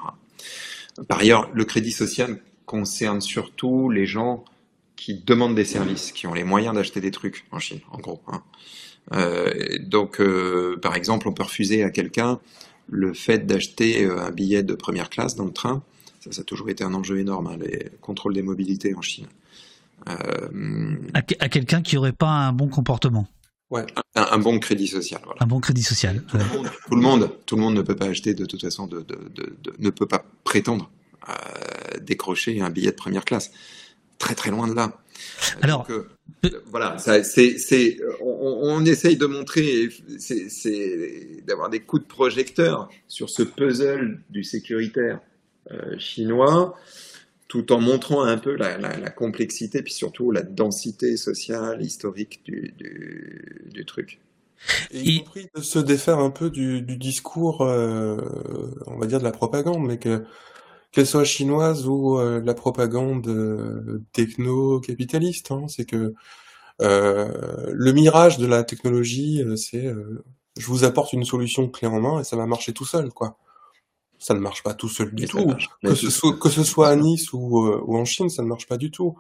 Par 1.09 1.19
ailleurs, 1.19 1.51
le 1.53 1.65
crédit 1.65 1.93
social 1.93 2.39
concerne 2.67 3.21
surtout 3.21 3.91
les 3.91 4.07
gens 4.07 4.45
qui 4.97 5.15
demandent 5.15 5.55
des 5.55 5.65
services, 5.65 6.13
qui 6.13 6.27
ont 6.27 6.35
les 6.35 6.45
moyens 6.45 6.75
d'acheter 6.75 7.01
des 7.01 7.11
trucs 7.11 7.45
en 7.51 7.59
Chine, 7.59 7.81
en 7.91 7.99
gros. 7.99 8.23
Hein. 8.29 8.43
Euh, 9.13 9.53
donc, 9.81 10.21
euh, 10.21 10.79
par 10.81 10.97
exemple, 10.97 11.29
on 11.29 11.33
peut 11.33 11.43
refuser 11.43 11.83
à 11.83 11.91
quelqu'un 11.91 12.41
le 12.89 13.13
fait 13.13 13.47
d'acheter 13.47 14.05
euh, 14.05 14.21
un 14.21 14.31
billet 14.31 14.63
de 14.63 14.75
première 14.75 15.11
classe 15.11 15.35
dans 15.37 15.45
le 15.45 15.53
train. 15.53 15.83
Ça, 16.25 16.33
ça 16.33 16.41
a 16.41 16.45
toujours 16.45 16.71
été 16.71 16.85
un 16.85 16.95
enjeu 16.95 17.19
énorme, 17.19 17.49
hein, 17.49 17.59
les 17.61 17.91
contrôles 18.01 18.33
des 18.33 18.43
mobilités 18.43 18.95
en 18.95 19.03
Chine. 19.03 19.27
à, 20.07 21.23
quelqu'un 21.23 21.83
qui 21.83 21.97
n'aurait 21.97 22.13
pas 22.13 22.29
un 22.29 22.53
bon 22.53 22.69
comportement. 22.69 23.29
Ouais, 23.71 23.85
un, 24.15 24.39
bon 24.39 24.59
crédit 24.59 24.87
social. 24.87 25.21
Voilà. 25.25 25.43
Un 25.43 25.47
bon 25.47 25.61
crédit 25.61 25.83
social. 25.83 26.23
Tout, 26.29 26.37
le 26.39 26.45
monde, 26.45 26.71
tout, 26.87 26.95
le 26.95 27.01
monde, 27.01 27.31
tout 27.45 27.57
le 27.57 27.63
monde, 27.63 27.75
ne 27.75 27.83
peut 27.83 27.97
pas 27.97 28.07
acheter 28.07 28.33
de 28.33 28.47
toute 28.47 28.61
façon, 28.61 28.87
de, 28.87 29.01
de, 29.01 29.19
de, 29.35 29.75
ne 29.79 29.91
peut 29.91 30.07
pas 30.07 30.25
prétendre 30.45 30.91
à 31.23 31.99
décrocher 32.01 32.61
un 32.61 32.71
billet 32.71 32.91
de 32.91 32.97
première 32.97 33.25
classe. 33.25 33.51
Très 34.19 34.35
très 34.35 34.51
loin 34.51 34.69
de 34.69 34.75
là. 34.75 35.01
Alors, 35.61 35.87
voilà, 36.67 36.97
c'est, 36.99 37.99
on, 38.23 38.85
essaye 38.85 39.17
de 39.17 39.27
montrer, 39.27 39.89
c'est, 40.19 41.43
d'avoir 41.47 41.69
des 41.69 41.81
coups 41.81 42.03
de 42.03 42.09
projecteur 42.09 42.89
sur 43.09 43.29
ce 43.29 43.43
puzzle 43.43 44.23
du 44.31 44.45
sécuritaire 44.45 45.17
euh, 45.17 45.34
chinois, 45.99 46.77
tout 47.49 47.73
en 47.73 47.81
montrant 47.81 48.23
un 48.23 48.39
peu 48.39 48.57
la, 48.57 49.11
complexité, 49.11 49.83
puis 49.83 49.93
surtout 49.93 50.31
la 50.31 50.43
densité 50.43 51.17
sociale, 51.17 51.83
historique 51.83 52.43
du, 52.45 52.75
du, 53.73 53.85
truc. 53.85 54.21
Et 54.91 55.01
y 55.01 55.19
compris 55.19 55.49
de 55.55 55.61
se 55.61 55.79
défaire 55.79 56.19
un 56.19 56.31
peu 56.31 56.51
du, 56.51 56.83
discours, 56.83 57.63
euh, 57.63 58.17
on 58.87 58.99
va 58.99 59.07
dire 59.07 59.19
de 59.19 59.25
la 59.25 59.33
propagande, 59.33 59.87
mais 59.87 59.99
que 59.99 60.25
qu'elle 60.95 61.07
soit 61.07 61.25
chinoise 61.25 61.89
ou 61.89 62.19
euh, 62.19 62.41
la 62.45 62.55
propagande 62.55 63.27
euh, 63.27 64.03
techno-capitaliste. 64.13 65.51
Hein, 65.51 65.67
c'est 65.69 65.85
que 65.85 66.15
euh, 66.81 67.71
le 67.73 67.93
mirage 67.93 68.39
de 68.39 68.47
la 68.47 68.63
technologie, 68.63 69.43
c'est 69.57 69.93
je 70.57 70.67
vous 70.67 70.85
apporte 70.85 71.13
une 71.13 71.25
solution 71.25 71.69
clé 71.69 71.89
en 71.89 72.01
main 72.01 72.21
et 72.21 72.25
ça 72.25 72.37
va 72.37 72.47
marcher 72.47 72.73
tout 72.73 72.85
seul, 72.85 73.11
quoi. 73.11 73.39
Ça 74.25 74.33
ne 74.33 74.41
marche 74.41 74.63
pas 74.63 74.73
tout 74.73 74.89
seul 74.89 75.15
du 75.15 75.27
tout. 75.27 75.53
Que 75.83 75.95
ce, 75.95 76.09
soit, 76.09 76.39
que 76.39 76.49
ce 76.49 76.65
soit 76.65 76.89
à 76.89 76.97
Nice 76.97 77.33
ou, 77.35 77.69
ou 77.69 77.99
en 77.99 78.07
Chine, 78.07 78.31
ça 78.31 78.43
ne 78.43 78.49
marche 78.49 78.67
pas 78.67 78.79
du 78.79 78.91
tout. 78.91 79.19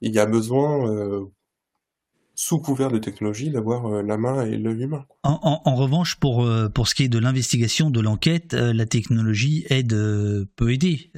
Il 0.00 0.12
y 0.12 0.18
a 0.18 0.26
besoin 0.26 1.28
sous 2.34 2.58
couvert 2.58 2.90
de 2.90 2.98
technologie, 2.98 3.50
d'avoir 3.50 3.86
euh, 3.86 4.02
la 4.02 4.16
main 4.16 4.44
et 4.46 4.56
l'œil 4.56 4.82
humain. 4.82 5.04
En, 5.22 5.76
revanche, 5.76 6.16
pour, 6.16 6.44
euh, 6.44 6.68
pour 6.68 6.88
ce 6.88 6.94
qui 6.94 7.04
est 7.04 7.08
de 7.08 7.18
l'investigation, 7.18 7.90
de 7.90 8.00
l'enquête, 8.00 8.54
euh, 8.54 8.72
la 8.72 8.86
technologie 8.86 9.64
aide, 9.68 9.94
peut 10.56 10.72
aider. 10.72 11.10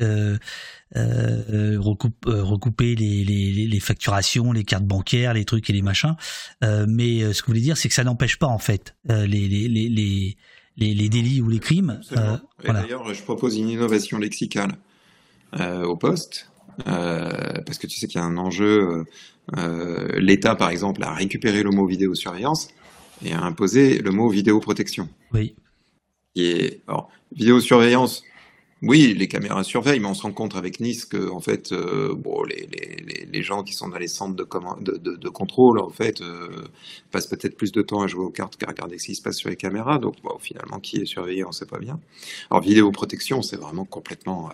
recouper 2.27 2.95
les, 2.95 3.25
les, 3.25 3.67
les, 3.67 3.81
facturations, 3.81 4.53
les 4.53 4.65
cartes 4.65 4.85
bancaires, 4.85 5.35
les 5.35 5.45
trucs 5.45 5.71
et 5.71 5.73
les 5.73 5.83
machins. 5.83 6.17
mais 6.63 7.33
ce 7.33 7.41
que 7.41 7.47
vous 7.47 7.53
voulez 7.53 7.61
dire, 7.61 7.77
c'est 7.77 7.89
que 7.89 7.95
ça 7.95 8.05
n'empêche 8.05 8.39
pas, 8.39 8.49
en 8.49 8.59
fait, 8.59 8.95
les, 9.09 9.49
les, 9.49 10.37
les, 10.77 10.95
les, 10.95 11.09
délits 11.09 11.41
ou 11.41 11.49
les 11.49 11.61
crimes. 11.61 12.01
D'ailleurs, 12.65 13.13
je 13.13 13.23
propose 13.23 13.57
une 13.59 13.69
innovation 13.69 14.19
lexicale 14.19 14.77
au 15.53 15.97
poste. 15.97 16.51
parce 16.85 17.79
que 17.79 17.87
tu 17.87 17.99
sais 17.99 18.07
qu'il 18.09 18.21
y 18.21 18.25
a 18.25 18.27
un 18.27 18.37
enjeu 18.37 19.05
euh, 19.59 20.09
l'État, 20.19 20.55
par 20.55 20.71
exemple, 20.71 21.03
a 21.03 21.13
récupéré 21.13 21.63
le 21.63 21.71
mot 21.71 21.87
vidéosurveillance 21.87 22.69
et 23.25 23.33
a 23.33 23.43
imposé 23.43 23.99
le 23.99 24.11
mot 24.11 24.29
vidéoprotection. 24.29 25.09
Oui. 25.33 25.55
Et, 26.35 26.83
alors, 26.89 27.11
vidéosurveillance, 27.33 28.25
oui, 28.87 29.15
les 29.15 29.29
caméras 29.29 29.65
surveillent, 29.65 30.01
mais 30.01 30.09
on 30.09 30.15
se 30.15 30.23
rend 30.23 30.33
compte 30.33 30.57
avec 30.57 30.79
Nice 30.79 31.07
que, 31.07 31.31
en 31.31 31.41
fait, 31.41 31.73
euh, 31.73 32.15
bon, 32.15 32.45
les, 32.45 33.43
gens 33.43 33.63
qui 33.63 33.73
sont 33.73 33.89
dans 33.89 33.99
les 33.99 34.09
centres 34.09 34.37
de, 34.37 35.29
contrôle, 35.29 35.79
en 35.79 35.89
fait, 35.89 36.21
euh, 36.21 36.65
passent 37.11 37.27
peut-être 37.27 37.57
plus 37.57 37.73
de 37.73 37.83
temps 37.83 38.03
à 38.03 38.07
jouer 38.07 38.25
aux 38.25 38.31
cartes 38.31 38.57
qu'à 38.57 38.67
regarder 38.67 38.99
ce 38.99 39.07
qui 39.07 39.15
se 39.15 39.23
passe 39.23 39.37
sur 39.37 39.49
les 39.49 39.57
caméras. 39.57 39.99
Donc, 39.99 40.17
finalement, 40.41 40.81
qui 40.81 40.99
est 40.99 41.07
surveillé, 41.07 41.45
on 41.45 41.49
ne 41.49 41.53
sait 41.53 41.67
pas 41.67 41.79
bien. 41.79 41.99
Alors, 42.51 42.63
vidéoprotection, 42.63 43.43
c'est 43.43 43.57
vraiment 43.57 43.85
complètement 43.85 44.51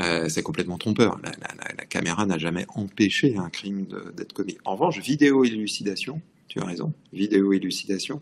euh, 0.00 0.28
c'est 0.28 0.42
complètement 0.42 0.76
trompeur. 0.76 1.18
La 1.22 1.84
caméra 1.86 2.26
n'a 2.26 2.38
jamais 2.38 2.66
empêché 2.74 3.36
un 3.36 3.50
crime 3.50 3.86
d'être 4.16 4.32
commis. 4.32 4.58
En 4.64 4.72
revanche, 4.72 4.98
vidéo 4.98 5.44
élucidation, 5.44 6.20
tu 6.48 6.60
as 6.60 6.64
raison, 6.64 6.92
vidéo 7.12 7.52
élucidation, 7.52 8.20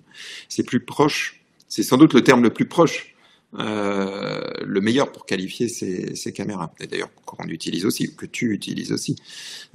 c'est 0.49 0.63
plus 0.63 0.81
proche, 0.81 1.41
c'est 1.69 1.83
sans 1.83 1.97
doute 1.97 2.15
le 2.15 2.23
terme 2.23 2.43
le 2.43 2.51
plus 2.51 2.67
proche, 2.67 3.16
euh, 3.59 4.41
le 4.65 4.81
meilleur 4.81 5.13
pour 5.13 5.27
qualifier 5.27 5.69
ces, 5.69 6.15
ces 6.15 6.33
caméras. 6.33 6.73
Et 6.81 6.87
d'ailleurs, 6.87 7.11
qu'on 7.25 7.49
utilise 7.49 7.87
aussi, 7.87 8.15
que 8.15 8.27
tu 8.27 8.53
utilises 8.53 8.93
aussi, 8.93 9.17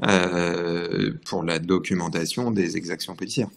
euh, 0.06 1.14
pour 1.26 1.44
la 1.44 1.60
documentation 1.60 2.52
des 2.52 2.78
exactions 2.78 3.16
policières. 3.16 3.50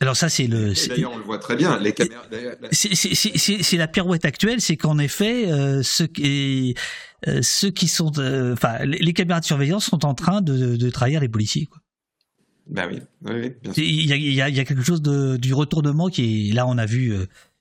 Alors 0.00 0.16
ça, 0.16 0.28
c'est 0.28 0.46
le. 0.46 0.74
D'ailleurs, 0.88 1.12
on 1.12 1.18
le 1.18 1.24
voit 1.24 1.38
très 1.38 1.56
bien. 1.56 1.78
Les 1.80 1.92
caméras. 1.92 2.24
C'est 2.70 3.76
la 3.76 3.88
pirouette 3.88 4.24
actuelle, 4.24 4.60
c'est 4.60 4.76
qu'en 4.76 4.98
effet, 4.98 5.50
euh, 5.50 5.82
ce 5.82 6.04
qui, 6.04 6.74
euh, 7.26 7.40
ceux 7.42 7.70
qui 7.70 7.88
sont, 7.88 8.12
euh, 8.18 8.52
enfin, 8.52 8.84
les, 8.84 9.12
caméras 9.12 9.40
de 9.40 9.44
surveillance 9.44 9.86
sont 9.86 10.04
en 10.04 10.14
train 10.14 10.40
de, 10.40 10.76
de 10.76 10.90
trahir 10.90 11.20
les 11.20 11.28
policiers. 11.28 11.66
Quoi. 11.66 11.80
Ben 12.68 12.86
oui, 12.90 13.00
oui, 13.22 13.52
bien 13.62 13.72
sûr. 13.72 13.82
Il 13.82 14.06
y 14.06 14.12
a, 14.12 14.16
il 14.16 14.32
y 14.34 14.42
a, 14.42 14.48
il 14.48 14.54
y 14.54 14.60
a 14.60 14.64
quelque 14.64 14.82
chose 14.82 15.02
de, 15.02 15.36
du 15.36 15.52
retournement 15.52 16.08
qui 16.08 16.50
est 16.50 16.52
là. 16.52 16.66
On 16.66 16.78
a 16.78 16.86
vu 16.86 17.12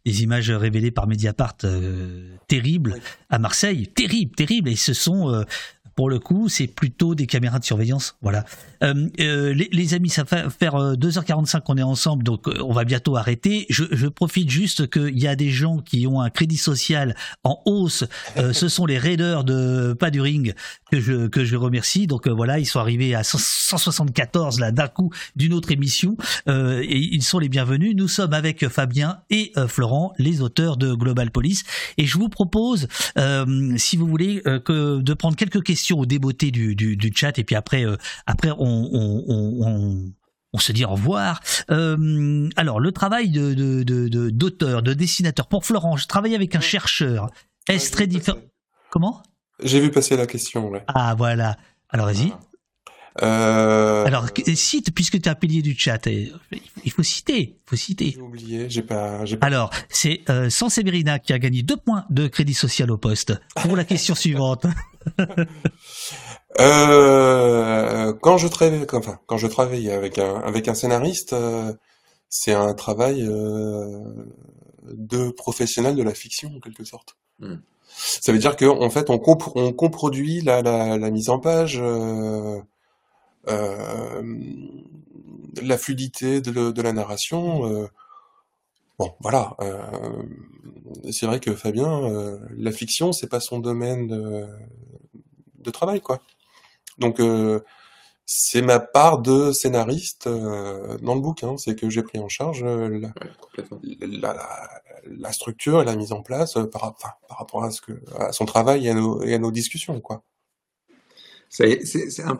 euh, 0.08 0.12
les 0.12 0.24
images 0.24 0.52
révélées 0.52 0.92
par 0.92 1.08
Mediapart 1.08 1.58
euh, 1.64 2.36
terribles 2.48 2.96
à 3.30 3.40
Marseille, 3.40 3.88
terrible, 3.88 4.36
terrible, 4.36 4.70
et 4.70 4.76
ce 4.76 4.94
sont 4.94 5.46
pour 5.98 6.12
le 6.12 6.20
coup, 6.20 6.48
c'est 6.48 6.68
plutôt 6.68 7.16
des 7.16 7.26
caméras 7.26 7.58
de 7.58 7.66
surveillance. 7.66 8.18
Voilà. 8.22 8.46
Euh, 8.84 9.10
euh, 9.20 9.54
les, 9.54 9.94
amis, 9.94 10.10
ça 10.10 10.24
va 10.24 10.50
faire 10.50 10.76
2h45 10.76 11.58
euh, 11.58 11.60
qu'on 11.62 11.78
est 11.78 11.84
ensemble, 11.84 12.24
donc 12.24 12.48
on 12.62 12.74
va 12.74 12.84
bientôt 12.84 13.16
arrêter. 13.16 13.66
Je, 13.70 14.08
profite 14.08 14.50
juste 14.50 14.90
qu'il 14.90 15.20
y 15.20 15.28
a 15.28 15.36
des 15.36 15.50
gens 15.50 15.78
qui 15.80 16.08
ont 16.08 16.22
un 16.22 16.30
crédit 16.30 16.58
social 16.58 17.16
en 17.44 17.62
hausse. 17.66 18.06
ce 18.36 18.68
sont 18.68 18.86
les 18.86 18.98
raiders 18.98 19.44
de 19.44 19.94
pas 19.94 20.10
du 20.10 20.22
ring 20.22 20.56
que 20.92 21.00
je 21.00 21.28
que 21.28 21.46
je 21.46 21.56
remercie. 21.56 22.08
Donc 22.08 22.28
voilà, 22.28 22.58
ils 22.58 22.66
sont 22.66 22.80
arrivés 22.80 23.14
à 23.14 23.24
174 23.24 24.60
là 24.60 24.72
d'un 24.72 24.88
coup 24.88 25.12
d'une 25.36 25.54
autre 25.54 25.72
émission 25.72 26.18
et 26.48 26.98
ils 26.98 27.22
sont 27.22 27.40
les 27.40 27.50
bienvenus. 27.50 27.96
Nous 27.96 28.08
sommes 28.08 28.34
avec 28.34 28.68
Fabien 28.70 29.20
et 29.30 29.52
Florent, 29.68 30.14
les 30.18 30.42
auteurs 30.42 30.78
de 30.78 30.94
Global 30.94 31.32
Police, 31.32 31.64
et 31.98 32.06
je 32.06 32.18
vous 32.18 32.30
propose, 32.30 32.88
si 33.78 33.98
vous 33.98 34.08
voulez, 34.08 34.42
que 34.42 35.02
de 35.02 35.14
prendre 35.14 35.36
quelques 35.36 35.64
questions 35.64 36.00
au 36.00 36.06
débeauté 36.06 36.52
du, 36.52 36.76
du, 36.76 37.12
chat 37.16 37.38
et 37.40 37.44
puis 37.44 37.56
après, 37.56 37.86
euh, 37.86 37.98
après 38.26 38.52
on, 38.68 40.14
on, 40.54 40.58
se 40.58 40.72
dit 40.72 40.86
au 40.86 40.90
revoir. 40.90 41.42
Euh, 41.72 42.50
alors, 42.56 42.80
le 42.80 42.92
travail 42.92 43.30
de, 43.30 43.84
d'auteur, 44.30 44.82
de, 44.82 44.94
dessinateur. 44.94 45.48
Pour 45.48 45.66
Florent, 45.66 45.98
je 45.98 46.08
travaille 46.08 46.36
avec 46.36 46.56
un 46.56 46.60
chercheur. 46.60 47.30
Est-ce 47.68 47.92
très 47.92 48.08
différent 48.08 48.40
Comment? 48.90 49.22
J'ai 49.64 49.80
vu 49.80 49.92
passer 49.92 50.16
la 50.16 50.28
question, 50.28 50.72
Ah, 50.88 51.16
voilà. 51.18 51.58
Alors, 51.90 52.06
vas-y. 52.06 52.32
Euh, 53.24 54.06
Alors, 54.06 54.28
cite, 54.54 54.94
puisque 54.94 55.20
tu 55.20 55.28
es 55.28 55.30
un 55.30 55.36
pilier 55.36 55.62
du 55.62 55.76
chat, 55.78 56.06
il 56.06 56.92
faut 56.92 57.04
citer, 57.04 57.40
il 57.40 57.70
faut 57.70 57.76
citer. 57.76 58.12
J'ai 58.12 58.22
oublié, 58.22 58.70
j'ai 58.70 58.84
pas, 58.84 59.24
Alors, 59.42 59.72
c'est 59.90 60.22
euh, 60.30 60.50
Sanseverina 60.50 61.18
qui 61.20 61.34
a 61.34 61.40
gagné 61.40 61.64
deux 61.64 61.78
points 61.78 62.06
de 62.10 62.28
crédit 62.28 62.54
social 62.54 62.92
au 62.92 62.98
poste 62.98 63.34
pour 63.56 63.76
la 63.76 63.84
question 63.84 64.14
suivante. 64.16 64.68
Euh, 66.60 68.14
quand 68.22 68.38
je 68.38 68.48
travaille, 68.48 68.86
enfin, 68.94 69.20
quand 69.28 69.38
je 69.38 69.48
travaille 69.48 69.92
avec 69.92 70.18
un 70.18 70.36
avec 70.42 70.68
un 70.68 70.74
scénariste, 70.74 71.34
euh, 71.34 71.74
c'est 72.30 72.54
un 72.54 72.74
travail 72.74 73.26
euh, 73.28 74.04
de 74.84 75.30
professionnel 75.32 75.96
de 75.96 76.04
la 76.04 76.14
fiction 76.14 76.52
en 76.56 76.60
quelque 76.60 76.84
sorte. 76.84 77.16
Hmm. 77.40 77.56
Ça 77.88 78.32
veut 78.32 78.40
dire 78.40 78.56
qu'en 78.58 78.82
en 78.82 78.90
fait, 78.90 79.10
on, 79.10 79.18
comp- 79.20 79.52
on 79.56 79.74
coproduit 79.74 80.42
la, 80.42 80.62
la, 80.62 80.98
la 80.98 81.12
mise 81.12 81.30
en 81.30 81.40
page, 81.40 81.80
euh, 81.82 82.60
euh, 83.50 84.24
la 85.62 85.78
fluidité 85.78 86.42
de, 86.42 86.82
la 86.82 86.94
narration. 86.94 87.66
euh. 87.66 87.88
bon, 89.00 89.14
voilà. 89.20 89.56
euh, 89.62 90.24
c'est 91.12 91.26
vrai 91.26 91.40
que 91.40 91.54
Fabien, 91.56 92.04
euh, 92.04 92.38
la 92.56 92.72
fiction, 92.72 93.12
c'est 93.12 93.28
pas 93.28 93.40
son 93.40 93.60
domaine 93.60 94.08
de, 94.08 94.48
de 95.60 95.72
travail, 95.72 96.02
quoi. 96.02 96.22
Donc, 97.00 97.20
euh, 97.20 97.60
c'est 98.26 98.62
ma 98.62 98.80
part 98.80 99.20
de 99.22 99.52
scénariste 99.54 100.28
euh, 100.28 100.98
dans 101.00 101.16
le 101.16 101.22
bouquin, 101.22 101.58
c'est 101.58 101.76
que 101.76 101.90
j'ai 101.90 102.04
pris 102.04 102.20
en 102.20 102.30
charge 102.30 102.64
euh, 102.64 102.90
la, 103.00 103.10
Ouais, 103.22 103.32
la, 104.02 104.34
la- 104.34 104.70
la 105.10 105.32
structure 105.34 105.82
et 105.82 105.86
la 105.86 105.96
mise 105.96 106.12
en 106.14 106.22
place 106.24 106.56
par, 106.72 106.84
enfin, 106.86 107.10
par 107.30 107.40
rapport 107.40 107.64
à, 107.64 107.72
ce 107.72 107.82
que, 107.82 107.94
à 108.18 108.32
son 108.34 108.46
travail 108.46 108.88
et 108.88 108.92
à 108.92 108.94
nos, 108.96 109.22
et 109.24 109.34
à 109.36 109.40
nos 109.40 109.52
discussions, 109.52 110.02
quoi. 110.02 110.24
C'est 111.50 111.80
un, 112.24 112.36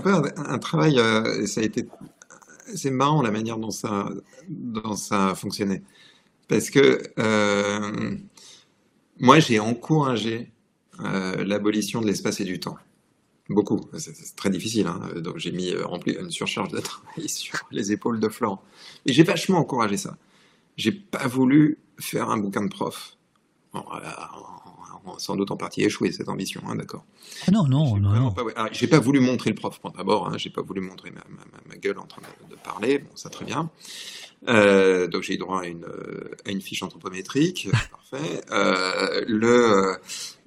peu 0.00 0.10
un, 0.14 0.22
un 0.36 0.58
travail, 0.58 0.98
euh, 0.98 1.46
ça 1.46 1.60
a 1.60 1.64
été, 1.64 1.86
c'est 2.74 2.90
marrant 2.90 3.22
la 3.22 3.30
manière 3.32 3.58
dont 3.58 3.70
ça, 3.70 4.08
dont 4.48 4.96
ça 4.96 5.30
a 5.30 5.34
fonctionné. 5.36 5.82
Parce 6.48 6.70
que 6.70 7.02
euh, 7.18 8.16
moi, 9.18 9.38
j'ai 9.40 9.58
encouragé 9.60 10.52
euh, 11.00 11.44
l'abolition 11.44 12.00
de 12.00 12.06
l'espace 12.06 12.40
et 12.40 12.44
du 12.44 12.60
temps. 12.60 12.76
Beaucoup. 13.48 13.80
C'est 13.96 14.34
très 14.36 14.50
difficile. 14.50 14.86
hein. 14.88 15.00
Donc 15.16 15.38
j'ai 15.38 15.52
mis 15.52 15.70
euh, 15.72 15.84
plus 16.00 16.14
une 16.18 16.30
surcharge 16.30 16.70
de 16.70 16.80
travail 16.80 17.28
sur 17.28 17.58
les 17.70 17.92
épaules 17.92 18.18
de 18.20 18.28
Florent. 18.28 18.62
Et 19.06 19.12
j'ai 19.12 19.22
vachement 19.22 19.58
encouragé 19.58 19.96
ça. 19.96 20.16
J'ai 20.76 20.92
pas 20.92 21.26
voulu 21.28 21.78
faire 21.98 22.28
un 22.30 22.38
bouquin 22.38 22.62
de 22.62 22.68
prof. 22.68 23.16
Bon, 23.72 23.84
voilà, 23.88 24.30
sans 25.18 25.36
doute 25.36 25.50
en 25.52 25.56
partie 25.56 25.82
échoué 25.82 26.10
cette 26.10 26.28
ambition, 26.28 26.60
hein, 26.66 26.74
d'accord. 26.74 27.04
Ah 27.46 27.52
non, 27.52 27.64
non, 27.68 27.96
non, 27.98 28.10
non. 28.12 28.32
pas- 28.32 28.42
ah, 28.56 28.68
j'ai 28.72 28.88
pas 28.88 28.98
voulu 28.98 29.20
montrer 29.20 29.50
le 29.50 29.56
prof 29.56 29.78
bon, 29.82 29.90
d'abord, 29.96 30.26
hein, 30.28 30.36
j'ai 30.36 30.50
pas 30.50 30.62
voulu 30.62 30.80
montrer 30.80 31.10
ma, 31.12 31.20
ma- 31.28 31.44
ma- 31.52 31.62
ma 31.68 31.76
gueule 31.76 31.98
en 31.98 32.06
train 32.06 32.22
de, 32.50 32.56
parler, 32.56 32.98
bon 32.98 33.10
ça 33.14 33.30
très 33.30 33.44
bien. 33.44 33.70
Euh, 34.48 35.06
donc 35.06 35.22
j'ai 35.22 35.34
eu 35.34 35.38
droit 35.38 35.62
à 35.62 35.66
une, 35.66 35.84
euh, 35.84 36.30
à 36.44 36.50
une 36.50 36.60
fiche 36.60 36.82
anthropométrique, 36.82 37.68
parfait. 37.90 38.40
Euh, 38.50 39.24
le, 39.28 39.48
euh, 39.92 39.96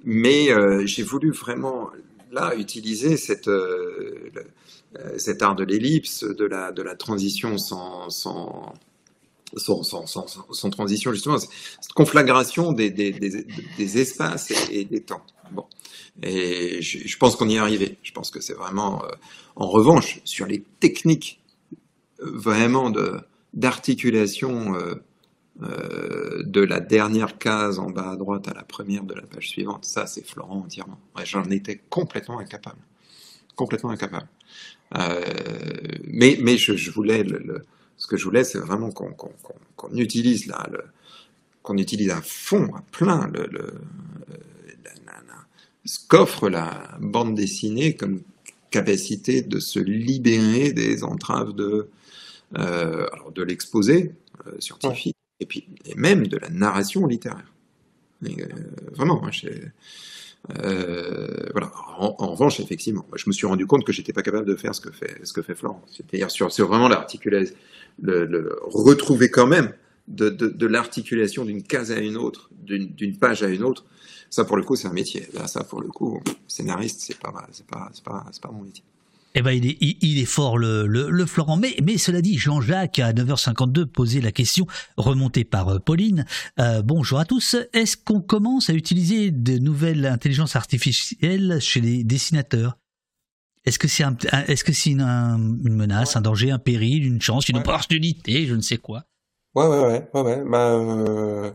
mais 0.04 0.52
euh, 0.52 0.84
j'ai 0.86 1.02
voulu 1.02 1.30
vraiment 1.32 1.88
là 2.30 2.54
utiliser 2.56 3.16
cette, 3.16 3.48
euh, 3.48 4.30
euh, 4.98 5.18
cet 5.18 5.42
art 5.42 5.54
de 5.54 5.64
l'ellipse, 5.64 6.24
de 6.24 6.44
la, 6.44 6.72
de 6.72 6.82
la 6.82 6.94
transition 6.94 7.58
sans, 7.58 8.10
sans, 8.10 8.74
sans, 9.56 9.82
sans, 10.06 10.70
transition, 10.70 11.12
justement, 11.12 11.38
cette 11.38 11.92
conflagration 11.94 12.72
des, 12.72 12.90
des, 12.90 13.12
des, 13.12 13.98
espaces 13.98 14.52
et, 14.70 14.84
des 14.84 15.00
temps. 15.00 15.22
Bon. 15.52 15.66
Et 16.22 16.80
je, 16.82 17.16
pense 17.18 17.36
qu'on 17.36 17.48
y 17.48 17.56
est 17.56 17.58
arrivé. 17.58 17.98
Je 18.02 18.12
pense 18.12 18.30
que 18.30 18.40
c'est 18.40 18.54
vraiment, 18.54 19.04
euh, 19.04 19.08
en 19.56 19.68
revanche, 19.68 20.20
sur 20.24 20.46
les 20.46 20.62
techniques 20.78 21.40
vraiment 22.20 22.92
d'articulation 23.54 24.74
euh, 25.62 26.42
de 26.44 26.60
la 26.60 26.80
dernière 26.80 27.38
case 27.38 27.78
en 27.78 27.90
bas 27.90 28.10
à 28.12 28.16
droite 28.16 28.48
à 28.48 28.54
la 28.54 28.62
première 28.64 29.04
de 29.04 29.14
la 29.14 29.22
page 29.22 29.48
suivante, 29.48 29.84
ça 29.84 30.06
c'est 30.06 30.26
Florent 30.26 30.60
entièrement. 30.64 30.98
J'en 31.24 31.44
étais 31.50 31.80
complètement 31.90 32.38
incapable, 32.38 32.80
complètement 33.56 33.90
incapable. 33.90 34.28
Euh, 34.96 35.20
mais 36.04 36.38
mais 36.42 36.56
je, 36.56 36.90
voulais 36.90 37.24
ce 37.96 38.06
que 38.06 38.16
je 38.16 38.24
voulais, 38.24 38.44
c'est 38.44 38.58
vraiment 38.58 38.90
qu'on 38.90 39.94
utilise 39.94 40.46
là, 40.46 40.66
qu'on 41.62 41.76
utilise 41.76 42.10
à 42.10 42.22
fond, 42.22 42.74
à 42.74 42.82
plein 42.90 43.28
le, 43.28 43.46
le, 43.46 43.74
la- 45.06 45.20
ce 45.84 45.98
qu'offre 46.08 46.48
la 46.48 46.98
bande 47.00 47.34
dessinée 47.34 47.94
comme 47.96 48.22
capacité 48.70 49.42
de 49.42 49.58
se 49.60 49.78
libérer 49.78 50.72
des 50.72 51.04
entraves 51.04 51.54
de, 51.54 51.88
euh, 52.58 53.06
l'exposé 53.42 54.12
euh, 54.46 54.52
scientifique 54.60 55.16
et 55.40 55.46
puis 55.46 55.66
et 55.84 55.94
même 55.94 56.26
de 56.26 56.36
la 56.36 56.48
narration 56.50 57.06
littéraire. 57.06 57.52
Euh, 58.24 58.46
vraiment, 58.92 59.22
euh, 60.58 61.28
voilà. 61.52 61.72
En, 61.98 62.32
revanche, 62.32 62.60
effectivement, 62.60 63.06
je 63.14 63.24
me 63.26 63.32
suis 63.32 63.46
rendu 63.46 63.66
compte 63.66 63.84
que 63.84 63.92
j'étais 63.92 64.12
pas 64.12 64.22
capable 64.22 64.46
de 64.46 64.56
faire 64.56 64.74
ce 64.74 64.80
que 64.80 64.90
fait 64.90 65.20
ce 65.24 65.32
que 65.32 65.42
fait 65.42 65.54
Florent. 65.54 65.82
C'est-à-dire 65.90 66.30
sur, 66.30 66.48
vraiment 66.66 66.88
l'articulation, 66.88 67.54
le, 68.00 68.58
retrouver 68.62 69.30
quand 69.30 69.46
même 69.46 69.72
de, 70.08 70.66
l'articulation 70.66 71.44
d'une 71.44 71.62
case 71.62 71.92
à 71.92 71.98
une 71.98 72.16
autre, 72.16 72.50
d'une 72.62 73.16
page 73.18 73.42
à 73.42 73.48
une 73.48 73.62
autre. 73.62 73.84
Ça, 74.30 74.44
pour 74.44 74.56
le 74.56 74.62
coup, 74.62 74.76
c'est 74.76 74.88
un 74.88 74.92
métier. 74.92 75.28
Ça, 75.46 75.64
pour 75.64 75.80
le 75.82 75.88
coup, 75.88 76.22
scénariste, 76.46 77.00
c'est 77.00 77.18
pas, 77.18 77.46
c'est 77.52 77.66
pas, 77.66 77.90
pas, 78.04 78.26
pas 78.40 78.50
mon 78.50 78.62
métier. 78.62 78.84
Eh 79.36 79.42
ben, 79.42 79.52
il 79.52 79.64
est, 79.66 79.76
il, 79.80 80.18
est 80.18 80.24
fort 80.24 80.58
le, 80.58 80.86
le, 80.88 81.08
le 81.08 81.26
Florent. 81.26 81.56
Mais, 81.56 81.76
mais 81.84 81.98
cela 81.98 82.20
dit, 82.20 82.36
Jean-Jacques 82.36 82.98
à 82.98 83.12
9h52 83.12 83.86
posait 83.86 84.20
la 84.20 84.32
question 84.32 84.66
remontée 84.96 85.44
par 85.44 85.68
euh, 85.68 85.78
Pauline. 85.78 86.24
Euh, 86.58 86.82
bonjour 86.82 87.20
à 87.20 87.24
tous. 87.24 87.54
Est-ce 87.72 87.96
qu'on 87.96 88.20
commence 88.20 88.70
à 88.70 88.72
utiliser 88.72 89.30
de 89.30 89.58
nouvelles 89.58 90.04
intelligences 90.06 90.56
artificielles 90.56 91.58
chez 91.60 91.80
les 91.80 92.02
dessinateurs? 92.02 92.76
Est-ce 93.64 93.78
que 93.78 93.86
c'est 93.86 94.02
un, 94.02 94.16
est-ce 94.48 94.64
que 94.64 94.72
c'est 94.72 94.90
une, 94.90 95.02
un- 95.02 95.36
une 95.38 95.76
menace, 95.76 96.16
un 96.16 96.22
danger, 96.22 96.50
un 96.50 96.58
péril, 96.58 97.04
une 97.06 97.20
chance, 97.22 97.48
une 97.48 97.56
Ouais. 97.56 97.62
opportunité, 97.62 98.46
je 98.46 98.54
ne 98.56 98.62
sais 98.62 98.78
quoi? 98.78 99.04
Ouais, 99.54 99.66
ouais, 99.66 99.78
ouais, 99.78 100.08
ouais, 100.14 100.22
ouais. 100.22 100.42
Bah, 100.48 100.70
euh, 100.72 101.50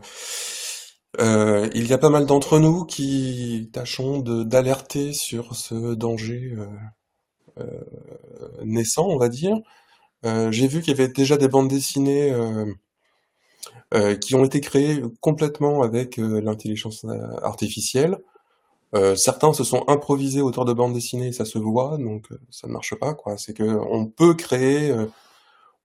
euh, 1.20 1.68
il 1.74 1.86
y 1.86 1.92
a 1.92 1.98
pas 1.98 2.10
mal 2.10 2.24
d'entre 2.24 2.58
nous 2.58 2.84
qui 2.84 3.68
tâchons 3.72 4.20
d'alerter 4.20 5.12
sur 5.12 5.56
ce 5.56 5.94
danger 5.94 6.54
euh, 6.56 6.66
naissant, 8.64 9.06
on 9.08 9.18
va 9.18 9.28
dire. 9.28 9.56
Euh, 10.26 10.52
j'ai 10.52 10.68
vu 10.68 10.82
qu'il 10.82 10.96
y 10.96 11.00
avait 11.00 11.12
déjà 11.12 11.36
des 11.36 11.48
bandes 11.48 11.68
dessinées 11.68 12.32
euh, 12.32 12.66
euh, 13.94 14.16
qui 14.16 14.34
ont 14.34 14.44
été 14.44 14.60
créées 14.60 15.02
complètement 15.20 15.82
avec 15.82 16.18
euh, 16.18 16.40
l'intelligence 16.40 17.04
euh, 17.04 17.36
artificielle. 17.42 18.18
Euh, 18.94 19.16
certains 19.16 19.52
se 19.52 19.64
sont 19.64 19.84
improvisés 19.88 20.42
auteurs 20.42 20.64
de 20.64 20.72
bandes 20.72 20.94
dessinées, 20.94 21.32
ça 21.32 21.44
se 21.44 21.58
voit, 21.58 21.98
donc 21.98 22.32
euh, 22.32 22.38
ça 22.50 22.68
ne 22.68 22.72
marche 22.72 22.94
pas. 22.96 23.16
C'est 23.38 23.54
que 23.54 23.64
on 23.64 24.06
peut 24.06 24.34
créer 24.34 24.90
euh, 24.90 25.06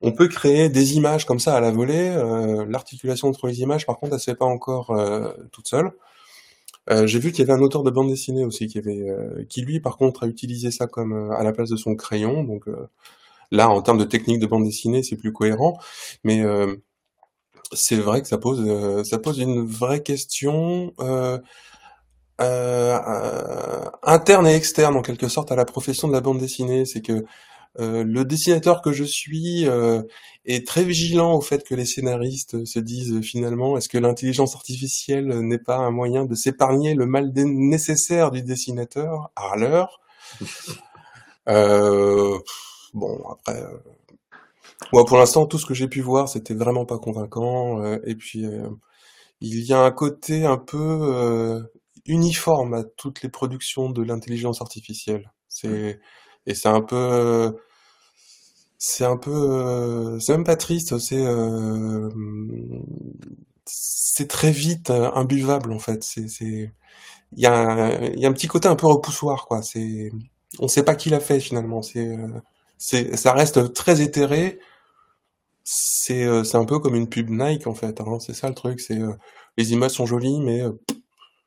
on 0.01 0.11
peut 0.13 0.27
créer 0.27 0.69
des 0.69 0.95
images 0.95 1.25
comme 1.25 1.39
ça 1.39 1.55
à 1.55 1.61
la 1.61 1.71
volée. 1.71 2.09
euh, 2.09 2.65
L'articulation 2.69 3.29
entre 3.29 3.47
les 3.47 3.61
images, 3.61 3.85
par 3.85 3.97
contre, 3.99 4.13
elle 4.13 4.19
se 4.19 4.31
fait 4.31 4.35
pas 4.37 4.45
encore 4.45 4.91
euh, 4.91 5.31
toute 5.51 5.67
seule. 5.67 5.91
Euh, 6.91 7.07
J'ai 7.07 7.19
vu 7.19 7.31
qu'il 7.31 7.47
y 7.47 7.49
avait 7.49 7.57
un 7.57 7.63
auteur 7.63 7.83
de 7.83 7.91
bande 7.91 8.09
dessinée 8.09 8.43
aussi 8.43 8.67
qui 8.67 8.77
avait, 8.77 9.09
euh, 9.09 9.45
qui 9.47 9.61
lui, 9.61 9.79
par 9.79 9.97
contre, 9.97 10.23
a 10.23 10.27
utilisé 10.27 10.71
ça 10.71 10.87
comme 10.87 11.13
euh, 11.13 11.31
à 11.31 11.43
la 11.43 11.53
place 11.53 11.69
de 11.69 11.77
son 11.77 11.95
crayon. 11.95 12.43
Donc 12.43 12.67
euh, 12.67 12.89
là, 13.51 13.69
en 13.69 13.81
termes 13.81 13.97
de 13.97 14.03
technique 14.03 14.39
de 14.39 14.47
bande 14.47 14.65
dessinée, 14.65 15.03
c'est 15.03 15.15
plus 15.15 15.31
cohérent. 15.31 15.79
Mais 16.23 16.41
euh, 16.41 16.75
c'est 17.71 17.95
vrai 17.95 18.21
que 18.21 18.27
ça 18.27 18.37
pose, 18.37 19.05
ça 19.07 19.17
pose 19.19 19.39
une 19.39 19.65
vraie 19.65 20.03
question. 20.03 20.93
Interne 24.03 24.47
et 24.47 24.55
externe 24.55 24.97
en 24.97 25.01
quelque 25.01 25.29
sorte 25.29 25.51
à 25.51 25.55
la 25.55 25.65
profession 25.65 26.07
de 26.09 26.13
la 26.13 26.21
bande 26.21 26.39
dessinée, 26.39 26.85
c'est 26.85 27.01
que 27.01 27.23
le 27.79 28.23
dessinateur 28.23 28.81
que 28.81 28.91
je 28.91 29.05
suis 29.05 29.67
est 30.45 30.67
très 30.67 30.83
vigilant 30.83 31.35
au 31.35 31.41
fait 31.41 31.63
que 31.63 31.75
les 31.75 31.85
scénaristes 31.85 32.65
se 32.65 32.79
disent 32.79 33.21
finalement 33.21 33.77
est-ce 33.77 33.89
que 33.89 33.97
l'intelligence 33.97 34.55
artificielle 34.55 35.27
n'est 35.41 35.59
pas 35.59 35.77
un 35.77 35.91
moyen 35.91 36.25
de 36.25 36.35
s'épargner 36.35 36.95
le 36.95 37.05
mal 37.05 37.31
nécessaire 37.35 38.31
du 38.31 38.41
dessinateur 38.41 39.31
l'heure? 39.57 39.99
Euh, 41.49 42.37
Bon 42.93 43.23
après, 43.31 43.61
euh, 43.63 43.77
moi 44.93 45.05
pour 45.05 45.17
l'instant 45.17 45.45
tout 45.45 45.57
ce 45.57 45.65
que 45.65 45.73
j'ai 45.73 45.87
pu 45.87 46.01
voir 46.01 46.29
c'était 46.29 46.53
vraiment 46.53 46.85
pas 46.85 46.97
convaincant 46.99 47.81
euh, 47.83 47.99
et 48.05 48.15
puis 48.15 48.45
euh, 48.45 48.69
il 49.41 49.59
y 49.65 49.73
a 49.73 49.81
un 49.81 49.91
côté 49.91 50.45
un 50.45 50.57
peu 50.57 50.77
euh, 50.79 51.61
uniforme 52.05 52.73
à 52.75 52.83
toutes 52.83 53.23
les 53.23 53.29
productions 53.29 53.89
de 53.91 54.03
l'intelligence 54.03 54.61
artificielle. 54.61 55.31
C'est 55.49 55.99
et 56.47 56.55
c'est 56.55 56.69
un 56.69 56.81
peu 56.81 57.55
c'est 58.83 59.05
un 59.05 59.15
peu 59.17 59.29
euh, 59.31 60.19
c'est 60.19 60.31
même 60.33 60.43
pas 60.43 60.55
triste, 60.55 60.97
c'est 60.97 61.23
euh, 61.23 62.09
c'est 63.65 64.27
très 64.27 64.51
vite 64.51 64.89
euh, 64.89 65.11
imbuvable 65.13 65.71
en 65.71 65.77
fait. 65.79 66.03
C'est 66.03 66.27
c'est 66.27 66.71
il 67.33 67.39
y 67.43 67.45
a 67.47 67.53
un, 67.53 68.01
y 68.15 68.25
a 68.25 68.29
un 68.29 68.33
petit 68.33 68.47
côté 68.47 68.67
un 68.69 68.75
peu 68.75 68.87
repoussoir 68.87 69.47
quoi. 69.47 69.61
C'est 69.63 70.11
on 70.59 70.67
sait 70.67 70.83
pas 70.83 70.95
qui 70.95 71.09
l'a 71.11 71.19
fait 71.19 71.39
finalement. 71.39 71.81
C'est 71.83 72.07
euh, 72.07 72.27
c'est 72.79 73.17
ça 73.17 73.33
reste 73.33 73.73
très 73.73 74.01
éthéré. 74.01 74.59
C'est 75.63 76.23
euh, 76.25 76.43
c'est 76.43 76.57
un 76.57 76.65
peu 76.65 76.79
comme 76.79 76.95
une 76.95 77.09
pub 77.09 77.29
Nike 77.29 77.67
en 77.67 77.75
fait. 77.75 78.01
hein. 78.01 78.19
C'est 78.19 78.33
ça 78.33 78.49
le 78.49 78.55
truc. 78.55 78.79
C'est 78.79 78.99
les 79.57 79.73
images 79.73 79.91
sont 79.91 80.05
jolies, 80.07 80.41
mais 80.41 80.63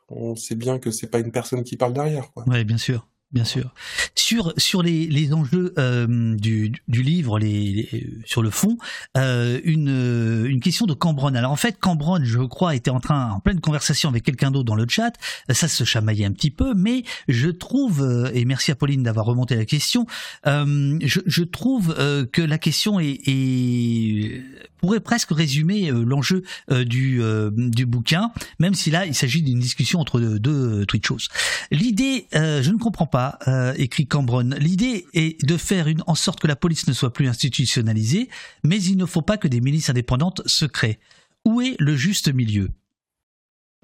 on 0.09 0.37
sait 0.37 0.55
bien 0.57 0.79
que 0.79 0.91
c'est 0.91 1.09
pas 1.09 1.19
une 1.21 1.33
personne 1.33 1.65
qui 1.65 1.77
parle 1.77 1.95
derrière, 1.95 2.31
quoi. 2.33 2.45
Oui, 2.47 2.65
bien 2.65 2.79
sûr. 2.79 3.09
Bien 3.35 3.45
sûr. 3.45 3.75
Sur 4.15 4.55
sur 4.57 4.83
les, 4.83 5.07
les 5.07 5.35
enjeux 5.35 5.75
euh, 5.79 6.37
du, 6.37 6.73
du 6.89 7.03
livre, 7.03 7.39
les, 7.39 8.07
sur 8.25 8.43
le 8.43 8.51
fond, 8.51 8.79
euh, 9.17 9.61
une 9.65 10.47
une 10.47 10.61
question 10.61 10.87
de 10.87 10.95
Cambronne. 10.95 11.37
Alors 11.37 11.51
en 11.51 11.57
fait, 11.57 11.79
Cambronne, 11.79 12.25
je 12.25 12.39
crois, 12.39 12.75
était 12.75 12.91
en 12.91 13.01
train 13.01 13.31
en 13.33 13.41
pleine 13.41 13.61
conversation 13.61 14.09
avec 14.09 14.23
quelqu'un 14.23 14.51
d'autre 14.51 14.65
dans 14.65 14.77
le 14.77 14.87
chat. 14.89 15.13
Ça 15.51 15.69
se 15.69 15.85
chamaillait 15.85 16.25
un 16.25 16.33
petit 16.33 16.53
peu, 16.53 16.75
mais 16.75 17.03
je 17.29 17.49
trouve 17.49 18.03
euh, 18.03 18.31
et 18.33 18.45
merci 18.45 18.71
à 18.71 18.77
Pauline 18.77 19.03
d'avoir 19.03 19.27
remonté 19.27 19.57
la 19.57 19.65
question. 19.65 20.07
Euh, 20.47 20.99
je, 21.03 21.21
je, 21.27 21.43
trouve 21.43 21.95
euh, 21.99 22.25
que 22.25 22.43
la 22.43 22.59
question 22.59 23.01
est, 23.01 23.21
est 23.27 24.43
pourrait 24.85 25.01
presque 25.01 25.31
résumer 25.31 25.91
euh, 25.91 26.05
l'enjeu 26.05 26.43
euh, 26.71 26.85
du, 26.85 27.23
euh, 27.23 27.51
du 27.55 27.87
bouquin, 27.87 28.31
même 28.59 28.75
si 28.75 28.91
là 28.91 29.07
il 29.07 29.15
s'agit 29.15 29.43
d'une 29.43 29.59
discussion 29.59 30.01
entre 30.01 30.21
deux, 30.21 30.85
Twitchos. 30.87 31.29
L'idée, 31.71 32.27
je 32.33 32.71
ne 32.71 32.79
comprends 32.79 33.07
pas, 33.07 33.39
écrit 33.77 34.07
Cambron, 34.07 34.51
l'idée 34.59 35.07
est 35.15 35.45
de 35.45 35.57
faire 35.57 35.89
une, 35.89 36.03
en 36.07 36.15
sorte 36.15 36.41
que 36.41 36.47
la 36.47 36.57
police 36.57 36.87
ne 36.87 36.93
soit 36.93 37.13
plus 37.13 37.29
institutionnalisée, 37.29 38.29
mais 38.63 38.83
il 38.83 38.97
ne 38.97 39.07
faut 39.07 39.23
pas 39.23 39.37
que 39.37 39.49
des 39.49 39.61
milices 39.61 39.91
indépendantes 39.91 40.43
se 40.47 40.65
créent. 40.65 40.99
Où 41.45 41.61
est 41.61 41.77
le 41.79 41.97
juste 41.97 42.33
milieu? 42.33 42.69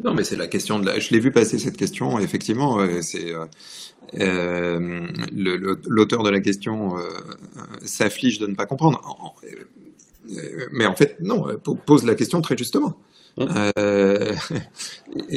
Non, 0.03 0.15
mais 0.15 0.25
c'est 0.25 0.37
la 0.37 0.47
question 0.47 0.79
de 0.79 0.87
la... 0.87 0.99
Je 0.99 1.11
l'ai 1.11 1.21
vu 1.21 1.31
passer 1.31 1.59
cette 1.59 1.77
question, 1.77 2.19
effectivement. 2.19 2.79
c'est 3.03 3.33
l'auteur 5.33 6.23
de 6.23 6.31
la 6.31 6.41
question 6.41 6.95
s'afflige 7.85 8.39
de 8.39 8.47
ne 8.47 8.55
pas 8.55 8.67
comprendre. 8.67 9.01
Euh, 10.31 10.69
mais 10.73 10.87
en 10.87 10.95
fait, 10.95 11.17
non, 11.21 11.49
euh, 11.49 11.57
pose 11.57 12.05
la 12.05 12.15
question 12.15 12.41
très 12.41 12.57
justement. 12.57 12.99
Mmh. 13.37 13.47
Euh, 13.79 14.35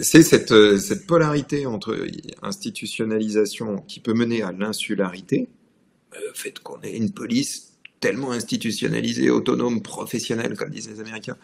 c'est 0.00 0.22
cette, 0.22 0.78
cette, 0.78 1.06
polarité 1.06 1.66
entre 1.66 1.96
institutionnalisation 2.42 3.78
qui 3.86 4.00
peut 4.00 4.14
mener 4.14 4.42
à 4.42 4.52
l'insularité, 4.52 5.48
le 6.14 6.32
fait 6.34 6.58
qu'on 6.58 6.80
ait 6.82 6.96
une 6.96 7.10
police 7.10 7.74
tellement 8.00 8.32
institutionnalisée, 8.32 9.30
autonome, 9.30 9.82
professionnelle, 9.82 10.56
comme 10.56 10.70
disent 10.70 10.88
les 10.88 11.00
Américains, 11.00 11.36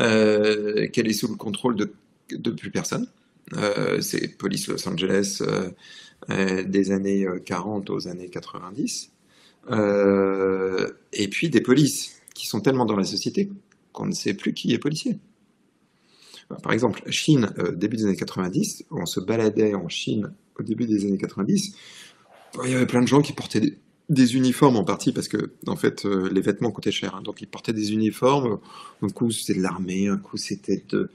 euh, 0.00 0.86
qu'elle 0.88 1.08
est 1.08 1.12
sous 1.12 1.28
le 1.28 1.36
contrôle 1.36 1.76
de, 1.76 1.92
de 2.30 2.50
plus 2.50 2.70
personne. 2.70 3.06
Euh, 3.54 4.00
c'est 4.00 4.38
police 4.38 4.68
Los 4.68 4.88
Angeles 4.88 5.42
des 6.28 6.92
années 6.92 7.26
40 7.44 7.90
aux 7.90 8.06
années 8.06 8.28
90. 8.28 9.11
Euh, 9.70 10.90
et 11.12 11.28
puis 11.28 11.50
des 11.50 11.60
polices 11.60 12.20
qui 12.34 12.46
sont 12.46 12.60
tellement 12.60 12.84
dans 12.84 12.96
la 12.96 13.04
société 13.04 13.50
qu'on 13.92 14.06
ne 14.06 14.12
sait 14.12 14.34
plus 14.34 14.54
qui 14.54 14.72
est 14.72 14.78
policier. 14.78 15.18
Par 16.62 16.72
exemple, 16.72 17.02
Chine, 17.10 17.52
euh, 17.58 17.72
début 17.72 17.96
des 17.96 18.04
années 18.04 18.16
90, 18.16 18.84
on 18.90 19.06
se 19.06 19.20
baladait 19.20 19.74
en 19.74 19.88
Chine 19.88 20.32
au 20.58 20.62
début 20.62 20.86
des 20.86 21.06
années 21.06 21.18
90, 21.18 21.74
il 22.64 22.70
y 22.70 22.74
avait 22.74 22.86
plein 22.86 23.00
de 23.00 23.08
gens 23.08 23.22
qui 23.22 23.32
portaient 23.32 23.78
des, 24.08 24.36
uniformes 24.36 24.76
en 24.76 24.84
partie 24.84 25.12
parce 25.12 25.28
que 25.28 25.52
en 25.66 25.76
fait 25.76 26.04
euh, 26.04 26.28
les 26.30 26.42
vêtements 26.42 26.70
coûtaient 26.70 26.92
cher, 26.92 27.14
hein. 27.14 27.22
donc 27.22 27.40
ils 27.40 27.46
portaient 27.46 27.72
des 27.72 27.92
uniformes. 27.92 28.58
Un 29.00 29.08
coup 29.08 29.30
c'était 29.30 29.58
de 29.58 29.62
l'armée, 29.62 30.08
un 30.08 30.18
coup 30.18 30.36
c'était 30.36 30.84
de 30.90 31.10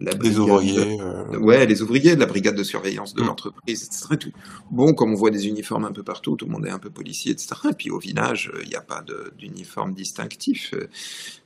les 0.00 0.38
ouvriers. 0.38 1.00
Euh... 1.00 1.38
Ouais, 1.38 1.66
les 1.66 1.82
ouvriers 1.82 2.14
de 2.14 2.20
la 2.20 2.26
brigade 2.26 2.56
de 2.56 2.62
surveillance 2.62 3.14
de 3.14 3.22
mm. 3.22 3.26
l'entreprise, 3.26 3.84
etc. 3.84 4.16
Tout. 4.18 4.32
Bon, 4.70 4.94
comme 4.94 5.12
on 5.12 5.16
voit 5.16 5.30
des 5.30 5.46
uniformes 5.46 5.84
un 5.84 5.92
peu 5.92 6.02
partout, 6.02 6.36
tout 6.36 6.46
le 6.46 6.52
monde 6.52 6.66
est 6.66 6.70
un 6.70 6.78
peu 6.78 6.90
policier, 6.90 7.32
etc. 7.32 7.54
Et 7.70 7.74
puis 7.74 7.90
au 7.90 7.98
village, 7.98 8.50
il 8.62 8.68
n'y 8.68 8.76
a 8.76 8.80
pas 8.80 9.04
d'uniforme 9.38 9.94
distinctif. 9.94 10.74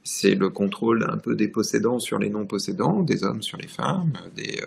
C'est 0.03 0.35
le 0.35 0.51
contrôle 0.51 1.07
un 1.09 1.19
peu 1.19 1.35
des 1.35 1.49
possédants 1.49 1.99
sur 1.99 2.19
les 2.19 2.31
non-possédants, 2.31 3.03
des 3.03 3.25
hommes 3.25 3.43
sur 3.43 3.59
les 3.59 3.69
femmes. 3.69 4.13
Des, 4.37 4.61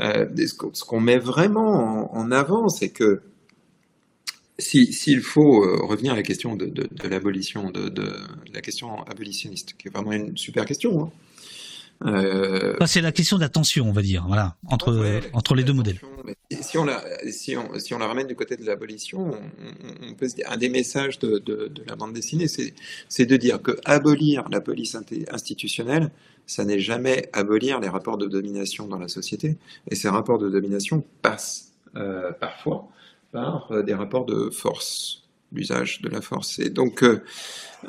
euh, 0.00 0.26
des 0.26 0.46
ce 0.46 0.84
qu'on 0.84 1.00
met 1.00 1.18
vraiment 1.18 2.12
en, 2.14 2.18
en 2.18 2.30
avant, 2.32 2.68
c'est 2.68 2.90
que 2.90 3.22
s'il 4.58 4.92
si, 4.92 5.16
faut 5.16 5.64
euh, 5.64 5.84
revenir 5.84 6.12
à 6.12 6.16
la 6.16 6.22
question 6.22 6.56
de, 6.56 6.66
de, 6.66 6.88
de 6.90 7.08
l'abolition, 7.08 7.70
de, 7.70 7.88
de, 7.88 8.10
la 8.52 8.60
question 8.60 9.02
abolitionniste, 9.04 9.74
qui 9.78 9.88
est 9.88 9.90
vraiment 9.90 10.12
une 10.12 10.36
super 10.36 10.64
question, 10.64 11.04
hein, 11.04 11.10
euh... 12.04 12.76
c'est 12.86 13.00
la 13.00 13.12
question 13.12 13.36
de 13.36 13.42
la 13.42 13.48
tension, 13.48 13.88
on 13.88 13.92
va 13.92 14.02
dire, 14.02 14.24
voilà, 14.26 14.56
entre, 14.66 14.94
ouais, 14.94 15.20
entre 15.32 15.54
les 15.54 15.64
deux 15.64 15.72
modèles. 15.72 15.98
Si 16.60 16.76
on, 16.76 16.84
la, 16.84 17.02
si, 17.30 17.56
on, 17.56 17.78
si 17.78 17.94
on 17.94 17.98
la 17.98 18.06
ramène 18.06 18.26
du 18.26 18.36
côté 18.36 18.56
de 18.56 18.64
l'abolition, 18.64 19.30
on, 19.30 20.10
on, 20.10 20.14
peut 20.14 20.28
se 20.28 20.36
dire, 20.36 20.46
un 20.50 20.56
des 20.56 20.68
messages 20.68 21.18
de, 21.18 21.38
de, 21.38 21.68
de 21.68 21.82
la 21.88 21.96
bande 21.96 22.12
dessinée, 22.12 22.46
c'est 22.48 23.26
de 23.26 23.36
dire 23.36 23.62
que 23.62 23.78
abolir 23.84 24.44
la 24.50 24.60
police 24.60 24.96
institutionnelle, 25.30 26.10
ça 26.46 26.64
n'est 26.64 26.78
jamais 26.78 27.28
abolir 27.32 27.80
les 27.80 27.88
rapports 27.88 28.18
de 28.18 28.26
domination 28.26 28.86
dans 28.86 28.98
la 28.98 29.08
société. 29.08 29.56
Et 29.90 29.94
ces 29.94 30.08
rapports 30.08 30.38
de 30.38 30.48
domination 30.48 31.04
passent 31.22 31.72
euh, 31.96 32.32
parfois 32.32 32.88
par 33.32 33.72
euh, 33.72 33.82
des 33.82 33.94
rapports 33.94 34.24
de 34.24 34.50
force 34.50 35.25
l'usage 35.52 36.00
de 36.02 36.08
la 36.08 36.20
force. 36.20 36.58
Et 36.58 36.70
donc, 36.70 37.02
euh, 37.02 37.22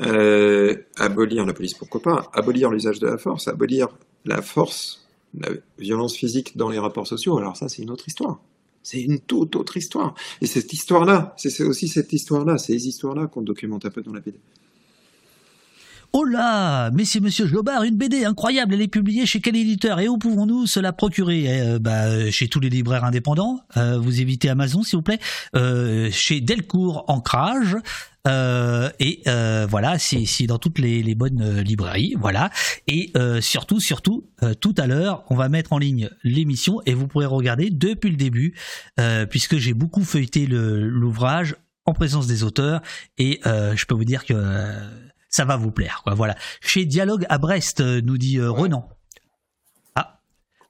euh, 0.02 0.76
abolir 0.98 1.46
la 1.46 1.54
police, 1.54 1.74
pourquoi 1.74 2.02
pas 2.02 2.30
Abolir 2.34 2.70
l'usage 2.70 3.00
de 3.00 3.08
la 3.08 3.18
force, 3.18 3.48
abolir 3.48 3.90
la 4.26 4.42
force, 4.42 5.08
la 5.38 5.50
violence 5.78 6.16
physique 6.16 6.58
dans 6.58 6.70
les 6.70 6.80
rapports 6.80 7.08
sociaux, 7.08 7.38
alors 7.38 7.58
ça, 7.58 7.70
c'est 7.70 7.82
une 7.82 7.92
autre 7.92 8.08
histoire. 8.08 8.40
C'est 8.84 9.02
une 9.02 9.20
toute 9.20 9.56
autre 9.56 9.76
histoire. 9.76 10.16
Et 10.42 10.48
cette 10.48 10.72
histoire-là, 10.72 11.34
c'est 11.38 11.64
aussi 11.64 11.90
cette 11.90 12.14
histoire-là, 12.14 12.58
ces 12.58 12.88
histoires-là 12.88 13.28
qu'on 13.28 13.42
documente 13.42 13.86
un 13.86 13.90
peu 13.90 14.02
dans 14.02 14.14
la 14.14 14.22
BD. 14.22 14.40
Oh 16.14 16.24
là 16.24 16.90
Mais 16.92 17.06
c'est 17.06 17.20
Monsieur 17.20 17.48
Jobard, 17.48 17.84
une 17.84 17.98
BD 17.98 18.26
incroyable, 18.26 18.74
elle 18.74 18.82
est 18.82 18.88
publiée 18.88 19.26
chez 19.26 19.40
quel 19.40 19.56
éditeur 19.56 20.00
Et 20.00 20.08
où 20.08 20.18
pouvons-nous 20.18 20.66
se 20.66 20.80
la 20.80 20.94
procurer? 20.94 21.46
Eh, 21.46 21.80
bah, 21.80 22.30
Chez 22.32 22.48
tous 22.48 22.60
les 22.60 22.70
libraires 22.70 23.04
indépendants, 23.04 23.62
euh, 23.78 23.98
vous 23.98 24.22
évitez 24.22 24.50
Amazon 24.50 24.84
s'il 24.84 24.98
vous 24.98 25.04
plaît, 25.04 25.20
euh, 25.56 26.10
chez 26.12 26.42
Delcourt 26.42 27.06
Ancrage, 27.08 27.78
euh, 28.28 28.90
et 29.00 29.22
euh, 29.28 29.66
voilà, 29.70 29.98
c'est 30.00 30.48
dans 30.48 30.58
toutes 30.58 30.80
les, 30.80 31.02
les, 31.02 31.16
bonnes 31.16 31.42
euh, 31.42 31.62
librairies, 31.62 32.16
voilà. 32.20 32.50
Et 32.88 33.12
euh, 33.16 33.42
surtout, 33.42 33.80
surtout, 33.80 34.30
euh, 34.44 34.54
tout 34.54 34.76
à 34.78 34.88
l'heure, 34.88 35.24
on 35.30 35.36
va 35.36 35.50
mettre 35.50 35.74
en 35.74 35.78
ligne 35.78 36.10
l'émission 36.24 36.82
et 36.86 36.94
vous 36.94 37.08
pourrez 37.08 37.26
regarder 37.26 37.70
depuis 37.70 38.10
le 38.10 38.18
début, 38.18 38.56
puisque 39.30 39.58
j'ai 39.58 39.74
beaucoup 39.74 40.04
feuilleté 40.04 40.46
l'ouvrage 40.48 41.56
en 41.86 41.94
présence 41.94 42.28
des 42.28 42.44
auteurs 42.44 42.82
et 43.18 43.40
je 43.46 43.86
peux 43.86 43.96
vous 43.96 44.06
dire 44.06 44.26
que 44.26 44.34
ça 45.38 45.46
va 45.46 45.56
vous 45.56 45.72
plaire. 45.72 46.02
Quoi. 46.04 46.16
Voilà. 46.16 46.36
Chez 46.62 46.86
Dialogue 46.86 47.26
à 47.30 47.38
Brest, 47.38 47.80
euh, 47.80 48.02
nous 48.04 48.18
dit 48.18 48.40
euh, 48.40 48.50
Renan. 48.50 48.90
Ah, 49.96 50.18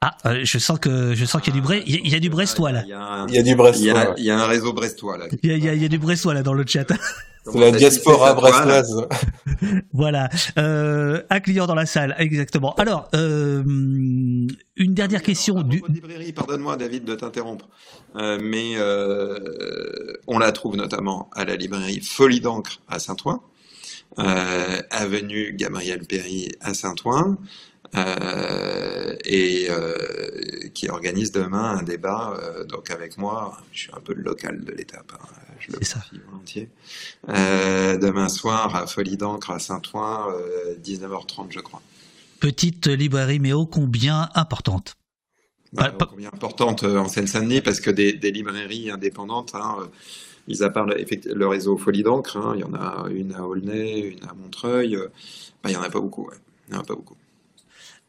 ah 0.01 0.17
euh, 0.25 0.41
je 0.43 0.57
sens 0.59 0.77
que 0.77 1.15
je 1.15 1.23
sens 1.23 1.41
qu'il 1.41 1.55
y 1.55 1.57
a 1.57 1.61
du 1.61 1.65
Bre 1.65 1.75
il 1.85 2.09
y 2.09 2.15
a, 2.15 2.19
du 2.19 2.29
Brestois 2.29 2.73
là. 2.73 2.83
Il 2.85 2.89
y 3.33 3.37
a, 3.39 3.43
du 3.43 3.55
Brestois. 3.55 4.13
Il 4.17 4.25
y 4.25 4.29
a, 4.29 4.37
un 4.37 4.45
réseau 4.45 4.73
brestois 4.73 5.17
là. 5.17 5.27
Il 5.41 5.49
y 5.49 5.69
a, 5.69 5.73
il 5.73 5.81
y 5.81 5.85
a 5.85 5.87
du 5.87 5.97
Brestois 5.97 6.33
là 6.33 6.43
dans 6.43 6.53
le 6.53 6.65
chat. 6.67 6.85
C'est 7.49 7.59
la 7.59 7.71
diaspora 7.71 8.33
brestoise. 8.33 9.07
voilà. 9.93 10.29
Euh, 10.57 11.21
un 11.29 11.39
client 11.39 11.65
dans 11.65 11.75
la 11.75 11.85
salle, 11.85 12.13
exactement. 12.19 12.75
Alors, 12.75 13.07
euh, 13.15 13.63
une 13.65 14.93
dernière 14.93 15.21
question. 15.21 15.61
du... 15.61 15.81
librairie, 15.87 16.33
pardonne-moi 16.33 16.75
David 16.75 17.05
de 17.05 17.15
t'interrompre, 17.15 17.69
euh, 18.17 18.37
mais 18.41 18.75
on 20.27 20.39
la 20.39 20.51
trouve 20.51 20.75
notamment 20.75 21.29
à 21.33 21.45
la 21.45 21.55
librairie 21.55 22.01
Folie 22.01 22.41
d'encre 22.41 22.81
à 22.89 22.99
Saint-Ouen 22.99 23.41
euh, 23.41 23.56
avenue 24.15 25.53
Gabriel 25.53 26.05
Péry 26.05 26.51
à 26.61 26.73
Saint-Ouen, 26.73 27.37
euh, 27.95 29.15
et 29.23 29.67
euh, 29.69 29.95
qui 30.73 30.89
organise 30.89 31.31
demain 31.31 31.77
un 31.77 31.83
débat 31.83 32.37
euh, 32.41 32.65
donc 32.65 32.91
avec 32.91 33.17
moi. 33.17 33.57
Je 33.71 33.81
suis 33.81 33.91
un 33.95 33.99
peu 33.99 34.13
le 34.13 34.23
local 34.23 34.63
de 34.63 34.71
l'étape, 34.71 35.13
hein, 35.13 35.25
je 35.59 35.71
le 35.71 35.79
confie 35.79 36.19
volontiers. 36.25 36.69
Euh, 37.29 37.97
demain 37.97 38.29
soir 38.29 38.75
à 38.75 38.87
Folie 38.87 39.17
d'encre 39.17 39.51
à 39.51 39.59
Saint-Ouen, 39.59 40.27
19h30 40.83 41.47
je 41.49 41.59
crois. 41.59 41.81
Petite 42.39 42.87
librairie 42.87 43.39
mais 43.39 43.53
ô 43.53 43.65
combien 43.65 44.29
importante. 44.35 44.95
Bah, 45.73 45.93
combien 46.09 46.29
importante 46.29 46.83
en 46.83 47.07
Seine-Saint-Denis 47.07 47.61
parce 47.61 47.79
que 47.79 47.89
des, 47.89 48.13
des 48.13 48.31
librairies 48.31 48.89
indépendantes. 48.89 49.53
Hein, 49.53 49.89
Mis 50.47 50.63
à 50.63 50.69
le, 50.69 51.47
réseau 51.47 51.77
Folie 51.77 52.03
d'encre, 52.03 52.37
hein, 52.37 52.53
il 52.55 52.61
y 52.61 52.63
en 52.63 52.73
a 52.73 53.07
une 53.09 53.33
à 53.33 53.45
Aulnay, 53.45 53.99
une 53.99 54.23
à 54.23 54.33
Montreuil, 54.33 54.95
euh, 54.95 55.07
bah, 55.61 55.69
il 55.69 55.71
n'y 55.71 55.77
en 55.77 55.81
a 55.81 55.89
pas 55.89 55.99
beaucoup. 55.99 56.27
Ouais. 56.27 56.37
Il 56.67 56.73
n'y 56.73 56.77
en 56.77 56.81
a 56.81 56.85
pas 56.85 56.95
beaucoup. 56.95 57.17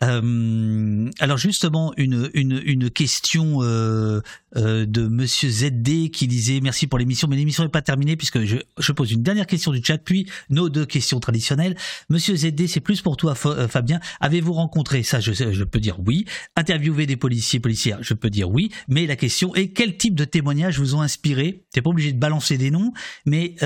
Euh, 0.02 1.10
alors 1.18 1.38
justement 1.38 1.92
une 1.96 2.30
une, 2.34 2.88
question 2.88 3.62
euh, 3.62 4.20
euh, 4.56 4.86
de 4.86 5.08
Monsieur 5.08 5.50
ZD 5.50 6.10
qui 6.12 6.28
disait 6.28 6.60
merci 6.60 6.86
pour 6.86 7.00
l'émission 7.00 7.26
mais 7.26 7.34
l'émission 7.34 7.64
n'est 7.64 7.68
pas 7.68 7.82
terminée 7.82 8.16
puisque 8.16 8.44
je, 8.44 8.58
je 8.78 8.92
pose 8.92 9.10
une 9.10 9.24
dernière 9.24 9.46
question 9.46 9.72
du 9.72 9.82
chat 9.82 9.98
puis 9.98 10.30
nos 10.50 10.68
deux 10.68 10.86
questions 10.86 11.18
traditionnelles. 11.18 11.76
Monsieur 12.10 12.36
ZD 12.36 12.68
c'est 12.68 12.80
plus 12.80 13.02
pour 13.02 13.16
toi 13.16 13.34
Fabien 13.34 13.98
avez-vous 14.20 14.52
rencontré 14.52 15.02
ça 15.02 15.18
je, 15.18 15.64
peux 15.64 15.80
dire 15.80 15.98
oui 16.06 16.26
interviewé 16.54 17.06
des 17.06 17.16
policiers 17.16 17.58
policières 17.58 17.98
je 18.00 18.14
peux 18.14 18.30
dire 18.30 18.48
oui 18.48 18.70
mais 18.86 19.04
la 19.06 19.16
question 19.16 19.54
est 19.56 19.68
quel 19.68 19.96
type 19.96 20.14
de 20.14 20.24
témoignages 20.24 20.78
vous 20.78 20.94
ont 20.94 21.02
inspiré? 21.02 21.64
T'es 21.72 21.82
pas 21.82 21.90
obligé 21.90 22.12
de 22.12 22.18
balancer 22.18 22.56
des 22.56 22.70
noms 22.70 22.92
mais 23.26 23.56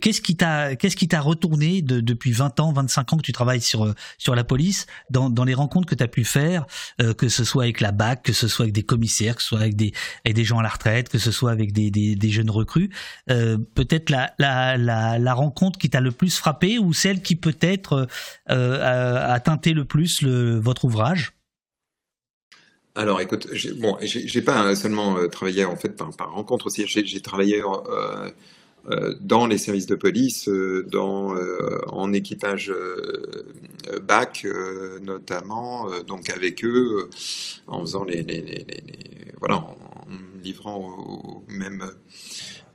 qu'est-ce 0.00 0.20
qui 0.20 0.36
t'a 0.36 0.76
qu'est-ce 0.76 0.96
qui 0.96 1.08
t'a 1.08 1.20
retourné 1.20 1.82
de, 1.82 2.00
depuis 2.00 2.30
20 2.30 2.60
ans 2.60 2.72
25 2.72 3.14
ans 3.14 3.16
que 3.16 3.22
tu 3.22 3.32
travailles 3.32 3.60
sur 3.60 3.92
sur 4.18 4.36
la 4.36 4.44
police 4.44 4.86
dans 5.10 5.28
dans 5.28 5.44
les 5.44 5.54
rencontres 5.54 5.71
que 5.80 5.94
tu 5.94 6.02
as 6.02 6.08
pu 6.08 6.24
faire, 6.24 6.66
euh, 7.00 7.14
que 7.14 7.28
ce 7.28 7.44
soit 7.44 7.64
avec 7.64 7.80
la 7.80 7.92
BAC, 7.92 8.22
que 8.22 8.32
ce 8.32 8.48
soit 8.48 8.64
avec 8.64 8.74
des 8.74 8.82
commissaires, 8.82 9.36
que 9.36 9.42
ce 9.42 9.48
soit 9.48 9.60
avec 9.60 9.76
des, 9.76 9.92
avec 10.24 10.36
des 10.36 10.44
gens 10.44 10.58
à 10.58 10.62
la 10.62 10.68
retraite, 10.68 11.08
que 11.08 11.18
ce 11.18 11.30
soit 11.30 11.50
avec 11.50 11.72
des, 11.72 11.90
des, 11.90 12.30
jeunes 12.30 12.50
recrues, 12.50 12.90
euh, 13.30 13.58
peut-être 13.74 14.10
la, 14.10 14.32
la, 14.38 14.76
la, 14.76 15.34
rencontre 15.34 15.78
qui 15.78 15.90
t'a 15.90 16.00
le 16.00 16.12
plus 16.12 16.36
frappé 16.36 16.78
ou 16.78 16.92
celle 16.92 17.22
qui 17.22 17.36
peut-être 17.36 18.06
euh, 18.50 19.32
a, 19.34 19.40
teinté 19.40 19.72
le 19.72 19.84
plus 19.84 20.22
le, 20.22 20.58
votre 20.58 20.84
ouvrage? 20.84 21.32
Alors, 22.94 23.20
écoute, 23.20 23.48
bon, 23.78 23.96
j'ai, 24.02 24.42
pas 24.42 24.74
seulement 24.76 25.16
travaillé 25.28 25.64
en 25.64 25.76
fait 25.76 25.96
par, 25.96 26.10
rencontre 26.32 26.66
aussi. 26.66 26.86
J'ai, 26.86 27.20
travaillé 27.20 27.62
dans 29.20 29.46
les 29.46 29.58
services 29.58 29.86
de 29.86 29.94
police, 29.94 30.48
euh, 30.48 30.84
dans, 30.90 31.36
euh, 31.36 31.78
en 31.88 32.12
équipage 32.12 32.72
bac 34.02 34.46
notamment, 35.00 35.88
donc 36.06 36.30
avec 36.30 36.64
eux, 36.64 37.08
en 37.66 37.80
faisant 37.80 38.04
les, 38.04 38.22
les, 38.22 38.40
les, 38.40 38.64
les 38.64 39.32
voilà, 39.38 39.56
en, 39.56 39.76
livrant 40.42 40.78
aux, 40.78 41.44
mêmes 41.48 41.84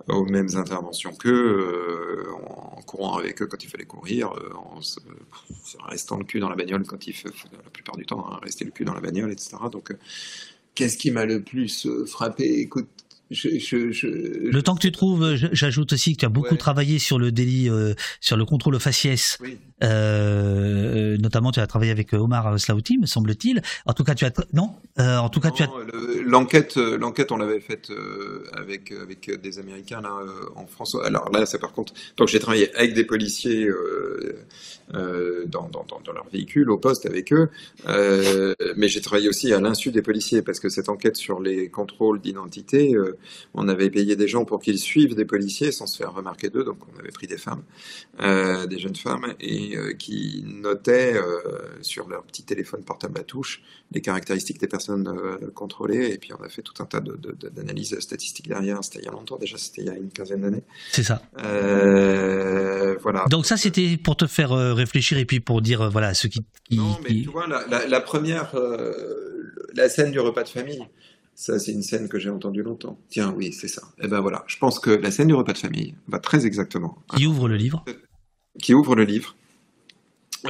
aux 0.07 0.23
mêmes 0.23 0.49
interventions 0.55 1.13
qu'eux, 1.13 2.25
en 2.45 2.81
courant 2.83 3.17
avec 3.17 3.41
eux 3.41 3.47
quand 3.47 3.61
il 3.61 3.69
fallait 3.69 3.85
courir, 3.85 4.31
en 4.55 4.79
restant 5.89 6.17
le 6.17 6.23
cul 6.23 6.39
dans 6.39 6.49
la 6.49 6.55
bagnole 6.55 6.85
quand 6.85 7.07
il 7.07 7.13
fait, 7.13 7.29
la 7.51 7.69
plupart 7.69 7.97
du 7.97 8.05
temps, 8.05 8.25
hein, 8.31 8.39
rester 8.41 8.63
le 8.63 8.71
cul 8.71 8.85
dans 8.85 8.93
la 8.93 9.01
bagnole, 9.01 9.31
etc. 9.31 9.57
Donc, 9.69 9.93
qu'est-ce 10.75 10.97
qui 10.97 11.11
m'a 11.11 11.25
le 11.25 11.41
plus 11.41 11.87
frappé? 12.05 12.45
Écoute, 12.59 12.87
je, 13.31 13.59
je, 13.59 13.91
je, 13.91 14.07
le 14.07 14.61
temps 14.61 14.75
que 14.75 14.81
tu 14.81 14.91
trouves, 14.91 15.35
j'ajoute 15.35 15.93
aussi 15.93 16.13
que 16.13 16.19
tu 16.19 16.25
as 16.25 16.29
beaucoup 16.29 16.51
ouais. 16.51 16.57
travaillé 16.57 16.99
sur 16.99 17.19
le 17.19 17.31
délit, 17.31 17.69
euh, 17.69 17.93
sur 18.21 18.37
le 18.37 18.45
contrôle 18.45 18.79
faciès. 18.79 19.37
Oui. 19.41 19.57
Euh, 19.83 21.17
notamment, 21.17 21.51
tu 21.51 21.59
as 21.59 21.67
travaillé 21.67 21.91
avec 21.91 22.13
Omar 22.13 22.59
Slaouti, 22.59 22.97
me 22.97 23.05
semble-t-il. 23.05 23.61
En 23.85 23.93
tout 23.93 24.03
cas, 24.03 24.15
tu 24.15 24.25
as 24.25 24.31
non? 24.53 24.71
Euh, 24.99 25.17
en 25.17 25.29
tout 25.29 25.39
non, 25.39 25.49
cas, 25.49 25.51
tu 25.51 25.63
as 25.63 25.69
l'enquête. 26.25 26.77
L'enquête, 26.77 27.31
on 27.31 27.37
l'avait 27.37 27.59
faite 27.59 27.91
euh, 27.91 28.43
avec 28.53 28.91
avec 28.91 29.39
des 29.41 29.59
Américains 29.59 30.01
là 30.01 30.15
en 30.55 30.65
France. 30.65 30.97
Alors 31.03 31.31
là, 31.31 31.45
c'est 31.45 31.59
par 31.59 31.73
contre, 31.73 31.93
donc 32.17 32.27
j'ai 32.27 32.39
travaillé 32.39 32.75
avec 32.75 32.93
des 32.93 33.03
policiers 33.03 33.69
dans, 34.91 35.69
dans, 35.69 35.85
dans, 35.85 36.13
leur 36.13 36.27
véhicule 36.31 36.71
au 36.71 36.77
poste 36.77 37.05
avec 37.05 37.31
eux, 37.33 37.49
mais 38.75 38.87
j'ai 38.87 39.01
travaillé 39.01 39.29
aussi 39.29 39.53
à 39.53 39.59
l'insu 39.59 39.91
des 39.91 40.01
policiers 40.01 40.41
parce 40.41 40.59
que 40.59 40.69
cette 40.69 40.89
enquête 40.89 41.17
sur 41.17 41.39
les 41.39 41.69
contrôles 41.69 42.19
d'identité 42.19 42.95
on 43.53 43.67
avait 43.67 43.89
payé 43.89 44.15
des 44.15 44.27
gens 44.27 44.45
pour 44.45 44.59
qu'ils 44.59 44.79
suivent 44.79 45.15
des 45.15 45.25
policiers 45.25 45.71
sans 45.71 45.87
se 45.87 45.97
faire 45.97 46.13
remarquer 46.13 46.49
d'eux, 46.49 46.63
donc 46.63 46.77
on 46.93 46.99
avait 46.99 47.11
pris 47.11 47.27
des 47.27 47.37
femmes, 47.37 47.63
euh, 48.19 48.65
des 48.67 48.79
jeunes 48.79 48.95
femmes, 48.95 49.33
et 49.39 49.75
euh, 49.75 49.93
qui 49.93 50.43
notaient 50.45 51.15
euh, 51.15 51.39
sur 51.81 52.07
leur 52.07 52.23
petit 52.23 52.43
téléphone 52.43 52.83
portable 52.83 53.19
à 53.19 53.23
touche 53.23 53.61
les 53.91 54.01
caractéristiques 54.01 54.59
des 54.59 54.67
personnes 54.67 55.09
contrôlées, 55.53 56.09
et 56.11 56.17
puis 56.17 56.31
on 56.37 56.43
a 56.43 56.49
fait 56.49 56.61
tout 56.61 56.73
un 56.79 56.85
tas 56.85 56.99
d'analyses 56.99 57.91
de, 57.91 57.95
de, 57.95 58.01
statistiques 58.01 58.49
derrière, 58.49 58.83
c'était 58.83 58.99
il 58.99 59.05
y 59.05 59.07
a 59.07 59.11
longtemps, 59.11 59.37
déjà 59.37 59.57
c'était 59.57 59.81
il 59.81 59.87
y 59.87 59.89
a 59.89 59.95
une 59.95 60.09
quinzaine 60.09 60.41
d'années. 60.41 60.63
C'est 60.91 61.03
ça. 61.03 61.21
Voilà. 63.01 63.25
Donc 63.29 63.45
ça 63.45 63.55
c'était 63.55 63.95
pour 63.97 64.17
te 64.17 64.27
faire 64.27 64.49
réfléchir 64.75 65.17
et 65.17 65.25
puis 65.25 65.39
pour 65.39 65.61
dire, 65.61 65.89
voilà, 65.89 66.13
ce 66.13 66.27
qui... 66.27 66.41
qui 66.69 66.77
non, 66.77 66.97
mais 67.03 67.09
qui... 67.09 67.21
tu 67.23 67.29
vois, 67.29 67.47
la, 67.47 67.65
la, 67.67 67.87
la 67.87 68.01
première, 68.01 68.53
la 69.73 69.89
scène 69.89 70.11
du 70.11 70.19
repas 70.19 70.43
de 70.43 70.49
famille, 70.49 70.85
ça, 71.37 71.59
c'est 71.59 71.71
une 71.71 71.83
scène 71.83 72.09
que 72.09 72.17
j'ai 72.17 72.31
entendue 72.31 72.63
longtemps. 72.63 72.97
Tiens, 73.09 73.31
oui, 73.37 73.53
c'est 73.53 73.67
ça. 73.67 73.83
Et 73.99 74.05
eh 74.05 74.07
ben 74.07 74.21
voilà, 74.21 74.43
je 74.47 74.57
pense 74.57 74.79
que 74.79 74.89
la 74.89 75.11
scène 75.11 75.27
du 75.27 75.35
repas 75.35 75.53
de 75.53 75.59
famille 75.59 75.93
va 76.07 76.17
très 76.17 76.47
exactement. 76.47 76.97
Qui 77.15 77.27
ouvre 77.27 77.47
le 77.47 77.55
livre? 77.55 77.85
Qui 78.59 78.73
ouvre 78.73 78.95
le 78.95 79.03
livre, 79.03 79.35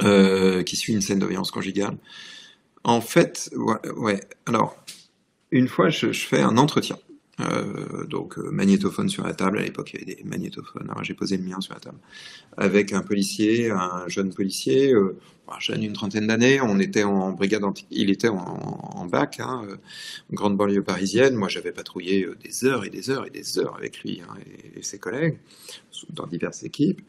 euh, 0.02 0.62
qui 0.62 0.76
suit 0.76 0.94
une 0.94 1.02
scène 1.02 1.18
de 1.18 1.26
violence 1.26 1.50
conjugale. 1.50 1.98
En 2.84 3.02
fait, 3.02 3.50
ouais, 3.54 3.90
ouais. 3.98 4.20
alors, 4.46 4.82
une 5.50 5.68
fois, 5.68 5.90
je, 5.90 6.10
je 6.10 6.26
fais 6.26 6.40
un 6.40 6.56
entretien. 6.56 6.98
Euh, 7.40 8.04
donc 8.06 8.36
euh, 8.38 8.50
magnétophone 8.50 9.08
sur 9.08 9.24
la 9.24 9.32
table, 9.32 9.58
à 9.58 9.62
l'époque 9.62 9.92
il 9.92 10.00
y 10.00 10.02
avait 10.02 10.14
des 10.16 10.24
magnétophones, 10.24 10.92
j'ai 11.02 11.14
posé 11.14 11.36
le 11.36 11.44
mien 11.44 11.60
sur 11.60 11.72
la 11.74 11.80
table, 11.80 11.98
avec 12.56 12.92
un 12.92 13.00
policier, 13.02 13.70
un 13.70 14.08
jeune 14.08 14.34
policier, 14.34 14.92
euh, 14.92 15.16
jeune, 15.60 15.84
une 15.84 15.92
trentaine 15.92 16.26
d'années, 16.26 16.60
on 16.60 16.80
était 16.80 17.04
en 17.04 17.30
brigade, 17.32 17.62
anti 17.62 17.86
il 17.90 18.10
était 18.10 18.28
en, 18.28 19.06
bac, 19.06 19.38
hein, 19.40 19.62
grande 20.32 20.56
banlieue 20.56 20.82
parisienne, 20.82 21.36
moi 21.36 21.48
j'avais 21.48 21.70
patrouillé 21.72 22.28
des 22.42 22.64
heures 22.64 22.84
et 22.84 22.90
des 22.90 23.08
heures 23.08 23.26
et 23.26 23.30
des 23.30 23.58
heures 23.58 23.76
avec 23.76 24.02
lui 24.02 24.20
hein, 24.20 24.34
et, 24.44 24.80
et, 24.80 24.82
ses 24.82 24.98
collègues, 24.98 25.38
dans 26.10 26.26
diverses 26.26 26.64
équipes, 26.64 27.00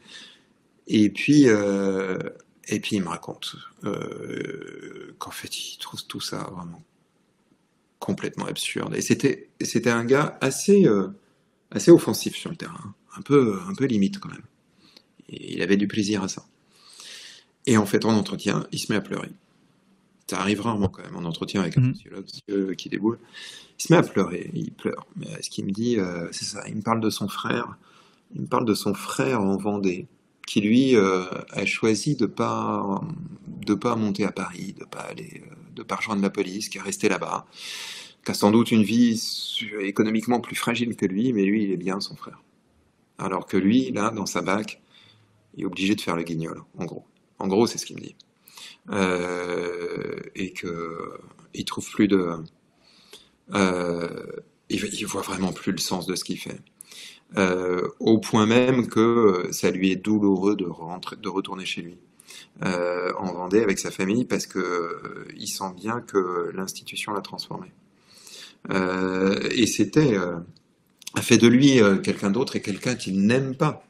et 0.86 1.10
puis, 1.10 1.46
et 1.46 2.80
puis 2.80 2.96
il 2.96 3.02
me 3.02 3.08
raconte 3.08 3.56
qu'en 5.18 5.30
fait 5.30 5.74
il 5.74 5.78
trouve 5.78 6.04
tout 6.04 6.20
ça 6.20 6.48
vraiment 6.54 6.82
complètement 8.00 8.46
absurde. 8.46 8.94
Et 8.96 9.02
c'était, 9.02 9.48
c'était 9.60 9.90
un 9.90 10.04
gars 10.04 10.36
assez, 10.40 10.86
euh, 10.86 11.08
assez 11.70 11.92
offensif 11.92 12.34
sur 12.34 12.50
le 12.50 12.56
terrain, 12.56 12.94
un 13.16 13.22
peu, 13.22 13.60
un 13.68 13.74
peu 13.74 13.84
limite 13.84 14.18
quand 14.18 14.30
même. 14.30 14.42
Et 15.28 15.52
il 15.54 15.62
avait 15.62 15.76
du 15.76 15.86
plaisir 15.86 16.24
à 16.24 16.28
ça. 16.28 16.44
Et 17.66 17.76
en 17.76 17.86
fait, 17.86 18.04
en 18.04 18.14
entretien, 18.16 18.66
il 18.72 18.78
se 18.80 18.90
met 18.92 18.96
à 18.96 19.00
pleurer. 19.00 19.30
Ça 20.28 20.40
arrive 20.40 20.60
rarement 20.62 20.88
quand 20.88 21.02
même 21.02 21.16
en 21.16 21.24
entretien 21.28 21.60
avec 21.60 21.76
un 21.76 21.82
Mhm. 21.82 21.94
sociologue 21.94 22.74
qui 22.76 22.88
déboule. 22.88 23.18
Il 23.78 23.82
se 23.82 23.92
met 23.92 23.98
à 23.98 24.02
pleurer, 24.02 24.50
il 24.54 24.72
pleure. 24.72 25.06
Mais 25.16 25.40
ce 25.42 25.50
qu'il 25.50 25.64
me 25.66 25.70
dit, 25.72 25.98
euh, 25.98 26.28
c'est 26.32 26.44
ça. 26.44 26.62
Il 26.68 26.76
me 26.76 26.82
parle 26.82 27.00
de 27.00 27.10
son 27.10 27.28
frère. 27.28 27.76
Il 28.34 28.42
me 28.42 28.46
parle 28.46 28.64
de 28.64 28.74
son 28.74 28.94
frère 28.94 29.40
en 29.42 29.56
Vendée, 29.56 30.06
qui 30.46 30.60
lui 30.60 30.96
euh, 30.96 31.24
a 31.50 31.66
choisi 31.66 32.14
de 32.16 32.26
pas 32.26 33.00
de 33.46 33.74
pas 33.74 33.96
monter 33.96 34.24
à 34.24 34.32
Paris, 34.32 34.74
de 34.78 34.84
pas 34.84 35.00
aller, 35.00 35.42
de 35.80 35.84
pas 35.84 35.96
rejoindre 35.96 36.22
la 36.22 36.30
police, 36.30 36.68
qui 36.68 36.78
est 36.78 36.82
resté 36.82 37.08
là-bas, 37.08 37.46
qui 38.24 38.30
a 38.30 38.34
sans 38.34 38.50
doute 38.50 38.70
une 38.70 38.82
vie 38.82 39.20
économiquement 39.80 40.40
plus 40.40 40.56
fragile 40.56 40.94
que 40.94 41.06
lui, 41.06 41.32
mais 41.32 41.44
lui 41.44 41.64
il 41.64 41.72
est 41.72 41.78
bien 41.78 42.00
son 42.00 42.16
frère. 42.16 42.42
Alors 43.18 43.46
que 43.46 43.56
lui, 43.56 43.90
là, 43.92 44.10
dans 44.10 44.26
sa 44.26 44.42
bac, 44.42 44.82
il 45.54 45.62
est 45.62 45.66
obligé 45.66 45.94
de 45.94 46.00
faire 46.00 46.16
le 46.16 46.22
guignol, 46.22 46.62
en 46.78 46.84
gros. 46.84 47.04
En 47.38 47.48
gros, 47.48 47.66
c'est 47.66 47.78
ce 47.78 47.86
qu'il 47.86 47.96
me 47.96 48.02
dit. 48.02 48.16
Euh, 48.90 50.20
et 50.34 50.52
que 50.52 51.18
il 51.54 51.64
trouve 51.64 51.88
plus 51.90 52.08
de, 52.08 52.36
euh, 53.54 54.26
il, 54.68 54.84
il 54.84 55.06
voit 55.06 55.22
vraiment 55.22 55.52
plus 55.52 55.72
le 55.72 55.78
sens 55.78 56.06
de 56.06 56.14
ce 56.14 56.24
qu'il 56.24 56.38
fait. 56.38 56.60
Euh, 57.38 57.88
au 58.00 58.18
point 58.18 58.46
même 58.46 58.88
que 58.88 59.48
ça 59.52 59.70
lui 59.70 59.92
est 59.92 59.96
douloureux 59.96 60.56
de, 60.56 60.66
rentrer, 60.66 61.16
de 61.16 61.28
retourner 61.28 61.64
chez 61.64 61.82
lui 61.82 61.98
euh, 62.64 63.12
en 63.18 63.32
Vendée 63.32 63.62
avec 63.62 63.78
sa 63.78 63.90
famille 63.90 64.24
parce 64.24 64.46
que 64.46 64.58
euh, 64.58 65.24
il 65.36 65.48
sent 65.48 65.72
bien 65.76 66.00
que 66.00 66.50
l'institution 66.54 67.12
l'a 67.12 67.20
transformé. 67.20 67.72
Euh, 68.70 69.38
et 69.50 69.66
c'était 69.66 70.16
a 71.14 71.22
fait 71.22 71.38
de 71.38 71.48
lui 71.48 71.80
quelqu'un 72.02 72.30
d'autre 72.30 72.56
et 72.56 72.62
quelqu'un 72.62 72.94
qu'il 72.94 73.26
n'aime 73.26 73.56
pas. 73.56 73.84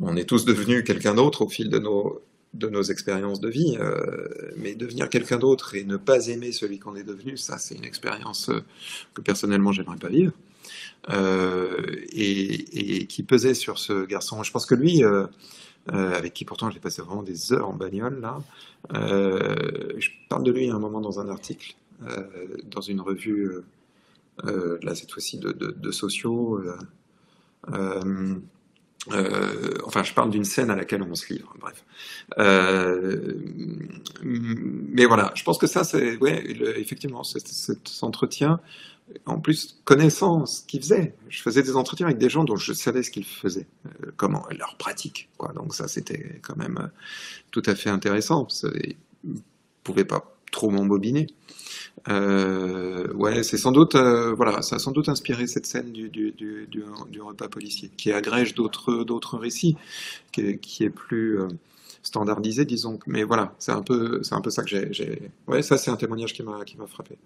On 0.00 0.16
est 0.16 0.24
tous 0.24 0.44
devenus 0.44 0.82
quelqu'un 0.84 1.14
d'autre 1.14 1.42
au 1.42 1.48
fil 1.48 1.70
de 1.70 1.78
nos 1.78 2.20
de 2.54 2.68
nos 2.68 2.82
expériences 2.82 3.40
de 3.40 3.48
vie, 3.48 3.78
mais 4.56 4.74
devenir 4.74 5.08
quelqu'un 5.08 5.38
d'autre 5.38 5.74
et 5.74 5.84
ne 5.84 5.96
pas 5.96 6.26
aimer 6.26 6.52
celui 6.52 6.78
qu'on 6.78 6.96
est 6.96 7.02
devenu, 7.02 7.38
ça 7.38 7.56
c'est 7.56 7.74
une 7.74 7.86
expérience 7.86 8.50
que 9.14 9.22
personnellement 9.22 9.72
j'aimerais 9.72 9.96
pas 9.96 10.10
vivre. 10.10 10.32
Euh, 11.10 11.76
et, 12.12 13.06
qui 13.06 13.24
pesait 13.24 13.54
sur 13.54 13.78
ce 13.78 14.06
garçon. 14.06 14.42
Je 14.42 14.52
pense 14.52 14.66
que 14.66 14.74
lui, 14.74 15.02
euh, 15.90 15.94
euh, 15.94 16.16
avec 16.16 16.32
qui 16.34 16.44
pourtant 16.44 16.70
j'ai 16.70 16.80
passé 16.80 17.02
vraiment 17.02 17.22
des 17.22 17.52
heures 17.52 17.68
en 17.68 17.72
bagnole 17.72 18.20
là, 18.20 18.38
je 18.92 20.08
parle 20.28 20.44
de 20.44 20.52
lui 20.52 20.70
à 20.70 20.74
un 20.74 20.78
moment 20.78 21.00
dans 21.00 21.20
un 21.20 21.28
article, 21.28 21.74
dans 22.64 22.80
une 22.80 23.00
revue, 23.00 23.50
là 24.44 24.94
cette 24.94 25.12
fois-ci 25.12 25.38
de, 25.38 25.90
sociaux. 25.90 26.60
Euh, 29.10 29.78
enfin, 29.84 30.04
je 30.04 30.14
parle 30.14 30.30
d'une 30.30 30.44
scène 30.44 30.70
à 30.70 30.76
laquelle 30.76 31.02
on 31.02 31.14
se 31.14 31.32
livre. 31.32 31.54
Bref. 31.60 31.84
Euh, 32.38 33.34
mais 34.22 35.04
voilà, 35.06 35.32
je 35.34 35.42
pense 35.42 35.58
que 35.58 35.66
ça, 35.66 35.82
c'est 35.82 36.16
ouais, 36.18 36.44
effectivement 36.76 37.24
cet 37.24 38.02
entretien. 38.02 38.60
En 39.26 39.38
plus, 39.40 39.80
connaissant 39.84 40.46
ce 40.46 40.62
qu'ils 40.64 40.80
faisaient, 40.80 41.14
je 41.28 41.42
faisais 41.42 41.62
des 41.62 41.76
entretiens 41.76 42.06
avec 42.06 42.18
des 42.18 42.30
gens 42.30 42.44
dont 42.44 42.56
je 42.56 42.72
savais 42.72 43.02
ce 43.02 43.10
qu'ils 43.10 43.24
faisaient, 43.24 43.66
euh, 43.86 44.10
comment 44.16 44.44
leur 44.50 44.76
pratique. 44.76 45.28
Quoi. 45.36 45.52
Donc 45.52 45.74
ça, 45.74 45.88
c'était 45.88 46.40
quand 46.42 46.56
même 46.56 46.78
euh, 46.78 46.86
tout 47.50 47.62
à 47.66 47.74
fait 47.74 47.90
intéressant. 47.90 48.46
Ils 48.62 48.96
ne 49.24 49.38
pouvaient 49.84 50.04
pas 50.04 50.34
trop 50.50 50.70
m'embobiner. 50.70 51.26
Euh, 52.08 53.12
ouais, 53.14 53.42
c'est 53.42 53.58
sans 53.58 53.72
doute, 53.72 53.96
voilà, 53.96 54.62
ça 54.62 54.76
a 54.76 54.78
sans 54.78 54.92
doute 54.92 55.08
inspiré 55.08 55.46
cette 55.46 55.66
scène 55.66 55.92
du, 55.92 56.10
repas 57.20 57.48
policier, 57.48 57.90
qui 57.96 58.12
agrège 58.12 58.54
d'autres, 58.54 59.38
récits, 59.38 59.76
qui, 60.32 60.84
est 60.84 60.90
plus 60.90 61.38
standardisé, 62.02 62.64
disons. 62.64 62.98
Mais 63.06 63.24
voilà, 63.24 63.54
c'est 63.58 63.72
un 63.72 63.82
peu, 63.82 64.22
c'est 64.22 64.34
un 64.34 64.40
peu 64.40 64.50
ça 64.50 64.62
que 64.62 64.92
j'ai, 64.92 65.30
ouais, 65.46 65.62
ça 65.62 65.78
c'est 65.78 65.90
un 65.90 65.96
témoignage 65.96 66.34
qui 66.34 66.42
m'a 66.42 66.86
frappé. 66.86 67.16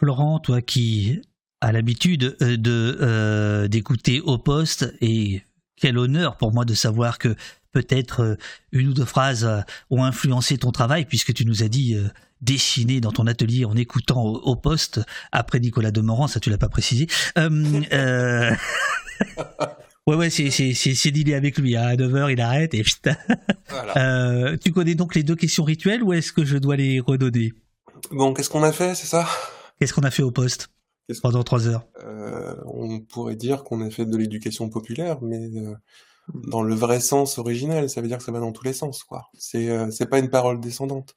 Florent, 0.00 0.40
toi 0.40 0.62
qui 0.62 1.20
as 1.60 1.72
l'habitude 1.72 2.36
de 2.40 3.66
d'écouter 3.66 4.20
au 4.20 4.38
poste 4.38 4.92
et 5.00 5.42
quel 5.76 5.98
honneur 5.98 6.36
pour 6.36 6.52
moi 6.52 6.64
de 6.64 6.74
savoir 6.74 7.18
que 7.18 7.36
peut-être 7.72 8.36
une 8.72 8.88
ou 8.88 8.94
deux 8.94 9.04
phrases 9.04 9.48
ont 9.90 10.02
influencé 10.02 10.58
ton 10.58 10.72
travail, 10.72 11.04
puisque 11.04 11.34
tu 11.34 11.44
nous 11.44 11.62
as 11.62 11.68
dit 11.68 11.96
dessiner 12.40 13.00
dans 13.00 13.12
ton 13.12 13.26
atelier 13.26 13.64
en 13.64 13.76
écoutant 13.76 14.22
au, 14.24 14.56
poste 14.56 15.00
après 15.32 15.60
Nicolas 15.60 15.90
Demorand, 15.90 16.26
ça 16.26 16.40
tu 16.40 16.50
l'as 16.50 16.58
pas 16.58 16.68
précisé. 16.68 17.06
Euh, 17.38 18.50
ouais 20.06 20.16
ouais 20.16 20.30
c'est 20.30 21.10
dealé 21.10 21.34
avec 21.34 21.58
lui 21.58 21.76
hein. 21.76 21.88
à 21.88 21.96
9h 21.96 22.32
il 22.32 22.40
arrête 22.40 22.74
et 22.74 22.82
putain. 22.82 23.16
Euh, 23.96 24.56
tu 24.62 24.72
connais 24.72 24.96
donc 24.96 25.14
les 25.14 25.22
deux 25.22 25.36
questions 25.36 25.62
rituelles 25.62 26.02
ou 26.02 26.12
est-ce 26.12 26.32
que 26.32 26.44
je 26.44 26.58
dois 26.58 26.74
les 26.74 26.98
redonner? 26.98 27.52
Bon, 28.10 28.34
qu'est-ce 28.34 28.50
qu'on 28.50 28.64
a 28.64 28.72
fait, 28.72 28.96
c'est 28.96 29.06
ça? 29.06 29.28
Qu'est-ce 29.80 29.92
qu'on 29.92 30.02
a 30.02 30.10
fait 30.10 30.22
au 30.22 30.30
poste 30.30 30.68
pendant 31.22 31.42
trois 31.42 31.66
heures 31.66 31.88
euh, 32.04 32.54
On 32.66 33.00
pourrait 33.00 33.34
dire 33.34 33.64
qu'on 33.64 33.80
a 33.80 33.90
fait 33.90 34.06
de 34.06 34.16
l'éducation 34.16 34.68
populaire, 34.68 35.20
mais 35.22 35.50
dans 36.34 36.62
le 36.62 36.74
vrai 36.76 37.00
sens 37.00 37.38
original, 37.38 37.90
ça 37.90 38.00
veut 38.00 38.06
dire 38.06 38.18
que 38.18 38.22
ça 38.22 38.30
va 38.30 38.38
dans 38.38 38.52
tous 38.52 38.64
les 38.64 38.72
sens, 38.72 39.02
quoi. 39.02 39.30
C'est 39.36 39.90
c'est 39.90 40.06
pas 40.06 40.20
une 40.20 40.30
parole 40.30 40.60
descendante 40.60 41.16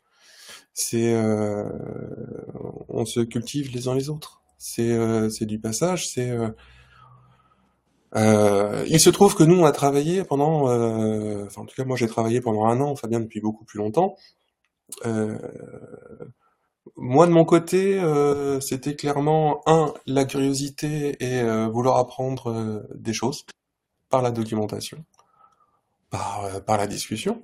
c'est 0.73 1.13
euh, 1.13 1.69
on 2.89 3.05
se 3.05 3.19
cultive 3.21 3.71
les 3.73 3.87
uns 3.87 3.95
les 3.95 4.09
autres. 4.09 4.41
C'est 4.57 4.91
euh, 4.91 5.29
c'est 5.29 5.45
du 5.45 5.59
passage. 5.59 6.09
C'est 6.09 6.31
euh, 6.31 6.49
euh, 8.15 8.85
il 8.87 8.99
se 8.99 9.09
trouve 9.09 9.35
que 9.35 9.43
nous 9.43 9.59
on 9.59 9.65
a 9.65 9.71
travaillé 9.71 10.23
pendant, 10.23 10.63
enfin 11.45 11.61
en 11.61 11.65
tout 11.65 11.75
cas 11.75 11.85
moi 11.85 11.97
j'ai 11.97 12.07
travaillé 12.07 12.41
pendant 12.41 12.65
un 12.65 12.79
an, 12.81 12.95
Fabien 12.95 13.19
depuis 13.19 13.41
beaucoup 13.41 13.65
plus 13.65 13.77
longtemps. 13.79 14.15
Moi 16.95 17.27
de 17.27 17.31
mon 17.31 17.45
côté, 17.45 18.01
c'était 18.61 18.95
clairement 18.95 19.61
un 19.67 19.93
la 20.05 20.25
curiosité 20.25 21.15
et 21.23 21.43
vouloir 21.69 21.97
apprendre 21.97 22.85
des 22.93 23.13
choses 23.13 23.45
par 24.09 24.21
la 24.21 24.31
documentation, 24.31 25.03
par 26.09 26.63
par 26.65 26.77
la 26.77 26.87
discussion. 26.87 27.41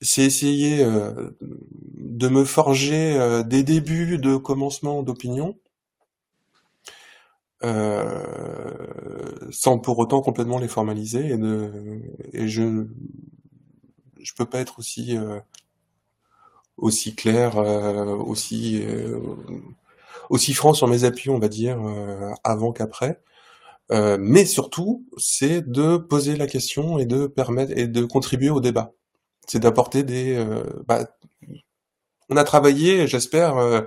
C'est 0.00 0.24
essayer 0.24 0.84
euh, 0.84 1.30
de 1.40 2.28
me 2.28 2.44
forger 2.44 3.16
euh, 3.18 3.42
des 3.42 3.62
débuts 3.62 4.18
de 4.18 4.36
commencement 4.36 5.02
d'opinion, 5.02 5.58
euh, 7.64 9.48
sans 9.50 9.78
pour 9.78 9.98
autant 9.98 10.20
complètement 10.20 10.58
les 10.58 10.68
formaliser 10.68 11.26
et, 11.30 11.38
de, 11.38 12.02
et 12.32 12.46
je 12.48 12.86
je 14.20 14.34
peux 14.34 14.44
pas 14.44 14.60
être 14.60 14.78
aussi 14.80 15.16
aussi 16.76 17.14
clair, 17.14 17.56
aussi 17.56 18.84
aussi 20.30 20.54
franc 20.54 20.74
sur 20.74 20.88
mes 20.88 21.04
appuis, 21.04 21.30
on 21.30 21.38
va 21.38 21.48
dire, 21.48 21.78
avant 22.44 22.72
qu'après. 22.72 23.20
mais 23.90 24.44
surtout, 24.44 25.06
c'est 25.18 25.62
de 25.70 25.96
poser 25.96 26.36
la 26.36 26.46
question 26.46 26.98
et 26.98 27.06
de 27.06 27.26
permettre 27.26 27.72
et 27.76 27.86
de 27.88 28.04
contribuer 28.04 28.50
au 28.50 28.60
débat 28.60 28.92
c'est 29.46 29.60
d'apporter 29.60 30.02
des. 30.02 30.36
Euh, 30.36 30.64
bah, 30.86 31.06
on 32.28 32.36
a 32.36 32.44
travaillé, 32.44 33.06
j'espère, 33.06 33.56
euh, 33.58 33.82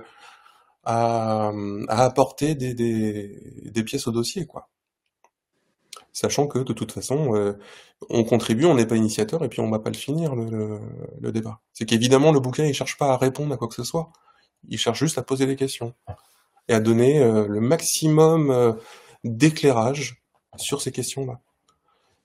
à, 0.84 1.52
à, 1.88 2.04
apporter 2.04 2.54
des, 2.54 2.74
des, 2.74 3.70
des, 3.70 3.84
pièces 3.84 4.06
au 4.06 4.12
dossier, 4.12 4.46
quoi. 4.46 4.68
Sachant 6.12 6.46
que 6.46 6.58
de 6.60 6.72
toute 6.72 6.92
façon, 6.92 7.34
euh, 7.34 7.58
on 8.08 8.24
contribue, 8.24 8.64
on 8.64 8.74
n'est 8.74 8.86
pas 8.86 8.96
initiateur, 8.96 9.44
et 9.44 9.48
puis 9.48 9.60
on 9.60 9.70
va 9.70 9.78
pas 9.78 9.90
le 9.90 9.96
finir 9.96 10.34
le, 10.34 10.80
débat. 11.32 11.60
C'est 11.72 11.84
qu'évidemment 11.84 12.32
le 12.32 12.40
bouquin 12.40 12.64
il 12.64 12.74
cherche 12.74 12.96
pas 12.98 13.12
à 13.12 13.16
répondre 13.16 13.52
à 13.52 13.56
quoi 13.56 13.68
que 13.68 13.74
ce 13.74 13.84
soit, 13.84 14.10
il 14.68 14.78
cherche 14.78 14.98
juste 14.98 15.18
à 15.18 15.22
poser 15.22 15.46
des 15.46 15.56
questions 15.56 15.94
et 16.68 16.74
à 16.74 16.80
donner 16.80 17.20
le 17.20 17.60
maximum 17.60 18.76
d'éclairage 19.24 20.22
sur 20.56 20.82
ces 20.82 20.92
questions-là 20.92 21.40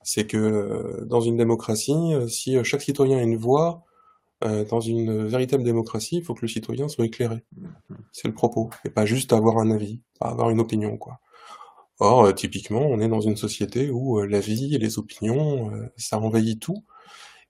c'est 0.06 0.24
que 0.24 0.36
euh, 0.36 1.04
dans 1.04 1.20
une 1.20 1.36
démocratie, 1.36 2.14
euh, 2.14 2.28
si 2.28 2.56
euh, 2.56 2.62
chaque 2.62 2.82
citoyen 2.82 3.18
a 3.18 3.22
une 3.22 3.36
voix, 3.36 3.82
dans 4.68 4.80
une 4.80 5.26
véritable 5.26 5.64
démocratie, 5.64 6.18
il 6.18 6.22
faut 6.22 6.34
que 6.34 6.42
le 6.42 6.48
citoyen 6.48 6.88
soit 6.88 7.06
éclairé. 7.06 7.42
C'est 8.12 8.28
le 8.28 8.34
propos, 8.34 8.68
et 8.84 8.90
pas 8.90 9.06
juste 9.06 9.32
avoir 9.32 9.56
un 9.56 9.70
avis, 9.70 10.02
avoir 10.20 10.50
une 10.50 10.60
opinion, 10.60 10.98
quoi. 10.98 11.20
Or, 11.98 12.34
typiquement, 12.34 12.82
on 12.82 13.00
est 13.00 13.08
dans 13.08 13.20
une 13.20 13.36
société 13.36 13.90
où 13.90 14.20
l'avis 14.22 14.74
et 14.74 14.78
les 14.78 14.98
opinions, 14.98 15.70
ça 15.96 16.18
envahit 16.18 16.60
tout. 16.60 16.84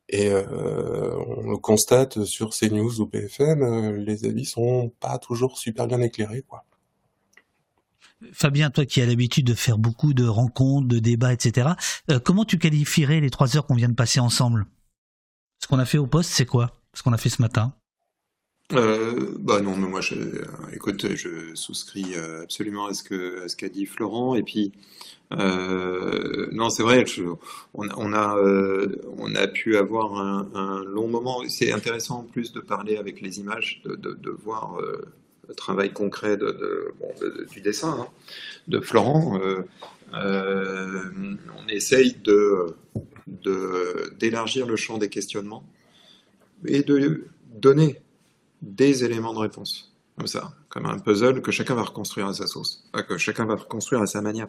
Et 0.09 0.31
on 0.31 1.51
le 1.51 1.57
constate 1.57 2.25
sur 2.25 2.51
CNews 2.51 3.01
ou 3.01 3.07
BFM, 3.07 3.97
les 3.97 4.25
avis 4.25 4.45
sont 4.45 4.93
pas 5.01 5.19
toujours 5.19 5.59
super 5.59 5.89
bien 5.89 6.01
éclairés, 6.01 6.43
quoi. 6.43 6.65
Fabien, 8.33 8.71
toi 8.71 8.87
qui 8.87 9.01
as 9.01 9.07
l'habitude 9.07 9.47
de 9.47 9.55
faire 9.55 9.79
beaucoup 9.79 10.15
de 10.15 10.27
rencontres, 10.27 10.89
de 10.89 10.99
débats, 10.99 11.33
etc., 11.33 11.71
euh, 12.11 12.19
comment 12.19 12.45
tu 12.45 12.59
qualifierais 12.59 13.21
les 13.21 13.31
trois 13.31 13.57
heures 13.57 13.67
qu'on 13.67 13.75
vient 13.75 13.89
de 13.89 13.95
passer 13.95 14.21
ensemble? 14.21 14.67
Ce 15.59 15.67
qu'on 15.67 15.79
a 15.79 15.85
fait 15.85 15.99
au 15.99 16.07
poste, 16.07 16.31
c'est 16.31 16.47
quoi? 16.47 16.73
Ce 16.95 17.03
qu'on 17.03 17.13
a 17.13 17.19
fait 17.19 17.29
ce 17.29 17.43
matin? 17.43 17.75
Euh, 18.73 19.37
bah 19.39 19.61
non, 19.61 19.77
mais 19.77 19.89
moi, 19.89 20.01
je, 20.01 20.15
écoute, 20.73 21.15
je 21.15 21.55
souscris 21.55 22.15
euh, 22.17 22.43
absolument 22.43 22.87
à 22.87 22.95
ce 22.95 23.57
qu'a 23.57 23.69
dit 23.69 23.87
Florent. 23.87 24.35
Et 24.35 24.43
puis, 24.43 24.73
non, 25.31 26.71
c'est 26.71 26.83
vrai, 26.83 27.05
on, 27.75 28.13
a 28.13 29.47
pu 29.49 29.77
avoir 29.77 30.15
un, 30.17 30.85
long 30.85 31.09
moment. 31.09 31.43
C'est 31.49 31.73
intéressant 31.73 32.21
en 32.21 32.25
plus 32.25 32.53
de 32.53 32.61
parler 32.61 32.97
avec 32.97 33.21
les 33.21 33.39
images, 33.39 33.83
de, 33.85 34.31
voir 34.31 34.79
le 35.49 35.55
travail 35.55 35.93
concret 35.93 36.37
du 36.37 37.61
dessin 37.61 37.97
hein, 38.01 38.09
de 38.69 38.81
Florent, 38.81 39.41
euh, 39.41 39.63
euh, 40.15 41.03
on 41.59 41.69
essaye 41.69 42.17
d'élargir 44.19 44.67
le 44.67 44.77
champ 44.77 44.99
des 44.99 45.09
questionnements 45.09 45.65
et 46.67 46.83
de 46.83 47.27
donner 47.55 48.01
des 48.63 49.05
éléments 49.05 49.33
de 49.33 49.39
réponse, 49.39 49.93
comme 50.17 50.27
ça, 50.27 50.53
comme 50.69 50.87
un 50.87 50.99
puzzle 50.99 51.43
que 51.43 51.51
chacun 51.51 51.75
va 51.75 51.83
reconstruire 51.83 52.27
à 52.27 52.35
sa 52.35 52.47
sauce, 52.47 52.85
que 53.09 53.19
chacun 53.19 53.45
va 53.47 53.57
reconstruire 53.57 54.03
à 54.03 54.07
sa 54.07 54.21
manière. 54.21 54.49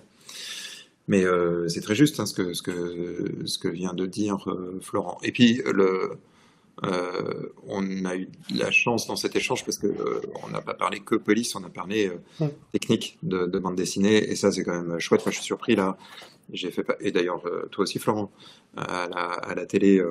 Mais 1.07 1.23
euh, 1.23 1.69
c'est 1.69 1.81
très 1.81 1.95
juste 1.95 2.19
hein, 2.19 2.25
ce, 2.25 2.33
que, 2.33 2.53
ce, 2.53 2.61
que, 2.61 3.43
ce 3.45 3.57
que 3.57 3.69
vient 3.69 3.93
de 3.93 4.05
dire 4.05 4.45
Florent. 4.81 5.19
Et 5.23 5.31
puis, 5.31 5.61
le, 5.65 6.17
euh, 6.83 7.53
on 7.65 8.05
a 8.05 8.15
eu 8.15 8.29
la 8.53 8.69
chance 8.69 9.07
dans 9.07 9.15
cet 9.15 9.35
échange 9.35 9.65
parce 9.65 9.79
que 9.79 9.87
euh, 9.87 10.21
on 10.43 10.49
n'a 10.49 10.61
pas 10.61 10.75
parlé 10.75 10.99
que 10.99 11.15
police, 11.15 11.55
on 11.55 11.63
a 11.63 11.69
parlé 11.69 12.11
euh, 12.41 12.47
technique 12.71 13.17
de, 13.23 13.45
bande 13.57 13.75
dessinée 13.75 14.17
et 14.17 14.35
ça 14.35 14.51
c'est 14.51 14.63
quand 14.63 14.79
même 14.79 14.99
chouette. 14.99 15.25
Moi 15.25 15.31
je 15.31 15.37
suis 15.37 15.45
surpris 15.45 15.75
là. 15.75 15.97
J'ai 16.53 16.69
fait 16.71 16.85
et 17.01 17.11
d'ailleurs 17.11 17.41
toi 17.71 17.83
aussi 17.83 17.99
Florent 17.99 18.31
à 18.77 19.07
la, 19.55 19.65
télé 19.65 20.01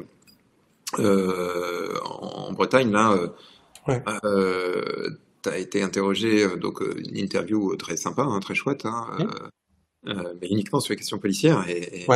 en 0.99 2.53
Bretagne 2.53 2.91
là. 2.91 3.17
Ouais. 3.89 4.03
tu 5.43 5.49
as 5.49 5.59
été 5.59 5.83
interrogé, 5.83 6.47
donc 6.57 6.81
une 6.81 7.17
interview 7.17 7.77
très 7.77 7.97
sympa, 7.97 8.23
hein, 8.23 8.41
très 8.41 8.55
chouette, 8.55 8.85
hein, 8.85 9.07
mais 10.05 10.49
uniquement 10.49 10.81
sur 10.81 10.93
les 10.93 10.97
questions 10.97 11.19
policières 11.19 11.69
et, 11.69 12.03
et 12.03 12.07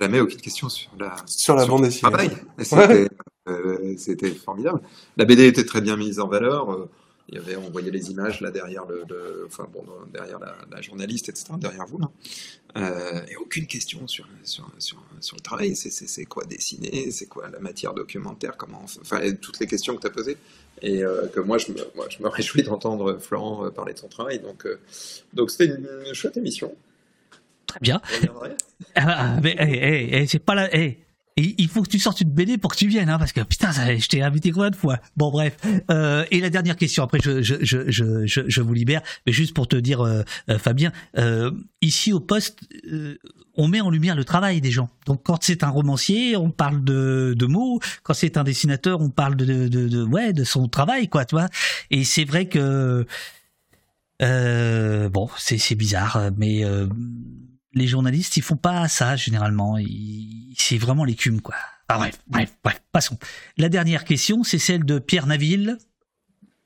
jamais 0.00 0.20
aucune 0.20 0.40
question 0.40 0.68
sur 0.68 0.90
la, 0.98 1.16
sur 1.26 1.54
la 1.54 1.66
bande 1.66 1.82
dessinée. 1.82 2.10
Travail. 2.64 3.08
Euh, 3.48 3.94
c'était 3.96 4.30
formidable. 4.30 4.80
La 5.16 5.24
BD 5.24 5.46
était 5.46 5.64
très 5.64 5.80
bien 5.80 5.96
mise 5.96 6.20
en 6.20 6.28
valeur. 6.28 6.88
Euh, 7.28 7.32
il 7.32 7.34
y 7.34 7.38
avait, 7.38 7.56
on 7.56 7.70
voyait 7.70 7.90
les 7.90 8.10
images 8.10 8.40
là 8.40 8.50
derrière 8.50 8.84
le, 8.86 9.44
enfin 9.46 9.68
bon, 9.72 9.84
derrière 10.12 10.38
la, 10.38 10.80
journaliste, 10.80 11.28
etc., 11.28 11.46
derrière 11.58 11.86
vous 11.86 11.98
là. 11.98 12.10
Euh, 12.76 13.20
et 13.28 13.36
aucune 13.36 13.66
question 13.66 14.06
sur, 14.06 14.28
sur, 14.44 14.70
sur, 14.78 15.36
le 15.36 15.40
travail. 15.40 15.74
C'est 15.74 16.24
quoi 16.26 16.44
dessiner? 16.44 17.10
C'est 17.10 17.26
quoi 17.26 17.48
la 17.48 17.58
matière 17.60 17.94
documentaire? 17.94 18.56
Comment 18.56 18.84
Enfin, 19.00 19.20
toutes 19.40 19.58
les 19.60 19.66
questions 19.66 19.96
que 19.96 20.02
tu 20.02 20.06
as 20.06 20.10
posées. 20.10 20.36
Et 20.80 21.00
que 21.32 21.40
moi 21.40 21.58
je, 21.58 21.72
me, 21.72 21.78
moi, 21.96 22.06
je 22.08 22.22
me 22.22 22.28
réjouis 22.28 22.62
d'entendre 22.62 23.18
Florent 23.18 23.70
parler 23.70 23.94
de 23.94 23.98
son 23.98 24.08
travail. 24.08 24.38
Donc, 24.38 24.66
donc 25.32 25.50
c'était 25.50 25.74
une, 25.74 26.14
chouette 26.14 26.36
émission. 26.36 26.74
Très 27.66 27.80
bien. 27.80 28.00
Ah, 28.94 29.38
mais 29.42 29.56
hey, 29.58 30.28
c'est 30.28 30.38
pas 30.38 30.54
la 30.54 30.68
il 31.40 31.68
faut 31.68 31.82
que 31.82 31.88
tu 31.88 31.98
sortes 31.98 32.20
une 32.20 32.30
BD 32.30 32.58
pour 32.58 32.72
que 32.72 32.76
tu 32.76 32.88
viennes, 32.88 33.08
hein, 33.08 33.18
parce 33.18 33.32
que 33.32 33.40
putain, 33.40 33.70
je 33.72 34.06
t'ai 34.08 34.22
invité 34.22 34.50
combien 34.50 34.70
de 34.70 34.76
fois? 34.76 34.98
Bon, 35.16 35.30
bref. 35.30 35.56
Euh, 35.90 36.24
et 36.30 36.40
la 36.40 36.50
dernière 36.50 36.76
question, 36.76 37.04
après 37.04 37.18
je, 37.22 37.42
je, 37.42 37.56
je, 37.60 37.88
je, 37.88 38.40
je 38.46 38.60
vous 38.60 38.74
libère, 38.74 39.02
mais 39.26 39.32
juste 39.32 39.54
pour 39.54 39.68
te 39.68 39.76
dire, 39.76 40.00
euh, 40.00 40.22
euh, 40.50 40.58
Fabien, 40.58 40.92
ici 41.80 42.12
au 42.12 42.20
poste, 42.20 42.60
on 43.54 43.68
met 43.68 43.80
en 43.80 43.90
lumière 43.90 44.16
le 44.16 44.24
travail 44.24 44.60
des 44.60 44.70
gens. 44.70 44.88
Donc 45.06 45.22
quand 45.24 45.42
c'est 45.42 45.62
un 45.62 45.68
romancier, 45.68 46.36
on 46.36 46.50
parle 46.50 46.82
de, 46.82 47.34
de 47.36 47.46
mots. 47.46 47.80
Quand 48.02 48.14
c'est 48.14 48.36
un 48.36 48.44
dessinateur, 48.44 49.00
on 49.00 49.10
parle 49.10 49.36
de, 49.36 49.68
de, 49.68 49.88
de, 49.88 50.02
ouais, 50.02 50.32
de 50.32 50.44
son 50.44 50.68
travail, 50.68 51.08
quoi, 51.08 51.24
tu 51.24 51.34
vois. 51.34 51.48
Et 51.90 52.04
c'est 52.04 52.24
vrai 52.24 52.48
que 52.48 53.06
bon, 54.20 55.28
c'est 55.36 55.74
bizarre, 55.74 56.30
mais 56.36 56.64
les 57.78 57.86
journalistes, 57.86 58.36
ils 58.36 58.42
font 58.42 58.56
pas 58.56 58.88
ça 58.88 59.16
généralement. 59.16 59.76
C'est 60.56 60.78
vraiment 60.78 61.04
l'écume, 61.04 61.40
quoi. 61.40 61.54
Ah 61.88 61.96
bref, 61.96 62.18
bref, 62.26 62.54
bref, 62.62 62.82
passons. 62.92 63.18
La 63.56 63.70
dernière 63.70 64.04
question, 64.04 64.44
c'est 64.44 64.58
celle 64.58 64.84
de 64.84 64.98
Pierre 64.98 65.26
Naville. 65.26 65.78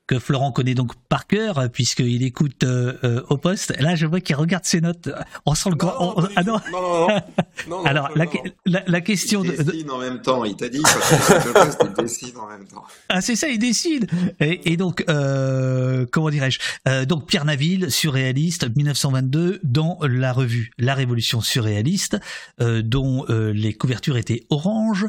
Que 0.05 0.19
Florent 0.19 0.51
connaît 0.51 0.73
donc 0.75 0.93
par 1.07 1.27
cœur, 1.27 1.57
euh, 1.59 1.67
puisqu'il 1.69 2.23
écoute 2.23 2.63
euh, 2.65 2.93
euh, 3.05 3.23
au 3.29 3.37
poste. 3.37 3.73
Là, 3.79 3.95
je 3.95 4.05
vois 4.05 4.19
qu'il 4.19 4.35
regarde 4.35 4.65
ses 4.65 4.81
notes. 4.81 5.09
On 5.45 5.55
sent 5.55 5.69
le 5.69 5.75
grand. 5.75 5.93
Non, 5.93 6.13
on- 6.17 6.21
pas 6.23 6.27
du 6.27 6.33
ah 6.35 6.43
non. 6.43 6.59
non, 6.71 6.81
non, 6.81 7.07
non. 7.07 7.07
Non, 7.69 7.77
non, 7.79 7.85
Alors, 7.85 8.09
non, 8.09 8.15
la, 8.17 8.25
non. 8.25 8.31
la, 8.65 8.83
la 8.85 9.01
question 9.01 9.43
Il 9.43 9.51
de, 9.51 9.57
de- 9.57 9.63
dessine 9.71 9.91
en 9.91 9.99
même 9.99 10.21
temps. 10.21 10.43
Il 10.43 10.55
t'a 10.57 10.67
dit, 10.67 10.79
le 10.79 11.53
poste, 11.53 11.81
il 11.85 12.03
dessine 12.03 12.37
en 12.37 12.47
même 12.47 12.65
temps. 12.67 12.83
Ah, 13.09 13.21
c'est 13.21 13.35
ça, 13.37 13.47
il 13.47 13.59
décide. 13.59 14.09
Et, 14.41 14.73
et 14.73 14.77
donc, 14.77 15.05
euh, 15.09 16.05
comment 16.11 16.29
dirais-je 16.29 17.05
Donc, 17.05 17.27
Pierre 17.27 17.45
Naville, 17.45 17.89
surréaliste, 17.89 18.67
1922, 18.75 19.61
dans 19.63 19.99
la 20.01 20.33
revue 20.33 20.71
La 20.77 20.95
Révolution 20.95 21.39
surréaliste, 21.41 22.17
dont 22.59 23.25
les 23.29 23.73
couvertures 23.73 24.17
étaient 24.17 24.45
orange, 24.49 25.05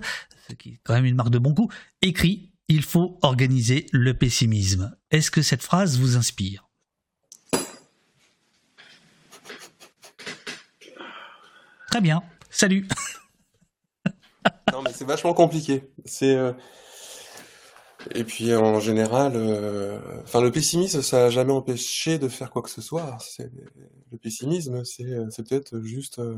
ce 0.49 0.55
qui 0.55 0.69
est 0.71 0.81
quand 0.85 0.95
même 0.95 1.07
une 1.07 1.17
marque 1.17 1.31
de 1.31 1.39
bon 1.39 1.51
goût, 1.51 1.69
écrit 2.03 2.51
Il 2.69 2.83
faut 2.83 3.19
organiser 3.23 3.87
le 3.93 4.15
pessimisme. 4.15 4.97
Est-ce 5.11 5.31
que 5.31 5.43
cette 5.43 5.63
phrase 5.63 5.99
vous 5.99 6.17
inspire? 6.17 6.69
Très 11.91 12.01
bien. 12.01 12.23
Salut. 12.51 12.89
Non, 14.73 14.83
mais 14.83 14.93
c'est 14.93 15.05
vachement 15.05 15.35
compliqué. 15.35 15.85
Euh, 16.23 16.53
et 18.13 18.25
puis 18.25 18.55
en 18.55 18.81
général, 18.81 19.33
euh, 19.35 19.99
enfin 20.23 20.41
le 20.41 20.51
pessimisme, 20.51 21.01
ça 21.01 21.19
n'a 21.19 21.31
jamais 21.31 21.53
empêché 21.53 22.19
de 22.19 22.29
faire 22.29 22.51
quoi 22.51 22.63
que 22.63 22.71
ce 22.71 22.83
soit. 22.83 23.17
Le 24.13 24.19
pessimisme, 24.19 24.85
c'est 24.85 25.05
peut-être 25.49 25.81
juste 25.81 26.19
euh, 26.19 26.37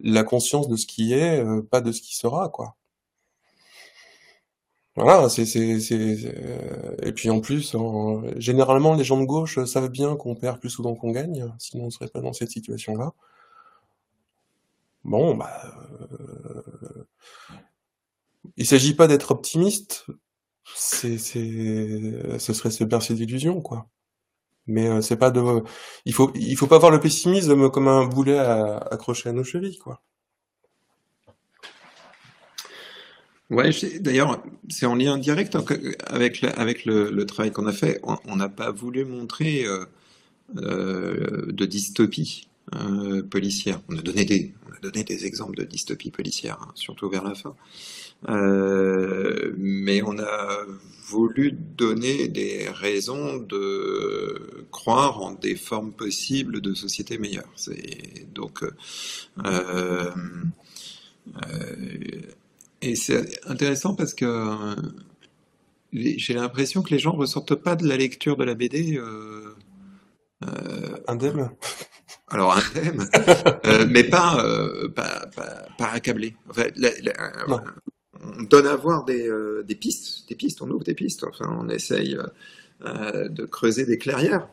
la 0.00 0.24
conscience 0.24 0.68
de 0.68 0.76
ce 0.76 0.86
qui 0.86 1.14
est, 1.14 1.42
euh, 1.44 1.62
pas 1.62 1.80
de 1.80 1.92
ce 1.92 2.02
qui 2.02 2.16
sera, 2.16 2.48
quoi. 2.48 2.76
Voilà, 4.96 5.28
c'est 5.30 5.44
c'est 5.46 5.80
c'est 5.80 6.34
euh, 6.34 6.96
et 7.02 7.12
puis 7.12 7.30
en 7.30 7.40
plus, 7.40 7.74
en- 7.74 8.22
généralement 8.38 8.94
les 8.94 9.04
gens 9.04 9.18
de 9.20 9.24
gauche 9.26 9.62
savent 9.64 9.88
bien 9.90 10.16
qu'on 10.16 10.34
perd 10.34 10.60
plus 10.60 10.70
souvent 10.70 10.94
qu'on 10.94 11.12
gagne, 11.12 11.50
sinon 11.58 11.84
on 11.86 11.90
serait 11.90 12.08
pas 12.08 12.20
dans 12.20 12.32
cette 12.34 12.50
situation-là. 12.50 13.12
Bon, 15.04 15.36
bah. 15.36 15.62
euh, 16.10 17.04
Il 18.56 18.66
s'agit 18.66 18.94
pas 18.94 19.06
d'être 19.08 19.30
optimiste, 19.30 20.06
c'est, 20.76 21.18
c'est, 21.18 22.38
ce 22.38 22.52
serait 22.54 22.70
se 22.70 22.84
bercer 22.84 23.14
d'illusions, 23.14 23.60
quoi. 23.62 23.88
Mais 24.66 24.88
euh, 24.88 25.02
c'est 25.02 25.16
pas 25.18 25.30
de, 25.32 25.42
il 26.06 26.14
faut, 26.14 26.32
il 26.36 26.56
faut 26.56 26.68
pas 26.68 26.78
voir 26.78 26.92
le 26.92 27.00
pessimisme 27.00 27.70
comme 27.70 27.88
un 27.88 28.06
boulet 28.06 28.38
à- 28.38 28.78
accroché 28.78 29.28
à 29.30 29.32
nos 29.32 29.44
chevilles, 29.44 29.78
quoi. 29.78 30.02
Ouais, 33.50 33.70
d'ailleurs, 34.00 34.42
c'est 34.70 34.86
en 34.86 34.94
lien 34.94 35.18
direct 35.18 35.56
en- 35.56 35.64
avec, 36.06 36.42
avec 36.44 36.84
le, 36.86 37.24
travail 37.26 37.52
qu'on 37.52 37.66
a 37.66 37.72
fait. 37.72 38.00
On 38.24 38.36
n'a 38.36 38.48
pas 38.48 38.70
voulu 38.70 39.04
montrer 39.04 39.66
euh, 39.66 39.84
euh, 40.56 41.46
de 41.52 41.66
dystopie 41.66 42.48
euh, 42.74 43.22
policière. 43.22 43.80
On 43.90 43.98
a 43.98 44.02
donné 44.02 44.24
des, 44.24 44.54
on 44.70 44.74
a 44.74 44.80
donné 44.80 45.04
des 45.04 45.26
exemples 45.26 45.56
de 45.56 45.64
dystopie 45.64 46.10
policière, 46.10 46.58
hein, 46.62 46.72
surtout 46.74 47.10
vers 47.10 47.24
la 47.24 47.34
fin. 47.34 47.54
Mais 49.58 50.02
on 50.02 50.18
a 50.18 50.58
voulu 51.06 51.52
donner 51.52 52.28
des 52.28 52.68
raisons 52.70 53.36
de 53.38 54.66
croire 54.70 55.20
en 55.22 55.32
des 55.32 55.56
formes 55.56 55.92
possibles 55.92 56.60
de 56.60 56.74
société 56.74 57.18
meilleure. 57.18 57.52
Donc 58.34 58.64
euh, 59.44 60.10
et 62.82 62.94
c'est 62.96 63.40
intéressant 63.48 63.94
parce 63.94 64.14
que 64.14 64.24
euh, 64.24 64.74
j'ai 65.92 66.34
l'impression 66.34 66.82
que 66.82 66.90
les 66.90 66.98
gens 66.98 67.12
ressortent 67.12 67.54
pas 67.54 67.76
de 67.76 67.86
la 67.86 67.96
lecture 67.96 68.36
de 68.36 68.44
la 68.44 68.54
BD. 68.54 68.96
euh, 68.96 69.54
euh, 70.44 70.96
Indemne. 71.06 71.50
alors 72.28 72.56
un 72.56 72.60
thème, 72.74 73.04
euh, 73.66 73.86
mais 73.88 74.04
pas, 74.04 74.44
euh, 74.44 74.88
pas, 74.88 75.26
pas, 75.36 75.66
pas 75.78 75.88
accablé. 75.90 76.34
Enfin, 76.50 76.64
la- 76.76 76.90
la- 77.02 77.32
Non. 77.48 77.60
on 78.38 78.42
donne 78.42 78.66
à 78.66 78.74
voir 78.76 79.04
des, 79.04 79.28
des 79.64 79.74
pistes, 79.76 80.28
des 80.28 80.34
pistes, 80.34 80.60
on 80.62 80.70
ouvre 80.70 80.84
des 80.84 80.94
pistes. 80.94 81.24
Enfin, 81.24 81.56
on 81.60 81.68
essaye 81.68 82.16
de 82.84 83.44
creuser 83.44 83.86
des 83.86 83.98
clairières 83.98 84.48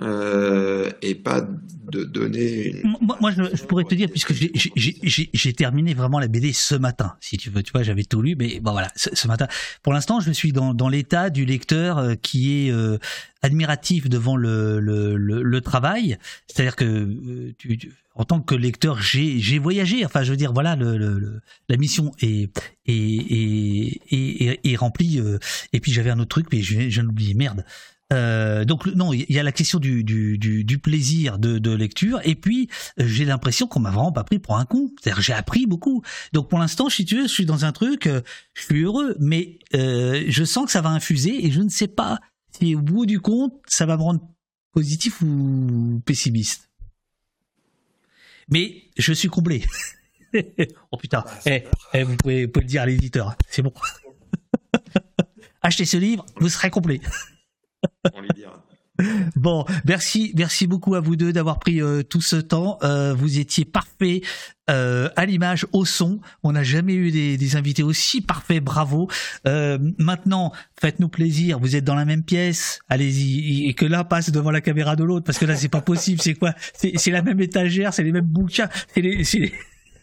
euh, 0.00 0.90
et 1.02 1.14
pas 1.14 1.42
de 1.42 2.04
donner. 2.04 2.80
Moi, 3.20 3.30
je, 3.30 3.62
pourrais 3.64 3.84
te 3.84 3.94
dire, 3.94 4.08
puisque 4.08 4.32
j'ai- 4.32 5.52
terminé 5.52 5.92
vraiment 5.92 6.18
la 6.18 6.28
BD 6.28 6.54
ce 6.54 6.74
matin, 6.74 7.14
si 7.20 7.36
tu 7.36 7.50
veux, 7.50 7.62
tu 7.62 7.72
vois, 7.72 7.82
j'avais 7.82 8.04
tout 8.04 8.22
lu, 8.22 8.34
mais 8.34 8.58
bon 8.60 8.72
voilà, 8.72 8.90
ce, 8.96 9.28
matin. 9.28 9.48
Pour 9.82 9.92
l'instant, 9.92 10.20
je 10.20 10.30
suis 10.30 10.52
dans, 10.52 10.88
l'état 10.88 11.28
du 11.28 11.44
lecteur 11.44 11.98
euh, 11.98 12.14
qui 12.14 12.66
est 12.66 12.72
euh, 12.72 12.96
admiratif 13.42 14.08
devant 14.08 14.36
le, 14.36 15.60
travail, 15.62 16.16
c'est-à-dire 16.46 16.76
que 16.76 17.52
en 18.14 18.24
tant 18.24 18.40
que 18.40 18.54
lecteur, 18.54 19.00
j'ai 19.02 19.58
voyagé, 19.58 20.06
enfin, 20.06 20.22
je 20.22 20.30
veux 20.30 20.38
dire, 20.38 20.54
voilà, 20.54 20.74
la 20.74 21.76
mission 21.76 22.12
est, 22.22 22.50
remplie, 24.76 25.20
et 25.74 25.80
puis 25.80 25.92
j'avais 25.92 26.10
un 26.10 26.18
autre 26.18 26.28
truc, 26.30 26.46
mais 26.50 26.62
je, 26.62 26.80
je 26.80 26.88
viens 26.88 27.02
de 27.02 27.08
l'oublier, 27.08 27.34
merde. 27.34 27.62
Euh, 28.12 28.64
donc 28.64 28.86
non, 28.86 29.12
il 29.12 29.26
y 29.28 29.38
a 29.38 29.42
la 29.42 29.52
question 29.52 29.78
du, 29.78 30.04
du, 30.04 30.38
du, 30.38 30.64
du 30.64 30.78
plaisir 30.78 31.38
de, 31.38 31.58
de 31.58 31.70
lecture, 31.70 32.20
et 32.24 32.34
puis 32.34 32.68
euh, 33.00 33.06
j'ai 33.06 33.24
l'impression 33.24 33.66
qu'on 33.66 33.80
m'a 33.80 33.90
vraiment 33.90 34.12
pas 34.12 34.24
pris 34.24 34.38
pour 34.38 34.56
un 34.56 34.64
con. 34.64 34.90
C'est-à-dire 35.00 35.22
j'ai 35.22 35.32
appris 35.32 35.66
beaucoup. 35.66 36.02
Donc 36.32 36.48
pour 36.48 36.58
l'instant, 36.58 36.88
si 36.88 37.04
tu 37.04 37.16
veux, 37.16 37.22
je 37.22 37.32
suis 37.32 37.46
dans 37.46 37.64
un 37.64 37.72
truc, 37.72 38.06
euh, 38.06 38.20
je 38.54 38.62
suis 38.62 38.82
heureux, 38.82 39.16
mais 39.18 39.58
euh, 39.74 40.24
je 40.28 40.44
sens 40.44 40.66
que 40.66 40.72
ça 40.72 40.80
va 40.80 40.90
infuser, 40.90 41.44
et 41.46 41.50
je 41.50 41.60
ne 41.60 41.68
sais 41.68 41.88
pas 41.88 42.20
si 42.58 42.74
au 42.74 42.80
bout 42.80 43.06
du 43.06 43.20
compte, 43.20 43.54
ça 43.66 43.86
va 43.86 43.96
me 43.96 44.02
rendre 44.02 44.20
positif 44.72 45.22
ou 45.22 46.02
pessimiste. 46.04 46.70
Mais 48.48 48.84
je 48.98 49.12
suis 49.12 49.28
comblé. 49.28 49.64
oh 50.90 50.96
putain, 50.96 51.24
Eh, 51.46 51.64
eh, 51.94 52.02
vous, 52.02 52.16
pouvez, 52.16 52.46
vous 52.46 52.52
pouvez 52.52 52.64
le 52.64 52.68
dire 52.68 52.82
à 52.82 52.86
l'éditeur, 52.86 53.36
c'est 53.48 53.62
bon. 53.62 53.72
Achetez 55.62 55.84
ce 55.84 55.96
livre, 55.96 56.26
vous 56.36 56.48
serez 56.48 56.70
complet. 56.70 57.00
Bon, 59.36 59.64
merci, 59.86 60.32
merci 60.36 60.66
beaucoup 60.66 60.94
à 60.94 61.00
vous 61.00 61.16
deux 61.16 61.32
d'avoir 61.32 61.58
pris 61.58 61.80
euh, 61.80 62.02
tout 62.02 62.20
ce 62.20 62.36
temps. 62.36 62.78
Euh, 62.82 63.14
vous 63.14 63.38
étiez 63.38 63.64
parfaits 63.64 64.22
euh, 64.70 65.08
à 65.16 65.26
l'image, 65.26 65.66
au 65.72 65.84
son. 65.84 66.20
On 66.42 66.52
n'a 66.52 66.62
jamais 66.62 66.94
eu 66.94 67.10
des, 67.10 67.56
invités 67.56 67.82
aussi 67.82 68.20
parfaits. 68.20 68.62
Bravo. 68.62 69.08
Maintenant, 69.44 70.52
faites-nous 70.80 71.08
plaisir. 71.08 71.58
Vous 71.58 71.74
êtes 71.74 71.84
dans 71.84 71.94
la 71.94 72.04
même 72.04 72.22
pièce. 72.22 72.80
Allez-y 72.88 73.68
et 73.68 73.74
que 73.74 73.86
l'un 73.86 74.04
passe 74.04 74.30
devant 74.30 74.50
la 74.50 74.60
caméra 74.60 74.96
de 74.96 75.04
l'autre 75.04 75.24
parce 75.24 75.38
que 75.38 75.46
là 75.46 75.56
c'est 75.56 75.68
pas 75.68 75.80
possible. 75.80 76.20
C'est 76.20 76.34
quoi? 76.34 76.54
C'est 76.74 77.10
la 77.10 77.22
même 77.22 77.40
étagère, 77.40 77.92
c'est 77.92 78.04
les 78.04 78.12
mêmes 78.12 78.24
bouquins. 78.24 78.68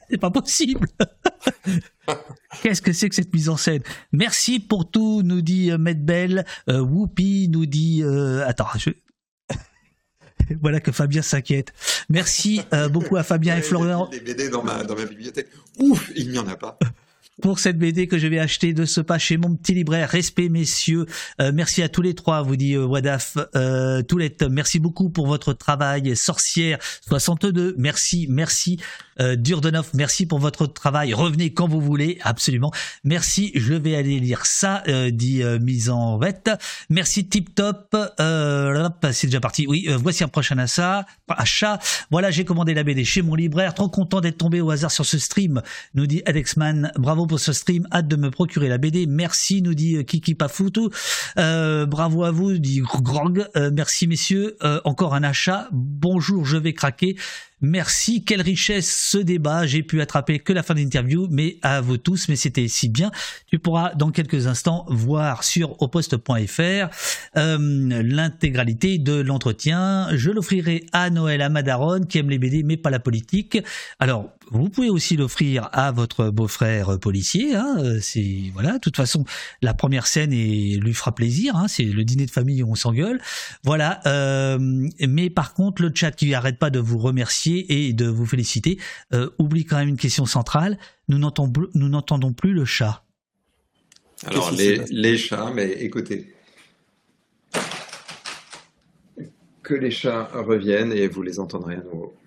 C'est 0.09 0.17
pas 0.17 0.31
possible. 0.31 0.87
Qu'est-ce 2.61 2.81
que 2.81 2.93
c'est 2.93 3.09
que 3.09 3.15
cette 3.15 3.33
mise 3.33 3.49
en 3.49 3.57
scène? 3.57 3.81
Merci 4.11 4.59
pour 4.59 4.89
tout, 4.89 5.21
nous 5.23 5.41
dit 5.41 5.71
euh, 5.71 5.77
Medbel. 5.77 6.45
Euh, 6.69 6.79
Whoopi 6.79 7.47
nous 7.49 7.65
dit... 7.65 8.01
euh, 8.03 8.45
attends, 8.47 8.67
je... 8.77 8.89
voilà 10.61 10.79
que 10.79 10.91
Fabien 10.91 11.21
s'inquiète. 11.21 11.73
Merci 12.09 12.61
euh, 12.73 12.89
beaucoup 12.89 13.17
à 13.17 13.23
Fabien 13.23 13.57
et 13.57 13.61
Florian 13.63 14.09
BD 14.09 14.49
dans 14.49 14.63
ma, 14.63 14.83
dans 14.83 14.95
ma 14.95 15.05
bibliothèque. 15.05 15.47
Ouf, 15.79 16.11
il 16.15 16.29
n'y 16.29 16.39
en 16.39 16.47
a 16.47 16.55
pas. 16.55 16.77
Pour 17.41 17.59
cette 17.59 17.77
BD 17.77 18.07
que 18.07 18.17
je 18.17 18.27
vais 18.27 18.39
acheter 18.39 18.73
de 18.73 18.85
ce 18.85 19.01
pas 19.01 19.17
chez 19.17 19.37
mon 19.37 19.55
petit 19.55 19.73
libraire. 19.73 20.09
Respect, 20.09 20.49
messieurs. 20.49 21.05
Euh, 21.41 21.51
merci 21.53 21.81
à 21.81 21.89
tous 21.89 22.01
les 22.01 22.13
trois, 22.13 22.41
vous 22.41 22.55
dit 22.55 22.75
euh, 22.75 22.85
Wadaf. 22.85 23.37
Euh, 23.55 24.01
Toulette, 24.01 24.43
merci 24.43 24.79
beaucoup 24.79 25.09
pour 25.09 25.27
votre 25.27 25.53
travail. 25.53 26.15
Sorcière 26.15 26.77
62, 27.07 27.75
merci, 27.77 28.27
merci. 28.29 28.79
Euh, 29.19 29.35
Durdenov, 29.35 29.89
merci 29.93 30.25
pour 30.25 30.39
votre 30.39 30.65
travail. 30.67 31.13
Revenez 31.13 31.53
quand 31.53 31.67
vous 31.67 31.81
voulez, 31.81 32.19
absolument. 32.21 32.71
Merci, 33.03 33.51
je 33.55 33.73
vais 33.73 33.95
aller 33.95 34.19
lire 34.19 34.45
ça, 34.45 34.83
euh, 34.87 35.11
dit 35.11 35.43
euh, 35.43 35.59
mise 35.59 35.89
en 35.89 36.17
vette. 36.17 36.49
Merci 36.89 37.27
Tip 37.27 37.53
Top. 37.53 37.95
Euh, 38.19 38.89
c'est 39.11 39.27
déjà 39.27 39.39
parti. 39.39 39.65
Oui, 39.67 39.87
voici 39.97 40.23
un 40.23 40.27
prochain 40.27 40.57
achat. 40.57 41.05
achat. 41.27 41.79
Voilà, 42.11 42.31
j'ai 42.31 42.45
commandé 42.45 42.73
la 42.73 42.83
BD 42.83 43.03
chez 43.03 43.21
mon 43.21 43.35
libraire. 43.35 43.73
Trop 43.73 43.89
content 43.89 44.21
d'être 44.21 44.37
tombé 44.37 44.61
au 44.61 44.69
hasard 44.71 44.91
sur 44.91 45.05
ce 45.05 45.17
stream, 45.17 45.61
nous 45.93 46.07
dit 46.07 46.21
Alexman. 46.25 46.91
Bravo 46.97 47.25
pour 47.29 47.39
ce 47.39 47.53
stream. 47.53 47.87
Hâte 47.93 48.09
de 48.09 48.17
me 48.17 48.29
procurer 48.31 48.67
la 48.67 48.77
BD. 48.77 49.05
Merci, 49.07 49.61
nous 49.61 49.73
dit 49.73 49.95
euh, 49.95 50.03
Kiki 50.03 50.35
Pafutu. 50.35 50.89
Euh, 51.37 51.85
bravo 51.85 52.25
à 52.25 52.31
vous, 52.31 52.57
dit 52.57 52.81
Grog. 52.81 53.47
Euh, 53.55 53.71
merci 53.73 54.07
messieurs. 54.07 54.57
Euh, 54.63 54.81
encore 54.83 55.13
un 55.13 55.23
achat. 55.23 55.69
Bonjour, 55.71 56.45
je 56.45 56.57
vais 56.57 56.73
craquer. 56.73 57.15
Merci, 57.61 58.23
quelle 58.23 58.41
richesse 58.41 58.89
ce 58.89 59.17
débat. 59.17 59.67
J'ai 59.67 59.83
pu 59.83 60.01
attraper 60.01 60.39
que 60.39 60.53
la 60.53 60.63
fin 60.63 60.73
de 60.73 60.79
l'interview, 60.79 61.27
mais 61.29 61.57
à 61.61 61.81
vous 61.81 61.97
tous, 61.97 62.29
mais 62.29 62.37
c'était 62.37 62.69
si 62.69 62.87
bien. 62.87 63.11
Tu 63.47 63.59
pourras 63.59 63.93
dans 63.95 64.11
quelques 64.11 64.47
instants 64.47 64.85
voir 64.87 65.43
sur 65.43 65.81
oposte.fr 65.81 66.87
l'intégralité 67.35 68.97
de 68.97 69.19
l'entretien. 69.19 70.07
Je 70.15 70.31
l'offrirai 70.31 70.85
à 70.93 71.09
Noël 71.09 71.41
à 71.41 71.49
Madaron 71.49 71.99
qui 71.99 72.17
aime 72.17 72.29
les 72.29 72.39
BD 72.39 72.63
mais 72.63 72.77
pas 72.77 72.89
la 72.89 72.99
politique. 72.99 73.57
Alors 73.99 74.29
vous 74.51 74.69
pouvez 74.69 74.89
aussi 74.89 75.15
l'offrir 75.15 75.69
à 75.73 75.91
votre 75.91 76.29
beau-frère 76.29 76.99
policier. 76.99 77.55
Hein, 77.55 77.77
c'est 78.01 78.51
voilà. 78.53 78.73
De 78.73 78.79
toute 78.79 78.95
façon, 78.95 79.25
la 79.61 79.73
première 79.73 80.07
scène 80.07 80.33
et 80.33 80.77
lui 80.77 80.93
fera 80.93 81.13
plaisir. 81.13 81.55
Hein, 81.55 81.67
c'est 81.67 81.83
le 81.83 82.03
dîner 82.03 82.25
de 82.25 82.31
famille 82.31 82.63
où 82.63 82.71
on 82.71 82.75
s'engueule. 82.75 83.19
Voilà. 83.63 84.01
mais 84.99 85.29
par 85.29 85.53
contre, 85.53 85.81
le 85.81 85.91
chat 85.93 86.11
qui 86.11 86.33
arrête 86.33 86.57
pas 86.57 86.69
de 86.69 86.79
vous 86.79 86.97
remercier 86.97 87.87
et 87.87 87.93
de 87.93 88.07
vous 88.07 88.25
féliciter 88.25 88.79
oublie 89.37 89.65
quand 89.65 89.77
même 89.77 89.89
une 89.89 89.97
question 89.97 90.25
centrale. 90.25 90.77
Nous 91.07 91.17
n'entendons 91.17 92.33
plus 92.33 92.53
le 92.53 92.65
chat. 92.65 93.03
Alors 94.25 94.51
les, 94.51 94.83
les 94.89 95.17
chats, 95.17 95.51
mais 95.53 95.71
écoutez, 95.79 96.33
que 99.63 99.75
les 99.75 99.91
chats 99.91 100.29
reviennent 100.33 100.91
et 100.91 101.07
vous 101.07 101.21
les 101.21 101.39
entendrez 101.39 101.75
à 101.75 101.83
nouveau. 101.83 102.18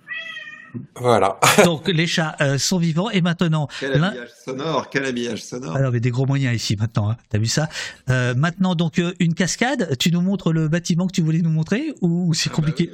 Voilà. 0.96 1.38
Donc 1.64 1.88
les 1.88 2.06
chats 2.06 2.36
euh, 2.40 2.58
sont 2.58 2.78
vivants 2.78 3.10
et 3.10 3.20
maintenant. 3.20 3.68
Quel 3.80 3.92
habillage 3.92 4.30
sonore, 4.44 4.90
quel 4.90 5.04
habillage 5.04 5.42
sonore. 5.42 5.76
Alors, 5.76 5.92
mais 5.92 6.00
des 6.00 6.10
gros 6.10 6.26
moyens 6.26 6.54
ici 6.54 6.76
maintenant. 6.76 7.10
Hein. 7.10 7.16
T'as 7.28 7.38
vu 7.38 7.46
ça? 7.46 7.68
Euh, 8.10 8.34
Maintenant 8.34 8.74
donc 8.74 8.98
euh, 8.98 9.12
une 9.20 9.34
cascade. 9.34 9.96
Tu 9.98 10.10
nous 10.10 10.20
montres 10.20 10.52
le 10.52 10.68
bâtiment 10.68 11.06
que 11.06 11.12
tu 11.12 11.22
voulais 11.22 11.40
nous 11.40 11.50
montrer 11.50 11.92
ou 12.00 12.32
c'est 12.34 12.48
ah 12.48 12.50
bah 12.50 12.56
compliqué? 12.56 12.90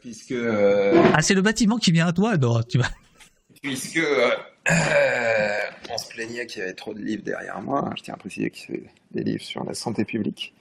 Puisque. 0.00 0.34
Ah 1.14 1.22
c'est 1.22 1.34
le 1.34 1.42
bâtiment 1.42 1.78
qui 1.78 1.92
vient 1.92 2.06
à 2.06 2.12
toi, 2.12 2.36
non 2.36 2.62
tu 2.62 2.78
vas. 2.78 2.90
Puisque 3.62 4.00
on 5.90 5.98
se 5.98 6.08
plaignait 6.08 6.46
qu'il 6.46 6.60
y 6.60 6.62
avait 6.62 6.74
trop 6.74 6.94
de 6.94 7.00
livres 7.00 7.22
derrière 7.24 7.60
moi. 7.60 7.90
Je 7.96 8.02
tiens 8.02 8.14
à 8.14 8.16
préciser 8.16 8.50
que 8.50 8.58
c'est 8.58 8.82
des 9.12 9.24
livres 9.24 9.42
sur 9.42 9.64
la 9.64 9.74
santé 9.74 10.04
publique. 10.04 10.54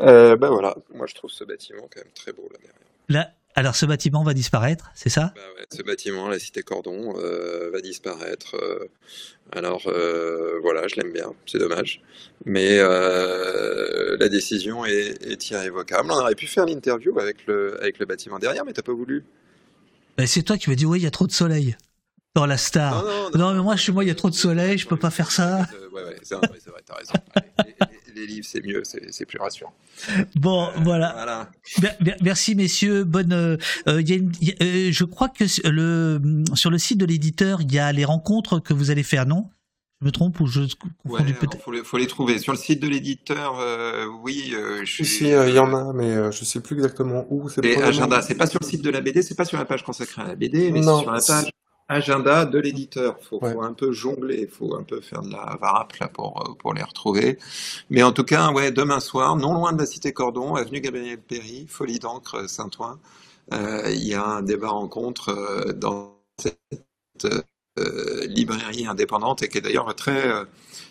Euh, 0.00 0.36
ben 0.36 0.48
voilà, 0.48 0.74
moi 0.94 1.06
je 1.06 1.14
trouve 1.14 1.30
ce 1.30 1.44
bâtiment 1.44 1.82
quand 1.82 2.00
même 2.00 2.12
très 2.14 2.32
beau 2.32 2.48
là 2.50 2.58
derrière. 2.58 2.78
Là, 3.08 3.30
alors 3.54 3.76
ce 3.76 3.86
bâtiment 3.86 4.22
va 4.22 4.34
disparaître, 4.34 4.90
c'est 4.94 5.08
ça? 5.08 5.32
Bah 5.34 5.42
ouais, 5.56 5.66
Ce 5.70 5.82
bâtiment, 5.82 6.28
la 6.28 6.38
cité 6.38 6.62
Cordon, 6.62 7.14
euh, 7.18 7.70
va 7.70 7.80
disparaître. 7.80 8.56
Euh, 8.56 8.88
alors 9.50 9.82
voilà, 10.62 10.88
je 10.88 10.96
l'aime 10.96 11.12
bien, 11.12 11.32
c'est 11.46 11.58
dommage. 11.58 12.00
Mais 12.46 12.78
la 12.78 14.28
décision 14.28 14.84
est, 14.84 15.22
est, 15.22 15.50
irrévocable. 15.50 16.10
On 16.10 16.18
aurait 16.18 16.34
pu 16.34 16.46
faire 16.46 16.66
l'interview 16.66 17.18
avec 17.18 17.46
le, 17.46 17.78
avec 17.80 17.98
le 17.98 18.06
bâtiment 18.06 18.38
derrière, 18.38 18.64
mais 18.64 18.72
t'as 18.72 18.82
pas 18.82 18.92
voulu. 18.92 19.24
Ben, 20.16 20.26
c'est 20.26 20.42
toi 20.42 20.56
qui 20.56 20.70
m'as 20.70 20.76
dit, 20.76 20.86
oui, 20.86 21.00
il 21.00 21.02
y 21.02 21.06
a 21.06 21.10
trop 21.10 21.26
de 21.26 21.32
soleil 21.32 21.76
dans 22.34 22.46
la 22.46 22.56
star. 22.56 23.04
Non, 23.34 23.52
mais 23.54 23.62
moi, 23.62 23.76
chez 23.76 23.92
moi, 23.92 24.04
il 24.04 24.08
y 24.08 24.10
a 24.10 24.14
trop 24.14 24.30
de 24.30 24.34
soleil, 24.34 24.78
je 24.78 24.86
peux 24.86 24.96
pas 24.96 25.10
faire 25.10 25.30
ça. 25.30 25.68
Ouais, 25.92 26.02
ouais, 26.02 26.16
c'est 26.22 26.34
vrai, 26.34 26.48
vrai 26.48 26.80
t'as 26.84 26.94
raison. 26.94 27.12
les, 28.14 28.26
livres, 28.26 28.46
c'est 28.48 28.64
mieux, 28.64 28.82
c'est 28.84 29.26
plus 29.26 29.38
rassurant. 29.38 29.74
Bon, 30.36 30.68
voilà. 30.82 31.50
Merci, 32.22 32.54
messieurs. 32.54 33.04
Bonne. 33.04 33.32
Euh, 33.32 33.56
y 33.88 34.12
a 34.12 34.16
une, 34.16 34.32
euh, 34.62 34.90
je 34.90 35.04
crois 35.04 35.28
que 35.28 35.44
le, 35.68 36.20
sur 36.54 36.70
le 36.70 36.78
site 36.78 36.98
de 36.98 37.06
l'éditeur, 37.06 37.60
il 37.60 37.72
y 37.72 37.78
a 37.78 37.92
les 37.92 38.04
rencontres 38.04 38.60
que 38.60 38.72
vous 38.72 38.90
allez 38.90 39.02
faire, 39.02 39.26
non? 39.26 39.50
Je 40.00 40.06
me 40.06 40.10
trompe 40.10 40.40
ou 40.40 40.46
je 40.48 40.62
ouais, 41.04 41.22
peut-être 41.22 41.62
faut, 41.62 41.72
faut, 41.84 41.96
les 41.96 42.08
trouver 42.08 42.40
sur 42.40 42.52
le 42.52 42.58
site 42.58 42.82
de 42.82 42.88
l'éditeur. 42.88 43.60
Euh, 43.60 44.06
oui, 44.22 44.52
je 44.82 45.02
suis. 45.04 45.26
il 45.26 45.54
y 45.54 45.58
en 45.58 45.72
a, 45.74 45.92
mais 45.92 46.32
je 46.32 46.44
sais 46.44 46.60
plus 46.60 46.76
exactement 46.76 47.26
où. 47.30 47.48
C'est 47.48 47.82
agenda. 47.82 48.20
C'est 48.22 48.34
pas 48.34 48.46
sur 48.46 48.58
le 48.60 48.66
site 48.66 48.82
de 48.82 48.90
la 48.90 49.00
BD, 49.00 49.22
c'est 49.22 49.36
pas 49.36 49.44
sur 49.44 49.58
la 49.58 49.64
page 49.64 49.84
consacrée 49.84 50.22
à 50.22 50.28
la 50.28 50.34
BD, 50.34 50.70
mais 50.72 50.82
sur 50.82 51.12
la 51.12 51.20
page 51.20 51.52
agenda 51.88 52.44
de 52.44 52.58
l'éditeur. 52.58 53.16
Il 53.20 53.26
faut, 53.26 53.62
un 53.62 53.72
peu 53.72 53.92
jongler, 53.92 54.42
il 54.42 54.48
faut 54.48 54.74
un 54.74 54.82
peu 54.82 55.00
faire 55.00 55.22
de 55.22 55.30
la 55.30 55.56
varap 55.60 55.96
là 55.98 56.08
pour, 56.08 56.42
euh, 56.48 56.54
pour 56.54 56.74
les 56.74 56.82
retrouver. 56.82 57.38
Mais 57.90 58.02
en 58.02 58.12
tout 58.12 58.24
cas, 58.24 58.50
ouais, 58.52 58.70
demain 58.70 59.00
soir, 59.00 59.36
non 59.36 59.54
loin 59.54 59.72
de 59.72 59.78
la 59.78 59.86
cité 59.86 60.12
Cordon, 60.12 60.54
avenue 60.54 60.80
Gabriel 60.80 61.18
Péry, 61.18 61.66
Folie 61.68 61.98
d'encre 61.98 62.48
Saint-Ouen, 62.48 62.98
euh, 63.52 63.90
il 63.90 64.04
y 64.04 64.14
a 64.14 64.24
un 64.24 64.42
débat 64.42 64.68
rencontre 64.68 65.30
euh, 65.30 65.72
dans 65.72 66.18
cette 66.38 67.28
librairie 68.28 68.86
indépendante 68.86 69.42
et 69.42 69.48
qui 69.48 69.58
est 69.58 69.60
d'ailleurs 69.62 69.94
très 69.94 70.30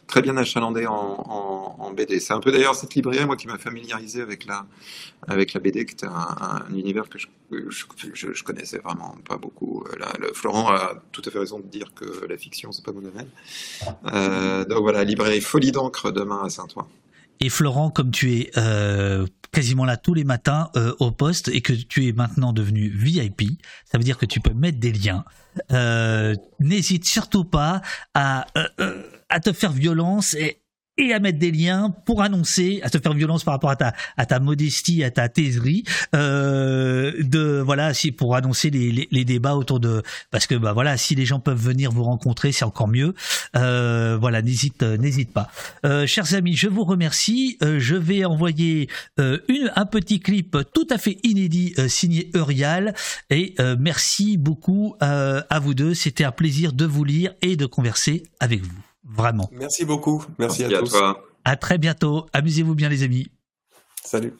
très 0.07 0.21
bien 0.21 0.37
achalandé 0.37 0.85
en, 0.87 1.91
BD. 1.95 2.21
C'est 2.21 2.33
un 2.33 2.39
peu 2.39 2.53
d'ailleurs 2.53 2.75
cette 2.75 2.95
librairie, 2.95 3.25
moi, 3.25 3.35
qui 3.35 3.47
m'a 3.47 3.57
familiarisé 3.57 4.21
avec 4.21 4.45
la, 4.45 4.65
avec 5.27 5.53
la 5.53 5.59
BD, 5.59 5.85
qui 5.85 5.93
était 5.93 6.05
un, 6.05 6.63
univers 6.73 7.09
que 7.09 7.19
je, 7.19 7.27
je, 8.13 8.43
connaissais 8.43 8.77
vraiment 8.77 9.17
pas 9.27 9.35
beaucoup. 9.35 9.83
Là, 9.99 10.13
le, 10.19 10.31
Florent 10.33 10.69
a 10.69 10.93
tout 11.11 11.21
à 11.25 11.31
fait 11.31 11.39
raison 11.39 11.59
de 11.59 11.67
dire 11.67 11.93
que 11.93 12.25
la 12.27 12.37
fiction, 12.37 12.71
c'est 12.71 12.85
pas 12.85 12.93
mon 12.93 13.01
domaine. 13.01 13.27
Euh, 14.13 14.63
donc 14.63 14.79
voilà, 14.83 15.03
librairie 15.03 15.41
Folie 15.41 15.73
d'encre 15.73 16.11
demain 16.11 16.43
à 16.45 16.49
Saint-Ouen. 16.49 16.87
Et 17.41 17.49
Florent, 17.49 17.89
comme 17.89 18.11
tu 18.11 18.35
es 18.35 18.51
euh, 18.55 19.25
quasiment 19.51 19.83
là 19.83 19.97
tous 19.97 20.13
les 20.13 20.23
matins 20.23 20.69
euh, 20.77 20.93
au 20.99 21.11
poste 21.11 21.49
et 21.49 21.59
que 21.59 21.73
tu 21.73 22.07
es 22.07 22.13
maintenant 22.13 22.53
devenu 22.53 22.87
VIP, 22.87 23.41
ça 23.91 23.97
veut 23.97 24.03
dire 24.05 24.17
que 24.17 24.25
tu 24.25 24.39
peux 24.39 24.53
mettre 24.53 24.79
des 24.79 24.93
liens. 24.93 25.25
N'hésite 26.59 27.03
surtout 27.03 27.43
pas 27.43 27.81
à 28.13 28.47
à 29.31 29.39
te 29.39 29.53
faire 29.53 29.71
violence 29.71 30.35
et, 30.35 30.61
à 31.11 31.19
mettre 31.19 31.39
des 31.39 31.49
liens 31.49 31.89
pour 32.05 32.21
annoncer, 32.21 32.79
à 32.83 32.89
te 32.91 32.99
faire 32.99 33.13
violence 33.13 33.43
par 33.43 33.55
rapport 33.55 33.71
à 33.71 33.75
ta, 33.75 33.93
à 34.17 34.27
ta 34.27 34.39
modestie, 34.39 35.03
à 35.03 35.09
ta 35.09 35.29
taiserie, 35.29 35.83
euh, 36.13 37.11
de 37.23 37.59
voilà, 37.59 37.95
si 37.95 38.11
pour 38.11 38.35
annoncer 38.35 38.69
les, 38.69 39.07
les, 39.09 39.25
débats 39.25 39.55
autour 39.55 39.79
de, 39.79 40.03
parce 40.29 40.45
que 40.45 40.53
bah 40.53 40.73
voilà, 40.73 40.97
si 40.97 41.15
les 41.15 41.25
gens 41.25 41.39
peuvent 41.39 41.59
venir 41.59 41.91
vous 41.91 42.03
rencontrer, 42.03 42.51
c'est 42.51 42.65
encore 42.65 42.87
mieux. 42.87 43.15
Euh, 43.55 44.15
voilà, 44.21 44.43
n'hésite, 44.43 44.83
n'hésite 44.83 45.33
pas. 45.33 45.49
Euh, 45.87 46.05
chers 46.05 46.35
amis, 46.35 46.55
je 46.55 46.67
vous 46.67 46.83
remercie. 46.83 47.57
Euh, 47.63 47.79
je 47.79 47.95
vais 47.95 48.23
envoyer 48.23 48.87
euh, 49.19 49.39
une, 49.47 49.71
un 49.75 49.87
petit 49.87 50.19
clip 50.19 50.55
tout 50.71 50.87
à 50.91 50.99
fait 50.99 51.17
inédit 51.23 51.73
euh, 51.79 51.87
signé 51.87 52.29
Eurial 52.35 52.93
et 53.31 53.55
merci 53.79 54.37
beaucoup 54.37 54.95
à 54.99 55.59
vous 55.59 55.73
deux. 55.73 55.93
C'était 55.93 56.25
un 56.25 56.31
plaisir 56.31 56.73
de 56.73 56.85
vous 56.85 57.03
lire 57.03 57.33
et 57.41 57.55
de 57.55 57.65
converser 57.65 58.23
avec 58.39 58.61
vous. 58.61 58.90
Vraiment. 59.13 59.49
Merci 59.51 59.85
beaucoup. 59.85 60.25
Merci, 60.39 60.63
à, 60.63 60.79
tous. 60.79 60.95
À 61.43 61.55
très 61.55 61.77
bientôt. 61.77 62.25
Amusez-vous 62.33 62.75
bien 62.75 62.89
les 62.89 63.03
amis. 63.03 63.31
Salut. 64.03 64.33